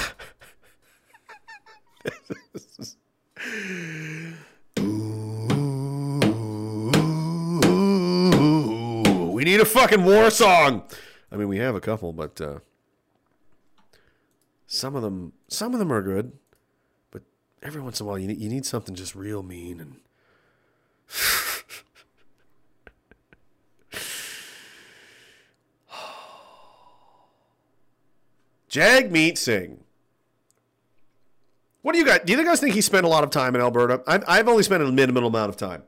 we 9.37 9.45
need 9.45 9.61
a 9.61 9.65
fucking 9.65 10.05
war 10.05 10.31
song. 10.31 10.83
I 11.31 11.37
mean, 11.37 11.49
we 11.49 11.59
have 11.59 11.75
a 11.75 11.81
couple, 11.81 12.13
but 12.13 12.41
uh, 12.41 12.61
some 14.67 14.97
of 14.97 15.03
them, 15.03 15.35
some 15.49 15.73
of 15.75 15.79
them 15.79 15.93
are 15.93 16.03
good. 16.03 16.33
Every 17.63 17.81
once 17.81 18.01
in 18.01 18.07
a 18.07 18.09
while, 18.09 18.19
you 18.19 18.29
need, 18.29 18.39
you 18.39 18.49
need 18.49 18.67
something 18.67 18.95
just 18.95 19.15
real 19.15 19.43
mean 19.43 19.81
and. 19.81 19.97
Jagmeet 28.71 29.39
Singh. 29.39 29.81
What 31.87 31.93
do 31.93 32.01
you 32.01 32.05
guys? 32.05 32.21
Do 32.25 32.33
you 32.33 32.45
guys 32.45 32.59
think 32.59 32.75
he 32.75 32.81
spent 32.81 33.07
a 33.07 33.09
lot 33.09 33.23
of 33.23 33.31
time 33.31 33.55
in 33.55 33.61
Alberta? 33.61 34.03
I've, 34.09 34.25
I've 34.27 34.49
only 34.49 34.65
spent 34.65 34.83
a 34.83 34.91
minimal 34.91 35.29
amount 35.29 35.51
of 35.51 35.57
time. 35.57 35.85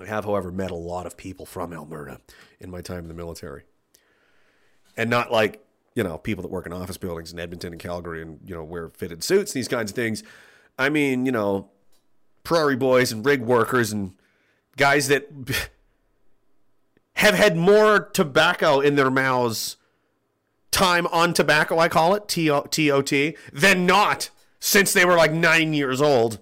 I 0.00 0.06
have, 0.06 0.24
however, 0.24 0.50
met 0.50 0.72
a 0.72 0.74
lot 0.74 1.06
of 1.06 1.16
people 1.16 1.46
from 1.46 1.72
Alberta 1.72 2.20
in 2.58 2.68
my 2.68 2.80
time 2.80 3.04
in 3.04 3.08
the 3.08 3.14
military, 3.14 3.62
and 4.96 5.08
not 5.08 5.30
like 5.30 5.64
you 5.94 6.02
know 6.02 6.18
people 6.18 6.42
that 6.42 6.50
work 6.50 6.66
in 6.66 6.72
office 6.72 6.96
buildings 6.96 7.32
in 7.32 7.38
Edmonton 7.38 7.72
and 7.72 7.80
Calgary 7.80 8.22
and 8.22 8.40
you 8.44 8.56
know 8.56 8.64
wear 8.64 8.88
fitted 8.88 9.22
suits, 9.22 9.54
and 9.54 9.60
these 9.60 9.68
kinds 9.68 9.92
of 9.92 9.94
things. 9.94 10.24
I 10.80 10.88
mean, 10.88 11.26
you 11.26 11.32
know, 11.32 11.68
prairie 12.42 12.74
boys 12.74 13.12
and 13.12 13.24
rig 13.24 13.42
workers 13.42 13.92
and 13.92 14.14
guys 14.78 15.08
that 15.08 15.28
have 17.12 17.34
had 17.34 17.54
more 17.54 18.00
tobacco 18.00 18.80
in 18.80 18.96
their 18.96 19.10
mouths 19.10 19.76
time 20.70 21.06
on 21.08 21.34
tobacco, 21.34 21.78
I 21.78 21.90
call 21.90 22.14
it, 22.14 22.28
T 22.28 22.48
O 22.48 22.62
T 22.62 22.90
O 22.90 23.02
T, 23.02 23.36
than 23.52 23.84
not 23.84 24.30
since 24.58 24.94
they 24.94 25.04
were 25.04 25.16
like 25.16 25.32
nine 25.32 25.74
years 25.74 26.00
old. 26.00 26.38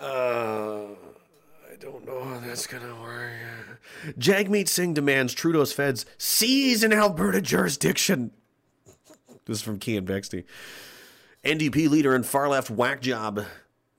Uh, 0.00 0.84
I 1.68 1.76
don't 1.80 2.06
know 2.06 2.22
how 2.22 2.38
that's 2.38 2.68
going 2.68 2.84
to 2.84 2.94
work. 3.02 3.80
Jagmeet 4.16 4.68
Singh 4.68 4.94
demands 4.94 5.34
Trudeau's 5.34 5.72
feds 5.72 6.06
seize 6.18 6.84
an 6.84 6.92
Alberta 6.92 7.42
jurisdiction. 7.42 8.30
This 9.46 9.58
is 9.58 9.62
from 9.62 9.80
Keean 9.80 10.06
Bexte. 10.06 10.44
NDP 11.46 11.88
leader 11.88 12.14
and 12.14 12.26
far 12.26 12.48
left 12.48 12.70
whack 12.70 13.00
job 13.00 13.44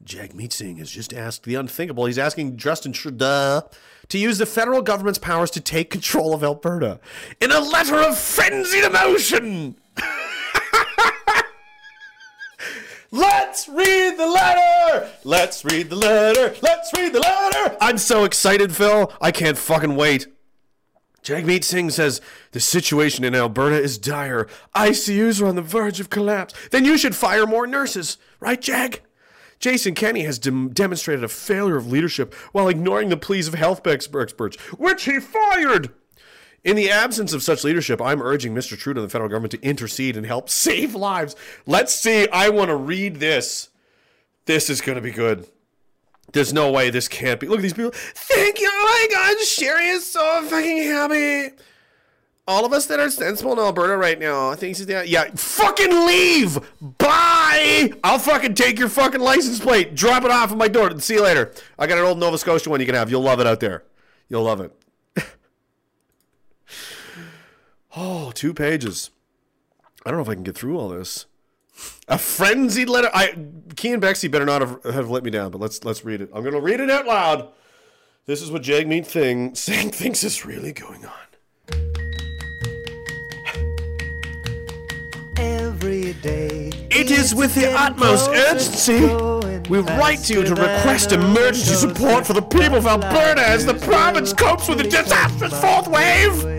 Jagmeet 0.04 0.54
Singh 0.54 0.78
has 0.78 0.92
just 0.92 1.14
asked 1.14 1.44
the 1.44 1.56
unthinkable. 1.56 2.06
He's 2.06 2.20
asking 2.20 2.58
Justin 2.58 2.92
Trudeau 2.92 3.70
to 4.10 4.18
use 4.18 4.38
the 4.38 4.46
federal 4.46 4.82
government's 4.82 5.20
powers 5.20 5.52
to 5.52 5.62
take 5.62 5.90
control 5.90 6.34
of 6.34 6.44
Alberta 6.44 7.00
in 7.42 7.52
a 7.52 7.60
letter 7.60 7.96
of 7.96 8.18
frenzied 8.18 8.84
emotion. 8.84 9.76
Let's 13.12 13.70
read 13.70 14.18
the 14.18 14.28
letter. 14.28 14.62
letter. 14.88 15.10
Let's 15.24 15.66
read 15.66 15.90
the 15.90 15.96
letter. 15.96 16.56
Let's 16.62 16.92
read 16.96 17.14
the 17.14 17.22
letter. 17.22 17.78
I'm 17.80 17.98
so 17.98 18.26
excited, 18.26 18.76
Phil. 18.76 19.12
I 19.22 19.32
can't 19.32 19.58
fucking 19.58 19.96
wait. 19.96 20.28
Jagmeet 21.28 21.66
Singh 21.66 21.90
says 21.90 22.22
the 22.52 22.62
situation 22.62 23.26
in 23.26 23.36
Alberta 23.36 23.76
is 23.76 23.98
dire. 23.98 24.48
ICUs 24.74 25.42
are 25.42 25.48
on 25.48 25.56
the 25.56 25.62
verge 25.62 26.00
of 26.00 26.10
collapse. 26.10 26.54
Then 26.72 26.86
you 26.86 26.98
should 26.98 27.18
fire 27.18 27.46
more 27.46 27.68
nurses, 27.68 28.18
right, 28.40 28.62
Jag? 28.62 29.02
Jason 29.60 29.94
Kenney 29.94 30.24
has 30.24 30.40
dem- 30.40 30.70
demonstrated 30.70 31.26
a 31.26 31.28
failure 31.28 31.76
of 31.76 31.92
leadership 31.92 32.34
while 32.54 32.70
ignoring 32.70 33.10
the 33.10 33.18
pleas 33.18 33.48
of 33.50 33.56
health 33.56 33.86
experts, 33.86 34.56
which 34.78 35.04
he 35.04 35.20
fired. 35.20 35.90
In 36.64 36.78
the 36.78 36.90
absence 36.90 37.34
of 37.34 37.44
such 37.44 37.66
leadership, 37.66 38.02
I'm 38.02 38.22
urging 38.22 38.56
Mr. 38.56 38.78
Trudeau 38.78 39.02
and 39.02 39.10
the 39.10 39.12
federal 39.12 39.30
government 39.30 39.52
to 39.52 39.62
intercede 39.62 40.16
and 40.16 40.26
help 40.26 40.50
save 40.66 40.96
lives. 40.96 41.36
Let's 41.66 41.94
see. 41.94 42.30
I 42.30 42.50
want 42.50 42.70
to 42.70 42.76
read 42.76 43.18
this. 43.18 43.70
This 44.46 44.70
is 44.70 44.80
going 44.80 44.96
to 44.96 45.02
be 45.02 45.12
good. 45.12 45.46
There's 46.34 46.54
no 46.54 46.72
way 46.72 46.90
this 46.90 47.08
can't 47.08 47.40
be. 47.40 47.48
Look 47.48 47.60
at 47.60 47.62
these 47.62 47.74
people. 47.74 47.92
Thank 47.94 48.60
you. 48.60 48.70
Oh 48.72 49.08
my 49.10 49.16
God. 49.16 49.40
Sherry 49.46 49.88
is 49.88 50.06
so 50.06 50.44
fucking 50.44 50.84
happy. 50.84 51.56
All 52.48 52.66
of 52.66 52.72
us 52.72 52.86
that 52.86 53.00
are 53.00 53.10
sensible 53.10 53.52
in 53.52 53.60
Alberta 53.60 53.98
right 53.98 54.18
now, 54.18 54.50
I 54.50 54.56
think 54.56 54.78
she's 54.78 54.86
down. 54.86 55.04
Yeah, 55.08 55.30
fucking 55.36 56.06
leave. 56.06 56.58
Bye. 56.98 57.92
I'll 58.06 58.20
fucking 58.20 58.56
take 58.56 58.80
your 58.80 58.88
fucking 58.88 59.20
license 59.20 59.60
plate, 59.60 59.96
drop 59.96 60.24
it 60.24 60.32
off 60.32 60.52
at 60.52 60.58
my 60.58 60.70
door. 60.70 60.88
And 60.90 61.04
see 61.04 61.16
you 61.16 61.24
later. 61.24 61.52
I 61.78 61.88
got 61.88 61.98
an 61.98 62.06
old 62.06 62.20
Nova 62.20 62.38
Scotia 62.38 62.70
one 62.70 62.80
you 62.80 62.86
can 62.86 62.96
have. 62.96 63.10
You'll 63.10 63.22
love 63.22 63.42
it 63.42 63.48
out 63.48 63.60
there. 63.60 63.84
You'll 64.30 64.44
love 64.44 64.62
it. 64.62 64.72
oh, 67.98 68.32
two 68.32 68.54
pages. 68.54 69.12
I 70.06 70.10
don't 70.10 70.18
know 70.18 70.24
if 70.24 70.30
I 70.30 70.36
can 70.36 70.44
get 70.44 70.56
through 70.56 70.80
all 70.80 70.88
this. 70.88 71.26
A 72.08 72.18
frenzied 72.18 72.90
letter. 72.90 73.10
I 73.14 73.36
Keean 73.76 74.00
Bexte 74.00 74.32
better 74.32 74.46
not 74.46 74.62
have, 74.62 74.84
have 74.84 75.10
let 75.10 75.24
me 75.24 75.32
down, 75.32 75.52
but 75.52 75.60
let's 75.62 75.84
let's 75.84 76.06
read 76.06 76.22
it. 76.22 76.30
I'm 76.34 76.44
gonna 76.44 76.60
read 76.60 76.80
it 76.80 76.90
out 76.90 77.06
loud. 77.06 77.50
This 78.26 78.42
is 78.42 78.52
what 78.52 78.62
Jagmeet 78.62 79.06
Thing 79.06 79.56
saying 79.56 79.92
thinks 79.92 80.24
is 80.24 80.46
really 80.46 80.74
going 80.74 81.06
on. 81.06 81.14
Every 85.38 86.14
day. 86.14 86.72
It 86.90 87.12
is 87.12 87.36
with 87.36 87.54
the 87.56 87.72
utmost 87.72 88.30
urgency 88.30 89.08
we 89.70 89.80
write 89.80 90.20
to 90.20 90.34
you 90.34 90.44
to 90.44 90.56
request 90.56 91.12
emergency 91.12 91.76
support 91.76 92.26
for 92.26 92.34
the 92.34 92.42
people 92.42 92.78
of 92.78 92.88
Alberta 92.88 93.46
as 93.46 93.66
the 93.66 93.74
province 93.74 94.32
copes 94.32 94.70
with 94.70 94.78
the 94.78 94.86
disastrous 94.86 95.60
fourth 95.60 95.88
wave 95.88 96.57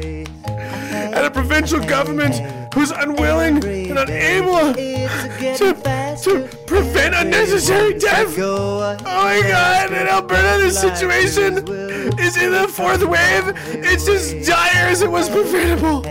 and 1.14 1.26
a 1.26 1.30
provincial 1.30 1.80
government 1.80 2.34
who's 2.74 2.90
unwilling 2.90 3.64
and 3.64 3.98
unable 3.98 4.74
to, 4.74 6.16
to 6.22 6.48
prevent 6.66 7.14
unnecessary 7.14 7.98
death. 7.98 8.38
Oh 8.38 8.96
my 9.04 9.40
god, 9.42 9.90
in 9.92 10.06
Alberta, 10.06 10.62
this 10.62 10.80
situation 10.80 11.58
is 12.18 12.36
in 12.36 12.52
the 12.52 12.68
fourth 12.68 13.04
wave. 13.04 13.52
It's 13.68 14.08
as 14.08 14.46
dire 14.46 14.88
as 14.88 15.02
it 15.02 15.10
was 15.10 15.28
preventable. 15.28 16.02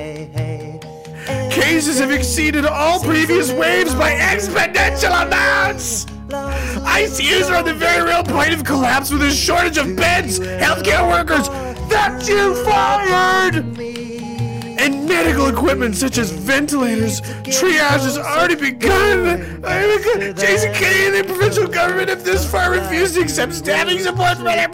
Cases 1.51 1.99
have 1.99 2.11
exceeded 2.11 2.65
all 2.65 2.99
previous 2.99 3.51
waves 3.51 3.93
by 3.95 4.11
exponential 4.11 5.25
amounts. 5.25 6.05
ICUs 6.27 7.49
are 7.49 7.57
on 7.57 7.65
the 7.65 7.73
very 7.73 8.05
real 8.05 8.23
point 8.23 8.53
of 8.53 8.63
collapse 8.63 9.11
with 9.11 9.21
a 9.21 9.31
shortage 9.31 9.77
of 9.77 9.95
beds, 9.95 10.39
healthcare 10.39 11.07
workers 11.09 11.47
that 11.89 12.27
you 12.27 12.53
fired, 12.65 13.77
and 14.79 15.07
medical 15.07 15.47
equipment 15.47 15.95
such 15.95 16.17
as 16.17 16.31
ventilators. 16.31 17.21
Triage 17.21 18.03
has 18.03 18.17
already 18.17 18.55
begun. 18.55 19.61
Jason 20.35 20.73
Kenney 20.73 21.07
and 21.07 21.15
the 21.15 21.23
provincial 21.33 21.67
government 21.67 22.09
have 22.09 22.23
this 22.23 22.49
far 22.49 22.71
refused 22.71 23.15
to 23.15 23.21
accept 23.21 23.53
staffing 23.53 23.99
support 23.99 24.37
from 24.37 24.47
any 24.47 24.71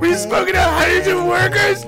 We've 0.00 0.18
spoken 0.18 0.54
to 0.54 0.62
hundreds 0.62 1.06
of 1.08 1.24
workers. 1.24 1.84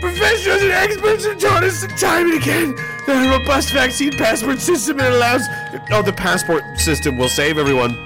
Professionals 0.00 0.62
and 0.62 0.72
experts 0.72 1.24
have 1.26 1.38
told 1.38 1.64
us 1.64 1.86
time 2.00 2.30
and 2.30 2.42
again 2.42 2.74
that 3.06 3.26
a 3.26 3.38
robust 3.38 3.72
vaccine 3.72 4.12
passport 4.12 4.60
system 4.60 5.00
allows 5.00 5.42
oh 5.90 6.02
the 6.02 6.12
passport 6.12 6.62
system 6.78 7.16
will 7.16 7.28
save 7.28 7.58
everyone 7.58 7.96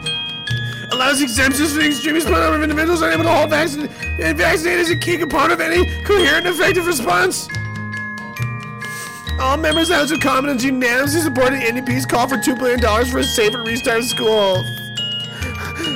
allows 0.92 1.22
exemptions 1.22 1.72
for 1.72 1.80
the 1.80 1.86
extremely 1.86 2.20
small 2.20 2.40
number 2.40 2.56
of 2.56 2.62
individuals 2.62 3.02
unable 3.02 3.24
to 3.24 3.30
hold 3.30 3.50
vaccine 3.50 3.88
and 4.20 4.36
vaccinate 4.36 4.78
is 4.78 4.90
a 4.90 4.96
key 4.96 5.16
component 5.16 5.52
of 5.52 5.60
any 5.60 5.84
coherent 6.04 6.46
and 6.46 6.54
effective 6.54 6.86
response. 6.86 7.48
All 9.40 9.56
members 9.56 9.84
of 9.84 9.88
the 9.88 9.94
House 9.94 10.10
of 10.10 10.20
Commons 10.20 10.64
unanimously 10.64 11.20
supported 11.22 11.60
NDP's 11.60 12.04
call 12.04 12.28
for 12.28 12.36
$2 12.36 12.58
billion 12.58 12.80
for 13.06 13.18
a 13.18 13.24
safer 13.24 13.62
restart 13.62 13.98
of 13.98 14.04
schools. 14.04 14.66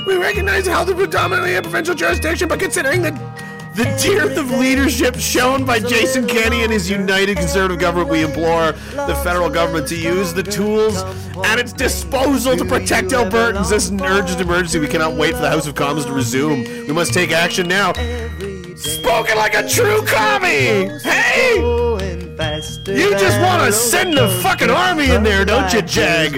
We 0.06 0.16
recognize 0.16 0.66
health 0.66 0.88
is 0.88 0.94
predominantly 0.94 1.54
a 1.56 1.62
provincial 1.62 1.94
jurisdiction, 1.94 2.48
but 2.48 2.58
considering 2.58 3.02
the 3.02 3.12
the 3.74 3.84
dearth 4.02 4.38
of 4.38 4.50
leadership 4.50 5.16
shown 5.16 5.64
by 5.64 5.80
Jason 5.80 6.26
Kenney 6.26 6.62
and 6.62 6.72
his 6.72 6.88
united 6.88 7.36
conservative 7.36 7.80
government, 7.80 8.10
we 8.10 8.22
implore 8.22 8.72
the 8.92 9.20
federal 9.24 9.50
government 9.50 9.88
to 9.88 9.96
use 9.96 10.32
the 10.32 10.42
tools 10.42 11.02
at 11.44 11.58
its 11.58 11.72
disposal 11.72 12.56
to 12.56 12.64
protect 12.64 13.08
Albertans. 13.08 13.70
This 13.70 13.84
is 13.84 13.90
an 13.90 14.02
urgent 14.02 14.40
emergency. 14.40 14.78
We 14.78 14.88
cannot 14.88 15.14
wait 15.14 15.34
for 15.34 15.42
the 15.42 15.50
House 15.50 15.66
of 15.66 15.74
Commons 15.74 16.06
to 16.06 16.12
resume. 16.12 16.64
We 16.86 16.92
must 16.92 17.12
take 17.12 17.32
action 17.32 17.66
now. 17.68 17.92
Spoken 18.76 19.36
like 19.36 19.54
a 19.54 19.68
true 19.68 20.02
commie! 20.06 20.90
Hey! 21.00 21.56
You 22.86 23.10
just 23.10 23.40
want 23.40 23.64
to 23.64 23.72
send 23.72 24.16
the 24.16 24.28
fucking 24.42 24.70
army 24.70 25.10
in 25.10 25.22
there, 25.22 25.44
don't 25.44 25.72
you, 25.72 25.82
Jag? 25.82 26.34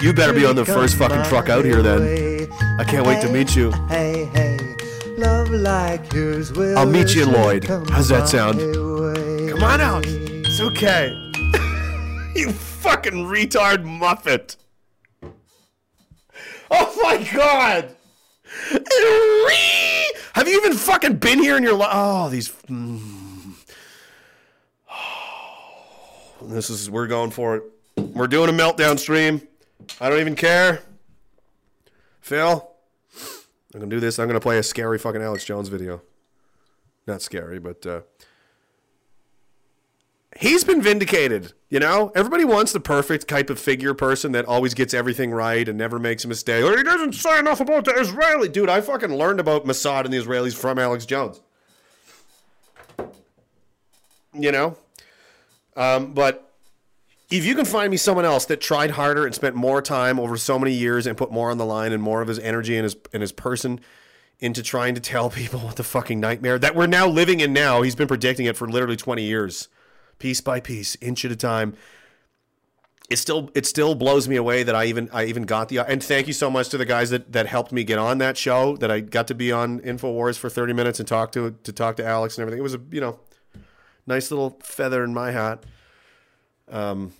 You 0.00 0.12
better 0.12 0.32
be 0.32 0.44
on 0.44 0.56
the 0.56 0.64
first 0.64 0.96
fucking 0.96 1.24
truck 1.24 1.48
out 1.48 1.64
here 1.64 1.82
then. 1.82 2.48
I 2.78 2.84
can't 2.84 3.06
wait 3.06 3.20
to 3.22 3.28
meet 3.28 3.54
you. 3.56 3.72
Hey, 5.50 5.56
hey, 5.56 5.62
love 5.62 6.00
like 6.00 6.12
yours 6.12 6.52
will 6.52 6.78
I'll 6.78 6.86
meet 6.86 7.14
you 7.14 7.24
in 7.24 7.32
Lloyd. 7.32 7.64
How's 7.64 8.08
that 8.08 8.28
sound? 8.28 8.60
Come 8.60 9.62
on 9.64 9.80
out. 9.80 10.04
It's 10.06 10.60
okay. 10.60 11.08
you 12.36 12.52
fucking 12.52 13.26
retard 13.26 13.84
muffet. 13.84 14.56
Oh 16.70 17.00
my 17.02 17.28
god. 17.34 17.96
Have 20.34 20.46
you 20.46 20.56
even 20.60 20.74
fucking 20.74 21.16
been 21.16 21.40
here 21.40 21.56
in 21.56 21.64
your 21.64 21.74
life? 21.74 21.90
Oh, 21.92 22.28
these. 22.28 22.50
mm. 22.68 23.54
This 26.42 26.70
is. 26.70 26.88
We're 26.88 27.08
going 27.08 27.30
for 27.32 27.56
it. 27.56 27.64
We're 27.96 28.28
doing 28.28 28.48
a 28.48 28.52
meltdown 28.52 28.98
stream. 28.98 29.42
I 30.00 30.08
don't 30.08 30.20
even 30.20 30.36
care. 30.36 30.80
Phil, 32.20 32.69
I'm 33.74 33.80
gonna 33.80 33.90
do 33.90 34.00
this. 34.00 34.18
I'm 34.18 34.26
gonna 34.26 34.40
play 34.40 34.58
a 34.58 34.62
scary 34.62 34.98
fucking 34.98 35.22
Alex 35.22 35.44
Jones 35.44 35.68
video. 35.68 36.02
Not 37.06 37.22
scary, 37.22 37.58
but 37.58 37.86
uh, 37.86 38.00
he's 40.38 40.64
been 40.64 40.82
vindicated. 40.82 41.52
You 41.68 41.78
know, 41.78 42.10
everybody 42.14 42.44
wants 42.44 42.72
the 42.72 42.80
perfect 42.80 43.28
type 43.28 43.48
of 43.48 43.60
figure 43.60 43.94
person 43.94 44.32
that 44.32 44.44
always 44.46 44.74
gets 44.74 44.92
everything 44.92 45.30
right 45.30 45.68
and 45.68 45.78
never 45.78 45.98
makes 46.00 46.24
a 46.24 46.28
mistake. 46.28 46.64
Or 46.64 46.76
he 46.76 46.82
doesn't 46.82 47.12
say 47.14 47.38
enough 47.38 47.60
about 47.60 47.84
the 47.84 47.92
Israeli 47.92 48.48
dude. 48.48 48.68
I 48.68 48.80
fucking 48.80 49.14
learned 49.14 49.38
about 49.38 49.64
Mossad 49.64 50.04
and 50.04 50.12
the 50.12 50.18
Israelis 50.18 50.54
from 50.54 50.78
Alex 50.78 51.06
Jones. 51.06 51.40
You 54.32 54.52
know, 54.52 54.76
um, 55.76 56.12
but 56.12 56.49
if 57.30 57.44
you 57.44 57.54
can 57.54 57.64
find 57.64 57.90
me 57.90 57.96
someone 57.96 58.24
else 58.24 58.44
that 58.46 58.60
tried 58.60 58.92
harder 58.92 59.24
and 59.24 59.34
spent 59.34 59.54
more 59.54 59.80
time 59.80 60.18
over 60.18 60.36
so 60.36 60.58
many 60.58 60.72
years 60.72 61.06
and 61.06 61.16
put 61.16 61.30
more 61.30 61.50
on 61.50 61.58
the 61.58 61.64
line 61.64 61.92
and 61.92 62.02
more 62.02 62.20
of 62.20 62.28
his 62.28 62.40
energy 62.40 62.76
and 62.76 62.84
his 62.84 62.96
and 63.12 63.20
his 63.22 63.32
person 63.32 63.80
into 64.40 64.62
trying 64.62 64.94
to 64.94 65.00
tell 65.00 65.30
people 65.30 65.60
what 65.60 65.76
the 65.76 65.84
fucking 65.84 66.18
nightmare 66.18 66.58
that 66.58 66.74
we're 66.74 66.86
now 66.86 67.06
living 67.06 67.40
in 67.40 67.52
now. 67.52 67.82
He's 67.82 67.94
been 67.94 68.08
predicting 68.08 68.46
it 68.46 68.56
for 68.56 68.68
literally 68.68 68.96
20 68.96 69.22
years, 69.22 69.68
piece 70.18 70.40
by 70.40 70.60
piece, 70.60 70.96
inch 71.00 71.24
at 71.24 71.30
a 71.30 71.36
time. 71.36 71.74
It 73.08 73.18
still 73.18 73.50
it 73.54 73.66
still 73.66 73.94
blows 73.94 74.28
me 74.28 74.36
away 74.36 74.62
that 74.64 74.74
I 74.74 74.84
even 74.86 75.08
I 75.12 75.24
even 75.24 75.44
got 75.44 75.68
the 75.68 75.80
and 75.80 76.02
thank 76.02 76.26
you 76.26 76.32
so 76.32 76.50
much 76.50 76.68
to 76.70 76.78
the 76.78 76.84
guys 76.84 77.10
that 77.10 77.32
that 77.32 77.46
helped 77.46 77.72
me 77.72 77.84
get 77.84 77.98
on 77.98 78.18
that 78.18 78.36
show 78.36 78.76
that 78.78 78.90
I 78.90 79.00
got 79.00 79.28
to 79.28 79.34
be 79.34 79.50
on 79.50 79.80
Infowars 79.80 80.36
for 80.36 80.48
30 80.48 80.72
minutes 80.72 81.00
and 81.00 81.08
talk 81.08 81.32
to 81.32 81.56
to 81.62 81.72
talk 81.72 81.96
to 81.96 82.06
Alex 82.06 82.38
and 82.38 82.42
everything. 82.42 82.58
It 82.58 82.62
was 82.62 82.74
a 82.74 82.80
you 82.90 83.00
know 83.00 83.20
nice 84.06 84.30
little 84.30 84.58
feather 84.62 85.04
in 85.04 85.12
my 85.12 85.32
hat. 85.32 85.64
Um, 86.68 87.12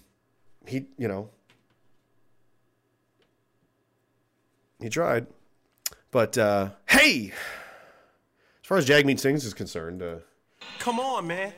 he 0.66 0.84
you 0.98 1.08
know 1.08 1.28
he 4.80 4.88
tried. 4.88 5.26
But 6.10 6.36
uh, 6.38 6.70
hey, 6.88 7.32
as 8.62 8.66
far 8.66 8.78
as 8.78 8.86
Jagmeet 8.86 9.20
Singh 9.20 9.36
is 9.36 9.54
concerned, 9.54 10.02
uh, 10.02 10.16
Come 10.78 10.98
on, 10.98 11.26
man. 11.26 11.52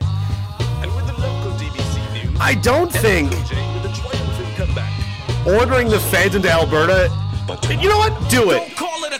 And 0.59 0.93
with 0.95 1.07
the 1.07 1.13
local 1.13 1.51
DBC 1.53 2.23
news, 2.29 2.37
I 2.39 2.55
don't 2.55 2.91
think 2.91 3.31
LJ 3.31 3.83
with 3.83 3.91
a 3.91 3.95
triumphant 3.95 4.55
comeback. 4.57 5.47
ordering 5.61 5.89
the 5.89 5.99
feds 5.99 6.35
into 6.35 6.49
Alberta. 6.49 7.09
But 7.47 7.67
You 7.69 7.89
know 7.89 7.97
what? 7.97 8.29
Do 8.29 8.51
it. 8.51 8.57
Don't 8.57 8.75
call 8.75 9.03
it 9.05 9.13
a 9.13 9.19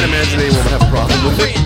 can't 0.00 0.12
imagine 0.12 0.40
anyone 0.40 0.62
would 0.62 0.72
have 0.72 0.82
a 0.82 0.90
problem 0.90 1.24
with 1.26 1.40
it. 1.40 1.56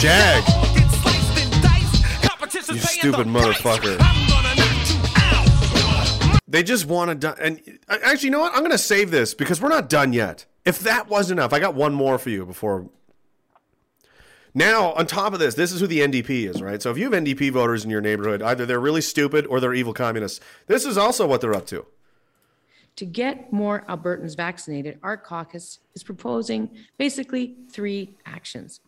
Jag. 0.00 0.44
You 2.72 2.80
stupid 2.80 3.26
motherfucker. 3.26 3.98
They 6.48 6.62
just 6.62 6.86
want 6.86 7.20
to. 7.20 7.36
and 7.42 7.60
actually, 7.88 8.28
you 8.28 8.30
know 8.30 8.40
what? 8.40 8.52
I'm 8.54 8.60
going 8.60 8.70
to 8.70 8.78
save 8.78 9.10
this 9.10 9.34
because 9.34 9.60
we're 9.60 9.68
not 9.68 9.90
done 9.90 10.12
yet. 10.14 10.46
If 10.64 10.80
that 10.80 11.08
wasn't 11.08 11.40
enough, 11.40 11.52
I 11.52 11.58
got 11.58 11.74
one 11.74 11.92
more 11.92 12.16
for 12.18 12.30
you 12.30 12.46
before 12.46 12.88
now, 14.54 14.92
on 14.92 15.06
top 15.06 15.32
of 15.32 15.38
this, 15.38 15.54
this 15.54 15.72
is 15.72 15.80
who 15.80 15.86
the 15.86 16.00
NDP 16.00 16.48
is, 16.48 16.60
right? 16.60 16.82
So 16.82 16.90
if 16.90 16.98
you 16.98 17.10
have 17.10 17.22
NDP 17.22 17.52
voters 17.52 17.84
in 17.84 17.90
your 17.90 18.00
neighborhood, 18.00 18.42
either 18.42 18.66
they're 18.66 18.80
really 18.80 19.00
stupid 19.00 19.46
or 19.46 19.60
they're 19.60 19.74
evil 19.74 19.92
communists. 19.92 20.40
This 20.66 20.84
is 20.84 20.98
also 20.98 21.26
what 21.26 21.40
they're 21.40 21.54
up 21.54 21.66
to. 21.66 21.86
To 22.96 23.06
get 23.06 23.52
more 23.52 23.84
Albertans 23.88 24.36
vaccinated, 24.36 24.98
our 25.02 25.16
caucus 25.16 25.78
is 25.94 26.02
proposing 26.02 26.70
basically 26.98 27.56
three 27.70 28.16
actions. 28.26 28.80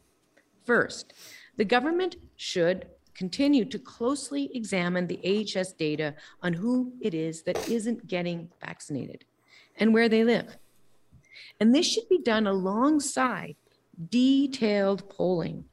First, 0.65 1.13
the 1.57 1.65
government 1.65 2.17
should 2.37 2.87
continue 3.15 3.65
to 3.65 3.79
closely 3.79 4.51
examine 4.55 5.07
the 5.07 5.21
AHS 5.25 5.73
data 5.75 6.15
on 6.43 6.55
who 6.55 6.93
it 7.01 7.15
is 7.15 7.43
that 7.43 7.69
isn't 7.69 8.07
getting 8.07 8.51
vaccinated 8.61 9.25
and 9.77 9.95
where 9.95 10.09
they 10.09 10.25
live. 10.25 10.57
And 11.61 11.75
this 11.75 11.87
should 11.87 12.09
be 12.09 12.19
done 12.19 12.47
alongside 12.47 13.57
detailed 14.09 15.09
polling, 15.09 15.65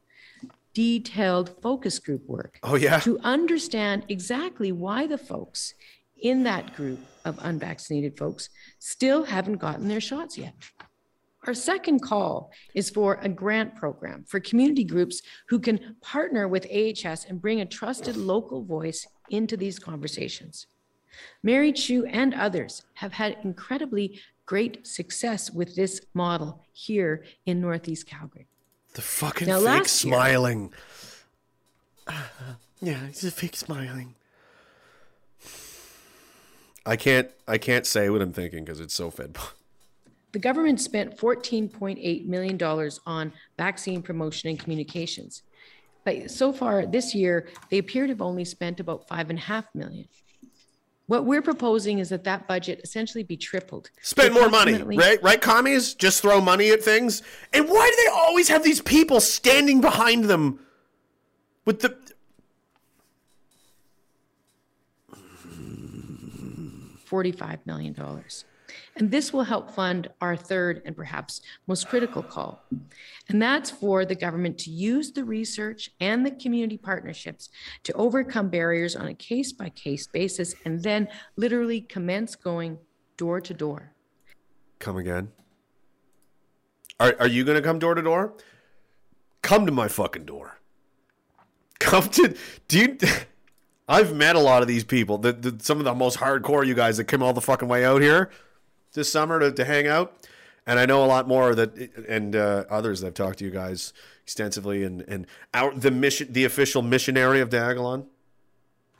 detailed 0.74 1.60
focus 1.62 1.98
group 1.98 2.26
work 2.28 2.58
Oh, 2.62 2.76
yeah? 2.76 2.98
to 3.00 3.18
understand 3.20 4.04
exactly 4.08 4.72
why 4.72 5.06
the 5.06 5.18
folks 5.18 5.74
in 6.22 6.42
that 6.44 6.74
group 6.76 6.98
of 7.24 7.38
unvaccinated 7.42 8.16
folks 8.18 8.50
still 8.78 9.24
haven't 9.24 9.56
gotten 9.56 9.88
their 9.88 10.00
shots 10.00 10.36
yet. 10.38 10.54
Our 11.46 11.54
second 11.54 12.00
call 12.00 12.50
is 12.74 12.90
for 12.90 13.14
a 13.22 13.28
grant 13.28 13.74
program 13.74 14.24
for 14.28 14.40
community 14.40 14.84
groups 14.84 15.22
who 15.48 15.58
can 15.58 15.96
partner 16.02 16.46
with 16.46 16.66
AHS 16.70 17.24
and 17.24 17.40
bring 17.40 17.62
a 17.62 17.66
trusted 17.66 18.16
local 18.16 18.62
voice 18.62 19.06
into 19.30 19.56
these 19.56 19.78
conversations. 19.78 20.66
Mary 21.42 21.72
Chu 21.72 22.04
and 22.04 22.34
others 22.34 22.82
have 22.94 23.12
had 23.14 23.38
incredibly 23.42 24.20
great 24.50 24.84
success 24.84 25.48
with 25.48 25.76
this 25.76 26.00
model 26.12 26.60
here 26.72 27.22
in 27.46 27.60
Northeast 27.60 28.04
Calgary. 28.04 28.48
The 28.94 29.00
fucking 29.00 29.46
Now, 29.46 29.58
fake 29.58 29.64
last 29.66 30.04
year- 30.04 30.12
smiling. 30.12 30.72
yeah, 32.80 33.06
he's 33.06 33.22
a 33.22 33.30
fake 33.30 33.54
smiling. 33.54 34.16
I 36.84 36.96
can't. 36.96 37.30
I 37.46 37.58
can't 37.58 37.86
say 37.86 38.10
what 38.10 38.22
I'm 38.22 38.32
thinking 38.32 38.64
because 38.64 38.80
it's 38.80 38.94
so 38.94 39.10
fed. 39.10 39.38
The 40.32 40.38
government 40.38 40.80
spent 40.80 41.16
$14.8 41.16 42.26
million 42.26 42.90
on 43.04 43.32
vaccine 43.58 44.00
promotion 44.00 44.48
and 44.50 44.60
communications. 44.60 45.42
But 46.04 46.30
so 46.30 46.52
far 46.52 46.86
this 46.86 47.16
year, 47.16 47.48
they 47.68 47.78
appear 47.78 48.06
to 48.06 48.12
have 48.12 48.22
only 48.22 48.44
spent 48.44 48.78
about 48.78 49.08
five 49.08 49.28
and 49.28 49.40
a 49.40 49.42
half 49.42 49.64
million. 49.74 50.06
What 51.10 51.24
we're 51.24 51.42
proposing 51.42 51.98
is 51.98 52.10
that 52.10 52.22
that 52.22 52.46
budget 52.46 52.82
essentially 52.84 53.24
be 53.24 53.36
tripled. 53.36 53.90
Spend 54.00 54.32
more 54.32 54.48
money, 54.48 54.80
right? 54.80 55.20
Right, 55.20 55.40
commies? 55.40 55.92
Just 55.94 56.22
throw 56.22 56.40
money 56.40 56.70
at 56.70 56.84
things. 56.84 57.20
And 57.52 57.68
why 57.68 57.90
do 57.90 58.04
they 58.04 58.10
always 58.12 58.46
have 58.46 58.62
these 58.62 58.80
people 58.80 59.18
standing 59.18 59.80
behind 59.80 60.26
them 60.26 60.60
with 61.64 61.80
the? 61.80 61.98
$45 67.08 67.58
million. 67.66 67.96
And 68.96 69.10
this 69.10 69.32
will 69.32 69.44
help 69.44 69.70
fund 69.70 70.08
our 70.20 70.36
third 70.36 70.82
and 70.84 70.96
perhaps 70.96 71.40
most 71.66 71.88
critical 71.88 72.22
call. 72.22 72.64
And 73.28 73.40
that's 73.40 73.70
for 73.70 74.04
the 74.04 74.14
government 74.14 74.58
to 74.58 74.70
use 74.70 75.12
the 75.12 75.24
research 75.24 75.90
and 76.00 76.24
the 76.24 76.30
community 76.30 76.76
partnerships 76.76 77.48
to 77.84 77.92
overcome 77.92 78.48
barriers 78.48 78.96
on 78.96 79.06
a 79.06 79.14
case 79.14 79.52
by 79.52 79.68
case 79.70 80.06
basis 80.06 80.54
and 80.64 80.82
then 80.82 81.08
literally 81.36 81.80
commence 81.80 82.34
going 82.34 82.78
door 83.16 83.40
to 83.40 83.54
door. 83.54 83.92
Come 84.78 84.96
again. 84.96 85.30
Are 86.98 87.14
Are 87.20 87.28
you 87.28 87.44
gonna 87.44 87.62
come 87.62 87.78
door 87.78 87.94
to 87.94 88.02
door? 88.02 88.34
Come 89.42 89.66
to 89.66 89.72
my 89.72 89.88
fucking 89.88 90.24
door. 90.24 90.58
Come 91.78 92.08
to, 92.10 92.36
dude. 92.68 93.02
I've 93.88 94.14
met 94.14 94.36
a 94.36 94.40
lot 94.40 94.62
of 94.62 94.68
these 94.68 94.84
people. 94.84 95.18
The, 95.18 95.32
the, 95.32 95.56
some 95.60 95.78
of 95.78 95.84
the 95.84 95.94
most 95.94 96.18
hardcore 96.18 96.64
you 96.64 96.74
guys 96.74 96.98
that 96.98 97.04
came 97.04 97.24
all 97.24 97.32
the 97.32 97.40
fucking 97.40 97.66
way 97.66 97.84
out 97.84 98.00
here 98.00 98.30
this 98.92 99.10
summer 99.10 99.38
to, 99.40 99.52
to 99.52 99.64
hang 99.64 99.86
out, 99.86 100.14
and 100.66 100.78
I 100.78 100.86
know 100.86 101.04
a 101.04 101.06
lot 101.06 101.26
more 101.26 101.54
that 101.54 101.76
and 102.08 102.36
uh, 102.36 102.64
others 102.70 103.00
that 103.00 103.08
have 103.08 103.14
talked 103.14 103.38
to 103.38 103.44
you 103.44 103.50
guys 103.50 103.92
extensively. 104.22 104.84
And 104.84 105.02
and 105.08 105.26
our 105.54 105.74
the 105.74 105.90
mission, 105.90 106.32
the 106.32 106.44
official 106.44 106.82
missionary 106.82 107.40
of 107.40 107.50
Diagolon, 107.50 108.06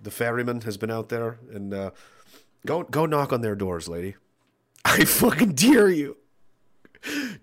the 0.02 0.10
ferryman 0.10 0.62
has 0.62 0.76
been 0.76 0.90
out 0.90 1.08
there, 1.08 1.38
and 1.52 1.72
uh, 1.72 1.90
go 2.66 2.82
go 2.82 3.06
knock 3.06 3.32
on 3.32 3.40
their 3.40 3.54
doors, 3.54 3.88
lady. 3.88 4.16
I 4.84 5.04
fucking 5.04 5.52
dare 5.52 5.88
you. 5.88 6.16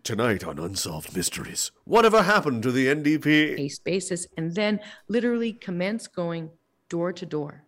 Tonight 0.04 0.44
on 0.44 0.60
Unsolved 0.60 1.16
Mysteries, 1.16 1.72
whatever 1.84 2.22
happened 2.22 2.62
to 2.62 2.72
the 2.72 2.88
NDP? 2.88 3.56
case 3.56 3.80
basis 3.80 4.28
and 4.38 4.54
then 4.54 4.80
literally 5.08 5.52
commence 5.52 6.08
going 6.08 6.52
door 6.90 7.12
to 7.14 7.26
door, 7.26 7.64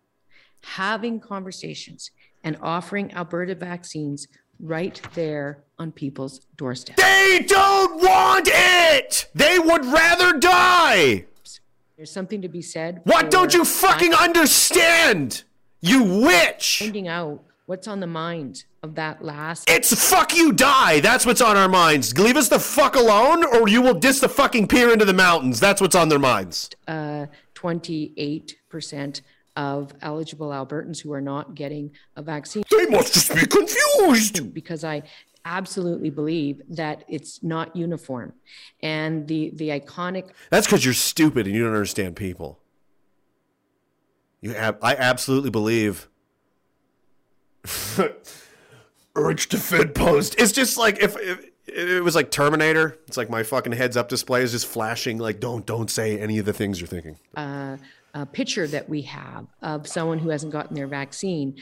having 0.62 1.20
conversations 1.20 2.12
and 2.44 2.58
offering 2.62 3.12
Alberta 3.14 3.56
vaccines 3.56 4.28
right 4.60 5.00
there 5.14 5.64
on 5.78 5.92
people's 5.92 6.42
doorstep. 6.58 6.98
They 6.98 7.46
don't 7.48 8.02
want 8.02 8.50
it. 8.52 9.28
They 9.34 9.60
would 9.60 9.86
rather 9.86 10.38
die. 10.38 11.26
There's 11.98 12.12
something 12.12 12.42
to 12.42 12.48
be 12.48 12.62
said. 12.62 13.02
What 13.04 13.30
don't 13.32 13.54
you 13.54 13.66
fucking 13.66 14.14
understand? 14.14 15.44
You 15.82 16.04
witch. 16.04 16.80
finding 16.80 17.08
out 17.08 17.44
what's 17.66 17.88
on 17.88 18.00
the 18.00 18.08
mind 18.08 18.64
of 18.84 18.96
that 18.96 19.24
last 19.24 19.70
It's 19.70 20.10
fuck 20.10 20.36
you 20.36 20.52
die. 20.54 21.02
That's 21.02 21.26
what's 21.26 21.42
on 21.42 21.58
our 21.58 21.68
minds. 21.70 22.18
Leave 22.18 22.38
us 22.38 22.48
the 22.50 22.60
fuck 22.60 22.96
alone, 22.96 23.44
or 23.44 23.68
you 23.68 23.82
will 23.82 23.94
dis 23.94 24.20
the 24.20 24.30
fucking 24.30 24.68
peer 24.68 24.92
into 24.92 25.06
the 25.06 25.14
mountains. 25.14 25.60
That's 25.60 25.82
what's 25.82 25.96
on 25.96 26.10
their 26.10 26.20
minds. 26.20 26.70
uh, 26.88 27.28
28% 27.56 29.22
of 29.60 29.94
eligible 30.02 30.52
Albertans 30.52 31.02
who 31.02 31.12
are 31.12 31.20
not 31.20 31.54
getting 31.54 31.92
a 32.16 32.22
vaccine. 32.22 32.64
They 32.72 32.86
must 32.86 33.14
just 33.14 33.36
be 33.36 33.46
confused. 33.46 34.54
because 34.54 34.86
I 34.86 35.04
absolutely 35.44 36.10
believe 36.10 36.62
that 36.70 37.04
it's 37.10 37.44
not 37.44 37.76
uniform. 37.76 38.32
And 38.82 39.28
the, 39.28 39.52
the 39.54 39.68
iconic 39.70 40.30
That's 40.50 40.66
because 40.66 40.86
you're 40.86 40.94
stupid 40.94 41.46
and 41.46 41.54
you 41.54 41.64
don't 41.66 41.74
understand 41.74 42.16
people. 42.16 42.62
You 44.40 44.56
ab- 44.56 44.80
I 44.82 44.96
absolutely 44.96 45.50
believe. 45.50 46.08
Urge 49.16 49.50
to 49.50 49.58
Fed 49.58 49.94
post. 49.94 50.36
It's 50.40 50.54
just 50.54 50.78
like 50.78 51.00
if, 51.00 51.18
if 51.20 51.50
it 51.68 52.02
was 52.02 52.16
like 52.16 52.32
Terminator. 52.32 52.98
It's 53.08 53.18
like 53.18 53.30
my 53.30 53.44
fucking 53.44 53.74
heads 53.74 53.98
up 53.98 54.08
display 54.08 54.42
is 54.44 54.52
just 54.52 54.68
flashing. 54.68 55.18
Like 55.18 55.42
don't 55.42 55.66
don't 55.66 55.92
say 55.92 56.18
any 56.18 56.38
of 56.38 56.46
the 56.46 56.54
things 56.54 56.80
you're 56.80 56.88
thinking. 56.88 57.18
uh, 57.36 57.76
picture 58.26 58.68
that 58.68 58.88
we 58.90 59.02
have 59.04 59.46
of 59.62 59.88
someone 59.88 60.20
who 60.20 60.30
hasn't 60.30 60.52
gotten 60.52 60.76
their 60.76 60.88
vaccine 60.88 61.56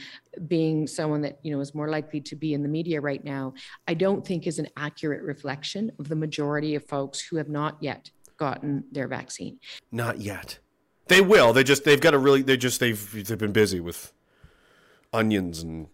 being 0.46 0.86
someone 0.86 1.20
that 1.20 1.38
you 1.42 1.50
know 1.52 1.60
is 1.60 1.74
more 1.74 1.88
likely 1.88 2.20
to 2.20 2.36
be 2.36 2.54
in 2.54 2.62
the 2.62 2.68
media 2.68 3.00
right 3.00 3.24
now 3.24 3.52
i 3.86 3.94
don't 3.94 4.26
think 4.26 4.46
is 4.46 4.58
an 4.58 4.68
accurate 4.76 5.22
reflection 5.22 5.90
of 5.98 6.08
the 6.08 6.16
majority 6.16 6.74
of 6.74 6.84
folks 6.86 7.20
who 7.20 7.36
have 7.36 7.48
not 7.48 7.76
yet 7.80 8.10
gotten 8.38 8.84
their 8.92 9.08
vaccine 9.08 9.58
Not 9.90 10.20
yet. 10.20 10.58
They 11.08 11.20
will. 11.20 11.52
They 11.52 11.64
just 11.64 11.84
they've 11.84 12.00
got 12.00 12.12
to 12.12 12.18
really. 12.18 12.42
They 12.42 12.56
just 12.56 12.80
they've 12.80 13.26
they've 13.26 13.38
been 13.38 13.52
busy 13.52 13.80
with 13.80 14.12
onions 15.12 15.62
and 15.62 15.88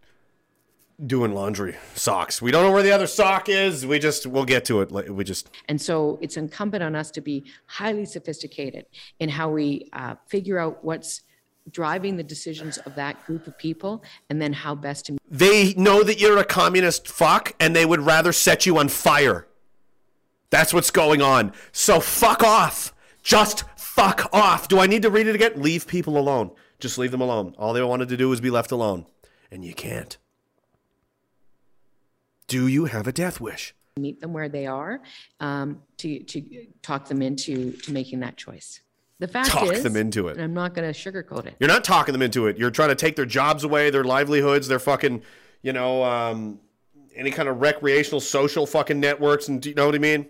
doing 1.04 1.34
laundry 1.34 1.76
socks. 1.94 2.40
We 2.40 2.50
don't 2.50 2.64
know 2.64 2.72
where 2.72 2.82
the 2.82 2.92
other 2.92 3.06
sock 3.06 3.48
is. 3.48 3.86
We 3.86 3.98
just 3.98 4.26
we'll 4.26 4.44
get 4.44 4.64
to 4.66 4.80
it. 4.80 5.10
We 5.10 5.24
just 5.24 5.50
And 5.68 5.80
so 5.80 6.18
it's 6.20 6.36
incumbent 6.36 6.82
on 6.82 6.94
us 6.94 7.10
to 7.12 7.20
be 7.20 7.44
highly 7.66 8.04
sophisticated 8.04 8.86
in 9.18 9.28
how 9.28 9.50
we 9.50 9.88
uh, 9.92 10.14
figure 10.26 10.58
out 10.58 10.84
what's 10.84 11.22
driving 11.70 12.16
the 12.16 12.22
decisions 12.22 12.78
of 12.78 12.94
that 12.94 13.24
group 13.24 13.46
of 13.46 13.56
people 13.56 14.02
and 14.28 14.40
then 14.40 14.52
how 14.52 14.74
best 14.74 15.06
to 15.06 15.16
they 15.30 15.72
know 15.74 16.02
that 16.02 16.20
you're 16.20 16.38
a 16.38 16.44
communist 16.44 17.08
fuck 17.08 17.54
and 17.58 17.74
they 17.74 17.86
would 17.86 18.00
rather 18.00 18.32
set 18.32 18.66
you 18.66 18.78
on 18.78 18.88
fire. 18.88 19.48
That's 20.50 20.74
what's 20.74 20.90
going 20.90 21.22
on. 21.22 21.52
So 21.72 22.00
fuck 22.00 22.42
off. 22.42 22.94
Just 23.22 23.64
fuck 23.76 24.28
off. 24.32 24.68
Do 24.68 24.78
I 24.78 24.86
need 24.86 25.02
to 25.02 25.10
read 25.10 25.26
it 25.26 25.34
again? 25.34 25.60
Leave 25.60 25.86
people 25.86 26.18
alone. 26.18 26.50
Just 26.78 26.98
leave 26.98 27.10
them 27.10 27.22
alone. 27.22 27.54
All 27.58 27.72
they 27.72 27.82
wanted 27.82 28.08
to 28.10 28.16
do 28.16 28.28
was 28.28 28.40
be 28.40 28.50
left 28.50 28.70
alone. 28.70 29.06
And 29.50 29.64
you 29.64 29.74
can't. 29.74 30.18
Do 32.46 32.66
you 32.66 32.86
have 32.86 33.06
a 33.06 33.12
death 33.12 33.40
wish? 33.40 33.74
meet 33.96 34.20
them 34.20 34.32
where 34.32 34.48
they 34.48 34.66
are 34.66 35.00
um, 35.40 35.80
to, 35.98 36.18
to 36.24 36.66
talk 36.82 37.06
them 37.06 37.22
into 37.22 37.72
to 37.72 37.92
making 37.92 38.20
that 38.20 38.36
choice. 38.36 38.80
The 39.20 39.28
fact 39.28 39.48
Talk 39.48 39.72
is, 39.72 39.84
them 39.84 39.94
into 39.94 40.26
it. 40.26 40.38
I'm 40.38 40.52
not 40.52 40.74
going 40.74 40.92
to 40.92 40.98
sugarcoat 40.98 41.46
it. 41.46 41.54
You're 41.60 41.68
not 41.68 41.84
talking 41.84 42.12
them 42.12 42.22
into 42.22 42.48
it. 42.48 42.58
You're 42.58 42.72
trying 42.72 42.88
to 42.88 42.96
take 42.96 43.14
their 43.14 43.26
jobs 43.26 43.62
away, 43.62 43.90
their 43.90 44.02
livelihoods, 44.02 44.66
their 44.66 44.80
fucking, 44.80 45.22
you 45.62 45.72
know, 45.72 46.02
um, 46.02 46.58
any 47.14 47.30
kind 47.30 47.48
of 47.48 47.60
recreational, 47.60 48.20
social 48.20 48.66
fucking 48.66 48.98
networks. 48.98 49.46
And 49.46 49.62
do 49.62 49.68
you 49.68 49.74
know 49.76 49.86
what 49.86 49.94
I 49.94 49.98
mean? 49.98 50.26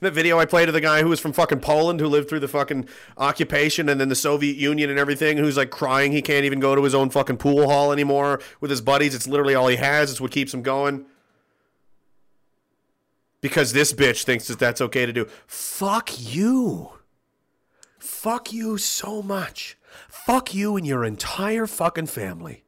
That 0.00 0.12
video 0.12 0.38
I 0.38 0.44
played 0.44 0.68
of 0.68 0.74
the 0.74 0.80
guy 0.80 1.00
who 1.02 1.08
was 1.08 1.20
from 1.20 1.32
fucking 1.32 1.60
Poland 1.60 2.00
who 2.00 2.06
lived 2.06 2.28
through 2.28 2.40
the 2.40 2.48
fucking 2.48 2.86
occupation 3.16 3.88
and 3.88 3.98
then 3.98 4.10
the 4.10 4.14
Soviet 4.14 4.56
Union 4.56 4.90
and 4.90 4.98
everything, 4.98 5.38
who's 5.38 5.56
like 5.56 5.70
crying 5.70 6.12
he 6.12 6.20
can't 6.20 6.44
even 6.44 6.60
go 6.60 6.74
to 6.74 6.82
his 6.82 6.94
own 6.94 7.08
fucking 7.08 7.38
pool 7.38 7.66
hall 7.66 7.92
anymore 7.92 8.40
with 8.60 8.70
his 8.70 8.82
buddies. 8.82 9.14
It's 9.14 9.26
literally 9.26 9.54
all 9.54 9.68
he 9.68 9.76
has. 9.76 10.10
It's 10.10 10.20
what 10.20 10.32
keeps 10.32 10.52
him 10.52 10.62
going. 10.62 11.06
Because 13.40 13.72
this 13.72 13.92
bitch 13.92 14.24
thinks 14.24 14.48
that 14.48 14.58
that's 14.58 14.80
okay 14.82 15.06
to 15.06 15.12
do. 15.12 15.26
Fuck 15.46 16.10
you. 16.18 16.90
Fuck 17.98 18.52
you 18.52 18.76
so 18.76 19.22
much. 19.22 19.78
Fuck 20.08 20.54
you 20.54 20.76
and 20.76 20.86
your 20.86 21.04
entire 21.04 21.66
fucking 21.66 22.06
family. 22.06 22.64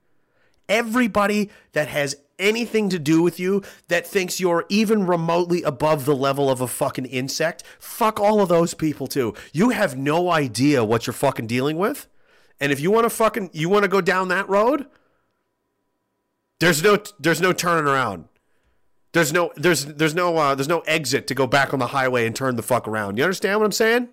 Everybody 0.69 1.51
that 1.73 1.89
has 1.89 2.17
anything 2.39 2.89
to 2.91 2.99
do 2.99 3.23
with 3.23 3.39
you 3.41 3.63
that 3.89 4.07
thinks 4.07 4.41
you're 4.41 4.65
even 4.69 5.07
remotely 5.07 5.63
above 5.63 6.05
the 6.05 6.17
level 6.17 6.51
of 6.51 6.61
a 6.61 6.69
fucking 6.69 7.07
insect, 7.07 7.63
fuck 7.79 8.21
all 8.21 8.41
of 8.41 8.49
those 8.49 8.75
people 8.75 9.07
too. 9.07 9.35
You 9.53 9.71
have 9.71 9.97
no 9.97 10.31
idea 10.31 10.85
what 10.85 11.07
you're 11.07 11.15
fucking 11.15 11.47
dealing 11.47 11.77
with. 11.77 12.07
And 12.61 12.73
if 12.73 12.81
you 12.81 12.91
want 12.91 13.05
to 13.05 13.11
fucking 13.11 13.51
you 13.53 13.69
want 13.69 13.85
to 13.85 13.89
go 13.89 14.01
down 14.01 14.29
that 14.29 14.49
road, 14.49 14.87
there's 16.61 16.83
no 16.83 16.99
there's 17.19 17.41
no 17.41 17.53
turning 17.53 17.91
around. 17.91 18.25
There's 19.13 19.33
no 19.33 19.53
there's 19.57 19.85
there's 19.85 20.15
no 20.15 20.37
uh, 20.37 20.55
there's 20.55 20.69
no 20.69 20.81
exit 20.81 21.27
to 21.29 21.35
go 21.35 21.47
back 21.47 21.73
on 21.73 21.79
the 21.79 21.89
highway 21.89 22.27
and 22.27 22.35
turn 22.35 22.57
the 22.57 22.63
fuck 22.63 22.87
around. 22.89 23.17
You 23.17 23.25
understand 23.25 23.61
what 23.61 23.67
I'm 23.67 23.73
saying? 23.73 24.09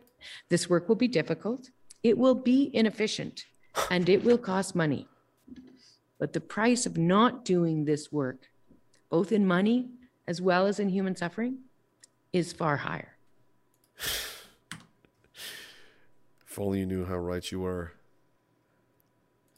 This 0.50 0.70
work 0.70 0.88
will 0.88 0.96
be 0.96 1.08
difficult, 1.08 1.70
it 2.04 2.18
will 2.18 2.36
be 2.36 2.70
inefficient, 2.74 3.46
and 3.90 4.08
it 4.10 4.24
will 4.24 4.38
cost 4.38 4.76
money. 4.76 5.08
But 6.18 6.34
the 6.34 6.40
price 6.40 6.86
of 6.86 6.98
not 6.98 7.44
doing 7.44 7.86
this 7.86 8.12
work, 8.12 8.50
both 9.10 9.32
in 9.32 9.46
money 9.46 9.90
as 10.28 10.42
well 10.42 10.66
as 10.66 10.80
in 10.80 10.90
human 10.90 11.16
suffering, 11.16 11.60
is 12.32 12.54
far 12.54 12.78
higher. 12.78 13.18
If 16.48 16.58
only 16.58 16.80
you 16.80 16.86
knew 16.86 17.06
how 17.06 17.18
right 17.18 17.52
you 17.52 17.60
were. 17.60 17.92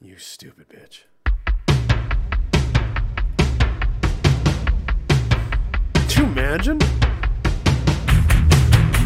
You 0.02 0.18
stupid 0.18 0.68
bitch. 0.70 1.04
Could 5.94 6.18
you 6.18 6.24
imagine? 6.26 6.80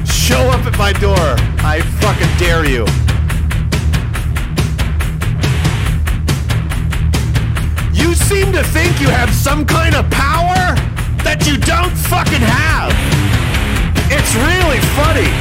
Show 0.06 0.40
up 0.50 0.66
at 0.66 0.78
my 0.78 0.94
door. 0.94 1.36
I 1.66 1.82
fucking 2.00 2.38
dare 2.38 2.66
you. 2.66 2.86
You 8.12 8.18
seem 8.18 8.52
to 8.52 8.62
think 8.62 9.00
you 9.00 9.08
have 9.08 9.34
some 9.34 9.66
kind 9.66 9.96
of 9.96 10.04
power 10.12 10.76
that 11.24 11.48
you 11.48 11.56
don't 11.56 11.96
fucking 12.12 12.44
have. 12.44 12.92
It's 14.12 14.36
really 14.36 14.84
funny. 15.00 15.32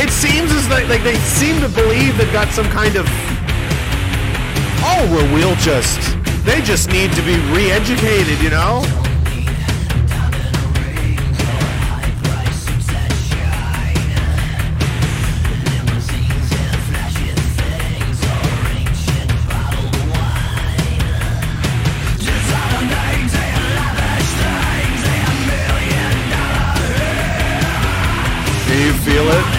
It 0.00 0.08
seems 0.08 0.48
as 0.52 0.66
though 0.72 0.88
like 0.88 1.04
they 1.04 1.16
seem 1.16 1.60
to 1.60 1.68
believe 1.68 2.16
they've 2.16 2.32
got 2.32 2.48
some 2.48 2.64
kind 2.72 2.96
of 2.96 3.04
oh 4.80 5.04
well 5.12 5.34
we'll 5.34 5.56
just 5.56 6.00
they 6.46 6.62
just 6.62 6.88
need 6.88 7.12
to 7.12 7.20
be 7.20 7.36
re-educated, 7.52 8.40
you 8.40 8.48
know? 8.48 9.05
Feel 29.06 29.22
it? 29.30 29.55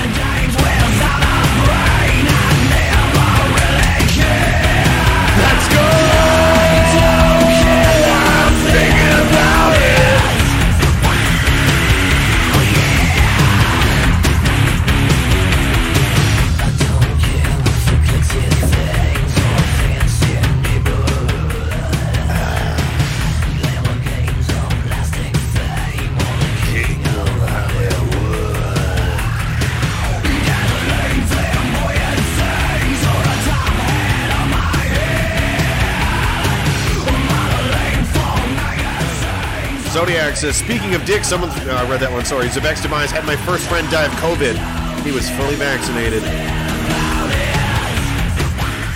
Says, 40.38 40.56
speaking 40.56 40.93
of 40.93 41.03
dick, 41.03 41.24
someone 41.24 41.49
uh, 41.49 41.82
I 41.82 41.90
read 41.90 41.99
that 42.01 42.11
one. 42.11 42.24
Sorry, 42.24 42.45
Zabek's 42.45 42.82
demise 42.82 43.09
had 43.09 43.25
my 43.25 43.35
first 43.41 43.66
friend 43.66 43.90
die 43.90 44.06
of 44.06 44.14
COVID. 44.22 44.53
He 45.01 45.09
was 45.09 45.25
fully 45.33 45.57
vaccinated. 45.57 46.22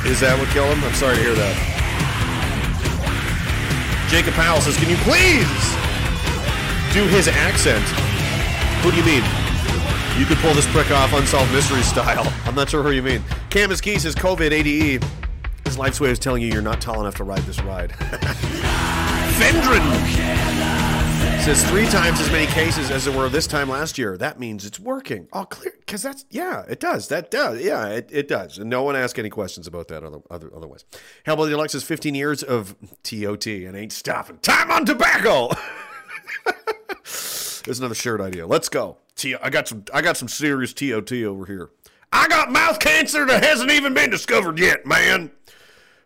Is 0.06 0.22
that 0.22 0.38
what 0.38 0.46
killed 0.54 0.70
him? 0.70 0.84
I'm 0.86 0.94
sorry 0.94 1.18
to 1.18 1.24
hear 1.26 1.34
that. 1.34 1.58
Jacob 4.14 4.38
Powell 4.38 4.62
says, 4.62 4.78
can 4.78 4.86
you 4.86 5.02
please 5.02 5.50
do 6.94 7.02
his 7.10 7.26
accent? 7.26 7.82
Who 8.86 8.94
do 8.94 8.98
you 9.02 9.06
mean? 9.10 9.26
You 10.22 10.30
could 10.30 10.38
pull 10.46 10.54
this 10.54 10.70
prick 10.70 10.92
off 10.94 11.10
Unsolved 11.14 11.50
Mysteries 11.58 11.90
style. 11.90 12.32
I'm 12.46 12.54
not 12.54 12.70
sure 12.70 12.84
who 12.84 12.92
you 12.92 13.02
mean. 13.02 13.24
Camus 13.50 13.82
Key 13.82 13.98
says, 13.98 14.14
COVID 14.14 14.54
ADE. 14.54 15.02
His 15.66 15.78
life's 15.80 16.00
way 16.00 16.12
is 16.12 16.20
telling 16.20 16.44
you 16.44 16.54
you're 16.54 16.62
not 16.62 16.82
tall 16.82 17.02
enough 17.02 17.16
to 17.16 17.24
ride 17.24 17.42
this 17.50 17.62
ride. 17.66 17.90
Fendrin 19.42 20.71
says 21.42 21.68
three 21.72 21.88
times 21.88 22.20
as 22.20 22.32
many 22.32 22.46
cases 22.46 22.92
as 22.92 23.06
there 23.06 23.18
were 23.18 23.28
this 23.28 23.48
time 23.48 23.68
last 23.68 23.98
year. 23.98 24.16
That 24.16 24.40
means 24.40 24.64
it's 24.64 24.80
working. 24.80 25.28
Oh, 25.34 25.44
clear, 25.46 25.74
because 25.80 26.04
that's 26.04 26.24
yeah, 26.30 26.64
it 26.70 26.80
does. 26.80 27.08
That 27.08 27.32
does, 27.32 27.60
yeah, 27.64 27.88
it, 27.88 28.10
it 28.12 28.28
does. 28.28 28.60
And 28.60 28.70
no 28.70 28.84
one 28.84 28.96
asked 28.96 29.18
any 29.18 29.32
questions 29.32 29.66
about 29.66 29.88
that 29.88 30.04
other, 30.04 30.20
other 30.30 30.52
otherwise. 30.56 30.86
Hellboy 31.26 31.50
Deluxe 31.50 31.74
is 31.74 31.84
15 31.84 32.14
years 32.14 32.44
of 32.44 32.76
TOT 33.02 33.48
and 33.48 33.76
ain't 33.76 33.92
stopping. 33.92 34.38
Time 34.38 34.70
on 34.70 34.86
tobacco. 34.86 35.50
There's 37.04 37.80
another 37.80 37.96
shirt 37.96 38.22
idea. 38.22 38.46
Let's 38.46 38.70
go. 38.70 38.98
T- 39.16 39.36
I 39.36 39.50
got 39.50 39.68
some. 39.68 39.86
I 39.92 40.04
got 40.04 40.18
some 40.18 40.28
serious 40.28 40.74
TOT 40.74 41.12
over 41.12 41.48
here. 41.48 41.72
I 42.14 42.28
got 42.28 42.52
mouth 42.52 42.80
cancer 42.80 43.26
that 43.26 43.44
hasn't 43.44 43.72
even 43.72 43.96
been 43.96 44.12
discovered 44.12 44.60
yet, 44.60 44.86
man. 44.86 45.32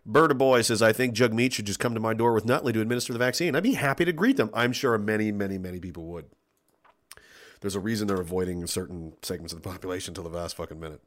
Birda 0.08 0.38
Boy 0.38 0.62
says, 0.62 0.82
I 0.82 0.92
think 0.92 1.14
Jug 1.14 1.32
Meat 1.32 1.52
should 1.52 1.66
just 1.66 1.80
come 1.80 1.94
to 1.94 2.00
my 2.00 2.14
door 2.14 2.32
with 2.32 2.46
Notley 2.46 2.72
to 2.72 2.80
administer 2.80 3.12
the 3.12 3.18
vaccine. 3.18 3.56
I'd 3.56 3.62
be 3.62 3.74
happy 3.74 4.04
to 4.04 4.12
greet 4.12 4.36
them. 4.36 4.50
I'm 4.54 4.72
sure 4.72 4.96
many, 4.98 5.32
many, 5.32 5.58
many 5.58 5.80
people 5.80 6.04
would. 6.06 6.26
There's 7.60 7.74
a 7.74 7.80
reason 7.80 8.06
they're 8.06 8.20
avoiding 8.20 8.66
certain 8.66 9.14
segments 9.22 9.52
of 9.52 9.62
the 9.62 9.68
population 9.68 10.14
till 10.14 10.22
the 10.22 10.30
last 10.30 10.56
fucking 10.56 10.78
minute. 10.78 11.00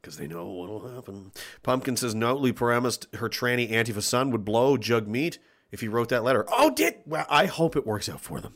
Because 0.00 0.16
they 0.16 0.26
know 0.26 0.46
what'll 0.46 0.88
happen. 0.88 1.32
Pumpkin 1.62 1.96
says, 1.96 2.14
Notley 2.14 2.54
promised 2.54 3.06
her 3.14 3.28
tranny 3.28 3.70
Antifa 3.70 4.02
son 4.02 4.30
would 4.30 4.44
blow 4.44 4.76
Jug 4.76 5.06
Meat 5.06 5.38
if 5.70 5.80
he 5.80 5.88
wrote 5.88 6.08
that 6.08 6.24
letter. 6.24 6.44
Oh, 6.48 6.70
did? 6.70 6.96
Well, 7.06 7.26
I 7.28 7.46
hope 7.46 7.76
it 7.76 7.86
works 7.86 8.08
out 8.08 8.20
for 8.20 8.40
them. 8.40 8.54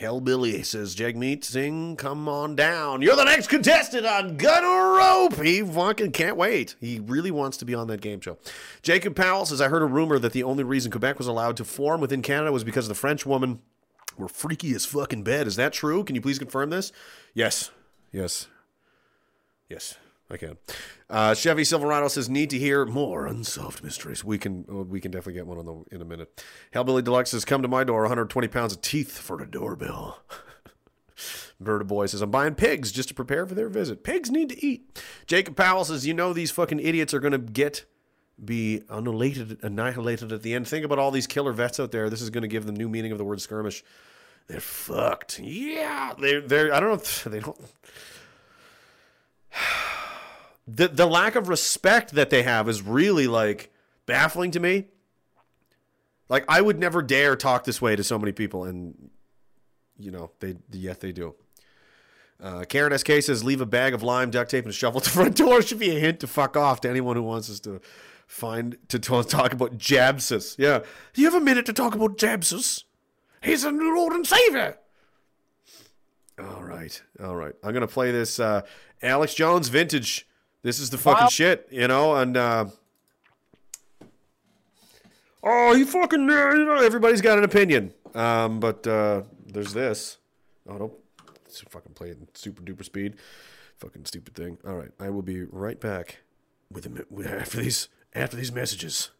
Hellbilly 0.00 0.64
says, 0.64 0.96
Jagmeet 0.96 1.44
Singh, 1.44 1.94
come 1.96 2.28
on 2.28 2.56
down. 2.56 3.00
You're 3.00 3.14
the 3.14 3.24
next 3.24 3.46
contestant 3.46 4.04
on 4.04 4.36
Gun 4.36 4.64
or 4.64 4.96
Rope. 4.98 5.40
He 5.40 5.62
fucking 5.62 6.10
can't 6.10 6.36
wait. 6.36 6.74
He 6.80 6.98
really 6.98 7.30
wants 7.30 7.56
to 7.58 7.64
be 7.64 7.74
on 7.74 7.86
that 7.86 8.00
game 8.00 8.20
show. 8.20 8.36
Jacob 8.82 9.14
Powell 9.14 9.46
says, 9.46 9.60
I 9.60 9.68
heard 9.68 9.82
a 9.82 9.86
rumor 9.86 10.18
that 10.18 10.32
the 10.32 10.42
only 10.42 10.64
reason 10.64 10.90
Quebec 10.90 11.16
was 11.18 11.28
allowed 11.28 11.56
to 11.58 11.64
form 11.64 12.00
within 12.00 12.22
Canada 12.22 12.50
was 12.50 12.64
because 12.64 12.88
the 12.88 12.94
French 12.94 13.24
woman 13.24 13.60
were 14.18 14.28
freaky 14.28 14.74
as 14.74 14.84
fucking 14.84 15.22
bed. 15.22 15.46
Is 15.46 15.56
that 15.56 15.72
true? 15.72 16.02
Can 16.02 16.16
you 16.16 16.20
please 16.20 16.40
confirm 16.40 16.70
this? 16.70 16.90
Yes. 17.32 17.70
Yes. 18.10 18.48
Yes. 19.68 19.96
I 20.28 20.36
can. 20.36 20.56
Uh, 21.10 21.34
Chevy 21.34 21.64
Silverado 21.64 22.08
says, 22.08 22.30
"Need 22.30 22.50
to 22.50 22.58
hear 22.58 22.86
more 22.86 23.26
unsolved 23.26 23.84
mysteries." 23.84 24.24
We 24.24 24.38
can, 24.38 24.64
uh, 24.70 24.76
we 24.84 25.00
can 25.00 25.10
definitely 25.10 25.34
get 25.34 25.46
one 25.46 25.58
on 25.58 25.66
the 25.66 25.94
in 25.94 26.00
a 26.00 26.04
minute. 26.04 26.42
Hellbilly 26.74 27.04
Deluxe 27.04 27.30
says, 27.30 27.44
"Come 27.44 27.62
to 27.62 27.68
my 27.68 27.84
door, 27.84 28.02
120 28.02 28.48
pounds 28.48 28.72
of 28.72 28.80
teeth 28.80 29.18
for 29.18 29.42
a 29.42 29.46
doorbell." 29.50 30.20
Verta 31.62 31.86
Boy 31.86 32.06
says, 32.06 32.22
"I'm 32.22 32.30
buying 32.30 32.54
pigs 32.54 32.90
just 32.90 33.08
to 33.10 33.14
prepare 33.14 33.46
for 33.46 33.54
their 33.54 33.68
visit. 33.68 34.02
Pigs 34.02 34.30
need 34.30 34.48
to 34.48 34.66
eat." 34.66 35.02
Jacob 35.26 35.56
Powell 35.56 35.84
says, 35.84 36.06
"You 36.06 36.14
know 36.14 36.32
these 36.32 36.50
fucking 36.50 36.80
idiots 36.80 37.12
are 37.12 37.20
going 37.20 37.32
to 37.32 37.38
get 37.38 37.84
be 38.42 38.82
annihilated, 38.88 39.58
annihilated 39.62 40.32
at 40.32 40.42
the 40.42 40.54
end. 40.54 40.66
Think 40.66 40.84
about 40.84 40.98
all 40.98 41.10
these 41.10 41.26
killer 41.26 41.52
vets 41.52 41.78
out 41.78 41.92
there. 41.92 42.10
This 42.10 42.20
is 42.20 42.30
going 42.30 42.42
to 42.42 42.48
give 42.48 42.66
them 42.66 42.74
new 42.74 42.88
meaning 42.88 43.12
of 43.12 43.18
the 43.18 43.24
word 43.24 43.40
skirmish. 43.40 43.84
They're 44.48 44.60
fucked. 44.60 45.38
Yeah, 45.38 46.14
they're 46.18 46.40
they're. 46.40 46.74
I 46.74 46.80
don't 46.80 46.90
know. 47.26 47.30
They 47.30 47.40
don't." 47.40 47.58
The 50.66 50.88
the 50.88 51.06
lack 51.06 51.34
of 51.34 51.48
respect 51.48 52.12
that 52.12 52.30
they 52.30 52.42
have 52.42 52.68
is 52.68 52.82
really 52.82 53.26
like 53.26 53.72
baffling 54.06 54.50
to 54.52 54.60
me. 54.60 54.86
Like 56.28 56.44
I 56.48 56.60
would 56.60 56.78
never 56.78 57.02
dare 57.02 57.36
talk 57.36 57.64
this 57.64 57.82
way 57.82 57.96
to 57.96 58.04
so 58.04 58.18
many 58.18 58.32
people 58.32 58.64
and 58.64 59.10
you 59.98 60.10
know, 60.10 60.30
they 60.40 60.56
yet 60.72 61.00
they 61.00 61.12
do. 61.12 61.34
Uh, 62.42 62.64
Karen 62.64 62.96
SK 62.96 63.22
says, 63.22 63.44
leave 63.44 63.60
a 63.60 63.66
bag 63.66 63.94
of 63.94 64.02
lime, 64.02 64.30
duct 64.30 64.50
tape, 64.50 64.64
and 64.64 64.74
shovel 64.74 64.98
at 64.98 65.04
the 65.04 65.10
front 65.10 65.36
door. 65.36 65.62
Should 65.62 65.78
be 65.78 65.96
a 65.96 66.00
hint 66.00 66.20
to 66.20 66.26
fuck 66.26 66.56
off 66.56 66.80
to 66.82 66.90
anyone 66.90 67.16
who 67.16 67.22
wants 67.22 67.48
us 67.48 67.60
to 67.60 67.80
find 68.26 68.76
to, 68.88 68.98
talk 68.98 69.52
about 69.52 69.78
Jabsis. 69.78 70.56
Yeah. 70.58 70.80
You 71.14 71.24
have 71.26 71.34
a 71.34 71.40
minute 71.40 71.66
to 71.66 71.72
talk 71.72 71.94
about 71.94 72.18
Jabsis? 72.18 72.84
He's 73.42 73.64
a 73.64 73.70
new 73.70 73.94
Lord 73.94 74.14
and 74.14 74.26
Savior. 74.26 74.78
All 76.38 76.64
right. 76.64 77.00
All 77.22 77.36
right. 77.36 77.54
I'm 77.62 77.72
to 77.74 77.86
play 77.86 78.10
this 78.10 78.40
uh, 78.40 78.62
Alex 79.02 79.34
Jones 79.34 79.68
vintage. 79.68 80.26
This 80.64 80.80
is 80.80 80.88
the 80.88 80.96
fucking 80.96 81.28
shit, 81.28 81.68
you 81.70 81.86
know, 81.86 82.16
and 82.16 82.38
uh, 82.38 82.64
oh, 85.42 85.74
you 85.74 85.84
fucking, 85.84 86.30
uh, 86.30 86.50
you 86.52 86.64
know, 86.64 86.76
everybody's 86.76 87.20
got 87.20 87.36
an 87.36 87.44
opinion. 87.44 87.92
Um, 88.14 88.60
but 88.60 88.86
uh, 88.86 89.24
there's 89.46 89.74
this. 89.74 90.16
Oh, 90.66 90.78
don't 90.78 90.92
s- 91.46 91.62
fucking 91.68 91.92
play 91.92 92.08
it 92.08 92.16
in 92.18 92.28
super 92.32 92.62
duper 92.62 92.82
speed. 92.82 93.16
Fucking 93.76 94.06
stupid 94.06 94.34
thing. 94.34 94.56
All 94.66 94.76
right, 94.76 94.90
I 94.98 95.10
will 95.10 95.20
be 95.20 95.42
right 95.42 95.78
back 95.78 96.20
with, 96.72 96.86
with 97.10 97.26
after 97.26 97.58
these 97.58 97.90
after 98.14 98.34
these 98.34 98.50
messages. 98.50 99.10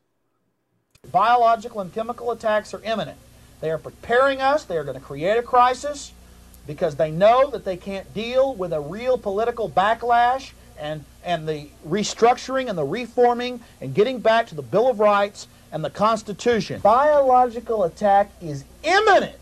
Biological 1.12 1.82
and 1.82 1.92
chemical 1.92 2.31
attacks 2.31 2.73
are 2.73 2.82
imminent. 2.84 3.18
They 3.60 3.70
are 3.70 3.76
preparing 3.76 4.40
us. 4.40 4.64
They 4.64 4.78
are 4.78 4.84
going 4.84 4.98
to 4.98 5.05
create 5.05 5.36
a 5.36 5.42
crisis 5.42 6.12
because 6.66 6.97
they 6.97 7.10
know 7.10 7.50
that 7.50 7.66
they 7.66 7.76
can't 7.76 8.14
deal 8.14 8.55
with 8.55 8.73
a 8.73 8.81
real 8.81 9.18
political 9.18 9.68
backlash 9.68 10.52
and, 10.78 11.04
and 11.24 11.48
the 11.48 11.68
restructuring 11.86 12.68
and 12.68 12.76
the 12.76 12.84
reforming 12.84 13.60
and 13.80 13.94
getting 13.94 14.20
back 14.20 14.46
to 14.48 14.54
the 14.54 14.62
Bill 14.62 14.88
of 14.88 15.00
Rights 15.00 15.48
and 15.72 15.84
the 15.84 15.90
Constitution. 15.90 16.80
Biological 16.80 17.84
attack 17.84 18.30
is 18.40 18.64
imminent. 18.82 19.36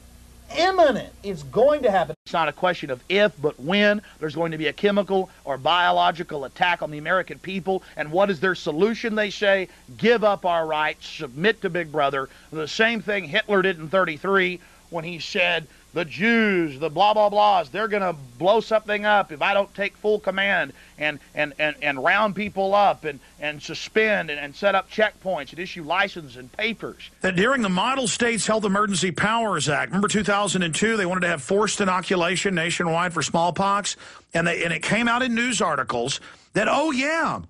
Imminent. 0.57 1.13
It's 1.23 1.43
going 1.45 1.83
to 1.83 1.91
happen. 1.91 2.15
It's 2.25 2.33
not 2.33 2.49
a 2.49 2.53
question 2.53 2.91
of 2.91 3.03
if, 3.09 3.33
but 3.41 3.59
when 3.59 4.03
there's 4.19 4.35
going 4.35 4.53
to 4.53 4.59
be 4.59 4.67
a 4.67 4.73
chemical 4.73 5.31
or 5.45 5.57
biological 5.57 6.45
attack 6.45 6.83
on 6.83 6.91
the 6.91 6.99
American 6.99 7.39
people. 7.39 7.83
And 7.97 8.13
what 8.13 8.31
is 8.31 8.41
their 8.41 8.55
solution? 8.55 9.15
They 9.15 9.31
say, 9.31 9.69
give 9.97 10.25
up 10.25 10.45
our 10.45 10.67
rights, 10.67 11.07
submit 11.07 11.63
to 11.63 11.71
Big 11.71 11.91
Brother. 11.91 12.29
The 12.53 12.69
same 12.69 13.01
thing 13.01 13.25
Hitler 13.25 13.63
did 13.63 13.79
in 13.79 13.89
33 13.89 14.61
when 14.91 15.05
he 15.05 15.19
said, 15.19 15.67
the 15.93 16.05
Jews, 16.05 16.79
the 16.79 16.89
blah 16.89 17.13
blah 17.15 17.31
blahs, 17.31 17.71
they're 17.71 17.89
going 17.89 18.03
to 18.03 18.15
blow 18.39 18.61
something 18.61 19.05
up 19.05 19.31
if 19.31 19.43
I 19.43 19.55
don't 19.55 19.73
take 19.75 19.97
full 19.97 20.19
command 20.19 20.73
and 20.99 21.19
and 21.35 21.53
and, 21.59 21.77
and 21.83 22.03
round 22.03 22.35
people 22.35 22.75
up 22.75 23.05
and 23.05 23.21
and 23.41 23.63
suspend 23.63 24.31
and, 24.31 24.41
and 24.41 24.55
set 24.55 24.75
up 24.75 24.91
checkpoints 24.91 25.51
and 25.51 25.59
issue 25.59 25.83
licenses 25.83 26.37
and 26.37 26.51
papers. 26.53 27.11
that 27.21 27.37
during 27.37 27.63
the 27.63 27.69
Model 27.69 28.09
States 28.09 28.47
Health 28.47 28.65
Emergency 28.65 29.11
Powers 29.11 29.69
Act, 29.69 29.91
remember 29.91 30.09
2002, 30.09 30.97
they 30.97 31.07
wanted 31.07 31.21
to 31.21 31.29
have 31.29 31.43
forced 31.43 31.81
inoculation 31.81 32.55
nationwide 32.55 33.13
for 33.13 33.23
smallpox, 33.23 33.97
and 34.33 34.47
they 34.47 34.65
and 34.65 34.73
it 34.73 34.83
came 34.83 35.09
out 35.09 35.23
in 35.23 35.35
news 35.35 35.61
articles 35.61 36.21
that 36.55 36.69
oh 36.71 36.91
yeah, 36.91 37.41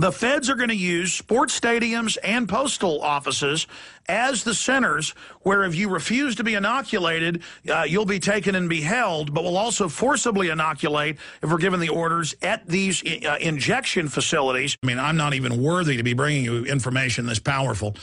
the 0.00 0.12
feds 0.12 0.48
are 0.48 0.54
going 0.54 0.68
to 0.68 0.76
use 0.76 1.12
sports 1.12 1.58
stadiums 1.58 2.16
and 2.24 2.48
postal 2.48 3.02
offices 3.02 3.66
as 4.08 4.44
the 4.44 4.54
centers 4.54 5.10
where 5.42 5.62
if 5.62 5.74
you 5.74 5.88
refuse 5.88 6.36
to 6.36 6.44
be 6.44 6.54
inoculated, 6.54 7.42
uh, 7.68 7.82
you'll 7.82 8.04
be 8.04 8.18
taken 8.18 8.54
and 8.54 8.68
be 8.68 8.80
held, 8.80 9.32
but 9.34 9.44
will 9.44 9.56
also 9.56 9.88
forcibly 9.88 10.48
inoculate 10.48 11.18
if 11.42 11.50
we're 11.50 11.58
given 11.58 11.80
the 11.80 11.88
orders 11.88 12.34
at 12.42 12.66
these 12.66 13.04
uh, 13.04 13.36
injection 13.40 14.08
facilities. 14.08 14.76
I 14.82 14.86
mean, 14.86 14.98
I'm 14.98 15.16
not 15.16 15.34
even 15.34 15.62
worthy 15.62 15.96
to 15.96 16.02
be 16.02 16.14
bringing 16.14 16.44
you 16.44 16.64
information 16.64 17.26
this 17.26 17.38
powerful, 17.38 17.94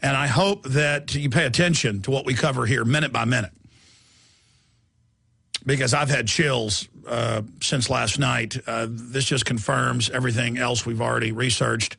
and 0.00 0.16
I 0.16 0.26
hope 0.26 0.64
that 0.64 1.14
you 1.14 1.30
pay 1.30 1.44
attention 1.44 2.02
to 2.02 2.10
what 2.10 2.24
we 2.24 2.34
cover 2.34 2.66
here 2.66 2.84
minute 2.84 3.12
by 3.12 3.24
minute 3.24 3.52
because 5.64 5.94
I've 5.94 6.08
had 6.08 6.26
chills 6.26 6.88
uh, 7.06 7.42
since 7.60 7.90
last 7.90 8.18
night. 8.18 8.56
Uh, 8.66 8.86
this 8.88 9.24
just 9.24 9.44
confirms 9.44 10.10
everything 10.10 10.58
else 10.58 10.86
we've 10.86 11.00
already 11.00 11.32
researched. 11.32 11.96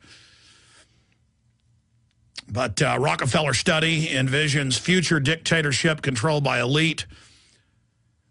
But 2.48 2.80
uh, 2.82 2.98
Rockefeller 3.00 3.54
study 3.54 4.08
envisions 4.08 4.78
future 4.78 5.18
dictatorship 5.18 6.02
controlled 6.02 6.44
by 6.44 6.60
elite, 6.60 7.06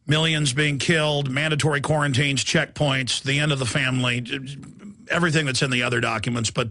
millions 0.05 0.53
being 0.53 0.77
killed, 0.77 1.29
mandatory 1.29 1.81
quarantines, 1.81 2.43
checkpoints, 2.43 3.23
the 3.23 3.39
end 3.39 3.51
of 3.51 3.59
the 3.59 3.65
family, 3.65 4.25
everything 5.09 5.45
that's 5.45 5.61
in 5.61 5.71
the 5.71 5.83
other 5.83 5.99
documents. 5.99 6.51
But 6.51 6.69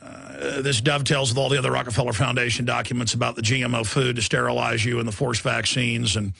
uh, 0.00 0.62
this 0.62 0.80
dovetails 0.80 1.30
with 1.30 1.38
all 1.38 1.50
the 1.50 1.58
other 1.58 1.72
Rockefeller 1.72 2.14
Foundation 2.14 2.64
documents 2.64 3.12
about 3.12 3.36
the 3.36 3.42
GMO 3.42 3.84
food 3.86 4.16
to 4.16 4.22
sterilize 4.22 4.84
you 4.84 4.98
and 4.98 5.06
the 5.06 5.12
forced 5.12 5.42
vaccines 5.42 6.16
and 6.16 6.32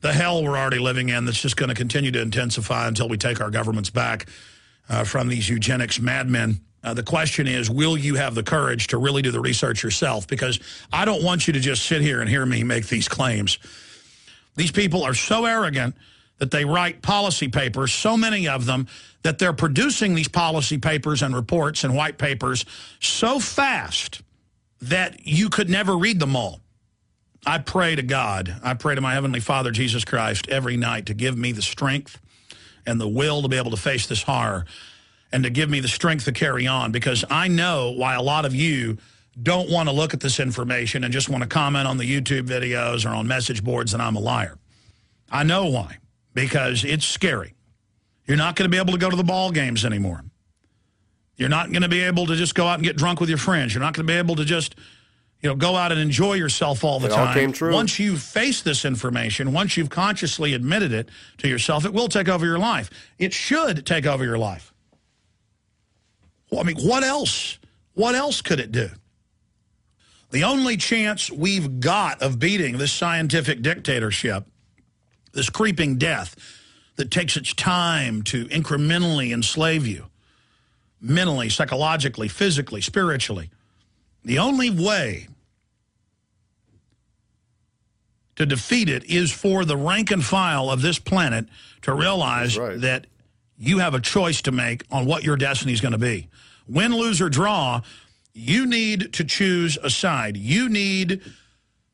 the 0.00 0.12
hell 0.12 0.42
we're 0.44 0.56
already 0.56 0.78
living 0.78 1.08
in 1.08 1.24
that's 1.24 1.40
just 1.40 1.56
going 1.56 1.68
to 1.68 1.74
continue 1.74 2.10
to 2.10 2.20
intensify 2.20 2.86
until 2.86 3.08
we 3.08 3.16
take 3.16 3.40
our 3.40 3.50
governments 3.50 3.90
back 3.90 4.26
uh, 4.88 5.04
from 5.04 5.28
these 5.28 5.48
eugenics 5.48 6.00
madmen. 6.00 6.60
Uh, 6.84 6.94
the 6.94 7.02
question 7.02 7.48
is, 7.48 7.68
will 7.68 7.96
you 7.96 8.14
have 8.14 8.34
the 8.34 8.42
courage 8.42 8.86
to 8.88 8.98
really 8.98 9.22
do 9.22 9.30
the 9.30 9.40
research 9.40 9.82
yourself? 9.82 10.26
Because 10.28 10.60
I 10.92 11.04
don't 11.04 11.22
want 11.22 11.46
you 11.46 11.52
to 11.54 11.60
just 11.60 11.84
sit 11.86 12.00
here 12.00 12.20
and 12.20 12.30
hear 12.30 12.46
me 12.46 12.62
make 12.62 12.86
these 12.86 13.08
claims. 13.08 13.58
These 14.54 14.70
people 14.70 15.02
are 15.02 15.14
so 15.14 15.46
arrogant 15.46 15.96
that 16.38 16.50
they 16.50 16.64
write 16.64 17.02
policy 17.02 17.48
papers, 17.48 17.92
so 17.92 18.16
many 18.16 18.46
of 18.46 18.66
them, 18.66 18.86
that 19.22 19.38
they're 19.38 19.52
producing 19.52 20.14
these 20.14 20.28
policy 20.28 20.78
papers 20.78 21.22
and 21.22 21.34
reports 21.34 21.82
and 21.82 21.96
white 21.96 22.18
papers 22.18 22.64
so 23.00 23.40
fast 23.40 24.22
that 24.80 25.26
you 25.26 25.48
could 25.48 25.68
never 25.68 25.96
read 25.96 26.20
them 26.20 26.36
all. 26.36 26.60
I 27.46 27.58
pray 27.58 27.94
to 27.94 28.02
God, 28.02 28.56
I 28.64 28.74
pray 28.74 28.96
to 28.96 29.00
my 29.00 29.14
Heavenly 29.14 29.38
Father, 29.38 29.70
Jesus 29.70 30.04
Christ, 30.04 30.48
every 30.48 30.76
night 30.76 31.06
to 31.06 31.14
give 31.14 31.38
me 31.38 31.52
the 31.52 31.62
strength 31.62 32.20
and 32.84 33.00
the 33.00 33.06
will 33.06 33.40
to 33.42 33.48
be 33.48 33.56
able 33.56 33.70
to 33.70 33.76
face 33.76 34.08
this 34.08 34.24
horror 34.24 34.64
and 35.30 35.44
to 35.44 35.50
give 35.50 35.70
me 35.70 35.78
the 35.78 35.88
strength 35.88 36.24
to 36.24 36.32
carry 36.32 36.66
on 36.66 36.90
because 36.90 37.24
I 37.30 37.46
know 37.46 37.92
why 37.92 38.16
a 38.16 38.22
lot 38.22 38.46
of 38.46 38.54
you 38.54 38.98
don't 39.40 39.70
want 39.70 39.88
to 39.88 39.94
look 39.94 40.12
at 40.12 40.18
this 40.18 40.40
information 40.40 41.04
and 41.04 41.12
just 41.12 41.28
want 41.28 41.42
to 41.44 41.48
comment 41.48 41.86
on 41.86 41.98
the 41.98 42.04
YouTube 42.04 42.48
videos 42.48 43.06
or 43.06 43.14
on 43.14 43.28
message 43.28 43.62
boards 43.62 43.94
and 43.94 44.02
I'm 44.02 44.16
a 44.16 44.20
liar. 44.20 44.58
I 45.30 45.44
know 45.44 45.66
why, 45.66 45.98
because 46.34 46.84
it's 46.84 47.06
scary. 47.06 47.54
You're 48.26 48.36
not 48.36 48.56
going 48.56 48.68
to 48.68 48.74
be 48.74 48.78
able 48.78 48.92
to 48.92 48.98
go 48.98 49.08
to 49.08 49.16
the 49.16 49.24
ball 49.24 49.52
games 49.52 49.84
anymore. 49.84 50.24
You're 51.36 51.48
not 51.48 51.70
going 51.70 51.82
to 51.82 51.88
be 51.88 52.00
able 52.00 52.26
to 52.26 52.34
just 52.34 52.56
go 52.56 52.66
out 52.66 52.74
and 52.74 52.84
get 52.84 52.96
drunk 52.96 53.20
with 53.20 53.28
your 53.28 53.38
friends. 53.38 53.72
You're 53.72 53.82
not 53.82 53.94
going 53.94 54.04
to 54.04 54.12
be 54.12 54.18
able 54.18 54.34
to 54.36 54.44
just 54.44 54.74
you 55.46 55.52
know, 55.52 55.56
go 55.56 55.76
out 55.76 55.92
and 55.92 56.00
enjoy 56.00 56.32
yourself 56.34 56.82
all 56.82 56.98
the 56.98 57.06
It 57.06 57.12
all 57.12 57.26
time. 57.26 57.34
came 57.34 57.52
true. 57.52 57.72
Once 57.72 58.00
you 58.00 58.16
face 58.16 58.62
this 58.62 58.84
information, 58.84 59.52
once 59.52 59.76
you've 59.76 59.90
consciously 59.90 60.54
admitted 60.54 60.92
it 60.92 61.08
to 61.38 61.46
yourself, 61.46 61.84
it 61.84 61.92
will 61.92 62.08
take 62.08 62.28
over 62.28 62.44
your 62.44 62.58
life. 62.58 62.90
It 63.20 63.32
should 63.32 63.86
take 63.86 64.06
over 64.06 64.24
your 64.24 64.38
life. 64.38 64.74
Well, 66.50 66.60
I 66.60 66.64
mean, 66.64 66.78
what 66.78 67.04
else? 67.04 67.58
What 67.94 68.16
else 68.16 68.42
could 68.42 68.58
it 68.58 68.72
do? 68.72 68.88
The 70.32 70.42
only 70.42 70.76
chance 70.76 71.30
we've 71.30 71.78
got 71.78 72.22
of 72.22 72.40
beating 72.40 72.78
this 72.78 72.90
scientific 72.90 73.62
dictatorship, 73.62 74.46
this 75.32 75.48
creeping 75.48 75.96
death 75.96 76.34
that 76.96 77.12
takes 77.12 77.36
its 77.36 77.54
time 77.54 78.24
to 78.24 78.46
incrementally 78.46 79.32
enslave 79.32 79.86
you, 79.86 80.06
mentally, 81.00 81.50
psychologically, 81.50 82.26
physically, 82.26 82.80
spiritually, 82.80 83.48
the 84.24 84.40
only 84.40 84.70
way 84.70 85.28
to 88.36 88.46
defeat 88.46 88.88
it 88.88 89.04
is 89.04 89.32
for 89.32 89.64
the 89.64 89.76
rank 89.76 90.10
and 90.10 90.24
file 90.24 90.70
of 90.70 90.82
this 90.82 90.98
planet 90.98 91.46
to 91.82 91.94
realize 91.94 92.58
right. 92.58 92.80
that 92.80 93.06
you 93.58 93.78
have 93.78 93.94
a 93.94 94.00
choice 94.00 94.42
to 94.42 94.52
make 94.52 94.84
on 94.90 95.06
what 95.06 95.24
your 95.24 95.36
destiny 95.36 95.72
is 95.72 95.80
going 95.80 95.92
to 95.92 95.98
be. 95.98 96.28
Win, 96.68 96.94
lose, 96.94 97.20
or 97.20 97.28
draw, 97.28 97.80
you 98.34 98.66
need 98.66 99.14
to 99.14 99.24
choose 99.24 99.78
a 99.82 99.88
side. 99.88 100.36
You 100.36 100.68
need 100.68 101.22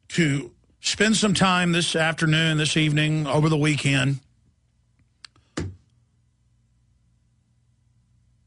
to 0.08 0.50
spend 0.80 1.16
some 1.16 1.34
time 1.34 1.72
this 1.72 1.94
afternoon, 1.94 2.58
this 2.58 2.76
evening, 2.76 3.26
over 3.26 3.48
the 3.48 3.56
weekend 3.56 4.18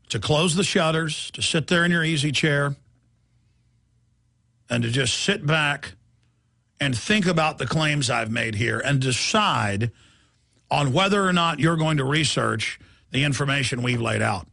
to 0.10 0.20
close 0.20 0.56
the 0.56 0.64
shutters, 0.64 1.32
to 1.32 1.42
sit 1.42 1.68
there 1.68 1.86
in 1.86 1.92
your 1.92 2.04
easy 2.04 2.32
chair, 2.32 2.76
and 4.70 4.84
to 4.84 4.90
just 4.90 5.14
sit 5.24 5.46
back 5.46 5.95
and 6.80 6.98
think 6.98 7.26
about 7.26 7.58
the 7.58 7.66
claims 7.66 8.10
I've 8.10 8.32
made 8.32 8.56
here 8.56 8.80
and 8.80 9.00
decide 9.00 9.92
on 10.70 10.94
whether 10.94 11.24
or 11.24 11.34
not 11.34 11.60
you're 11.60 11.78
going 11.78 11.98
to 11.98 12.04
research 12.04 12.80
the 13.12 13.24
information 13.24 13.82
we've 13.82 14.02
laid 14.02 14.22
out. 14.22 14.48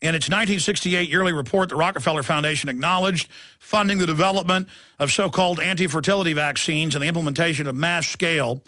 In 0.00 0.14
its 0.14 0.28
1968 0.28 1.10
yearly 1.10 1.34
report, 1.34 1.68
the 1.68 1.76
Rockefeller 1.76 2.22
Foundation 2.22 2.70
acknowledged 2.70 3.28
funding 3.58 3.98
the 3.98 4.06
development 4.06 4.68
of 4.98 5.12
so-called 5.12 5.60
anti-fertility 5.60 6.32
vaccines 6.32 6.94
and 6.94 7.02
the 7.04 7.08
implementation 7.08 7.66
of 7.66 7.74
mass 7.74 8.06
scale. 8.06 8.62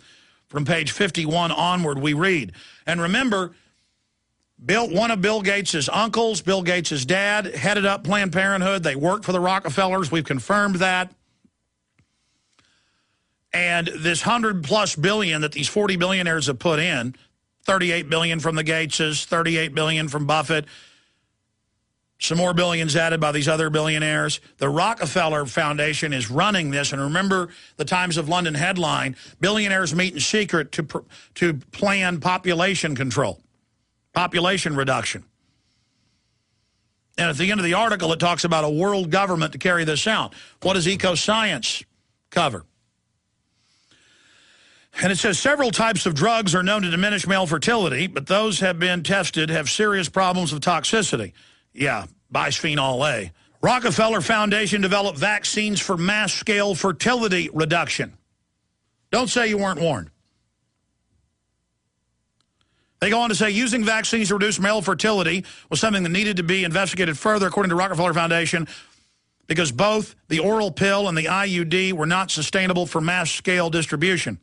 From 0.48 0.66
page 0.66 0.92
51 0.92 1.50
onward, 1.50 1.98
we 1.98 2.12
read. 2.12 2.52
And 2.86 3.00
remember, 3.00 3.54
Bill, 4.62 4.90
one 4.90 5.10
of 5.10 5.22
Bill 5.22 5.40
Gates' 5.40 5.88
uncles, 5.88 6.42
Bill 6.42 6.62
Gates' 6.62 7.06
dad, 7.06 7.46
headed 7.46 7.86
up 7.86 8.04
Planned 8.04 8.34
Parenthood. 8.34 8.82
They 8.82 8.94
worked 8.94 9.24
for 9.24 9.32
the 9.32 9.40
Rockefellers. 9.40 10.12
We've 10.12 10.26
confirmed 10.26 10.76
that. 10.76 11.14
And 13.52 13.86
this 13.86 14.24
100 14.24 14.64
plus 14.64 14.96
billion 14.96 15.42
that 15.42 15.52
these 15.52 15.68
40 15.68 15.96
billionaires 15.96 16.46
have 16.46 16.58
put 16.58 16.78
in, 16.78 17.14
38 17.64 18.08
billion 18.08 18.40
from 18.40 18.54
the 18.54 18.64
Gateses, 18.64 19.24
38 19.24 19.74
billion 19.74 20.08
from 20.08 20.26
Buffett, 20.26 20.64
some 22.22 22.38
more 22.38 22.54
billions 22.54 22.94
added 22.94 23.20
by 23.20 23.32
these 23.32 23.48
other 23.48 23.68
billionaires. 23.68 24.40
The 24.58 24.68
Rockefeller 24.68 25.44
Foundation 25.44 26.12
is 26.12 26.30
running 26.30 26.70
this. 26.70 26.92
And 26.92 27.02
remember 27.02 27.48
the 27.76 27.84
Times 27.84 28.16
of 28.16 28.28
London 28.28 28.54
headline, 28.54 29.16
billionaires 29.40 29.92
meet 29.92 30.14
in 30.14 30.20
secret 30.20 30.70
to, 30.72 31.04
to 31.34 31.54
plan 31.72 32.20
population 32.20 32.94
control, 32.94 33.40
population 34.12 34.76
reduction. 34.76 35.24
And 37.18 37.28
at 37.28 37.36
the 37.36 37.50
end 37.50 37.58
of 37.58 37.64
the 37.64 37.74
article, 37.74 38.12
it 38.12 38.20
talks 38.20 38.44
about 38.44 38.64
a 38.64 38.70
world 38.70 39.10
government 39.10 39.52
to 39.52 39.58
carry 39.58 39.84
this 39.84 40.06
out. 40.06 40.32
What 40.62 40.74
does 40.74 40.86
EcoScience 40.86 41.84
cover? 42.30 42.64
And 45.00 45.10
it 45.10 45.16
says 45.16 45.38
several 45.38 45.70
types 45.70 46.06
of 46.06 46.14
drugs 46.14 46.54
are 46.54 46.62
known 46.62 46.82
to 46.82 46.90
diminish 46.90 47.26
male 47.26 47.46
fertility, 47.46 48.06
but 48.06 48.26
those 48.26 48.60
have 48.60 48.78
been 48.78 49.02
tested 49.02 49.50
have 49.50 49.70
serious 49.70 50.08
problems 50.08 50.52
of 50.52 50.60
toxicity. 50.60 51.32
Yeah, 51.72 52.06
bisphenol 52.32 53.08
A. 53.10 53.32
Rockefeller 53.62 54.20
Foundation 54.20 54.80
developed 54.80 55.18
vaccines 55.18 55.80
for 55.80 55.96
mass 55.96 56.32
scale 56.32 56.74
fertility 56.74 57.48
reduction. 57.52 58.12
Don't 59.10 59.28
say 59.28 59.48
you 59.48 59.58
weren't 59.58 59.80
warned. 59.80 60.10
They 63.00 63.10
go 63.10 63.20
on 63.20 63.30
to 63.30 63.34
say 63.34 63.50
using 63.50 63.84
vaccines 63.84 64.28
to 64.28 64.34
reduce 64.34 64.60
male 64.60 64.82
fertility 64.82 65.44
was 65.70 65.80
something 65.80 66.04
that 66.04 66.10
needed 66.10 66.36
to 66.36 66.44
be 66.44 66.64
investigated 66.64 67.18
further, 67.18 67.48
according 67.48 67.70
to 67.70 67.76
Rockefeller 67.76 68.14
Foundation, 68.14 68.68
because 69.48 69.72
both 69.72 70.14
the 70.28 70.38
oral 70.38 70.70
pill 70.70 71.08
and 71.08 71.18
the 71.18 71.24
IUD 71.24 71.94
were 71.94 72.06
not 72.06 72.30
sustainable 72.30 72.86
for 72.86 73.00
mass 73.00 73.30
scale 73.30 73.70
distribution. 73.70 74.38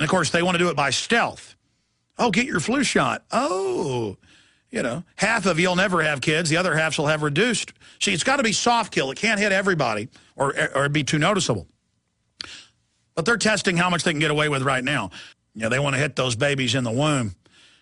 And 0.00 0.06
of 0.06 0.10
course, 0.10 0.30
they 0.30 0.42
want 0.42 0.54
to 0.54 0.58
do 0.58 0.70
it 0.70 0.76
by 0.76 0.88
stealth. 0.88 1.56
Oh, 2.18 2.30
get 2.30 2.46
your 2.46 2.58
flu 2.58 2.82
shot. 2.82 3.22
Oh, 3.30 4.16
you 4.70 4.82
know, 4.82 5.04
half 5.16 5.44
of 5.44 5.60
you'll 5.60 5.76
never 5.76 6.00
have 6.02 6.22
kids. 6.22 6.48
The 6.48 6.56
other 6.56 6.74
half 6.74 6.96
will 6.96 7.08
have 7.08 7.22
reduced. 7.22 7.74
See, 8.00 8.14
it's 8.14 8.24
got 8.24 8.36
to 8.36 8.42
be 8.42 8.52
soft 8.52 8.94
kill. 8.94 9.10
It 9.10 9.18
can't 9.18 9.38
hit 9.38 9.52
everybody 9.52 10.08
or, 10.36 10.54
or 10.74 10.88
be 10.88 11.04
too 11.04 11.18
noticeable. 11.18 11.66
But 13.14 13.26
they're 13.26 13.36
testing 13.36 13.76
how 13.76 13.90
much 13.90 14.02
they 14.02 14.12
can 14.12 14.20
get 14.20 14.30
away 14.30 14.48
with 14.48 14.62
right 14.62 14.82
now. 14.82 15.10
You 15.54 15.64
know, 15.64 15.68
they 15.68 15.78
want 15.78 15.96
to 15.96 16.00
hit 16.00 16.16
those 16.16 16.34
babies 16.34 16.74
in 16.74 16.82
the 16.82 16.90
womb. 16.90 17.34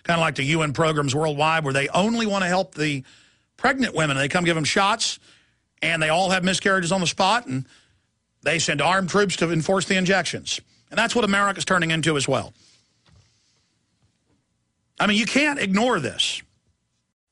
Kind 0.03 0.19
of 0.19 0.21
like 0.21 0.35
the 0.35 0.45
UN 0.45 0.73
programs 0.73 1.15
worldwide 1.15 1.63
where 1.63 1.73
they 1.73 1.87
only 1.87 2.27
want 2.27 2.43
to 2.43 2.49
help 2.49 2.75
the 2.75 3.05
pregnant 3.57 3.95
women. 3.95 4.17
They 4.17 4.27
come 4.27 4.43
give 4.43 4.57
them 4.57 4.65
shots, 4.65 5.21
and 5.83 6.03
they 6.03 6.09
all 6.09 6.31
have 6.31 6.43
miscarriages 6.43 6.91
on 6.91 7.01
the 7.01 7.07
spot, 7.07 7.47
and 7.47 7.65
they 8.43 8.59
send 8.59 8.83
armed 8.83 9.09
troops 9.09 9.37
to 9.37 9.53
enforce 9.53 9.85
the 9.85 9.95
injections. 9.95 10.61
And 10.91 10.99
that's 10.99 11.15
what 11.15 11.25
America's 11.25 11.65
turning 11.65 11.91
into 11.91 12.17
as 12.17 12.27
well. 12.27 12.53
I 15.01 15.07
mean, 15.07 15.17
you 15.17 15.27
can't 15.27 15.59
ignore 15.59 16.01
this. 16.01 16.43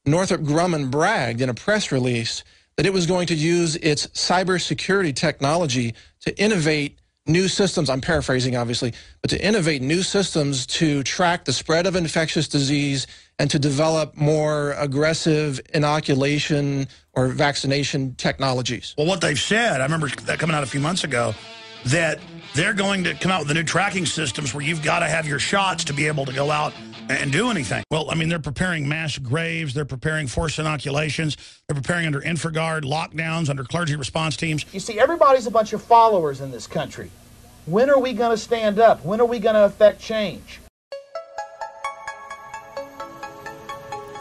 Northrop 0.04 0.42
Grumman 0.42 0.90
bragged 0.90 1.40
in 1.40 1.48
a 1.48 1.54
press 1.54 1.90
release 1.90 2.44
that 2.76 2.86
it 2.86 2.92
was 2.92 3.06
going 3.06 3.26
to 3.28 3.34
use 3.34 3.76
its 3.76 4.06
cybersecurity 4.08 5.14
technology 5.14 5.94
to 6.20 6.38
innovate 6.40 6.98
new 7.26 7.48
systems. 7.48 7.90
I'm 7.90 8.00
paraphrasing, 8.00 8.56
obviously, 8.56 8.92
but 9.20 9.30
to 9.30 9.44
innovate 9.44 9.82
new 9.82 10.02
systems 10.02 10.66
to 10.66 11.02
track 11.02 11.44
the 11.44 11.52
spread 11.52 11.86
of 11.86 11.96
infectious 11.96 12.46
disease 12.46 13.06
and 13.38 13.50
to 13.50 13.58
develop 13.58 14.16
more 14.16 14.72
aggressive 14.78 15.60
inoculation 15.74 16.86
or 17.14 17.28
vaccination 17.28 18.14
technologies. 18.14 18.94
Well, 18.96 19.06
what 19.06 19.20
they've 19.20 19.38
said, 19.38 19.80
I 19.80 19.84
remember 19.84 20.08
that 20.08 20.38
coming 20.38 20.54
out 20.54 20.62
a 20.62 20.66
few 20.66 20.80
months 20.80 21.02
ago, 21.02 21.34
that 21.86 22.20
they're 22.54 22.74
going 22.74 23.04
to 23.04 23.14
come 23.14 23.30
out 23.30 23.40
with 23.40 23.48
the 23.48 23.54
new 23.54 23.62
tracking 23.62 24.06
systems 24.06 24.54
where 24.54 24.64
you've 24.64 24.82
got 24.82 25.00
to 25.00 25.06
have 25.06 25.26
your 25.26 25.38
shots 25.38 25.84
to 25.84 25.92
be 25.92 26.06
able 26.06 26.24
to 26.26 26.32
go 26.32 26.50
out 26.50 26.72
and 27.08 27.30
do 27.30 27.50
anything. 27.50 27.84
Well, 27.90 28.10
I 28.10 28.14
mean, 28.14 28.28
they're 28.28 28.38
preparing 28.38 28.88
mass 28.88 29.18
graves. 29.18 29.74
They're 29.74 29.84
preparing 29.84 30.26
forced 30.26 30.58
inoculations. 30.58 31.36
They're 31.68 31.80
preparing 31.80 32.06
under 32.06 32.20
InfraGard 32.20 32.82
lockdowns, 32.82 33.48
under 33.48 33.62
clergy 33.62 33.94
response 33.94 34.36
teams. 34.36 34.64
You 34.72 34.80
see, 34.80 34.98
everybody's 34.98 35.46
a 35.46 35.50
bunch 35.50 35.72
of 35.72 35.82
followers 35.82 36.40
in 36.40 36.50
this 36.50 36.66
country. 36.66 37.10
When 37.66 37.90
are 37.90 38.00
we 38.00 38.12
going 38.12 38.30
to 38.30 38.38
stand 38.38 38.78
up? 38.78 39.04
When 39.04 39.20
are 39.20 39.26
we 39.26 39.38
going 39.38 39.54
to 39.54 39.64
affect 39.64 40.00
change? 40.00 40.60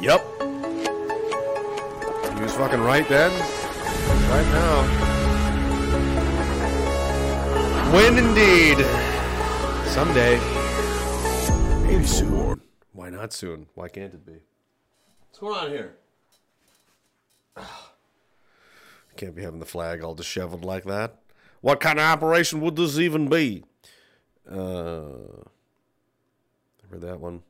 Yep. 0.01 0.23
He 2.35 2.41
was 2.41 2.53
fucking 2.53 2.81
right 2.81 3.07
then. 3.07 3.31
Right 4.29 4.45
now. 4.51 5.14
When 7.93 8.17
indeed. 8.17 8.77
Someday. 9.87 10.39
Maybe 11.83 12.05
soon. 12.05 12.61
Why 12.91 13.09
not 13.09 13.31
soon? 13.33 13.67
Why 13.75 13.87
can't 13.87 14.13
it 14.13 14.25
be? 14.25 14.39
What's 15.29 15.39
going 15.39 15.55
on 15.55 15.69
here? 15.69 15.95
Can't 19.17 19.35
be 19.35 19.43
having 19.43 19.59
the 19.59 19.65
flag 19.65 20.01
all 20.01 20.13
disheveled 20.13 20.65
like 20.65 20.83
that. 20.85 21.19
What 21.61 21.79
kind 21.79 21.99
of 21.99 22.05
operation 22.05 22.59
would 22.61 22.75
this 22.75 22.99
even 22.99 23.29
be? 23.29 23.63
Uh, 24.49 25.43
read 26.89 27.01
that 27.01 27.19
one. 27.19 27.43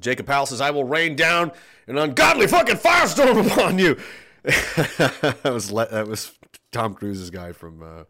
Jacob 0.00 0.26
Powell 0.26 0.46
says, 0.46 0.60
I 0.60 0.70
will 0.70 0.84
rain 0.84 1.14
down 1.14 1.52
an 1.86 1.98
ungodly 1.98 2.46
fucking 2.46 2.76
firestorm 2.76 3.46
upon 3.52 3.78
you. 3.78 3.98
that 4.42 5.40
was 5.44 5.68
that 5.68 6.08
was 6.08 6.32
Tom 6.72 6.94
Cruise's 6.94 7.30
guy 7.30 7.52
from 7.52 7.82
uh, 7.82 8.04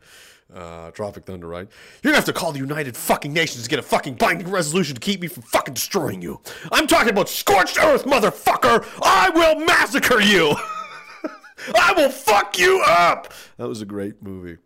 uh, 0.55 0.91
Tropic 0.91 1.25
Thunder, 1.25 1.47
right? 1.47 1.69
You're 2.03 2.11
gonna 2.11 2.17
have 2.17 2.25
to 2.27 2.33
call 2.33 2.53
the 2.53 2.59
United 2.59 2.97
fucking 2.97 3.33
Nations 3.33 3.63
to 3.65 3.71
get 3.71 3.79
a 3.79 3.83
fucking 3.83 4.15
binding 4.15 4.51
resolution 4.51 4.95
to 4.95 5.01
keep 5.01 5.21
me 5.21 5.29
from 5.29 5.43
fucking 5.43 5.75
destroying 5.75 6.23
you. 6.23 6.41
I'm 6.71 6.87
talking 6.87 7.11
about 7.11 7.29
scorched 7.29 7.79
earth, 7.83 8.05
motherfucker. 8.05 8.87
I 9.03 9.31
will 9.31 9.65
massacre 9.65 10.21
you. 10.21 10.55
I 11.75 11.93
will 11.97 12.11
fuck 12.11 12.59
you 12.59 12.83
up. 12.87 13.33
That 13.57 13.69
was 13.69 13.81
a 13.81 13.87
great 13.87 14.23
movie. 14.23 14.59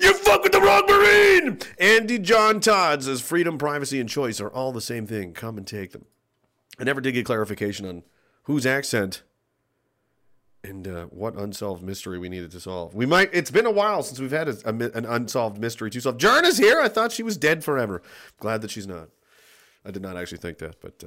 You 0.00 0.14
fuck 0.14 0.42
with 0.42 0.52
the 0.52 0.60
wrong 0.60 0.86
Marine! 0.86 1.58
Andy 1.78 2.18
John 2.18 2.60
Todd 2.60 3.02
says 3.02 3.20
freedom, 3.20 3.58
privacy, 3.58 4.00
and 4.00 4.08
choice 4.08 4.40
are 4.40 4.48
all 4.48 4.72
the 4.72 4.80
same 4.80 5.06
thing. 5.06 5.32
Come 5.32 5.58
and 5.58 5.66
take 5.66 5.92
them. 5.92 6.06
I 6.78 6.84
never 6.84 7.00
did 7.00 7.12
get 7.12 7.26
clarification 7.26 7.86
on 7.86 8.02
whose 8.44 8.64
accent 8.64 9.22
and 10.64 10.86
uh, 10.86 11.04
what 11.06 11.34
unsolved 11.34 11.82
mystery 11.82 12.18
we 12.18 12.28
needed 12.28 12.50
to 12.52 12.60
solve. 12.60 12.94
We 12.94 13.06
might. 13.06 13.30
It's 13.32 13.50
been 13.50 13.66
a 13.66 13.70
while 13.70 14.02
since 14.02 14.20
we've 14.20 14.30
had 14.30 14.48
a, 14.48 14.56
a, 14.64 14.90
an 14.96 15.04
unsolved 15.04 15.58
mystery 15.58 15.90
to 15.90 16.00
solve. 16.00 16.18
Jarna's 16.18 16.58
here. 16.58 16.80
I 16.80 16.88
thought 16.88 17.12
she 17.12 17.22
was 17.22 17.36
dead 17.36 17.64
forever. 17.64 18.02
Glad 18.38 18.62
that 18.62 18.70
she's 18.70 18.86
not. 18.86 19.08
I 19.84 19.90
did 19.90 20.02
not 20.02 20.16
actually 20.16 20.38
think 20.38 20.58
that, 20.58 20.76
but 20.80 21.02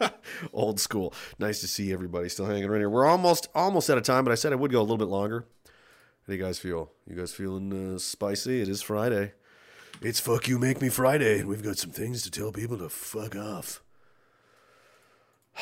uh, 0.00 0.08
old 0.54 0.80
school. 0.80 1.12
Nice 1.38 1.60
to 1.60 1.68
see 1.68 1.92
everybody 1.92 2.30
still 2.30 2.46
hanging 2.46 2.64
around 2.64 2.80
here. 2.80 2.88
We're 2.88 3.06
almost 3.06 3.48
almost 3.54 3.90
out 3.90 3.98
of 3.98 4.04
time, 4.04 4.24
but 4.24 4.32
I 4.32 4.36
said 4.36 4.52
I 4.52 4.56
would 4.56 4.72
go 4.72 4.80
a 4.80 4.82
little 4.82 4.96
bit 4.96 5.08
longer. 5.08 5.46
How 5.66 6.32
do 6.32 6.36
you 6.38 6.42
guys 6.42 6.58
feel? 6.58 6.90
You 7.06 7.16
guys 7.16 7.32
feeling 7.32 7.94
uh, 7.94 7.98
spicy? 7.98 8.62
It 8.62 8.68
is 8.68 8.80
Friday. 8.80 9.32
It's 10.00 10.20
fuck 10.20 10.46
you, 10.48 10.58
make 10.58 10.80
me 10.80 10.88
Friday, 10.88 11.40
and 11.40 11.48
we've 11.48 11.62
got 11.62 11.76
some 11.76 11.90
things 11.90 12.22
to 12.22 12.30
tell 12.30 12.52
people 12.52 12.78
to 12.78 12.88
fuck 12.88 13.34
off. 13.34 13.82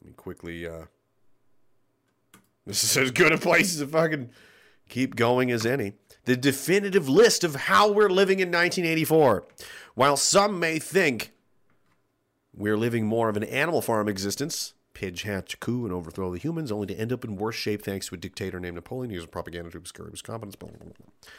Let 0.00 0.06
me 0.06 0.12
quickly. 0.28 0.68
Uh, 0.68 0.84
this 2.66 2.84
is 2.84 2.94
as 2.98 3.10
good 3.12 3.32
a 3.32 3.38
place 3.38 3.78
to 3.78 3.86
fucking 3.86 4.28
keep 4.90 5.16
going 5.16 5.50
as 5.50 5.64
any. 5.64 5.94
The 6.26 6.36
definitive 6.36 7.08
list 7.08 7.44
of 7.44 7.54
how 7.54 7.90
we're 7.90 8.10
living 8.10 8.40
in 8.40 8.48
1984. 8.48 9.46
While 9.94 10.18
some 10.18 10.60
may 10.60 10.78
think 10.78 11.32
we're 12.54 12.76
living 12.76 13.06
more 13.06 13.30
of 13.30 13.38
an 13.38 13.44
animal 13.44 13.80
farm 13.80 14.06
existence, 14.06 14.74
pidge, 14.92 15.22
hatch, 15.22 15.58
coup, 15.60 15.86
and 15.86 15.94
overthrow 15.94 16.30
the 16.30 16.38
humans, 16.38 16.70
only 16.70 16.88
to 16.88 16.94
end 16.94 17.10
up 17.10 17.24
in 17.24 17.36
worse 17.36 17.56
shape 17.56 17.82
thanks 17.82 18.08
to 18.08 18.14
a 18.14 18.18
dictator 18.18 18.60
named 18.60 18.74
Napoleon 18.74 19.10
using 19.10 19.30
propaganda 19.30 19.70
to 19.70 19.78
obscure 19.78 20.10
his 20.10 20.20
competence. 20.20 20.56
Blah, 20.56 20.68
blah, 20.68 20.78
blah. 20.78 21.32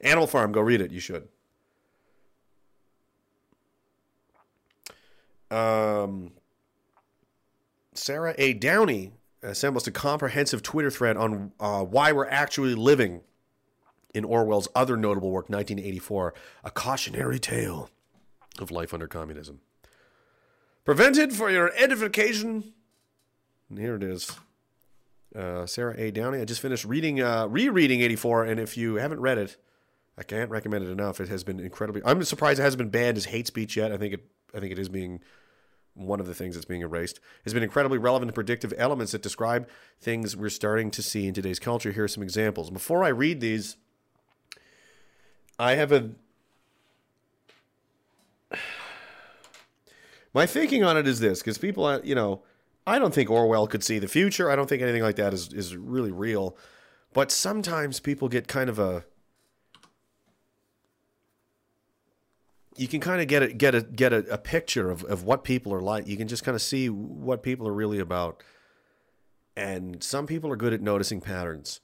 Animal 0.00 0.26
Farm, 0.26 0.50
go 0.50 0.62
read 0.62 0.80
it. 0.80 0.90
You 0.90 0.98
should. 0.98 1.28
Um, 5.48 6.32
Sarah 7.98 8.34
A. 8.38 8.52
Downey 8.52 9.12
assembles 9.42 9.86
a 9.86 9.90
comprehensive 9.90 10.62
Twitter 10.62 10.90
thread 10.90 11.16
on 11.16 11.52
uh, 11.60 11.84
why 11.84 12.12
we're 12.12 12.28
actually 12.28 12.74
living 12.74 13.22
in 14.14 14.24
Orwell's 14.24 14.68
other 14.74 14.96
notable 14.96 15.30
work, 15.30 15.48
1984, 15.48 16.34
A 16.64 16.70
Cautionary 16.70 17.38
Tale 17.38 17.90
of 18.58 18.70
Life 18.70 18.94
Under 18.94 19.06
Communism. 19.06 19.60
Prevented 20.84 21.32
for 21.32 21.50
your 21.50 21.72
edification. 21.76 22.72
And 23.68 23.78
here 23.78 23.96
it 23.96 24.02
is. 24.02 24.32
Uh, 25.34 25.66
Sarah 25.66 25.94
A. 25.98 26.10
Downey. 26.10 26.40
I 26.40 26.44
just 26.44 26.62
finished 26.62 26.84
reading, 26.84 27.20
uh, 27.20 27.46
rereading 27.48 28.00
84, 28.00 28.44
and 28.44 28.60
if 28.60 28.76
you 28.76 28.94
haven't 28.94 29.20
read 29.20 29.36
it, 29.36 29.56
I 30.16 30.22
can't 30.22 30.50
recommend 30.50 30.84
it 30.84 30.90
enough. 30.90 31.20
It 31.20 31.28
has 31.28 31.44
been 31.44 31.60
incredibly. 31.60 32.00
I'm 32.04 32.22
surprised 32.24 32.58
it 32.58 32.62
hasn't 32.62 32.78
been 32.78 32.88
banned 32.88 33.18
as 33.18 33.26
hate 33.26 33.46
speech 33.46 33.76
yet. 33.76 33.92
I 33.92 33.98
think 33.98 34.14
it. 34.14 34.24
I 34.54 34.60
think 34.60 34.72
it 34.72 34.78
is 34.78 34.88
being 34.88 35.20
one 35.96 36.20
of 36.20 36.26
the 36.26 36.34
things 36.34 36.54
that's 36.54 36.66
being 36.66 36.82
erased, 36.82 37.18
has 37.44 37.54
been 37.54 37.62
incredibly 37.62 37.98
relevant 37.98 38.28
and 38.28 38.34
predictive 38.34 38.72
elements 38.76 39.12
that 39.12 39.22
describe 39.22 39.68
things 40.00 40.36
we're 40.36 40.50
starting 40.50 40.90
to 40.92 41.02
see 41.02 41.26
in 41.26 41.34
today's 41.34 41.58
culture. 41.58 41.92
Here 41.92 42.04
are 42.04 42.08
some 42.08 42.22
examples. 42.22 42.70
Before 42.70 43.02
I 43.02 43.08
read 43.08 43.40
these, 43.40 43.76
I 45.58 45.74
have 45.74 45.92
a. 45.92 46.10
My 50.34 50.44
thinking 50.44 50.84
on 50.84 50.98
it 50.98 51.06
is 51.06 51.20
this 51.20 51.40
because 51.40 51.56
people, 51.56 51.86
uh, 51.86 52.00
you 52.04 52.14
know, 52.14 52.42
I 52.86 52.98
don't 52.98 53.14
think 53.14 53.30
Orwell 53.30 53.66
could 53.66 53.82
see 53.82 53.98
the 53.98 54.06
future. 54.06 54.50
I 54.50 54.56
don't 54.56 54.68
think 54.68 54.82
anything 54.82 55.02
like 55.02 55.16
that 55.16 55.32
is, 55.32 55.52
is 55.52 55.74
really 55.76 56.12
real. 56.12 56.56
But 57.14 57.32
sometimes 57.32 58.00
people 58.00 58.28
get 58.28 58.46
kind 58.46 58.68
of 58.68 58.78
a. 58.78 59.04
You 62.76 62.88
can 62.88 63.00
kind 63.00 63.20
of 63.20 63.28
get 63.28 63.42
a 63.42 63.52
get 63.52 63.74
a 63.74 63.82
get 63.82 64.12
a, 64.12 64.18
a 64.32 64.38
picture 64.38 64.90
of, 64.90 65.04
of 65.04 65.24
what 65.24 65.44
people 65.44 65.72
are 65.72 65.80
like. 65.80 66.06
You 66.06 66.16
can 66.16 66.28
just 66.28 66.44
kind 66.44 66.54
of 66.54 66.62
see 66.62 66.88
what 66.88 67.42
people 67.42 67.66
are 67.66 67.72
really 67.72 67.98
about. 67.98 68.42
And 69.56 70.02
some 70.02 70.26
people 70.26 70.50
are 70.50 70.56
good 70.56 70.72
at 70.72 70.82
noticing 70.82 71.20
patterns. 71.20 71.80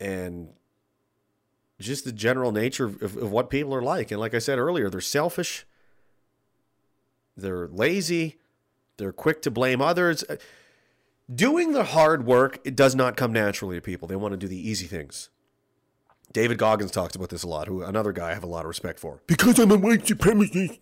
And 0.00 0.48
just 1.78 2.04
the 2.04 2.12
general 2.12 2.52
nature 2.52 2.86
of, 2.86 3.02
of, 3.02 3.16
of 3.16 3.30
what 3.30 3.48
people 3.48 3.74
are 3.74 3.82
like. 3.82 4.10
And 4.10 4.20
like 4.20 4.34
I 4.34 4.38
said 4.38 4.58
earlier, 4.58 4.90
they're 4.90 5.00
selfish, 5.00 5.66
they're 7.36 7.68
lazy, 7.68 8.38
they're 8.96 9.12
quick 9.12 9.40
to 9.42 9.50
blame 9.50 9.80
others. 9.80 10.24
Uh, 10.28 10.36
Doing 11.32 11.72
the 11.72 11.84
hard 11.84 12.26
work, 12.26 12.58
it 12.64 12.74
does 12.74 12.96
not 12.96 13.16
come 13.16 13.32
naturally 13.32 13.76
to 13.76 13.80
people. 13.80 14.08
They 14.08 14.16
want 14.16 14.32
to 14.32 14.36
do 14.36 14.48
the 14.48 14.68
easy 14.68 14.86
things. 14.86 15.28
David 16.32 16.58
Goggins 16.58 16.90
talks 16.92 17.16
about 17.16 17.28
this 17.30 17.42
a 17.42 17.48
lot, 17.48 17.66
who 17.66 17.82
another 17.82 18.12
guy 18.12 18.30
I 18.30 18.34
have 18.34 18.44
a 18.44 18.48
lot 18.48 18.60
of 18.60 18.68
respect 18.68 19.00
for. 19.00 19.20
Because 19.26 19.58
I'm 19.58 19.70
a 19.72 19.76
white 19.76 20.04
supremacist. 20.04 20.78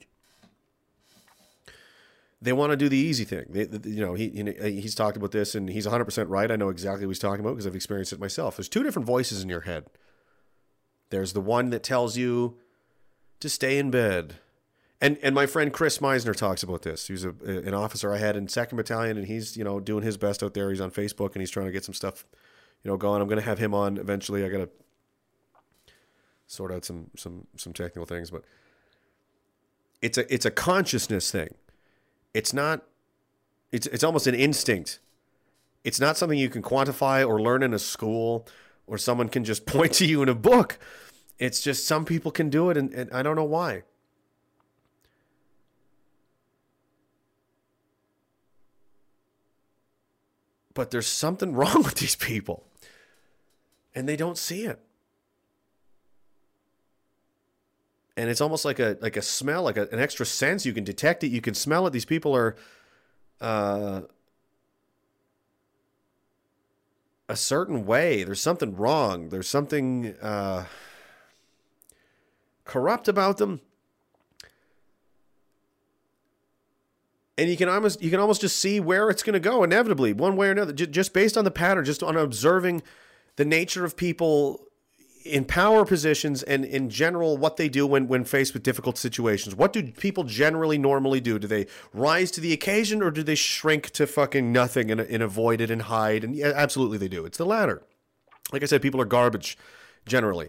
They 2.40 2.52
want 2.52 2.70
to 2.70 2.76
do 2.76 2.88
the 2.88 2.96
easy 2.96 3.24
thing. 3.24 3.46
They, 3.48 3.64
they- 3.64 3.90
you 3.90 4.04
know, 4.04 4.14
he, 4.14 4.28
he 4.28 4.80
he's 4.80 4.94
talked 4.94 5.16
about 5.16 5.32
this, 5.32 5.54
and 5.54 5.68
he's 5.68 5.86
100% 5.86 6.26
right. 6.28 6.50
I 6.50 6.56
know 6.56 6.68
exactly 6.68 7.04
what 7.04 7.10
he's 7.10 7.18
talking 7.18 7.40
about 7.40 7.52
because 7.54 7.66
I've 7.66 7.74
experienced 7.74 8.12
it 8.12 8.20
myself. 8.20 8.56
There's 8.56 8.68
two 8.68 8.82
different 8.84 9.06
voices 9.06 9.42
in 9.42 9.48
your 9.48 9.62
head. 9.62 9.86
There's 11.10 11.32
the 11.32 11.40
one 11.40 11.70
that 11.70 11.82
tells 11.82 12.16
you 12.16 12.58
to 13.40 13.48
stay 13.48 13.78
in 13.78 13.90
bed. 13.90 14.34
And 15.00 15.16
and 15.22 15.34
my 15.34 15.46
friend 15.46 15.72
Chris 15.72 15.98
Meisner 15.98 16.34
talks 16.34 16.62
about 16.62 16.82
this. 16.82 17.06
He's 17.08 17.24
a, 17.24 17.30
an 17.44 17.72
officer 17.72 18.12
I 18.12 18.18
had 18.18 18.36
in 18.36 18.48
Second 18.48 18.76
Battalion, 18.76 19.16
and 19.16 19.26
he's 19.26 19.56
you 19.56 19.64
know 19.64 19.80
doing 19.80 20.02
his 20.04 20.16
best 20.16 20.42
out 20.42 20.54
there. 20.54 20.70
He's 20.70 20.80
on 20.80 20.90
Facebook 20.90 21.32
and 21.32 21.40
he's 21.40 21.50
trying 21.50 21.66
to 21.66 21.72
get 21.72 21.84
some 21.84 21.94
stuff, 21.94 22.24
you 22.84 22.90
know, 22.90 22.96
going. 22.96 23.22
I'm 23.22 23.28
going 23.28 23.40
to 23.40 23.44
have 23.46 23.58
him 23.58 23.74
on 23.74 23.96
eventually. 23.96 24.44
I 24.44 24.48
got 24.48 24.58
to 24.58 24.68
sort 26.48 26.72
out 26.72 26.84
some 26.84 27.10
some 27.16 27.46
some 27.56 27.72
technical 27.72 28.06
things, 28.06 28.32
but 28.32 28.42
it's 30.02 30.18
a 30.18 30.32
it's 30.32 30.44
a 30.44 30.50
consciousness 30.50 31.30
thing. 31.30 31.54
It's 32.34 32.52
not. 32.52 32.82
It's 33.70 33.86
it's 33.86 34.02
almost 34.02 34.26
an 34.26 34.34
instinct. 34.34 34.98
It's 35.84 36.00
not 36.00 36.16
something 36.16 36.38
you 36.38 36.50
can 36.50 36.62
quantify 36.62 37.26
or 37.26 37.40
learn 37.40 37.62
in 37.62 37.72
a 37.72 37.78
school, 37.78 38.48
or 38.88 38.98
someone 38.98 39.28
can 39.28 39.44
just 39.44 39.64
point 39.74 39.92
to 39.94 40.06
you 40.06 40.22
in 40.22 40.28
a 40.28 40.34
book. 40.34 40.78
It's 41.38 41.60
just 41.60 41.86
some 41.86 42.04
people 42.04 42.32
can 42.32 42.50
do 42.50 42.68
it, 42.68 42.76
and, 42.76 42.92
and 42.92 43.12
I 43.12 43.22
don't 43.22 43.36
know 43.36 43.44
why. 43.44 43.84
but 50.78 50.92
there's 50.92 51.08
something 51.08 51.52
wrong 51.54 51.82
with 51.82 51.96
these 51.96 52.14
people 52.14 52.64
and 53.96 54.08
they 54.08 54.14
don't 54.14 54.38
see 54.38 54.62
it 54.62 54.78
and 58.18 58.28
it's 58.28 58.40
almost 58.40 58.64
like 58.64 58.80
a 58.80 58.98
like 59.00 59.16
a 59.16 59.22
smell 59.22 59.62
like 59.62 59.76
a, 59.76 59.88
an 59.92 60.00
extra 60.00 60.26
sense 60.26 60.66
you 60.66 60.72
can 60.72 60.82
detect 60.82 61.22
it. 61.22 61.28
You 61.28 61.40
can 61.40 61.54
smell 61.54 61.86
it. 61.86 61.92
These 61.92 62.04
people 62.04 62.34
are 62.36 62.56
uh 63.40 64.02
a 67.28 67.36
certain 67.36 67.86
way. 67.86 68.24
There's 68.24 68.40
something 68.40 68.74
wrong. 68.74 69.28
There's 69.28 69.48
something 69.48 70.16
uh 70.20 70.64
corrupt 72.64 73.06
about 73.06 73.38
them. 73.38 73.60
And 77.38 77.48
you 77.48 77.56
can 77.56 77.68
almost 77.68 78.02
you 78.02 78.10
can 78.10 78.18
almost 78.18 78.40
just 78.40 78.58
see 78.58 78.80
where 78.80 79.10
it's 79.10 79.22
going 79.22 79.34
to 79.34 79.40
go 79.40 79.62
inevitably 79.62 80.12
one 80.12 80.34
way 80.34 80.48
or 80.48 80.50
another 80.50 80.72
just 80.72 81.14
based 81.14 81.38
on 81.38 81.44
the 81.44 81.52
pattern 81.52 81.84
just 81.84 82.02
on 82.02 82.16
observing 82.16 82.82
the 83.36 83.44
nature 83.44 83.84
of 83.84 83.96
people 83.96 84.67
in 85.28 85.44
power 85.44 85.84
positions 85.84 86.42
and 86.42 86.64
in 86.64 86.90
general 86.90 87.36
what 87.36 87.56
they 87.56 87.68
do 87.68 87.86
when 87.86 88.08
when 88.08 88.24
faced 88.24 88.54
with 88.54 88.62
difficult 88.62 88.98
situations. 88.98 89.54
What 89.54 89.72
do 89.72 89.82
people 89.92 90.24
generally 90.24 90.78
normally 90.78 91.20
do? 91.20 91.38
Do 91.38 91.46
they 91.46 91.66
rise 91.92 92.30
to 92.32 92.40
the 92.40 92.52
occasion 92.52 93.02
or 93.02 93.10
do 93.10 93.22
they 93.22 93.34
shrink 93.34 93.90
to 93.90 94.06
fucking 94.06 94.52
nothing 94.52 94.90
and, 94.90 95.00
and 95.00 95.22
avoid 95.22 95.60
it 95.60 95.70
and 95.70 95.82
hide? 95.82 96.24
And 96.24 96.34
yeah, 96.34 96.52
absolutely 96.54 96.98
they 96.98 97.08
do. 97.08 97.24
It's 97.24 97.38
the 97.38 97.46
latter. 97.46 97.82
Like 98.52 98.62
i 98.62 98.66
said 98.66 98.82
people 98.82 99.00
are 99.00 99.06
garbage 99.06 99.58
generally. 100.06 100.48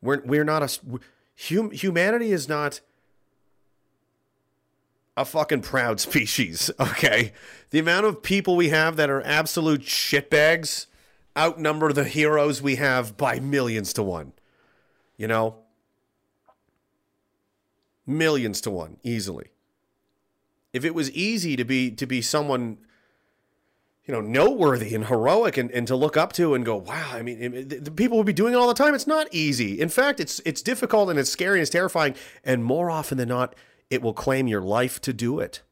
We're 0.00 0.22
we're 0.24 0.44
not 0.44 0.62
a 0.62 1.00
hum, 1.48 1.70
humanity 1.70 2.32
is 2.32 2.48
not 2.48 2.80
a 5.16 5.24
fucking 5.24 5.62
proud 5.62 6.00
species, 6.08 6.70
okay? 6.78 7.32
The 7.70 7.78
amount 7.78 8.06
of 8.06 8.22
people 8.22 8.56
we 8.56 8.68
have 8.68 8.96
that 8.96 9.10
are 9.10 9.22
absolute 9.22 9.82
shitbags 9.82 10.86
outnumber 11.36 11.92
the 11.92 12.04
heroes 12.04 12.60
we 12.62 12.76
have 12.76 13.16
by 13.16 13.40
millions 13.40 13.92
to 13.94 14.02
one. 14.02 14.32
You 15.16 15.28
know? 15.28 15.56
Millions 18.06 18.60
to 18.62 18.70
one, 18.70 18.96
easily. 19.02 19.50
If 20.72 20.84
it 20.84 20.94
was 20.94 21.10
easy 21.12 21.54
to 21.56 21.64
be 21.64 21.90
to 21.92 22.06
be 22.06 22.22
someone 22.22 22.78
you 24.04 24.12
know, 24.12 24.20
noteworthy 24.20 24.94
and 24.96 25.06
heroic 25.06 25.56
and, 25.56 25.70
and 25.70 25.86
to 25.86 25.94
look 25.94 26.16
up 26.16 26.32
to 26.32 26.54
and 26.54 26.64
go, 26.64 26.74
wow, 26.76 27.10
I 27.12 27.22
mean, 27.22 27.40
it- 27.40 27.68
the, 27.68 27.76
the 27.76 27.90
people 27.90 28.16
would 28.18 28.26
be 28.26 28.32
doing 28.32 28.52
it 28.52 28.56
all 28.56 28.66
the 28.66 28.74
time. 28.74 28.94
It's 28.94 29.06
not 29.06 29.28
easy. 29.30 29.80
In 29.80 29.88
fact, 29.88 30.18
it's 30.18 30.40
it's 30.44 30.60
difficult 30.60 31.08
and 31.08 31.18
it's 31.18 31.30
scary 31.30 31.58
and 31.58 31.62
it's 31.62 31.70
terrifying. 31.70 32.14
And 32.44 32.64
more 32.64 32.90
often 32.90 33.18
than 33.18 33.28
not, 33.28 33.54
it 33.90 34.02
will 34.02 34.12
claim 34.12 34.48
your 34.48 34.60
life 34.60 35.00
to 35.02 35.12
do 35.12 35.38
it. 35.38 35.62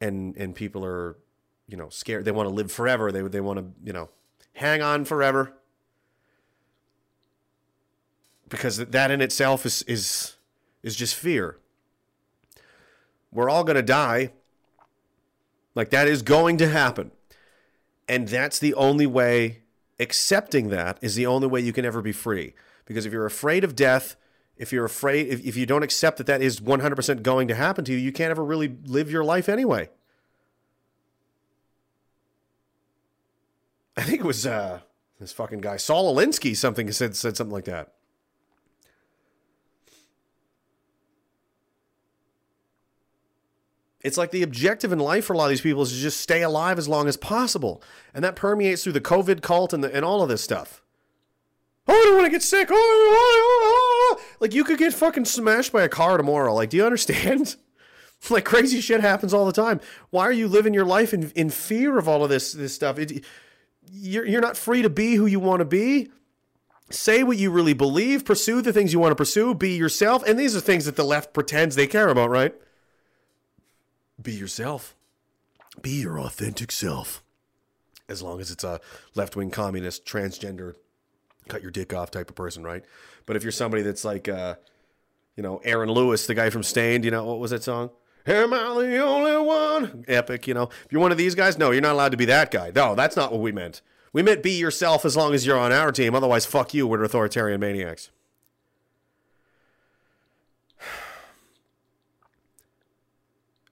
And 0.00 0.36
and 0.36 0.54
people 0.56 0.84
are, 0.84 1.16
you 1.72 1.78
know, 1.78 1.88
scared. 1.88 2.24
They 2.26 2.30
want 2.30 2.48
to 2.48 2.54
live 2.54 2.70
forever. 2.70 3.10
They 3.10 3.22
they 3.22 3.40
want 3.40 3.58
to, 3.58 3.64
you 3.84 3.92
know, 3.92 4.10
hang 4.52 4.82
on 4.82 5.04
forever. 5.04 5.54
Because 8.48 8.76
that 8.76 9.10
in 9.10 9.22
itself 9.22 9.64
is 9.64 9.82
is 9.84 10.36
is 10.82 10.94
just 10.94 11.14
fear. 11.14 11.56
We're 13.32 13.48
all 13.48 13.64
going 13.64 13.76
to 13.76 13.82
die. 13.82 14.32
Like 15.74 15.88
that 15.90 16.06
is 16.06 16.20
going 16.20 16.58
to 16.58 16.68
happen. 16.68 17.10
And 18.06 18.28
that's 18.28 18.58
the 18.58 18.74
only 18.74 19.06
way, 19.06 19.62
accepting 19.98 20.68
that 20.68 20.98
is 21.00 21.14
the 21.14 21.24
only 21.24 21.46
way 21.46 21.60
you 21.60 21.72
can 21.72 21.86
ever 21.86 22.02
be 22.02 22.12
free. 22.12 22.52
Because 22.84 23.06
if 23.06 23.12
you're 23.12 23.24
afraid 23.24 23.64
of 23.64 23.74
death, 23.74 24.16
if 24.58 24.70
you're 24.70 24.84
afraid, 24.84 25.28
if, 25.28 25.42
if 25.46 25.56
you 25.56 25.64
don't 25.64 25.82
accept 25.82 26.18
that 26.18 26.26
that 26.26 26.42
is 26.42 26.60
100% 26.60 27.22
going 27.22 27.48
to 27.48 27.54
happen 27.54 27.86
to 27.86 27.92
you, 27.92 27.98
you 27.98 28.12
can't 28.12 28.30
ever 28.30 28.44
really 28.44 28.76
live 28.84 29.10
your 29.10 29.24
life 29.24 29.48
anyway. 29.48 29.88
I 33.96 34.02
think 34.02 34.20
it 34.20 34.26
was 34.26 34.46
uh, 34.46 34.80
this 35.20 35.32
fucking 35.32 35.60
guy, 35.60 35.76
Saul 35.76 36.14
Alinsky, 36.14 36.56
something 36.56 36.90
said, 36.92 37.14
said 37.16 37.36
something 37.36 37.52
like 37.52 37.66
that. 37.66 37.92
It's 44.00 44.18
like 44.18 44.32
the 44.32 44.42
objective 44.42 44.90
in 44.92 44.98
life 44.98 45.26
for 45.26 45.32
a 45.32 45.38
lot 45.38 45.44
of 45.44 45.50
these 45.50 45.60
people 45.60 45.82
is 45.82 45.90
to 45.90 45.96
just 45.96 46.20
stay 46.20 46.42
alive 46.42 46.76
as 46.76 46.88
long 46.88 47.06
as 47.06 47.16
possible. 47.16 47.82
And 48.12 48.24
that 48.24 48.34
permeates 48.34 48.82
through 48.82 48.94
the 48.94 49.00
COVID 49.00 49.42
cult 49.42 49.72
and, 49.72 49.84
the, 49.84 49.94
and 49.94 50.04
all 50.04 50.22
of 50.22 50.28
this 50.28 50.42
stuff. 50.42 50.82
Oh, 51.86 51.92
I 51.92 52.02
don't 52.04 52.14
want 52.14 52.26
to 52.26 52.30
get 52.30 52.42
sick. 52.42 52.68
Oh, 52.70 52.74
oh, 52.74 54.16
oh, 54.16 54.16
oh. 54.18 54.24
like 54.40 54.54
you 54.54 54.64
could 54.64 54.78
get 54.78 54.92
fucking 54.92 55.24
smashed 55.24 55.72
by 55.72 55.82
a 55.82 55.88
car 55.88 56.16
tomorrow. 56.16 56.52
Like, 56.54 56.70
do 56.70 56.76
you 56.76 56.84
understand? 56.84 57.56
like 58.30 58.44
crazy 58.44 58.80
shit 58.80 59.00
happens 59.00 59.34
all 59.34 59.46
the 59.46 59.52
time. 59.52 59.80
Why 60.10 60.24
are 60.24 60.32
you 60.32 60.48
living 60.48 60.74
your 60.74 60.84
life 60.84 61.12
in, 61.12 61.30
in 61.30 61.50
fear 61.50 61.98
of 61.98 62.08
all 62.08 62.22
of 62.22 62.30
this 62.30 62.52
this 62.52 62.74
stuff? 62.74 62.98
It, 62.98 63.24
you're 63.92 64.26
you're 64.26 64.40
not 64.40 64.56
free 64.56 64.82
to 64.82 64.90
be 64.90 65.14
who 65.14 65.26
you 65.26 65.38
want 65.38 65.60
to 65.60 65.64
be. 65.64 66.10
Say 66.90 67.22
what 67.22 67.38
you 67.38 67.50
really 67.50 67.74
believe. 67.74 68.24
Pursue 68.24 68.62
the 68.62 68.72
things 68.72 68.92
you 68.92 68.98
want 68.98 69.12
to 69.12 69.16
pursue. 69.16 69.54
Be 69.54 69.76
yourself. 69.76 70.22
And 70.26 70.38
these 70.38 70.56
are 70.56 70.60
things 70.60 70.84
that 70.84 70.96
the 70.96 71.04
left 71.04 71.32
pretends 71.32 71.74
they 71.74 71.86
care 71.86 72.08
about, 72.08 72.28
right? 72.28 72.54
Be 74.20 74.32
yourself. 74.32 74.94
Be 75.80 76.02
your 76.02 76.18
authentic 76.18 76.70
self. 76.70 77.22
As 78.08 78.22
long 78.22 78.40
as 78.40 78.50
it's 78.50 78.64
a 78.64 78.80
left 79.14 79.36
wing 79.36 79.50
communist, 79.50 80.04
transgender, 80.04 80.74
cut 81.48 81.62
your 81.62 81.70
dick 81.70 81.94
off 81.94 82.10
type 82.10 82.28
of 82.28 82.36
person, 82.36 82.62
right? 82.62 82.84
But 83.24 83.36
if 83.36 83.42
you're 83.42 83.52
somebody 83.52 83.82
that's 83.82 84.04
like, 84.04 84.28
uh, 84.28 84.56
you 85.36 85.42
know, 85.42 85.62
Aaron 85.64 85.90
Lewis, 85.90 86.26
the 86.26 86.34
guy 86.34 86.50
from 86.50 86.62
Staind, 86.62 87.06
you 87.06 87.10
know, 87.10 87.24
what 87.24 87.38
was 87.38 87.52
that 87.52 87.62
song? 87.62 87.90
Am 88.26 88.52
I 88.52 88.58
the 88.58 88.98
only 89.02 89.36
one? 89.36 90.04
Epic, 90.06 90.46
you 90.46 90.54
know. 90.54 90.64
If 90.84 90.86
you're 90.90 91.00
one 91.00 91.10
of 91.12 91.18
these 91.18 91.34
guys, 91.34 91.58
no, 91.58 91.72
you're 91.72 91.82
not 91.82 91.92
allowed 91.92 92.12
to 92.12 92.16
be 92.16 92.24
that 92.26 92.50
guy. 92.50 92.70
No, 92.74 92.94
that's 92.94 93.16
not 93.16 93.32
what 93.32 93.40
we 93.40 93.50
meant. 93.50 93.80
We 94.12 94.22
meant 94.22 94.42
be 94.42 94.52
yourself 94.52 95.04
as 95.04 95.16
long 95.16 95.34
as 95.34 95.44
you're 95.46 95.58
on 95.58 95.72
our 95.72 95.90
team. 95.90 96.14
Otherwise, 96.14 96.46
fuck 96.46 96.72
you, 96.74 96.86
we're 96.86 97.02
authoritarian 97.02 97.58
maniacs. 97.60 98.10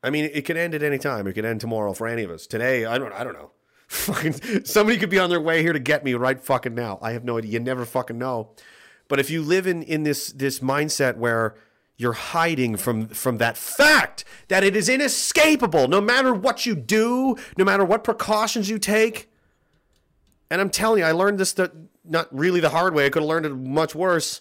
I 0.02 0.10
mean, 0.10 0.30
it 0.32 0.44
could 0.44 0.56
end 0.56 0.74
at 0.74 0.82
any 0.82 0.98
time. 0.98 1.28
It 1.28 1.34
could 1.34 1.44
end 1.44 1.60
tomorrow 1.60 1.92
for 1.92 2.08
any 2.08 2.24
of 2.24 2.30
us. 2.30 2.46
Today, 2.46 2.86
I 2.86 2.98
don't. 2.98 3.12
I 3.12 3.22
don't 3.22 3.34
know. 3.34 3.50
Fucking 3.88 4.64
somebody 4.64 4.98
could 4.98 5.10
be 5.10 5.18
on 5.18 5.30
their 5.30 5.40
way 5.40 5.62
here 5.62 5.72
to 5.72 5.78
get 5.80 6.04
me 6.04 6.14
right 6.14 6.40
fucking 6.40 6.74
now. 6.74 6.98
I 7.02 7.12
have 7.12 7.24
no 7.24 7.38
idea. 7.38 7.52
You 7.52 7.60
never 7.60 7.84
fucking 7.84 8.18
know. 8.18 8.50
But 9.08 9.18
if 9.18 9.30
you 9.30 9.42
live 9.42 9.66
in 9.66 9.82
in 9.82 10.04
this 10.04 10.30
this 10.30 10.60
mindset 10.60 11.16
where 11.16 11.56
you're 12.00 12.14
hiding 12.14 12.76
from 12.76 13.08
from 13.08 13.36
that 13.36 13.58
fact 13.58 14.24
that 14.48 14.64
it 14.64 14.74
is 14.74 14.88
inescapable, 14.88 15.86
no 15.86 16.00
matter 16.00 16.32
what 16.32 16.64
you 16.64 16.74
do, 16.74 17.36
no 17.58 17.64
matter 17.64 17.84
what 17.84 18.02
precautions 18.02 18.70
you 18.70 18.78
take. 18.78 19.30
And 20.50 20.62
I'm 20.62 20.70
telling 20.70 21.00
you, 21.00 21.04
I 21.04 21.12
learned 21.12 21.38
this 21.38 21.52
the, 21.52 21.70
not 22.04 22.26
really 22.36 22.60
the 22.60 22.70
hard 22.70 22.94
way. 22.94 23.04
I 23.04 23.10
could 23.10 23.22
have 23.22 23.28
learned 23.28 23.44
it 23.44 23.54
much 23.54 23.94
worse 23.94 24.40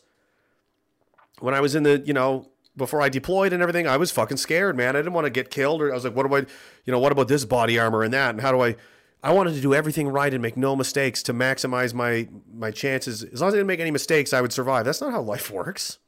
when 1.40 1.54
I 1.54 1.60
was 1.60 1.76
in 1.76 1.84
the, 1.84 2.02
you 2.06 2.14
know, 2.14 2.50
before 2.78 3.02
I 3.02 3.10
deployed 3.10 3.52
and 3.52 3.62
everything, 3.62 3.88
I 3.88 3.98
was 3.98 4.10
fucking 4.10 4.38
scared, 4.38 4.78
man. 4.78 4.96
I 4.96 5.00
didn't 5.00 5.14
want 5.14 5.26
to 5.26 5.30
get 5.30 5.50
killed, 5.50 5.82
or 5.82 5.92
I 5.92 5.96
was 5.96 6.06
like, 6.06 6.16
what 6.16 6.26
do 6.28 6.36
I, 6.36 6.40
you 6.86 6.94
know, 6.94 7.00
what 7.00 7.12
about 7.12 7.28
this 7.28 7.44
body 7.44 7.78
armor 7.78 8.04
and 8.04 8.14
that, 8.14 8.30
and 8.30 8.42
how 8.42 8.54
do 8.54 8.62
I? 8.62 8.78
I 9.22 9.34
wanted 9.34 9.54
to 9.56 9.62
do 9.62 9.74
everything 9.74 10.08
right 10.08 10.34
and 10.34 10.42
make 10.42 10.56
no 10.56 10.78
mistakes 10.78 11.22
to 11.24 11.34
maximize 11.34 11.94
my 11.94 12.30
my 12.54 12.72
chances. 12.72 13.22
As 13.22 13.42
long 13.42 13.50
as 13.50 13.54
I 13.54 13.58
didn't 13.58 13.68
make 13.68 13.82
any 13.82 13.92
mistakes, 13.92 14.32
I 14.32 14.40
would 14.40 14.54
survive. 14.54 14.86
That's 14.86 15.02
not 15.02 15.12
how 15.12 15.22
life 15.22 15.52
works. 15.52 16.00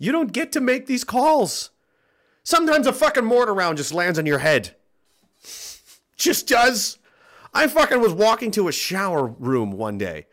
You 0.00 0.12
don't 0.12 0.32
get 0.32 0.50
to 0.52 0.60
make 0.60 0.86
these 0.86 1.04
calls. 1.04 1.70
Sometimes 2.42 2.86
a 2.86 2.92
fucking 2.92 3.24
mortar 3.24 3.52
round 3.52 3.76
just 3.76 3.92
lands 3.92 4.18
on 4.18 4.24
your 4.24 4.38
head. 4.38 4.74
Just 6.16 6.48
does. 6.48 6.98
I 7.52 7.68
fucking 7.68 8.00
was 8.00 8.14
walking 8.14 8.50
to 8.52 8.66
a 8.66 8.72
shower 8.72 9.26
room 9.26 9.72
one 9.72 9.98
day 9.98 10.26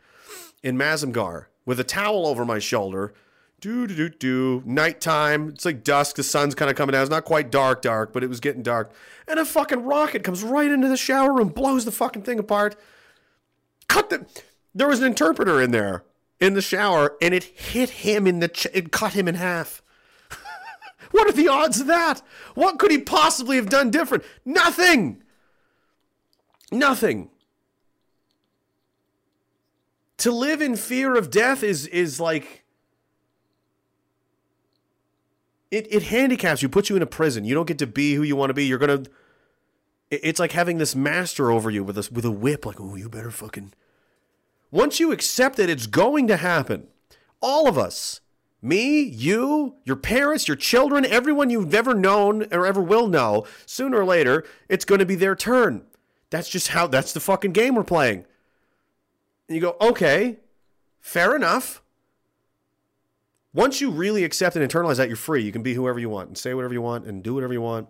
in 0.64 0.78
Masum 0.78 1.12
Ghar 1.12 1.50
with 1.66 1.82
a 1.82 1.84
towel 1.84 2.26
over 2.26 2.46
my 2.46 2.60
shoulder. 2.60 3.14
Do 3.60 3.88
do 3.88 3.96
do 3.96 4.10
do. 4.10 4.64
Nighttime. 4.66 5.50
It's 5.50 5.66
like 5.66 5.84
dusk. 5.84 6.16
The 6.16 6.24
sun's 6.24 6.56
kind 6.56 6.72
of 6.72 6.78
coming 6.78 6.94
down. 6.94 7.02
It's 7.02 7.12
not 7.12 7.26
quite 7.26 7.52
dark, 7.52 7.82
dark, 7.82 8.14
but 8.14 8.24
it 8.24 8.30
was 8.30 8.40
getting 8.40 8.64
dark. 8.64 8.94
And 9.28 9.38
a 9.38 9.44
fucking 9.44 9.84
rocket 9.84 10.24
comes 10.24 10.44
right 10.44 10.72
into 10.72 10.88
the 10.88 10.96
shower 10.96 11.34
room, 11.34 11.50
blows 11.50 11.84
the 11.84 11.92
fucking 11.92 12.22
thing 12.22 12.40
apart. 12.40 12.78
Cut 13.90 14.10
the. 14.10 14.26
There 14.74 14.88
was 14.88 15.02
an 15.02 15.08
interpreter 15.08 15.62
in 15.62 15.72
there 15.72 16.06
in 16.40 16.54
the 16.54 16.62
shower, 16.62 17.16
and 17.22 17.34
it 17.34 17.44
hit 17.44 17.90
him 17.90 18.28
in 18.28 18.40
the. 18.40 18.48
Ch- 18.48 18.68
it 18.74 18.92
cut 18.92 19.14
him 19.14 19.28
in 19.28 19.36
half. 19.36 19.82
what 21.12 21.28
are 21.28 21.32
the 21.34 21.48
odds 21.48 21.82
of 21.82 21.88
that? 21.88 22.22
What 22.56 22.80
could 22.80 22.92
he 22.92 23.00
possibly 23.00 23.56
have 23.56 23.70
done 23.70 23.90
different? 23.92 24.24
Nothing. 24.46 25.24
Nothing. 26.72 27.30
To 30.18 30.32
live 30.32 30.62
in 30.62 30.76
fear 30.76 31.16
of 31.16 31.30
death 31.30 31.64
is 31.64 31.86
is 31.88 32.20
like 32.20 32.64
it 35.72 35.88
it 35.92 36.04
handicaps 36.04 36.62
you, 36.62 36.70
puts 36.70 36.90
you 36.90 36.96
in 36.96 37.02
a 37.02 37.08
prison. 37.08 37.46
You 37.46 37.54
don't 37.54 37.68
get 37.68 37.78
to 37.80 37.88
be 37.88 38.16
who 38.16 38.24
you 38.24 38.36
want 38.36 38.50
to 38.50 38.54
be. 38.54 38.66
You're 38.66 38.80
gonna. 38.80 39.04
it- 40.10 40.22
It's 40.24 40.40
like 40.40 40.52
having 40.54 40.78
this 40.78 40.96
master 40.96 41.52
over 41.52 41.70
you 41.70 41.84
with 41.84 41.98
a 41.98 42.10
with 42.12 42.26
a 42.26 42.32
whip. 42.32 42.66
Like, 42.66 42.80
oh, 42.80 42.96
you 42.96 43.10
better 43.10 43.32
fucking. 43.32 43.74
Once 44.72 45.00
you 45.00 45.12
accept 45.12 45.58
that 45.58 45.70
it's 45.70 45.88
going 45.88 46.28
to 46.28 46.38
happen, 46.38 46.88
all 47.42 47.68
of 47.68 47.78
us, 47.78 48.22
me, 48.62 49.02
you, 49.02 49.76
your 49.84 49.96
parents, 49.96 50.48
your 50.48 50.58
children, 50.58 51.06
everyone 51.06 51.50
you've 51.50 51.74
ever 51.74 51.94
known 51.94 52.48
or 52.52 52.66
ever 52.66 52.82
will 52.82 53.08
know, 53.08 53.46
sooner 53.66 54.00
or 54.00 54.06
later, 54.06 54.44
it's 54.68 54.86
going 54.86 55.00
to 55.00 55.06
be 55.06 55.16
their 55.16 55.36
turn. 55.36 55.84
That's 56.30 56.50
just 56.50 56.70
how. 56.70 56.88
That's 56.88 57.14
the 57.14 57.20
fucking 57.20 57.54
game 57.54 57.76
we're 57.76 57.84
playing. 57.84 58.26
And 59.48 59.56
you 59.56 59.62
go, 59.62 59.78
okay, 59.80 60.38
fair 61.00 61.36
enough. 61.36 61.82
Once 63.54 63.80
you 63.80 63.90
really 63.90 64.24
accept 64.24 64.56
and 64.56 64.70
internalize 64.70 64.98
that, 64.98 65.08
you're 65.08 65.16
free. 65.16 65.42
You 65.44 65.52
can 65.52 65.64
be 65.64 65.74
whoever 65.74 66.00
you 66.00 66.10
want 66.10 66.28
and 66.28 66.38
say 66.38 66.54
whatever 66.54 66.74
you 66.74 66.82
want 66.82 67.06
and 67.06 67.24
do 67.24 67.34
whatever 67.34 67.54
you 67.54 67.62
want. 67.62 67.88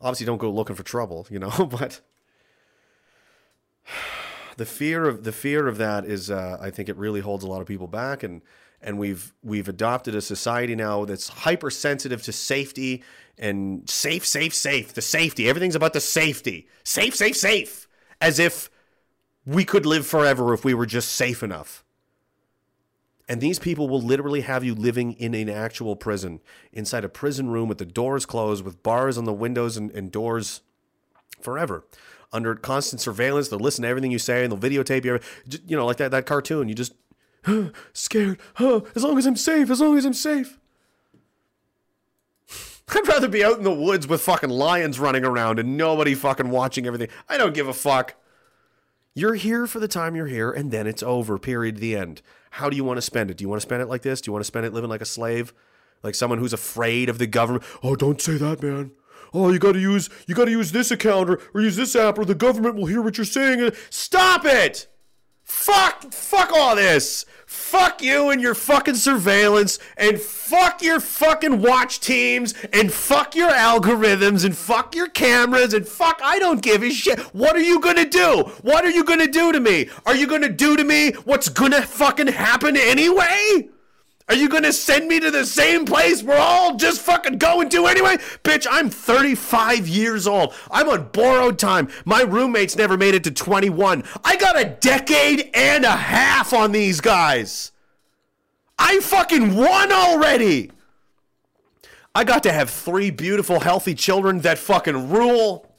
Obviously, 0.00 0.24
don't 0.24 0.38
go 0.38 0.50
looking 0.50 0.74
for 0.74 0.82
trouble, 0.82 1.26
you 1.30 1.38
know. 1.38 1.50
But 1.70 2.00
the 4.56 4.66
fear 4.66 5.06
of 5.06 5.24
the 5.24 5.32
fear 5.32 5.66
of 5.66 5.78
that 5.78 6.04
is, 6.04 6.30
uh, 6.30 6.58
I 6.60 6.70
think, 6.70 6.88
it 6.88 6.96
really 6.96 7.20
holds 7.20 7.44
a 7.44 7.48
lot 7.48 7.60
of 7.60 7.66
people 7.66 7.86
back, 7.86 8.22
and 8.22 8.42
and 8.82 8.98
we've 8.98 9.32
we've 9.42 9.68
adopted 9.68 10.14
a 10.14 10.20
society 10.20 10.74
now 10.74 11.04
that's 11.04 11.28
hypersensitive 11.28 12.22
to 12.24 12.32
safety 12.32 13.02
and 13.38 13.88
safe, 13.88 14.26
safe, 14.26 14.54
safe. 14.54 14.92
The 14.92 15.02
safety, 15.02 15.48
everything's 15.48 15.74
about 15.74 15.94
the 15.94 16.00
safety. 16.00 16.68
Safe, 16.84 17.14
safe, 17.14 17.36
safe. 17.36 17.88
As 18.20 18.38
if 18.38 18.70
we 19.46 19.64
could 19.64 19.86
live 19.86 20.06
forever 20.06 20.52
if 20.52 20.64
we 20.64 20.74
were 20.74 20.86
just 20.86 21.12
safe 21.12 21.42
enough. 21.42 21.82
And 23.28 23.40
these 23.40 23.58
people 23.58 23.88
will 23.88 24.02
literally 24.02 24.40
have 24.40 24.64
you 24.64 24.74
living 24.74 25.12
in 25.12 25.34
an 25.34 25.48
actual 25.48 25.94
prison, 25.94 26.40
inside 26.72 27.04
a 27.04 27.08
prison 27.08 27.48
room 27.48 27.68
with 27.68 27.78
the 27.78 27.86
doors 27.86 28.26
closed, 28.26 28.64
with 28.64 28.82
bars 28.82 29.16
on 29.16 29.24
the 29.24 29.32
windows 29.32 29.76
and, 29.76 29.90
and 29.92 30.10
doors 30.10 30.60
forever. 31.40 31.84
Under 32.32 32.54
constant 32.54 33.00
surveillance, 33.00 33.48
they'll 33.48 33.58
listen 33.58 33.82
to 33.82 33.88
everything 33.88 34.12
you 34.12 34.18
say 34.18 34.44
and 34.44 34.52
they'll 34.52 34.70
videotape 34.70 35.04
you. 35.04 35.18
You 35.66 35.76
know, 35.76 35.86
like 35.86 35.96
that, 35.96 36.12
that 36.12 36.26
cartoon. 36.26 36.68
You 36.68 36.74
just 36.74 36.94
scared. 37.92 38.38
Huh, 38.54 38.82
as 38.94 39.02
long 39.02 39.18
as 39.18 39.26
I'm 39.26 39.36
safe, 39.36 39.70
as 39.70 39.80
long 39.80 39.96
as 39.96 40.04
I'm 40.04 40.14
safe. 40.14 40.58
I'd 42.88 43.08
rather 43.08 43.28
be 43.28 43.44
out 43.44 43.58
in 43.58 43.64
the 43.64 43.72
woods 43.72 44.06
with 44.06 44.20
fucking 44.22 44.50
lions 44.50 44.98
running 44.98 45.24
around 45.24 45.58
and 45.58 45.76
nobody 45.76 46.14
fucking 46.14 46.50
watching 46.50 46.86
everything. 46.86 47.08
I 47.28 47.36
don't 47.36 47.54
give 47.54 47.68
a 47.68 47.72
fuck. 47.72 48.14
You're 49.14 49.34
here 49.34 49.66
for 49.66 49.80
the 49.80 49.88
time 49.88 50.14
you're 50.14 50.28
here, 50.28 50.52
and 50.52 50.70
then 50.70 50.86
it's 50.86 51.02
over. 51.02 51.38
Period. 51.38 51.78
The 51.78 51.96
end. 51.96 52.22
How 52.50 52.70
do 52.70 52.76
you 52.76 52.84
want 52.84 52.98
to 52.98 53.02
spend 53.02 53.30
it? 53.30 53.36
Do 53.36 53.42
you 53.42 53.48
want 53.48 53.60
to 53.60 53.66
spend 53.66 53.82
it 53.82 53.88
like 53.88 54.02
this? 54.02 54.20
Do 54.20 54.28
you 54.28 54.32
want 54.32 54.44
to 54.44 54.46
spend 54.46 54.66
it 54.66 54.72
living 54.72 54.90
like 54.90 55.00
a 55.00 55.06
slave, 55.06 55.52
like 56.02 56.14
someone 56.14 56.38
who's 56.38 56.52
afraid 56.52 57.08
of 57.08 57.18
the 57.18 57.26
government? 57.26 57.64
Oh, 57.82 57.96
don't 57.96 58.20
say 58.20 58.36
that, 58.36 58.62
man. 58.62 58.92
Oh, 59.32 59.50
you 59.50 59.58
got 59.58 59.72
to 59.72 59.80
use 59.80 60.10
you 60.26 60.34
got 60.34 60.46
to 60.46 60.50
use 60.50 60.72
this 60.72 60.90
account 60.90 61.30
or, 61.30 61.40
or 61.54 61.60
use 61.60 61.76
this 61.76 61.94
app, 61.94 62.18
or 62.18 62.24
the 62.24 62.34
government 62.34 62.76
will 62.76 62.86
hear 62.86 63.02
what 63.02 63.16
you're 63.16 63.24
saying. 63.24 63.70
Stop 63.90 64.44
it! 64.44 64.86
Fuck! 65.44 66.12
Fuck 66.12 66.52
all 66.52 66.76
this! 66.76 67.26
Fuck 67.46 68.00
you 68.00 68.30
and 68.30 68.40
your 68.40 68.54
fucking 68.54 68.94
surveillance, 68.94 69.80
and 69.96 70.20
fuck 70.20 70.82
your 70.82 71.00
fucking 71.00 71.60
watch 71.60 71.98
teams, 71.98 72.54
and 72.72 72.92
fuck 72.92 73.34
your 73.34 73.50
algorithms, 73.50 74.44
and 74.44 74.56
fuck 74.56 74.94
your 74.94 75.08
cameras, 75.08 75.74
and 75.74 75.86
fuck, 75.86 76.20
I 76.22 76.38
don't 76.38 76.62
give 76.62 76.84
a 76.84 76.90
shit. 76.90 77.18
What 77.34 77.56
are 77.56 77.60
you 77.60 77.80
gonna 77.80 78.08
do? 78.08 78.44
What 78.62 78.84
are 78.84 78.90
you 78.90 79.02
gonna 79.02 79.26
do 79.26 79.50
to 79.50 79.58
me? 79.58 79.90
Are 80.06 80.14
you 80.14 80.28
gonna 80.28 80.48
do 80.48 80.76
to 80.76 80.84
me 80.84 81.10
what's 81.24 81.48
gonna 81.48 81.82
fucking 81.82 82.28
happen 82.28 82.76
anyway? 82.76 83.68
Are 84.30 84.36
you 84.36 84.48
gonna 84.48 84.72
send 84.72 85.08
me 85.08 85.18
to 85.18 85.32
the 85.32 85.44
same 85.44 85.84
place 85.84 86.22
we're 86.22 86.36
all 86.36 86.76
just 86.76 87.00
fucking 87.00 87.38
going 87.38 87.68
to 87.70 87.88
anyway? 87.88 88.16
Bitch, 88.44 88.64
I'm 88.70 88.88
35 88.88 89.88
years 89.88 90.28
old. 90.28 90.54
I'm 90.70 90.88
on 90.88 91.08
borrowed 91.08 91.58
time. 91.58 91.88
My 92.04 92.22
roommates 92.22 92.76
never 92.76 92.96
made 92.96 93.16
it 93.16 93.24
to 93.24 93.32
21. 93.32 94.04
I 94.22 94.36
got 94.36 94.56
a 94.56 94.66
decade 94.66 95.50
and 95.52 95.84
a 95.84 95.90
half 95.90 96.52
on 96.52 96.70
these 96.70 97.00
guys. 97.00 97.72
I 98.78 99.00
fucking 99.00 99.56
won 99.56 99.90
already. 99.90 100.70
I 102.14 102.22
got 102.22 102.44
to 102.44 102.52
have 102.52 102.70
three 102.70 103.10
beautiful, 103.10 103.58
healthy 103.58 103.96
children 103.96 104.42
that 104.42 104.58
fucking 104.58 105.10
rule. 105.10 105.69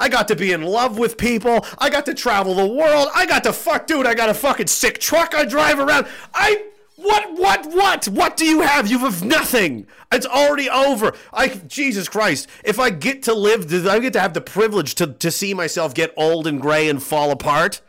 I 0.00 0.08
got 0.08 0.28
to 0.28 0.36
be 0.36 0.52
in 0.52 0.62
love 0.62 0.98
with 0.98 1.18
people. 1.18 1.64
I 1.78 1.90
got 1.90 2.06
to 2.06 2.14
travel 2.14 2.54
the 2.54 2.66
world. 2.66 3.08
I 3.14 3.26
got 3.26 3.44
to 3.44 3.52
fuck, 3.52 3.86
dude. 3.86 4.06
I 4.06 4.14
got 4.14 4.30
a 4.30 4.34
fucking 4.34 4.68
sick 4.68 4.98
truck 4.98 5.34
I 5.34 5.44
drive 5.44 5.78
around. 5.78 6.08
I 6.32 6.64
what 6.96 7.38
what 7.38 7.66
what 7.66 8.08
what 8.08 8.36
do 8.36 8.46
you 8.46 8.62
have? 8.62 8.90
You 8.90 8.98
have 9.00 9.22
nothing. 9.22 9.86
It's 10.10 10.26
already 10.26 10.70
over. 10.70 11.12
I 11.34 11.48
Jesus 11.48 12.08
Christ. 12.08 12.48
If 12.64 12.80
I 12.80 12.88
get 12.88 13.22
to 13.24 13.34
live, 13.34 13.72
I 13.86 13.98
get 13.98 14.14
to 14.14 14.20
have 14.20 14.32
the 14.32 14.40
privilege 14.40 14.94
to 14.96 15.06
to 15.06 15.30
see 15.30 15.52
myself 15.52 15.92
get 15.94 16.14
old 16.16 16.46
and 16.46 16.60
gray 16.62 16.88
and 16.88 17.02
fall 17.02 17.30
apart. 17.30 17.82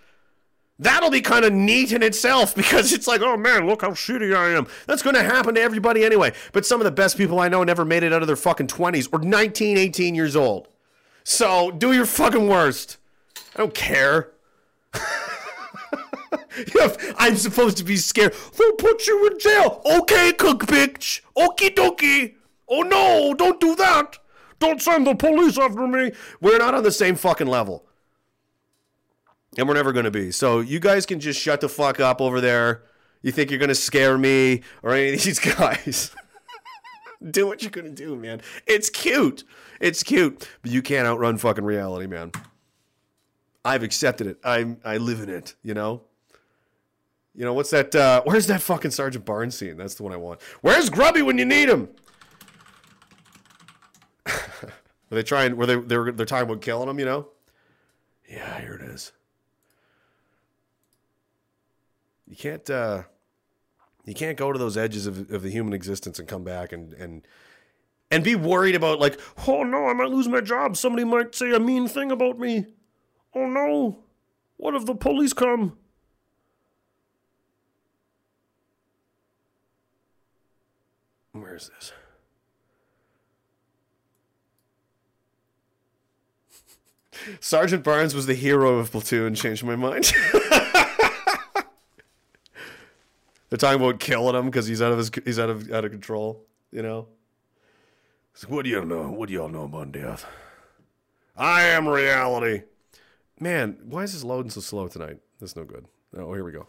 That'll 0.80 1.12
be 1.12 1.22
kind 1.22 1.46
of 1.46 1.54
neat 1.54 1.94
in 1.94 2.04
itself 2.04 2.56
because 2.62 2.92
it's 2.92 3.08
like, 3.08 3.22
oh 3.22 3.38
man, 3.38 3.68
look 3.68 3.84
how 3.84 3.92
shitty 3.92 4.36
I 4.36 4.58
am. 4.58 4.68
That's 4.86 5.02
going 5.02 5.16
to 5.16 5.24
happen 5.24 5.56
to 5.56 5.62
everybody 5.62 6.04
anyway. 6.04 6.34
But 6.52 6.66
some 6.66 6.82
of 6.82 6.86
the 6.86 6.92
best 6.92 7.18
people 7.18 7.40
I 7.40 7.48
know 7.48 7.64
never 7.64 7.86
made 7.86 8.04
it 8.04 8.12
out 8.12 8.22
of 8.22 8.28
their 8.28 8.36
fucking 8.36 8.68
20s 8.68 9.08
or 9.14 9.20
19, 9.20 9.78
18 9.78 10.16
years 10.16 10.36
old. 10.36 10.68
So 11.24 11.72
do 11.72 11.94
your 11.94 12.06
fucking 12.06 12.48
worst. 12.48 12.98
I 13.56 13.60
don't 13.60 13.74
care. 13.74 14.32
I'm 17.18 17.36
supposed 17.36 17.78
to 17.78 17.84
be 17.84 17.98
scared. 17.98 18.34
They'll 18.58 18.74
put 18.74 19.08
you 19.08 19.28
in 19.28 19.40
jail. 19.40 19.82
Okay, 19.86 20.34
cook 20.34 20.66
bitch. 20.66 21.22
Okie 21.36 21.74
dokie. 21.76 22.36
Oh 22.68 22.82
no, 22.82 23.34
don't 23.34 23.60
do 23.60 23.76
that. 23.76 24.18
Don't 24.60 24.82
send 24.82 25.08
the 25.08 25.16
police 25.16 25.58
after 25.58 25.88
me. 25.88 26.12
We're 26.40 26.60
not 26.60 26.76
on 26.76 26.84
the 26.84 26.92
same 26.92 27.16
fucking 27.16 27.48
level. 27.48 27.86
And 29.58 29.68
we're 29.68 29.74
never 29.74 29.92
going 29.92 30.06
to 30.06 30.12
be. 30.12 30.32
So 30.32 30.60
you 30.60 30.80
guys 30.80 31.06
can 31.06 31.20
just 31.20 31.40
shut 31.40 31.62
the 31.62 31.68
fuck 31.68 32.00
up 32.00 32.22
over 32.22 32.40
there. 32.40 32.84
You 33.22 33.32
think 33.32 33.50
you're 33.50 33.60
going 33.60 33.70
to 33.70 33.76
scare 33.76 34.18
me 34.18 34.62
or 34.82 34.94
any 34.94 35.14
of 35.14 35.24
these 35.24 35.40
guys. 35.56 36.12
do 37.30 37.48
what 37.48 37.62
you're 37.62 37.72
going 37.72 37.88
to 37.88 37.92
do, 37.92 38.16
man. 38.16 38.42
It's 38.66 38.90
cute. 38.90 39.44
It's 39.82 40.04
cute. 40.04 40.48
But 40.62 40.72
you 40.72 40.82
can't 40.82 41.08
outrun 41.08 41.38
fucking 41.38 41.64
reality, 41.66 42.08
man. 42.08 42.32
I've 43.66 43.84
accepted 43.84 44.28
it. 44.28 44.38
I 44.44 44.76
I 44.86 44.98
live 44.98 45.20
in 45.22 45.30
it, 45.30 45.56
you 45.64 45.74
know? 45.74 46.02
You 47.36 47.46
know, 47.46 47.54
what's 47.54 47.70
that? 47.72 47.94
Uh, 47.96 48.22
where's 48.24 48.48
that 48.48 48.62
fucking 48.62 48.92
Sergeant 48.92 49.26
Barnes 49.26 49.58
scene? 49.58 49.78
That's 49.78 49.96
the 49.96 50.04
one 50.04 50.14
I 50.14 50.18
want. 50.18 50.42
Where's 50.62 50.90
Grubby 50.90 51.22
when 51.22 51.38
you 51.38 51.46
need 51.46 51.70
him? 51.70 51.90
Were 54.28 54.72
they 55.10 55.24
trying? 55.24 55.56
Were 55.58 55.66
they? 55.66 55.76
They're 55.76 56.12
they're 56.12 56.26
talking 56.26 56.50
about 56.50 56.62
killing 56.62 56.90
him. 56.90 57.00
You 57.00 57.06
know. 57.06 57.28
Yeah, 58.30 58.60
here 58.60 58.74
it 58.76 58.82
is. 58.82 59.12
You 62.28 62.36
can't. 62.36 62.70
uh 62.70 63.04
You 64.06 64.14
can't 64.14 64.38
go 64.38 64.52
to 64.52 64.60
those 64.60 64.78
edges 64.78 65.06
of, 65.08 65.32
of 65.32 65.42
the 65.44 65.50
human 65.50 65.74
existence 65.74 66.20
and 66.20 66.28
come 66.28 66.44
back 66.44 66.72
and 66.74 66.94
and 66.94 67.26
and 68.12 68.24
be 68.24 68.36
worried 68.36 68.76
about 68.76 69.00
like, 69.00 69.20
oh 69.48 69.64
no, 69.64 69.88
I 69.88 69.94
might 69.94 70.10
lose 70.10 70.28
my 70.28 70.42
job. 70.42 70.76
Somebody 70.76 71.06
might 71.06 71.34
say 71.34 71.52
a 71.52 71.60
mean 71.60 71.88
thing 71.88 72.12
about 72.12 72.38
me. 72.38 72.66
Oh 73.34 73.48
no, 73.48 74.04
what 74.58 74.76
if 74.76 74.86
the 74.86 74.94
police 74.94 75.34
come? 75.34 75.78
Where 81.32 81.56
is 81.56 81.72
this? 81.74 81.94
Sergeant 87.40 87.86
Barnes 87.86 88.14
was 88.14 88.26
the 88.26 88.34
hero 88.34 88.80
of 88.80 88.92
Platoon. 88.92 89.34
Changed 89.34 89.64
my 89.64 89.78
mind. 89.78 90.12
They're 93.50 93.58
talking 93.58 93.82
about 93.82 94.00
killing 94.00 94.36
him 94.36 94.46
because 94.46 94.68
he's 94.68 94.82
out 94.82 94.92
of 94.92 94.98
his 94.98 95.12
he's 95.26 95.40
out 95.40 95.50
of 95.50 95.72
out 95.72 95.86
of 95.86 95.92
control. 95.92 96.46
You 96.72 96.82
know. 96.82 97.08
So 98.34 98.48
what 98.48 98.64
do 98.64 98.70
you 98.70 98.84
know? 98.84 99.12
What 99.12 99.28
do 99.28 99.34
y'all 99.34 99.50
know 99.50 99.64
about 99.64 99.92
death? 99.92 100.26
I 101.36 101.64
am 101.64 101.88
reality. 101.88 102.64
Man, 103.40 103.78
why 103.84 104.04
is 104.04 104.14
this 104.14 104.24
loading 104.24 104.52
so 104.52 104.62
slow 104.62 104.88
tonight? 104.88 105.18
That's 105.40 105.56
no 105.56 105.64
good. 105.64 105.86
Oh, 106.16 106.34
here 106.34 106.44
we 106.44 106.52
go. 106.52 106.68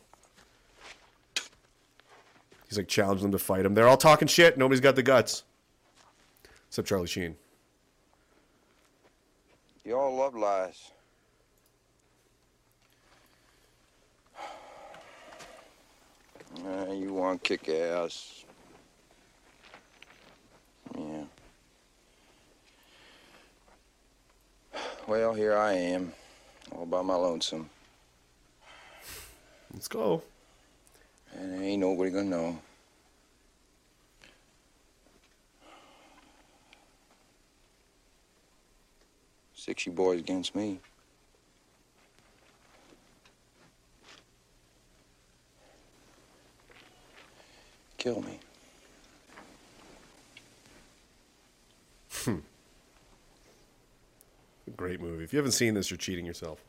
He's 2.69 2.79
like 2.79 2.89
challenging 2.89 3.25
them 3.25 3.33
to 3.33 3.39
fight 3.39 3.67
him. 3.67 3.75
They're 3.75 3.89
all 3.89 3.99
talking 3.99 4.29
shit. 4.29 4.57
Nobody's 4.57 4.81
got 4.81 4.97
the 4.97 5.03
guts. 5.03 5.45
Except 6.69 6.89
Charlie 6.89 7.07
Sheen. 7.07 7.37
You 9.85 9.99
all 9.99 10.15
love 10.17 10.35
lies. 10.35 10.91
Uh, 16.67 16.93
you 16.93 17.15
want 17.15 17.43
kick 17.43 17.67
ass. 17.71 18.45
Yeah. 20.95 21.25
Well, 25.07 25.35
here 25.35 25.57
I 25.57 25.73
am, 25.73 26.13
all 26.71 26.87
by 26.87 27.03
my 27.03 27.15
lonesome. 27.15 27.69
Let's 29.73 29.89
go. 29.89 30.23
And 31.35 31.63
ain't 31.63 31.81
nobody 31.81 32.11
gonna 32.11 32.25
know. 32.25 32.59
Six 39.55 39.87
you 39.87 39.93
boys 39.93 40.21
against 40.21 40.55
me. 40.55 40.79
Kill 47.97 48.21
me. 48.23 48.41
Hmm. 52.11 52.39
Great 54.83 55.01
movie. 55.01 55.23
If 55.23 55.33
you 55.33 55.37
haven't 55.37 55.53
seen 55.53 55.75
this, 55.75 55.93
you're 55.93 55.97
cheating 55.97 56.27
yourself. 56.27 56.61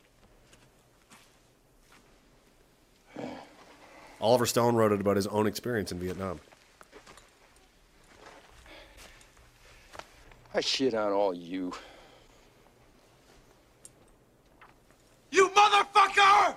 Oliver 4.20 4.46
Stone 4.46 4.76
wrote 4.76 4.92
it 4.92 5.00
about 5.00 5.16
his 5.16 5.26
own 5.26 5.48
experience 5.48 5.90
in 5.90 5.98
Vietnam. 5.98 6.38
I 10.54 10.60
shit 10.60 10.94
on 10.94 11.10
all 11.10 11.34
you. 11.34 11.72
You 15.32 15.48
motherfucker! 15.48 16.54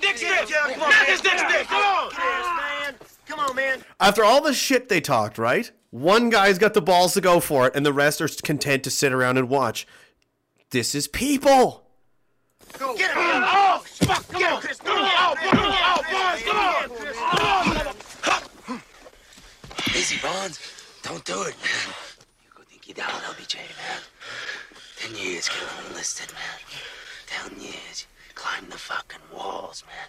Dick 0.00 0.16
stick! 0.16 0.48
Knock 0.78 0.94
his 1.04 1.20
dick! 1.20 1.36
Come 1.66 1.82
on! 1.82 1.91
Man. 3.54 3.78
Man. 3.78 3.84
After 4.00 4.24
all 4.24 4.40
the 4.40 4.54
shit 4.54 4.88
they 4.88 5.00
talked, 5.00 5.38
right? 5.38 5.70
One 5.90 6.30
guy's 6.30 6.58
got 6.58 6.74
the 6.74 6.82
balls 6.82 7.14
to 7.14 7.20
go 7.20 7.38
for 7.38 7.66
it, 7.66 7.76
and 7.76 7.84
the 7.84 7.92
rest 7.92 8.20
are 8.20 8.28
content 8.28 8.82
to 8.84 8.90
sit 8.90 9.12
around 9.12 9.36
and 9.36 9.48
watch. 9.48 9.86
This 10.70 10.94
is 10.94 11.06
people. 11.06 11.84
Go. 12.78 12.96
Get 12.96 13.10
him! 13.10 13.18
Oh, 13.18 13.82
fuck! 13.84 14.26
Come 14.28 14.42
on, 14.42 14.60
Chris! 14.62 14.78
Come 14.78 14.98
on! 14.98 15.10
Oh, 15.14 15.34
boys! 15.42 16.42
Oh, 16.46 16.82
boys! 16.88 17.16
Come 18.22 18.76
on! 18.76 18.82
Easy, 19.94 20.18
Bonds. 20.22 20.58
Don't 21.02 21.24
do 21.24 21.42
it, 21.42 21.54
man. 21.60 21.94
You 22.42 22.50
go 22.56 22.62
think 22.62 22.88
you're 22.88 22.94
down 22.94 23.10
LBJ, 23.10 23.56
man. 23.56 24.00
Ten 24.96 25.14
years 25.14 25.48
getting 25.48 25.90
enlisted, 25.90 26.32
man. 26.32 26.58
Ten 27.26 27.60
years. 27.60 28.06
Climb 28.34 28.70
the 28.70 28.78
fucking 28.78 29.20
walls, 29.32 29.84
man. 29.86 30.08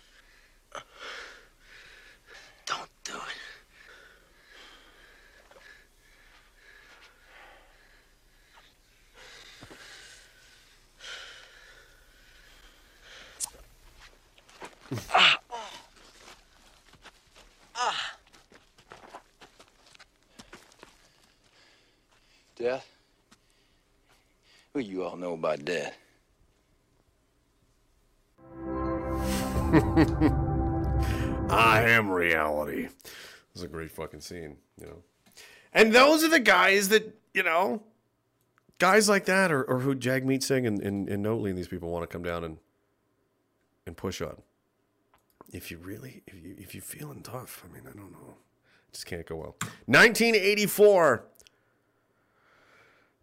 Don't 3.04 3.16
do 3.16 3.20
it. 3.20 3.44
Death? 22.56 22.88
What 24.72 24.86
you 24.86 25.04
all 25.04 25.18
know 25.18 25.34
about 25.34 25.66
death? 25.66 25.98
I 31.54 31.82
am 31.90 32.10
reality. 32.10 32.84
This 32.84 33.56
is 33.56 33.64
a 33.64 33.68
great 33.68 33.92
fucking 33.92 34.22
scene, 34.22 34.58
you 34.80 34.88
know. 34.88 35.04
And 35.72 35.94
those 35.94 36.24
are 36.24 36.30
the 36.30 36.40
guys 36.40 36.90
that, 36.90 37.16
you 37.34 37.44
know, 37.44 37.84
guys 38.80 39.08
like 39.08 39.26
that 39.26 39.52
or, 39.52 39.64
or 39.64 39.80
who 39.80 39.96
Jagmeet 39.96 40.44
Singh 40.44 40.66
and, 40.66 40.82
and, 40.82 41.08
and 41.10 41.26
Notley 41.26 41.50
and 41.50 41.58
these 41.58 41.68
people 41.68 41.90
want 41.90 42.04
to 42.04 42.08
come 42.08 42.24
down 42.24 42.44
and 42.44 42.58
and 43.86 43.98
push 43.98 44.22
on. 44.22 44.42
If 45.52 45.70
you 45.70 45.78
really 45.78 46.24
if 46.28 46.36
you 46.36 46.56
if 46.58 46.74
you're 46.74 46.82
feeling 46.82 47.22
tough, 47.22 47.64
I 47.64 47.74
mean, 47.74 47.84
I 47.88 47.96
don't 47.96 48.12
know. 48.12 48.36
Just 48.92 49.06
can't 49.06 49.26
go 49.26 49.36
well. 49.36 49.56
1984. 49.86 51.26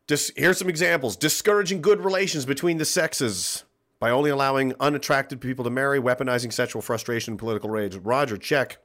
Just 0.07 0.33
here's 0.37 0.59
some 0.59 0.69
examples. 0.69 1.17
Discouraging 1.17 1.81
good 1.81 2.05
relations 2.05 2.45
between 2.45 2.79
the 2.79 2.85
sexes 2.85 3.65
by 4.01 4.11
only 4.11 4.31
allowing 4.31 4.75
unattracted 4.81 5.41
people 5.41 5.63
to 5.63 5.71
marry, 5.71 6.01
weaponizing 6.01 6.53
sexual 6.53 6.83
frustration 6.83 7.33
and 7.33 7.39
political 7.39 7.71
rage. 7.71 7.95
Roger, 7.97 8.37
check. 8.37 8.79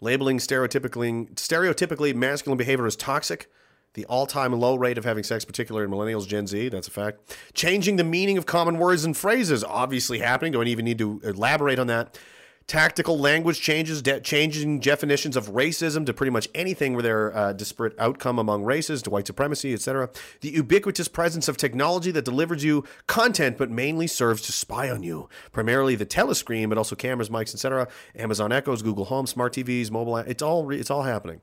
Labeling 0.00 0.38
stereotypically, 0.38 1.34
stereotypically 1.34 2.14
masculine 2.14 2.58
behavior 2.58 2.86
as 2.86 2.94
toxic. 2.94 3.50
The 3.94 4.04
all 4.06 4.26
time 4.26 4.52
low 4.52 4.76
rate 4.76 4.98
of 4.98 5.04
having 5.04 5.22
sex, 5.22 5.44
particularly 5.44 5.84
in 5.84 5.90
millennials, 5.90 6.26
Gen 6.26 6.46
Z, 6.46 6.68
that's 6.70 6.88
a 6.88 6.90
fact. 6.90 7.36
Changing 7.54 7.96
the 7.96 8.04
meaning 8.04 8.38
of 8.38 8.46
common 8.46 8.78
words 8.78 9.04
and 9.04 9.16
phrases, 9.16 9.62
obviously 9.64 10.18
happening. 10.18 10.52
Don't 10.52 10.66
even 10.66 10.84
need 10.84 10.98
to 10.98 11.20
elaborate 11.24 11.78
on 11.78 11.86
that. 11.88 12.18
Tactical 12.66 13.18
language 13.18 13.60
changes, 13.60 14.02
de- 14.02 14.20
changing 14.20 14.80
definitions 14.80 15.36
of 15.36 15.50
racism 15.50 16.06
to 16.06 16.12
pretty 16.12 16.30
much 16.30 16.48
anything 16.54 16.94
where 16.94 17.02
there 17.02 17.26
are 17.26 17.36
uh, 17.36 17.52
disparate 17.52 17.94
outcome 17.98 18.38
among 18.38 18.64
races, 18.64 19.02
to 19.02 19.10
white 19.10 19.26
supremacy, 19.26 19.74
etc. 19.74 20.10
The 20.40 20.50
ubiquitous 20.50 21.08
presence 21.08 21.48
of 21.48 21.56
technology 21.56 22.10
that 22.12 22.24
delivers 22.24 22.64
you 22.64 22.84
content 23.06 23.58
but 23.58 23.70
mainly 23.70 24.06
serves 24.06 24.42
to 24.42 24.52
spy 24.52 24.90
on 24.90 25.02
you. 25.02 25.28
Primarily 25.50 25.94
the 25.94 26.06
telescreen, 26.06 26.68
but 26.68 26.78
also 26.78 26.94
cameras, 26.94 27.28
mics, 27.28 27.54
etc. 27.54 27.88
Amazon 28.14 28.52
Echoes, 28.52 28.82
Google 28.82 29.06
Home, 29.06 29.26
smart 29.26 29.52
TVs, 29.54 29.90
mobile. 29.90 30.16
It's 30.18 30.42
all 30.42 30.64
re- 30.64 30.78
it's 30.78 30.90
all 30.90 31.02
happening. 31.02 31.40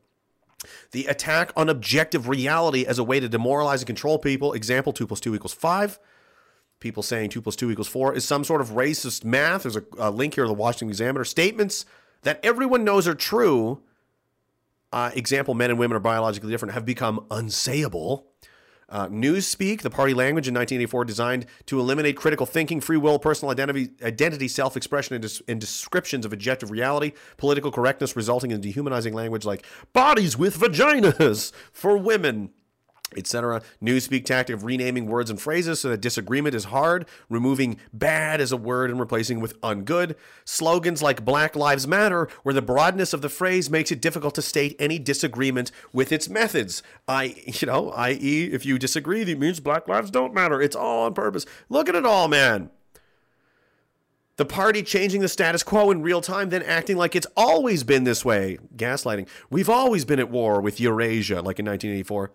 The 0.92 1.06
attack 1.06 1.52
on 1.56 1.70
objective 1.70 2.28
reality 2.28 2.86
as 2.86 3.00
a 3.00 3.04
way 3.04 3.20
to 3.20 3.30
demoralize 3.30 3.82
and 3.82 3.88
control 3.88 4.20
people. 4.20 4.54
Example: 4.54 4.94
two 4.94 5.08
plus 5.08 5.20
two 5.20 5.36
equals 5.36 5.54
five 5.54 6.00
people 6.80 7.04
saying 7.04 7.30
2 7.30 7.42
plus 7.42 7.56
2 7.56 7.72
equals 7.72 7.88
4 7.88 8.16
is 8.16 8.26
some 8.26 8.44
sort 8.44 8.62
of 8.62 8.70
racist 8.70 9.24
math. 9.24 9.64
There's 9.64 9.76
a, 9.76 9.84
a 9.98 10.12
link 10.12 10.36
here 10.36 10.46
to 10.46 10.48
the 10.48 10.54
Washington 10.54 10.90
Examiner. 10.90 11.26
Statements 11.26 11.86
that 12.24 12.40
everyone 12.44 12.84
knows 12.84 13.08
are 13.08 13.16
true, 13.16 13.82
uh, 14.92 15.12
example, 15.14 15.54
men 15.54 15.70
and 15.70 15.80
women 15.80 15.96
are 15.96 16.02
biologically 16.02 16.50
different, 16.50 16.74
have 16.74 16.86
become 16.86 17.26
unsayable. 17.30 18.24
Uh, 18.88 19.08
Newspeak, 19.08 19.82
the 19.82 19.90
party 19.92 20.16
language 20.16 20.48
in 20.48 20.54
1984, 20.56 21.06
designed 21.06 21.46
to 21.68 21.80
eliminate 21.80 22.18
critical 22.18 22.48
thinking, 22.48 22.82
free 22.82 22.98
will, 22.98 23.20
personal 23.20 23.52
identity, 23.52 23.90
identity 24.02 24.48
self-expression, 24.48 25.14
and, 25.14 25.22
des- 25.22 25.44
and 25.48 25.62
descriptions 25.62 26.26
of 26.26 26.34
objective 26.34 26.72
reality. 26.72 27.12
Political 27.38 27.72
correctness 27.72 28.16
resulting 28.16 28.50
in 28.50 28.62
dehumanizing 28.62 29.14
language 29.14 29.46
like 29.46 29.64
bodies 29.94 30.38
with 30.38 30.58
vaginas 30.58 31.52
for 31.72 31.98
women. 31.98 32.50
Etc. 33.18 33.62
Newspeak 33.82 34.26
tactic 34.26 34.56
of 34.56 34.64
renaming 34.64 35.08
words 35.08 35.30
and 35.30 35.42
phrases 35.42 35.80
so 35.80 35.90
that 35.90 36.02
disagreement 36.02 36.56
is 36.56 36.66
hard, 36.66 37.08
removing 37.30 37.78
bad 37.94 38.42
as 38.42 38.52
a 38.52 38.58
word 38.58 38.90
and 38.90 39.00
replacing 39.00 39.40
with 39.40 39.60
ungood. 39.62 40.16
Slogans 40.46 41.02
like 41.02 41.26
Black 41.26 41.56
Lives 41.56 41.88
Matter, 41.88 42.28
where 42.44 42.54
the 42.54 42.62
broadness 42.62 43.14
of 43.14 43.22
the 43.22 43.30
phrase 43.30 43.70
makes 43.70 43.92
it 43.92 44.02
difficult 44.02 44.36
to 44.36 44.42
state 44.42 44.76
any 44.80 45.00
disagreement 45.00 45.72
with 45.94 46.12
its 46.12 46.30
methods. 46.30 46.84
I, 47.08 47.36
you 47.46 47.68
know, 47.68 47.92
i.e., 47.92 48.46
if 48.52 48.66
you 48.66 48.78
disagree, 48.78 49.24
that 49.24 49.40
means 49.40 49.60
Black 49.60 49.88
Lives 49.88 50.12
don't 50.12 50.34
matter. 50.34 50.62
It's 50.62 50.76
all 50.76 51.06
on 51.06 51.14
purpose. 51.14 51.46
Look 51.70 51.90
at 51.90 51.96
it 51.96 52.06
all, 52.06 52.28
man. 52.28 52.70
The 54.40 54.46
party 54.46 54.84
changing 54.84 55.20
the 55.20 55.28
status 55.28 55.64
quo 55.64 55.92
in 55.92 56.02
real 56.02 56.22
time, 56.22 56.48
then 56.48 56.64
acting 56.64 56.96
like 56.96 57.14
it's 57.14 57.28
always 57.36 57.84
been 57.84 58.06
this 58.06 58.24
way. 58.24 58.58
Gaslighting. 58.78 59.28
We've 59.50 59.70
always 59.70 60.06
been 60.06 60.18
at 60.18 60.30
war 60.30 60.62
with 60.62 60.80
Eurasia, 60.80 61.42
like 61.42 61.60
in 61.60 61.66
1984. 61.66 62.32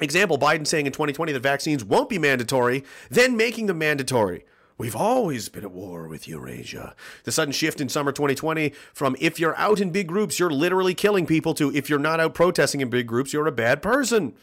Example 0.00 0.38
Biden 0.38 0.66
saying 0.66 0.86
in 0.86 0.92
2020 0.92 1.32
that 1.32 1.40
vaccines 1.40 1.84
won't 1.84 2.08
be 2.08 2.18
mandatory, 2.18 2.84
then 3.10 3.36
making 3.36 3.66
them 3.66 3.78
mandatory. 3.78 4.44
We've 4.78 4.96
always 4.96 5.50
been 5.50 5.64
at 5.64 5.72
war 5.72 6.08
with 6.08 6.26
Eurasia. 6.26 6.94
The 7.24 7.32
sudden 7.32 7.52
shift 7.52 7.82
in 7.82 7.90
summer 7.90 8.12
2020 8.12 8.72
from 8.94 9.14
if 9.20 9.38
you're 9.38 9.56
out 9.56 9.78
in 9.78 9.90
big 9.90 10.08
groups, 10.08 10.38
you're 10.38 10.50
literally 10.50 10.94
killing 10.94 11.26
people 11.26 11.52
to 11.54 11.70
if 11.74 11.90
you're 11.90 11.98
not 11.98 12.18
out 12.18 12.32
protesting 12.32 12.80
in 12.80 12.88
big 12.88 13.06
groups, 13.06 13.32
you're 13.32 13.46
a 13.46 13.52
bad 13.52 13.82
person. 13.82 14.34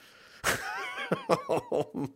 Oh, 1.30 2.10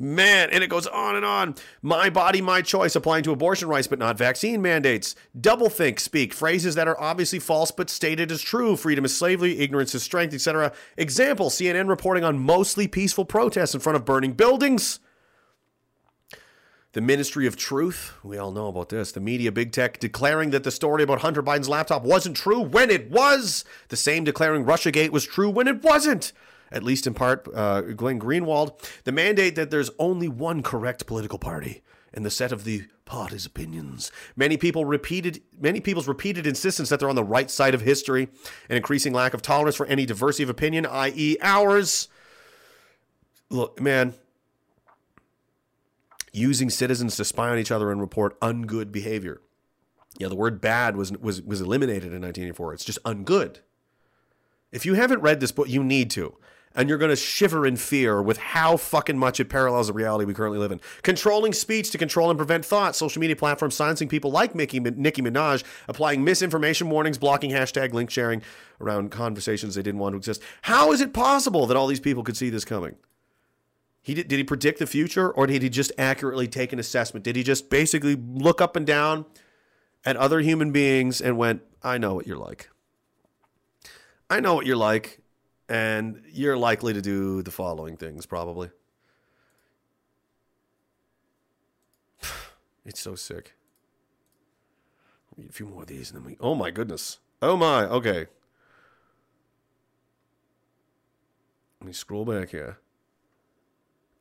Man, 0.00 0.48
and 0.50 0.62
it 0.62 0.70
goes 0.70 0.86
on 0.86 1.16
and 1.16 1.24
on. 1.24 1.56
My 1.82 2.08
body, 2.08 2.40
my 2.40 2.62
choice, 2.62 2.94
applying 2.94 3.24
to 3.24 3.32
abortion 3.32 3.66
rights, 3.66 3.88
but 3.88 3.98
not 3.98 4.16
vaccine 4.16 4.62
mandates. 4.62 5.16
Doublethink 5.36 5.98
speak, 5.98 6.32
phrases 6.32 6.76
that 6.76 6.86
are 6.86 6.98
obviously 7.00 7.40
false 7.40 7.72
but 7.72 7.90
stated 7.90 8.30
as 8.30 8.40
true. 8.40 8.76
Freedom 8.76 9.04
is 9.04 9.16
slavery, 9.16 9.58
ignorance 9.58 9.96
is 9.96 10.04
strength, 10.04 10.32
etc. 10.32 10.72
Example 10.96 11.50
CNN 11.50 11.88
reporting 11.88 12.22
on 12.22 12.38
mostly 12.38 12.86
peaceful 12.86 13.24
protests 13.24 13.74
in 13.74 13.80
front 13.80 13.96
of 13.96 14.04
burning 14.04 14.34
buildings. 14.34 15.00
The 16.92 17.00
Ministry 17.00 17.48
of 17.48 17.56
Truth, 17.56 18.14
we 18.22 18.38
all 18.38 18.52
know 18.52 18.68
about 18.68 18.90
this. 18.90 19.10
The 19.10 19.20
media 19.20 19.50
big 19.50 19.72
tech 19.72 19.98
declaring 19.98 20.50
that 20.50 20.62
the 20.62 20.70
story 20.70 21.02
about 21.02 21.22
Hunter 21.22 21.42
Biden's 21.42 21.68
laptop 21.68 22.04
wasn't 22.04 22.36
true 22.36 22.60
when 22.60 22.88
it 22.88 23.10
was. 23.10 23.64
The 23.88 23.96
same 23.96 24.22
declaring 24.22 24.64
Russiagate 24.64 25.10
was 25.10 25.26
true 25.26 25.50
when 25.50 25.66
it 25.66 25.82
wasn't 25.82 26.32
at 26.70 26.82
least 26.82 27.06
in 27.06 27.14
part, 27.14 27.48
uh, 27.54 27.80
Glenn 27.82 28.20
Greenwald, 28.20 28.80
the 29.04 29.12
mandate 29.12 29.54
that 29.56 29.70
there's 29.70 29.90
only 29.98 30.28
one 30.28 30.62
correct 30.62 31.06
political 31.06 31.38
party 31.38 31.82
in 32.12 32.22
the 32.22 32.30
set 32.30 32.52
of 32.52 32.64
the 32.64 32.84
party's 33.04 33.46
opinions. 33.46 34.12
Many 34.36 34.56
people 34.56 34.84
repeated 34.84 35.42
many 35.58 35.80
people's 35.80 36.08
repeated 36.08 36.46
insistence 36.46 36.88
that 36.88 37.00
they're 37.00 37.08
on 37.08 37.16
the 37.16 37.24
right 37.24 37.50
side 37.50 37.74
of 37.74 37.80
history, 37.80 38.28
an 38.68 38.76
increasing 38.76 39.12
lack 39.12 39.34
of 39.34 39.42
tolerance 39.42 39.76
for 39.76 39.86
any 39.86 40.06
diversity 40.06 40.42
of 40.42 40.50
opinion, 40.50 40.86
i.e., 40.86 41.36
ours. 41.42 42.08
Look, 43.50 43.80
man, 43.80 44.14
using 46.32 46.70
citizens 46.70 47.16
to 47.16 47.24
spy 47.24 47.48
on 47.48 47.58
each 47.58 47.70
other 47.70 47.90
and 47.90 48.00
report 48.00 48.38
ungood 48.40 48.92
behavior. 48.92 49.40
Yeah, 50.18 50.28
the 50.28 50.36
word 50.36 50.60
bad 50.60 50.96
was 50.96 51.12
was 51.12 51.40
was 51.42 51.60
eliminated 51.60 52.12
in 52.12 52.22
1984. 52.22 52.74
It's 52.74 52.84
just 52.84 53.02
ungood. 53.04 53.58
If 54.70 54.84
you 54.84 54.94
haven't 54.94 55.22
read 55.22 55.40
this 55.40 55.52
book, 55.52 55.68
you 55.68 55.82
need 55.82 56.10
to 56.10 56.36
and 56.78 56.88
you're 56.88 56.96
going 56.96 57.10
to 57.10 57.16
shiver 57.16 57.66
in 57.66 57.76
fear 57.76 58.22
with 58.22 58.38
how 58.38 58.76
fucking 58.76 59.18
much 59.18 59.40
it 59.40 59.46
parallels 59.46 59.88
the 59.88 59.92
reality 59.92 60.24
we 60.24 60.32
currently 60.32 60.60
live 60.60 60.70
in. 60.70 60.80
Controlling 61.02 61.52
speech 61.52 61.90
to 61.90 61.98
control 61.98 62.30
and 62.30 62.38
prevent 62.38 62.64
thought, 62.64 62.94
social 62.94 63.18
media 63.18 63.34
platforms 63.34 63.74
silencing 63.74 64.08
people 64.08 64.30
like 64.30 64.54
Mickey, 64.54 64.78
Nicki 64.78 65.20
Minaj, 65.20 65.64
applying 65.88 66.22
misinformation 66.22 66.88
warnings, 66.88 67.18
blocking 67.18 67.50
hashtag 67.50 67.92
link 67.92 68.10
sharing 68.10 68.42
around 68.80 69.10
conversations 69.10 69.74
they 69.74 69.82
didn't 69.82 69.98
want 69.98 70.12
to 70.12 70.18
exist. 70.18 70.40
How 70.62 70.92
is 70.92 71.00
it 71.00 71.12
possible 71.12 71.66
that 71.66 71.76
all 71.76 71.88
these 71.88 71.98
people 71.98 72.22
could 72.22 72.36
see 72.36 72.48
this 72.48 72.64
coming? 72.64 72.94
He 74.00 74.14
did, 74.14 74.28
did 74.28 74.36
he 74.36 74.44
predict 74.44 74.78
the 74.78 74.86
future 74.86 75.32
or 75.32 75.48
did 75.48 75.62
he 75.62 75.68
just 75.68 75.90
accurately 75.98 76.46
take 76.46 76.72
an 76.72 76.78
assessment? 76.78 77.24
Did 77.24 77.34
he 77.34 77.42
just 77.42 77.70
basically 77.70 78.14
look 78.14 78.60
up 78.60 78.76
and 78.76 78.86
down 78.86 79.26
at 80.04 80.16
other 80.16 80.38
human 80.38 80.70
beings 80.70 81.20
and 81.20 81.36
went, 81.36 81.62
I 81.82 81.98
know 81.98 82.14
what 82.14 82.28
you're 82.28 82.38
like? 82.38 82.70
I 84.30 84.38
know 84.38 84.54
what 84.54 84.64
you're 84.64 84.76
like 84.76 85.20
and 85.68 86.22
you're 86.32 86.56
likely 86.56 86.92
to 86.92 87.02
do 87.02 87.42
the 87.42 87.50
following 87.50 87.96
things 87.96 88.26
probably. 88.26 88.70
It's 92.84 93.00
so 93.00 93.14
sick. 93.14 93.54
Read 95.36 95.50
a 95.50 95.52
few 95.52 95.66
more 95.66 95.82
of 95.82 95.88
these 95.88 96.10
and 96.10 96.18
then 96.20 96.26
we. 96.26 96.36
Oh 96.40 96.54
my 96.54 96.70
goodness. 96.70 97.18
Oh 97.42 97.56
my. 97.56 97.84
Okay. 97.84 98.26
Let 101.80 101.86
me 101.86 101.92
scroll 101.92 102.24
back 102.24 102.50
here. 102.50 102.78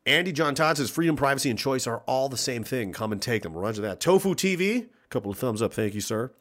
Andy 0.06 0.32
John 0.32 0.56
Todd 0.56 0.77
says 0.77 0.90
freedom, 0.90 1.16
privacy, 1.16 1.50
and 1.50 1.58
choice 1.59 1.88
are 1.88 2.01
all 2.06 2.30
the 2.30 2.38
same 2.38 2.64
thing. 2.64 2.93
Come 2.93 3.11
and 3.11 3.22
take 3.22 3.43
them. 3.43 3.53
Roger 3.53 3.82
that. 3.82 4.00
Tofu 4.00 4.35
TV. 4.35 4.84
A 4.84 5.08
couple 5.09 5.32
of 5.32 5.38
thumbs 5.38 5.61
up. 5.61 5.74
Thank 5.74 5.93
you, 5.93 6.01
sir. 6.01 6.32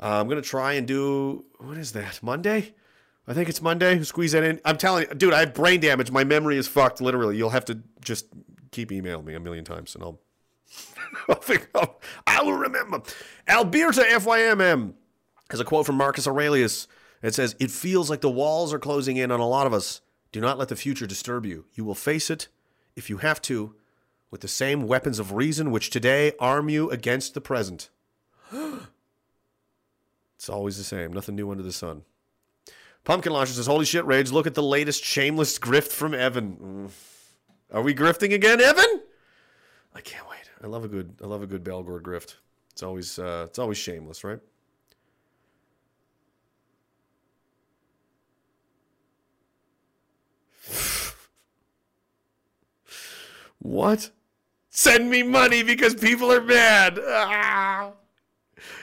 Uh, 0.00 0.20
I'm 0.20 0.28
going 0.28 0.40
to 0.40 0.48
try 0.48 0.74
and 0.74 0.86
do. 0.86 1.44
What 1.58 1.76
is 1.76 1.92
that? 1.92 2.22
Monday? 2.22 2.74
I 3.30 3.32
think 3.32 3.48
it's 3.48 3.62
Monday. 3.62 4.02
Squeeze 4.02 4.32
that 4.32 4.42
in. 4.42 4.60
I'm 4.64 4.76
telling 4.76 5.06
you, 5.08 5.14
dude, 5.14 5.32
I 5.32 5.38
have 5.38 5.54
brain 5.54 5.78
damage. 5.78 6.10
My 6.10 6.24
memory 6.24 6.56
is 6.56 6.66
fucked. 6.66 7.00
Literally, 7.00 7.36
you'll 7.36 7.50
have 7.50 7.64
to 7.66 7.78
just 8.00 8.26
keep 8.72 8.90
emailing 8.90 9.24
me 9.24 9.34
a 9.34 9.40
million 9.40 9.64
times, 9.64 9.94
and 9.94 10.02
I'll. 10.02 10.20
I'll 11.28 11.36
figure 11.36 11.68
out. 11.76 12.02
I 12.26 12.42
will 12.42 12.54
remember. 12.54 13.02
Alberta 13.46 14.00
FYMM 14.00 14.94
has 15.48 15.60
a 15.60 15.64
quote 15.64 15.86
from 15.86 15.94
Marcus 15.94 16.26
Aurelius. 16.26 16.88
It 17.22 17.32
says, 17.32 17.54
"It 17.60 17.70
feels 17.70 18.10
like 18.10 18.20
the 18.20 18.28
walls 18.28 18.74
are 18.74 18.80
closing 18.80 19.16
in 19.16 19.30
on 19.30 19.38
a 19.38 19.46
lot 19.46 19.68
of 19.68 19.72
us. 19.72 20.00
Do 20.32 20.40
not 20.40 20.58
let 20.58 20.66
the 20.66 20.74
future 20.74 21.06
disturb 21.06 21.46
you. 21.46 21.66
You 21.74 21.84
will 21.84 21.94
face 21.94 22.30
it, 22.30 22.48
if 22.96 23.08
you 23.08 23.18
have 23.18 23.40
to, 23.42 23.76
with 24.32 24.40
the 24.40 24.48
same 24.48 24.88
weapons 24.88 25.20
of 25.20 25.34
reason 25.34 25.70
which 25.70 25.90
today 25.90 26.32
arm 26.40 26.68
you 26.68 26.90
against 26.90 27.34
the 27.34 27.40
present." 27.40 27.90
it's 28.52 30.48
always 30.48 30.78
the 30.78 30.84
same. 30.84 31.12
Nothing 31.12 31.36
new 31.36 31.52
under 31.52 31.62
the 31.62 31.70
sun. 31.70 32.02
Pumpkin 33.04 33.32
Launcher 33.32 33.52
says, 33.52 33.66
Holy 33.66 33.84
shit, 33.84 34.04
Rage, 34.04 34.30
look 34.30 34.46
at 34.46 34.54
the 34.54 34.62
latest 34.62 35.04
shameless 35.04 35.58
grift 35.58 35.90
from 35.92 36.14
Evan. 36.14 36.56
Mm. 36.56 36.90
Are 37.72 37.82
we 37.82 37.94
grifting 37.94 38.32
again, 38.34 38.60
Evan? 38.60 39.02
I 39.94 40.00
can't 40.00 40.28
wait. 40.28 40.50
I 40.62 40.66
love 40.66 40.84
a 40.84 40.88
good 40.88 41.14
I 41.22 41.26
love 41.26 41.42
a 41.42 41.46
good 41.46 41.64
Balgord 41.64 42.02
grift. 42.02 42.34
It's 42.72 42.82
always 42.82 43.18
uh, 43.18 43.46
it's 43.48 43.58
always 43.58 43.78
shameless, 43.78 44.22
right? 44.24 44.40
what? 53.58 54.10
Send 54.68 55.10
me 55.10 55.22
money 55.22 55.62
because 55.62 55.94
people 55.94 56.30
are 56.30 56.42
mad. 56.42 56.98
Ah. 57.02 57.92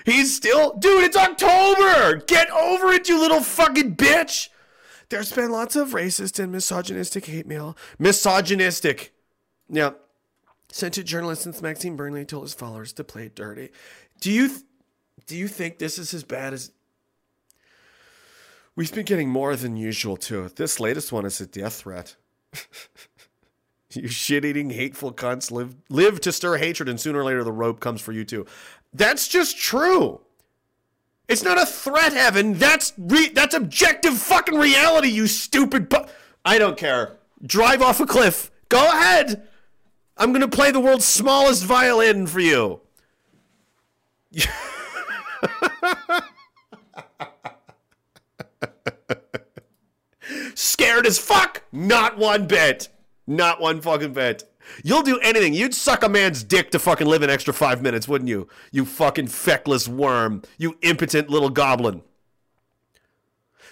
He's 0.07 0.33
still, 0.33 0.71
dude, 0.77 1.03
it's 1.03 1.17
October. 1.17 2.23
Get 2.27 2.49
over 2.49 2.93
it, 2.93 3.09
you 3.09 3.19
little 3.19 3.41
fucking 3.41 3.97
bitch. 3.97 4.47
There's 5.09 5.33
been 5.33 5.51
lots 5.51 5.75
of 5.75 5.89
racist 5.89 6.41
and 6.41 6.49
misogynistic 6.49 7.25
hate 7.25 7.45
mail. 7.45 7.75
Misogynistic. 7.99 9.13
Yeah. 9.69 9.91
Sent 10.69 10.93
to 10.93 11.03
journalist 11.03 11.41
since 11.41 11.61
Maxime 11.61 11.97
Bernier 11.97 12.23
told 12.23 12.43
his 12.43 12.53
followers 12.53 12.93
to 12.93 13.03
play 13.03 13.29
dirty. 13.35 13.69
Do 14.21 14.31
you 14.31 14.47
th- 14.47 14.61
do 15.25 15.35
you 15.35 15.49
think 15.49 15.77
this 15.77 15.99
is 15.99 16.13
as 16.13 16.23
bad 16.23 16.53
as 16.53 16.71
We've 18.77 18.93
been 18.93 19.05
getting 19.05 19.29
more 19.29 19.57
than 19.57 19.75
usual 19.75 20.15
too. 20.15 20.49
This 20.55 20.79
latest 20.79 21.11
one 21.11 21.25
is 21.25 21.41
a 21.41 21.47
death 21.47 21.81
threat. 21.81 22.15
you 23.91 24.07
shit-eating, 24.07 24.69
hateful 24.69 25.11
cunts 25.13 25.51
live 25.51 25.75
live 25.89 26.21
to 26.21 26.31
stir 26.31 26.57
hatred, 26.57 26.87
and 26.87 26.99
sooner 26.99 27.19
or 27.19 27.23
later 27.23 27.43
the 27.43 27.51
rope 27.51 27.79
comes 27.79 28.01
for 28.01 28.11
you 28.11 28.23
too. 28.23 28.45
That's 28.93 29.27
just 29.27 29.57
true. 29.57 30.21
It's 31.27 31.43
not 31.43 31.61
a 31.61 31.65
threat, 31.65 32.13
Evan. 32.13 32.53
That's 32.53 32.93
re- 32.97 33.29
that's 33.29 33.53
objective 33.53 34.17
fucking 34.17 34.57
reality. 34.57 35.09
You 35.09 35.27
stupid. 35.27 35.89
Bu- 35.89 36.05
I 36.45 36.57
don't 36.57 36.77
care. 36.77 37.17
Drive 37.45 37.81
off 37.81 37.99
a 37.99 38.05
cliff. 38.05 38.49
Go 38.69 38.83
ahead. 38.87 39.47
I'm 40.15 40.31
gonna 40.31 40.47
play 40.47 40.71
the 40.71 40.79
world's 40.79 41.05
smallest 41.05 41.65
violin 41.65 42.27
for 42.27 42.39
you. 42.39 42.79
Scared 50.55 51.05
as 51.05 51.19
fuck? 51.19 51.63
Not 51.71 52.17
one 52.17 52.47
bit. 52.47 52.89
Not 53.25 53.59
one 53.61 53.81
fucking 53.81 54.13
bit. 54.13 54.49
You'll 54.83 55.01
do 55.01 55.19
anything. 55.19 55.53
You'd 55.53 55.73
suck 55.73 56.03
a 56.03 56.09
man's 56.09 56.43
dick 56.43 56.71
to 56.71 56.79
fucking 56.79 57.07
live 57.07 57.23
an 57.23 57.29
extra 57.29 57.53
five 57.53 57.81
minutes, 57.81 58.07
wouldn't 58.07 58.29
you? 58.29 58.47
You 58.71 58.85
fucking 58.85 59.27
feckless 59.27 59.87
worm. 59.87 60.43
You 60.57 60.77
impotent 60.81 61.29
little 61.29 61.49
goblin. 61.49 62.01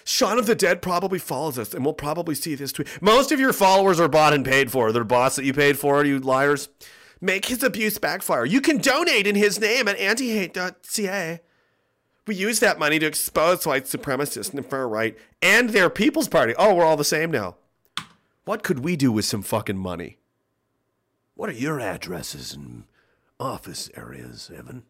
Shaun 0.04 0.38
of 0.38 0.46
the 0.46 0.54
Dead 0.54 0.82
probably 0.82 1.18
follows 1.18 1.58
us, 1.58 1.74
and 1.74 1.84
we'll 1.84 1.94
probably 1.94 2.36
see 2.36 2.54
this 2.54 2.70
tweet. 2.70 3.02
Most 3.02 3.32
of 3.32 3.40
your 3.40 3.52
followers 3.52 3.98
are 3.98 4.08
bought 4.08 4.34
and 4.34 4.44
paid 4.44 4.70
for. 4.70 4.92
They're 4.92 5.02
bots 5.02 5.34
that 5.34 5.44
you 5.44 5.52
paid 5.52 5.78
for, 5.78 6.04
you 6.04 6.20
liars. 6.20 6.68
Make 7.20 7.46
his 7.46 7.64
abuse 7.64 7.98
backfire. 7.98 8.44
You 8.44 8.60
can 8.60 8.78
donate 8.78 9.26
in 9.26 9.34
his 9.34 9.58
name 9.58 9.88
at 9.88 9.98
antihate.ca. 9.98 11.40
We 12.26 12.34
use 12.34 12.60
that 12.60 12.78
money 12.78 12.98
to 12.98 13.06
expose 13.06 13.66
white 13.66 13.84
supremacists 13.84 14.50
and 14.50 14.58
the 14.58 14.68
far 14.68 14.88
right 14.88 15.16
and 15.42 15.70
their 15.70 15.90
People's 15.90 16.28
Party. 16.28 16.54
Oh, 16.56 16.74
we're 16.74 16.84
all 16.84 16.96
the 16.96 17.04
same 17.04 17.30
now. 17.30 17.56
What 18.44 18.62
could 18.62 18.84
we 18.84 18.96
do 18.96 19.10
with 19.10 19.24
some 19.24 19.42
fucking 19.42 19.78
money? 19.78 20.18
What 21.36 21.50
are 21.50 21.52
your 21.52 21.78
addresses 21.78 22.54
and 22.54 22.84
office 23.38 23.90
areas, 23.94 24.50
Evan? 24.56 24.84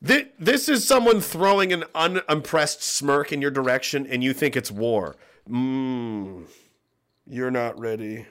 This 0.00 0.70
is 0.70 0.88
someone 0.88 1.20
throwing 1.20 1.74
an 1.74 1.84
unimpressed 1.94 2.82
smirk 2.82 3.32
in 3.32 3.42
your 3.42 3.50
direction, 3.50 4.06
and 4.06 4.24
you 4.24 4.32
think 4.32 4.56
it's 4.56 4.70
war. 4.70 5.16
Mmm. 5.48 6.46
You're 7.26 7.50
not 7.50 7.78
ready. 7.78 8.24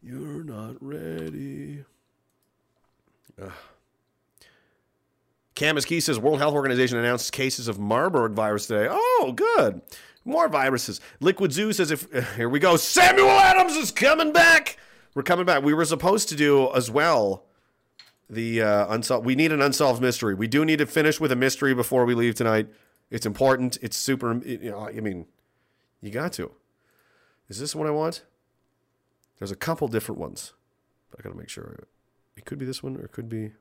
You're 0.00 0.44
not 0.44 0.76
ready. 0.80 1.84
Ugh. 3.42 3.50
Camus 5.54 5.84
Key 5.84 6.00
says 6.00 6.18
World 6.18 6.38
Health 6.38 6.54
Organization 6.54 6.98
announced 6.98 7.32
cases 7.32 7.68
of 7.68 7.78
Marburg 7.78 8.32
virus 8.32 8.66
today. 8.66 8.86
Oh, 8.88 9.34
good. 9.34 9.82
More 10.24 10.48
viruses. 10.48 11.00
Liquid 11.20 11.52
Zoo 11.52 11.72
says 11.72 11.90
if 11.90 12.06
here 12.36 12.48
we 12.48 12.58
go. 12.58 12.76
Samuel 12.76 13.30
Adams 13.30 13.74
is 13.74 13.90
coming 13.90 14.32
back. 14.32 14.78
We're 15.14 15.22
coming 15.22 15.44
back. 15.44 15.62
We 15.62 15.74
were 15.74 15.84
supposed 15.84 16.28
to 16.30 16.36
do 16.36 16.72
as 16.74 16.90
well 16.90 17.44
the 18.30 18.62
uh, 18.62 18.86
unsolved. 18.88 19.26
We 19.26 19.34
need 19.34 19.52
an 19.52 19.60
unsolved 19.60 20.00
mystery. 20.00 20.34
We 20.34 20.48
do 20.48 20.64
need 20.64 20.78
to 20.78 20.86
finish 20.86 21.20
with 21.20 21.32
a 21.32 21.36
mystery 21.36 21.74
before 21.74 22.04
we 22.04 22.14
leave 22.14 22.34
tonight. 22.34 22.68
It's 23.10 23.26
important. 23.26 23.78
It's 23.82 23.96
super. 23.96 24.40
You 24.44 24.70
know, 24.70 24.88
I 24.88 25.00
mean, 25.00 25.26
you 26.00 26.10
got 26.10 26.32
to. 26.34 26.52
Is 27.48 27.58
this 27.58 27.74
what 27.74 27.86
I 27.86 27.90
want? 27.90 28.24
There's 29.38 29.50
a 29.50 29.56
couple 29.56 29.86
different 29.88 30.20
ones. 30.20 30.54
But 31.10 31.20
I 31.20 31.22
got 31.24 31.32
to 31.34 31.38
make 31.38 31.50
sure. 31.50 31.84
It 32.36 32.46
could 32.46 32.58
be 32.58 32.64
this 32.64 32.82
one 32.82 32.96
or 32.96 33.04
it 33.04 33.12
could 33.12 33.28
be. 33.28 33.52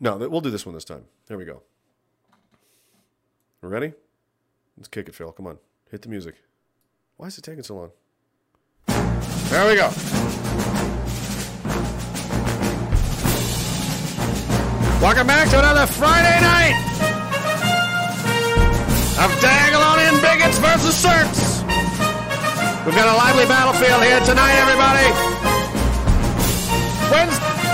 No, 0.00 0.16
we'll 0.16 0.40
do 0.40 0.50
this 0.50 0.64
one 0.64 0.74
this 0.74 0.84
time. 0.84 1.04
There 1.26 1.36
we 1.36 1.44
go. 1.44 1.62
Ready? 3.68 3.92
Let's 4.76 4.86
kick 4.86 5.08
it, 5.08 5.14
Phil. 5.14 5.32
Come 5.32 5.48
on. 5.48 5.58
Hit 5.90 6.02
the 6.02 6.08
music. 6.08 6.36
Why 7.16 7.26
is 7.26 7.36
it 7.36 7.42
taking 7.42 7.64
so 7.64 7.74
long? 7.74 7.90
There 8.86 9.66
we 9.66 9.74
go. 9.74 9.90
Welcome 15.02 15.26
back 15.26 15.50
to 15.50 15.58
another 15.58 15.86
Friday 15.86 16.38
night 16.46 16.78
of 19.18 19.34
Dagalonian 19.42 20.14
bigots 20.22 20.58
versus 20.58 20.94
Cirques. 20.94 21.62
We've 22.86 22.94
got 22.94 23.10
a 23.10 23.16
lively 23.18 23.46
battlefield 23.46 24.02
here 24.04 24.20
tonight, 24.20 24.54
everybody. 24.62 25.10
I'm, 27.10 27.28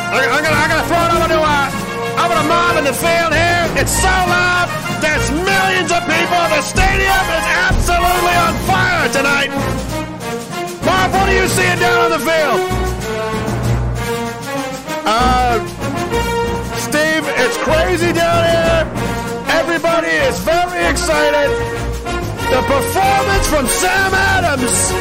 I'm 0.09 0.43
gonna, 0.43 0.57
I'm 0.57 0.71
gonna 0.71 0.89
throw 0.89 1.05
it 1.05 1.13
over 1.21 1.29
to 1.29 1.41
uh, 1.41 2.25
over 2.25 2.35
to 2.35 2.49
Mob 2.49 2.77
in 2.79 2.85
the 2.85 2.95
field 2.97 3.35
here. 3.35 3.83
It's 3.83 3.93
so 3.93 4.09
loud. 4.09 4.82
There's 5.03 5.31
millions 5.33 5.91
of 5.91 6.03
people. 6.07 6.43
The 6.55 6.63
stadium 6.63 7.25
is 7.39 7.47
absolutely 7.67 8.35
on 8.39 8.55
fire 8.71 9.09
tonight. 9.11 9.51
Marv, 10.87 11.11
what 11.13 11.29
are 11.29 11.35
you 11.35 11.49
seeing 11.49 11.79
down 11.81 11.99
on 12.07 12.11
the 12.15 12.23
field? 12.23 12.61
Uh, 15.05 15.59
Steve, 16.87 17.25
it's 17.43 17.57
crazy 17.67 18.13
down 18.13 18.43
here. 18.47 18.83
Everybody 19.59 20.15
is 20.31 20.39
very 20.41 20.87
excited. 20.87 21.51
The 22.55 22.63
performance 22.63 23.47
from 23.51 23.67
Sam 23.67 24.15
Adams 24.15 24.93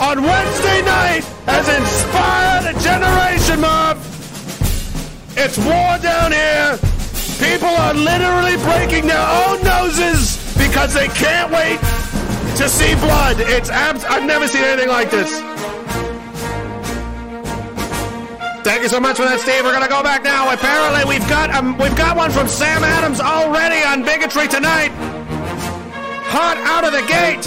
on 0.00 0.22
Wednesday 0.22 0.82
night 0.82 1.24
has 1.46 1.68
inspired 1.68 2.74
a 2.74 2.80
generation, 2.82 3.60
Marv. 3.60 3.96
It's 5.38 5.56
war 5.58 5.98
down 6.02 6.32
here. 6.32 6.85
People 7.50 7.68
are 7.68 7.94
literally 7.94 8.56
breaking 8.62 9.06
their 9.06 9.26
own 9.46 9.62
noses 9.62 10.36
because 10.58 10.92
they 10.94 11.08
can't 11.08 11.50
wait 11.52 11.78
to 12.58 12.68
see 12.68 12.94
blood. 12.96 13.36
It's 13.38 13.70
abs- 13.70 14.04
I've 14.04 14.24
never 14.26 14.46
seen 14.48 14.64
anything 14.64 14.88
like 14.88 15.10
this. 15.10 15.30
Thank 18.64 18.82
you 18.82 18.88
so 18.88 18.98
much 18.98 19.16
for 19.16 19.22
that, 19.22 19.38
Steve. 19.40 19.62
We're 19.62 19.72
gonna 19.72 19.88
go 19.88 20.02
back 20.02 20.24
now. 20.24 20.50
Apparently, 20.52 21.04
we've 21.08 21.28
got 21.28 21.50
um, 21.54 21.78
we've 21.78 21.94
got 21.96 22.16
one 22.16 22.32
from 22.32 22.48
Sam 22.48 22.82
Adams 22.82 23.20
already 23.20 23.80
on 23.84 24.02
bigotry 24.02 24.48
tonight. 24.48 24.90
Hot 26.34 26.58
out 26.66 26.82
of 26.84 26.90
the 26.92 27.06
gate. 27.06 27.46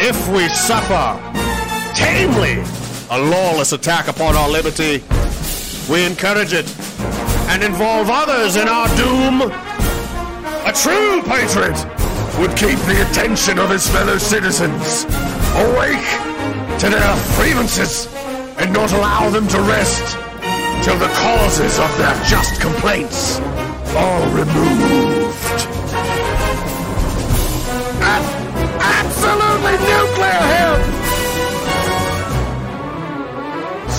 If 0.00 0.16
we 0.28 0.48
suffer 0.50 1.16
tamely 1.94 2.62
a 3.10 3.18
lawless 3.18 3.72
attack 3.72 4.08
upon 4.08 4.36
our 4.36 4.48
liberty, 4.50 5.02
we 5.88 6.04
encourage 6.04 6.52
it 6.52 6.68
and 7.48 7.62
involve 7.62 8.08
others 8.10 8.56
in 8.56 8.68
our 8.68 8.88
doom. 8.96 9.40
A 9.40 10.72
true 10.72 11.22
patriot 11.22 11.78
would 12.38 12.54
keep 12.56 12.78
the 12.86 13.06
attention 13.08 13.58
of 13.58 13.70
his 13.70 13.88
fellow 13.88 14.18
citizens 14.18 15.04
awake 15.56 16.08
to 16.78 16.90
their 16.90 17.14
grievances 17.36 18.06
and 18.58 18.72
not 18.72 18.92
allow 18.92 19.30
them 19.30 19.48
to 19.48 19.60
rest 19.62 20.16
till 20.84 20.98
the 20.98 21.08
causes 21.14 21.78
of 21.78 21.96
their 21.96 22.14
just 22.24 22.60
complaints 22.60 23.40
are 23.96 24.28
removed. 24.28 25.34
Absolutely 28.80 29.72
nuclear 29.88 30.42
here! 30.52 30.97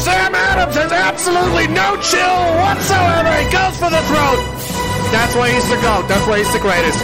Sam 0.10 0.34
Adams 0.34 0.74
has 0.74 0.92
absolutely 0.92 1.68
no 1.70 1.94
chill 2.02 2.42
whatsoever. 2.58 3.30
He 3.38 3.46
goes 3.54 3.78
for 3.78 3.94
the 3.94 4.02
throat. 4.10 4.42
That's 5.14 5.38
why 5.38 5.54
he's 5.54 5.70
the 5.70 5.78
GOAT. 5.86 6.10
That's 6.10 6.26
why 6.26 6.42
he's 6.42 6.50
the 6.50 6.58
greatest. 6.66 6.98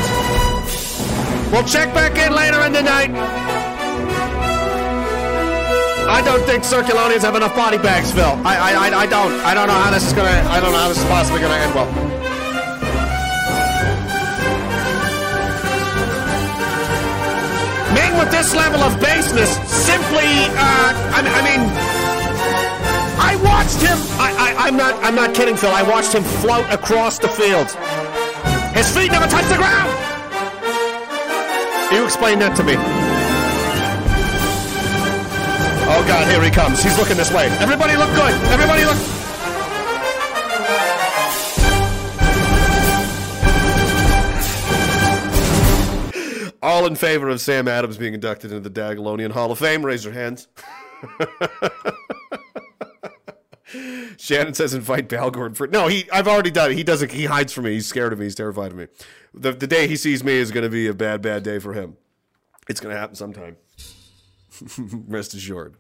We'll 1.54 1.70
check 1.70 1.94
back 1.94 2.18
in 2.18 2.34
later 2.34 2.66
in 2.66 2.74
the 2.74 2.82
night. 2.82 3.14
I 6.10 6.22
don't 6.26 6.42
think 6.50 6.64
Circulonians 6.64 7.22
have 7.22 7.36
enough 7.36 7.56
body 7.56 7.78
bags, 7.78 8.12
Phil. 8.12 8.34
I, 8.42 8.58
I, 8.58 8.72
I, 8.74 8.88
I 9.02 9.06
don't. 9.06 9.34
I 9.46 9.54
don't 9.54 9.68
know 9.68 9.78
how 9.78 9.92
this 9.92 10.06
is 10.06 10.14
gonna. 10.14 10.42
I 10.50 10.60
don't 10.60 10.72
know 10.72 10.82
how 10.82 10.90
this 10.90 10.98
is 10.98 11.06
possibly 11.06 11.42
gonna 11.42 11.62
end 11.62 11.74
well. 11.78 11.90
Men 17.94 18.18
with 18.18 18.32
this 18.34 18.54
level 18.54 18.82
of 18.82 19.00
baseness 19.00 19.54
simply. 19.70 20.30
Uh, 20.58 21.14
I, 21.14 21.22
I 21.22 21.42
mean, 21.46 21.95
watched 23.66 23.82
him. 23.82 23.98
I, 24.20 24.30
I, 24.38 24.68
I'm 24.68 24.78
not. 24.78 24.94
I'm 25.04 25.16
not 25.16 25.34
kidding, 25.34 25.58
Phil. 25.58 25.72
I 25.72 25.82
watched 25.84 26.14
him 26.14 26.24
float 26.24 26.66
across 26.72 27.18
the 27.20 27.28
field. 27.28 27.68
His 28.76 28.96
feet 28.96 29.12
never 29.12 29.28
touched 29.28 29.50
the 29.50 29.58
ground. 29.58 29.90
You 31.92 32.04
explain 32.04 32.40
that 32.40 32.56
to 32.58 32.64
me. 32.64 32.74
Oh 35.88 36.04
God, 36.08 36.28
here 36.28 36.44
he 36.44 36.52
comes. 36.52 36.84
He's 36.84 36.98
looking 36.98 37.18
this 37.18 37.32
way. 37.32 37.48
Everybody 37.60 37.96
look 37.96 38.10
good. 38.14 38.34
Everybody 38.52 38.86
look. 38.86 38.98
All 46.62 46.88
in 46.88 46.96
favor 46.96 47.30
of 47.30 47.40
Sam 47.40 47.68
Adams 47.68 47.98
being 47.98 48.16
inducted 48.16 48.52
into 48.52 48.68
the 48.68 48.82
Dagalonian 48.82 49.32
Hall 49.32 49.52
of 49.52 49.60
Fame, 49.60 49.86
raise 49.86 50.04
your 50.04 50.14
hands. 50.14 50.48
Shannon 54.18 54.54
says 54.54 54.74
invite 54.74 55.10
Balgord 55.10 55.58
for 55.58 55.68
no. 55.68 55.88
He 55.88 56.10
I've 56.12 56.28
already 56.28 56.52
done 56.52 56.72
it. 56.72 56.76
He 56.76 56.84
doesn't. 56.84 57.12
He 57.12 57.26
hides 57.26 57.54
from 57.54 57.66
me. 57.66 57.74
He's 57.74 57.88
scared 57.88 58.14
of 58.14 58.20
me. 58.20 58.26
He's 58.26 58.36
terrified 58.36 58.72
of 58.72 58.78
me. 58.78 58.88
The 59.34 59.52
the 59.52 59.68
day 59.68 59.88
he 59.88 59.96
sees 59.96 60.24
me 60.24 60.34
is 60.34 60.52
going 60.52 60.64
to 60.64 60.70
be 60.70 60.88
a 60.88 60.94
bad 60.94 61.22
bad 61.22 61.44
day 61.44 61.60
for 61.60 61.74
him. 61.74 61.98
It's 62.68 62.80
going 62.80 62.94
to 62.94 63.00
happen 63.00 63.16
sometime. 63.16 63.58
Rest 65.08 65.34
assured. 65.34 65.76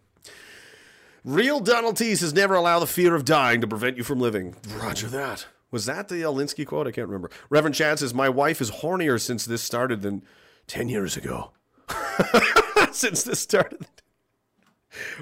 Real 1.24 1.60
Donald 1.60 1.98
T 1.98 2.16
says 2.16 2.34
never 2.34 2.54
allow 2.54 2.80
the 2.80 2.86
fear 2.86 3.16
of 3.16 3.26
dying 3.26 3.62
to 3.62 3.68
prevent 3.68 3.98
you 3.98 4.04
from 4.04 4.20
living. 4.20 4.56
Roger 4.78 5.08
that. 5.08 5.48
Was 5.72 5.88
that 5.88 6.08
the 6.08 6.22
Alinsky 6.22 6.66
quote? 6.66 6.88
I 6.88 6.92
can't 6.92 7.08
remember. 7.08 7.32
Reverend 7.50 7.76
Chad 7.76 8.00
says 8.00 8.14
my 8.14 8.30
wife 8.30 8.62
is 8.62 8.70
hornier 8.70 9.20
since 9.20 9.46
this 9.46 9.64
started 9.64 10.02
than 10.02 10.24
ten 10.68 10.88
years 10.88 11.18
ago. 11.18 11.52
since 12.92 13.24
this 13.24 13.40
started. 13.40 13.88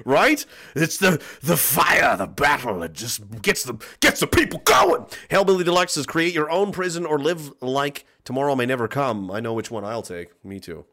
Right? 0.04 0.44
It's 0.74 0.96
the 0.98 1.22
the 1.42 1.56
fire, 1.56 2.16
the 2.16 2.26
battle 2.26 2.80
that 2.80 2.92
just 2.92 3.42
gets 3.42 3.64
the 3.64 3.74
gets 4.00 4.20
the 4.20 4.26
people 4.26 4.60
going. 4.60 5.06
Hellbilly 5.30 5.64
Deluxe 5.64 5.94
says 5.94 6.06
create 6.06 6.34
your 6.34 6.50
own 6.50 6.72
prison 6.72 7.04
or 7.06 7.18
live 7.18 7.52
like 7.60 8.06
tomorrow 8.24 8.54
may 8.54 8.66
never 8.66 8.88
come. 8.88 9.30
I 9.30 9.40
know 9.40 9.52
which 9.52 9.70
one 9.70 9.84
I'll 9.84 10.02
take. 10.02 10.32
Me 10.44 10.60
too. 10.60 10.86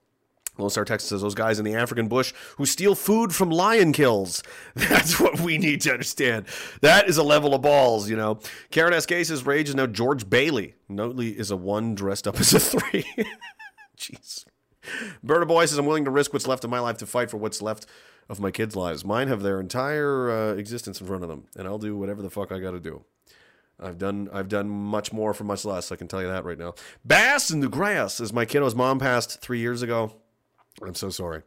Lone 0.57 0.69
Star 0.69 0.85
Texas 0.85 1.09
says 1.09 1.21
those 1.21 1.35
guys 1.35 1.59
in 1.59 1.65
the 1.65 1.75
African 1.75 2.07
bush 2.07 2.33
who 2.57 2.65
steal 2.65 2.93
food 2.93 3.33
from 3.33 3.49
lion 3.49 3.93
kills. 3.93 4.43
That's 4.75 5.19
what 5.19 5.39
we 5.39 5.57
need 5.57 5.81
to 5.81 5.91
understand. 5.91 6.45
That 6.81 7.07
is 7.07 7.17
a 7.17 7.23
level 7.23 7.53
of 7.53 7.61
balls, 7.61 8.09
you 8.09 8.15
know. 8.15 8.39
Karen 8.69 8.99
SK 8.99 9.13
says 9.23 9.45
Rage 9.45 9.69
is 9.69 9.75
now 9.75 9.87
George 9.87 10.29
Bailey. 10.29 10.75
Notley 10.89 11.35
is 11.35 11.51
a 11.51 11.57
one 11.57 11.95
dressed 11.95 12.27
up 12.27 12.39
as 12.39 12.53
a 12.53 12.59
three. 12.59 13.05
Jeez. 13.97 14.45
Berta 15.23 15.45
Boy 15.45 15.65
says 15.65 15.77
I'm 15.77 15.85
willing 15.85 16.05
to 16.05 16.11
risk 16.11 16.33
what's 16.33 16.47
left 16.47 16.63
of 16.63 16.69
my 16.69 16.79
life 16.79 16.97
to 16.97 17.05
fight 17.05 17.29
for 17.29 17.37
what's 17.37 17.61
left 17.61 17.85
of 18.29 18.39
my 18.39 18.51
kids' 18.51 18.75
lives. 18.75 19.03
Mine 19.03 19.27
have 19.27 19.41
their 19.41 19.59
entire 19.59 20.29
uh, 20.29 20.53
existence 20.53 21.01
in 21.01 21.07
front 21.07 21.23
of 21.23 21.29
them, 21.29 21.47
and 21.55 21.67
I'll 21.67 21.77
do 21.77 21.97
whatever 21.97 22.21
the 22.21 22.29
fuck 22.29 22.51
I 22.51 22.59
got 22.59 22.71
to 22.71 22.79
do. 22.79 23.03
I've 23.81 23.97
done 23.97 24.29
I've 24.31 24.47
done 24.47 24.69
much 24.69 25.11
more 25.11 25.33
for 25.33 25.43
much 25.43 25.65
less. 25.65 25.91
I 25.91 25.95
can 25.95 26.07
tell 26.07 26.21
you 26.21 26.27
that 26.27 26.45
right 26.45 26.57
now. 26.57 26.75
Bass 27.03 27.49
in 27.49 27.61
the 27.61 27.69
grass, 27.69 28.19
as 28.19 28.31
my 28.31 28.45
kiddo's 28.45 28.75
mom 28.75 28.99
passed 28.99 29.41
three 29.41 29.59
years 29.59 29.81
ago. 29.81 30.13
I'm 30.81 30.95
so 30.95 31.09
sorry. 31.09 31.41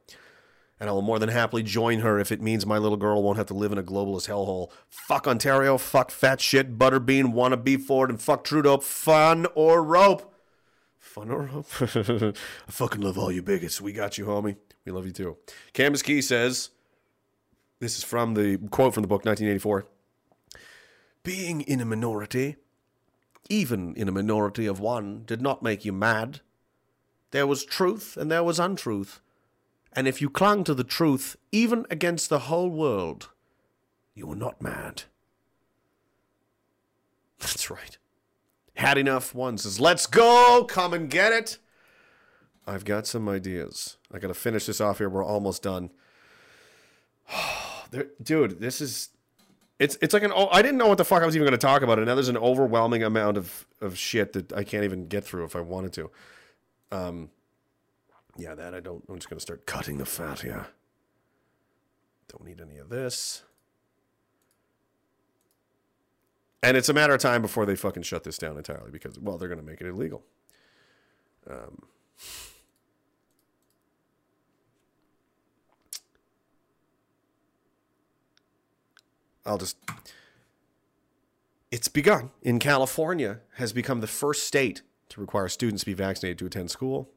And 0.80 0.90
I 0.90 0.92
will 0.92 1.02
more 1.02 1.20
than 1.20 1.28
happily 1.28 1.62
join 1.62 2.00
her 2.00 2.18
if 2.18 2.32
it 2.32 2.42
means 2.42 2.66
my 2.66 2.78
little 2.78 2.96
girl 2.96 3.22
won't 3.22 3.38
have 3.38 3.46
to 3.46 3.54
live 3.54 3.70
in 3.70 3.78
a 3.78 3.82
globalist 3.82 4.28
hellhole. 4.28 4.70
Fuck 4.90 5.28
Ontario, 5.28 5.78
fuck 5.78 6.10
fat 6.10 6.40
shit, 6.40 6.76
butterbean, 6.76 7.32
wanna 7.32 7.56
wannabe 7.56 7.80
Ford, 7.80 8.10
and 8.10 8.20
fuck 8.20 8.42
Trudeau. 8.42 8.78
Fun 8.78 9.46
or 9.54 9.82
rope. 9.82 10.34
Fun 10.98 11.30
or 11.30 11.42
rope? 11.42 11.66
I 11.80 12.70
fucking 12.70 13.00
love 13.00 13.16
all 13.16 13.30
you 13.30 13.40
bigots. 13.40 13.80
We 13.80 13.92
got 13.92 14.18
you, 14.18 14.26
homie. 14.26 14.56
We 14.84 14.92
love 14.92 15.06
you 15.06 15.12
too. 15.12 15.36
Camus 15.72 16.02
Key 16.02 16.20
says, 16.20 16.70
this 17.80 17.98
is 17.98 18.04
from 18.04 18.34
the 18.34 18.58
quote 18.70 18.94
from 18.94 19.02
the 19.02 19.08
book 19.08 19.24
1984. 19.24 19.86
Being 21.22 21.60
in 21.62 21.80
a 21.80 21.84
minority, 21.84 22.56
even 23.48 23.94
in 23.94 24.08
a 24.08 24.12
minority 24.12 24.66
of 24.66 24.80
one, 24.80 25.24
did 25.26 25.42
not 25.42 25.62
make 25.62 25.84
you 25.84 25.92
mad. 25.92 26.40
There 27.30 27.46
was 27.46 27.64
truth 27.64 28.16
and 28.16 28.30
there 28.30 28.44
was 28.44 28.58
untruth. 28.58 29.20
And 29.92 30.08
if 30.08 30.20
you 30.20 30.30
clung 30.30 30.64
to 30.64 30.74
the 30.74 30.84
truth, 30.84 31.36
even 31.52 31.86
against 31.90 32.28
the 32.28 32.40
whole 32.40 32.70
world, 32.70 33.30
you 34.14 34.26
were 34.26 34.36
not 34.36 34.62
mad. 34.62 35.04
That's 37.38 37.70
right. 37.70 37.98
Had 38.76 38.98
enough 38.98 39.34
one 39.34 39.58
says, 39.58 39.78
Let's 39.78 40.06
go, 40.06 40.64
come 40.68 40.94
and 40.94 41.10
get 41.10 41.32
it. 41.32 41.58
I've 42.66 42.84
got 42.84 43.06
some 43.06 43.28
ideas. 43.28 43.96
I 44.12 44.18
gotta 44.18 44.34
finish 44.34 44.66
this 44.66 44.80
off 44.80 44.98
here. 44.98 45.08
We're 45.08 45.24
almost 45.24 45.62
done. 45.62 45.90
Dude, 48.22 48.60
this 48.60 48.80
is 48.80 49.10
it's 49.78 49.96
it's 50.00 50.14
like 50.14 50.22
an 50.22 50.32
I 50.52 50.62
didn't 50.62 50.78
know 50.78 50.88
what 50.88 50.98
the 50.98 51.04
fuck 51.04 51.22
I 51.22 51.26
was 51.26 51.36
even 51.36 51.46
gonna 51.46 51.58
talk 51.58 51.82
about. 51.82 51.98
And 51.98 52.06
now 52.06 52.14
there's 52.14 52.28
an 52.28 52.36
overwhelming 52.36 53.02
amount 53.02 53.36
of, 53.36 53.66
of 53.80 53.98
shit 53.98 54.32
that 54.32 54.52
I 54.52 54.64
can't 54.64 54.84
even 54.84 55.06
get 55.06 55.24
through 55.24 55.44
if 55.44 55.54
I 55.56 55.60
wanted 55.60 55.92
to. 55.94 56.10
Um 56.90 57.30
yeah, 58.36 58.54
that 58.54 58.74
I 58.74 58.80
don't. 58.80 59.04
I'm 59.08 59.16
just 59.16 59.28
going 59.28 59.38
to 59.38 59.42
start 59.42 59.66
cutting 59.66 59.98
the 59.98 60.06
fat 60.06 60.40
here. 60.40 60.66
Don't 62.28 62.44
need 62.44 62.60
any 62.60 62.78
of 62.78 62.88
this. 62.88 63.42
And 66.62 66.76
it's 66.76 66.88
a 66.88 66.94
matter 66.94 67.14
of 67.14 67.20
time 67.20 67.42
before 67.42 67.66
they 67.66 67.76
fucking 67.76 68.02
shut 68.02 68.24
this 68.24 68.38
down 68.38 68.56
entirely 68.56 68.90
because, 68.90 69.18
well, 69.18 69.36
they're 69.36 69.48
going 69.48 69.60
to 69.60 69.64
make 69.64 69.82
it 69.82 69.86
illegal. 69.86 70.24
Um, 71.48 71.82
I'll 79.46 79.58
just. 79.58 79.76
It's 81.70 81.88
begun. 81.88 82.30
In 82.42 82.58
California, 82.58 83.40
has 83.54 83.72
become 83.72 84.00
the 84.00 84.06
first 84.06 84.44
state 84.44 84.82
to 85.10 85.20
require 85.20 85.48
students 85.48 85.82
to 85.82 85.86
be 85.86 85.94
vaccinated 85.94 86.38
to 86.38 86.46
attend 86.46 86.70
school. 86.70 87.10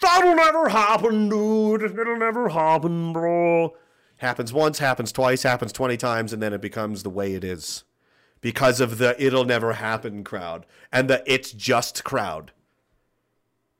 That'll 0.00 0.34
never 0.34 0.68
happen, 0.68 1.28
dude. 1.28 1.82
It'll 1.82 2.18
never 2.18 2.50
happen, 2.50 3.12
bro. 3.12 3.74
Happens 4.18 4.52
once, 4.52 4.78
happens 4.78 5.12
twice, 5.12 5.42
happens 5.42 5.72
20 5.72 5.96
times, 5.96 6.32
and 6.32 6.42
then 6.42 6.52
it 6.52 6.60
becomes 6.60 7.02
the 7.02 7.10
way 7.10 7.34
it 7.34 7.44
is. 7.44 7.84
Because 8.40 8.80
of 8.80 8.98
the 8.98 9.20
it'll 9.22 9.44
never 9.44 9.72
happen 9.74 10.22
crowd 10.22 10.66
and 10.92 11.08
the 11.08 11.22
it's 11.26 11.52
just 11.52 12.04
crowd. 12.04 12.52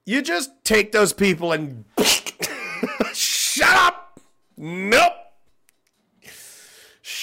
You 0.04 0.22
just 0.22 0.50
take 0.64 0.92
those 0.92 1.12
people 1.12 1.52
and 1.52 1.84
shut 3.12 3.76
up. 3.76 4.20
Nope. 4.56 5.12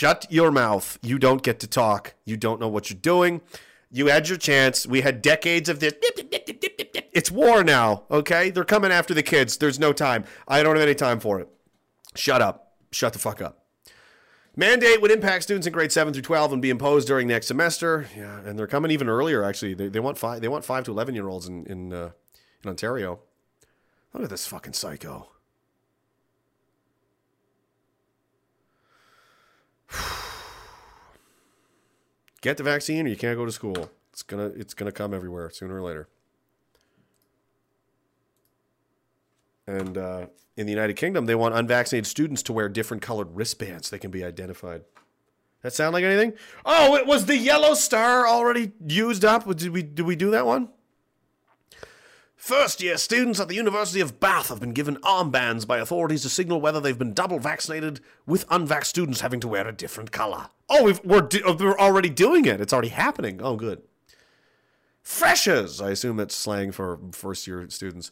Shut 0.04 0.28
your 0.30 0.52
mouth. 0.52 1.00
You 1.02 1.18
don't 1.18 1.42
get 1.42 1.62
to 1.62 1.68
talk. 1.68 2.14
You 2.26 2.36
don't 2.36 2.60
know 2.60 2.68
what 2.68 2.90
you're 2.90 3.00
doing. 3.00 3.40
You 3.90 4.08
had 4.08 4.28
your 4.28 4.38
chance. 4.38 4.86
We 4.86 5.00
had 5.00 5.22
decades 5.22 5.70
of 5.70 5.80
this. 5.80 5.94
It's 7.14 7.32
war 7.32 7.64
now, 7.64 8.04
okay? 8.12 8.50
They're 8.50 8.66
coming 8.66 8.92
after 8.92 9.14
the 9.14 9.24
kids. 9.24 9.56
There's 9.56 9.80
no 9.80 9.94
time. 9.94 10.26
I 10.46 10.62
don't 10.62 10.76
have 10.76 10.84
any 10.84 10.94
time 10.94 11.22
for 11.22 11.40
it. 11.40 11.48
Shut 12.16 12.42
up. 12.42 12.74
Shut 12.92 13.14
the 13.14 13.20
fuck 13.20 13.42
up. 13.42 13.64
Mandate 14.58 15.02
would 15.02 15.10
impact 15.10 15.44
students 15.44 15.68
in 15.68 15.72
grade 15.72 15.94
7 15.94 16.12
through 16.12 16.24
12 16.24 16.52
and 16.52 16.62
be 16.62 16.70
imposed 16.70 17.08
during 17.08 17.30
next 17.30 17.48
semester. 17.48 18.08
Yeah, 18.14 18.42
and 18.42 18.60
they're 18.60 18.68
coming 18.68 18.92
even 18.92 19.08
earlier 19.08 19.42
actually. 19.42 19.74
They, 19.74 19.88
they 19.88 20.02
want 20.02 20.18
5 20.18 20.42
they 20.42 20.50
want 20.50 20.66
5 20.66 20.84
to 20.84 20.92
11 20.92 21.16
year 21.16 21.30
olds 21.30 21.48
in 21.48 21.66
in 21.66 21.94
uh, 21.94 22.12
in 22.62 22.70
Ontario. 22.70 23.22
Look 24.14 24.24
at 24.24 24.30
this 24.30 24.48
fucking 24.48 24.74
psycho. 24.74 25.30
Get 32.42 32.58
the 32.58 32.64
vaccine 32.64 33.06
or 33.06 33.10
you 33.10 33.16
can't 33.16 33.38
go 33.38 33.46
to 33.46 33.52
school. 33.52 33.90
It's 34.12 34.22
gonna 34.22 34.48
it's 34.56 34.74
gonna 34.74 34.92
come 34.92 35.14
everywhere 35.14 35.50
sooner 35.50 35.76
or 35.76 35.82
later. 35.82 36.10
And 39.66 39.98
uh, 39.98 40.26
in 40.58 40.66
the 40.66 40.72
United 40.72 40.96
Kingdom, 40.96 41.26
they 41.26 41.36
want 41.36 41.56
unvaccinated 41.56 42.06
students 42.06 42.44
to 42.44 42.54
wear 42.54 42.68
different 42.68 43.02
colored 43.02 43.34
wristbands. 43.34 43.90
They 43.90 43.98
can 43.98 44.12
be 44.12 44.24
identified. 44.24 44.84
That 45.62 45.74
sound 45.74 45.94
like 45.94 46.04
anything? 46.04 46.34
Oh, 46.66 46.96
it 46.96 47.08
was 47.08 47.26
the 47.26 47.38
yellow 47.38 47.74
star 47.74 48.28
already 48.28 48.74
used 48.86 49.24
up. 49.24 49.48
Did 49.56 49.70
we 49.70 49.82
did 49.82 50.06
we 50.06 50.18
do 50.18 50.32
that 50.32 50.46
one? 50.46 50.70
First 52.44 52.84
year 52.84 52.98
students 52.98 53.40
at 53.40 53.48
the 53.48 53.56
University 53.56 54.02
of 54.02 54.20
Bath 54.20 54.50
have 54.50 54.60
been 54.60 54.74
given 54.74 54.98
armbands 54.98 55.66
by 55.66 55.78
authorities 55.78 56.24
to 56.24 56.30
signal 56.30 56.60
whether 56.60 56.82
they've 56.82 57.00
been 57.00 57.14
double 57.14 57.40
vaccinated, 57.40 58.02
with 58.26 58.46
unvax 58.50 58.88
students 58.88 59.22
having 59.22 59.40
to 59.40 59.48
wear 59.48 59.66
a 59.66 59.72
different 59.72 60.12
color. 60.12 60.50
Oh, 60.70 60.84
we've, 60.84 61.00
we're, 61.06 61.22
do- 61.22 61.42
oh, 61.46 61.56
we're 61.58 61.80
already 61.80 62.10
doing 62.10 62.44
it. 62.44 62.60
It's 62.60 62.74
already 62.74 62.90
happening. 62.90 63.40
Oh, 63.42 63.56
good. 63.56 63.82
Freshers, 65.02 65.80
I 65.80 65.92
assume 65.92 66.18
that's 66.18 66.36
slang 66.36 66.74
for 66.74 67.00
first 67.14 67.48
year 67.48 67.66
students, 67.70 68.12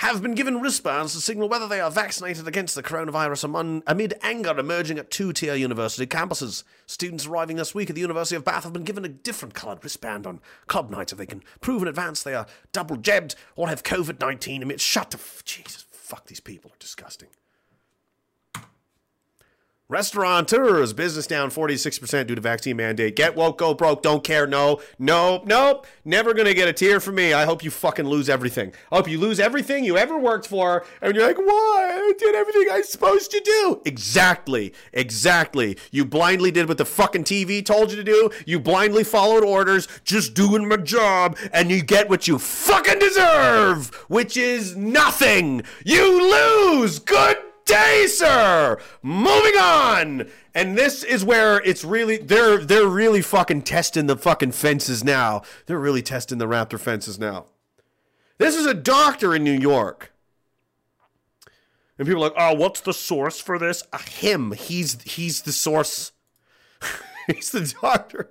have 0.00 0.22
been 0.22 0.34
given 0.34 0.62
wristbands 0.62 1.12
to 1.12 1.20
signal 1.20 1.46
whether 1.46 1.68
they 1.68 1.78
are 1.78 1.90
vaccinated 1.90 2.48
against 2.48 2.74
the 2.74 2.82
coronavirus 2.82 3.82
amid 3.86 4.14
anger 4.22 4.58
emerging 4.58 4.98
at 4.98 5.10
two 5.10 5.30
tier 5.30 5.54
university 5.54 6.06
campuses. 6.06 6.64
Students 6.86 7.26
arriving 7.26 7.56
this 7.56 7.74
week 7.74 7.90
at 7.90 7.94
the 7.94 8.00
University 8.00 8.34
of 8.34 8.42
Bath 8.44 8.64
have 8.64 8.72
been 8.72 8.84
given 8.84 9.04
a 9.04 9.08
different 9.08 9.52
coloured 9.52 9.84
wristband 9.84 10.26
on 10.26 10.40
club 10.68 10.88
nights 10.88 11.12
if 11.12 11.18
they 11.18 11.26
can 11.26 11.42
prove 11.60 11.82
in 11.82 11.88
advance 11.88 12.22
they 12.22 12.34
are 12.34 12.46
double 12.72 12.96
jabbed 12.96 13.34
or 13.56 13.68
have 13.68 13.82
COVID 13.82 14.20
19 14.20 14.62
amid. 14.62 14.80
Shut 14.80 15.10
the. 15.10 15.18
F- 15.18 15.42
Jesus, 15.44 15.84
fuck, 15.90 16.26
these 16.28 16.40
people 16.40 16.70
are 16.70 16.78
disgusting. 16.78 17.28
Restaurateurs, 19.90 20.92
business 20.92 21.26
down 21.26 21.50
46% 21.50 22.28
due 22.28 22.36
to 22.36 22.40
vaccine 22.40 22.76
mandate. 22.76 23.16
Get 23.16 23.34
woke, 23.34 23.58
go 23.58 23.74
broke, 23.74 24.02
don't 24.02 24.22
care. 24.22 24.46
No, 24.46 24.80
no, 25.00 25.42
nope. 25.44 25.84
Never 26.04 26.32
gonna 26.32 26.54
get 26.54 26.68
a 26.68 26.72
tear 26.72 27.00
from 27.00 27.16
me. 27.16 27.32
I 27.32 27.44
hope 27.44 27.64
you 27.64 27.72
fucking 27.72 28.06
lose 28.06 28.28
everything. 28.28 28.72
I 28.92 28.96
hope 28.98 29.08
you 29.08 29.18
lose 29.18 29.40
everything 29.40 29.84
you 29.84 29.98
ever 29.98 30.16
worked 30.16 30.46
for, 30.46 30.86
and 31.02 31.16
you're 31.16 31.26
like, 31.26 31.38
why? 31.38 31.88
I 31.92 32.12
did 32.16 32.36
everything 32.36 32.68
I 32.70 32.78
was 32.78 32.88
supposed 32.88 33.32
to 33.32 33.40
do. 33.40 33.82
Exactly, 33.84 34.72
exactly. 34.92 35.76
You 35.90 36.04
blindly 36.04 36.52
did 36.52 36.68
what 36.68 36.78
the 36.78 36.84
fucking 36.84 37.24
TV 37.24 37.66
told 37.66 37.90
you 37.90 37.96
to 37.96 38.04
do. 38.04 38.30
You 38.46 38.60
blindly 38.60 39.02
followed 39.02 39.42
orders, 39.42 39.88
just 40.04 40.34
doing 40.34 40.68
my 40.68 40.76
job, 40.76 41.36
and 41.52 41.68
you 41.68 41.82
get 41.82 42.08
what 42.08 42.28
you 42.28 42.38
fucking 42.38 43.00
deserve, 43.00 43.92
which 44.06 44.36
is 44.36 44.76
nothing. 44.76 45.64
You 45.84 46.30
lose. 46.30 47.00
Good 47.00 47.38
day, 47.64 48.06
sir. 48.06 48.78
Moving 49.02 49.58
on. 49.58 50.30
And 50.54 50.76
this 50.76 51.04
is 51.04 51.24
where 51.24 51.62
it's 51.62 51.84
really 51.84 52.16
they're 52.16 52.58
they're 52.58 52.86
really 52.86 53.22
fucking 53.22 53.62
testing 53.62 54.06
the 54.06 54.16
fucking 54.16 54.52
fences 54.52 55.04
now. 55.04 55.42
They're 55.66 55.78
really 55.78 56.02
testing 56.02 56.38
the 56.38 56.46
Raptor 56.46 56.78
fences 56.78 57.18
now. 57.18 57.46
This 58.38 58.56
is 58.56 58.66
a 58.66 58.74
doctor 58.74 59.34
in 59.34 59.44
New 59.44 59.58
York. 59.58 60.12
And 61.98 62.08
people 62.08 62.24
are 62.24 62.30
like, 62.30 62.38
"Oh, 62.38 62.54
what's 62.54 62.80
the 62.80 62.94
source 62.94 63.38
for 63.38 63.58
this?" 63.58 63.82
Uh, 63.92 63.98
him. 63.98 64.52
He's 64.52 65.00
he's 65.02 65.42
the 65.42 65.52
source. 65.52 66.12
he's 67.26 67.50
the 67.50 67.74
doctor. 67.82 68.30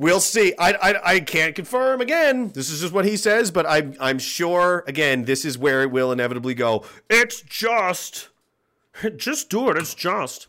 We'll 0.00 0.20
see. 0.20 0.54
I, 0.58 0.72
I, 0.72 1.12
I 1.16 1.20
can't 1.20 1.54
confirm 1.54 2.00
again. 2.00 2.52
This 2.54 2.70
is 2.70 2.80
just 2.80 2.94
what 2.94 3.04
he 3.04 3.18
says, 3.18 3.50
but 3.50 3.66
I'm 3.66 3.94
I'm 4.00 4.18
sure 4.18 4.82
again 4.86 5.26
this 5.26 5.44
is 5.44 5.58
where 5.58 5.82
it 5.82 5.90
will 5.90 6.10
inevitably 6.10 6.54
go. 6.54 6.86
It's 7.10 7.42
just, 7.42 8.30
just 9.16 9.50
do 9.50 9.68
it. 9.68 9.76
It's 9.76 9.94
just. 9.94 10.46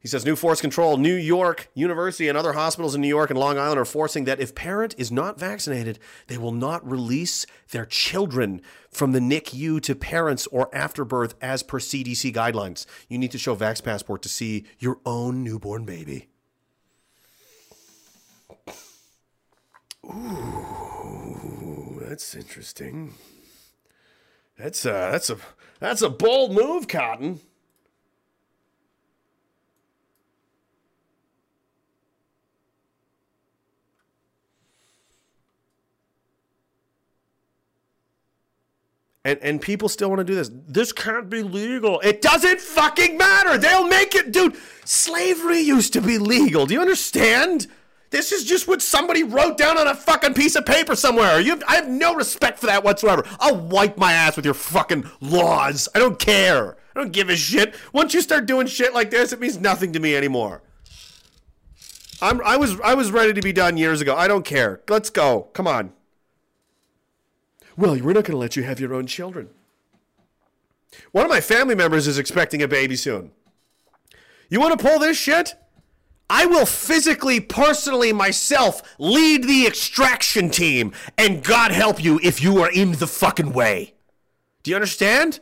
He 0.00 0.08
says 0.08 0.26
new 0.26 0.34
force 0.34 0.60
control. 0.60 0.96
New 0.96 1.14
York 1.14 1.68
University 1.74 2.28
and 2.28 2.36
other 2.36 2.54
hospitals 2.54 2.96
in 2.96 3.00
New 3.00 3.06
York 3.06 3.30
and 3.30 3.38
Long 3.38 3.58
Island 3.58 3.78
are 3.78 3.84
forcing 3.84 4.24
that 4.24 4.40
if 4.40 4.56
parent 4.56 4.96
is 4.98 5.12
not 5.12 5.38
vaccinated, 5.38 6.00
they 6.26 6.36
will 6.36 6.50
not 6.50 6.84
release 6.84 7.46
their 7.70 7.86
children 7.86 8.60
from 8.90 9.12
the 9.12 9.20
NICU 9.20 9.80
to 9.82 9.94
parents 9.94 10.48
or 10.48 10.68
afterbirth 10.74 11.36
as 11.40 11.62
per 11.62 11.78
CDC 11.78 12.34
guidelines. 12.34 12.86
You 13.08 13.18
need 13.18 13.30
to 13.30 13.38
show 13.38 13.54
Vax 13.54 13.84
Passport 13.84 14.20
to 14.22 14.28
see 14.28 14.64
your 14.80 14.98
own 15.06 15.44
newborn 15.44 15.84
baby. 15.84 16.26
Ooh, 20.06 22.00
that's 22.00 22.34
interesting. 22.34 23.14
That's 24.58 24.84
a 24.84 25.08
that's 25.10 25.30
a 25.30 25.38
that's 25.80 26.02
a 26.02 26.10
bold 26.10 26.52
move, 26.52 26.88
Cotton. 26.88 27.40
And, 39.26 39.38
and 39.40 39.60
people 39.60 39.88
still 39.88 40.10
want 40.10 40.18
to 40.18 40.24
do 40.24 40.34
this. 40.34 40.50
This 40.68 40.92
can't 40.92 41.30
be 41.30 41.42
legal. 41.42 41.98
It 42.00 42.20
doesn't 42.20 42.60
fucking 42.60 43.16
matter. 43.16 43.56
They'll 43.56 43.88
make 43.88 44.14
it, 44.14 44.32
dude. 44.32 44.54
Slavery 44.84 45.60
used 45.60 45.94
to 45.94 46.02
be 46.02 46.18
legal. 46.18 46.66
Do 46.66 46.74
you 46.74 46.82
understand? 46.82 47.66
This 48.14 48.30
is 48.30 48.44
just 48.44 48.68
what 48.68 48.80
somebody 48.80 49.24
wrote 49.24 49.58
down 49.58 49.76
on 49.76 49.88
a 49.88 49.94
fucking 49.94 50.34
piece 50.34 50.54
of 50.54 50.64
paper 50.64 50.94
somewhere. 50.94 51.40
You 51.40 51.50
have, 51.50 51.64
I 51.66 51.74
have 51.74 51.88
no 51.88 52.14
respect 52.14 52.60
for 52.60 52.66
that 52.66 52.84
whatsoever. 52.84 53.24
I'll 53.40 53.56
wipe 53.56 53.98
my 53.98 54.12
ass 54.12 54.36
with 54.36 54.44
your 54.44 54.54
fucking 54.54 55.10
laws. 55.20 55.88
I 55.96 55.98
don't 55.98 56.16
care. 56.16 56.76
I 56.94 57.00
don't 57.00 57.10
give 57.10 57.28
a 57.28 57.34
shit. 57.34 57.74
Once 57.92 58.14
you 58.14 58.20
start 58.20 58.46
doing 58.46 58.68
shit 58.68 58.94
like 58.94 59.10
this, 59.10 59.32
it 59.32 59.40
means 59.40 59.58
nothing 59.58 59.92
to 59.94 59.98
me 59.98 60.14
anymore. 60.14 60.62
I'm, 62.22 62.40
I 62.42 62.56
was 62.56 62.78
I 62.82 62.94
was 62.94 63.10
ready 63.10 63.32
to 63.32 63.42
be 63.42 63.52
done 63.52 63.76
years 63.76 64.00
ago. 64.00 64.14
I 64.14 64.28
don't 64.28 64.44
care. 64.44 64.80
Let's 64.88 65.10
go. 65.10 65.48
Come 65.52 65.66
on. 65.66 65.92
Well, 67.76 67.98
we're 67.98 68.12
not 68.12 68.22
going 68.22 68.26
to 68.26 68.36
let 68.36 68.54
you 68.54 68.62
have 68.62 68.78
your 68.78 68.94
own 68.94 69.08
children. 69.08 69.48
One 71.10 71.24
of 71.24 71.30
my 71.32 71.40
family 71.40 71.74
members 71.74 72.06
is 72.06 72.16
expecting 72.16 72.62
a 72.62 72.68
baby 72.68 72.94
soon. 72.94 73.32
You 74.48 74.60
want 74.60 74.78
to 74.78 74.86
pull 74.86 75.00
this 75.00 75.16
shit? 75.16 75.56
I 76.28 76.46
will 76.46 76.66
physically, 76.66 77.40
personally, 77.40 78.12
myself 78.12 78.82
lead 78.98 79.44
the 79.44 79.66
extraction 79.66 80.50
team, 80.50 80.92
and 81.18 81.44
God 81.44 81.70
help 81.70 82.02
you 82.02 82.18
if 82.22 82.42
you 82.42 82.62
are 82.62 82.70
in 82.70 82.92
the 82.92 83.06
fucking 83.06 83.52
way. 83.52 83.94
Do 84.62 84.70
you 84.70 84.76
understand? 84.76 85.40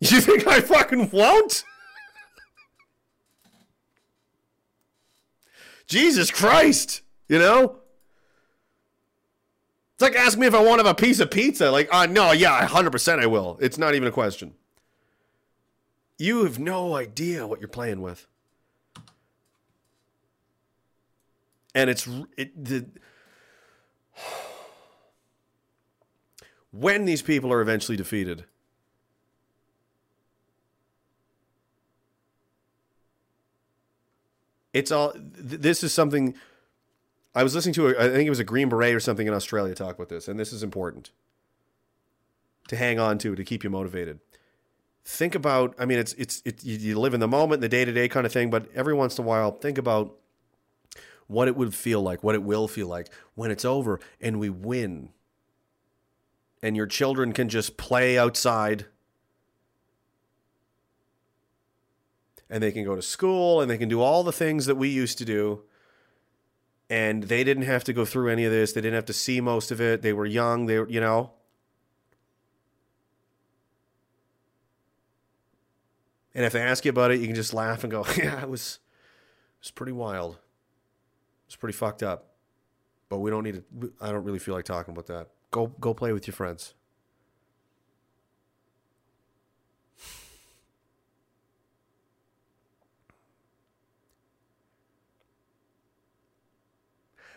You 0.00 0.20
think 0.20 0.46
I 0.48 0.60
fucking 0.60 1.10
won't? 1.10 1.64
Jesus 5.86 6.30
Christ, 6.30 7.02
you 7.28 7.38
know? 7.38 7.78
It's 9.94 10.02
like 10.02 10.16
asking 10.16 10.40
me 10.40 10.46
if 10.48 10.54
I 10.54 10.62
want 10.62 10.80
to 10.80 10.86
have 10.86 10.96
a 10.96 11.00
piece 11.00 11.20
of 11.20 11.30
pizza. 11.30 11.70
Like, 11.70 11.88
uh, 11.92 12.06
no, 12.06 12.32
yeah, 12.32 12.66
100% 12.66 13.20
I 13.20 13.26
will. 13.26 13.58
It's 13.60 13.78
not 13.78 13.94
even 13.94 14.08
a 14.08 14.12
question. 14.12 14.54
You 16.18 16.44
have 16.44 16.58
no 16.58 16.96
idea 16.96 17.46
what 17.46 17.60
you're 17.60 17.68
playing 17.68 18.00
with. 18.00 18.26
And 21.74 21.88
it's 21.90 22.08
it, 22.36 22.64
the 22.64 22.86
when 26.70 27.04
these 27.04 27.22
people 27.22 27.52
are 27.52 27.60
eventually 27.60 27.96
defeated, 27.96 28.44
it's 34.72 34.90
all 34.90 35.12
th- 35.12 35.22
this 35.34 35.82
is 35.82 35.92
something 35.92 36.34
I 37.34 37.42
was 37.42 37.54
listening 37.54 37.74
to 37.74 37.88
a, 37.88 37.90
I 37.90 38.08
think 38.10 38.26
it 38.26 38.30
was 38.30 38.40
a 38.40 38.44
Green 38.44 38.68
Beret 38.68 38.94
or 38.94 39.00
something 39.00 39.26
in 39.26 39.34
Australia 39.34 39.74
talk 39.74 39.94
about 39.96 40.08
this 40.08 40.28
and 40.28 40.38
this 40.38 40.52
is 40.52 40.62
important 40.62 41.10
to 42.68 42.76
hang 42.76 42.98
on 42.98 43.18
to 43.18 43.34
to 43.34 43.44
keep 43.44 43.64
you 43.64 43.70
motivated. 43.70 44.20
Think 45.04 45.34
about 45.34 45.74
I 45.78 45.84
mean 45.84 45.98
it's 45.98 46.12
it's 46.14 46.42
it, 46.44 46.64
you, 46.64 46.76
you 46.76 47.00
live 47.00 47.14
in 47.14 47.20
the 47.20 47.28
moment, 47.28 47.60
the 47.60 47.68
day-to-day 47.68 48.08
kind 48.08 48.26
of 48.26 48.32
thing, 48.32 48.50
but 48.50 48.66
every 48.74 48.94
once 48.94 49.18
in 49.18 49.24
a 49.24 49.26
while 49.26 49.52
think 49.52 49.78
about 49.78 50.16
what 51.32 51.48
it 51.48 51.56
would 51.56 51.74
feel 51.74 52.00
like, 52.00 52.22
what 52.22 52.34
it 52.34 52.42
will 52.42 52.68
feel 52.68 52.86
like 52.86 53.08
when 53.34 53.50
it's 53.50 53.64
over 53.64 54.00
and 54.20 54.38
we 54.38 54.50
win. 54.50 55.08
And 56.62 56.76
your 56.76 56.86
children 56.86 57.32
can 57.32 57.48
just 57.48 57.76
play 57.76 58.16
outside 58.16 58.86
and 62.52 62.62
they 62.62 62.70
can 62.70 62.84
go 62.84 62.94
to 62.94 63.02
school 63.02 63.62
and 63.62 63.70
they 63.70 63.78
can 63.78 63.88
do 63.88 64.00
all 64.02 64.22
the 64.22 64.30
things 64.30 64.66
that 64.66 64.76
we 64.76 64.88
used 64.88 65.16
to 65.18 65.24
do. 65.24 65.62
And 66.90 67.24
they 67.24 67.42
didn't 67.42 67.62
have 67.62 67.82
to 67.84 67.94
go 67.94 68.04
through 68.04 68.28
any 68.28 68.44
of 68.44 68.52
this. 68.52 68.74
They 68.74 68.82
didn't 68.82 68.96
have 68.96 69.06
to 69.06 69.14
see 69.14 69.40
most 69.40 69.70
of 69.70 69.80
it. 69.80 70.02
They 70.02 70.12
were 70.12 70.26
young. 70.26 70.66
They, 70.66 70.74
you 70.74 71.00
know. 71.00 71.30
And 76.34 76.44
if 76.44 76.52
they 76.52 76.60
ask 76.60 76.84
you 76.84 76.90
about 76.90 77.10
it, 77.10 77.20
you 77.20 77.26
can 77.26 77.34
just 77.34 77.54
laugh 77.54 77.84
and 77.84 77.90
go, 77.90 78.04
"Yeah, 78.16 78.42
it 78.42 78.48
was, 78.50 78.78
it 79.58 79.64
was 79.64 79.70
pretty 79.70 79.92
wild. 79.92 80.38
It's 81.52 81.56
pretty 81.58 81.76
fucked 81.76 82.02
up." 82.02 82.30
But 83.10 83.18
we 83.18 83.30
don't 83.30 83.44
need 83.44 83.62
to. 83.80 83.92
I 84.00 84.10
don't 84.10 84.24
really 84.24 84.38
feel 84.38 84.54
like 84.54 84.64
talking 84.64 84.92
about 84.92 85.06
that. 85.08 85.28
Go, 85.50 85.66
go 85.66 85.92
play 85.92 86.14
with 86.14 86.26
your 86.26 86.32
friends. 86.32 86.72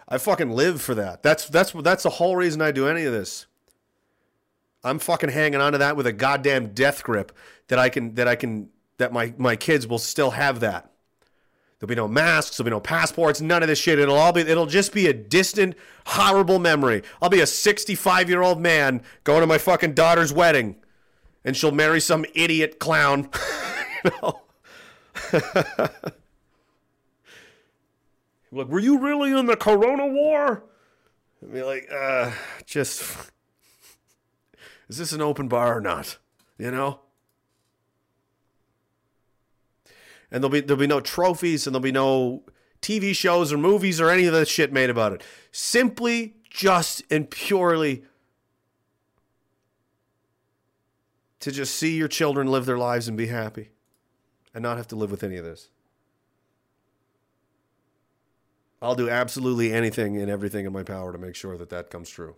I 0.07 0.17
fucking 0.17 0.51
live 0.51 0.81
for 0.81 0.95
that. 0.95 1.21
That's 1.21 1.49
that's 1.49 1.73
that's 1.73 2.03
the 2.03 2.09
whole 2.11 2.37
reason 2.37 2.61
I 2.61 2.71
do 2.71 2.87
any 2.87 3.03
of 3.03 3.11
this. 3.11 3.47
I'm 4.81 4.99
fucking 4.99 5.31
hanging 5.31 5.59
on 5.59 5.73
to 5.73 5.77
that 5.79 5.97
with 5.97 6.07
a 6.07 6.13
goddamn 6.13 6.73
death 6.73 7.03
grip 7.03 7.33
that 7.67 7.79
I 7.79 7.89
can 7.89 8.15
that 8.15 8.29
I 8.29 8.37
can 8.37 8.69
that 8.97 9.11
my 9.11 9.33
my 9.37 9.57
kids 9.57 9.87
will 9.87 9.99
still 9.99 10.31
have 10.31 10.61
that. 10.61 10.91
There'll 11.85 12.07
be 12.07 12.13
no 12.13 12.21
masks, 12.21 12.57
there'll 12.57 12.65
be 12.65 12.71
no 12.71 12.79
passports, 12.79 13.41
none 13.41 13.61
of 13.61 13.67
this 13.67 13.77
shit. 13.77 13.99
It'll 13.99 14.15
all 14.15 14.33
be 14.33 14.41
it'll 14.41 14.65
just 14.65 14.91
be 14.91 15.05
a 15.05 15.13
distant, 15.13 15.75
horrible 16.07 16.57
memory. 16.57 17.03
I'll 17.21 17.29
be 17.29 17.41
a 17.41 17.45
65 17.45 18.27
year 18.27 18.41
old 18.41 18.59
man 18.59 19.03
going 19.23 19.41
to 19.41 19.47
my 19.47 19.59
fucking 19.59 19.93
daughter's 19.93 20.33
wedding, 20.33 20.77
and 21.43 21.55
she'll 21.55 21.71
marry 21.71 22.01
some 22.01 22.25
idiot 22.33 22.79
clown. 22.79 23.29
like, 28.51 28.67
were 28.67 28.79
you 28.79 28.97
really 28.97 29.37
in 29.37 29.45
the 29.45 29.55
Corona 29.55 30.07
War? 30.07 30.63
I'd 31.43 31.53
be 31.53 31.61
like, 31.61 31.87
uh, 31.93 32.31
just 32.65 33.03
is 34.89 34.97
this 34.97 35.11
an 35.11 35.21
open 35.21 35.47
bar 35.47 35.77
or 35.77 35.81
not? 35.81 36.17
You 36.57 36.71
know? 36.71 37.01
And 40.31 40.43
there'll 40.43 40.51
be 40.51 40.61
there'll 40.61 40.79
be 40.79 40.87
no 40.87 40.99
trophies 40.99 41.67
and 41.67 41.73
there'll 41.73 41.83
be 41.83 41.91
no 41.91 42.43
TV 42.81 43.15
shows 43.15 43.51
or 43.51 43.57
movies 43.57 43.99
or 43.99 44.09
any 44.09 44.25
of 44.25 44.33
that 44.33 44.47
shit 44.47 44.71
made 44.71 44.89
about 44.89 45.13
it. 45.13 45.23
Simply, 45.51 46.35
just 46.49 47.03
and 47.11 47.29
purely 47.29 48.03
to 51.39 51.51
just 51.51 51.75
see 51.75 51.95
your 51.95 52.07
children 52.07 52.47
live 52.47 52.65
their 52.65 52.77
lives 52.77 53.07
and 53.07 53.17
be 53.17 53.27
happy 53.27 53.69
and 54.53 54.63
not 54.63 54.77
have 54.77 54.87
to 54.87 54.95
live 54.95 55.11
with 55.11 55.23
any 55.23 55.35
of 55.37 55.43
this. 55.43 55.69
I'll 58.81 58.95
do 58.95 59.09
absolutely 59.09 59.73
anything 59.73 60.17
and 60.17 60.29
everything 60.29 60.65
in 60.65 60.73
my 60.73 60.83
power 60.83 61.11
to 61.11 61.17
make 61.17 61.35
sure 61.35 61.57
that 61.57 61.69
that 61.69 61.89
comes 61.89 62.09
true. 62.09 62.35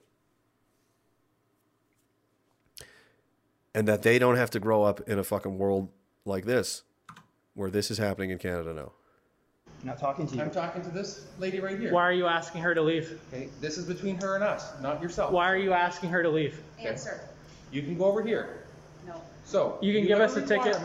And 3.74 3.88
that 3.88 4.02
they 4.02 4.18
don't 4.18 4.38
have 4.38 4.50
to 4.52 4.60
grow 4.60 4.84
up 4.84 5.02
in 5.08 5.20
a 5.20 5.24
fucking 5.24 5.58
world 5.58 5.90
like 6.26 6.46
this, 6.46 6.84
where 7.58 7.72
this 7.72 7.90
is 7.90 7.98
happening 7.98 8.30
in 8.30 8.38
Canada 8.38 8.72
now. 8.72 8.92
I'm 9.82 9.88
not 9.88 10.00
talking 10.00 10.28
to 10.28 10.36
you. 10.36 10.42
I'm 10.42 10.52
talking 10.52 10.84
to 10.84 10.90
this 10.90 11.26
lady 11.40 11.60
right 11.60 11.78
here. 11.78 11.92
Why 11.92 12.04
are 12.04 12.14
you 12.14 12.28
asking 12.28 12.62
her 12.62 12.76
to 12.76 12.82
leave? 12.82 13.20
Okay, 13.34 13.50
this 13.60 13.78
is 13.80 13.86
between 13.86 14.16
her 14.22 14.36
and 14.36 14.44
us, 14.44 14.80
not 14.80 15.02
yourself. 15.02 15.32
Why 15.32 15.52
are 15.52 15.58
you 15.58 15.74
asking 15.74 16.12
her 16.12 16.22
to 16.22 16.30
leave? 16.30 16.62
Answer. 16.80 17.20
You 17.72 17.82
can 17.82 17.98
go 17.98 18.06
over 18.06 18.24
here. 18.24 18.64
No. 19.08 19.20
So 19.44 19.80
You 19.82 19.92
can 19.92 20.04
you 20.04 20.08
give 20.08 20.20
have 20.20 20.30
us 20.30 20.38
a 20.38 20.46
ticket. 20.46 20.78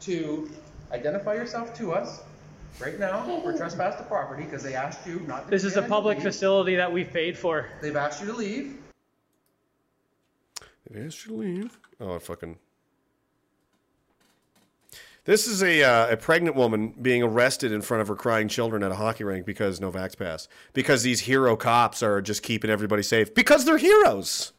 To 0.00 0.50
identify 0.92 1.34
yourself 1.34 1.74
to 1.78 1.92
us 1.92 2.22
right 2.80 2.98
now 2.98 3.22
for 3.42 3.52
trespass 3.56 3.96
to 3.96 4.02
property 4.04 4.44
because 4.44 4.62
they 4.62 4.74
asked 4.74 5.06
you 5.06 5.20
not 5.20 5.44
to. 5.44 5.50
This 5.50 5.64
is 5.64 5.76
a 5.76 5.82
public 5.82 6.20
facility 6.20 6.74
that 6.76 6.92
we've 6.92 7.12
paid 7.12 7.38
for. 7.38 7.66
They've 7.80 7.96
asked 7.96 8.20
you 8.20 8.26
to 8.26 8.34
leave. 8.34 8.78
They've 10.90 11.06
asked 11.06 11.24
you 11.24 11.32
to 11.32 11.38
leave. 11.38 11.78
Oh, 12.00 12.16
I 12.16 12.18
fucking. 12.18 12.58
This 15.26 15.48
is 15.48 15.60
a 15.60 15.82
uh, 15.82 16.12
a 16.12 16.16
pregnant 16.16 16.54
woman 16.54 16.94
being 17.02 17.20
arrested 17.20 17.72
in 17.72 17.82
front 17.82 18.00
of 18.00 18.08
her 18.08 18.14
crying 18.14 18.46
children 18.46 18.84
at 18.84 18.92
a 18.92 18.94
hockey 18.94 19.24
rink 19.24 19.44
because 19.44 19.80
no 19.80 19.90
vax 19.90 20.16
pass. 20.16 20.46
Because 20.72 21.02
these 21.02 21.20
hero 21.20 21.56
cops 21.56 22.00
are 22.00 22.22
just 22.22 22.44
keeping 22.44 22.70
everybody 22.70 23.02
safe. 23.02 23.34
Because 23.34 23.64
they're 23.64 23.76
heroes. 23.76 24.52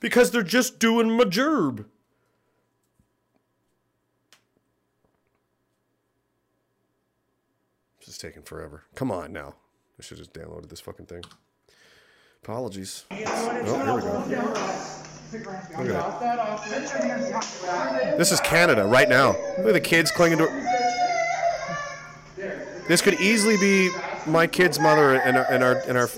Because 0.00 0.32
they're 0.32 0.42
just 0.42 0.80
doing 0.80 1.16
my 1.16 1.24
job. 1.24 1.86
This 8.00 8.08
is 8.08 8.18
taking 8.18 8.42
forever. 8.42 8.84
Come 8.96 9.12
on 9.12 9.32
now. 9.32 9.54
I 9.98 10.02
should 10.02 10.18
have 10.18 10.26
just 10.26 10.34
downloaded 10.34 10.68
this 10.68 10.80
fucking 10.80 11.06
thing. 11.06 11.22
Apologies. 12.42 13.04
Oh, 13.10 13.14
here 13.14 13.94
we 13.94 14.34
go. 14.34 14.97
This 18.16 18.32
is 18.32 18.40
Canada 18.40 18.84
right 18.86 19.08
now. 19.08 19.36
Look 19.58 19.68
at 19.68 19.72
the 19.74 19.80
kids 19.80 20.10
clinging 20.10 20.38
to. 20.38 20.46
This 22.88 23.02
could 23.02 23.20
easily 23.20 23.58
be 23.58 23.90
my 24.26 24.46
kid's 24.46 24.80
mother 24.80 25.16
and 25.16 25.36
our 25.36 25.44
and 25.50 25.62
our 25.62 25.82
and 25.86 25.98
our. 25.98 26.08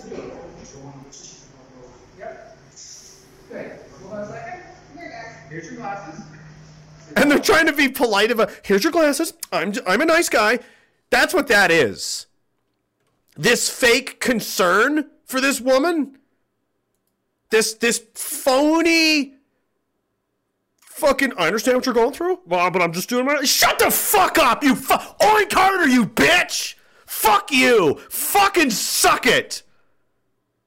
And 7.16 7.28
they're 7.28 7.40
trying 7.40 7.66
to 7.66 7.72
be 7.72 7.89
polite 7.89 8.30
about. 8.30 8.52
Here's 8.62 8.84
your 8.84 8.92
glasses. 8.92 9.32
I'm 9.50 9.72
I'm 9.89 10.00
a 10.00 10.06
nice 10.06 10.28
guy. 10.28 10.60
That's 11.10 11.34
what 11.34 11.48
that 11.48 11.72
is. 11.72 12.26
This 13.36 13.68
fake 13.68 14.20
concern 14.20 15.10
for 15.24 15.40
this 15.40 15.60
woman. 15.60 16.19
This 17.50 17.74
this 17.74 18.02
phony 18.14 19.34
Fucking, 21.00 21.32
I 21.38 21.46
understand 21.46 21.78
what 21.78 21.86
you're 21.86 21.94
going 21.94 22.12
through, 22.12 22.40
well, 22.44 22.70
but 22.70 22.82
I'm 22.82 22.92
just 22.92 23.08
doing 23.08 23.24
my. 23.24 23.42
Shut 23.44 23.78
the 23.78 23.90
fuck 23.90 24.36
up, 24.36 24.62
you 24.62 24.74
fu- 24.74 25.26
Ori 25.26 25.46
Carter, 25.46 25.88
you 25.88 26.04
bitch! 26.04 26.74
Fuck 27.06 27.50
you! 27.50 27.98
Fucking 28.10 28.68
suck 28.68 29.26
it! 29.26 29.62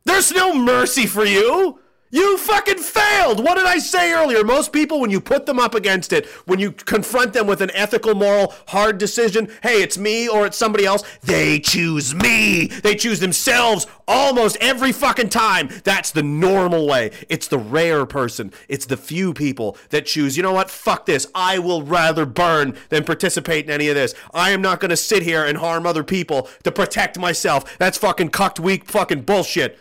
There's 0.05 0.31
no 0.31 0.55
mercy 0.55 1.05
for 1.05 1.23
you! 1.23 1.79
You 2.13 2.37
fucking 2.37 2.77
failed! 2.77 3.43
What 3.43 3.55
did 3.55 3.65
I 3.65 3.79
say 3.79 4.13
earlier? 4.13 4.43
Most 4.43 4.71
people, 4.71 5.01
when 5.01 5.09
you 5.09 5.19
put 5.19 5.47
them 5.47 5.57
up 5.57 5.73
against 5.73 6.13
it, 6.13 6.27
when 6.45 6.59
you 6.59 6.71
confront 6.71 7.33
them 7.33 7.47
with 7.47 7.59
an 7.59 7.71
ethical, 7.73 8.13
moral, 8.13 8.53
hard 8.67 8.99
decision, 8.99 9.49
hey, 9.63 9.81
it's 9.81 9.97
me 9.97 10.27
or 10.29 10.45
it's 10.45 10.55
somebody 10.55 10.85
else, 10.85 11.01
they 11.23 11.59
choose 11.59 12.13
me! 12.13 12.67
They 12.67 12.93
choose 12.93 13.19
themselves 13.19 13.87
almost 14.07 14.57
every 14.61 14.91
fucking 14.91 15.29
time. 15.29 15.69
That's 15.83 16.11
the 16.11 16.21
normal 16.21 16.85
way. 16.85 17.09
It's 17.29 17.47
the 17.47 17.57
rare 17.57 18.05
person. 18.05 18.53
It's 18.69 18.85
the 18.85 18.95
few 18.95 19.33
people 19.33 19.75
that 19.89 20.05
choose, 20.05 20.37
you 20.37 20.43
know 20.43 20.53
what? 20.53 20.69
Fuck 20.69 21.07
this. 21.07 21.25
I 21.33 21.57
will 21.57 21.81
rather 21.81 22.27
burn 22.27 22.77
than 22.89 23.05
participate 23.05 23.65
in 23.65 23.71
any 23.71 23.89
of 23.89 23.95
this. 23.95 24.13
I 24.35 24.51
am 24.51 24.61
not 24.61 24.79
gonna 24.79 24.97
sit 24.97 25.23
here 25.23 25.43
and 25.43 25.57
harm 25.57 25.87
other 25.87 26.03
people 26.03 26.47
to 26.63 26.71
protect 26.71 27.17
myself. 27.17 27.75
That's 27.79 27.97
fucking 27.97 28.29
cucked, 28.29 28.59
weak 28.59 28.85
fucking 28.85 29.21
bullshit. 29.21 29.79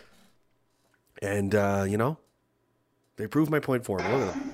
And, 1.21 1.53
uh, 1.53 1.85
you 1.87 1.97
know, 1.97 2.17
they 3.17 3.27
proved 3.27 3.51
my 3.51 3.59
point 3.59 3.85
for 3.85 3.99
me. 3.99 4.05
Look 4.05 4.13
at 4.13 4.33
them. 4.33 4.53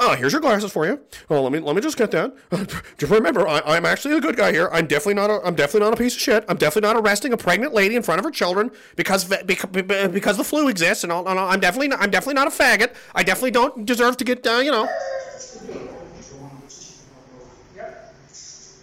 Oh, 0.00 0.14
here's 0.14 0.32
your 0.32 0.40
glasses 0.40 0.70
for 0.70 0.86
you. 0.86 1.00
Oh, 1.28 1.42
let 1.42 1.50
me 1.50 1.58
let 1.58 1.74
me 1.74 1.82
just 1.82 1.96
get 1.96 2.12
that. 2.12 2.32
Just 2.98 3.10
remember, 3.10 3.48
I, 3.48 3.60
I'm 3.66 3.84
actually 3.84 4.16
a 4.16 4.20
good 4.20 4.36
guy 4.36 4.52
here. 4.52 4.68
I'm 4.72 4.86
definitely 4.86 5.14
not 5.14 5.28
a 5.28 5.44
I'm 5.44 5.56
definitely 5.56 5.88
not 5.88 5.94
a 5.94 5.96
piece 5.96 6.14
of 6.14 6.20
shit. 6.20 6.44
I'm 6.48 6.56
definitely 6.56 6.88
not 6.88 7.02
arresting 7.02 7.32
a 7.32 7.36
pregnant 7.36 7.74
lady 7.74 7.96
in 7.96 8.04
front 8.04 8.20
of 8.20 8.24
her 8.24 8.30
children 8.30 8.70
because 8.94 9.24
because, 9.24 9.68
because 9.72 10.36
the 10.36 10.44
flu 10.44 10.68
exists. 10.68 11.02
And 11.02 11.12
I'm 11.12 11.58
definitely 11.58 11.88
not, 11.88 12.00
I'm 12.00 12.10
definitely 12.10 12.34
not 12.34 12.46
a 12.46 12.50
faggot. 12.50 12.94
I 13.12 13.24
definitely 13.24 13.50
don't 13.50 13.84
deserve 13.84 14.16
to 14.18 14.24
get 14.24 14.46
uh, 14.46 14.58
you 14.58 14.70
know. 14.70 14.88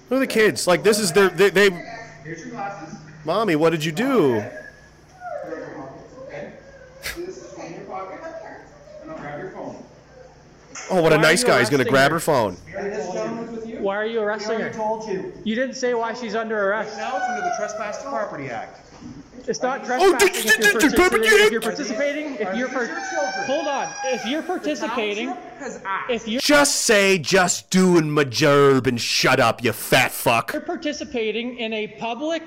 Look 0.10 0.18
at 0.18 0.20
the 0.20 0.28
kids. 0.28 0.68
Like 0.68 0.84
this 0.84 1.00
is 1.00 1.14
their 1.14 1.30
they, 1.30 1.50
they. 1.50 1.70
Mommy, 3.24 3.56
what 3.56 3.70
did 3.70 3.86
you 3.86 3.94
do? 3.94 4.44
Oh, 10.90 11.02
what 11.02 11.12
a 11.14 11.16
Why 11.16 11.22
are 11.22 11.26
nice 11.26 11.44
guy. 11.44 11.60
He's 11.60 11.70
gonna 11.70 11.86
grab 11.86 12.12
her? 12.12 12.16
her 12.18 12.20
phone. 12.20 12.58
This 12.66 13.12
gentleman's 13.14 13.52
with 13.52 13.68
you? 13.68 13.80
Why 13.80 13.96
are 13.98 14.06
you 14.06 14.22
arresting 14.22 14.60
her? 14.60 14.70
told 14.72 15.08
you. 15.10 15.34
You 15.44 15.56
didn't 15.56 15.76
say 15.76 15.94
why 15.94 16.14
she's 16.14 16.36
under 16.36 16.70
arrest. 16.70 16.98
Now 16.98 17.18
it's 17.18 17.26
under 17.26 17.42
the 17.42 17.54
Trespass 17.58 18.02
to 18.04 18.10
Property 18.10 18.50
Act. 18.50 18.82
It's 19.48 19.62
not 19.62 19.82
Oh, 19.84 19.86
trespassing 19.86 20.18
did- 20.20 20.36
if, 20.36 20.46
you're 20.46 20.58
did- 20.58 20.62
did- 20.62 20.96
participating, 20.96 21.24
if 21.46 21.52
you're 21.52 21.60
did- 21.60 21.62
participating. 21.64 22.36
If 22.36 22.56
you're 22.56 22.68
par- 22.68 22.88
hold 23.46 23.68
on. 23.68 23.90
If 24.06 24.26
you're 24.26 24.42
participating, 24.42 25.36
if 26.10 26.28
you're 26.28 26.42
Just 26.42 26.78
say, 26.78 27.20
just 27.20 27.70
doing 27.70 28.10
my 28.10 28.24
job 28.24 28.88
and 28.88 29.00
shut 29.00 29.40
up, 29.40 29.64
you 29.64 29.72
fat 29.72 30.12
fuck. 30.12 30.52
You're 30.54 30.64
participating 30.64 31.60
in 31.60 31.74
a 31.74 31.88
public 32.00 32.42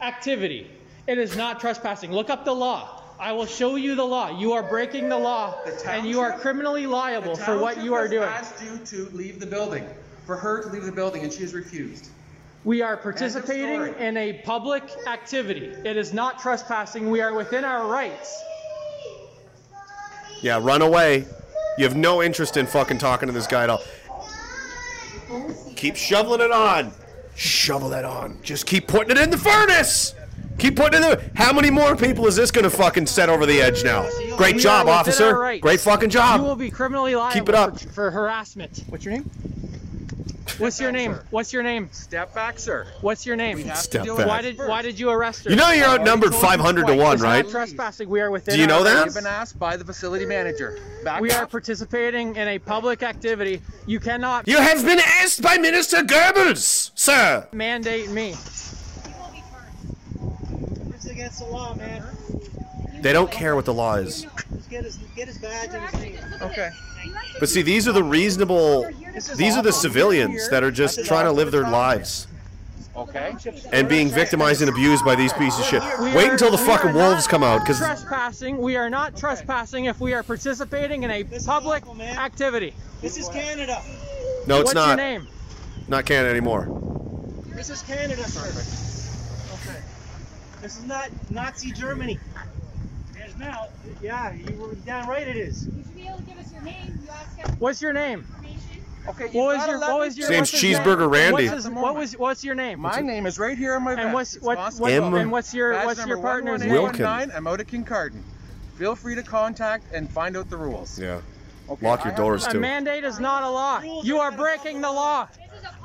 activity, 0.00 0.70
it 1.08 1.18
is 1.18 1.36
not 1.36 1.58
trespassing. 1.58 2.12
Look 2.12 2.30
up 2.30 2.44
the 2.44 2.54
law. 2.54 3.00
I 3.24 3.32
will 3.32 3.46
show 3.46 3.76
you 3.76 3.94
the 3.94 4.04
law. 4.04 4.38
You 4.38 4.52
are 4.52 4.62
breaking 4.62 5.08
the 5.08 5.16
law, 5.16 5.56
and 5.86 6.06
you 6.06 6.20
are 6.20 6.38
criminally 6.38 6.86
liable 6.86 7.36
for 7.36 7.56
what 7.56 7.82
you 7.82 7.94
are 7.94 8.06
doing. 8.06 8.28
I 8.28 8.32
asked 8.32 8.62
you 8.62 8.76
to 8.84 9.08
leave 9.16 9.40
the 9.40 9.46
building, 9.46 9.88
for 10.26 10.36
her 10.36 10.62
to 10.62 10.68
leave 10.68 10.84
the 10.84 10.92
building, 10.92 11.22
and 11.22 11.32
she 11.32 11.40
has 11.40 11.54
refused. 11.54 12.10
We 12.64 12.82
are 12.82 12.98
participating 12.98 13.94
in 13.94 14.18
a 14.18 14.34
public 14.44 14.82
activity. 15.06 15.68
It 15.68 15.96
is 15.96 16.12
not 16.12 16.38
trespassing. 16.38 17.10
We 17.10 17.22
are 17.22 17.32
within 17.32 17.64
our 17.64 17.86
rights. 17.86 18.42
Yeah, 20.42 20.58
run 20.60 20.82
away. 20.82 21.24
You 21.78 21.84
have 21.84 21.96
no 21.96 22.22
interest 22.22 22.58
in 22.58 22.66
fucking 22.66 22.98
talking 22.98 23.26
to 23.28 23.32
this 23.32 23.46
guy 23.46 23.64
at 23.64 23.70
all. 23.70 23.82
Keep 25.76 25.96
shoveling 25.96 26.42
it 26.42 26.52
on. 26.52 26.92
Shovel 27.36 27.88
that 27.88 28.04
on. 28.04 28.38
Just 28.42 28.66
keep 28.66 28.86
putting 28.86 29.12
it 29.12 29.18
in 29.18 29.30
the 29.30 29.38
furnace. 29.38 30.14
Keep 30.58 30.76
putting 30.76 31.02
it 31.02 31.04
in 31.04 31.10
the. 31.18 31.30
How 31.34 31.52
many 31.52 31.70
more 31.70 31.96
people 31.96 32.26
is 32.26 32.36
this 32.36 32.50
gonna 32.50 32.70
fucking 32.70 33.06
set 33.06 33.28
over 33.28 33.44
the 33.46 33.60
edge 33.60 33.84
now? 33.84 34.08
Great 34.36 34.56
We 34.56 34.62
job, 34.62 34.72
are 34.72 34.78
within 34.84 34.88
our 34.94 35.00
officer. 35.00 35.38
rights. 35.38 35.62
Great 35.62 35.80
fucking 35.80 36.10
job. 36.10 36.40
You 36.40 36.46
will 36.46 36.56
be 36.56 36.70
criminally 36.70 37.14
liable 37.14 37.32
Keep 37.40 37.48
it 37.48 37.54
up. 37.54 37.78
For, 37.80 37.88
for 37.88 38.10
harassment. 38.10 38.84
What's 38.88 39.04
your 39.04 39.14
name? 39.14 39.30
What's 40.58 40.80
your 40.80 40.92
name? 40.92 41.18
What's 41.30 41.52
your 41.52 41.62
name? 41.64 41.88
Step 41.90 42.32
back, 42.32 42.60
sir. 42.60 42.86
What's 43.00 43.26
your 43.26 43.34
name? 43.34 43.58
Step 43.74 44.06
back. 44.06 44.26
Why 44.26 44.40
did 44.40 44.58
why 44.58 44.82
did 44.82 44.98
you 45.00 45.10
arrest 45.10 45.44
her? 45.44 45.50
You 45.50 45.56
know 45.56 45.70
you're 45.70 45.86
outnumbered 45.86 46.30
told 46.30 46.42
you 46.42 46.48
500 46.48 46.86
to 46.86 46.94
1, 46.94 47.18
right? 47.18 47.48
trespassing. 47.48 48.08
We 48.08 48.20
are 48.20 48.30
within. 48.30 48.54
Do 48.54 48.60
you 48.60 48.66
know 48.68 48.84
that? 48.84 48.94
rights. 48.94 49.04
You've 49.06 49.24
been 49.24 49.32
asked 49.32 49.58
by 49.58 49.76
the 49.76 49.84
facility 49.84 50.26
manager. 50.26 50.78
Back 51.02 51.20
We 51.20 51.32
are 51.32 51.46
participating 51.46 52.36
in 52.36 52.46
a 52.48 52.58
public 52.58 53.02
activity. 53.02 53.62
You 53.86 53.98
cannot 53.98 54.46
You 54.46 54.58
have 54.58 54.84
been 54.84 55.00
asked 55.00 55.42
by 55.42 55.58
Minister 55.58 55.98
Goebbels, 55.98 56.92
sir. 56.94 57.48
mandate 57.52 58.10
me. 58.10 58.34
It's 61.24 61.40
against 61.40 61.50
the 61.50 61.56
law, 61.56 61.74
man. 61.74 62.04
They 63.00 63.12
don't 63.12 63.30
care 63.30 63.54
what 63.56 63.64
the 63.64 63.74
law 63.74 63.94
is. 63.94 64.26
Get 64.68 64.84
his, 64.84 64.96
get 65.16 65.28
his 65.28 65.38
badge 65.38 65.70
and 65.72 65.82
his 65.84 66.00
name. 66.00 66.18
Okay. 66.42 66.70
But 67.40 67.48
see, 67.48 67.62
these 67.62 67.88
are 67.88 67.92
the 67.92 68.04
reasonable. 68.04 68.90
These 69.36 69.56
are 69.56 69.62
the 69.62 69.72
civilians 69.72 70.48
that 70.50 70.62
are 70.62 70.70
just 70.70 71.04
trying 71.04 71.24
to 71.24 71.32
live 71.32 71.50
their 71.50 71.62
lives. 71.68 72.26
Okay. 72.96 73.34
and 73.72 73.88
being 73.88 74.08
victimized 74.08 74.60
and 74.60 74.70
abused 74.70 75.04
by 75.04 75.16
these 75.16 75.32
pieces 75.32 75.58
of 75.58 75.66
shit. 75.66 75.82
We 75.98 76.14
Wait 76.14 76.28
are- 76.28 76.32
until 76.32 76.52
the 76.52 76.58
fucking 76.58 76.94
wolves 76.94 77.26
come 77.26 77.42
out, 77.42 77.60
because 77.62 77.78
trespassing. 77.78 78.58
We 78.58 78.76
are 78.76 78.88
not 78.88 79.16
trespassing 79.16 79.86
if 79.86 79.98
we 80.00 80.12
are 80.12 80.22
participating 80.22 81.02
in 81.02 81.10
a 81.10 81.24
public 81.44 81.82
activity. 82.00 82.72
This 83.00 83.16
is 83.16 83.28
Canada. 83.30 83.82
no, 84.46 84.60
it's 84.60 84.66
What's 84.66 84.74
not. 84.74 84.86
your 84.90 84.96
name? 84.96 85.26
Not 85.88 86.06
Canada 86.06 86.30
anymore. 86.30 86.68
This 87.46 87.68
is 87.70 87.82
Canada, 87.82 88.22
sir. 88.28 88.83
Okay. 90.64 90.72
This 90.72 90.78
is 90.78 90.86
not 90.86 91.10
Nazi 91.30 91.72
Germany. 91.72 92.18
It 93.16 93.28
is 93.28 93.36
now. 93.36 93.68
Yeah, 94.02 94.32
you 94.32 94.56
were 94.56 94.74
damn 94.86 95.08
right 95.08 95.26
it 95.28 95.36
is. 95.36 95.66
You 95.66 95.72
should 95.82 95.94
be 95.94 96.06
able 96.08 96.16
to 96.16 96.22
give 96.22 96.38
us 96.38 96.52
your 96.52 96.62
name. 96.62 96.98
You 97.02 97.10
ask 97.10 97.50
us 97.50 97.56
What's 97.58 97.82
your 97.82 97.92
name? 97.92 98.26
Okay. 99.06 99.26
What 99.26 99.58
was 99.58 99.68
your 99.68 99.78
what 99.80 99.98
was 99.98 100.16
your 100.16 100.26
His 100.28 100.30
name's 100.30 100.52
what's 100.52 100.62
his 100.62 100.78
Cheeseburger 100.78 101.00
name? 101.00 101.10
Randy. 101.10 101.48
What's 101.48 101.64
his, 101.64 101.68
what 101.68 101.94
was 101.94 102.12
what's 102.16 102.44
your 102.44 102.54
name? 102.54 102.80
My 102.80 103.00
name 103.00 103.26
is 103.26 103.38
right 103.38 103.58
here 103.58 103.74
on 103.74 103.82
my 103.82 103.92
And 103.92 104.14
what's 104.14 104.40
what, 104.40 104.56
what 104.78 104.90
M. 104.90 105.12
and 105.14 105.30
what's 105.30 105.52
your 105.52 105.74
Badge 105.74 105.84
what's 105.86 106.06
your 106.06 106.22
partner's 106.22 106.62
name? 106.62 106.72
Wilkin. 106.72 107.04
I'm 107.04 107.46
out 107.46 107.60
at 107.60 107.66
Kincardine. 107.66 108.22
Feel 108.76 108.96
free 108.96 109.14
to 109.14 109.22
contact 109.22 109.84
and 109.92 110.10
find 110.10 110.34
out 110.34 110.48
the 110.48 110.56
rules. 110.56 110.98
Yeah. 110.98 111.20
Okay, 111.68 111.86
Lock 111.86 112.04
your 112.04 112.12
have- 112.12 112.16
doors 112.16 112.46
A 112.46 112.52
too. 112.52 112.60
mandate 112.60 113.04
is 113.04 113.20
not 113.20 113.42
a 113.42 113.50
law. 113.50 113.80
You 114.02 114.18
are 114.18 114.32
breaking 114.32 114.80
the 114.80 114.90
law. 114.90 115.28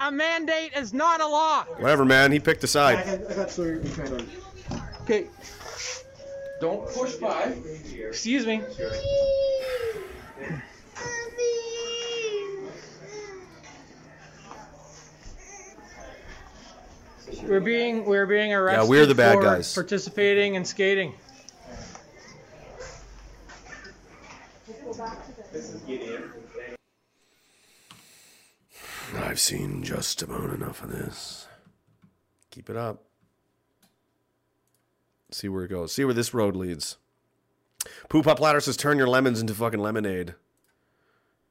A 0.02 0.12
mandate 0.12 0.72
is 0.76 0.94
not 0.94 1.20
a 1.22 1.28
law. 1.28 1.64
Whatever, 1.78 2.06
man. 2.06 2.32
He 2.32 2.40
picked 2.40 2.64
a 2.64 2.68
side. 2.68 2.98
I 3.30 3.34
got 3.34 3.52
Sawyer 3.52 3.80
in 3.80 3.88
front 3.88 4.12
of 4.14 4.28
me. 4.28 4.34
Okay. 5.10 5.26
Don't 6.62 6.88
push 6.88 7.16
by. 7.16 7.56
Excuse 8.10 8.46
me. 8.46 8.62
We're 17.42 17.60
being 17.60 18.06
we're 18.06 18.28
being 18.28 18.54
arrested. 18.54 18.88
we're 18.88 19.08
the 19.08 19.16
bad 19.16 19.38
for 19.38 19.42
guys. 19.42 19.74
Participating 19.74 20.54
in 20.54 20.64
skating. 20.64 21.16
I've 29.16 29.40
seen 29.40 29.82
just 29.82 30.22
about 30.22 30.52
enough 30.52 30.84
of 30.84 30.92
this. 30.92 31.48
Keep 32.52 32.70
it 32.70 32.78
up. 32.78 33.09
See 35.32 35.50
where 35.50 35.64
it 35.64 35.70
goes. 35.70 35.92
See 35.92 36.06
where 36.06 36.14
this 36.14 36.34
road 36.34 36.56
leads. 36.56 36.98
Poop 38.10 38.28
Up 38.28 38.40
Ladder 38.40 38.60
says, 38.60 38.76
turn 38.76 38.98
your 38.98 39.08
lemons 39.08 39.40
into 39.40 39.54
fucking 39.54 39.80
lemonade. 39.80 40.36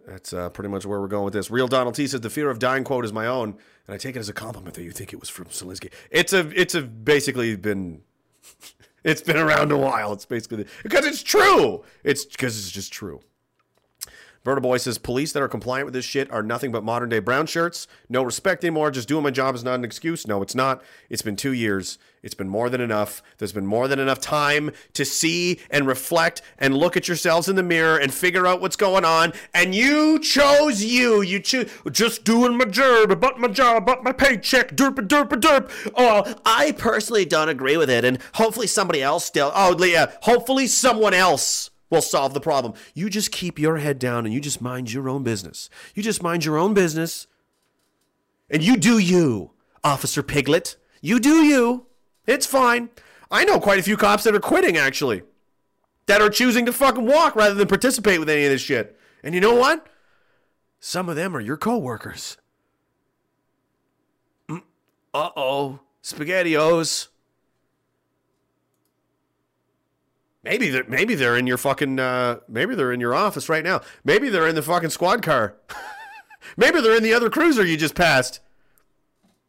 That's 0.07 0.33
uh, 0.33 0.49
pretty 0.51 0.69
much 0.69 0.87
where 0.87 1.01
we're 1.01 1.07
going 1.09 1.25
with 1.25 1.35
this. 1.35 1.51
Real 1.51 1.69
Donald 1.69 1.95
T 1.95 2.07
says, 2.07 2.21
the 2.23 2.31
fear 2.31 2.51
of 2.51 2.59
dying 2.59 2.83
quote 2.83 3.05
is 3.05 3.13
my 3.13 3.27
own, 3.27 3.57
and 3.87 3.95
I 3.95 3.99
take 3.99 4.17
it 4.17 4.21
as 4.21 4.29
a 4.29 4.33
compliment 4.35 4.75
that 4.75 4.83
you 4.83 4.91
think 4.91 5.13
it 5.13 5.21
was 5.21 5.29
from 5.29 5.47
Zelensky. 5.47 5.93
It's 6.11 6.33
a, 6.33 6.51
it's 6.59 6.75
a 6.75 6.83
basically 6.83 7.55
been, 7.57 8.03
it's 9.05 9.21
been 9.21 9.37
around 9.37 9.71
a 9.71 9.77
while. 9.77 10.13
It's 10.13 10.25
basically, 10.25 10.67
because 10.83 11.05
it's 11.07 11.23
true. 11.23 11.85
It's 12.05 12.25
because 12.25 12.59
it's 12.59 12.71
just 12.71 12.93
true. 12.93 13.21
Verta 14.45 14.63
Boy 14.63 14.79
says 14.79 14.97
police 14.97 15.33
that 15.33 15.43
are 15.43 15.49
compliant 15.49 15.85
with 15.85 15.95
this 15.95 16.05
shit 16.05 16.31
are 16.31 16.43
nothing 16.43 16.73
but 16.73 16.85
modern 16.85 17.11
day 17.11 17.19
brown 17.19 17.47
shirts. 17.47 17.87
No 18.09 18.23
respect 18.23 18.65
anymore. 18.65 18.91
Just 18.91 19.09
doing 19.09 19.23
my 19.23 19.31
job 19.31 19.55
is 19.55 19.65
not 19.65 19.75
an 19.75 19.85
excuse. 19.85 20.27
No, 20.27 20.41
it's 20.41 20.55
not. 20.55 20.83
It's 21.11 21.23
been 21.23 21.37
two 21.37 21.53
years. 21.53 21.99
It's 22.23 22.35
been 22.35 22.49
more 22.49 22.69
than 22.69 22.81
enough. 22.81 23.23
There's 23.39 23.53
been 23.53 23.67
more 23.67 23.89
than 23.89 23.99
enough 23.99 24.21
time 24.21 24.73
to 24.95 25.05
see 25.05 25.61
and 25.71 25.87
reflect 25.87 26.43
and 26.59 26.77
look 26.77 26.97
at 26.97 27.09
yourselves 27.09 27.49
in 27.49 27.57
the 27.57 27.63
mirror 27.63 27.97
and 27.97 28.13
figure 28.13 28.47
out 28.47 28.61
what's 28.61 28.77
going 28.77 29.05
on. 29.05 29.33
And 29.55 29.75
you 29.75 30.19
chose 30.19 30.83
you. 30.85 31.23
You 31.23 31.41
choose 31.41 31.71
just 31.91 32.25
doing 32.25 32.57
my 32.57 32.65
job, 32.65 33.11
about 33.11 33.39
my 33.39 33.49
job, 33.49 33.85
about 33.85 34.03
my 34.03 34.13
paycheck, 34.13 34.73
derp 34.73 34.97
derp 35.07 35.29
derp. 35.29 35.93
Oh, 35.97 36.35
I 36.45 36.73
personally 36.73 37.25
don't 37.25 37.49
agree 37.49 37.77
with 37.77 37.91
it, 37.91 38.05
and 38.05 38.19
hopefully 38.35 38.67
somebody 38.67 39.03
else 39.03 39.25
still. 39.25 39.53
Oh, 39.55 39.83
yeah. 39.85 40.13
Hopefully 40.23 40.67
someone 40.67 41.15
else 41.15 41.71
will 41.91 42.03
solve 42.03 42.35
the 42.35 42.41
problem. 42.41 42.75
You 42.95 43.09
just 43.09 43.33
keep 43.33 43.59
your 43.59 43.79
head 43.79 43.99
down 43.99 44.27
and 44.27 44.35
you 44.35 44.41
just 44.41 44.61
mind 44.61 44.93
your 44.93 45.09
own 45.09 45.23
business. 45.23 45.71
You 45.95 46.03
just 46.03 46.23
mind 46.23 46.45
your 46.45 46.59
own 46.59 46.75
business. 46.75 47.27
And 48.51 48.63
you 48.63 48.77
do 48.77 48.99
you, 48.99 49.53
Officer 49.85 50.23
Piglet. 50.23 50.77
You 51.01 51.21
do 51.21 51.43
you. 51.45 51.87
It's 52.29 52.47
fine. 52.47 52.91
I 53.31 53.45
know 53.45 53.59
quite 53.59 53.81
a 53.81 53.83
few 53.83 53.97
cops 53.97 54.25
that 54.25 54.35
are 54.35 54.41
quitting, 54.41 54.77
actually, 54.77 55.23
that 56.07 56.21
are 56.21 56.29
choosing 56.29 56.67
to 56.67 56.73
fucking 56.75 57.07
walk 57.07 57.35
rather 57.35 57.55
than 57.55 57.67
participate 57.67 58.21
with 58.21 58.29
any 58.29 58.45
of 58.45 58.51
this 58.51 58.61
shit. 58.61 58.99
And 59.25 59.35
you 59.35 59.41
know 59.41 59.55
what? 59.55 59.87
Some 60.79 61.09
of 61.09 61.17
them 61.17 61.35
are 61.35 61.41
your 61.41 61.57
coworkers. 61.57 62.37
Uh 64.51 65.31
oh. 65.37 65.81
SpaghettiOs. 66.03 67.09
Maybe 70.45 70.69
they're 70.69 70.85
maybe 70.87 71.15
they're 71.15 71.37
in 71.37 71.47
your 71.47 71.57
fucking 71.57 71.99
uh, 71.99 72.41
maybe 72.47 72.75
they're 72.75 72.93
in 72.93 73.01
your 73.01 73.15
office 73.15 73.49
right 73.49 73.65
now. 73.65 73.81
Maybe 74.05 74.29
they're 74.29 74.47
in 74.47 74.55
the 74.55 74.63
fucking 74.63 74.91
squad 74.91 75.23
car. 75.23 75.57
maybe 76.57 76.81
they're 76.81 76.97
in 76.97 77.03
the 77.03 77.15
other 77.15 77.31
cruiser 77.31 77.65
you 77.65 77.77
just 77.77 77.95
passed. 77.95 78.41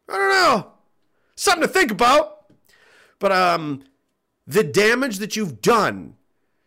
I 0.08 0.16
don't 0.16 0.30
know. 0.30 0.72
Something 1.36 1.68
to 1.68 1.72
think 1.72 1.90
about. 1.90 2.39
But 3.20 3.30
um 3.30 3.84
the 4.46 4.64
damage 4.64 5.18
that 5.18 5.36
you've 5.36 5.62
done 5.62 6.16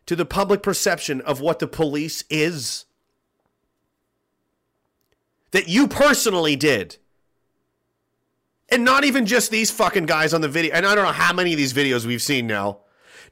to 0.06 0.16
the 0.16 0.26
public 0.26 0.64
perception 0.64 1.20
of 1.22 1.42
what 1.42 1.60
the 1.60 1.68
police 1.68 2.24
is 2.30 2.86
that 5.52 5.68
you 5.68 5.88
personally 5.88 6.56
did. 6.56 6.98
And 8.70 8.86
not 8.86 9.04
even 9.04 9.26
just 9.26 9.52
these 9.52 9.70
fucking 9.70 10.06
guys 10.06 10.34
on 10.34 10.42
the 10.42 10.48
video. 10.48 10.74
And 10.74 10.86
I 10.86 10.96
don't 10.96 11.04
know 11.04 11.12
how 11.12 11.34
many 11.34 11.52
of 11.52 11.58
these 11.58 11.74
videos 11.74 12.06
we've 12.06 12.22
seen 12.22 12.48
now. 12.48 12.80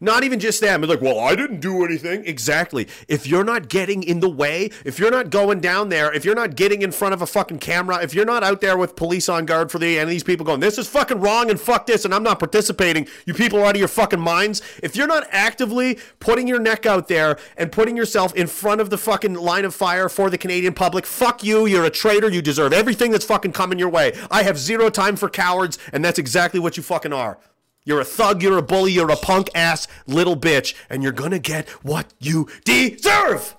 Not 0.03 0.23
even 0.23 0.39
just 0.39 0.59
them. 0.61 0.81
They're 0.81 0.89
like, 0.89 1.01
well, 1.01 1.19
I 1.19 1.35
didn't 1.35 1.59
do 1.59 1.85
anything. 1.85 2.25
Exactly. 2.25 2.88
If 3.07 3.27
you're 3.27 3.43
not 3.43 3.69
getting 3.69 4.01
in 4.01 4.19
the 4.19 4.30
way, 4.30 4.71
if 4.83 4.97
you're 4.97 5.11
not 5.11 5.30
going 5.30 5.61
down 5.61 5.89
there, 5.89 6.11
if 6.11 6.25
you're 6.25 6.33
not 6.33 6.55
getting 6.55 6.81
in 6.81 6.91
front 6.91 7.13
of 7.13 7.21
a 7.21 7.27
fucking 7.27 7.59
camera, 7.59 8.01
if 8.01 8.15
you're 8.15 8.25
not 8.25 8.41
out 8.43 8.61
there 8.61 8.77
with 8.77 8.95
police 8.95 9.30
on 9.30 9.45
guard 9.45 9.71
for 9.71 9.77
the 9.77 9.99
and 9.99 10.09
these 10.09 10.23
people 10.23 10.43
going, 10.43 10.59
this 10.59 10.80
is 10.80 10.88
fucking 10.88 11.19
wrong 11.19 11.51
and 11.51 11.59
fuck 11.59 11.85
this 11.85 12.03
and 12.03 12.15
I'm 12.15 12.23
not 12.23 12.39
participating, 12.39 13.07
you 13.27 13.35
people 13.35 13.59
are 13.59 13.65
out 13.65 13.75
of 13.75 13.80
your 13.80 13.88
fucking 13.88 14.19
minds. 14.19 14.63
If 14.81 14.95
you're 14.95 15.05
not 15.05 15.27
actively 15.30 15.99
putting 16.19 16.47
your 16.47 16.59
neck 16.59 16.88
out 16.88 17.07
there 17.07 17.38
and 17.55 17.71
putting 17.71 17.95
yourself 17.95 18.33
in 18.33 18.47
front 18.47 18.81
of 18.81 18.89
the 18.89 18.97
fucking 18.97 19.35
line 19.35 19.65
of 19.65 19.75
fire 19.75 20.09
for 20.09 20.31
the 20.31 20.38
Canadian 20.38 20.73
public, 20.73 21.05
fuck 21.05 21.43
you. 21.43 21.67
You're 21.67 21.85
a 21.85 21.91
traitor. 21.91 22.27
You 22.27 22.41
deserve 22.41 22.73
everything 22.73 23.11
that's 23.11 23.25
fucking 23.25 23.51
coming 23.51 23.77
your 23.77 23.89
way. 23.89 24.17
I 24.31 24.41
have 24.41 24.57
zero 24.57 24.89
time 24.89 25.15
for 25.15 25.30
cowards, 25.30 25.77
and 25.93 26.03
that's 26.03 26.17
exactly 26.17 26.59
what 26.59 26.75
you 26.75 26.81
fucking 26.81 27.13
are. 27.13 27.38
You're 27.84 28.01
a 28.01 28.06
thug, 28.06 28.43
you're 28.43 28.58
a 28.58 28.61
bully, 28.61 28.92
you're 28.92 29.10
a 29.11 29.16
punk 29.16 29.50
ass 29.56 29.88
little 30.06 30.38
bitch, 30.38 30.76
and 30.90 31.01
you're 31.01 31.11
gonna 31.11 31.40
get 31.40 31.68
what 31.84 32.14
you 32.19 32.48
deserve. 32.64 33.56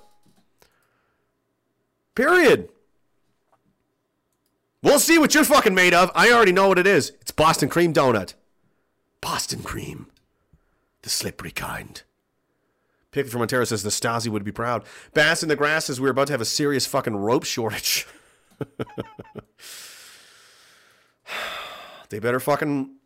Period. 2.14 2.68
We'll 4.82 4.98
see 4.98 5.18
what 5.18 5.34
you're 5.34 5.44
fucking 5.44 5.74
made 5.74 5.94
of. 5.94 6.10
I 6.14 6.30
already 6.32 6.52
know 6.52 6.68
what 6.68 6.78
it 6.78 6.86
is. 6.86 7.10
It's 7.20 7.30
Boston 7.30 7.68
cream 7.68 7.92
donut. 7.92 8.34
Boston 9.20 9.62
cream. 9.62 10.06
The 11.02 11.10
slippery 11.10 11.52
kind. 11.52 12.02
Pick 13.12 13.28
from 13.28 13.42
Ontario 13.42 13.64
says 13.64 13.82
the 13.82 13.90
Stasi 13.90 14.28
would 14.28 14.44
be 14.44 14.52
proud. 14.52 14.84
Bass 15.14 15.42
in 15.42 15.48
the 15.48 15.56
grass 15.56 15.84
says 15.86 16.00
we're 16.00 16.10
about 16.10 16.28
to 16.28 16.32
have 16.32 16.40
a 16.40 16.46
serious 16.46 16.86
fucking 16.86 17.14
rope 17.14 17.44
shortage. 17.44 18.06
they 22.08 22.18
better 22.18 22.40
fucking 22.40 22.96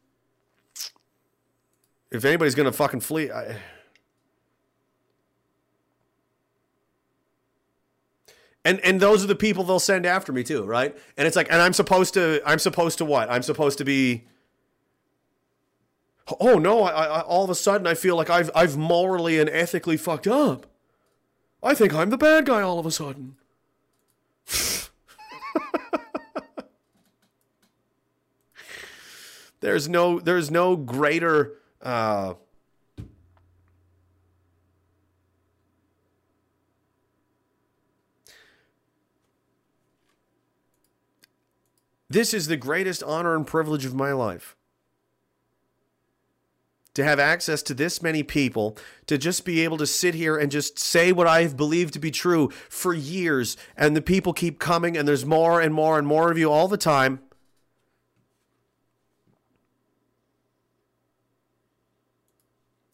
if 2.10 2.24
anybody's 2.24 2.54
gonna 2.54 2.72
fucking 2.72 3.00
flee, 3.00 3.30
I... 3.30 3.56
and 8.64 8.80
and 8.80 9.00
those 9.00 9.22
are 9.24 9.28
the 9.28 9.36
people 9.36 9.64
they'll 9.64 9.78
send 9.78 10.06
after 10.06 10.32
me 10.32 10.42
too, 10.42 10.64
right? 10.64 10.96
And 11.16 11.26
it's 11.26 11.36
like, 11.36 11.50
and 11.50 11.62
I'm 11.62 11.72
supposed 11.72 12.14
to, 12.14 12.40
I'm 12.44 12.58
supposed 12.58 12.98
to 12.98 13.04
what? 13.04 13.30
I'm 13.30 13.42
supposed 13.42 13.78
to 13.78 13.84
be. 13.84 14.24
Oh 16.40 16.58
no! 16.58 16.82
I, 16.82 17.04
I 17.04 17.20
all 17.20 17.44
of 17.44 17.50
a 17.50 17.54
sudden 17.54 17.86
I 17.86 17.94
feel 17.94 18.16
like 18.16 18.28
I've 18.28 18.50
I've 18.54 18.76
morally 18.76 19.38
and 19.38 19.48
ethically 19.48 19.96
fucked 19.96 20.26
up. 20.26 20.66
I 21.62 21.74
think 21.74 21.94
I'm 21.94 22.10
the 22.10 22.18
bad 22.18 22.46
guy 22.46 22.62
all 22.62 22.80
of 22.80 22.86
a 22.86 22.90
sudden. 22.90 23.36
there's 29.60 29.88
no 29.88 30.18
there's 30.18 30.50
no 30.50 30.76
greater 30.76 31.54
uh, 31.86 32.34
this 42.10 42.34
is 42.34 42.48
the 42.48 42.56
greatest 42.56 43.04
honor 43.04 43.36
and 43.36 43.46
privilege 43.46 43.84
of 43.84 43.94
my 43.94 44.10
life. 44.10 44.56
To 46.94 47.04
have 47.04 47.20
access 47.20 47.62
to 47.62 47.74
this 47.74 48.02
many 48.02 48.24
people, 48.24 48.76
to 49.06 49.16
just 49.16 49.44
be 49.44 49.62
able 49.62 49.76
to 49.76 49.86
sit 49.86 50.14
here 50.14 50.36
and 50.36 50.50
just 50.50 50.80
say 50.80 51.12
what 51.12 51.28
I 51.28 51.42
have 51.42 51.56
believed 51.56 51.94
to 51.94 52.00
be 52.00 52.10
true 52.10 52.48
for 52.68 52.94
years, 52.94 53.56
and 53.76 53.94
the 53.94 54.02
people 54.02 54.32
keep 54.32 54.58
coming, 54.58 54.96
and 54.96 55.06
there's 55.06 55.24
more 55.24 55.60
and 55.60 55.72
more 55.72 55.98
and 55.98 56.06
more 56.08 56.32
of 56.32 56.38
you 56.38 56.50
all 56.50 56.66
the 56.66 56.76
time. 56.76 57.20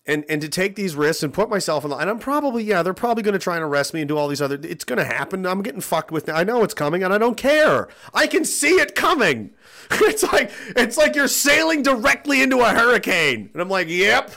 And 0.06 0.24
and 0.28 0.40
to 0.42 0.48
take 0.48 0.74
these 0.74 0.97
risks 0.97 1.22
and 1.22 1.32
put 1.32 1.48
myself 1.48 1.84
in 1.84 1.90
the 1.90 1.97
and 1.97 2.10
I'm 2.10 2.18
probably 2.18 2.64
yeah 2.64 2.82
they're 2.82 2.94
probably 2.94 3.22
going 3.22 3.34
to 3.34 3.39
try 3.39 3.55
and 3.55 3.64
arrest 3.64 3.94
me 3.94 4.00
and 4.00 4.08
do 4.08 4.16
all 4.18 4.28
these 4.28 4.42
other 4.42 4.58
it's 4.62 4.84
going 4.84 4.98
to 4.98 5.05
happen. 5.05 5.47
I'm 5.47 5.62
getting 5.62 5.81
fucked 5.81 6.10
with 6.10 6.26
now 6.26 6.34
I 6.34 6.44
know 6.44 6.64
it's 6.64 6.74
coming 6.74 7.02
and 7.02 7.12
I 7.12 7.18
don't 7.18 7.36
care. 7.36 7.89
I 8.12 8.26
can 8.26 8.44
see 8.44 8.74
it 8.81 8.94
coming. 8.94 9.50
It's 9.94 10.22
like 10.22 10.50
it's 10.68 10.97
like 10.97 11.14
you're 11.14 11.28
sailing 11.28 11.82
directly 11.82 12.42
into 12.42 12.60
a 12.60 12.70
hurricane. 12.70 13.50
And 13.52 13.60
I'm 13.60 13.68
like 13.68 13.89
yep 13.89 14.32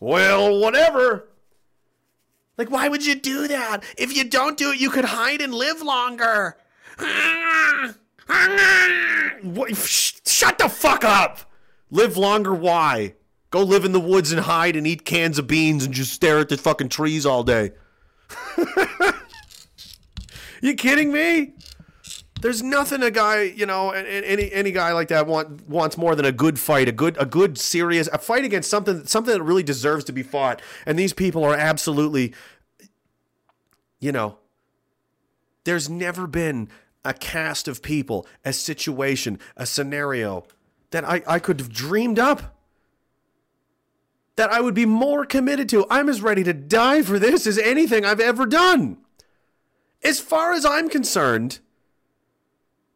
well 0.00 0.60
whatever. 0.60 1.28
Like 2.56 2.70
why 2.70 2.88
would 2.88 3.04
you 3.04 3.14
do 3.16 3.48
that? 3.48 3.82
If 3.98 4.16
you 4.16 4.24
don't 4.24 4.56
do 4.56 4.70
it 4.70 4.80
you 4.80 4.90
could 4.90 5.06
hide 5.06 5.40
and 5.40 5.52
live 5.54 5.82
longer. 5.82 6.56
What- 9.42 9.76
shut 9.76 10.56
the 10.58 10.70
fuck 10.70 11.04
up. 11.04 11.40
Live 11.90 12.16
longer 12.16 12.54
why 12.54 13.14
Go 13.54 13.62
live 13.62 13.84
in 13.84 13.92
the 13.92 14.00
woods 14.00 14.32
and 14.32 14.40
hide 14.40 14.74
and 14.74 14.84
eat 14.84 15.04
cans 15.04 15.38
of 15.38 15.46
beans 15.46 15.84
and 15.84 15.94
just 15.94 16.12
stare 16.12 16.40
at 16.40 16.48
the 16.48 16.56
fucking 16.56 16.88
trees 16.88 17.24
all 17.24 17.44
day. 17.44 17.70
you 20.60 20.74
kidding 20.74 21.12
me? 21.12 21.52
There's 22.40 22.64
nothing 22.64 23.04
a 23.04 23.12
guy, 23.12 23.42
you 23.42 23.64
know, 23.64 23.92
any 23.92 24.52
any 24.52 24.72
guy 24.72 24.92
like 24.92 25.06
that 25.06 25.28
want, 25.28 25.68
wants 25.68 25.96
more 25.96 26.16
than 26.16 26.24
a 26.24 26.32
good 26.32 26.58
fight, 26.58 26.88
a 26.88 26.92
good 26.92 27.16
a 27.20 27.24
good 27.24 27.56
serious 27.56 28.08
a 28.12 28.18
fight 28.18 28.44
against 28.44 28.68
something 28.68 29.06
something 29.06 29.32
that 29.32 29.44
really 29.44 29.62
deserves 29.62 30.02
to 30.06 30.12
be 30.12 30.24
fought. 30.24 30.60
And 30.84 30.98
these 30.98 31.12
people 31.12 31.44
are 31.44 31.54
absolutely 31.54 32.34
you 34.00 34.10
know, 34.10 34.38
there's 35.62 35.88
never 35.88 36.26
been 36.26 36.68
a 37.04 37.14
cast 37.14 37.68
of 37.68 37.82
people, 37.82 38.26
a 38.44 38.52
situation, 38.52 39.38
a 39.56 39.64
scenario 39.64 40.44
that 40.90 41.04
I, 41.04 41.22
I 41.24 41.38
could 41.38 41.60
have 41.60 41.72
dreamed 41.72 42.18
up 42.18 42.53
that 44.36 44.50
I 44.50 44.60
would 44.60 44.74
be 44.74 44.86
more 44.86 45.24
committed 45.24 45.68
to. 45.70 45.86
I'm 45.90 46.08
as 46.08 46.22
ready 46.22 46.42
to 46.44 46.52
die 46.52 47.02
for 47.02 47.18
this 47.18 47.46
as 47.46 47.58
anything 47.58 48.04
I've 48.04 48.20
ever 48.20 48.46
done. 48.46 48.98
As 50.02 50.20
far 50.20 50.52
as 50.52 50.66
I'm 50.66 50.88
concerned, 50.88 51.60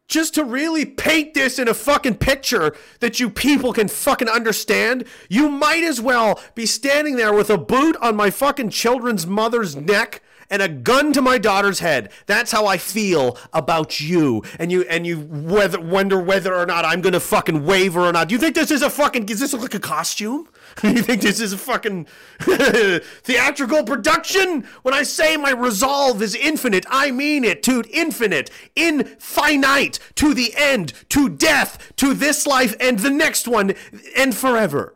just 0.07 0.33
to 0.33 0.43
really 0.43 0.85
paint 0.85 1.33
this 1.33 1.59
in 1.59 1.67
a 1.67 1.73
fucking 1.73 2.15
picture 2.15 2.75
that 2.99 3.19
you 3.19 3.29
people 3.29 3.71
can 3.71 3.87
fucking 3.87 4.27
understand, 4.27 5.05
you 5.29 5.49
might 5.49 5.83
as 5.83 6.01
well 6.01 6.39
be 6.55 6.65
standing 6.65 7.15
there 7.15 7.33
with 7.33 7.49
a 7.49 7.57
boot 7.57 7.95
on 8.01 8.15
my 8.15 8.29
fucking 8.29 8.71
children's 8.71 9.25
mother's 9.25 9.75
neck 9.75 10.21
and 10.49 10.61
a 10.61 10.67
gun 10.67 11.13
to 11.13 11.21
my 11.21 11.37
daughter's 11.37 11.79
head. 11.79 12.11
That's 12.25 12.51
how 12.51 12.65
I 12.65 12.77
feel 12.77 13.37
about 13.53 13.99
you. 13.99 14.43
And 14.57 14.71
you 14.71 14.83
and 14.83 15.05
you 15.05 15.19
whether 15.19 15.79
wonder 15.79 16.19
whether 16.19 16.55
or 16.55 16.65
not 16.65 16.85
I'm 16.85 17.01
gonna 17.01 17.19
fucking 17.19 17.65
waver 17.65 18.01
or 18.01 18.11
not. 18.11 18.29
Do 18.29 18.35
you 18.35 18.39
think 18.39 18.55
this 18.55 18.71
is 18.71 18.81
a 18.81 18.89
fucking 18.89 19.25
does 19.25 19.39
this 19.39 19.53
look 19.53 19.61
like 19.61 19.75
a 19.75 19.79
costume? 19.79 20.47
you 20.83 21.01
think 21.01 21.21
this 21.21 21.39
is 21.39 21.53
a 21.53 21.57
fucking 21.57 22.07
theatrical 22.39 23.83
production? 23.83 24.65
When 24.83 24.93
I 24.93 25.03
say 25.03 25.37
my 25.37 25.51
resolve 25.51 26.21
is 26.21 26.35
infinite, 26.35 26.85
I 26.89 27.11
mean 27.11 27.43
it, 27.43 27.63
to 27.63 27.83
infinite, 27.91 28.49
infinite, 28.75 29.99
to 30.15 30.33
the 30.33 30.53
end, 30.55 30.93
to 31.09 31.29
death, 31.29 31.93
to 31.97 32.13
this 32.13 32.45
life 32.45 32.75
and 32.79 32.99
the 32.99 33.09
next 33.09 33.47
one, 33.47 33.73
and 34.15 34.35
forever. 34.35 34.95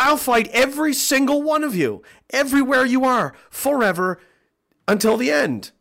I'll 0.00 0.16
fight 0.16 0.48
every 0.54 0.94
single 0.94 1.42
one 1.42 1.62
of 1.62 1.76
you, 1.76 2.02
everywhere 2.30 2.86
you 2.86 3.04
are, 3.04 3.34
forever, 3.50 4.18
until 4.88 5.18
the 5.18 5.30
end. 5.30 5.72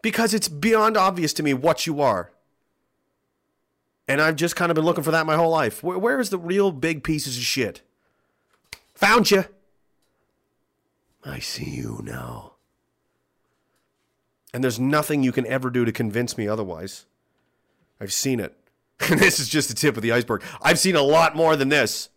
Because 0.00 0.32
it's 0.32 0.48
beyond 0.48 0.96
obvious 0.96 1.32
to 1.32 1.42
me 1.42 1.52
what 1.52 1.88
you 1.88 2.00
are. 2.00 2.30
And 4.06 4.20
I've 4.20 4.36
just 4.36 4.54
kind 4.54 4.70
of 4.70 4.76
been 4.76 4.84
looking 4.84 5.02
for 5.02 5.10
that 5.10 5.26
my 5.26 5.34
whole 5.34 5.50
life. 5.50 5.82
Where, 5.82 5.98
where 5.98 6.20
is 6.20 6.30
the 6.30 6.38
real 6.38 6.70
big 6.70 7.02
pieces 7.02 7.36
of 7.36 7.42
shit? 7.42 7.82
Found 8.94 9.32
you. 9.32 9.46
I 11.24 11.40
see 11.40 11.68
you 11.68 12.00
now. 12.04 12.52
And 14.54 14.62
there's 14.62 14.78
nothing 14.78 15.24
you 15.24 15.32
can 15.32 15.48
ever 15.48 15.68
do 15.68 15.84
to 15.84 15.90
convince 15.90 16.38
me 16.38 16.46
otherwise. 16.46 17.06
I've 18.00 18.12
seen 18.12 18.38
it. 18.38 18.56
This 19.08 19.40
is 19.40 19.48
just 19.48 19.68
the 19.68 19.74
tip 19.74 19.96
of 19.96 20.02
the 20.04 20.12
iceberg. 20.12 20.44
I've 20.62 20.78
seen 20.78 20.94
a 20.94 21.02
lot 21.02 21.34
more 21.34 21.56
than 21.56 21.70
this. 21.70 22.08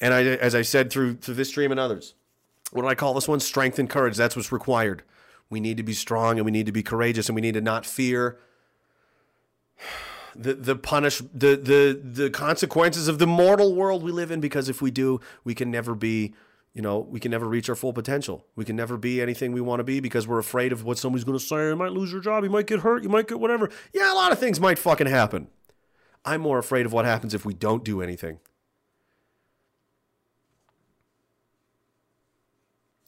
And 0.00 0.12
I, 0.12 0.22
as 0.22 0.54
I 0.54 0.62
said 0.62 0.90
through 0.90 1.16
through 1.16 1.34
this 1.34 1.48
stream 1.48 1.70
and 1.70 1.80
others, 1.80 2.14
what 2.72 2.82
do 2.82 2.88
I 2.88 2.94
call 2.94 3.14
this 3.14 3.28
one? 3.28 3.40
Strength 3.40 3.78
and 3.78 3.88
courage. 3.88 4.16
That's 4.16 4.36
what's 4.36 4.52
required. 4.52 5.02
We 5.50 5.60
need 5.60 5.76
to 5.76 5.82
be 5.82 5.92
strong 5.92 6.38
and 6.38 6.44
we 6.44 6.50
need 6.50 6.66
to 6.66 6.72
be 6.72 6.82
courageous 6.82 7.28
and 7.28 7.36
we 7.36 7.42
need 7.42 7.54
to 7.54 7.60
not 7.60 7.86
fear 7.86 8.38
the 10.34 10.54
the 10.54 10.74
punish 10.74 11.18
the 11.32 11.56
the 11.56 12.00
the 12.02 12.30
consequences 12.30 13.06
of 13.06 13.18
the 13.18 13.26
mortal 13.26 13.74
world 13.74 14.02
we 14.02 14.10
live 14.10 14.30
in 14.30 14.40
because 14.40 14.68
if 14.68 14.82
we 14.82 14.90
do, 14.90 15.20
we 15.44 15.54
can 15.54 15.70
never 15.70 15.94
be 15.94 16.34
you 16.74 16.82
know, 16.82 16.98
we 16.98 17.20
can 17.20 17.30
never 17.30 17.46
reach 17.46 17.68
our 17.68 17.76
full 17.76 17.92
potential. 17.92 18.44
We 18.56 18.64
can 18.64 18.74
never 18.74 18.96
be 18.96 19.22
anything 19.22 19.52
we 19.52 19.60
want 19.60 19.78
to 19.78 19.84
be 19.84 20.00
because 20.00 20.26
we're 20.26 20.40
afraid 20.40 20.72
of 20.72 20.82
what 20.82 20.98
somebody's 20.98 21.22
going 21.22 21.38
to 21.38 21.44
say. 21.44 21.68
You 21.68 21.76
might 21.76 21.92
lose 21.92 22.10
your 22.10 22.20
job. 22.20 22.42
You 22.42 22.50
might 22.50 22.66
get 22.66 22.80
hurt. 22.80 23.04
You 23.04 23.08
might 23.08 23.28
get 23.28 23.38
whatever. 23.38 23.70
Yeah, 23.92 24.12
a 24.12 24.16
lot 24.16 24.32
of 24.32 24.40
things 24.40 24.58
might 24.58 24.76
fucking 24.76 25.06
happen. 25.06 25.46
I'm 26.24 26.40
more 26.40 26.58
afraid 26.58 26.84
of 26.84 26.92
what 26.92 27.04
happens 27.04 27.32
if 27.32 27.44
we 27.44 27.54
don't 27.54 27.84
do 27.84 28.02
anything. 28.02 28.40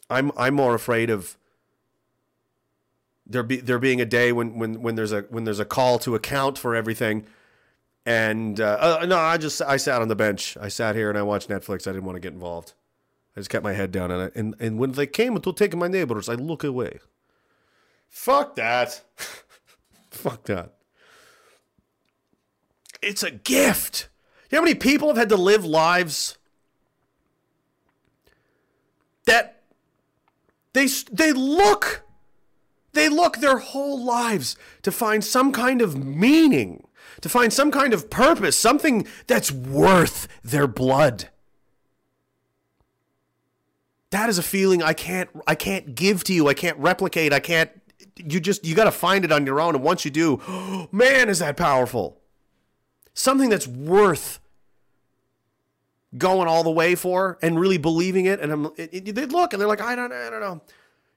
I'm 0.09 0.33
I'm 0.36 0.55
more 0.55 0.75
afraid 0.75 1.10
of 1.10 1.36
there 3.26 3.43
be 3.43 3.57
there 3.57 3.78
being 3.78 4.01
a 4.01 4.05
day 4.05 4.33
when 4.33 4.59
when 4.59 4.81
when 4.83 4.94
there's 4.94 5.12
a 5.12 5.23
when 5.23 5.44
there's 5.44 5.59
a 5.59 5.65
call 5.65 5.99
to 6.01 6.15
account 6.15 6.59
for 6.59 6.75
everything, 6.75 7.26
and 8.05 8.60
uh, 8.60 8.99
uh, 9.01 9.07
no, 9.07 9.18
I 9.18 9.36
just 9.36 9.60
I 9.62 9.76
sat 9.76 10.01
on 10.01 10.09
the 10.09 10.17
bench. 10.17 10.57
I 10.60 10.68
sat 10.68 10.94
here 10.94 11.09
and 11.09 11.18
I 11.18 11.23
watched 11.23 11.49
Netflix. 11.49 11.89
I 11.89 11.93
didn't 11.93 12.05
want 12.05 12.17
to 12.17 12.20
get 12.20 12.33
involved. 12.33 12.75
I 13.36 13.41
just 13.41 13.51
kept 13.51 13.65
my 13.65 13.73
head 13.73 13.91
down, 13.91 14.10
and 14.10 14.23
I, 14.23 14.31
and 14.35 14.55
and 14.60 14.78
when 14.78 14.93
they 14.93 15.07
came 15.07 15.39
to 15.41 15.52
take 15.52 15.75
my 15.75 15.89
neighbors, 15.89 16.28
I 16.28 16.35
look 16.35 16.62
away. 16.62 17.01
Fuck 18.09 18.55
that. 18.57 19.02
Fuck 20.10 20.44
that. 20.44 20.75
It's 23.02 23.23
a 23.23 23.31
gift. 23.31 24.09
You 24.51 24.57
know 24.57 24.62
how 24.62 24.65
many 24.65 24.76
people 24.76 25.09
have 25.09 25.17
had 25.17 25.28
to 25.31 25.36
live 25.36 25.65
lives 25.65 26.39
that 29.26 29.56
they 30.77 30.87
they 31.11 31.33
look 31.33 32.03
they 32.93 33.09
look 33.09 33.39
their 33.39 33.59
whole 33.59 34.03
lives 34.03 34.57
to 34.83 34.93
find 34.93 35.25
some 35.25 35.53
kind 35.53 35.81
of 35.81 35.97
meaning, 35.97 36.87
to 37.21 37.29
find 37.29 37.53
some 37.53 37.71
kind 37.71 37.95
of 37.95 38.11
purpose, 38.11 38.59
something 38.59 39.07
that's 39.27 39.51
worth 39.51 40.29
their 40.45 40.67
blood. 40.67 41.31
That 44.11 44.29
is 44.29 44.39
a 44.39 44.43
feeling 44.43 44.83
I 44.83 44.93
can't 44.93 45.31
I 45.47 45.55
can't 45.55 45.95
give 45.95 46.25
to 46.25 46.35
you. 46.35 46.49
I 46.49 46.55
can't 46.55 46.79
replicate. 46.79 47.33
I 47.33 47.41
can't 47.41 47.71
you 48.17 48.39
just 48.39 48.65
you 48.65 48.75
got 48.75 48.85
to 48.85 48.93
find 48.93 49.25
it 49.25 49.33
on 49.33 49.47
your 49.47 49.61
own 49.61 49.75
and 49.75 49.85
once 49.85 50.05
you 50.05 50.11
do, 50.11 50.89
man 50.93 51.31
is 51.31 51.39
that 51.39 51.57
powerful. 51.57 52.21
Something 53.15 53.49
that's 53.49 53.67
worth 53.67 54.41
going 56.19 56.49
all 56.49 56.62
the 56.62 56.70
way 56.70 56.95
for 56.95 57.39
and 57.43 57.59
really 57.59 57.78
believing 57.78 58.27
it 58.27 58.41
and 58.41 58.53
I'm, 58.53 58.67
it, 58.77 59.09
it, 59.09 59.15
they 59.15 59.27
look 59.27 59.53
and 59.53 59.61
they're 59.61 59.69
like 59.69 59.81
I 59.81 59.95
don't 59.95 60.12
I 60.12 60.31
don't 60.31 60.41
know 60.41 60.61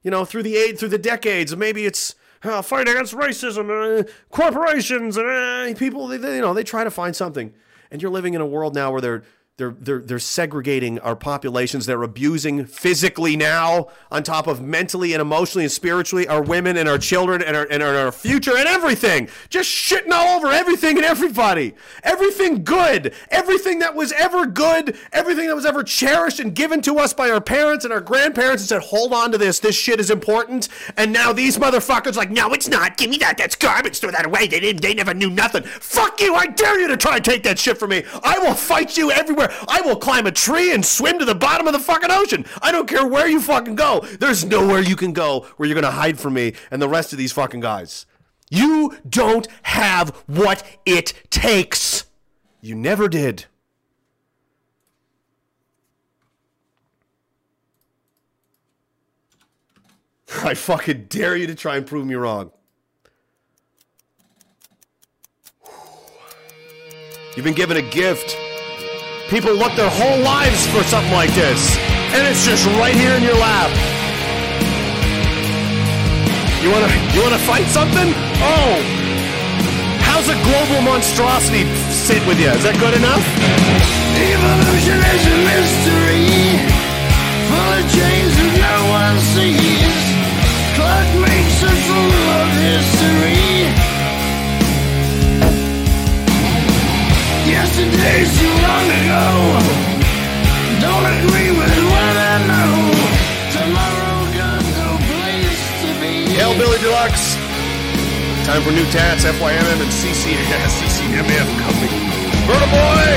you 0.03 0.11
know, 0.11 0.26
through 0.26 0.44
the 0.44 0.56
aid, 0.56 0.80
through 0.80 0.90
the 0.90 0.98
decades. 0.98 1.56
Maybe 1.56 1.86
it's 1.86 2.16
uh, 2.44 2.61
fight 2.61 2.88
against 2.88 3.14
racism, 3.14 3.69
uh, 3.69 4.03
corporations, 4.30 5.18
and 5.18 5.28
uh, 5.28 5.78
people. 5.78 6.08
They, 6.08 6.18
they, 6.18 6.36
you 6.36 6.42
know, 6.42 6.53
they 6.53 6.64
try 6.64 6.84
to 6.84 6.92
find 6.92 7.16
something. 7.16 7.53
And 7.92 8.02
you're 8.02 8.11
living 8.11 8.34
in 8.34 8.42
a 8.42 8.45
world 8.45 8.76
now 8.76 8.92
where 8.92 9.02
they're 9.02 9.24
they're, 9.60 9.76
they're, 9.78 10.00
they're 10.00 10.20
segregating 10.20 11.00
our 11.00 11.18
populations. 11.18 11.86
They're 11.86 12.02
abusing 12.02 12.66
physically 12.66 13.36
now, 13.36 13.90
on 14.10 14.24
top 14.24 14.48
of 14.48 14.62
mentally 14.62 15.14
and 15.14 15.22
emotionally 15.22 15.66
and 15.66 15.72
spiritually, 15.72 16.28
our 16.28 16.42
women 16.42 16.78
and 16.78 16.88
our 16.88 16.98
children 16.98 17.44
and 17.44 17.56
our, 17.56 17.68
and 17.70 17.84
our, 17.84 18.12
future 18.12 18.56
and 18.56 18.68
everything. 18.68 19.28
Just 19.50 19.70
shitting 19.70 20.12
all 20.12 20.38
over 20.38 20.48
everything 20.48 20.96
and 20.96 21.06
everybody. 21.06 21.76
Everything 22.04 22.64
good. 22.64 23.14
Everything 23.30 23.80
that 23.80 23.94
was 23.94 24.14
ever 24.14 24.46
good. 24.46 24.98
Everything 25.12 25.48
that 25.48 25.56
was 25.56 25.66
ever 25.66 25.84
cherished 25.84 26.40
and 26.40 26.56
given 26.56 26.82
to 26.82 26.98
us 26.98 27.14
by 27.14 27.30
our 27.30 27.42
parents 27.42 27.84
and 27.84 27.94
our 27.94 28.00
grandparents 28.00 28.64
and 28.64 28.70
said, 28.70 28.82
hold 28.82 29.14
on 29.14 29.32
to 29.34 29.38
this. 29.38 29.60
This 29.60 29.76
shit 29.76 30.00
is 30.00 30.10
important. 30.10 30.70
And 30.96 31.12
now 31.12 31.34
these 31.34 31.58
motherfuckers 31.58 32.16
like, 32.16 32.32
no, 32.32 32.54
it's 32.54 32.70
not. 32.70 32.96
Give 32.96 33.10
me 33.10 33.18
that. 33.18 33.38
That's 33.38 33.58
garbage. 33.58 34.00
Throw 34.00 34.12
that 34.12 34.26
away. 34.26 34.48
They 34.48 34.62
didn't. 34.62 34.82
They 34.82 34.94
never 34.94 35.14
knew 35.14 35.30
nothing. 35.30 35.64
Fuck 35.64 36.22
you. 36.22 36.34
I 36.34 36.48
dare 36.48 36.80
you 36.80 36.88
to 36.88 36.98
try 36.98 37.18
and 37.18 37.26
take 37.26 37.44
that 37.44 37.60
shit 37.60 37.78
from 37.78 37.90
me. 37.90 38.06
I 38.24 38.40
will 38.40 38.56
fight 38.56 38.98
you 38.98 39.12
everywhere. 39.12 39.49
I 39.68 39.82
will 39.82 39.95
climb 39.95 40.26
a 40.26 40.32
tree 40.32 40.74
and 40.74 40.86
swim 40.86 41.19
to 41.19 41.26
the 41.26 41.36
bottom 41.36 41.68
of 41.68 41.74
the 41.74 41.80
fucking 41.80 42.11
ocean. 42.11 42.45
I 42.61 42.72
don't 42.72 42.88
care 42.88 43.06
where 43.06 43.28
you 43.28 43.42
fucking 43.42 43.76
go. 43.76 44.02
There's 44.19 44.45
nowhere 44.45 44.82
you 44.82 44.95
can 44.95 45.14
go 45.14 45.48
where 45.58 45.68
you're 45.68 45.80
gonna 45.80 45.92
hide 45.92 46.19
from 46.19 46.34
me 46.34 46.53
and 46.72 46.82
the 46.82 46.90
rest 46.90 47.14
of 47.14 47.19
these 47.19 47.32
fucking 47.32 47.60
guys. 47.60 48.06
You 48.50 48.98
don't 49.08 49.48
have 49.64 50.10
what 50.28 50.64
it 50.86 51.14
takes. 51.30 52.06
You 52.61 52.76
never 52.76 53.08
did. 53.08 53.45
I 60.44 60.53
fucking 60.53 61.06
dare 61.10 61.36
you 61.36 61.48
to 61.48 61.56
try 61.56 61.78
and 61.78 61.86
prove 61.86 62.06
me 62.06 62.16
wrong. 62.16 62.52
You've 67.36 67.45
been 67.45 67.56
given 67.56 67.78
a 67.78 67.82
gift. 67.82 68.38
People 69.30 69.53
look 69.53 69.75
their 69.75 69.93
whole 69.93 70.17
lives 70.25 70.66
for 70.74 70.82
something 70.90 71.14
like 71.14 71.30
this, 71.38 71.77
and 72.17 72.25
it's 72.25 72.49
just 72.49 72.66
right 72.82 72.95
here 72.98 73.14
in 73.14 73.22
your 73.22 73.38
lap. 73.38 73.69
You 76.66 76.74
wanna 76.74 76.90
you 77.14 77.22
wanna 77.22 77.38
fight 77.38 77.69
something? 77.69 78.09
Oh, 78.41 78.74
how's 80.01 80.25
a 80.33 80.38
global 80.49 80.82
monstrosity 80.82 81.69
sit 81.93 82.25
with 82.25 82.41
you? 82.41 82.49
Is 82.49 82.66
that 82.66 82.74
good 82.82 82.98
enough? 82.98 83.22
Evolution 84.17 84.98
is 84.98 85.22
a 85.22 85.38
mystery, 85.45 86.58
full 87.53 87.69
of 87.77 87.85
chains 87.85 88.33
that 88.33 88.51
no 88.66 88.77
one 88.90 89.17
sees. 89.30 89.93
Clock 90.74 91.06
makes 91.22 91.58
a 91.69 91.74
fool 91.85 92.30
of 92.33 92.49
history. 92.66 93.99
Yesterday's 97.50 98.30
too 98.38 98.56
long 98.61 98.88
ago. 98.94 99.26
Don't 100.86 101.06
agree 101.18 101.50
with 101.50 101.76
what 101.90 102.16
I 102.16 102.36
know. 102.45 102.74
Tomorrow 103.58 104.18
got 104.38 104.61
no 104.78 104.90
place 105.10 105.61
to 105.82 105.90
be. 105.98 106.30
Hellbilly 106.38 106.78
Deluxe. 106.78 107.34
Time 108.45 108.61
for 108.61 108.69
new 108.69 108.86
tats, 108.94 109.26
FYMM 109.26 109.82
and 109.82 109.90
CC, 109.90 110.38
CCMF 110.38 111.50
coming. 111.66 111.94
Murder 112.45 112.69
Boy! 112.69 113.10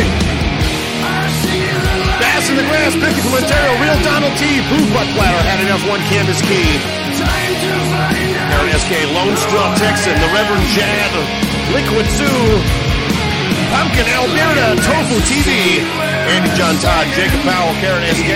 Bass 2.21 2.49
in 2.49 2.57
the 2.57 2.65
Grass, 2.69 2.93
Picky 2.97 3.21
from 3.21 3.37
Ontario, 3.37 3.73
Real 3.85 4.01
Donald 4.01 4.33
T, 4.41 4.61
Pooh 4.69 4.87
Butt 4.97 5.09
Platter, 5.13 5.43
had 5.45 5.61
enough 5.61 5.85
one 5.89 6.01
canvas 6.09 6.41
key. 6.41 6.81
Aaron 8.53 8.73
SK, 8.81 8.93
Lone 9.13 9.37
Straw 9.37 9.77
Texan, 9.77 10.17
the 10.21 10.31
Reverend 10.33 10.65
Jad, 10.73 11.13
Liquid 11.73 12.07
Zoo, 12.17 12.92
Pumpkin 13.73 14.07
Alberta, 14.07 14.77
Tofu 14.83 15.17
TV, 15.27 15.81
Andy 16.29 16.51
John 16.57 16.77
Todd, 16.79 17.07
Jacob 17.15 17.41
Powell, 17.43 17.75
Karen 17.81 18.05
SK. 18.15 18.31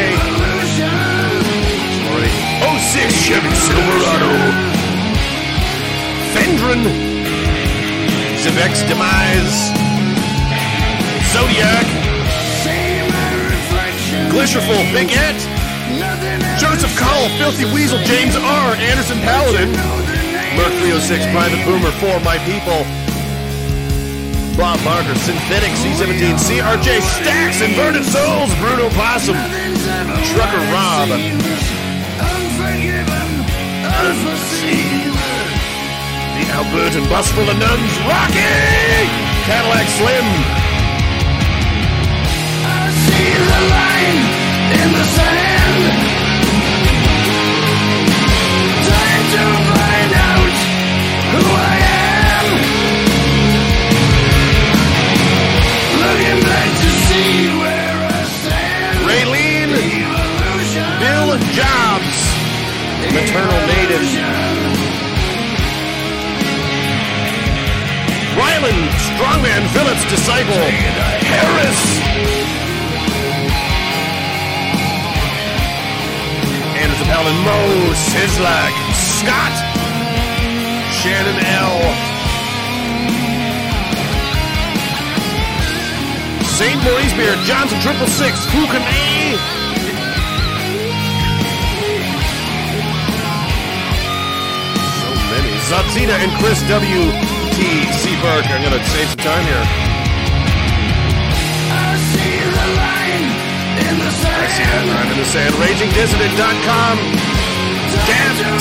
Sorry. 2.06 2.30
06 2.78 3.14
Chevy 3.14 3.54
Silverado. 3.54 4.32
Fendron. 6.32 6.82
Zivex 8.40 8.82
Demise. 8.88 9.72
Zodiac. 11.32 11.86
Glisherful, 14.30 14.82
Big 14.92 15.10
Ed. 15.12 15.36
Joseph 16.58 16.96
Call, 16.98 17.28
Filthy 17.38 17.64
Weasel, 17.72 17.98
James 18.04 18.36
R. 18.36 18.74
Anderson 18.76 19.18
Paladin. 19.20 19.70
Merc 20.56 20.72
306, 20.80 21.26
Private 21.32 21.64
Boomer, 21.64 21.90
For 22.00 22.18
My 22.20 22.38
People. 22.44 23.05
Bob 24.56 24.82
Barker, 24.84 25.14
Synthetic 25.16 25.70
C17, 25.72 26.40
CRJ 26.40 27.00
Stacks, 27.02 27.60
Inverted 27.60 28.04
Souls, 28.04 28.48
Bruno 28.56 28.88
Possum, 28.96 29.36
Trucker 30.32 30.64
Rob, 30.72 31.08
The 36.32 36.44
Albertan 36.56 37.06
Bus 37.10 37.30
Full 37.32 37.48
of 37.50 37.58
Nuns, 37.58 37.98
Rocky, 38.08 38.40
Cadillac 39.44 39.88
Slim. 39.92 40.24
See 43.04 43.36
the 43.36 43.60
line 43.68 44.20
in 44.72 44.88
the 44.96 45.04
sand. 45.04 45.82
Time 48.88 49.26
to 49.36 49.44
find 49.68 50.12
out 50.16 50.52
who 51.32 51.44
I 51.44 51.75
maternal 63.12 63.60
natives. 63.66 64.10
Ryland, 68.36 68.90
strongman 69.16 69.64
Phillips' 69.72 70.04
disciple. 70.10 70.60
Harris. 71.24 71.80
And 76.76 76.92
Anderson 76.92 77.08
a 77.08 77.20
and 77.28 77.40
Mo 77.44 77.92
Sislak. 77.94 78.74
Scott. 78.94 79.56
Shannon 80.92 81.38
L. 81.44 82.16
St. 86.56 86.82
Maurice 86.84 87.12
Beer, 87.12 87.36
Johnson 87.44 87.80
666, 87.80 88.46
Fukan 88.46 88.80
A. 88.80 89.55
many. 95.70 96.06
And 96.06 96.30
Chris 96.38 96.62
W. 96.68 97.10
T. 97.54 97.86
Seaberg. 97.98 98.46
I'm 98.46 98.62
going 98.62 98.78
to 98.78 98.84
save 98.94 99.08
some 99.10 99.22
time 99.24 99.44
here. 99.46 99.64
I 101.74 101.98
see 102.14 102.38
that 102.54 102.70
line 104.86 105.10
in 105.10 105.18
the 105.18 105.26
sand. 105.26 105.54
RagingDissident.com. 105.58 106.94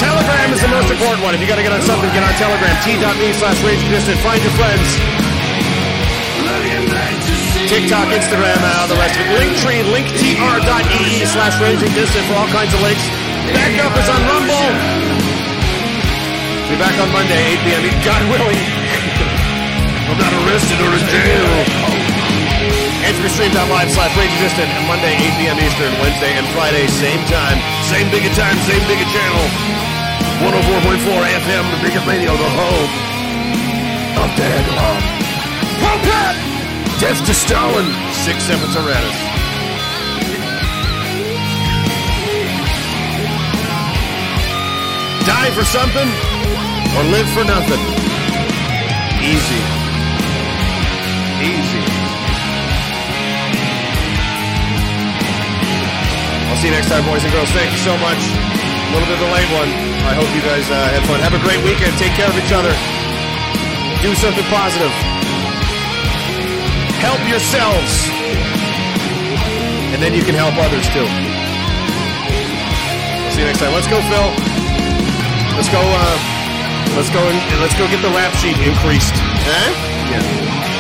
Telegram 0.02 0.50
is 0.54 0.62
the 0.62 0.72
most 0.74 0.90
important 0.90 1.22
one. 1.22 1.36
If 1.36 1.42
you 1.42 1.48
got 1.48 1.62
to 1.62 1.66
get 1.66 1.74
on 1.74 1.82
something, 1.86 2.10
get 2.10 2.26
on 2.26 2.34
Telegram. 2.42 2.74
T.me 2.82 3.34
slash 3.38 3.60
RagingDissident. 3.62 4.18
Find 4.26 4.42
your 4.42 4.56
friends. 4.58 4.88
TikTok, 7.70 8.14
Instagram, 8.14 8.62
uh, 8.62 8.86
the 8.88 8.96
rest 8.96 9.18
of 9.18 9.26
it. 9.26 9.42
Linktree, 9.42 9.82
linktr.ee 9.90 11.26
slash 11.26 11.58
RagingDissident 11.62 12.26
for 12.30 12.36
all 12.38 12.50
kinds 12.50 12.74
of 12.74 12.82
links. 12.82 13.06
Backup 13.54 13.94
is 13.98 14.10
on 14.10 14.22
Rumble. 14.26 15.15
Be 16.76 16.84
back 16.84 17.00
on 17.00 17.08
Monday, 17.16 17.40
8 17.56 17.72
p.m. 17.72 17.88
God 18.04 18.20
willing. 18.28 18.60
I'm 20.12 20.20
not 20.20 20.34
arrested 20.44 20.76
or 20.84 20.92
in 20.92 21.08
jail. 21.08 21.48
Anchorstream.live 23.08 23.96
slash 23.96 24.12
Raging 24.20 24.44
Dissident. 24.44 24.76
And 24.76 24.84
Monday, 24.84 25.16
8 25.16 25.40
p.m. 25.40 25.56
Eastern. 25.56 25.96
Wednesday 26.04 26.36
and 26.36 26.44
Friday, 26.52 26.84
same 26.92 27.24
time. 27.32 27.64
Same 27.88 28.12
bigot 28.12 28.36
time, 28.36 28.60
same 28.68 28.84
bigot 28.92 29.08
channel. 29.08 29.48
104.4 30.44 31.00
FM, 31.48 31.64
the 31.72 31.80
bigot 31.80 32.04
radio, 32.04 32.36
the 32.36 32.52
home 32.60 32.92
of 34.20 34.28
Dad 34.36 34.64
Love. 34.76 35.04
Puppet! 35.80 36.36
Death 37.00 37.24
to 37.24 37.32
Stalin. 37.32 37.88
Sic 38.12 38.36
semper 38.44 38.68
tyrannis. 38.76 39.16
Die 45.24 45.52
for 45.56 45.64
something 45.64 46.35
or 46.96 47.04
live 47.12 47.28
for 47.36 47.44
nothing. 47.44 47.82
Easy. 49.20 49.62
Easy. 51.44 51.84
I'll 56.48 56.60
see 56.64 56.72
you 56.72 56.76
next 56.76 56.88
time, 56.88 57.04
boys 57.04 57.24
and 57.24 57.34
girls. 57.36 57.52
Thank 57.52 57.72
you 57.72 57.82
so 57.84 57.98
much. 58.00 58.22
A 58.24 58.90
little 58.96 59.10
bit 59.12 59.20
of 59.20 59.28
a 59.28 59.32
late 59.36 59.52
one. 59.52 59.68
I 60.08 60.14
hope 60.16 60.30
you 60.32 60.40
guys 60.40 60.64
uh, 60.72 60.78
had 60.96 61.04
fun. 61.04 61.20
Have 61.20 61.36
a 61.36 61.44
great 61.44 61.60
weekend. 61.68 61.92
Take 62.00 62.16
care 62.16 62.30
of 62.32 62.38
each 62.40 62.54
other. 62.56 62.72
Do 64.00 64.16
something 64.16 64.46
positive. 64.48 64.94
Help 67.04 67.20
yourselves. 67.28 68.08
And 69.92 70.00
then 70.02 70.14
you 70.14 70.24
can 70.24 70.36
help 70.36 70.56
others 70.56 70.88
too. 70.96 71.04
I'll 73.26 73.32
see 73.36 73.42
you 73.42 73.48
next 73.52 73.60
time. 73.60 73.74
Let's 73.74 73.92
go, 73.92 74.00
Phil. 74.08 74.30
Let's 75.60 75.68
go. 75.68 75.82
Uh, 75.82 76.35
let's 76.96 77.10
go 77.10 77.20
and 77.20 77.62
let's 77.62 77.76
go 77.76 77.88
get 77.88 78.02
the 78.02 78.10
lap 78.10 78.34
sheet 78.36 78.58
increased. 78.60 79.14
Huh? 79.16 79.72
Yeah. 80.12 80.75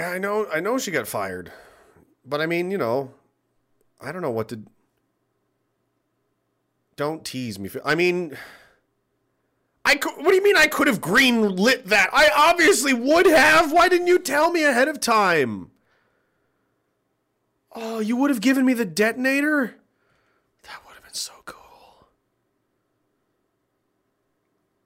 Yeah, 0.00 0.12
I 0.12 0.18
know. 0.18 0.46
I 0.50 0.60
know 0.60 0.78
she 0.78 0.90
got 0.90 1.06
fired, 1.06 1.52
but 2.24 2.40
I 2.40 2.46
mean, 2.46 2.70
you 2.70 2.78
know, 2.78 3.12
I 4.00 4.12
don't 4.12 4.22
know 4.22 4.30
what 4.30 4.48
to. 4.48 4.62
Don't 6.96 7.22
tease 7.22 7.58
me. 7.58 7.68
I 7.84 7.94
mean, 7.94 8.34
I 9.84 9.96
could. 9.96 10.16
What 10.16 10.28
do 10.30 10.36
you 10.36 10.42
mean? 10.42 10.56
I 10.56 10.68
could 10.68 10.86
have 10.86 11.02
green 11.02 11.54
lit 11.54 11.84
that? 11.88 12.08
I 12.14 12.30
obviously 12.34 12.94
would 12.94 13.26
have. 13.26 13.72
Why 13.72 13.90
didn't 13.90 14.06
you 14.06 14.18
tell 14.18 14.50
me 14.50 14.64
ahead 14.64 14.88
of 14.88 15.00
time? 15.00 15.70
Oh, 17.76 17.98
you 17.98 18.16
would 18.16 18.30
have 18.30 18.40
given 18.40 18.64
me 18.64 18.72
the 18.72 18.86
detonator. 18.86 19.76
That 20.62 20.80
would 20.86 20.94
have 20.94 21.04
been 21.04 21.12
so 21.12 21.34
cool. 21.44 22.06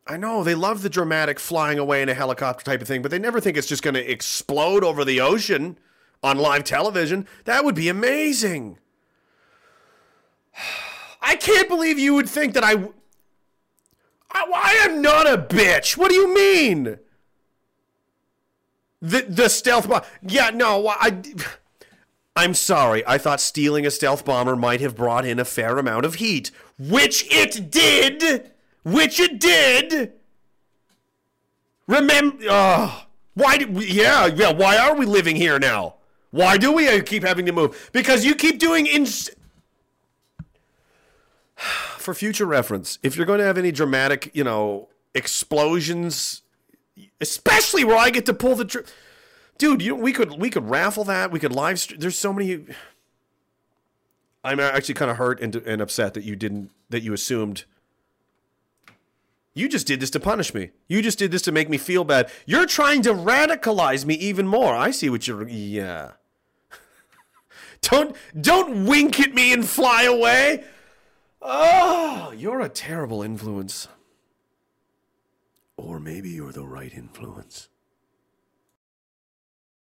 I 0.06 0.18
know 0.18 0.44
they 0.44 0.54
love 0.54 0.82
the 0.82 0.90
dramatic 0.90 1.40
flying 1.40 1.78
away 1.78 2.02
in 2.02 2.10
a 2.10 2.14
helicopter 2.14 2.64
type 2.64 2.82
of 2.82 2.88
thing, 2.88 3.00
but 3.00 3.10
they 3.10 3.18
never 3.18 3.40
think 3.40 3.56
it's 3.56 3.66
just 3.66 3.82
going 3.82 3.94
to 3.94 4.10
explode 4.10 4.84
over 4.84 5.04
the 5.04 5.20
ocean 5.20 5.78
on 6.22 6.38
live 6.38 6.64
television. 6.64 7.26
That 7.44 7.64
would 7.64 7.74
be 7.74 7.88
amazing. 7.88 8.78
I 11.22 11.36
can't 11.36 11.68
believe 11.68 11.98
you 11.98 12.14
would 12.14 12.28
think 12.28 12.54
that 12.54 12.64
I. 12.64 12.90
Am 14.86 15.00
not 15.00 15.26
a 15.26 15.38
bitch. 15.38 15.96
What 15.96 16.10
do 16.10 16.16
you 16.16 16.34
mean? 16.34 16.98
The 19.00 19.22
the 19.22 19.48
stealth 19.48 19.88
bomb. 19.88 20.02
Yeah, 20.22 20.50
no, 20.50 20.88
I. 20.88 21.22
I'm 22.36 22.52
sorry. 22.52 23.06
I 23.06 23.16
thought 23.16 23.40
stealing 23.40 23.86
a 23.86 23.90
stealth 23.92 24.24
bomber 24.24 24.56
might 24.56 24.80
have 24.80 24.96
brought 24.96 25.24
in 25.24 25.38
a 25.38 25.44
fair 25.44 25.78
amount 25.78 26.04
of 26.04 26.16
heat, 26.16 26.50
which 26.78 27.24
it 27.32 27.70
did. 27.70 28.50
Which 28.84 29.18
it 29.18 29.40
did. 29.40 30.12
Remember? 31.86 32.36
Uh, 32.48 33.00
why? 33.34 33.58
Do 33.58 33.68
we, 33.68 33.86
yeah, 33.86 34.26
yeah. 34.26 34.52
Why 34.52 34.76
are 34.78 34.94
we 34.94 35.06
living 35.06 35.36
here 35.36 35.58
now? 35.58 35.94
Why 36.30 36.56
do 36.56 36.72
we 36.72 37.00
keep 37.02 37.24
having 37.24 37.46
to 37.46 37.52
move? 37.52 37.90
Because 37.92 38.24
you 38.24 38.34
keep 38.34 38.58
doing 38.58 38.86
ins. 38.86 39.30
For 41.56 42.12
future 42.14 42.46
reference, 42.46 42.98
if 43.02 43.16
you're 43.16 43.26
going 43.26 43.38
to 43.38 43.44
have 43.44 43.56
any 43.56 43.72
dramatic, 43.72 44.30
you 44.34 44.44
know, 44.44 44.88
explosions, 45.14 46.42
especially 47.20 47.84
where 47.84 47.96
I 47.96 48.10
get 48.10 48.26
to 48.26 48.34
pull 48.34 48.56
the 48.56 48.64
tr- 48.66 48.80
dude, 49.56 49.80
you 49.80 49.94
we 49.94 50.12
could 50.12 50.38
we 50.38 50.50
could 50.50 50.68
raffle 50.68 51.04
that. 51.04 51.30
We 51.30 51.38
could 51.38 51.52
live. 51.52 51.80
St- 51.80 52.00
There's 52.00 52.18
so 52.18 52.32
many. 52.32 52.66
I'm 54.42 54.60
actually 54.60 54.94
kind 54.94 55.10
of 55.10 55.16
hurt 55.16 55.40
and, 55.40 55.56
and 55.56 55.80
upset 55.80 56.12
that 56.14 56.24
you 56.24 56.36
didn't 56.36 56.70
that 56.90 57.02
you 57.02 57.14
assumed. 57.14 57.64
You 59.54 59.68
just 59.68 59.86
did 59.86 60.00
this 60.00 60.10
to 60.10 60.20
punish 60.20 60.52
me. 60.52 60.70
You 60.88 61.00
just 61.00 61.18
did 61.18 61.30
this 61.30 61.42
to 61.42 61.52
make 61.52 61.68
me 61.68 61.78
feel 61.78 62.02
bad. 62.02 62.30
You're 62.44 62.66
trying 62.66 63.02
to 63.02 63.14
radicalize 63.14 64.04
me 64.04 64.14
even 64.14 64.48
more. 64.48 64.74
I 64.74 64.90
see 64.90 65.08
what 65.08 65.28
you're. 65.28 65.48
Yeah. 65.48 66.12
don't 67.80 68.16
don't 68.38 68.86
wink 68.86 69.20
at 69.20 69.32
me 69.32 69.52
and 69.52 69.66
fly 69.66 70.02
away. 70.02 70.64
Oh, 71.40 72.32
you're 72.36 72.62
a 72.62 72.68
terrible 72.68 73.22
influence. 73.22 73.86
Or 75.76 76.00
maybe 76.00 76.30
you're 76.30 76.52
the 76.52 76.66
right 76.66 76.92
influence. 76.92 77.68